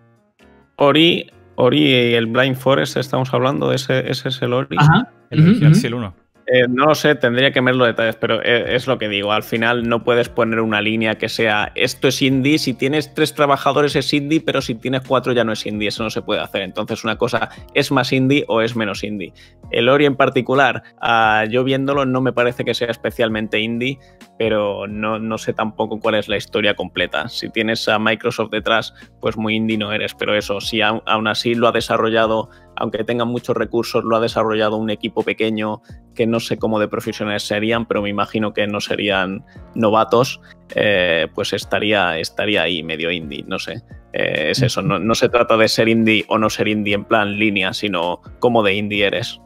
Ori, 0.77 1.31
Ori 1.57 1.83
y 1.83 2.15
el 2.15 2.27
Blind 2.27 2.57
Forest, 2.57 2.97
estamos 2.97 3.33
hablando, 3.35 3.73
ese, 3.73 4.11
ese 4.11 4.29
es 4.31 4.43
el 4.43 4.53
Ori. 4.53 4.77
Ajá. 4.79 5.13
El, 5.31 5.63
el 5.63 5.95
1. 5.95 6.15
Eh, 6.53 6.67
no 6.69 6.87
lo 6.87 6.95
sé, 6.97 7.15
tendría 7.15 7.53
que 7.53 7.61
ver 7.61 7.77
los 7.77 7.87
detalles, 7.87 8.17
pero 8.17 8.43
eh, 8.43 8.75
es, 8.75 8.89
lo 8.89 8.99
que 8.99 9.09
digo. 9.09 9.31
Al 9.31 9.45
final 9.45 9.89
no 9.89 10.03
puedes 10.03 10.29
poner 10.29 10.59
una 10.61 10.81
línea 10.81 11.17
que 11.17 11.29
sea 11.29 11.71
esto 11.77 12.09
es 12.09 12.21
indie. 12.23 12.59
Si 12.59 12.75
tienes 12.75 13.15
tres 13.15 13.35
trabajadores 13.35 13.95
es 13.95 14.13
indie, 14.13 14.41
pero 14.41 14.61
si 14.61 14.75
tienes 14.75 15.03
cuatro 15.07 15.33
ya 15.33 15.45
no 15.45 15.53
es 15.53 15.65
indie. 15.65 15.89
Eso 15.89 16.03
no 16.03 16.11
se 16.11 16.23
puede 16.23 16.41
hacer. 16.41 16.63
Entonces, 16.63 17.05
una 17.05 17.17
cosa 17.17 17.51
es 17.75 17.93
más 17.93 18.13
indie 18.13 18.45
o 18.49 18.63
es 18.63 18.75
menos 18.75 19.05
indie. 19.05 19.33
El 19.71 19.89
Ori 19.89 20.07
en 20.07 20.17
particular, 20.17 20.83
uh, 21.01 21.49
yo 21.49 21.63
viéndolo, 21.63 22.05
no 22.05 22.21
me 22.21 22.33
parece 22.33 22.65
que 22.65 22.75
sea 22.75 22.89
especialmente 22.89 23.61
indie, 23.61 24.01
pero 24.37 24.89
no, 24.89 25.21
no 25.21 25.39
sé 25.39 25.53
tampoco 25.53 26.01
cuál 26.01 26.17
es 26.17 26.29
la 26.29 26.37
historia 26.37 26.75
completa. 26.75 27.29
Si 27.29 27.49
tienes 27.51 27.87
a 27.89 28.01
Microsoft 28.01 28.51
detrás, 28.51 28.93
pues 29.21 29.37
muy 29.37 29.55
indie 29.55 29.79
no 29.79 29.93
eres. 29.93 30.15
Pero 30.15 30.37
eso, 30.37 30.61
si 30.61 30.81
aún 30.83 31.29
así 31.29 31.55
lo 31.55 31.69
ha 31.69 31.73
desarrollado 31.73 32.51
aunque 32.81 33.05
tengan 33.05 33.29
muchos 33.29 33.57
recursos, 33.57 34.03
lo 34.03 34.17
ha 34.17 34.21
desarrollado 34.21 34.77
un 34.77 34.89
equipo 34.89 35.23
pequeño 35.23 35.83
que 36.15 36.27
no 36.27 36.41
sé 36.41 36.57
cómo 36.57 36.81
de 36.81 36.89
profesionales 36.89 37.43
serían, 37.43 37.87
pero 37.87 38.01
me 38.01 38.09
imagino 38.09 38.55
que 38.55 38.67
no 38.67 38.81
serían 38.81 39.45
novatos, 39.75 40.41
eh, 40.75 41.29
pues 41.35 41.53
estaría, 41.53 42.19
estaría 42.19 42.63
ahí 42.63 42.83
medio 42.83 43.11
indie, 43.11 43.45
no 43.47 43.59
sé. 43.59 43.83
Eh, 44.15 44.51
es 44.51 44.63
eso, 44.63 44.81
no, 44.81 45.15
se 45.15 45.29
trata 45.29 45.59
de 45.59 45.69
ser 45.69 45.89
indie 45.89 46.25
o 46.29 46.39
no 46.39 46.49
ser 46.49 46.69
indie 46.69 46.95
en 46.95 47.05
plan 47.05 47.39
línea, 47.39 47.75
sino 47.75 48.23
cómo 48.39 48.63
de 48.63 48.75
indie 48.75 49.07
eres. 49.07 49.39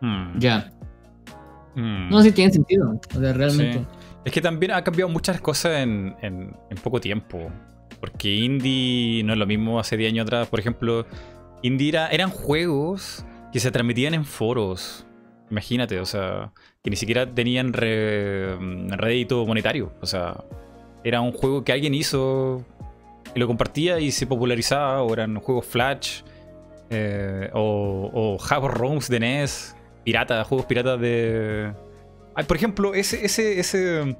Hmm. 0.00 0.38
Ya. 0.38 0.70
Hmm. 1.74 2.08
No, 2.08 2.22
sí 2.22 2.30
tiene 2.30 2.52
sentido, 2.52 3.00
realmente. 3.18 3.84
Es 4.24 4.32
que 4.32 4.40
también 4.40 4.72
ha 4.72 4.84
cambiado 4.84 5.08
muchas 5.08 5.40
cosas 5.40 5.82
en, 5.82 6.54
poco 6.84 7.00
tiempo. 7.00 7.50
Porque 7.98 8.32
indie 8.32 9.24
no 9.24 9.32
es 9.32 9.38
lo 9.40 9.46
mismo 9.46 9.80
hace 9.80 9.96
10 9.96 10.12
años 10.12 10.22
atrás. 10.22 10.46
Por 10.46 10.60
ejemplo, 10.60 11.04
indie 11.62 11.88
era- 11.90 12.08
eran 12.08 12.30
juegos 12.30 13.24
que 13.52 13.60
se 13.60 13.70
transmitían 13.70 14.14
en 14.14 14.24
foros. 14.24 15.04
Imagínate, 15.50 15.98
o 16.00 16.04
sea, 16.06 16.52
que 16.82 16.90
ni 16.90 16.96
siquiera 16.96 17.26
tenían 17.32 17.72
re- 17.72 18.56
rédito 18.90 19.44
monetario. 19.46 19.92
O 20.02 20.06
sea, 20.06 20.44
era 21.04 21.20
un 21.20 21.32
juego 21.32 21.64
que 21.64 21.72
alguien 21.72 21.94
hizo 21.94 22.64
y 23.34 23.38
lo 23.38 23.46
compartía 23.46 23.98
y 24.00 24.10
se 24.10 24.26
popularizaba. 24.26 25.02
O 25.02 25.12
eran 25.12 25.36
juegos 25.40 25.64
Flash. 25.66 26.20
eh, 26.90 27.50
o, 27.52 28.38
o 28.40 28.68
ROMs 28.68 29.08
de 29.08 29.20
NES. 29.20 29.74
Pirata, 30.04 30.42
juegos 30.44 30.66
piratas 30.66 30.98
de. 31.00 31.72
Ay, 32.34 32.44
por 32.44 32.56
ejemplo, 32.56 32.94
ese, 32.94 33.24
ese, 33.26 33.58
ese 33.60 34.16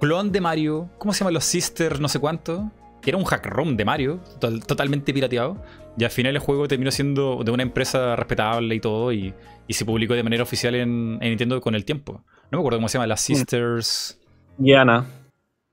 clon 0.00 0.32
de 0.32 0.40
Mario. 0.40 0.88
¿Cómo 0.98 1.12
se 1.12 1.20
llama? 1.20 1.30
Los 1.30 1.44
Sisters, 1.44 2.00
no 2.00 2.08
sé 2.08 2.18
cuánto. 2.18 2.70
Que 3.02 3.10
era 3.10 3.18
un 3.18 3.24
hack 3.24 3.44
ROM 3.46 3.76
de 3.76 3.84
Mario. 3.84 4.20
totalmente 4.38 5.12
pirateado. 5.12 5.56
Y 5.98 6.04
al 6.04 6.10
final 6.10 6.34
el 6.34 6.40
juego 6.40 6.68
terminó 6.68 6.90
siendo 6.90 7.42
de 7.44 7.50
una 7.50 7.62
empresa 7.62 8.16
respetable 8.16 8.74
y 8.74 8.80
todo. 8.80 9.12
Y, 9.12 9.34
y 9.66 9.72
se 9.74 9.84
publicó 9.84 10.14
de 10.14 10.22
manera 10.22 10.42
oficial 10.42 10.74
en, 10.74 11.18
en 11.20 11.28
Nintendo 11.30 11.60
con 11.60 11.74
el 11.74 11.84
tiempo. 11.84 12.24
No 12.50 12.58
me 12.58 12.58
acuerdo 12.58 12.78
cómo 12.78 12.88
se 12.88 12.98
llama. 12.98 13.06
Las 13.06 13.20
Sisters. 13.20 14.18
Gianna. 14.58 15.06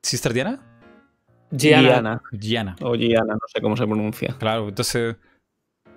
¿Sister 0.01 0.33
Diana? 0.33 0.59
Gianna. 1.51 2.21
Gianna. 2.31 2.75
O 2.81 2.95
Gianna, 2.95 3.33
no 3.33 3.39
sé 3.47 3.61
cómo 3.61 3.77
se 3.77 3.85
pronuncia. 3.85 4.35
Claro, 4.39 4.69
entonces. 4.69 5.15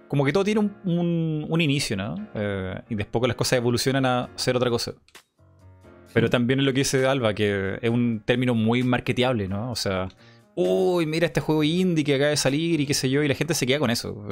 Como 0.08 0.24
que 0.24 0.32
todo 0.32 0.42
tiene 0.42 0.60
un, 0.60 0.74
un- 0.84 1.46
un 1.48 1.60
inicio, 1.60 1.96
¿no? 1.96 2.16
Eh, 2.34 2.80
y 2.88 2.96
después 2.96 3.24
las 3.28 3.36
cosas 3.36 3.58
evolucionan 3.58 4.04
a 4.06 4.28
ser 4.34 4.56
otra 4.56 4.68
cosa. 4.68 4.92
Pero 6.12 6.28
también 6.28 6.58
es 6.58 6.66
lo 6.66 6.72
que 6.72 6.80
dice 6.80 7.06
Alba, 7.06 7.32
que 7.32 7.78
es 7.80 7.90
un 7.90 8.20
término 8.24 8.52
muy 8.56 8.82
marketeable, 8.82 9.46
¿no? 9.46 9.70
O 9.70 9.76
sea, 9.76 10.08
uy, 10.60 11.06
mira 11.06 11.26
este 11.26 11.40
juego 11.40 11.62
indie 11.64 12.04
que 12.04 12.14
acaba 12.14 12.30
de 12.30 12.36
salir 12.36 12.80
y 12.80 12.86
qué 12.86 12.94
sé 12.94 13.08
yo, 13.10 13.22
y 13.22 13.28
la 13.28 13.34
gente 13.34 13.54
se 13.54 13.66
queda 13.66 13.78
con 13.78 13.90
eso. 13.90 14.26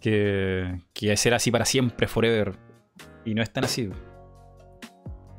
Que, 0.00 0.80
que 0.92 1.16
será 1.16 1.36
así 1.36 1.50
para 1.50 1.64
siempre, 1.64 2.06
forever. 2.08 2.54
Y 3.24 3.34
no 3.34 3.42
es 3.42 3.52
tan 3.52 3.64
así. 3.64 3.88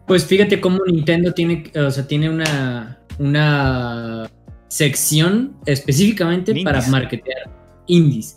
Pues 0.08 0.26
fíjate 0.26 0.60
cómo 0.60 0.80
Nintendo 0.86 1.34
tiene, 1.34 1.72
o 1.76 1.92
sea, 1.92 2.08
tiene 2.08 2.30
una, 2.30 3.00
una 3.20 4.30
sección 4.68 5.58
específicamente 5.66 6.54
para 6.64 6.82
marketear 6.88 7.50
indies. 7.88 8.36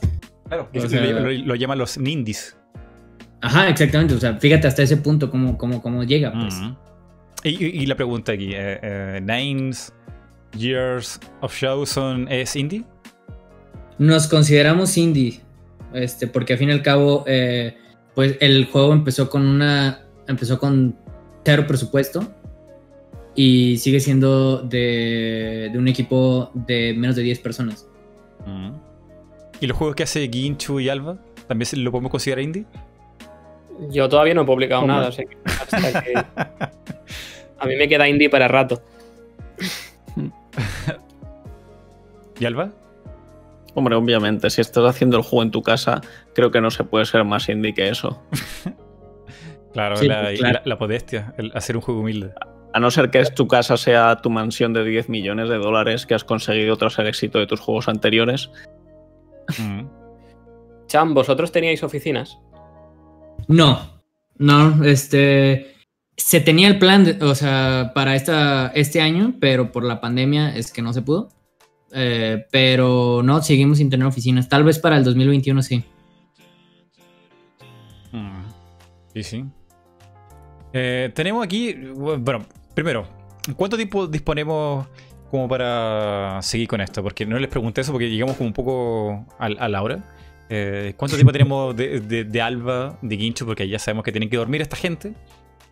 Claro, 0.48 0.68
O 0.74 0.88
sea- 0.88 1.00
lo, 1.02 1.54
llaman 1.54 1.78
los 1.78 1.98
nindies. 1.98 2.56
Ajá, 3.40 3.68
exactamente. 3.68 4.14
O 4.14 4.18
sea, 4.18 4.36
fíjate 4.36 4.66
hasta 4.66 4.82
ese 4.82 4.96
punto 4.96 5.30
cómo, 5.30 5.58
cómo, 5.58 5.82
cómo 5.82 6.04
llega, 6.04 6.32
pues. 6.32 6.60
Y 7.44 7.86
la 7.86 7.94
pregunta 7.94 8.32
aquí, 8.32 8.52
eh, 8.52 8.80
eh, 8.82 9.20
Nines 9.22 9.92
Years 10.56 11.20
of 11.40 11.54
Showson 11.54 12.28
es 12.30 12.56
indie? 12.56 12.84
Nos 13.98 14.26
consideramos 14.28 14.96
indie, 14.98 15.40
este, 15.94 16.26
porque 16.26 16.52
al 16.54 16.58
fin 16.58 16.68
y 16.68 16.72
al 16.72 16.82
cabo, 16.82 17.24
eh, 17.26 17.76
pues 18.14 18.36
el 18.40 18.66
juego 18.66 18.92
empezó 18.92 19.30
con 19.30 19.46
una, 19.46 20.02
empezó 20.28 20.58
con 20.58 20.96
cero 21.44 21.64
presupuesto 21.66 22.26
y 23.34 23.76
sigue 23.78 24.00
siendo 24.00 24.58
de, 24.62 25.68
de 25.72 25.78
un 25.78 25.88
equipo 25.88 26.50
de 26.54 26.94
menos 26.96 27.16
de 27.16 27.22
10 27.22 27.38
personas. 27.40 27.86
Mm. 28.46 28.70
¿Y 29.60 29.66
los 29.66 29.76
juegos 29.76 29.96
que 29.96 30.02
hace 30.02 30.28
Ginchu 30.28 30.80
y 30.80 30.88
Alba? 30.88 31.18
¿También 31.46 31.66
se- 31.66 31.76
lo 31.76 31.90
podemos 31.90 32.10
considerar 32.10 32.42
indie? 32.42 32.66
Yo 33.90 34.08
todavía 34.08 34.34
no 34.34 34.42
he 34.42 34.46
publicado 34.46 34.82
¿Cómo? 34.82 34.92
nada, 34.92 35.08
o 35.08 35.12
sea 35.12 35.24
que 35.24 35.36
hasta 35.44 36.02
que- 36.02 36.14
A 37.58 37.66
mí 37.66 37.76
me 37.76 37.88
queda 37.88 38.06
indie 38.08 38.28
para 38.28 38.48
rato. 38.48 38.82
¿Y 42.38 42.44
Alba? 42.44 42.70
Hombre, 43.74 43.94
obviamente, 43.94 44.48
si 44.50 44.60
estás 44.60 44.84
haciendo 44.84 45.16
el 45.18 45.22
juego 45.22 45.42
en 45.42 45.50
tu 45.50 45.62
casa, 45.62 46.00
creo 46.34 46.50
que 46.50 46.60
no 46.60 46.70
se 46.70 46.84
puede 46.84 47.04
ser 47.04 47.24
más 47.24 47.48
indie 47.48 47.74
que 47.74 47.88
eso. 47.88 48.22
Claro, 49.72 49.96
Sí, 49.96 50.08
la, 50.08 50.32
claro. 50.32 50.54
la- 50.54 50.62
la 50.64 50.76
modestia, 50.76 51.34
el 51.36 51.52
hacer 51.54 51.76
un 51.76 51.82
juego 51.82 52.00
humilde. 52.00 52.32
A 52.72 52.80
no 52.80 52.90
ser 52.90 53.10
que 53.10 53.22
tu 53.26 53.46
casa 53.46 53.76
sea 53.76 54.16
tu 54.22 54.30
mansión 54.30 54.72
de 54.72 54.82
10 54.84 55.10
millones 55.10 55.50
de 55.50 55.58
dólares 55.58 56.06
que 56.06 56.14
has 56.14 56.24
conseguido 56.24 56.78
tras 56.78 56.98
el 56.98 57.06
éxito 57.08 57.38
de 57.38 57.46
tus 57.46 57.60
juegos 57.60 57.86
anteriores. 57.86 58.50
Mm. 59.58 59.82
Cham, 60.86 61.12
¿vosotros 61.12 61.52
teníais 61.52 61.82
oficinas? 61.82 62.38
No, 63.48 64.00
no, 64.38 64.82
este, 64.82 65.75
se 66.16 66.40
tenía 66.40 66.68
el 66.68 66.78
plan, 66.78 67.18
o 67.22 67.34
sea, 67.34 67.92
para 67.94 68.14
esta, 68.16 68.68
este 68.74 69.00
año, 69.00 69.34
pero 69.40 69.72
por 69.72 69.84
la 69.84 70.00
pandemia 70.00 70.54
es 70.56 70.72
que 70.72 70.82
no 70.82 70.92
se 70.92 71.02
pudo. 71.02 71.28
Eh, 71.92 72.46
pero 72.50 73.22
no, 73.22 73.42
seguimos 73.42 73.78
sin 73.78 73.90
tener 73.90 74.06
oficinas. 74.06 74.48
Tal 74.48 74.64
vez 74.64 74.78
para 74.78 74.96
el 74.96 75.04
2021 75.04 75.62
sí. 75.62 75.84
Mm. 78.12 78.44
Sí, 79.14 79.22
sí. 79.22 79.44
Eh, 80.72 81.10
tenemos 81.14 81.44
aquí, 81.44 81.72
bueno, 81.94 82.44
primero, 82.74 83.06
¿cuánto 83.56 83.76
tiempo 83.76 84.06
disponemos 84.06 84.86
como 85.30 85.48
para 85.48 86.38
seguir 86.42 86.68
con 86.68 86.80
esto? 86.80 87.02
Porque 87.02 87.24
no 87.24 87.38
les 87.38 87.48
pregunté 87.48 87.80
eso 87.80 87.92
porque 87.92 88.10
llegamos 88.10 88.36
como 88.36 88.48
un 88.48 88.52
poco 88.52 89.26
a, 89.38 89.46
a 89.46 89.68
la 89.68 89.82
hora. 89.82 90.02
Eh, 90.48 90.94
¿Cuánto 90.96 91.16
tiempo 91.16 91.32
tenemos 91.32 91.74
de, 91.76 92.00
de- 92.00 92.24
de 92.24 92.42
Alba, 92.42 92.98
de 93.02 93.16
Guincho? 93.16 93.46
Porque 93.46 93.68
ya 93.68 93.78
sabemos 93.78 94.04
que 94.04 94.12
tienen 94.12 94.28
que 94.30 94.36
dormir 94.36 94.60
esta 94.62 94.76
gente. 94.76 95.14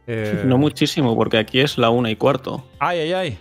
Eh, 0.07 0.43
No 0.45 0.59
muchísimo, 0.59 1.17
porque 1.17 1.39
aquí 1.39 1.61
es 1.61 1.79
la 1.79 1.91
una 1.91 2.11
y 2.11 2.17
cuarto. 2.17 2.67
Ay, 2.79 3.01
ay, 3.01 3.13
ay. 3.13 3.39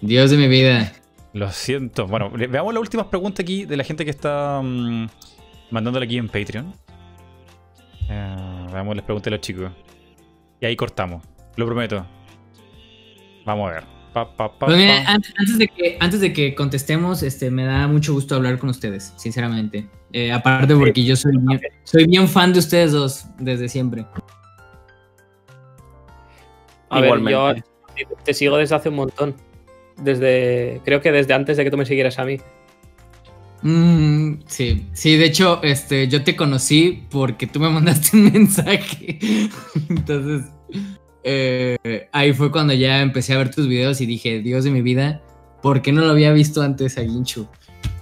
Dios 0.00 0.30
de 0.30 0.36
mi 0.36 0.48
vida. 0.48 0.92
Lo 1.32 1.50
siento. 1.50 2.06
Bueno, 2.06 2.30
veamos 2.30 2.72
las 2.74 2.80
últimas 2.80 3.06
preguntas 3.06 3.42
aquí 3.42 3.64
de 3.64 3.76
la 3.76 3.84
gente 3.84 4.04
que 4.04 4.10
está 4.10 4.60
mm, 4.62 5.06
mandándole 5.70 6.06
aquí 6.06 6.18
en 6.18 6.28
Patreon. 6.28 6.72
Eh, 8.08 8.66
veamos 8.72 8.94
las 8.94 9.04
preguntas 9.04 9.24
de 9.24 9.30
los 9.30 9.40
chicos. 9.40 9.72
Y 10.60 10.66
ahí 10.66 10.76
cortamos. 10.76 11.24
Lo 11.56 11.66
prometo. 11.66 12.06
Vamos 13.44 13.70
a 13.70 13.72
ver. 13.74 13.84
Pa, 14.12 14.36
pa, 14.36 14.56
pa, 14.56 14.66
Pues 14.66 14.78
mira, 14.78 15.04
antes 15.08 15.58
de 15.58 15.66
que 15.66 15.96
antes 15.98 16.20
de 16.20 16.32
que 16.32 16.54
contestemos, 16.54 17.24
este, 17.24 17.50
me 17.50 17.64
da 17.64 17.88
mucho 17.88 18.12
gusto 18.12 18.36
hablar 18.36 18.58
con 18.58 18.70
ustedes, 18.70 19.12
sinceramente. 19.16 19.88
Eh, 20.12 20.30
aparte 20.30 20.76
porque 20.76 21.02
yo 21.02 21.16
soy 21.16 21.32
bien, 21.36 21.60
soy 21.82 22.06
bien 22.06 22.28
fan 22.28 22.52
de 22.52 22.60
ustedes 22.60 22.92
dos 22.92 23.24
desde 23.40 23.68
siempre. 23.68 24.06
A 26.94 27.00
ver, 27.00 27.18
Igualmente. 27.18 27.64
yo 27.96 28.16
te 28.24 28.34
sigo 28.34 28.56
desde 28.56 28.74
hace 28.74 28.88
un 28.88 28.96
montón. 28.96 29.34
Desde. 29.96 30.80
Creo 30.84 31.00
que 31.00 31.12
desde 31.12 31.34
antes 31.34 31.56
de 31.56 31.64
que 31.64 31.70
tú 31.70 31.76
me 31.76 31.86
siguieras 31.86 32.18
a 32.18 32.24
mí. 32.24 32.38
Mm, 33.62 34.42
sí, 34.46 34.86
sí, 34.92 35.16
de 35.16 35.24
hecho, 35.24 35.62
este, 35.62 36.06
yo 36.06 36.22
te 36.22 36.36
conocí 36.36 37.04
porque 37.10 37.46
tú 37.46 37.60
me 37.60 37.70
mandaste 37.70 38.16
un 38.16 38.24
mensaje. 38.32 39.18
Entonces, 39.88 40.50
eh, 41.22 42.08
ahí 42.12 42.34
fue 42.34 42.52
cuando 42.52 42.74
ya 42.74 43.00
empecé 43.00 43.32
a 43.32 43.38
ver 43.38 43.50
tus 43.50 43.66
videos 43.66 44.02
y 44.02 44.06
dije, 44.06 44.40
Dios 44.40 44.64
de 44.64 44.70
mi 44.70 44.82
vida, 44.82 45.22
¿por 45.62 45.80
qué 45.80 45.92
no 45.92 46.02
lo 46.02 46.10
había 46.10 46.32
visto 46.32 46.60
antes 46.60 46.98
a 46.98 47.02
Ginchu? 47.02 47.48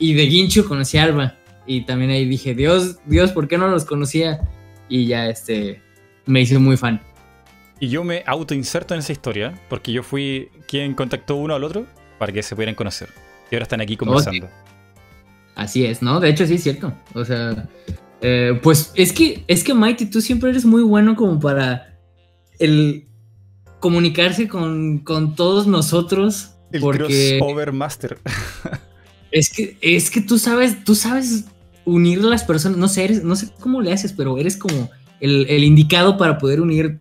Y 0.01 0.15
de 0.15 0.27
Ginchu 0.27 0.65
conocí 0.65 0.99
a 0.99 1.05
Alba. 1.05 1.37
Y 1.65 1.83
también 1.83 2.11
ahí 2.11 2.25
dije, 2.25 2.55
Dios, 2.55 2.99
Dios, 3.07 3.31
¿por 3.31 3.47
qué 3.47 3.57
no 3.57 3.69
los 3.69 3.85
conocía? 3.85 4.41
Y 4.89 5.07
ya, 5.07 5.29
este, 5.29 5.81
me 6.27 6.41
hice 6.41 6.59
muy 6.59 6.77
fan. 6.77 7.01
Y 7.83 7.89
yo 7.89 8.05
me 8.05 8.23
autoinserto 8.29 8.95
en 8.95 9.01
esa 9.01 9.11
historia 9.11 9.61
porque 9.69 9.91
yo 9.91 10.05
fui 10.05 10.51
quien 10.69 10.95
contactó 10.95 11.35
uno 11.35 11.53
al 11.53 11.65
otro 11.65 11.85
para 12.17 12.33
que 12.33 12.41
se 12.41 12.55
pudieran 12.55 12.77
conocer. 12.77 13.09
Y 13.51 13.57
ahora 13.57 13.65
están 13.65 13.81
aquí 13.81 13.97
conversando. 13.97 14.49
Así 15.57 15.85
es, 15.85 16.01
¿no? 16.01 16.21
De 16.21 16.29
hecho, 16.29 16.47
sí 16.47 16.55
es 16.55 16.63
cierto. 16.63 16.95
O 17.13 17.25
sea, 17.25 17.69
eh, 18.21 18.57
pues 18.63 18.93
es 18.95 19.13
que, 19.13 19.43
es 19.49 19.65
que 19.65 19.75
Mighty, 19.75 20.07
tú 20.07 20.21
siempre 20.21 20.51
eres 20.51 20.65
muy 20.65 20.83
bueno 20.85 21.17
como 21.17 21.41
para 21.41 21.99
el 22.61 23.09
comunicarse 23.81 24.47
con, 24.47 25.01
con 25.01 25.35
todos 25.35 25.67
nosotros. 25.67 26.53
El 26.71 26.83
porque 26.83 27.39
crossover 27.41 27.73
master. 27.73 28.19
es 29.33 29.51
que, 29.51 29.77
es 29.81 30.09
que 30.09 30.21
tú 30.21 30.39
sabes, 30.39 30.85
tú 30.85 30.95
sabes 30.95 31.47
unir 31.85 32.21
a 32.21 32.29
las 32.29 32.45
personas. 32.45 32.79
No 32.79 32.87
sé, 32.87 33.07
eres, 33.07 33.25
no 33.25 33.35
sé 33.35 33.49
cómo 33.59 33.83
le 33.83 33.93
haces, 33.93 34.13
pero 34.13 34.39
eres 34.39 34.57
como 34.57 34.89
el, 35.19 35.47
el 35.49 35.65
indicado 35.65 36.17
para 36.17 36.39
poder 36.39 36.61
unir, 36.61 37.01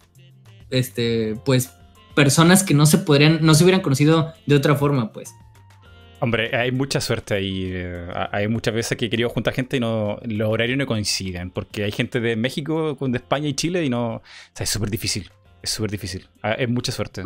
este, 0.72 1.36
pues, 1.46 1.72
personas 2.16 2.64
que 2.64 2.74
no 2.74 2.86
se 2.86 2.98
podrían, 3.00 3.40
no 3.42 3.54
se 3.54 3.64
hubieran 3.64 3.82
conocido 3.82 4.34
de 4.46 4.56
otra 4.56 4.76
forma, 4.76 5.12
pues. 5.12 5.34
Hombre, 6.20 6.56
hay 6.56 6.72
mucha 6.72 7.02
suerte 7.02 7.34
ahí. 7.34 7.70
eh, 7.74 8.08
Hay 8.32 8.48
muchas 8.48 8.74
veces 8.76 8.96
que 8.98 9.06
he 9.06 9.10
querido 9.10 9.30
juntar 9.30 9.54
gente 9.54 9.78
y 9.78 9.80
no, 9.80 10.20
los 10.24 10.50
horarios 10.50 10.78
no 10.78 10.86
coinciden. 10.86 11.50
Porque 11.50 11.84
hay 11.84 11.92
gente 11.92 12.20
de 12.20 12.36
México, 12.36 12.96
con- 12.96 13.12
de 13.12 13.18
España 13.18 13.48
y 13.48 13.54
Chile 13.56 13.84
y 13.84 13.90
no. 13.90 14.16
O 14.18 14.22
sea, 14.54 14.64
es 14.66 14.70
súper 14.70 14.90
difícil. 14.92 15.32
Es 15.64 15.72
súper 15.72 15.90
difícil. 15.92 16.28
Ah, 16.44 16.52
Es 16.54 16.70
mucha 16.70 16.92
suerte. 16.92 17.24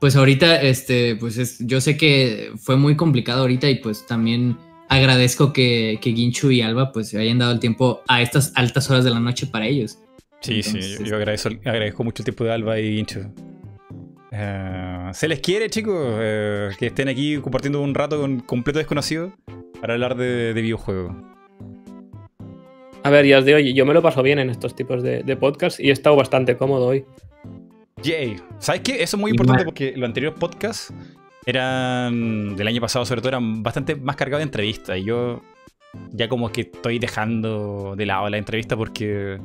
Pues 0.00 0.16
ahorita, 0.16 0.62
este, 0.62 1.14
pues 1.16 1.36
es, 1.36 1.58
yo 1.60 1.80
sé 1.80 1.96
que 1.96 2.52
fue 2.58 2.76
muy 2.76 2.96
complicado 2.96 3.42
ahorita 3.42 3.68
y 3.68 3.76
pues 3.76 4.06
también 4.06 4.56
agradezco 4.88 5.52
que, 5.52 5.98
que 6.00 6.12
Ginchu 6.12 6.50
y 6.50 6.62
Alba 6.62 6.90
pues 6.90 7.10
se 7.10 7.18
hayan 7.18 7.38
dado 7.38 7.52
el 7.52 7.60
tiempo 7.60 8.02
a 8.08 8.22
estas 8.22 8.52
altas 8.56 8.90
horas 8.90 9.04
de 9.04 9.10
la 9.10 9.20
noche 9.20 9.46
para 9.46 9.66
ellos. 9.66 9.98
Sí, 10.40 10.62
sí. 10.62 10.70
Entonces, 10.76 10.98
Yo, 11.00 11.04
yo 11.06 11.16
agradezco, 11.16 11.48
agradezco 11.64 12.04
mucho 12.04 12.22
el 12.22 12.24
tiempo 12.24 12.44
de 12.44 12.52
Alba 12.52 12.78
y 12.78 12.96
Guincho. 12.96 13.20
Eh, 14.32 15.10
se 15.12 15.28
les 15.28 15.40
quiere, 15.40 15.68
chicos, 15.68 15.96
eh, 16.20 16.70
que 16.78 16.86
estén 16.86 17.08
aquí 17.08 17.36
compartiendo 17.38 17.80
un 17.80 17.94
rato 17.94 18.20
con 18.20 18.40
completo 18.40 18.78
desconocido 18.78 19.32
para 19.80 19.94
hablar 19.94 20.16
de, 20.16 20.54
de 20.54 20.62
videojuegos. 20.62 21.14
A 23.02 23.10
ver, 23.10 23.26
ya 23.26 23.38
os 23.38 23.44
digo, 23.44 23.58
yo 23.58 23.86
me 23.86 23.94
lo 23.94 24.02
paso 24.02 24.22
bien 24.22 24.38
en 24.38 24.50
estos 24.50 24.76
tipos 24.76 25.02
de, 25.02 25.22
de 25.22 25.36
podcasts 25.36 25.80
y 25.80 25.88
he 25.88 25.92
estado 25.92 26.16
bastante 26.16 26.56
cómodo 26.56 26.86
hoy. 26.86 27.04
Yay. 28.02 28.36
¿Sabes 28.58 28.82
qué? 28.82 29.02
Eso 29.02 29.16
es 29.16 29.20
muy 29.20 29.30
importante 29.30 29.64
porque 29.64 29.94
los 29.96 30.06
anteriores 30.06 30.38
podcasts 30.38 30.92
eran, 31.46 32.56
del 32.56 32.66
año 32.66 32.80
pasado 32.80 33.04
sobre 33.04 33.20
todo, 33.20 33.30
eran 33.30 33.62
bastante 33.62 33.96
más 33.96 34.16
cargados 34.16 34.40
de 34.40 34.44
entrevistas. 34.44 34.98
Y 34.98 35.04
yo 35.04 35.42
ya 36.12 36.28
como 36.28 36.52
que 36.52 36.62
estoy 36.62 36.98
dejando 36.98 37.94
de 37.96 38.06
lado 38.06 38.28
la 38.28 38.38
entrevista 38.38 38.76
porque 38.76 39.38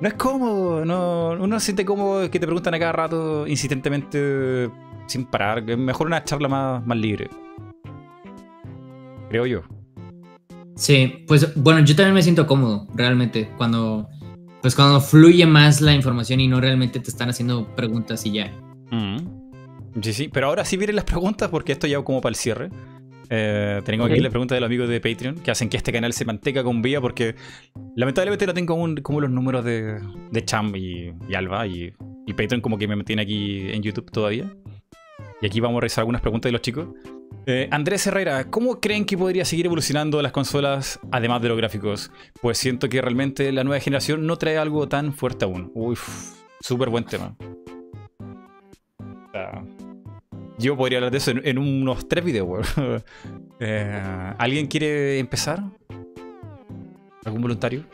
no 0.00 0.08
es 0.08 0.14
cómodo. 0.14 0.84
No, 0.84 1.30
uno 1.30 1.60
se 1.60 1.66
siente 1.66 1.84
cómodo 1.84 2.30
que 2.30 2.38
te 2.38 2.46
preguntan 2.46 2.74
a 2.74 2.78
cada 2.78 2.92
rato 2.92 3.46
insistentemente 3.46 4.70
sin 5.06 5.26
parar. 5.26 5.68
Es 5.68 5.78
mejor 5.78 6.06
una 6.06 6.24
charla 6.24 6.48
más, 6.48 6.86
más 6.86 6.98
libre. 6.98 7.30
Creo 9.28 9.46
yo. 9.46 9.62
Sí, 10.76 11.24
pues 11.26 11.54
bueno, 11.56 11.80
yo 11.80 11.96
también 11.96 12.14
me 12.14 12.22
siento 12.22 12.46
cómodo, 12.46 12.86
realmente, 12.94 13.50
cuando 13.56 14.08
pues 14.60 14.74
cuando 14.74 15.00
fluye 15.00 15.46
más 15.46 15.80
la 15.80 15.94
información 15.94 16.40
y 16.40 16.48
no 16.48 16.60
realmente 16.60 17.00
te 17.00 17.10
están 17.10 17.28
haciendo 17.28 17.66
preguntas 17.74 18.26
y 18.26 18.32
ya. 18.32 18.52
Mm. 18.90 20.02
Sí, 20.02 20.12
sí, 20.12 20.28
pero 20.28 20.48
ahora 20.48 20.64
sí 20.64 20.76
vienen 20.76 20.96
las 20.96 21.04
preguntas 21.04 21.48
porque 21.48 21.72
esto 21.72 21.86
ya 21.86 22.02
como 22.02 22.20
para 22.20 22.30
el 22.30 22.36
cierre. 22.36 22.70
Eh, 23.30 23.80
tengo 23.84 24.04
aquí 24.04 24.14
Ok. 24.14 24.20
las 24.20 24.30
preguntas 24.30 24.56
de 24.56 24.60
los 24.60 24.68
amigos 24.68 24.88
de 24.88 25.00
Patreon 25.00 25.36
que 25.36 25.50
hacen 25.50 25.68
que 25.68 25.76
este 25.76 25.92
canal 25.92 26.12
se 26.12 26.24
mantenga 26.24 26.62
con 26.62 26.82
vida 26.82 27.00
porque 27.00 27.34
lamentablemente 27.96 28.46
no 28.46 28.54
tengo 28.54 28.74
un- 28.74 28.96
como 28.96 29.20
los 29.20 29.30
números 29.30 29.64
de, 29.64 30.00
de 30.30 30.44
Cham 30.44 30.74
y, 30.76 31.12
y 31.28 31.34
Alba 31.34 31.66
y, 31.66 31.92
y 32.26 32.32
Patreon 32.34 32.60
como 32.60 32.78
que 32.78 32.86
me 32.88 32.96
mantiene 32.96 33.22
aquí 33.22 33.68
en 33.70 33.82
YouTube 33.82 34.10
todavía. 34.10 34.44
Y 35.42 35.46
aquí 35.46 35.60
vamos 35.60 35.78
a 35.78 35.80
revisar 35.82 36.02
algunas 36.02 36.22
preguntas 36.22 36.48
de 36.48 36.52
los 36.52 36.62
chicos. 36.62 36.88
Eh, 37.46 37.68
Andrés 37.70 38.06
Herrera, 38.06 38.44
¿cómo 38.50 38.80
creen 38.80 39.04
que 39.04 39.16
podría 39.18 39.44
seguir 39.44 39.66
evolucionando 39.66 40.20
las 40.22 40.32
consolas 40.32 40.98
además 41.12 41.42
de 41.42 41.48
los 41.48 41.56
gráficos? 41.56 42.10
Pues 42.40 42.58
siento 42.58 42.88
que 42.88 43.00
realmente 43.00 43.52
la 43.52 43.62
nueva 43.64 43.80
generación 43.80 44.26
no 44.26 44.36
trae 44.36 44.56
algo 44.58 44.88
tan 44.88 45.12
fuerte 45.12 45.44
aún. 45.44 45.70
Uy, 45.74 45.96
súper 46.60 46.88
buen 46.90 47.04
tema. 47.04 47.36
Sea, 49.32 49.62
yo 50.58 50.76
podría 50.76 50.98
hablar 50.98 51.10
de 51.12 51.18
eso 51.18 51.32
en, 51.32 51.58
unos 51.58 52.08
tres 52.08 52.24
videos. 52.24 52.66
Eh, 53.58 54.02
¿Alguien 54.36 54.66
quiere 54.66 55.18
empezar? 55.18 55.62
¿Algún 57.24 57.40
voluntario? 57.40 57.84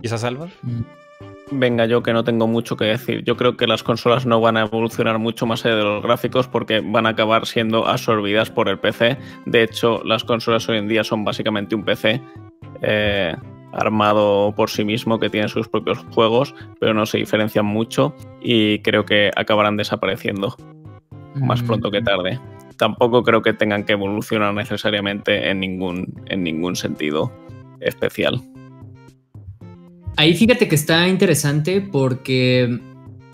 ¿Y 0.00 0.06
esa? 0.06 0.30
Venga, 1.50 1.86
yo 1.86 2.00
que 2.04 2.12
no 2.12 2.22
tengo 2.22 2.46
mucho 2.46 2.76
que 2.76 2.84
decir. 2.84 3.24
Yo 3.24 3.36
creo 3.36 3.56
que 3.56 3.66
las 3.66 3.82
consolas 3.82 4.24
no 4.24 4.40
van 4.40 4.56
a 4.56 4.62
evolucionar 4.62 5.18
mucho 5.18 5.46
más 5.46 5.66
allá 5.66 5.74
de 5.74 5.82
los 5.82 6.00
gráficos 6.00 6.46
porque 6.46 6.80
van 6.80 7.06
a 7.06 7.10
acabar 7.10 7.44
siendo 7.44 7.88
absorbidas 7.88 8.50
por 8.50 8.68
el 8.68 8.78
PC. 8.78 9.18
De 9.46 9.64
hecho, 9.64 10.00
las 10.04 10.22
consolas 10.22 10.68
hoy 10.68 10.78
en 10.78 10.86
día 10.86 11.02
son 11.02 11.24
básicamente 11.24 11.74
un 11.74 11.84
PC 11.84 12.22
eh, 12.82 13.34
armado 13.72 14.54
por 14.56 14.70
sí 14.70 14.84
mismo 14.84 15.18
que 15.18 15.28
tiene 15.28 15.48
sus 15.48 15.66
propios 15.66 15.98
juegos, 16.14 16.54
pero 16.78 16.94
no 16.94 17.04
se 17.04 17.18
diferencian 17.18 17.66
mucho 17.66 18.14
y 18.40 18.78
creo 18.78 19.04
que 19.04 19.32
acabarán 19.34 19.76
desapareciendo 19.76 20.56
más 21.36 21.62
Mm, 21.62 21.66
pronto 21.66 21.90
que 21.90 22.02
tarde. 22.02 22.38
Tampoco 22.76 23.22
creo 23.22 23.42
que 23.42 23.52
tengan 23.52 23.84
que 23.84 23.92
evolucionar 23.92 24.52
necesariamente 24.54 25.50
en 25.50 25.60
ningún, 25.60 26.12
en 26.26 26.42
ningún 26.42 26.74
sentido 26.76 27.32
especial. 27.80 28.42
Ahí 30.16 30.34
fíjate 30.34 30.68
que 30.68 30.74
está 30.74 31.08
interesante 31.08 31.80
porque, 31.80 32.78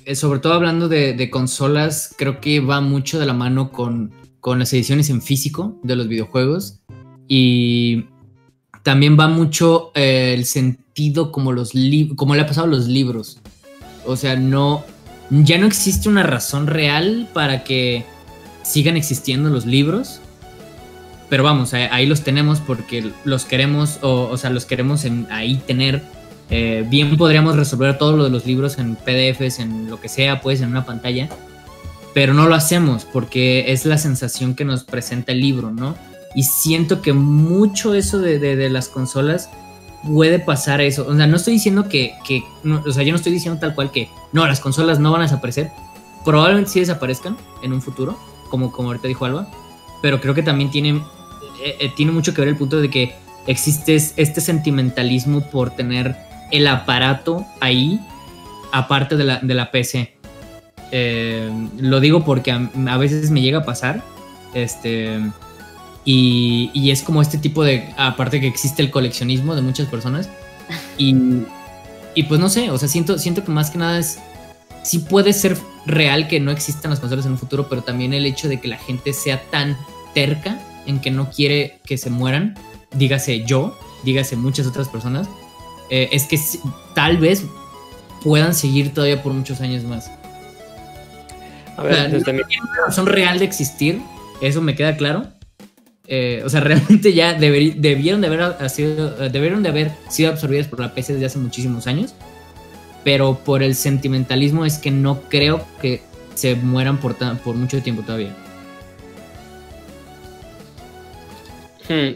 eh, 0.04 0.14
sobre 0.14 0.40
todo 0.40 0.52
hablando 0.54 0.88
de, 0.88 1.12
de 1.14 1.30
consolas, 1.30 2.14
creo 2.16 2.40
que 2.40 2.60
va 2.60 2.80
mucho 2.80 3.18
de 3.18 3.26
la 3.26 3.32
mano 3.32 3.70
con, 3.72 4.12
con 4.40 4.58
las 4.58 4.72
ediciones 4.72 5.10
en 5.10 5.20
físico 5.20 5.78
de 5.82 5.96
los 5.96 6.08
videojuegos 6.08 6.80
y 7.26 8.04
también 8.84 9.18
va 9.18 9.28
mucho 9.28 9.90
eh, 9.94 10.34
el 10.36 10.44
sentido 10.44 11.32
como, 11.32 11.52
los 11.52 11.74
li- 11.74 12.14
como 12.14 12.34
le 12.34 12.42
ha 12.42 12.46
pasado 12.46 12.66
a 12.66 12.70
los 12.70 12.86
libros. 12.86 13.40
O 14.06 14.16
sea, 14.16 14.36
no, 14.36 14.84
ya 15.30 15.58
no 15.58 15.66
existe 15.66 16.08
una 16.08 16.22
razón 16.22 16.66
real 16.66 17.28
para 17.32 17.64
que 17.64 18.04
sigan 18.62 18.96
existiendo 18.96 19.50
los 19.50 19.66
libros. 19.66 20.20
Pero 21.28 21.42
vamos, 21.42 21.74
ahí- 21.74 22.06
los 22.06 22.22
tenemos 22.22 22.60
porque 22.60 23.10
los 23.24 23.44
queremos, 23.44 23.98
o, 24.00 24.34
sea, 24.38 24.48
los 24.50 24.64
queremos 24.64 25.04
en- 25.04 25.26
ahí 25.30 25.56
tener 25.66 26.02
eh, 26.50 26.86
bien 26.88 27.18
podríamos 27.18 27.56
resolver 27.56 27.98
todo 27.98 28.16
lo 28.16 28.24
de 28.24 28.30
los 28.30 28.46
libros 28.46 28.78
en 28.78 28.96
PDFs, 28.96 29.58
en 29.58 29.90
lo 29.90 30.00
que 30.00 30.08
sea, 30.08 30.40
pues 30.40 30.62
en 30.62 30.70
una 30.70 30.86
pantalla, 30.86 31.28
pero 32.14 32.32
no 32.32 32.48
lo 32.48 32.54
hacemos 32.54 33.04
porque 33.04 33.70
es 33.70 33.84
la 33.84 33.98
sensación 33.98 34.54
que 34.54 34.64
nos 34.64 34.84
presenta 34.84 35.32
el 35.32 35.42
libro, 35.42 35.70
¿no? 35.70 35.94
Y 36.34 36.44
siento 36.44 37.02
que 37.02 37.12
mucho 37.12 37.92
eso 37.92 38.18
de- 38.18 38.38
de 38.38 38.70
las 38.70 38.88
consolas 38.88 39.50
puede 40.04 40.38
pasar 40.38 40.80
eso. 40.80 41.06
O 41.08 41.14
sea, 41.16 41.26
no 41.26 41.36
estoy 41.36 41.54
diciendo 41.54 41.88
que, 41.88 42.14
que 42.26 42.42
no, 42.62 42.82
o 42.86 42.92
sea, 42.92 43.02
yo 43.02 43.10
no 43.12 43.16
estoy 43.16 43.32
diciendo 43.32 43.58
tal 43.60 43.74
cual 43.74 43.90
que 43.90 44.08
no, 44.32 44.46
las 44.46 44.60
consolas 44.60 44.98
no 44.98 45.10
van 45.12 45.22
a 45.22 45.24
desaparecer. 45.24 45.70
Probablemente 46.24 46.70
sí 46.70 46.80
desaparezcan 46.80 47.36
en 47.62 47.72
un 47.72 47.80
futuro, 47.82 48.18
como, 48.50 48.70
como 48.72 48.88
ahorita 48.88 49.08
dijo 49.08 49.24
Alba, 49.24 49.48
pero 50.02 50.20
creo 50.20 50.34
que 50.34 50.42
también 50.42 50.70
tiene, 50.70 50.90
eh, 51.64 51.76
eh, 51.80 51.92
tiene 51.96 52.12
mucho 52.12 52.34
que 52.34 52.40
ver 52.42 52.48
el 52.48 52.56
punto 52.56 52.80
de 52.80 52.90
que 52.90 53.14
existe 53.46 53.94
es- 53.94 54.14
este 54.16 54.40
sentimentalismo 54.40 55.40
por 55.50 55.70
tener 55.70 56.16
el 56.50 56.66
aparato 56.66 57.44
ahí, 57.60 58.00
aparte 58.72 59.16
de 59.16 59.24
la, 59.24 59.38
de 59.40 59.54
la 59.54 59.70
PC. 59.70 60.14
Eh, 60.92 61.50
lo 61.78 62.00
digo 62.00 62.24
porque 62.24 62.50
a, 62.52 62.70
a 62.88 62.96
veces 62.98 63.30
me 63.30 63.40
llega 63.42 63.58
a 63.58 63.64
pasar. 63.64 64.02
Este. 64.54 65.20
Y, 66.04 66.70
y 66.72 66.90
es 66.90 67.02
como 67.02 67.20
este 67.22 67.38
tipo 67.38 67.64
de. 67.64 67.92
Aparte 67.96 68.40
que 68.40 68.46
existe 68.46 68.82
el 68.82 68.90
coleccionismo 68.90 69.54
de 69.54 69.62
muchas 69.62 69.86
personas. 69.88 70.28
Y, 70.98 71.14
y 72.14 72.24
pues 72.24 72.40
no 72.40 72.48
sé, 72.50 72.70
o 72.70 72.76
sea, 72.76 72.88
siento, 72.88 73.18
siento 73.18 73.42
que 73.44 73.50
más 73.50 73.70
que 73.70 73.78
nada 73.78 73.98
es. 73.98 74.18
Sí 74.82 74.98
puede 74.98 75.32
ser 75.32 75.56
real 75.86 76.28
que 76.28 76.40
no 76.40 76.50
existan 76.50 76.90
las 76.90 77.00
consolas 77.00 77.24
en 77.24 77.32
un 77.32 77.38
futuro, 77.38 77.68
pero 77.68 77.82
también 77.82 78.12
el 78.12 78.26
hecho 78.26 78.48
de 78.48 78.60
que 78.60 78.68
la 78.68 78.76
gente 78.78 79.12
sea 79.12 79.40
tan 79.50 79.76
terca 80.14 80.58
en 80.86 81.00
que 81.00 81.10
no 81.10 81.30
quiere 81.30 81.78
que 81.86 81.96
se 81.98 82.10
mueran, 82.10 82.54
dígase 82.92 83.44
yo, 83.44 83.78
dígase 84.04 84.36
muchas 84.36 84.66
otras 84.66 84.88
personas, 84.88 85.28
eh, 85.90 86.08
es 86.12 86.24
que 86.24 86.38
tal 86.94 87.18
vez 87.18 87.44
puedan 88.22 88.54
seguir 88.54 88.92
todavía 88.92 89.22
por 89.22 89.32
muchos 89.32 89.60
años 89.60 89.84
más. 89.84 90.10
A 91.76 91.82
ver, 91.82 91.94
Claro. 91.94 92.10
desde 92.10 92.32
mi, 92.32 92.40
Una 92.40 92.86
razón 92.86 93.06
real 93.06 93.38
de 93.38 93.44
existir, 93.44 94.00
eso 94.40 94.60
me 94.60 94.74
queda 94.74 94.96
claro. 94.96 95.26
Eh, 96.08 96.42
o 96.44 96.48
sea, 96.48 96.60
realmente 96.62 97.12
ya 97.12 97.38
deberi- 97.38 97.74
debieron, 97.74 98.20
de 98.22 98.26
haber, 98.28 98.40
ha 98.42 98.68
sido, 98.68 99.10
debieron 99.28 99.62
absorbidas 100.24 100.66
por 100.66 100.80
la 100.80 100.94
PC 100.94 101.12
desde 101.12 101.26
hace 101.26 101.38
muchísimos 101.38 101.86
años. 101.86 102.14
Pero 103.04 103.38
por 103.44 103.62
el 103.62 103.74
sentimentalismo 103.74 104.64
es 104.64 104.78
que 104.78 104.90
no 104.90 105.20
creo 105.28 105.64
que 105.80 106.02
se 106.34 106.56
mueran 106.56 106.98
por 107.38 107.54
mucho 107.54 107.80
tiempo 107.82 108.02
todavía. 108.02 108.34
Hmm. 111.88 112.14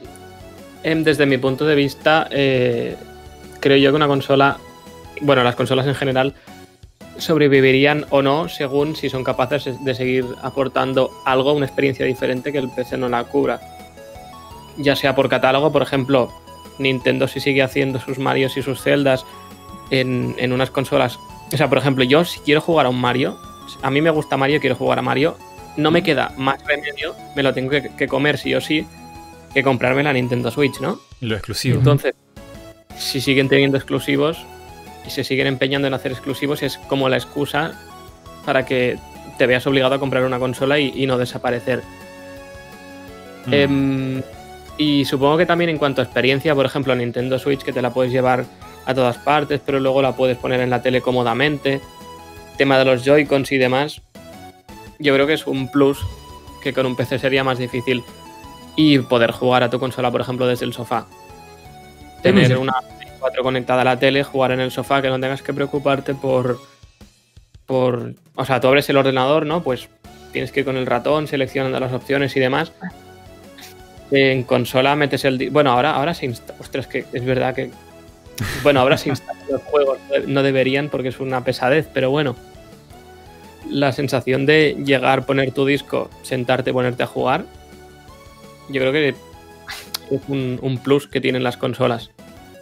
Em, 0.82 1.04
Desde 1.04 1.26
mi 1.26 1.38
punto 1.38 1.64
de 1.64 1.74
vista, 1.74 2.28
eh, 2.30 2.96
creo 3.60 3.76
yo 3.76 3.90
que 3.90 3.96
una 3.96 4.08
consola, 4.08 4.58
bueno, 5.20 5.44
las 5.44 5.54
consolas 5.54 5.86
en 5.86 5.94
general, 5.94 6.34
sobrevivirían 7.18 8.06
o 8.10 8.22
no 8.22 8.48
según 8.48 8.96
si 8.96 9.08
son 9.08 9.22
capaces 9.22 9.82
de 9.84 9.94
seguir 9.94 10.24
aportando 10.42 11.10
algo, 11.24 11.52
una 11.52 11.66
experiencia 11.66 12.04
diferente 12.04 12.52
que 12.52 12.58
el 12.58 12.68
PC 12.70 12.98
no 12.98 13.08
la 13.08 13.24
cubra. 13.24 13.60
Ya 14.78 14.96
sea 14.96 15.14
por 15.14 15.28
catálogo, 15.28 15.72
por 15.72 15.82
ejemplo, 15.82 16.32
Nintendo 16.78 17.28
si 17.28 17.40
sigue 17.40 17.62
haciendo 17.62 18.00
sus 18.00 18.18
Marios 18.18 18.56
y 18.56 18.62
sus 18.62 18.82
Zeldas 18.82 19.24
en, 19.90 20.34
en 20.38 20.52
unas 20.52 20.70
consolas. 20.70 21.18
O 21.52 21.56
sea, 21.56 21.68
por 21.68 21.78
ejemplo, 21.78 22.04
yo 22.04 22.24
si 22.24 22.40
quiero 22.40 22.60
jugar 22.60 22.86
a 22.86 22.88
un 22.88 23.00
Mario, 23.00 23.38
a 23.82 23.90
mí 23.90 24.00
me 24.00 24.10
gusta 24.10 24.36
Mario, 24.36 24.60
quiero 24.60 24.76
jugar 24.76 24.98
a 24.98 25.02
Mario, 25.02 25.36
no 25.76 25.90
me 25.90 26.02
queda 26.02 26.32
más 26.36 26.64
remedio, 26.64 27.14
me 27.36 27.42
lo 27.42 27.52
tengo 27.52 27.70
que, 27.70 27.90
que 27.96 28.08
comer 28.08 28.38
sí 28.38 28.54
o 28.54 28.60
sí, 28.60 28.86
que 29.52 29.62
comprarme 29.62 30.02
la 30.02 30.12
Nintendo 30.12 30.50
Switch, 30.50 30.80
¿no? 30.80 30.98
Lo 31.20 31.34
exclusivo. 31.34 31.78
Entonces, 31.78 32.14
si 32.96 33.20
siguen 33.20 33.48
teniendo 33.48 33.76
exclusivos 33.76 34.38
y 35.06 35.10
se 35.10 35.24
siguen 35.24 35.46
empeñando 35.46 35.88
en 35.88 35.94
hacer 35.94 36.12
exclusivos, 36.12 36.62
es 36.62 36.78
como 36.78 37.08
la 37.08 37.16
excusa 37.16 37.72
para 38.44 38.64
que 38.64 38.98
te 39.38 39.46
veas 39.46 39.66
obligado 39.66 39.94
a 39.94 39.98
comprar 39.98 40.24
una 40.24 40.38
consola 40.38 40.78
y, 40.78 40.92
y 40.94 41.06
no 41.06 41.18
desaparecer. 41.18 41.82
Mm. 43.46 43.52
Em, 43.52 44.22
y 44.82 45.04
supongo 45.04 45.36
que 45.36 45.46
también 45.46 45.70
en 45.70 45.78
cuanto 45.78 46.00
a 46.00 46.04
experiencia, 46.04 46.56
por 46.56 46.66
ejemplo, 46.66 46.92
Nintendo 46.96 47.38
Switch, 47.38 47.62
que 47.62 47.72
te 47.72 47.80
la 47.80 47.90
puedes 47.90 48.10
llevar 48.10 48.44
a 48.84 48.92
todas 48.92 49.16
partes, 49.16 49.60
pero 49.64 49.78
luego 49.78 50.02
la 50.02 50.16
puedes 50.16 50.36
poner 50.36 50.60
en 50.60 50.70
la 50.70 50.82
tele 50.82 51.00
cómodamente. 51.00 51.80
Tema 52.56 52.76
de 52.78 52.84
los 52.84 53.04
Joy-Cons 53.04 53.52
y 53.52 53.58
demás. 53.58 54.02
Yo 54.98 55.14
creo 55.14 55.28
que 55.28 55.34
es 55.34 55.46
un 55.46 55.70
plus 55.70 56.00
que 56.64 56.72
con 56.72 56.86
un 56.86 56.96
PC 56.96 57.20
sería 57.20 57.44
más 57.44 57.58
difícil. 57.58 58.02
Y 58.74 58.98
poder 58.98 59.30
jugar 59.30 59.62
a 59.62 59.70
tu 59.70 59.78
consola, 59.78 60.10
por 60.10 60.20
ejemplo, 60.20 60.48
desde 60.48 60.64
el 60.64 60.72
sofá. 60.72 61.06
Tener 62.24 62.48
sí. 62.48 62.54
una 62.54 62.72
Play 62.98 63.12
4 63.20 63.42
conectada 63.44 63.82
a 63.82 63.84
la 63.84 63.98
tele, 64.00 64.24
jugar 64.24 64.50
en 64.50 64.58
el 64.58 64.72
sofá, 64.72 65.00
que 65.00 65.10
no 65.10 65.20
tengas 65.20 65.42
que 65.42 65.54
preocuparte 65.54 66.14
por 66.14 66.58
por. 67.66 68.14
O 68.34 68.44
sea, 68.44 68.60
tú 68.60 68.66
abres 68.66 68.90
el 68.90 68.96
ordenador, 68.96 69.46
¿no? 69.46 69.62
Pues 69.62 69.88
tienes 70.32 70.50
que 70.50 70.60
ir 70.60 70.66
con 70.66 70.76
el 70.76 70.86
ratón 70.86 71.28
seleccionando 71.28 71.78
las 71.78 71.92
opciones 71.92 72.36
y 72.36 72.40
demás. 72.40 72.72
En 74.12 74.42
consola 74.42 74.94
metes 74.94 75.24
el. 75.24 75.50
Bueno, 75.50 75.72
ahora, 75.72 75.94
ahora 75.94 76.12
se 76.12 76.26
instala. 76.26 76.60
Ostras, 76.60 76.86
que 76.86 77.06
es 77.12 77.24
verdad 77.24 77.54
que. 77.54 77.70
Bueno, 78.62 78.80
ahora 78.80 78.98
se 78.98 79.08
instalan 79.08 79.42
los 79.50 79.62
juegos. 79.62 79.98
No 80.26 80.42
deberían 80.42 80.90
porque 80.90 81.08
es 81.08 81.18
una 81.18 81.42
pesadez, 81.44 81.88
pero 81.92 82.10
bueno. 82.10 82.36
La 83.70 83.92
sensación 83.92 84.44
de 84.44 84.76
llegar, 84.84 85.24
poner 85.24 85.52
tu 85.52 85.64
disco, 85.64 86.10
sentarte, 86.22 86.72
ponerte 86.74 87.04
a 87.04 87.06
jugar. 87.06 87.46
Yo 88.68 88.80
creo 88.80 88.92
que 88.92 89.08
es 89.08 90.20
un, 90.28 90.58
un 90.60 90.78
plus 90.78 91.06
que 91.06 91.20
tienen 91.20 91.42
las 91.42 91.56
consolas. 91.56 92.10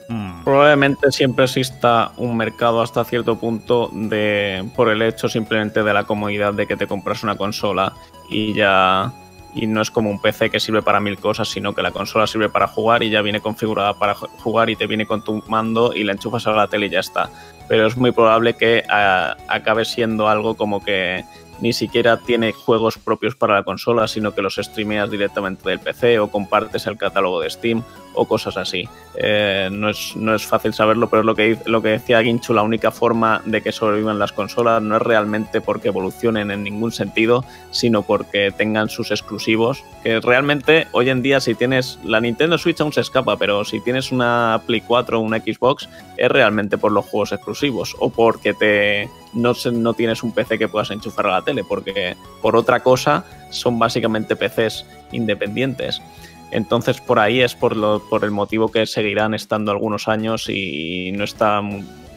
Mm. 0.09 0.45
Probablemente 0.45 1.11
siempre 1.11 1.47
exista 1.47 2.13
un 2.17 2.37
mercado 2.37 2.81
hasta 2.83 3.05
cierto 3.05 3.39
punto 3.39 3.91
de 3.93 4.69
por 4.77 4.89
el 4.89 5.03
hecho 5.03 5.29
simplemente 5.29 5.83
de 5.83 5.95
la 5.95 6.05
comodidad 6.05 6.53
de 6.53 6.67
que 6.67 6.77
te 6.77 6.87
compras 6.87 7.23
una 7.23 7.37
consola 7.37 7.93
y 8.29 8.53
ya 8.55 9.13
y 9.55 9.67
no 9.67 9.83
es 9.83 9.91
como 9.91 10.11
un 10.11 10.21
PC 10.21 10.51
que 10.51 10.61
sirve 10.61 10.83
para 10.83 11.01
mil 11.01 11.19
cosas, 11.19 11.49
sino 11.49 11.75
que 11.75 11.83
la 11.83 11.91
consola 11.91 12.27
sirve 12.27 12.49
para 12.49 12.67
jugar 12.69 13.03
y 13.03 13.11
ya 13.11 13.23
viene 13.23 13.41
configurada 13.41 13.95
para 13.95 14.15
jugar 14.15 14.71
y 14.71 14.77
te 14.77 14.87
viene 14.87 15.07
con 15.07 15.23
tu 15.23 15.43
mando 15.49 15.95
y 15.95 16.05
la 16.05 16.13
enchufas 16.13 16.47
a 16.47 16.53
la 16.53 16.69
tele 16.69 16.87
y 16.87 16.91
ya 16.91 17.01
está. 17.01 17.31
Pero 17.69 17.87
es 17.87 17.97
muy 17.97 18.13
probable 18.13 18.55
que 18.55 18.85
ah, 18.89 19.37
acabe 19.49 19.85
siendo 19.85 20.29
algo 20.29 20.55
como 20.55 20.83
que 20.83 21.25
ni 21.61 21.73
siquiera 21.73 22.17
tiene 22.19 22.53
juegos 22.53 22.99
propios 22.99 23.37
para 23.37 23.55
la 23.55 23.63
consola, 23.63 24.09
sino 24.09 24.35
que 24.35 24.43
los 24.43 24.57
streameas 24.57 25.11
directamente 25.11 25.69
del 25.69 25.79
PC 25.79 26.19
o 26.19 26.31
compartes 26.31 26.87
el 26.87 26.97
catálogo 26.97 27.41
de 27.41 27.51
Steam 27.51 27.83
o 28.15 28.27
cosas 28.27 28.57
así. 28.57 28.89
Eh, 29.15 29.69
no, 29.71 29.91
es, 29.91 30.17
no 30.17 30.35
es 30.35 30.45
fácil 30.47 30.73
saberlo, 30.73 31.09
pero 31.09 31.21
es 31.21 31.27
lo 31.27 31.35
que, 31.35 31.59
lo 31.67 31.83
que 31.83 31.91
decía 31.91 32.23
Ginchu, 32.23 32.55
la 32.55 32.63
única 32.63 32.91
forma 32.91 33.43
de 33.45 33.63
que 33.63 33.73
sobrevivan 33.73 34.19
las 34.19 34.33
consolas 34.33 34.83
no 34.83 34.97
es 34.97 35.03
realmente 35.03 35.61
porque 35.61 35.89
evolucionen 35.89 36.51
en 36.51 36.63
ningún 36.63 36.93
sentido, 36.93 37.45
sino 37.71 38.03
porque 38.03 38.53
tengan 38.57 38.89
sus 38.89 39.11
exclusivos, 39.11 39.85
que 40.03 40.21
realmente 40.21 40.89
hoy 40.93 41.11
en 41.11 41.23
día 41.23 41.41
si 41.41 41.55
tienes 41.55 41.99
la 42.05 42.21
Nintendo 42.21 42.59
Switch 42.59 42.81
aún 42.81 42.93
se 42.93 43.01
escapa, 43.01 43.37
pero 43.37 43.65
si 43.65 43.81
tienes 43.81 44.13
una 44.13 44.61
Play 44.67 44.81
4 44.81 45.19
o 45.19 45.23
una 45.23 45.39
Xbox 45.39 45.89
es 46.21 46.31
realmente 46.31 46.77
por 46.77 46.93
los 46.93 47.07
juegos 47.07 47.33
exclusivos 47.33 47.97
o 47.99 48.11
porque 48.11 48.53
te 48.53 49.09
no, 49.33 49.55
no 49.73 49.95
tienes 49.95 50.23
un 50.23 50.33
PC 50.33 50.59
que 50.59 50.69
puedas 50.69 50.91
enchufar 50.91 51.27
a 51.27 51.31
la 51.31 51.43
tele, 51.43 51.65
porque 51.65 52.15
por 52.43 52.57
otra 52.57 52.81
cosa 52.81 53.25
son 53.49 53.79
básicamente 53.79 54.37
PCs 54.37 54.85
independientes. 55.13 56.03
Entonces 56.51 57.01
por 57.01 57.19
ahí 57.19 57.41
es 57.41 57.55
por, 57.55 57.75
lo, 57.75 58.07
por 58.07 58.25
el 58.25 58.33
motivo 58.33 58.71
que 58.71 58.85
seguirán 58.85 59.33
estando 59.33 59.71
algunos 59.71 60.09
años 60.09 60.51
y 60.51 61.11
no, 61.13 61.25
está, 61.25 61.63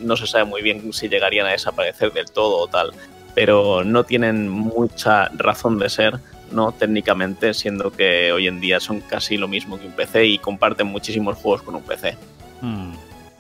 no 0.02 0.18
se 0.18 0.28
sabe 0.28 0.44
muy 0.44 0.62
bien 0.62 0.92
si 0.92 1.08
llegarían 1.08 1.48
a 1.48 1.52
desaparecer 1.52 2.12
del 2.12 2.30
todo 2.30 2.58
o 2.58 2.68
tal. 2.68 2.92
Pero 3.34 3.86
no 3.86 4.04
tienen 4.04 4.50
mucha 4.50 5.30
razón 5.30 5.80
de 5.80 5.90
ser, 5.90 6.20
¿no? 6.52 6.74
Técnicamente, 6.74 7.54
siendo 7.54 7.90
que 7.92 8.34
hoy 8.34 8.48
en 8.48 8.60
día 8.60 8.82
son 8.82 9.00
casi 9.00 9.38
lo 9.38 9.48
mismo 9.48 9.80
que 9.80 9.88
un 9.88 9.94
PC 9.94 10.26
y 10.26 10.38
comparten 10.40 10.88
muchísimos 10.88 11.38
juegos 11.38 11.62
con 11.62 11.76
un 11.76 11.84
PC. 11.84 12.18
Hmm. 12.62 12.92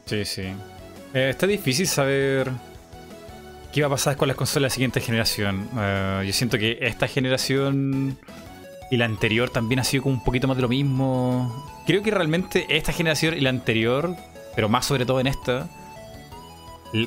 Sí, 0.05 0.25
sí. 0.25 0.43
Eh, 1.13 1.29
está 1.29 1.47
difícil 1.47 1.87
saber 1.87 2.51
qué 3.71 3.81
va 3.81 3.87
a 3.87 3.91
pasar 3.91 4.17
con 4.17 4.27
las 4.27 4.37
consolas 4.37 4.55
de 4.55 4.67
la 4.67 4.69
siguiente 4.69 5.01
generación. 5.01 5.69
Eh, 5.77 6.23
yo 6.27 6.33
siento 6.33 6.57
que 6.57 6.77
esta 6.81 7.07
generación 7.07 8.17
y 8.91 8.97
la 8.97 9.05
anterior 9.05 9.49
también 9.49 9.79
ha 9.79 9.83
sido 9.83 10.03
como 10.03 10.15
un 10.15 10.23
poquito 10.23 10.47
más 10.47 10.57
de 10.57 10.61
lo 10.61 10.69
mismo. 10.69 11.65
Creo 11.85 12.03
que 12.03 12.11
realmente 12.11 12.65
esta 12.69 12.93
generación 12.93 13.35
y 13.35 13.41
la 13.41 13.49
anterior, 13.49 14.15
pero 14.55 14.69
más 14.69 14.85
sobre 14.85 15.05
todo 15.05 15.19
en 15.19 15.27
esta, 15.27 15.67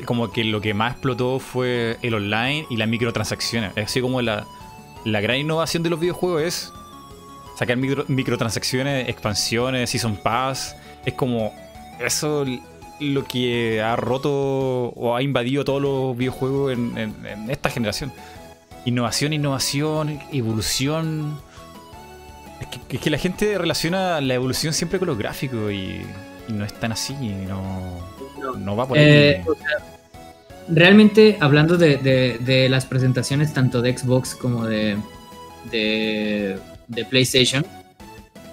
como 0.05 0.32
que 0.32 0.44
lo 0.44 0.60
que 0.60 0.74
más 0.74 0.94
explotó 0.94 1.39
fue 1.39 1.98
el 2.02 2.14
online 2.14 2.66
y 2.70 2.77
las 2.77 2.89
microtransacciones. 2.89 3.73
Es 3.77 3.85
así 3.85 4.01
como 4.01 4.20
la, 4.20 4.47
la 5.05 5.20
gran 5.20 5.36
innovación 5.36 5.82
de 5.82 5.90
los 5.90 6.01
videojuegos 6.01 6.43
es 6.43 6.73
sacar 7.56 7.77
microtransacciones, 7.77 9.09
expansiones, 9.09 9.90
Season 9.90 10.16
Pass. 10.16 10.74
Es 11.05 11.14
como 11.14 11.55
eso 12.01 12.44
lo 13.01 13.24
que 13.24 13.82
ha 13.82 13.97
roto 13.97 14.31
o 14.31 15.16
ha 15.16 15.23
invadido 15.23 15.64
todos 15.64 15.82
los 15.82 16.16
videojuegos 16.16 16.73
en, 16.73 17.16
esta 17.48 17.70
generación. 17.70 18.12
Innovación, 18.85 19.32
innovación, 19.32 20.20
evolución 20.32 21.39
es 22.60 22.98
que, 23.01 23.10
la 23.10 23.18
gente 23.18 23.59
relaciona 23.59 24.20
la 24.20 24.35
evolución 24.35 24.73
siempre 24.73 24.98
con 24.98 25.09
los 25.09 25.18
gráficos 25.18 25.73
y, 25.73 26.01
no 26.48 26.64
es 26.64 26.73
tan 26.74 26.93
así, 26.93 27.14
no, 27.14 27.98
no 28.56 28.77
va 28.77 28.86
por 28.86 28.98
ahí. 28.98 29.05
Eh, 29.05 29.44
realmente, 30.68 31.36
hablando 31.40 31.77
de, 31.77 32.66
las 32.70 32.86
presentaciones 32.86 33.52
tanto 33.52 33.82
de 33.82 33.97
Xbox 33.97 34.35
como 34.35 34.64
de, 34.66 34.97
de, 35.70 37.05
PlayStation, 37.10 37.66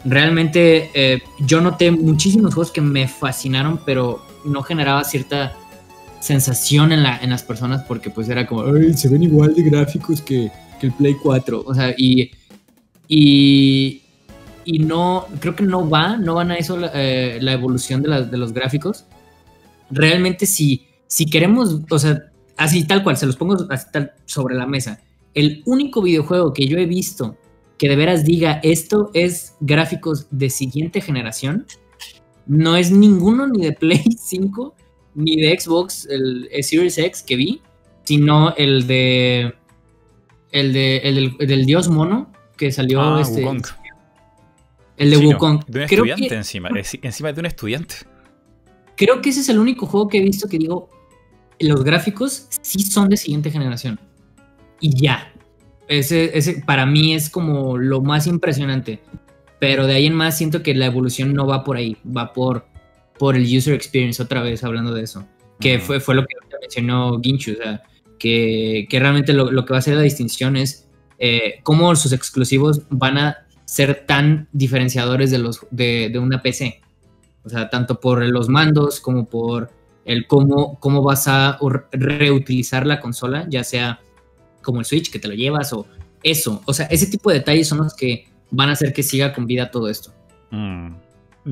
realmente 0.04 0.90
eh, 0.94 1.22
yo 1.40 1.62
noté 1.62 1.92
muchísimos 1.92 2.54
juegos 2.54 2.72
que 2.72 2.82
me 2.82 3.08
fascinaron, 3.08 3.80
pero 3.86 4.33
no 4.46 4.64
generaba 4.64 5.04
cierta 5.04 5.54
sensación 6.20 6.92
en, 6.92 7.04
la, 7.04 7.20
las 7.26 7.44
personas 7.44 7.84
porque 7.84 8.10
pues 8.10 8.30
era 8.30 8.48
como, 8.48 8.64
Ay, 8.64 8.94
se 8.94 9.10
ven 9.10 9.24
igual 9.24 9.54
de 9.54 9.64
gráficos 9.64 10.22
que, 10.22 10.52
el 10.82 10.92
Play 10.92 11.16
4. 11.22 11.64
O 11.66 11.74
sea, 11.74 11.96
y 11.98 12.30
y, 13.08 14.80
no, 14.80 15.28
creo 15.40 15.56
que 15.56 15.64
no 15.64 15.90
va, 15.90 16.18
no 16.18 16.36
van 16.36 16.52
a 16.52 16.56
eso 16.56 16.78
la, 16.78 16.92
eh, 16.94 17.40
evolución 17.42 18.02
de, 18.02 18.38
los 18.38 18.54
gráficos. 18.54 19.06
Realmente 19.92 20.46
si, 20.46 20.88
si 21.08 21.26
queremos, 21.26 21.82
o 21.90 22.00
sea, 22.00 22.24
así 22.58 22.86
tal 22.86 23.04
cual, 23.04 23.18
se 23.18 23.26
los 23.26 23.36
pongo 23.36 23.68
así 23.70 23.86
tal 23.92 24.14
sobre 24.26 24.56
la 24.56 24.66
mesa. 24.66 25.02
El 25.34 25.62
único 25.66 26.02
videojuego 26.02 26.54
que 26.54 26.68
yo 26.68 26.78
he 26.78 26.86
visto 26.86 27.38
que 27.78 27.90
de 27.90 27.96
veras 27.96 28.24
diga 28.24 28.60
esto 28.64 29.10
es 29.14 29.56
gráficos 29.60 30.28
de 30.32 30.50
siguiente 30.50 31.02
generación, 31.02 31.66
no 32.46 32.76
es 32.76 32.92
ninguno 32.92 33.48
ni 33.48 33.64
de 33.64 33.74
Play 33.74 34.04
5 34.18 34.76
ni 35.16 35.40
de 35.40 35.60
Xbox, 35.60 36.08
el, 36.10 36.50
Series 36.62 36.98
X 36.98 37.22
que 37.22 37.36
vi, 37.36 37.62
sino 38.04 38.56
el 38.56 38.88
de 38.88 39.54
el, 40.52 40.74
de, 40.74 40.98
el 40.98 41.38
del 41.38 41.66
dios 41.66 41.90
mono, 41.90 42.32
que 42.58 42.72
salió 42.72 43.02
ah, 43.02 43.22
este. 43.22 43.46
El 44.98 45.10
de 45.10 45.18
Wukong. 45.18 45.66
de 45.66 45.80
un 45.80 45.84
estudiante 45.86 46.36
encima. 46.36 46.70
Encima 47.02 47.34
de 47.34 47.40
un 47.40 47.46
estudiante. 47.46 47.96
Creo 48.96 49.22
que 49.22 49.30
ese 49.30 49.42
es 49.42 49.50
el 49.50 49.60
único 49.60 49.86
juego 49.86 50.08
que 50.08 50.20
he 50.20 50.22
visto 50.22 50.48
que 50.48 50.58
digo. 50.58 50.90
Los 51.60 51.84
gráficos 51.84 52.48
sí 52.62 52.80
son 52.80 53.10
de 53.10 53.18
siguiente 53.18 53.50
generación. 53.52 54.00
Y 54.80 54.96
ya. 54.96 55.32
Ese, 55.88 56.38
ese 56.38 56.64
para 56.66 56.86
mí 56.86 57.14
es 57.14 57.30
como 57.30 57.78
lo 57.78 58.02
más 58.02 58.28
impresionante. 58.28 59.02
Pero 59.60 59.88
de 59.88 59.94
ahí 59.94 60.06
en 60.06 60.14
más 60.14 60.38
siento 60.38 60.64
que 60.64 60.74
la 60.74 60.86
evolución 60.86 61.34
no 61.34 61.48
va 61.48 61.64
por 61.64 61.78
ahí. 61.78 61.98
Va 62.06 62.34
por, 62.34 62.66
por 63.18 63.36
el 63.36 63.44
user 63.44 63.74
experience, 63.74 64.22
otra 64.22 64.42
vez 64.42 64.64
hablando 64.64 64.94
de 64.94 65.04
eso. 65.04 65.26
Que 65.60 65.80
fue, 65.80 66.00
fue 66.00 66.16
lo 66.16 66.26
que 66.26 66.36
mencionó 66.62 67.20
Ginchu. 67.22 67.54
O 67.54 67.56
sea, 67.56 67.84
que, 68.20 68.88
que 68.90 69.00
realmente 69.00 69.34
lo, 69.34 69.52
lo, 69.52 69.66
que 69.66 69.74
va 69.74 69.80
a 69.80 69.82
ser 69.82 69.96
la 69.96 70.02
distinción 70.02 70.56
es 70.58 70.88
eh, 71.20 71.60
cómo 71.64 71.96
sus 71.96 72.12
exclusivos 72.12 72.82
van 72.90 73.18
a 73.18 73.38
ser 73.66 74.06
tan 74.06 74.48
diferenciadores 74.52 75.32
de, 75.32 75.38
los, 75.38 75.66
de, 75.72 76.12
una 76.20 76.42
PC. 76.42 76.82
O 77.44 77.50
sea, 77.50 77.70
tanto 77.70 78.00
por 78.00 78.24
los 78.26 78.50
mandos 78.50 79.00
como 79.00 79.26
por 79.26 79.72
el 80.06 80.28
cómo, 80.28 80.80
cómo 80.80 81.02
vas 81.02 81.28
a 81.28 81.58
reutilizar 81.92 82.86
la 82.86 83.00
consola, 83.00 83.46
ya 83.50 83.64
sea 83.64 84.00
como 84.62 84.80
el 84.80 84.86
Switch 84.86 85.12
que 85.12 85.20
te 85.20 85.28
lo 85.28 85.34
llevas 85.34 85.74
o 85.74 85.86
eso. 86.24 86.62
O 86.66 86.74
sea, 86.74 86.86
ese 86.88 87.08
tipo 87.08 87.30
de 87.30 87.40
detalles 87.40 87.68
son 87.68 87.80
los 87.80 87.94
que 87.94 88.28
van 88.54 88.70
a 88.70 88.74
hacer 88.74 88.94
que 88.94 89.04
siga 89.04 89.34
con 89.34 89.46
vida 89.46 89.70
todo 89.72 89.90
esto. 89.90 90.14
Mm. 90.52 90.94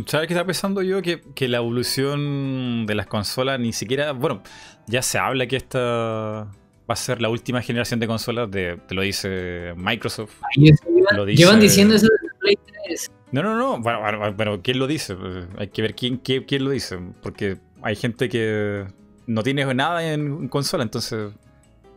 ¿Sabes 0.06 0.28
qué 0.28 0.34
está 0.34 0.46
pensando 0.46 0.82
yo? 0.82 1.02
Que, 1.02 1.22
que, 1.36 1.50
la 1.50 1.58
evolución 1.58 2.86
de 2.86 2.96
las 2.96 3.08
consolas 3.08 3.60
ni 3.60 3.74
siquiera. 3.74 4.14
Bueno, 4.14 4.42
ya 4.88 5.02
se 5.02 5.18
habla 5.18 5.48
que 5.48 5.58
esta 5.58 6.48
va 6.90 6.94
a 6.94 6.96
ser 6.96 7.22
la 7.22 7.30
última 7.30 7.62
generación 7.62 8.00
de 8.00 8.08
consolas, 8.08 8.50
de, 8.50 8.78
te 8.88 8.96
lo 8.96 9.02
dice 9.02 9.74
Microsoft. 9.76 10.34
llevan, 10.56 11.60
diciendo 11.60 11.96
eso 11.96 12.08
desde 12.08 12.36
Play 12.40 12.58
3. 12.88 13.12
No, 13.32 13.44
no, 13.44 13.58
no, 13.58 13.80
bueno, 13.80 14.34
bueno, 14.34 14.62
¿quién 14.62 14.80
lo 14.80 14.88
dice? 14.88 15.16
Hay 15.58 15.68
que 15.68 15.82
ver 15.82 15.96
quién, 15.96 16.18
quién, 16.18 16.44
quién, 16.44 16.64
lo 16.64 16.70
dice, 16.70 16.98
porque 17.22 17.58
hay 17.82 17.96
gente 17.96 18.30
que 18.30 18.86
no 19.26 19.44
tiene 19.44 19.74
nada 19.74 20.14
en 20.14 20.48
consola, 20.48 20.84
entonces... 20.84 21.32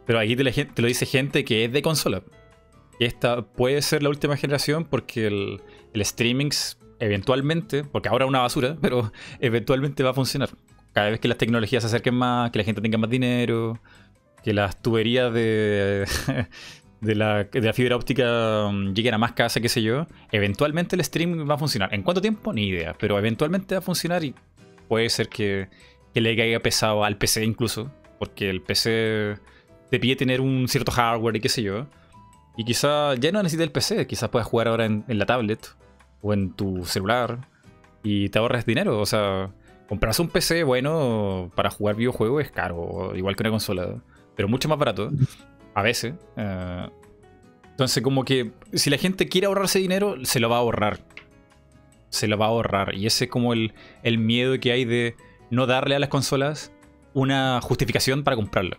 Pero 0.06 0.18
aquí 0.18 0.36
te, 0.36 0.44
te 0.44 0.82
lo 0.82 0.88
dice 0.88 1.06
gente 1.06 1.44
que 1.44 1.64
es 1.64 1.72
de 1.72 1.80
consola. 1.80 2.22
Y 2.98 3.04
esta 3.04 3.42
puede 3.42 3.82
ser 3.82 4.02
la 4.02 4.08
última 4.08 4.36
generación 4.36 4.84
porque 4.84 5.26
el, 5.26 5.60
streaming 5.94 6.50
eventualmente, 7.00 7.84
porque 7.84 8.08
ahora 8.08 8.24
es 8.24 8.28
una 8.28 8.40
basura, 8.40 8.76
pero 8.82 9.12
eventualmente 9.40 10.02
va 10.02 10.10
a 10.10 10.14
funcionar. 10.14 10.50
Cada 10.92 11.10
vez 11.10 11.20
que 11.20 11.28
las 11.28 11.38
tecnologías 11.38 11.82
se 11.82 11.88
acerquen 11.88 12.14
más, 12.14 12.50
que 12.50 12.58
la 12.58 12.64
gente 12.64 12.80
tenga 12.80 12.98
más 12.98 13.10
dinero, 13.10 13.80
que 14.44 14.52
las 14.52 14.80
tuberías 14.80 15.32
de, 15.32 16.06
de, 17.00 17.14
la, 17.14 17.48
fibra 17.72 17.96
óptica 17.96 18.68
mm, 18.70 18.94
lleguen 18.94 19.14
a 19.14 19.18
más 19.18 19.32
casas, 19.32 19.60
qué 19.60 19.68
sé 19.68 19.82
yo, 19.82 20.06
eventualmente 20.32 20.96
el 20.96 21.04
stream 21.04 21.48
va 21.48 21.54
a 21.54 21.58
funcionar. 21.58 21.92
¿En 21.92 22.02
cuánto 22.02 22.20
tiempo? 22.20 22.52
Ni 22.52 22.68
idea, 22.68 22.94
pero 22.98 23.18
eventualmente 23.18 23.74
va 23.74 23.80
a 23.80 23.82
funcionar 23.82 24.24
y 24.24 24.34
puede 24.88 25.08
ser 25.08 25.28
que, 25.28 25.68
le 26.14 26.36
caiga 26.36 26.60
pesado 26.60 27.04
al 27.04 27.16
PC 27.16 27.44
incluso, 27.44 27.90
porque 28.20 28.48
el 28.48 28.60
PC 28.60 29.36
te 29.90 29.98
pide 29.98 30.14
tener 30.14 30.40
un 30.40 30.68
cierto 30.68 30.92
hardware 30.92 31.36
y 31.36 31.40
qué 31.40 31.48
sé 31.48 31.62
yo. 31.62 31.86
Y 32.56 32.64
quizá 32.64 33.14
ya 33.14 33.32
no 33.32 33.42
necesitas 33.42 33.64
el 33.64 33.72
PC, 33.72 34.06
quizás 34.06 34.28
puedas 34.30 34.46
jugar 34.46 34.68
ahora 34.68 34.86
en, 34.86 35.04
en 35.08 35.18
la 35.18 35.26
tablet 35.26 35.66
o 36.22 36.32
en 36.32 36.52
tu 36.52 36.84
celular 36.84 37.48
y 38.02 38.28
te 38.28 38.38
ahorras 38.38 38.64
dinero. 38.64 39.00
O 39.00 39.06
sea, 39.06 39.52
comprarse 39.88 40.22
un 40.22 40.28
PC 40.28 40.62
bueno 40.62 41.50
para 41.54 41.70
jugar 41.70 41.96
videojuegos 41.96 42.44
es 42.44 42.50
caro, 42.50 43.12
igual 43.16 43.34
que 43.36 43.42
una 43.42 43.50
consola, 43.50 44.02
pero 44.36 44.48
mucho 44.48 44.68
más 44.68 44.78
barato 44.78 45.10
a 45.74 45.82
veces. 45.82 46.14
eh, 46.36 46.88
entonces, 47.70 48.04
como 48.04 48.24
que 48.24 48.52
si 48.72 48.88
la 48.88 48.98
gente 48.98 49.28
quiere 49.28 49.48
ahorrarse 49.48 49.80
dinero, 49.80 50.14
se 50.22 50.38
lo 50.38 50.48
va 50.48 50.56
a 50.56 50.60
ahorrar. 50.60 51.00
Se 52.08 52.28
lo 52.28 52.38
va 52.38 52.46
a 52.46 52.50
ahorrar. 52.50 52.94
Y 52.94 53.06
ese 53.06 53.24
es 53.24 53.30
como 53.32 53.52
el, 53.52 53.74
el 54.04 54.16
miedo 54.18 54.60
que 54.60 54.70
hay 54.70 54.84
de 54.84 55.16
no 55.50 55.66
darle 55.66 55.96
a 55.96 55.98
las 55.98 56.08
consolas 56.08 56.70
una 57.14 57.60
justificación 57.60 58.22
para 58.22 58.36
comprarla. 58.36 58.78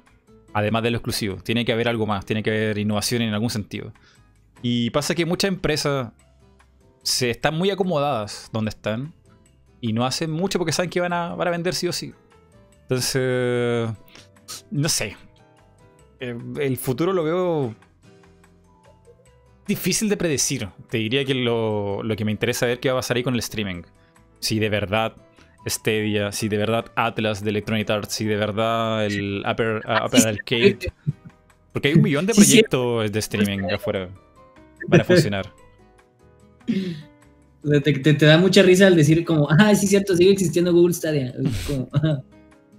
Además 0.55 0.83
de 0.83 0.91
lo 0.91 0.97
exclusivo. 0.99 1.35
Tiene 1.43 1.65
que 1.65 1.73
haber 1.73 1.89
algo 1.89 2.07
más, 2.07 2.25
tiene 2.25 2.41
que 2.41 2.49
haber 2.49 2.77
innovación 2.77 3.21
en 3.21 3.33
algún 3.33 3.49
sentido. 3.49 3.91
Y 4.61 4.89
pasa 4.91 5.13
que 5.13 5.25
muchas 5.25 5.49
empresas 5.49 6.13
se 7.03 7.29
están 7.29 7.57
muy 7.57 7.71
acomodadas 7.71 8.49
donde 8.53 8.69
están 8.69 9.13
y 9.81 9.91
no 9.91 10.05
hacen 10.05 10.31
mucho 10.31 10.57
porque 10.57 10.71
saben 10.71 10.89
que 10.89 11.01
van 11.01 11.11
a, 11.11 11.35
vender 11.35 11.75
sí 11.75 11.89
o 11.89 11.91
sí. 11.91 12.13
Entonces, 12.83 13.89
no 14.71 14.87
sé. 14.87 15.17
Eh, 16.21 16.37
El 16.61 16.77
futuro 16.77 17.11
lo 17.11 17.25
veo 17.25 17.75
difícil 19.67 20.07
de 20.07 20.15
predecir. 20.15 20.69
Te 20.89 20.99
diría 20.99 21.25
que 21.25 21.33
lo, 21.33 22.01
que 22.15 22.23
me 22.23 22.31
interesa 22.31 22.65
ver 22.65 22.79
qué 22.79 22.87
va 22.87 22.99
a 22.99 23.01
pasar 23.01 23.17
ahí 23.17 23.23
con 23.23 23.33
el 23.33 23.41
streaming. 23.41 23.81
Si 24.39 24.59
de 24.59 24.69
verdad 24.69 25.17
Stadia, 25.67 26.31
si 26.31 26.47
de 26.49 26.57
verdad 26.57 26.85
Atlas 26.95 27.43
de 27.43 27.49
Electronic 27.49 27.89
Arts, 27.89 28.13
si 28.13 28.25
de 28.25 28.35
verdad 28.35 29.05
el 29.05 29.43
Upper, 29.49 29.81
uh, 29.87 30.05
Upper 30.05 30.27
Arcade. 30.27 30.93
Porque 31.73 31.89
hay 31.89 31.93
un 31.95 32.01
millón 32.03 32.25
de 32.25 32.33
proyectos 32.33 33.11
de 33.11 33.19
streaming 33.19 33.69
afuera 33.73 34.09
para 34.89 35.03
funcionar. 35.05 35.51
Te, 36.67 37.93
te- 37.93 38.13
te 38.13 38.25
da 38.25 38.37
mucha 38.37 38.61
risa 38.61 38.87
al 38.87 38.95
decir 38.95 39.25
como, 39.25 39.47
ah, 39.49 39.73
sí, 39.75 39.87
cierto, 39.87 40.15
sigue 40.15 40.31
existiendo 40.31 40.71
Google 40.71 40.93
Stadia. 40.93 41.33
Como. 41.67 41.89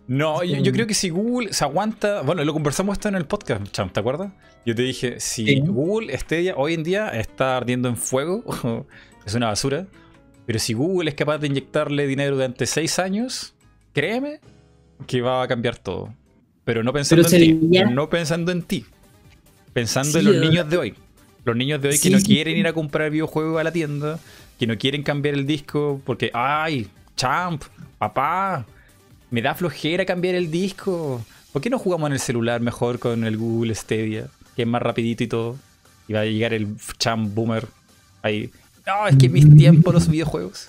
No, 0.08 0.44
yo, 0.44 0.58
yo 0.58 0.70
creo 0.70 0.86
que 0.86 0.94
si 0.94 1.08
Google 1.10 1.52
se 1.52 1.64
aguanta. 1.64 2.22
Bueno, 2.22 2.44
lo 2.44 2.52
conversamos 2.52 2.92
esto 2.92 3.08
en 3.08 3.16
el 3.16 3.26
podcast, 3.26 3.64
Champ, 3.72 3.92
¿te 3.92 3.98
acuerdas? 3.98 4.30
Yo 4.64 4.72
te 4.72 4.82
dije, 4.82 5.18
si 5.18 5.44
Sí. 5.46 5.60
Google 5.66 6.16
Stadia 6.16 6.54
hoy 6.56 6.74
en 6.74 6.84
día 6.84 7.08
está 7.08 7.56
ardiendo 7.56 7.88
en 7.88 7.96
fuego, 7.96 8.44
es 9.26 9.34
una 9.34 9.48
basura. 9.48 9.88
Pero 10.46 10.58
si 10.58 10.72
Google 10.74 11.10
es 11.10 11.16
capaz 11.16 11.38
de 11.38 11.48
inyectarle 11.48 12.06
dinero 12.06 12.36
durante 12.36 12.66
seis 12.66 12.98
años, 12.98 13.54
créeme 13.92 14.40
que 15.06 15.20
va 15.20 15.42
a 15.42 15.48
cambiar 15.48 15.76
todo. 15.76 16.14
Pero 16.64 16.82
no 16.82 16.92
pensando 16.92 17.28
Pero 17.28 17.44
en 17.44 17.70
ti. 17.70 17.80
No 17.92 18.08
pensando 18.08 18.52
en 18.52 18.62
ti. 18.62 18.84
Pensando 19.72 20.18
en 20.18 20.24
los 20.24 20.36
niños 20.36 20.68
de 20.70 20.76
hoy. 20.76 20.94
Los 21.44 21.56
niños 21.56 21.80
de 21.82 21.90
hoy 21.90 21.98
que 21.98 22.10
no 22.10 22.18
sí. 22.18 22.26
quieren 22.26 22.56
ir 22.56 22.66
a 22.66 22.72
comprar 22.72 23.10
videojuegos 23.10 23.60
a 23.60 23.64
la 23.64 23.72
tienda, 23.72 24.18
que 24.58 24.66
no 24.66 24.76
quieren 24.78 25.02
cambiar 25.02 25.34
el 25.34 25.46
disco 25.46 26.00
porque, 26.04 26.30
ay, 26.34 26.88
champ, 27.16 27.62
papá, 27.98 28.66
me 29.30 29.42
da 29.42 29.54
flojera 29.54 30.04
cambiar 30.04 30.34
el 30.34 30.50
disco. 30.50 31.24
¿Por 31.52 31.62
qué 31.62 31.70
no 31.70 31.78
jugamos 31.78 32.08
en 32.08 32.14
el 32.14 32.20
celular 32.20 32.60
mejor 32.60 32.98
con 32.98 33.24
el 33.24 33.36
Google 33.36 33.74
Stadia? 33.74 34.28
Que 34.54 34.62
es 34.62 34.68
más 34.68 34.82
rapidito 34.82 35.24
y 35.24 35.26
todo. 35.26 35.56
Y 36.08 36.12
va 36.12 36.20
a 36.20 36.24
llegar 36.24 36.52
el 36.52 36.76
champ 36.98 37.32
boomer 37.34 37.66
ahí. 38.22 38.50
No, 38.86 39.06
es 39.08 39.16
que 39.16 39.28
mis 39.28 39.56
tiempos 39.56 39.92
los 39.92 40.08
videojuegos. 40.08 40.68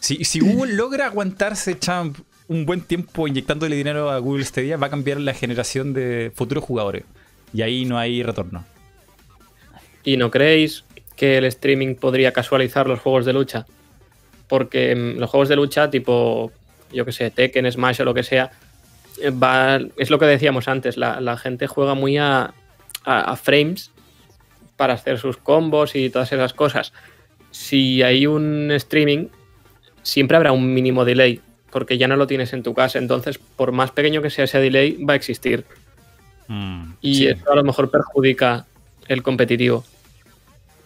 Si, 0.00 0.24
si 0.24 0.40
Google 0.40 0.74
logra 0.74 1.06
aguantarse, 1.06 1.78
champ, 1.78 2.18
un 2.48 2.66
buen 2.66 2.80
tiempo 2.80 3.28
inyectándole 3.28 3.76
dinero 3.76 4.10
a 4.10 4.18
Google 4.18 4.44
Stadia, 4.44 4.76
va 4.76 4.86
a 4.88 4.90
cambiar 4.90 5.20
la 5.20 5.34
generación 5.34 5.92
de 5.92 6.32
futuros 6.34 6.64
jugadores. 6.64 7.04
Y 7.52 7.62
ahí 7.62 7.84
no 7.84 7.98
hay 7.98 8.22
retorno. 8.22 8.64
¿Y 10.02 10.16
no 10.16 10.30
creéis 10.30 10.84
que 11.14 11.38
el 11.38 11.44
streaming 11.44 11.94
podría 11.94 12.32
casualizar 12.32 12.86
los 12.88 13.00
juegos 13.00 13.24
de 13.26 13.32
lucha? 13.34 13.66
Porque 14.48 14.94
mm, 14.96 15.18
los 15.20 15.30
juegos 15.30 15.48
de 15.48 15.56
lucha, 15.56 15.90
tipo, 15.90 16.50
yo 16.92 17.04
que 17.04 17.12
sé, 17.12 17.30
Tekken, 17.30 17.70
Smash 17.70 18.00
o 18.00 18.04
lo 18.04 18.14
que 18.14 18.22
sea, 18.24 18.50
va, 19.42 19.78
es 19.98 20.10
lo 20.10 20.18
que 20.18 20.24
decíamos 20.26 20.66
antes, 20.68 20.96
la, 20.96 21.20
la 21.20 21.36
gente 21.36 21.66
juega 21.66 21.94
muy 21.94 22.16
a, 22.18 22.52
a- 23.04 23.20
a 23.32 23.36
frames 23.36 23.90
para 24.76 24.94
hacer 24.94 25.18
sus 25.18 25.36
combos 25.36 25.94
y 25.94 26.10
todas 26.10 26.32
esas 26.32 26.54
cosas. 26.54 26.92
Si 27.52 28.02
hay 28.02 28.26
un 28.26 28.72
streaming, 28.72 29.28
siempre 30.02 30.36
habrá 30.36 30.52
un 30.52 30.74
mínimo 30.74 31.04
delay, 31.04 31.40
porque 31.70 31.98
ya 31.98 32.08
no 32.08 32.16
lo 32.16 32.26
tienes 32.26 32.52
en 32.52 32.64
tu 32.64 32.74
casa. 32.74 32.98
Entonces, 32.98 33.38
por 33.38 33.72
más 33.72 33.92
pequeño 33.92 34.22
que 34.22 34.30
sea 34.30 34.44
ese 34.46 34.58
delay, 34.58 35.02
va 35.04 35.12
a 35.12 35.16
existir. 35.16 35.64
Mm, 36.48 36.94
Y 37.00 37.14
sí. 37.14 37.26
eso 37.28 37.50
a 37.52 37.54
lo 37.54 37.62
mejor 37.64 37.90
perjudica 37.90 38.66
el 39.08 39.22
competitivo. 39.22 39.84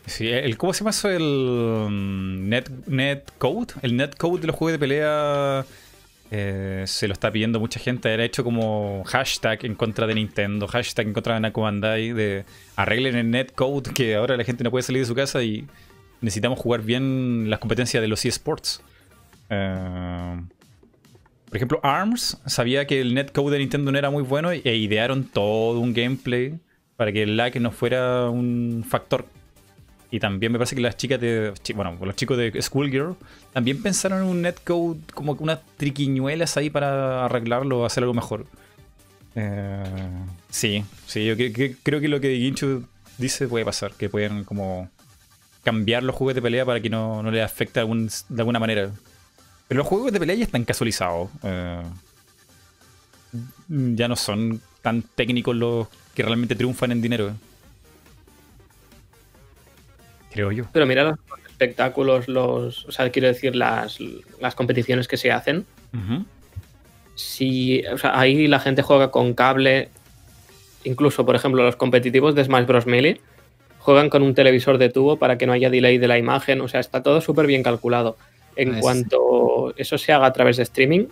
Sí, 0.07 0.28
el, 0.28 0.57
¿Cómo 0.57 0.73
se 0.73 0.81
llama 0.81 0.91
eso? 0.91 1.09
El 1.11 1.23
mm, 1.91 2.49
net, 2.49 2.70
netcode. 2.86 3.75
El 3.83 3.97
netcode 3.97 4.43
de 4.43 4.47
los 4.49 4.57
juegos 4.57 4.73
de 4.73 4.78
pelea 4.78 5.67
eh, 6.31 6.85
se 6.86 7.09
lo 7.09 7.12
está 7.12 7.31
pidiendo 7.33 7.59
mucha 7.61 7.81
gente. 7.81 8.12
Era 8.12 8.25
hecho 8.25 8.45
como 8.45 9.03
hashtag 9.07 9.65
en 9.65 9.75
contra 9.75 10.07
de 10.07 10.15
Nintendo, 10.15 10.67
hashtag 10.69 11.07
en 11.09 11.12
contra 11.12 11.35
de 11.35 11.41
Namco 11.41 11.62
Bandai, 11.62 12.12
de 12.12 12.45
arreglen 12.77 13.17
el 13.17 13.31
netcode 13.31 13.93
que 13.95 14.15
ahora 14.17 14.36
la 14.36 14.45
gente 14.45 14.62
no 14.65 14.70
puede 14.70 14.83
salir 14.83 15.03
de 15.03 15.07
su 15.07 15.15
casa 15.15 15.43
y 15.43 15.67
necesitamos 16.20 16.59
jugar 16.59 16.83
bien 16.83 17.51
las 17.51 17.59
competencias 17.59 18.01
de 18.01 18.09
los 18.09 18.25
eSports. 18.25 18.81
Eh, 19.51 20.41
por 21.47 21.57
ejemplo, 21.57 21.81
ARMS 21.83 22.39
sabía 22.47 22.86
que 22.86 23.01
el 23.01 23.15
netcode 23.15 23.53
de 23.53 23.59
Nintendo 23.61 23.93
no 23.93 23.99
era 23.99 24.11
muy 24.11 24.23
bueno 24.23 24.51
e 24.51 24.77
idearon 24.77 25.25
todo 25.25 25.78
un 25.78 25.95
gameplay 25.95 26.59
para 26.97 27.12
que 27.12 27.23
el 27.23 27.36
lag 27.36 27.61
no 27.61 27.70
fuera 27.70 28.28
un 28.31 28.85
factor. 28.89 29.27
Y 30.11 30.20
también 30.20 30.53
me 30.53 30.59
parece 30.59 30.77
que 30.77 30.83
las 30.83 30.97
chicas 30.97 31.20
de. 31.20 31.53
Bueno, 31.75 31.99
los 32.01 32.17
chicos 32.17 32.39
de 32.39 32.61
Schoolgirl 32.61 33.17
también 33.53 33.83
pensaron 33.83 34.23
en 34.23 34.28
un 34.28 34.43
netcode 34.43 35.01
como 35.12 35.33
unas 35.33 35.61
triquiñuelas 35.77 36.57
ahí 36.57 36.70
para 36.70 37.25
arreglarlo, 37.25 37.85
hacer 37.85 38.05
algo 38.05 38.15
mejor. 38.15 38.47
Eh, 39.35 39.85
sí, 40.49 40.85
sí, 41.07 41.27
yo 41.27 41.36
creo 41.83 42.01
que 42.01 42.09
lo 42.09 42.20
que 42.20 42.36
Ginchu 42.36 42.86
dice 43.19 43.49
puede 43.49 43.65
pasar, 43.65 43.93
que 43.93 44.09
pueden 44.09 44.45
como 44.45 44.89
cambiar 45.67 46.05
los 46.05 46.15
juegos 46.15 46.36
de 46.36 46.43
pelea 46.43 46.65
para 46.65 46.81
que 46.81 46.89
no, 46.89 47.23
no 47.25 47.31
les 47.33 47.45
afecte 47.45 47.81
algún- 47.81 48.09
de 48.28 48.41
alguna 48.41 48.61
manera. 48.61 48.93
Pero 49.67 49.78
los 49.78 49.86
juegos 49.89 50.12
de 50.12 50.20
pelea 50.20 50.36
ya 50.36 50.45
están 50.45 50.65
casualizados. 50.65 51.28
eh, 51.43 51.83
ya 53.69 54.07
no 54.07 54.15
son 54.15 54.61
tan 54.81 55.03
técnicos 55.03 55.57
los 55.57 55.89
que 56.15 56.23
realmente 56.23 56.55
triunfan 56.55 56.93
en 56.93 57.03
dinero. 57.03 57.33
Creo 60.31 60.53
yo. 60.53 60.65
Pero 60.73 60.86
mira 60.86 61.03
los 61.03 61.19
espectáculos, 61.49 62.28
los, 62.28 62.85
o 62.86 62.93
sea, 62.93 63.11
quiero 63.11 63.27
decir, 63.28 63.57
las, 63.57 63.99
las 64.41 64.55
competiciones 64.55 65.09
que 65.09 65.17
se 65.17 65.33
hacen. 65.33 65.67
Si, 67.17 67.83
o 67.86 67.99
sea, 67.99 68.19
ahí 68.20 68.47
la 68.47 68.61
gente 68.61 68.83
juega 68.83 69.11
con 69.11 69.35
cable. 69.35 69.89
Incluso, 70.85 71.27
por 71.27 71.35
ejemplo, 71.35 71.65
los 71.65 71.75
competitivos 71.77 72.35
de 72.36 72.45
Smash 72.45 72.67
Bros. 72.67 72.86
Melee 72.86 73.20
juegan 73.86 74.10
con 74.10 74.24
un 74.24 74.34
televisor 74.34 74.78
de 74.78 74.89
tubo 74.89 75.16
para 75.16 75.39
que 75.39 75.47
no 75.47 75.52
haya 75.52 75.70
delay 75.70 75.97
de 75.97 76.08
la 76.08 76.18
imagen. 76.18 76.60
O 76.60 76.66
sea, 76.66 76.81
está 76.81 77.05
todo 77.05 77.20
súper 77.20 77.47
bien 77.47 77.62
calculado. 77.62 78.16
En 78.56 78.70
Ah, 78.74 78.78
es- 78.78 78.81
cuanto 78.82 79.73
eso 79.76 79.97
se 79.97 80.12
haga 80.12 80.26
a 80.26 80.32
través 80.32 80.56
de 80.56 80.65
streaming, 80.65 81.06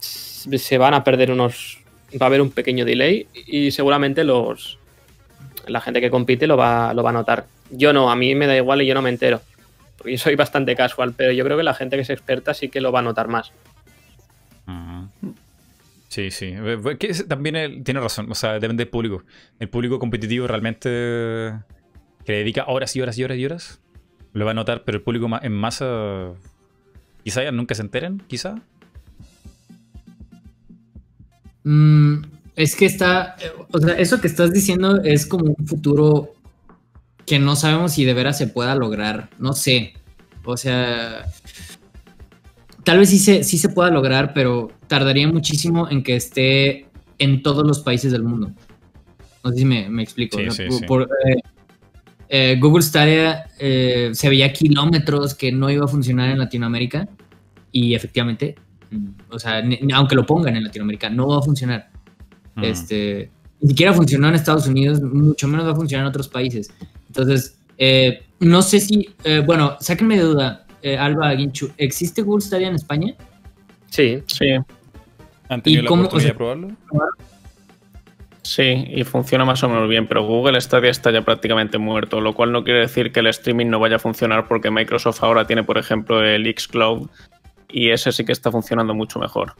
se 0.00 0.78
van 0.78 0.94
a 0.94 1.02
perder 1.02 1.32
unos. 1.32 1.80
Va 2.20 2.26
a 2.26 2.28
haber 2.28 2.40
un 2.42 2.52
pequeño 2.52 2.84
delay 2.84 3.26
y 3.34 3.72
seguramente 3.72 4.22
los 4.22 4.78
la 5.66 5.80
gente 5.80 6.00
que 6.00 6.10
compite 6.10 6.46
lo 6.46 6.56
va, 6.56 6.94
lo 6.94 7.02
va 7.02 7.10
a 7.10 7.12
notar. 7.14 7.46
Yo 7.70 7.92
no, 7.92 8.08
a 8.08 8.14
mí 8.14 8.36
me 8.36 8.46
da 8.46 8.54
igual 8.56 8.80
y 8.82 8.86
yo 8.86 8.94
no 8.94 9.02
me 9.02 9.10
entero. 9.10 9.40
Porque 9.98 10.16
soy 10.16 10.36
bastante 10.36 10.76
casual, 10.76 11.12
pero 11.16 11.32
yo 11.32 11.42
creo 11.44 11.56
que 11.56 11.64
la 11.64 11.74
gente 11.74 11.96
que 11.96 12.02
es 12.02 12.10
experta 12.10 12.54
sí 12.54 12.68
que 12.68 12.80
lo 12.80 12.92
va 12.92 13.00
a 13.00 13.02
notar 13.02 13.26
más. 13.26 13.50
Sí, 16.14 16.30
sí. 16.30 16.54
Eh, 16.54 16.96
que 16.96 17.12
también 17.24 17.82
tiene 17.82 17.98
razón. 17.98 18.30
O 18.30 18.36
sea, 18.36 18.52
depende 18.52 18.84
del 18.84 18.88
público. 18.88 19.24
El 19.58 19.68
público 19.68 19.98
competitivo 19.98 20.46
realmente 20.46 20.88
que 22.24 22.32
dedica 22.32 22.66
horas 22.68 22.94
y 22.94 23.00
horas 23.00 23.18
y 23.18 23.24
horas 23.24 23.36
y 23.36 23.44
horas 23.44 23.80
lo 24.32 24.44
va 24.44 24.52
a 24.52 24.54
notar, 24.54 24.84
pero 24.84 24.98
el 24.98 25.02
público 25.02 25.28
en 25.42 25.52
masa 25.52 26.34
quizá 27.24 27.42
ya 27.42 27.50
nunca 27.50 27.74
se 27.74 27.82
enteren, 27.82 28.22
quizá. 28.28 28.62
Mm, 31.64 32.22
es 32.54 32.76
que 32.76 32.86
está, 32.86 33.34
eh, 33.42 33.50
o 33.72 33.80
sea, 33.80 33.94
eso 33.94 34.20
que 34.20 34.28
estás 34.28 34.52
diciendo 34.52 35.02
es 35.02 35.26
como 35.26 35.56
un 35.58 35.66
futuro 35.66 36.32
que 37.26 37.40
no 37.40 37.56
sabemos 37.56 37.92
si 37.92 38.04
de 38.04 38.14
veras 38.14 38.38
se 38.38 38.46
pueda 38.46 38.76
lograr, 38.76 39.30
no 39.40 39.52
sé, 39.52 39.94
o 40.44 40.56
sea, 40.56 41.26
tal 42.84 42.98
vez 42.98 43.10
sí 43.10 43.18
se, 43.18 43.42
sí 43.44 43.58
se 43.58 43.68
pueda 43.68 43.90
lograr, 43.90 44.32
pero 44.34 44.70
tardaría 44.86 45.26
muchísimo 45.28 45.88
en 45.90 46.02
que 46.02 46.16
esté 46.16 46.86
en 47.18 47.42
todos 47.42 47.66
los 47.66 47.80
países 47.80 48.12
del 48.12 48.22
mundo. 48.22 48.50
No 49.42 49.50
sé 49.50 49.58
si 49.58 49.64
me, 49.64 49.88
me 49.88 50.02
explico. 50.02 50.38
Sí, 50.38 50.46
o 50.46 50.50
sea, 50.50 50.66
sí, 50.66 50.70
por- 50.70 50.78
sí. 50.80 50.86
por, 50.86 51.02
eh, 51.28 51.40
eh, 52.28 52.58
Google 52.60 52.82
Stadia 52.82 53.44
eh, 53.58 54.10
se 54.12 54.28
veía 54.28 54.52
kilómetros 54.52 55.34
que 55.34 55.52
no 55.52 55.70
iba 55.70 55.84
a 55.84 55.88
funcionar 55.88 56.30
en 56.30 56.38
Latinoamérica 56.38 57.06
y 57.70 57.94
efectivamente, 57.94 58.54
mm, 58.90 59.06
o 59.30 59.38
sea, 59.38 59.60
ni- 59.62 59.78
aunque 59.92 60.14
lo 60.16 60.24
pongan 60.26 60.56
en 60.56 60.64
Latinoamérica, 60.64 61.10
no 61.10 61.28
va 61.28 61.38
a 61.38 61.42
funcionar. 61.42 61.90
Este, 62.62 63.30
ni 63.60 63.70
siquiera 63.70 63.92
funcionó 63.92 64.28
en 64.28 64.34
Estados 64.36 64.66
Unidos, 64.66 65.00
mucho 65.02 65.48
menos 65.48 65.66
va 65.66 65.72
a 65.72 65.74
funcionar 65.76 66.04
en 66.06 66.08
otros 66.08 66.28
países. 66.28 66.70
Entonces, 67.08 67.58
eh, 67.78 68.22
no 68.40 68.62
sé 68.62 68.80
si, 68.80 69.08
eh, 69.24 69.42
bueno, 69.44 69.76
sáquenme 69.80 70.16
de 70.16 70.22
duda, 70.22 70.63
eh, 70.84 70.98
Alba 70.98 71.32
Guinchu, 71.32 71.70
¿existe 71.78 72.20
Google 72.22 72.42
Stadia 72.42 72.68
en 72.68 72.74
España? 72.74 73.14
Sí. 73.90 74.22
Sí, 74.26 74.50
¿Han 75.48 75.62
tenido 75.62 75.80
¿Y 75.80 75.84
la 75.84 75.88
cómo- 75.88 76.02
oportunidad 76.02 76.16
o 76.16 76.20
sea- 76.20 76.32
de 76.32 76.36
probarlo? 76.36 76.68
sí, 78.42 78.84
y 78.88 79.04
funciona 79.04 79.44
más 79.44 79.62
o 79.62 79.68
menos 79.68 79.88
bien, 79.88 80.06
pero 80.06 80.24
Google 80.26 80.60
Stadia 80.60 80.90
está 80.90 81.10
ya 81.10 81.22
prácticamente 81.22 81.78
muerto, 81.78 82.20
lo 82.20 82.34
cual 82.34 82.52
no 82.52 82.62
quiere 82.64 82.80
decir 82.80 83.12
que 83.12 83.20
el 83.20 83.28
streaming 83.28 83.66
no 83.66 83.78
vaya 83.80 83.96
a 83.96 83.98
funcionar 83.98 84.46
porque 84.46 84.70
Microsoft 84.70 85.22
ahora 85.22 85.46
tiene, 85.46 85.64
por 85.64 85.78
ejemplo, 85.78 86.22
el 86.22 86.46
xCloud 86.46 87.08
y 87.70 87.90
ese 87.90 88.12
sí 88.12 88.24
que 88.24 88.32
está 88.32 88.50
funcionando 88.50 88.94
mucho 88.94 89.18
mejor. 89.18 89.54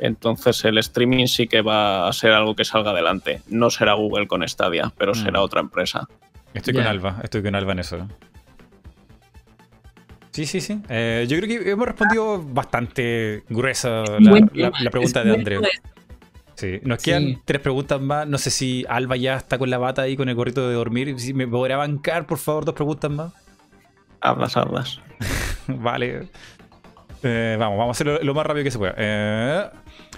Entonces 0.00 0.64
el 0.64 0.78
streaming 0.78 1.26
sí 1.26 1.46
que 1.46 1.62
va 1.62 2.08
a 2.08 2.12
ser 2.12 2.32
algo 2.32 2.56
que 2.56 2.64
salga 2.64 2.90
adelante. 2.90 3.42
No 3.48 3.70
será 3.70 3.94
Google 3.94 4.26
con 4.26 4.46
Stadia, 4.48 4.92
pero 4.98 5.12
Mm. 5.12 5.14
será 5.14 5.40
otra 5.40 5.60
empresa. 5.60 6.08
Estoy 6.52 6.74
con 6.74 6.84
Alba, 6.86 7.20
estoy 7.22 7.42
con 7.42 7.54
Alba 7.54 7.72
en 7.72 7.78
eso. 7.78 8.08
Sí, 10.34 10.46
sí, 10.46 10.60
sí. 10.60 10.82
Eh, 10.88 11.26
yo 11.28 11.38
creo 11.38 11.48
que 11.62 11.70
hemos 11.70 11.86
respondido 11.86 12.42
bastante 12.42 13.44
gruesa 13.48 14.02
la, 14.18 14.90
pregunta 14.90 15.20
es 15.20 15.26
de 15.26 15.32
André. 15.32 15.60
Sí. 16.56 16.80
Nos 16.82 17.02
Sí. 17.02 17.10
quedan 17.10 17.40
tres 17.44 17.60
preguntas 17.60 18.00
más. 18.00 18.26
No 18.26 18.36
sé 18.38 18.50
si 18.50 18.84
Alba 18.88 19.16
ya 19.16 19.36
está 19.36 19.58
con 19.58 19.70
la 19.70 19.78
bata 19.78 20.02
ahí, 20.02 20.16
con 20.16 20.28
el 20.28 20.34
gorrito 20.34 20.68
de 20.68 20.74
dormir. 20.74 21.20
Si 21.20 21.34
me 21.34 21.46
podrá 21.46 21.76
bancar, 21.76 22.26
por 22.26 22.38
favor, 22.38 22.64
dos 22.64 22.74
preguntas 22.74 23.12
más. 23.12 23.32
Hablas, 24.20 24.56
hablas. 24.56 25.00
vale. 25.68 26.28
Eh, 27.22 27.56
vamos, 27.56 27.78
vamos 27.78 27.90
a 27.90 27.92
hacerlo 27.92 28.18
lo 28.20 28.34
más 28.34 28.44
rápido 28.44 28.64
que 28.64 28.72
se 28.72 28.78
pueda. 28.78 28.94
Eh, 28.98 29.70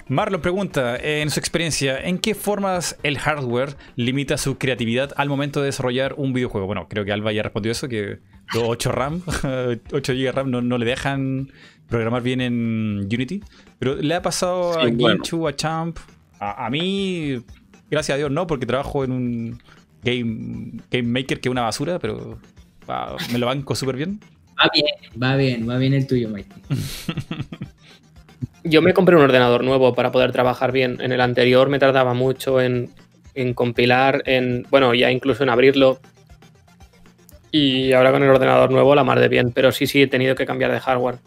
Marlon 0.08 0.40
pregunta, 0.40 0.96
en 0.96 1.30
su 1.30 1.40
experiencia, 1.40 1.98
¿en 1.98 2.18
qué 2.18 2.36
formas 2.36 2.96
el 3.02 3.18
hardware 3.18 3.76
limita 3.96 4.38
su 4.38 4.56
creatividad 4.56 5.12
al 5.16 5.28
momento 5.28 5.60
de 5.60 5.66
desarrollar 5.66 6.14
un 6.16 6.32
videojuego? 6.32 6.66
Bueno, 6.66 6.86
creo 6.88 7.04
que 7.04 7.12
Alba 7.12 7.32
ya 7.32 7.42
respondió 7.42 7.72
eso, 7.72 7.88
que 7.88 8.20
los 8.54 8.62
8 8.64 8.92
RAM, 8.92 9.22
8 9.92 10.12
GB 10.12 10.32
RAM 10.32 10.50
no, 10.50 10.62
no 10.62 10.78
le 10.78 10.86
dejan 10.86 11.50
programar 11.88 12.22
bien 12.22 12.40
en 12.40 13.08
Unity. 13.12 13.42
Pero 13.80 13.96
le 13.96 14.14
ha 14.14 14.22
pasado 14.22 14.74
Sí, 14.74 14.78
a 14.78 14.82
bueno. 14.92 15.24
Ginchu, 15.24 15.48
a 15.48 15.56
Champ, 15.56 15.98
a, 16.38 16.66
a 16.66 16.70
mí, 16.70 17.42
gracias 17.90 18.14
a 18.14 18.18
Dios 18.18 18.30
no, 18.30 18.46
porque 18.46 18.64
trabajo 18.64 19.02
en 19.02 19.10
un 19.10 19.62
game, 20.04 20.82
game 20.88 21.02
maker 21.08 21.40
que 21.40 21.48
es 21.48 21.50
una 21.50 21.62
basura, 21.62 21.98
pero 21.98 22.38
ah, 22.86 23.16
me 23.32 23.38
lo 23.38 23.46
banco 23.46 23.74
súper 23.74 23.96
bien. 23.96 24.20
Va 24.58 24.70
bien, 24.72 25.22
va 25.22 25.36
bien, 25.36 25.68
va 25.68 25.78
bien 25.78 25.94
el 25.94 26.06
tuyo, 26.06 26.28
Mike. 26.28 26.48
Yo 28.68 28.82
me 28.82 28.92
compré 28.92 29.16
un 29.16 29.22
ordenador 29.22 29.62
nuevo 29.62 29.94
para 29.94 30.10
poder 30.10 30.32
trabajar 30.32 30.72
bien. 30.72 30.98
En 31.00 31.12
el 31.12 31.20
anterior 31.20 31.68
me 31.68 31.78
tardaba 31.78 32.14
mucho 32.14 32.60
en, 32.60 32.90
en 33.34 33.54
compilar, 33.54 34.22
en. 34.26 34.66
Bueno, 34.70 34.92
ya 34.92 35.10
incluso 35.10 35.44
en 35.44 35.50
abrirlo. 35.50 36.00
Y 37.52 37.92
ahora 37.92 38.10
con 38.10 38.24
el 38.24 38.28
ordenador 38.28 38.72
nuevo 38.72 38.94
la 38.94 39.04
mar 39.04 39.20
de 39.20 39.28
bien. 39.28 39.52
Pero 39.52 39.70
sí, 39.70 39.86
sí, 39.86 40.02
he 40.02 40.06
tenido 40.08 40.34
que 40.34 40.46
cambiar 40.46 40.72
de 40.72 40.80
hardware. 40.80 41.18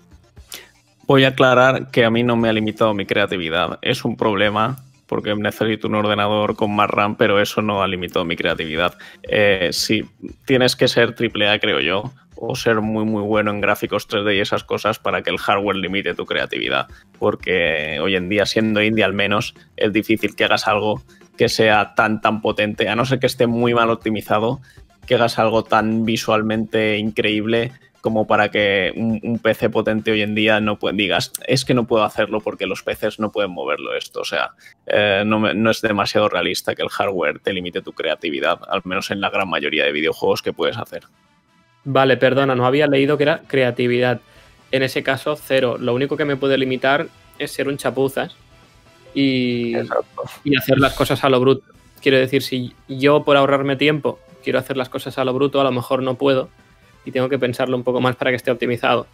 Voy 1.08 1.24
a 1.24 1.30
aclarar 1.30 1.90
que 1.92 2.04
a 2.04 2.12
mí 2.12 2.24
no 2.24 2.36
me 2.36 2.50
ha 2.50 2.54
limitado 2.54 2.94
mi 2.94 3.06
creatividad. 3.06 3.80
Es 3.82 4.04
un 4.04 4.18
problema 4.18 4.84
porque 5.08 5.34
necesito 5.34 5.88
un 5.88 5.96
ordenador 5.96 6.56
con 6.56 6.76
más 6.76 6.88
RAM, 6.90 7.16
pero 7.16 7.42
eso 7.42 7.64
no 7.64 7.82
ha 7.82 7.88
limitado 7.88 8.24
mi 8.26 8.36
creatividad. 8.36 8.96
Eh, 9.24 9.70
sí, 9.72 10.04
tienes 10.46 10.76
que 10.76 10.88
ser 10.88 11.16
AAA, 11.18 11.58
creo 11.60 11.80
yo, 11.80 12.14
o 12.42 12.56
ser 12.56 12.80
muy, 12.80 13.04
muy 13.04 13.22
bueno 13.22 13.52
en 13.52 13.60
gráficos 13.60 14.08
3D 14.08 14.38
y 14.38 14.40
esas 14.40 14.64
cosas 14.64 14.98
para 14.98 15.22
que 15.22 15.30
el 15.30 15.38
hardware 15.38 15.76
limite 15.76 16.14
tu 16.14 16.26
creatividad. 16.26 16.88
Porque 17.20 18.00
hoy 18.02 18.16
en 18.16 18.30
día, 18.30 18.46
siendo 18.46 18.82
indie 18.82 19.04
al 19.04 19.14
menos, 19.14 19.56
es 19.76 19.92
difícil 19.92 20.36
que 20.36 20.46
hagas 20.46 20.68
algo 20.68 21.02
que 21.38 21.50
sea 21.50 21.94
tan, 21.96 22.22
tan 22.22 22.42
potente, 22.42 22.88
a 22.88 22.96
no 22.96 23.06
ser 23.06 23.20
que 23.20 23.28
esté 23.28 23.46
muy 23.46 23.74
mal 23.74 23.90
optimizado, 23.90 24.62
que 25.06 25.16
hagas 25.16 25.38
algo 25.38 25.64
tan 25.64 26.06
visualmente 26.06 26.98
increíble 26.98 27.74
como 28.00 28.26
para 28.26 28.50
que 28.50 28.94
un, 28.96 29.40
PC 29.40 29.70
potente 29.70 30.12
hoy 30.12 30.22
en 30.22 30.34
día 30.34 30.62
no 30.62 30.80
puede, 30.80 30.96
digas, 30.96 31.34
es 31.46 31.66
que 31.66 31.74
no 31.74 31.88
puedo 31.88 32.06
hacerlo 32.06 32.40
porque 32.40 32.66
los 32.66 32.84
PCs 32.84 33.20
no 33.20 33.34
pueden 33.34 33.52
moverlo 33.52 33.94
esto. 33.96 34.22
O 34.22 34.26
sea, 34.26 34.52
eh, 34.86 35.24
no, 35.26 35.54
no 35.54 35.70
es 35.70 35.82
demasiado 35.82 36.30
realista 36.30 36.74
que 36.74 36.84
el 36.84 36.90
hardware 36.90 37.40
te 37.40 37.52
limite 37.52 37.82
tu 37.82 37.92
creatividad, 37.92 38.60
al 38.70 38.82
menos 38.86 39.12
en 39.12 39.20
la 39.20 39.30
gran 39.30 39.50
mayoría 39.50 39.84
de 39.84 39.92
videojuegos 39.92 40.42
que 40.42 40.54
puedes 40.54 40.78
hacer. 40.78 41.04
Vale, 41.92 42.18
perdona, 42.18 42.54
no 42.54 42.68
había 42.68 42.86
leído 42.86 43.18
que 43.18 43.24
era 43.24 43.42
creatividad. 43.48 44.22
En 44.70 44.84
ese 44.84 45.02
caso, 45.02 45.36
cero. 45.36 45.78
Lo 45.80 45.96
único 45.96 46.18
que 46.18 46.24
me 46.24 46.36
puede 46.36 46.56
limitar 46.56 47.08
es 47.40 47.52
ser 47.52 47.68
un 47.68 47.78
chapuzas 47.78 48.36
y, 49.16 49.74
y 50.44 50.56
hacer 50.56 50.78
las 50.78 50.94
cosas 50.94 51.24
a 51.24 51.30
lo 51.30 51.40
bruto. 51.40 51.64
Quiero 52.00 52.20
decir, 52.20 52.44
si 52.44 52.76
yo 52.88 53.24
por 53.24 53.38
ahorrarme 53.38 53.76
tiempo 53.76 54.20
quiero 54.44 54.60
hacer 54.60 54.78
las 54.78 54.88
cosas 54.88 55.18
a 55.18 55.26
lo 55.26 55.34
bruto, 55.34 55.60
a 55.60 55.64
lo 55.64 55.72
mejor 55.72 56.04
no 56.04 56.14
puedo 56.14 56.50
y 57.06 57.12
tengo 57.12 57.28
que 57.28 57.40
pensarlo 57.40 57.76
un 57.76 57.84
poco 57.84 58.02
más 58.02 58.16
para 58.16 58.30
que 58.30 58.38
esté 58.38 58.52
optimizado. 58.52 59.08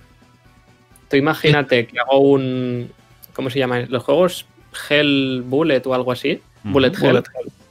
Tú 1.10 1.16
imagínate 1.16 1.88
que 1.88 1.98
hago 1.98 2.20
un... 2.20 2.92
¿Cómo 3.34 3.50
se 3.50 3.60
llama? 3.60 3.86
Los 3.88 4.04
juegos 4.04 4.48
Hell 4.90 5.44
Bullet 5.46 5.82
o 5.86 5.94
algo 5.94 6.12
así. 6.12 6.42
Bullet 6.66 6.92
Hell. 6.92 7.00
Bullet 7.00 7.26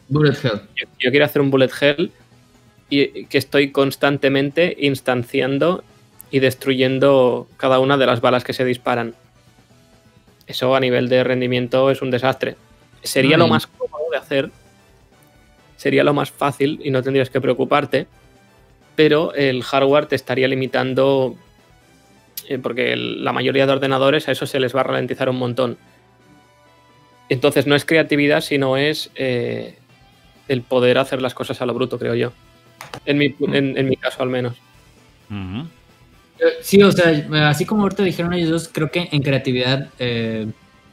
Bullet 0.08 0.36
Hell. 0.42 0.62
Yo, 0.76 0.86
yo 0.98 1.10
quiero 1.10 1.26
hacer 1.26 1.42
un 1.42 1.50
bullet 1.50 1.70
hell 1.78 2.10
y 3.00 3.26
que 3.26 3.38
estoy 3.38 3.70
constantemente 3.72 4.76
instanciando 4.80 5.82
y 6.30 6.40
destruyendo 6.40 7.46
cada 7.56 7.78
una 7.78 7.96
de 7.96 8.06
las 8.06 8.20
balas 8.20 8.44
que 8.44 8.52
se 8.52 8.64
disparan. 8.64 9.14
Eso 10.46 10.74
a 10.74 10.80
nivel 10.80 11.08
de 11.08 11.24
rendimiento 11.24 11.90
es 11.90 12.02
un 12.02 12.10
desastre. 12.10 12.56
Sería 13.02 13.36
lo 13.36 13.44
más 13.48 13.66
cómodo 13.66 14.04
de 14.10 14.16
hacer, 14.18 14.50
sería 15.76 16.04
lo 16.04 16.12
más 16.14 16.30
fácil 16.30 16.80
y 16.84 16.90
no 16.90 17.02
tendrías 17.02 17.30
que 17.30 17.40
preocuparte, 17.40 18.06
pero 18.96 19.34
el 19.34 19.62
hardware 19.62 20.06
te 20.06 20.16
estaría 20.16 20.48
limitando 20.48 21.36
eh, 22.48 22.58
porque 22.58 22.92
el- 22.92 23.24
la 23.24 23.32
mayoría 23.32 23.64
de 23.66 23.72
ordenadores 23.72 24.28
a 24.28 24.32
eso 24.32 24.44
se 24.46 24.60
les 24.60 24.74
va 24.76 24.80
a 24.80 24.84
ralentizar 24.84 25.28
un 25.30 25.36
montón. 25.36 25.78
Entonces 27.30 27.66
no 27.66 27.74
es 27.74 27.84
creatividad, 27.86 28.42
sino 28.42 28.76
es 28.76 29.10
eh, 29.14 29.76
el 30.48 30.60
poder 30.62 30.98
hacer 30.98 31.22
las 31.22 31.32
cosas 31.34 31.62
a 31.62 31.66
lo 31.66 31.72
bruto, 31.74 31.98
creo 31.98 32.14
yo. 32.14 32.32
En 33.04 33.18
mi, 33.18 33.34
en- 33.52 33.76
en 33.76 33.88
mi 33.88 33.96
caso, 33.96 34.22
al 34.22 34.28
menos. 34.30 34.54
Eh, 35.30 35.64
Sí, 36.62 36.82
o 36.82 36.90
sea, 36.92 37.48
así 37.48 37.64
como 37.64 37.82
ahorita 37.82 38.02
dijeron 38.02 38.32
ellos 38.32 38.50
dos, 38.50 38.70
creo 38.72 38.90
que 38.90 39.08
en 39.12 39.22
creatividad 39.22 39.88
eh, 39.98 40.46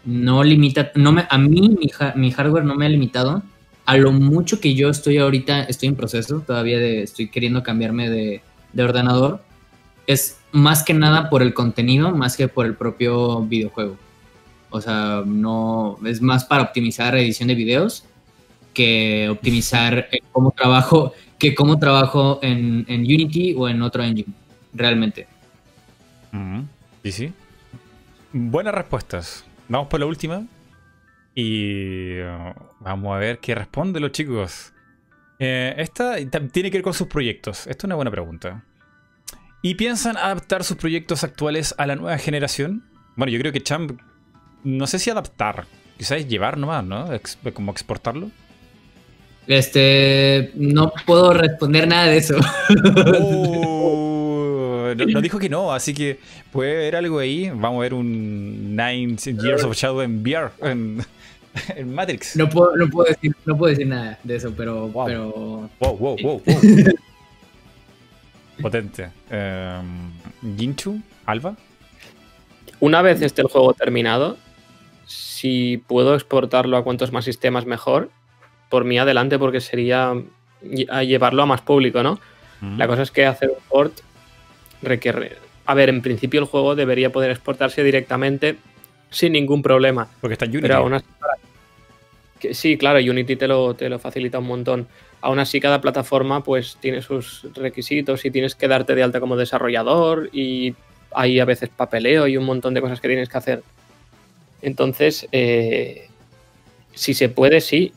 no 0.06 0.44
limita, 0.44 0.92
no 0.96 1.12
me, 1.12 1.26
a 1.30 1.38
mí 1.38 1.70
mi, 1.70 1.90
mi 2.16 2.32
hardware 2.32 2.64
no 2.64 2.76
me 2.76 2.86
ha 2.86 2.90
limitado. 2.90 3.42
A 3.86 3.98
lo 3.98 4.12
mucho 4.12 4.60
que 4.62 4.76
yo 4.76 4.90
estoy 4.90 5.18
ahorita, 5.18 5.64
estoy 5.64 5.90
en 5.90 5.96
proceso, 5.96 6.42
todavía 6.46 6.78
de, 6.78 7.02
estoy 7.02 7.30
queriendo 7.30 7.64
cambiarme 7.64 8.10
de, 8.10 8.42
de 8.74 8.84
ordenador, 8.84 9.42
es 10.08 10.40
más 10.52 10.84
que 10.84 10.94
nada 10.94 11.30
por 11.30 11.42
el 11.42 11.54
contenido, 11.54 12.12
más 12.12 12.38
que 12.38 12.48
por 12.48 12.66
el 12.68 12.76
propio 12.76 13.42
videojuego. 13.42 13.98
O 14.70 14.80
sea, 14.80 15.24
no, 15.26 15.98
es 16.06 16.22
más 16.22 16.46
para 16.46 16.64
optimizar 16.64 17.16
edición 17.16 17.48
de 17.48 17.56
videos 17.56 18.06
que 18.74 19.28
optimizar 19.30 20.08
eh, 20.12 20.20
cómo 20.32 20.52
trabajo, 20.52 21.14
que 21.42 21.56
cómo 21.56 21.80
trabajo 21.80 22.38
en, 22.44 22.86
Unity 22.88 23.56
o 23.58 23.68
en 23.68 23.82
otro 23.82 24.04
engine, 24.04 24.32
realmente. 24.74 25.28
Ujú. 26.32 26.68
Sí. 27.04 27.34
Buenas 28.32 28.76
respuestas. 28.76 29.44
Vamos 29.68 29.88
por 29.88 30.00
la 30.00 30.06
última. 30.06 30.46
Y 31.34 32.20
uh, 32.20 32.54
vamos 32.80 33.16
a 33.16 33.18
ver 33.18 33.40
qué 33.40 33.56
responden 33.56 34.04
los 34.04 34.12
chicos. 34.12 34.72
Eh, 35.40 35.74
esta 35.78 36.18
tiene 36.52 36.70
que 36.70 36.78
ver 36.78 36.84
con 36.84 36.94
sus 36.94 37.08
proyectos. 37.08 37.62
Esta 37.66 37.72
es 37.80 37.84
una 37.86 37.96
buena 37.96 38.12
pregunta. 38.12 38.64
¿Y 39.64 39.74
piensan 39.74 40.18
adaptar 40.18 40.64
sus 40.64 40.78
proyectos 40.78 41.24
actuales 41.24 41.74
a 41.80 41.88
la 41.88 41.96
nueva 41.96 42.20
generación? 42.20 42.84
Bueno, 43.16 43.34
yo 43.34 43.40
creo 43.40 43.52
que 43.52 43.64
Champ, 43.64 44.00
no 44.64 44.86
sé 44.86 45.00
si 45.00 45.10
adaptar, 45.10 45.66
quizás 45.98 46.28
llevar 46.28 46.60
nomás, 46.60 46.84
¿no? 46.84 47.10
Como 47.56 47.72
exportarlo. 47.72 48.30
Este, 49.48 50.52
no 50.56 50.94
puedo 51.06 51.34
responder 51.34 51.88
nada 51.88 52.08
de 52.08 52.18
eso. 52.18 52.36
Oh, 53.20 54.94
no, 54.96 55.06
no 55.06 55.22
dijo 55.22 55.40
que 55.40 55.50
no, 55.50 55.74
así 55.74 55.94
que 55.94 56.20
puede 56.52 56.74
haber 56.76 56.96
algo 56.96 57.20
ahí. 57.20 57.50
Vamos 57.50 57.78
a 57.80 57.82
ver 57.82 57.94
un 57.94 58.76
Nine 58.76 59.16
Years 59.18 59.64
of 59.64 59.76
Shadow 59.76 60.02
en 60.02 60.22
VR, 60.22 60.52
en, 60.62 61.04
en 61.76 61.94
Matrix. 61.94 62.36
No 62.36 62.50
puedo, 62.50 62.76
no 62.76 62.88
puedo 62.90 63.10
decir, 63.10 63.36
no 63.46 63.58
puedo 63.58 63.72
decir 63.72 63.88
nada 63.88 64.20
de 64.24 64.36
eso, 64.36 64.54
pero, 64.56 64.88
Wow. 64.90 65.06
pero 65.06 65.30
Wow, 65.80 65.98
wow, 65.98 66.18
wow, 66.22 66.42
wow. 66.44 66.44
Potente. 68.62 69.10
Em, 69.30 70.12
Ginchu, 70.58 71.02
Alba. 71.26 71.56
Una 72.80 73.02
vez 73.02 73.22
esté 73.22 73.42
el 73.42 73.48
juego 73.48 73.74
terminado, 73.74 74.38
si 75.06 75.78
puedo 75.88 76.16
exportarlo 76.16 76.78
a 76.78 76.84
cuantos 76.84 77.12
más 77.12 77.26
sistemas 77.26 77.66
mejor, 77.66 78.10
por 78.72 78.86
mí 78.86 78.98
adelante, 78.98 79.38
porque 79.38 79.62
sería 79.62 80.14
a 80.90 81.04
llevarlo 81.04 81.44
a 81.44 81.46
más 81.46 81.62
público, 81.62 82.02
¿no? 82.02 82.20
La 82.78 82.88
cosa 82.88 83.02
es 83.02 83.10
que 83.10 83.26
hacer 83.26 83.50
un 83.50 83.58
port 83.68 83.94
requiere. 84.84 85.38
A 85.66 85.74
ver, 85.74 85.90
en 85.90 86.02
principio 86.02 86.40
el 86.40 86.46
juego 86.46 86.76
debería 86.76 87.12
poder 87.12 87.32
exportarse 87.32 87.84
directamente 87.84 88.56
sin 89.10 89.34
ningún 89.34 89.64
problema. 89.64 90.08
Porque 90.22 90.34
está 90.34 90.46
en 90.46 90.52
Unity. 90.52 90.62
Pero 90.68 90.78
aún 90.78 90.94
así, 90.94 91.06
Que 92.40 92.54
sí, 92.54 92.78
claro, 92.78 93.00
Unity 93.00 93.36
te 93.36 93.48
lo, 93.48 93.74
te 93.74 93.90
lo 93.90 93.98
facilita 93.98 94.38
un 94.38 94.46
montón. 94.46 94.88
Aún 95.22 95.40
así, 95.40 95.60
cada 95.60 95.82
plataforma 95.82 96.44
pues 96.44 96.78
tiene 96.80 97.02
sus 97.02 97.48
requisitos 97.56 98.24
y 98.26 98.32
tienes 98.32 98.54
que 98.54 98.68
darte 98.68 98.94
de 98.94 99.02
alta 99.02 99.20
como 99.20 99.36
desarrollador 99.36 100.30
y 100.32 100.76
hay 101.14 101.40
a 101.40 101.46
veces 101.46 101.70
papeleo 101.70 102.28
y 102.28 102.38
un 102.38 102.46
montón 102.46 102.76
de 102.76 102.82
cosas 102.82 103.02
que 103.02 103.08
tienes 103.08 103.28
que 103.28 103.38
hacer. 103.40 103.64
Entonces, 104.62 105.28
eh, 105.32 106.10
si 106.94 107.16
se 107.16 107.30
puede, 107.30 107.62
sí. 107.62 107.94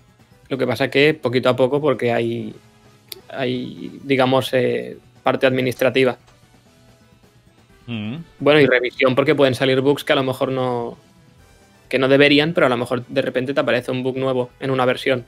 Lo 0.54 0.58
que 0.58 0.68
pasa 0.68 0.88
que 0.88 1.14
poquito 1.14 1.48
a 1.48 1.56
poco 1.56 1.80
porque 1.80 2.12
hay, 2.12 2.54
hay 3.28 3.98
digamos, 4.04 4.50
eh, 4.54 4.96
parte 5.24 5.48
administrativa. 5.48 6.16
Mm. 7.88 8.18
Bueno, 8.38 8.60
y 8.60 8.66
revisión 8.66 9.16
porque 9.16 9.34
pueden 9.34 9.56
salir 9.56 9.80
bugs 9.80 10.04
que 10.04 10.12
a 10.12 10.16
lo 10.16 10.22
mejor 10.22 10.52
no, 10.52 10.96
que 11.88 11.98
no 11.98 12.06
deberían, 12.06 12.52
pero 12.54 12.66
a 12.66 12.70
lo 12.70 12.76
mejor 12.76 13.04
de 13.06 13.20
repente 13.20 13.52
te 13.52 13.58
aparece 13.58 13.90
un 13.90 14.04
bug 14.04 14.16
nuevo 14.16 14.50
en 14.60 14.70
una 14.70 14.84
versión. 14.84 15.24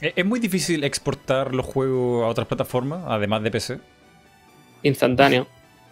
¿Es 0.00 0.14
es 0.16 0.24
muy 0.24 0.40
difícil 0.40 0.84
exportar 0.84 1.54
los 1.54 1.66
juegos 1.66 2.24
a 2.24 2.28
otras 2.28 2.46
plataformas, 2.46 3.02
además 3.06 3.42
de 3.42 3.50
PC? 3.50 3.78
Instantáneo. 4.84 5.46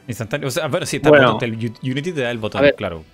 Instantáneo. 0.09 0.49
O 0.49 0.51
sea, 0.51 0.65
a 0.65 0.69
ver, 0.69 0.87
si 0.87 0.97
está 0.97 1.11
Bueno. 1.11 1.27
el 1.27 1.33
botón, 1.35 1.49
el 1.53 1.67
U- 1.71 1.91
Unity 1.93 2.13
te 2.13 2.23
da 2.23 2.31
el 2.31 2.39
botón, 2.39 2.61
A 2.61 2.63
ver. 2.63 2.75
claro. 2.77 3.05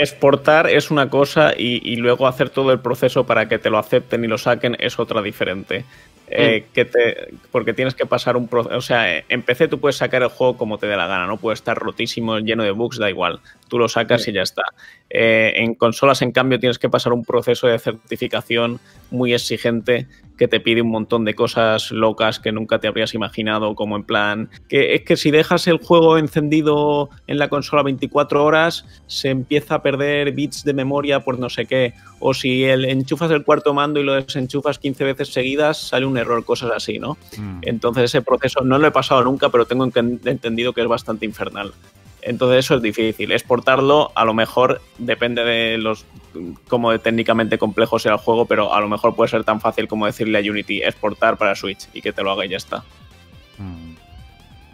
Exportar 0.00 0.70
es 0.70 0.90
una 0.90 1.10
cosa 1.10 1.52
y, 1.56 1.80
y 1.82 1.96
luego 1.96 2.26
hacer 2.26 2.50
todo 2.50 2.72
el 2.72 2.78
proceso 2.78 3.26
para 3.26 3.48
que 3.48 3.58
te 3.58 3.68
lo 3.68 3.78
acepten 3.78 4.24
y 4.24 4.28
lo 4.28 4.38
saquen 4.38 4.76
es 4.78 4.98
otra 4.98 5.20
diferente. 5.22 5.84
Eh, 6.30 6.66
que 6.74 6.84
te, 6.84 7.28
porque 7.50 7.72
tienes 7.72 7.94
que 7.94 8.04
pasar 8.04 8.36
un 8.36 8.48
proceso. 8.48 8.76
O 8.76 8.82
sea, 8.82 9.24
en 9.28 9.42
PC 9.42 9.68
tú 9.68 9.80
puedes 9.80 9.96
sacar 9.96 10.22
el 10.22 10.28
juego 10.28 10.58
como 10.58 10.76
te 10.78 10.86
dé 10.86 10.96
la 10.96 11.06
gana, 11.06 11.26
no 11.26 11.38
puede 11.38 11.54
estar 11.54 11.78
rotísimo, 11.78 12.38
lleno 12.38 12.64
de 12.64 12.70
bugs, 12.70 12.98
da 12.98 13.08
igual. 13.08 13.40
Tú 13.68 13.78
lo 13.78 13.88
sacas 13.88 14.28
y 14.28 14.32
ya 14.32 14.42
está. 14.42 14.62
Eh, 15.10 15.52
en 15.56 15.74
consolas, 15.74 16.20
en 16.22 16.32
cambio, 16.32 16.58
tienes 16.58 16.78
que 16.78 16.90
pasar 16.90 17.12
un 17.12 17.24
proceso 17.24 17.66
de 17.66 17.78
certificación 17.78 18.78
muy 19.10 19.32
exigente 19.32 20.06
que 20.36 20.48
te 20.48 20.60
pide 20.60 20.82
un 20.82 20.90
montón 20.90 21.24
de 21.24 21.34
cosas 21.34 21.90
locas 21.90 22.38
que 22.38 22.52
nunca 22.52 22.78
te 22.78 22.86
habrías 22.86 23.14
imaginado, 23.14 23.74
como 23.74 23.96
en 23.96 24.04
plan, 24.04 24.50
que 24.68 24.94
es 24.94 25.02
que 25.02 25.16
si 25.16 25.30
dejas 25.30 25.66
el 25.66 25.78
juego 25.78 26.16
encendido 26.18 27.08
en 27.26 27.38
la 27.38 27.48
consola 27.48 27.82
24 27.82 28.44
horas, 28.44 28.84
se 29.06 29.30
empieza 29.30 29.76
a 29.76 29.82
perder 29.82 30.30
bits 30.32 30.62
de 30.62 30.74
memoria 30.74 31.20
por 31.20 31.38
no 31.40 31.48
sé 31.50 31.66
qué, 31.66 31.94
o 32.20 32.34
si 32.34 32.64
el, 32.64 32.84
enchufas 32.84 33.30
el 33.32 33.44
cuarto 33.44 33.74
mando 33.74 33.98
y 33.98 34.04
lo 34.04 34.12
desenchufas 34.14 34.78
15 34.78 35.04
veces 35.04 35.32
seguidas, 35.32 35.78
sale 35.78 36.06
un 36.06 36.16
error, 36.18 36.44
cosas 36.44 36.70
así, 36.72 36.98
¿no? 37.00 37.16
Mm. 37.36 37.60
Entonces 37.62 38.04
ese 38.04 38.22
proceso 38.22 38.60
no 38.60 38.78
lo 38.78 38.86
he 38.86 38.92
pasado 38.92 39.24
nunca, 39.24 39.48
pero 39.48 39.64
tengo 39.66 39.84
enten- 39.86 40.20
entendido 40.24 40.72
que 40.72 40.82
es 40.82 40.86
bastante 40.88 41.24
infernal. 41.26 41.72
Entonces 42.22 42.64
eso 42.64 42.76
es 42.76 42.82
difícil. 42.82 43.32
Exportarlo 43.32 44.10
a 44.14 44.24
lo 44.24 44.34
mejor 44.34 44.80
depende 44.98 45.44
de 45.44 45.78
los 45.78 46.04
como 46.68 46.90
de 46.90 46.98
técnicamente 46.98 47.58
complejo 47.58 47.98
sea 47.98 48.12
el 48.12 48.18
juego, 48.18 48.46
pero 48.46 48.74
a 48.74 48.80
lo 48.80 48.88
mejor 48.88 49.14
puede 49.14 49.30
ser 49.30 49.44
tan 49.44 49.60
fácil 49.60 49.88
como 49.88 50.06
decirle 50.06 50.38
a 50.38 50.40
Unity 50.40 50.82
exportar 50.82 51.36
para 51.36 51.54
Switch 51.54 51.88
y 51.92 52.02
que 52.02 52.12
te 52.12 52.22
lo 52.22 52.30
haga 52.30 52.44
y 52.46 52.50
ya 52.50 52.56
está. 52.56 52.84
Mm. 53.58 53.94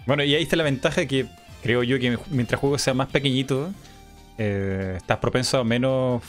Bueno, 0.07 0.25
y 0.25 0.35
ahí 0.35 0.43
está 0.43 0.57
la 0.57 0.65
ventaja 0.65 1.07
que 1.07 1.27
creo 1.63 1.83
yo 1.83 1.99
que 1.99 2.19
mientras 2.31 2.59
el 2.59 2.61
juego 2.61 2.79
sea 2.79 2.93
más 2.93 3.09
pequeñito, 3.09 3.71
eh, 4.37 4.95
estás 4.97 5.19
propenso 5.19 5.59
a 5.59 5.65
menos 5.65 6.23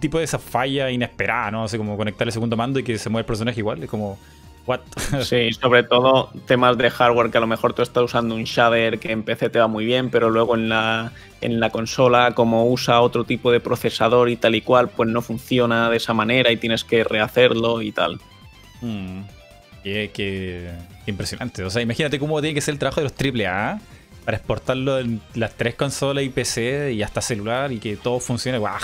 tipo 0.00 0.18
de 0.18 0.24
esa 0.24 0.38
falla 0.38 0.90
inesperada, 0.90 1.50
¿no? 1.50 1.64
Así 1.64 1.76
como 1.76 1.96
conectar 1.96 2.26
el 2.26 2.32
segundo 2.32 2.56
mando 2.56 2.78
y 2.78 2.82
que 2.82 2.98
se 2.98 3.10
mueva 3.10 3.20
el 3.20 3.26
personaje 3.26 3.60
igual. 3.60 3.82
Es 3.82 3.90
como, 3.90 4.18
¿what? 4.66 4.80
Sí, 5.22 5.52
sobre 5.52 5.82
todo 5.82 6.30
temas 6.46 6.76
de 6.78 6.90
hardware 6.90 7.30
que 7.30 7.38
a 7.38 7.40
lo 7.40 7.46
mejor 7.46 7.72
tú 7.74 7.82
estás 7.82 8.02
usando 8.02 8.34
un 8.34 8.44
shader 8.44 8.98
que 8.98 9.12
en 9.12 9.22
PC 9.22 9.50
te 9.50 9.58
va 9.58 9.66
muy 9.68 9.84
bien, 9.84 10.10
pero 10.10 10.30
luego 10.30 10.54
en 10.54 10.68
la, 10.68 11.12
en 11.40 11.60
la 11.60 11.70
consola, 11.70 12.32
como 12.34 12.66
usa 12.70 13.00
otro 13.00 13.24
tipo 13.24 13.50
de 13.52 13.60
procesador 13.60 14.28
y 14.28 14.36
tal 14.36 14.54
y 14.54 14.60
cual, 14.62 14.88
pues 14.88 15.08
no 15.08 15.20
funciona 15.22 15.90
de 15.90 15.96
esa 15.98 16.14
manera 16.14 16.50
y 16.52 16.56
tienes 16.56 16.84
que 16.84 17.04
rehacerlo 17.04 17.82
y 17.82 17.92
tal. 17.92 18.20
Mm. 18.80 19.20
Qué, 19.82 20.10
qué- 20.14 20.70
qué 21.04 21.10
impresionante. 21.10 21.64
O 21.64 21.70
sea, 21.70 21.82
imagínate 21.82 22.18
cómo 22.18 22.40
tiene 22.40 22.54
que 22.54 22.60
ser 22.60 22.72
el 22.74 22.78
trabajo 22.78 23.00
de 23.00 23.08
los 23.08 23.12
AAA 23.46 23.80
para 24.24 24.36
exportarlo 24.36 25.00
en 25.00 25.20
las 25.34 25.54
tres 25.56 25.74
consolas 25.74 26.22
y 26.22 26.28
PC 26.28 26.92
y 26.92 27.02
hasta 27.02 27.20
celular 27.20 27.72
y 27.72 27.78
que 27.80 27.96
todo 27.96 28.20
funcione. 28.20 28.58
¡Guau! 28.58 28.78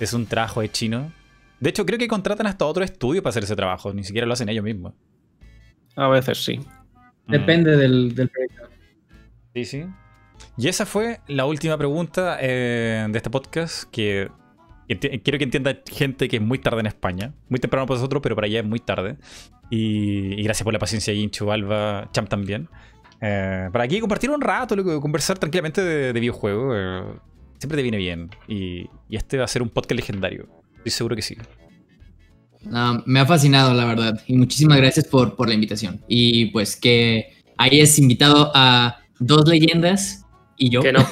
Es 0.00 0.12
un 0.12 0.26
trabajo 0.26 0.60
de 0.60 0.70
chino. 0.72 1.12
De 1.60 1.70
hecho, 1.70 1.86
creo 1.86 1.98
que 1.98 2.08
contratan 2.08 2.46
hasta 2.48 2.64
otro 2.64 2.82
estudio 2.82 3.22
para 3.22 3.30
hacer 3.30 3.44
ese 3.44 3.54
trabajo. 3.54 3.92
Ni 3.94 4.02
siquiera 4.02 4.26
lo 4.26 4.32
hacen 4.32 4.48
ellos 4.48 4.64
mismos. 4.64 4.94
A 5.96 6.08
veces 6.08 6.44
sí. 6.44 6.58
Mm. 7.26 7.32
Depende 7.32 7.76
del, 7.76 8.14
del 8.14 8.28
proyecto. 8.28 8.68
Sí, 9.54 9.64
sí. 9.64 9.84
Y 10.56 10.68
esa 10.68 10.86
fue 10.86 11.20
la 11.28 11.44
última 11.44 11.76
pregunta 11.76 12.38
eh, 12.40 13.06
de 13.10 13.16
este 13.16 13.30
podcast 13.30 13.84
que 13.90 14.30
quiero 14.88 15.38
que 15.38 15.44
entienda 15.44 15.78
gente 15.86 16.28
que 16.28 16.36
es 16.36 16.42
muy 16.42 16.58
tarde 16.58 16.80
en 16.80 16.86
España. 16.86 17.34
Muy 17.48 17.60
temprano 17.60 17.86
para 17.86 17.98
nosotros, 17.98 18.22
pero 18.22 18.34
para 18.34 18.46
allá 18.46 18.60
es 18.60 18.66
muy 18.66 18.80
tarde. 18.80 19.16
Y, 19.70 20.40
y 20.40 20.42
gracias 20.42 20.64
por 20.64 20.72
la 20.72 20.78
paciencia, 20.78 21.12
Incho, 21.12 21.52
Alba, 21.52 22.08
Champ 22.12 22.28
también. 22.28 22.68
Eh, 23.20 23.68
para 23.70 23.84
aquí 23.84 24.00
compartir 24.00 24.30
un 24.30 24.40
rato, 24.40 24.74
conversar 25.00 25.38
tranquilamente 25.38 25.82
de, 25.82 26.12
de 26.12 26.20
videojuegos. 26.20 26.74
eh, 26.76 27.02
siempre 27.58 27.76
te 27.76 27.82
viene 27.82 27.98
bien. 27.98 28.30
Y, 28.48 28.88
y 29.08 29.16
este 29.16 29.36
va 29.36 29.44
a 29.44 29.48
ser 29.48 29.62
un 29.62 29.68
podcast 29.68 29.92
legendario. 29.92 30.48
Estoy 30.78 30.90
seguro 30.90 31.14
que 31.16 31.22
sí. 31.22 31.36
Me 33.06 33.20
ha 33.20 33.26
fascinado, 33.26 33.72
la 33.74 33.84
verdad. 33.84 34.20
Y 34.26 34.36
muchísimas 34.36 34.78
gracias 34.78 35.06
por, 35.06 35.36
por 35.36 35.48
la 35.48 35.54
invitación. 35.54 36.00
Y 36.08 36.46
pues 36.46 36.76
que 36.76 37.34
hayas 37.56 37.98
invitado 37.98 38.50
a 38.54 38.98
dos 39.18 39.48
leyendas 39.48 40.24
y 40.56 40.68
yo. 40.68 40.82
Que 40.82 40.92
no, 40.92 41.00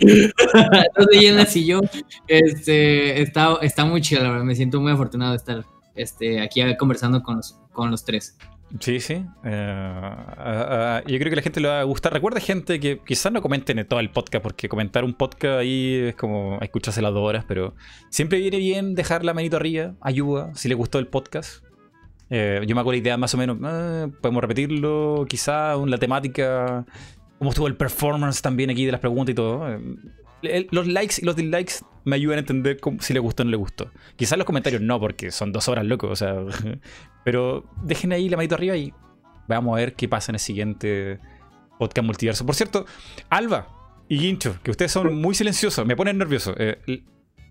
dos 0.96 1.06
leyendas 1.12 1.54
y 1.56 1.66
yo. 1.66 1.80
Este, 2.26 3.20
está, 3.22 3.58
está 3.60 3.84
muy 3.84 4.00
chido, 4.00 4.22
la 4.22 4.30
verdad. 4.30 4.44
Me 4.44 4.54
siento 4.54 4.80
muy 4.80 4.92
afortunado 4.92 5.32
de 5.32 5.36
estar 5.36 5.64
este, 5.94 6.40
aquí 6.40 6.60
conversando 6.76 7.22
con 7.22 7.36
los, 7.36 7.58
con 7.72 7.90
los 7.90 8.04
tres. 8.04 8.36
Sí, 8.80 9.00
sí. 9.00 9.14
Eh, 9.44 9.72
ah, 9.74 10.36
ah, 10.36 11.02
yo 11.06 11.18
creo 11.18 11.30
que 11.30 11.36
la 11.36 11.42
gente 11.42 11.60
le 11.60 11.68
va 11.68 11.80
a 11.80 11.84
gustar. 11.84 12.12
Recuerda, 12.12 12.40
gente, 12.40 12.78
que 12.78 12.98
quizás 12.98 13.32
no 13.32 13.40
comenten 13.40 13.78
en 13.78 13.86
todo 13.86 13.98
el 14.00 14.10
podcast, 14.10 14.42
porque 14.42 14.68
comentar 14.68 15.04
un 15.04 15.14
podcast 15.14 15.60
ahí 15.60 15.94
es 16.08 16.14
como 16.16 16.58
escucharse 16.60 17.00
las 17.00 17.12
dos 17.12 17.26
horas, 17.26 17.44
pero 17.48 17.74
siempre 18.10 18.38
viene 18.38 18.58
bien 18.58 18.94
dejar 18.94 19.24
la 19.24 19.32
manito 19.32 19.56
arriba, 19.56 19.94
ayuda, 20.00 20.54
si 20.54 20.68
le 20.68 20.74
gustó 20.74 20.98
el 20.98 21.06
podcast. 21.06 21.64
Eh, 22.30 22.62
yo 22.66 22.74
me 22.74 22.82
hago 22.82 22.92
la 22.92 22.98
idea 22.98 23.16
más 23.16 23.32
o 23.34 23.38
menos, 23.38 23.56
ah, 23.62 24.08
podemos 24.20 24.42
repetirlo, 24.42 25.24
quizás 25.28 25.78
la 25.86 25.96
temática, 25.96 26.84
cómo 27.38 27.50
estuvo 27.50 27.68
el 27.68 27.76
performance 27.76 28.42
también 28.42 28.68
aquí 28.68 28.84
de 28.84 28.92
las 28.92 29.00
preguntas 29.00 29.32
y 29.32 29.34
todo. 29.34 29.66
Eh, 30.42 30.66
los 30.70 30.86
likes 30.86 31.16
y 31.20 31.24
los 31.24 31.34
dislikes 31.36 31.84
me 32.04 32.16
ayudan 32.16 32.36
a 32.36 32.40
entender 32.40 32.78
si 33.00 33.12
le 33.12 33.20
gustó 33.20 33.42
o 33.42 33.44
no 33.44 33.50
le 33.50 33.56
gustó. 33.56 33.90
Quizás 34.16 34.38
los 34.38 34.46
comentarios 34.46 34.80
no, 34.80 34.98
porque 35.00 35.30
son 35.30 35.52
dos 35.52 35.68
horas, 35.68 35.84
loco. 35.84 36.08
O 36.08 36.16
sea, 36.16 36.36
pero 37.28 37.62
dejen 37.82 38.10
ahí 38.12 38.26
la 38.30 38.38
manito 38.38 38.54
arriba 38.54 38.74
y 38.74 38.90
vamos 39.48 39.74
a 39.74 39.80
ver 39.80 39.92
qué 39.92 40.08
pasa 40.08 40.32
en 40.32 40.36
el 40.36 40.40
siguiente 40.40 41.20
podcast 41.78 42.06
multiverso. 42.06 42.46
Por 42.46 42.54
cierto, 42.54 42.86
Alba 43.28 43.68
y 44.08 44.18
Guincho, 44.18 44.56
que 44.62 44.70
ustedes 44.70 44.92
son 44.92 45.14
muy 45.14 45.34
silenciosos, 45.34 45.84
me 45.84 45.94
ponen 45.94 46.16
nervioso. 46.16 46.54
Eh, 46.56 47.02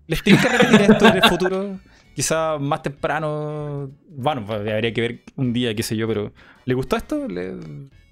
¿Les 0.08 0.20
tienen 0.24 0.42
que 0.42 0.48
repetir 0.48 0.80
esto 0.80 1.06
en 1.06 1.16
el 1.18 1.22
futuro? 1.28 1.78
Quizás 2.12 2.60
más 2.60 2.82
temprano. 2.82 3.88
Bueno, 4.08 4.44
pues, 4.44 4.58
habría 4.58 4.92
que 4.92 5.00
ver 5.00 5.22
un 5.36 5.52
día, 5.52 5.72
qué 5.76 5.84
sé 5.84 5.94
yo, 5.96 6.08
pero 6.08 6.32
¿le 6.64 6.74
gustó 6.74 6.96
esto? 6.96 7.28
¿Le 7.28 7.54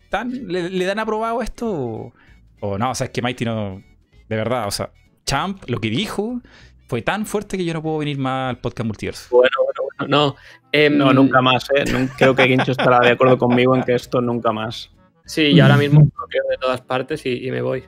dan, 0.08 0.46
le, 0.46 0.70
le 0.70 0.84
dan 0.84 1.00
aprobado 1.00 1.42
esto? 1.42 1.68
O, 1.68 2.12
o 2.60 2.78
no, 2.78 2.92
o 2.92 2.94
sea, 2.94 3.06
es 3.06 3.10
que 3.10 3.22
Mighty 3.22 3.44
no. 3.44 3.82
De 4.28 4.36
verdad, 4.36 4.68
o 4.68 4.70
sea, 4.70 4.92
Champ, 5.24 5.68
lo 5.68 5.80
que 5.80 5.90
dijo 5.90 6.40
fue 6.86 7.02
tan 7.02 7.26
fuerte 7.26 7.56
que 7.56 7.64
yo 7.64 7.74
no 7.74 7.82
puedo 7.82 7.98
venir 7.98 8.18
más 8.18 8.50
al 8.50 8.58
podcast 8.60 8.86
multiverso. 8.86 9.26
bueno, 9.32 9.65
no. 10.08 10.36
Em, 10.72 10.96
No, 10.96 11.12
nunca 11.12 11.40
más, 11.40 11.68
¿eh? 11.74 11.84
Creo 12.18 12.34
que 12.34 12.46
Gincho 12.46 12.72
estará 12.72 13.00
de 13.00 13.10
acuerdo 13.10 13.38
conmigo 13.38 13.74
en 13.74 13.82
que 13.82 13.94
esto 13.94 14.20
nunca 14.20 14.52
más. 14.52 14.90
Sí, 15.24 15.42
y 15.42 15.60
ahora 15.60 15.76
mismo 15.76 16.00
bloqueo 16.00 16.42
de 16.50 16.56
todas 16.58 16.80
partes 16.80 17.24
y, 17.26 17.46
y 17.46 17.50
me 17.50 17.62
voy. 17.62 17.84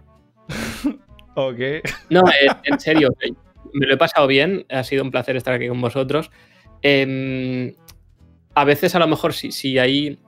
Ok. 1.40 1.60
No, 2.10 2.22
eh, 2.22 2.48
en 2.64 2.80
serio, 2.80 3.14
eh, 3.20 3.32
me 3.72 3.86
lo 3.86 3.94
he 3.94 3.96
pasado 3.96 4.26
bien, 4.26 4.66
ha 4.70 4.82
sido 4.82 5.04
un 5.04 5.12
placer 5.12 5.36
estar 5.36 5.54
aquí 5.54 5.68
con 5.68 5.80
vosotros. 5.80 6.32
Em, 6.82 7.74
a 8.56 8.64
veces 8.64 8.96
a 8.96 8.98
lo 8.98 9.06
mejor 9.06 9.32
si, 9.32 9.52
si 9.52 9.78
hay 9.78 10.18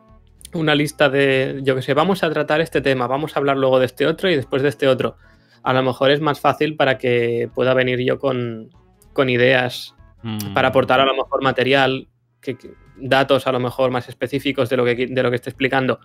una 0.55 0.76
lista 0.76 1.09
de, 1.09 1.60
yo 1.65 1.75
que 1.75 1.83
sé, 1.83 1.94
vamos 1.94 2.23
a 2.23 2.31
tratar 2.31 2.60
este 2.60 2.81
tema, 2.81 3.09
vamos 3.09 3.34
a 3.34 3.41
hablar 3.41 3.57
luego 3.57 3.81
de 3.81 3.86
este 3.86 4.07
otro 4.07 4.31
y 4.31 4.36
después 4.36 4.62
de 4.62 4.68
este 4.68 4.86
otro, 4.86 5.17
a 5.65 5.73
lo 5.73 5.83
mejor 5.83 6.12
es 6.12 6.20
más 6.20 6.39
fácil 6.39 6.76
para 6.76 6.97
que 6.97 7.50
pueda 7.57 7.75
venir 7.75 7.99
yo 8.00 8.20
con, 8.20 8.70
con 9.12 9.28
ideas 9.31 9.97
Mm. 10.23 10.52
para 10.55 10.68
aportar 10.68 11.00
a 11.00 11.05
lo 11.07 11.15
mejor 11.15 11.42
material, 11.42 12.08
que, 12.40 12.57
que- 12.57 12.73
datos 12.97 13.47
a 13.47 13.52
lo 13.52 13.60
mejor 13.60 13.90
más 13.90 14.08
específicos 14.08 14.68
de 14.68 14.76
lo 14.76 14.84
que, 14.84 15.07
de 15.07 15.23
lo 15.23 15.31
que 15.31 15.36
esté 15.36 15.50
explicando. 15.50 16.00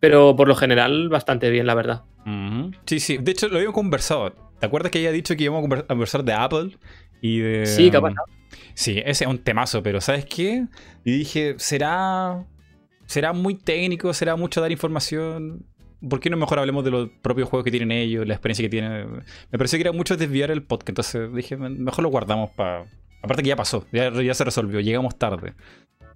Pero 0.00 0.34
por 0.36 0.48
lo 0.48 0.54
general, 0.56 1.08
bastante 1.08 1.48
bien, 1.50 1.66
la 1.66 1.74
verdad. 1.74 2.02
Ujú. 2.26 2.72
Sí, 2.84 3.00
sí. 3.00 3.18
De 3.18 3.30
hecho, 3.32 3.48
lo 3.48 3.56
habíamos 3.56 3.74
conversado. 3.74 4.32
¿Te 4.58 4.66
acuerdas 4.66 4.90
que 4.90 4.98
ella 4.98 5.08
ha 5.10 5.12
dicho 5.12 5.36
que 5.36 5.44
íbamos 5.44 5.64
a 5.64 5.68
conver- 5.68 5.84
a 5.84 5.86
conversar 5.86 6.24
de 6.24 6.32
Apple? 6.32 6.76
Y 7.22 7.38
de. 7.38 7.66
Sí, 7.66 7.90
¿qué 7.90 7.96
ha 7.96 8.00
pasado? 8.00 8.24
Sí, 8.74 8.98
ese 9.04 9.24
es 9.24 9.30
un 9.30 9.38
temazo, 9.38 9.82
pero 9.82 10.00
¿sabes 10.00 10.26
qué? 10.26 10.66
Y 11.04 11.12
dije, 11.18 11.54
¿será. 11.58 12.44
¿Será 13.06 13.32
muy 13.32 13.54
técnico? 13.54 14.12
¿Será 14.12 14.34
mucho 14.36 14.60
dar 14.60 14.72
información? 14.72 15.64
¿Por 16.08 16.20
qué 16.20 16.28
no 16.28 16.36
mejor 16.36 16.58
hablemos 16.58 16.84
de 16.84 16.90
los 16.90 17.08
propios 17.22 17.48
juegos 17.48 17.64
que 17.64 17.70
tienen 17.70 17.90
ellos, 17.92 18.26
la 18.26 18.34
experiencia 18.34 18.62
que 18.64 18.68
tienen? 18.68 19.22
Me 19.50 19.58
pareció 19.58 19.78
que 19.78 19.82
era 19.82 19.92
mucho 19.92 20.16
desviar 20.16 20.50
el 20.50 20.62
podcast, 20.62 20.88
entonces 20.90 21.32
dije, 21.34 21.56
mejor 21.56 22.02
lo 22.02 22.10
guardamos 22.10 22.50
para 22.50 22.84
Aparte 23.26 23.42
que 23.42 23.48
ya 23.50 23.56
pasó, 23.56 23.84
ya, 23.92 24.10
ya 24.22 24.34
se 24.34 24.44
resolvió, 24.44 24.80
llegamos 24.80 25.18
tarde. 25.18 25.54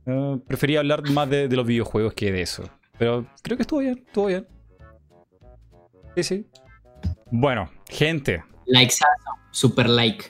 Eh, 0.06 0.38
prefería 0.46 0.78
hablar 0.80 1.08
más 1.10 1.28
de, 1.28 1.46
de 1.48 1.56
los 1.56 1.66
videojuegos 1.66 2.14
que 2.14 2.32
de 2.32 2.42
eso. 2.42 2.68
Pero 2.98 3.26
creo 3.42 3.56
que 3.56 3.62
estuvo 3.62 3.80
bien, 3.80 4.02
estuvo 4.06 4.26
bien. 4.26 4.46
Sí, 6.16 6.22
sí. 6.22 6.46
Bueno, 7.30 7.70
gente, 7.88 8.42
Likesazo, 8.66 9.08
super 9.50 9.88
like. 9.88 10.26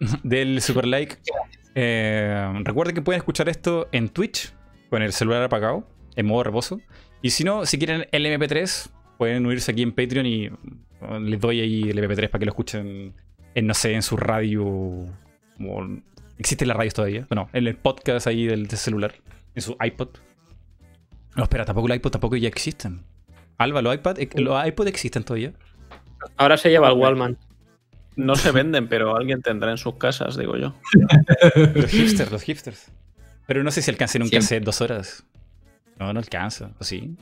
del 0.22 0.60
Super 0.60 0.86
Like. 0.86 1.16
Eh, 1.74 2.52
recuerden 2.64 2.94
que 2.94 3.02
pueden 3.02 3.20
escuchar 3.20 3.48
esto 3.48 3.88
en 3.92 4.08
Twitch 4.08 4.52
con 4.90 5.00
el 5.02 5.12
celular 5.12 5.42
apagado, 5.42 5.86
en 6.16 6.26
modo 6.26 6.42
reposo. 6.42 6.80
Y 7.22 7.30
si 7.30 7.44
no, 7.44 7.66
si 7.66 7.78
quieren 7.78 8.06
el 8.10 8.26
MP3, 8.26 8.90
pueden 9.16 9.46
unirse 9.46 9.70
aquí 9.70 9.82
en 9.82 9.92
Patreon 9.92 10.26
y 10.26 10.48
uh, 10.48 11.18
les 11.20 11.40
doy 11.40 11.60
ahí 11.60 11.82
el 11.90 11.98
MP3 11.98 12.28
para 12.28 12.40
que 12.40 12.46
lo 12.46 12.50
escuchen 12.50 13.14
en, 13.54 13.66
no 13.66 13.74
sé, 13.74 13.92
en 13.94 14.02
su 14.02 14.16
radio. 14.16 14.64
como- 15.56 16.02
¿Existen 16.38 16.68
las 16.68 16.76
radios 16.76 16.94
todavía? 16.94 17.26
Bueno, 17.28 17.48
en 17.52 17.66
el 17.66 17.76
podcast 17.76 18.26
ahí 18.26 18.46
del, 18.46 18.66
del 18.66 18.78
celular, 18.78 19.14
en 19.54 19.62
su 19.62 19.76
iPod. 19.80 20.08
No, 21.36 21.44
espera, 21.44 21.64
tampoco 21.64 21.86
el 21.88 21.94
iPod 21.94 22.10
tampoco 22.10 22.36
ya 22.36 22.48
existen. 22.48 23.02
Alba, 23.58 23.82
los 23.82 23.94
iPad, 23.94 24.18
los 24.36 24.66
iPod 24.66 24.88
existen 24.88 25.24
todavía. 25.24 25.52
Ahora 26.36 26.56
se 26.56 26.70
lleva 26.70 26.88
al 26.88 26.94
Wallman. 26.94 27.38
No 28.16 28.36
se 28.36 28.50
venden, 28.50 28.88
pero 28.88 29.16
alguien 29.16 29.40
tendrá 29.40 29.70
en 29.70 29.78
sus 29.78 29.94
casas, 29.94 30.36
digo 30.36 30.56
yo. 30.56 30.74
Los 31.74 31.90
hipsters, 31.90 32.30
los 32.30 32.42
hipsters. 32.42 32.92
Pero 33.46 33.64
no 33.64 33.70
sé 33.70 33.80
si 33.80 33.90
alcanza 33.90 34.18
en 34.18 34.22
un 34.22 34.28
Siempre. 34.28 34.44
cassette 34.44 34.64
dos 34.64 34.80
horas. 34.82 35.24
No, 35.98 36.12
no 36.12 36.18
alcanza, 36.20 36.72
¿o 36.78 36.84
sí? 36.84 37.16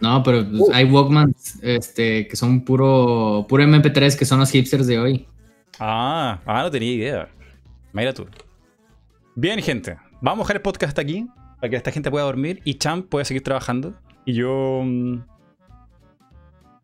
No, 0.00 0.22
pero 0.22 0.48
pues, 0.48 0.62
hay 0.72 0.84
Walkmans 0.84 1.58
este, 1.62 2.26
que 2.26 2.36
son 2.36 2.64
puro, 2.64 3.44
puro 3.48 3.64
MP3, 3.64 4.16
que 4.18 4.24
son 4.24 4.40
los 4.40 4.50
hipsters 4.50 4.86
de 4.86 4.98
hoy. 4.98 5.26
Ah, 5.78 6.40
ah, 6.46 6.62
no 6.62 6.70
tenía 6.70 6.92
idea. 6.92 7.28
Mira 7.92 8.12
tú. 8.12 8.26
Bien, 9.34 9.60
gente. 9.62 9.96
Vamos 10.20 10.40
a 10.40 10.44
dejar 10.44 10.56
el 10.56 10.62
podcast 10.62 10.88
hasta 10.90 11.02
aquí 11.02 11.26
para 11.60 11.70
que 11.70 11.76
esta 11.76 11.90
gente 11.90 12.10
pueda 12.10 12.24
dormir 12.24 12.60
y 12.64 12.74
Champ 12.74 13.08
pueda 13.08 13.24
seguir 13.24 13.42
trabajando. 13.42 13.94
Y 14.24 14.34
yo. 14.34 14.82
mm, 14.84 15.20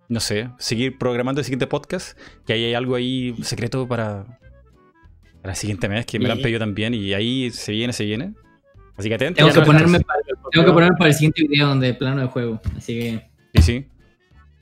No 0.08 0.20
sé, 0.20 0.48
seguir 0.58 0.96
programando 0.98 1.40
el 1.40 1.44
siguiente 1.44 1.66
podcast. 1.66 2.18
Que 2.46 2.54
ahí 2.54 2.64
hay 2.64 2.74
algo 2.74 2.94
ahí 2.94 3.34
secreto 3.42 3.86
para. 3.86 4.24
Para 5.42 5.52
el 5.52 5.56
siguiente 5.56 5.88
mes 5.88 6.04
que 6.06 6.18
me 6.18 6.26
lo 6.26 6.32
han 6.32 6.40
Y- 6.40 6.42
pedido 6.42 6.58
también. 6.58 6.94
Y 6.94 7.14
ahí 7.14 7.50
se 7.50 7.72
viene, 7.72 7.92
se 7.92 8.04
viene. 8.04 8.34
Así 8.96 9.08
que 9.08 9.14
atentos. 9.14 9.36
Tengo 9.36 9.52
que 9.52 9.60
no 9.60 9.66
ponerme, 9.66 10.00
para, 10.00 10.18
tengo 10.50 10.66
que 10.66 10.72
ponerme 10.72 10.96
para 10.96 11.08
el 11.10 11.14
siguiente 11.14 11.46
video 11.46 11.68
donde 11.68 11.94
plano 11.94 12.20
de 12.22 12.26
juego. 12.26 12.60
Así 12.76 12.98
que, 12.98 13.30
Sí, 13.54 13.62
sí. 13.62 13.86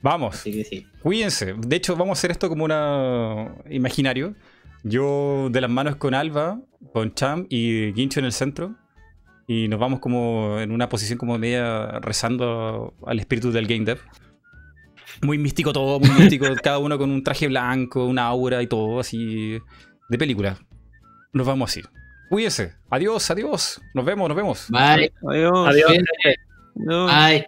Vamos. 0.03 0.35
así 0.35 0.51
que 0.51 0.63
sí. 0.63 0.85
Cuídense. 1.01 1.55
De 1.57 1.75
hecho, 1.75 1.95
vamos 1.95 2.09
a 2.09 2.19
hacer 2.19 2.29
esto 2.31 2.47
como 2.47 2.63
una 2.63 3.55
imaginario. 3.69 4.35
Yo 4.87 5.49
de 5.51 5.61
las 5.61 5.69
manos 5.69 5.95
con 5.97 6.13
Alba, 6.13 6.59
con 6.93 7.13
Cham 7.13 7.45
y 7.49 7.91
Guincho 7.93 8.19
en 8.19 8.25
el 8.25 8.31
centro. 8.31 8.75
Y 9.47 9.67
nos 9.67 9.79
vamos 9.79 9.99
como 9.99 10.59
en 10.59 10.71
una 10.71 10.89
posición 10.89 11.17
como 11.17 11.37
media 11.37 11.99
rezando 12.01 12.93
al 13.05 13.19
espíritu 13.19 13.51
del 13.51 13.65
game 13.65 13.85
dev. 13.85 13.99
Muy 15.21 15.37
místico 15.37 15.71
todo, 15.71 15.99
muy 15.99 16.09
místico. 16.11 16.45
cada 16.63 16.79
uno 16.79 16.97
con 16.97 17.09
un 17.11 17.23
traje 17.23 17.47
blanco, 17.47 18.05
una 18.05 18.25
aura 18.25 18.61
y 18.61 18.67
todo 18.67 18.99
así 18.99 19.59
de 20.09 20.17
película. 20.17 20.57
Nos 21.33 21.47
vamos 21.47 21.71
así. 21.71 21.81
Cuídense. 22.29 22.73
Adiós, 22.89 23.31
adiós. 23.31 23.81
Nos 23.93 24.05
vemos, 24.05 24.27
nos 24.27 24.35
vemos. 24.35 24.67
Bye. 24.69 25.13
Adiós. 25.29 25.69
Adiós. 25.69 25.93
Bye. 26.75 27.47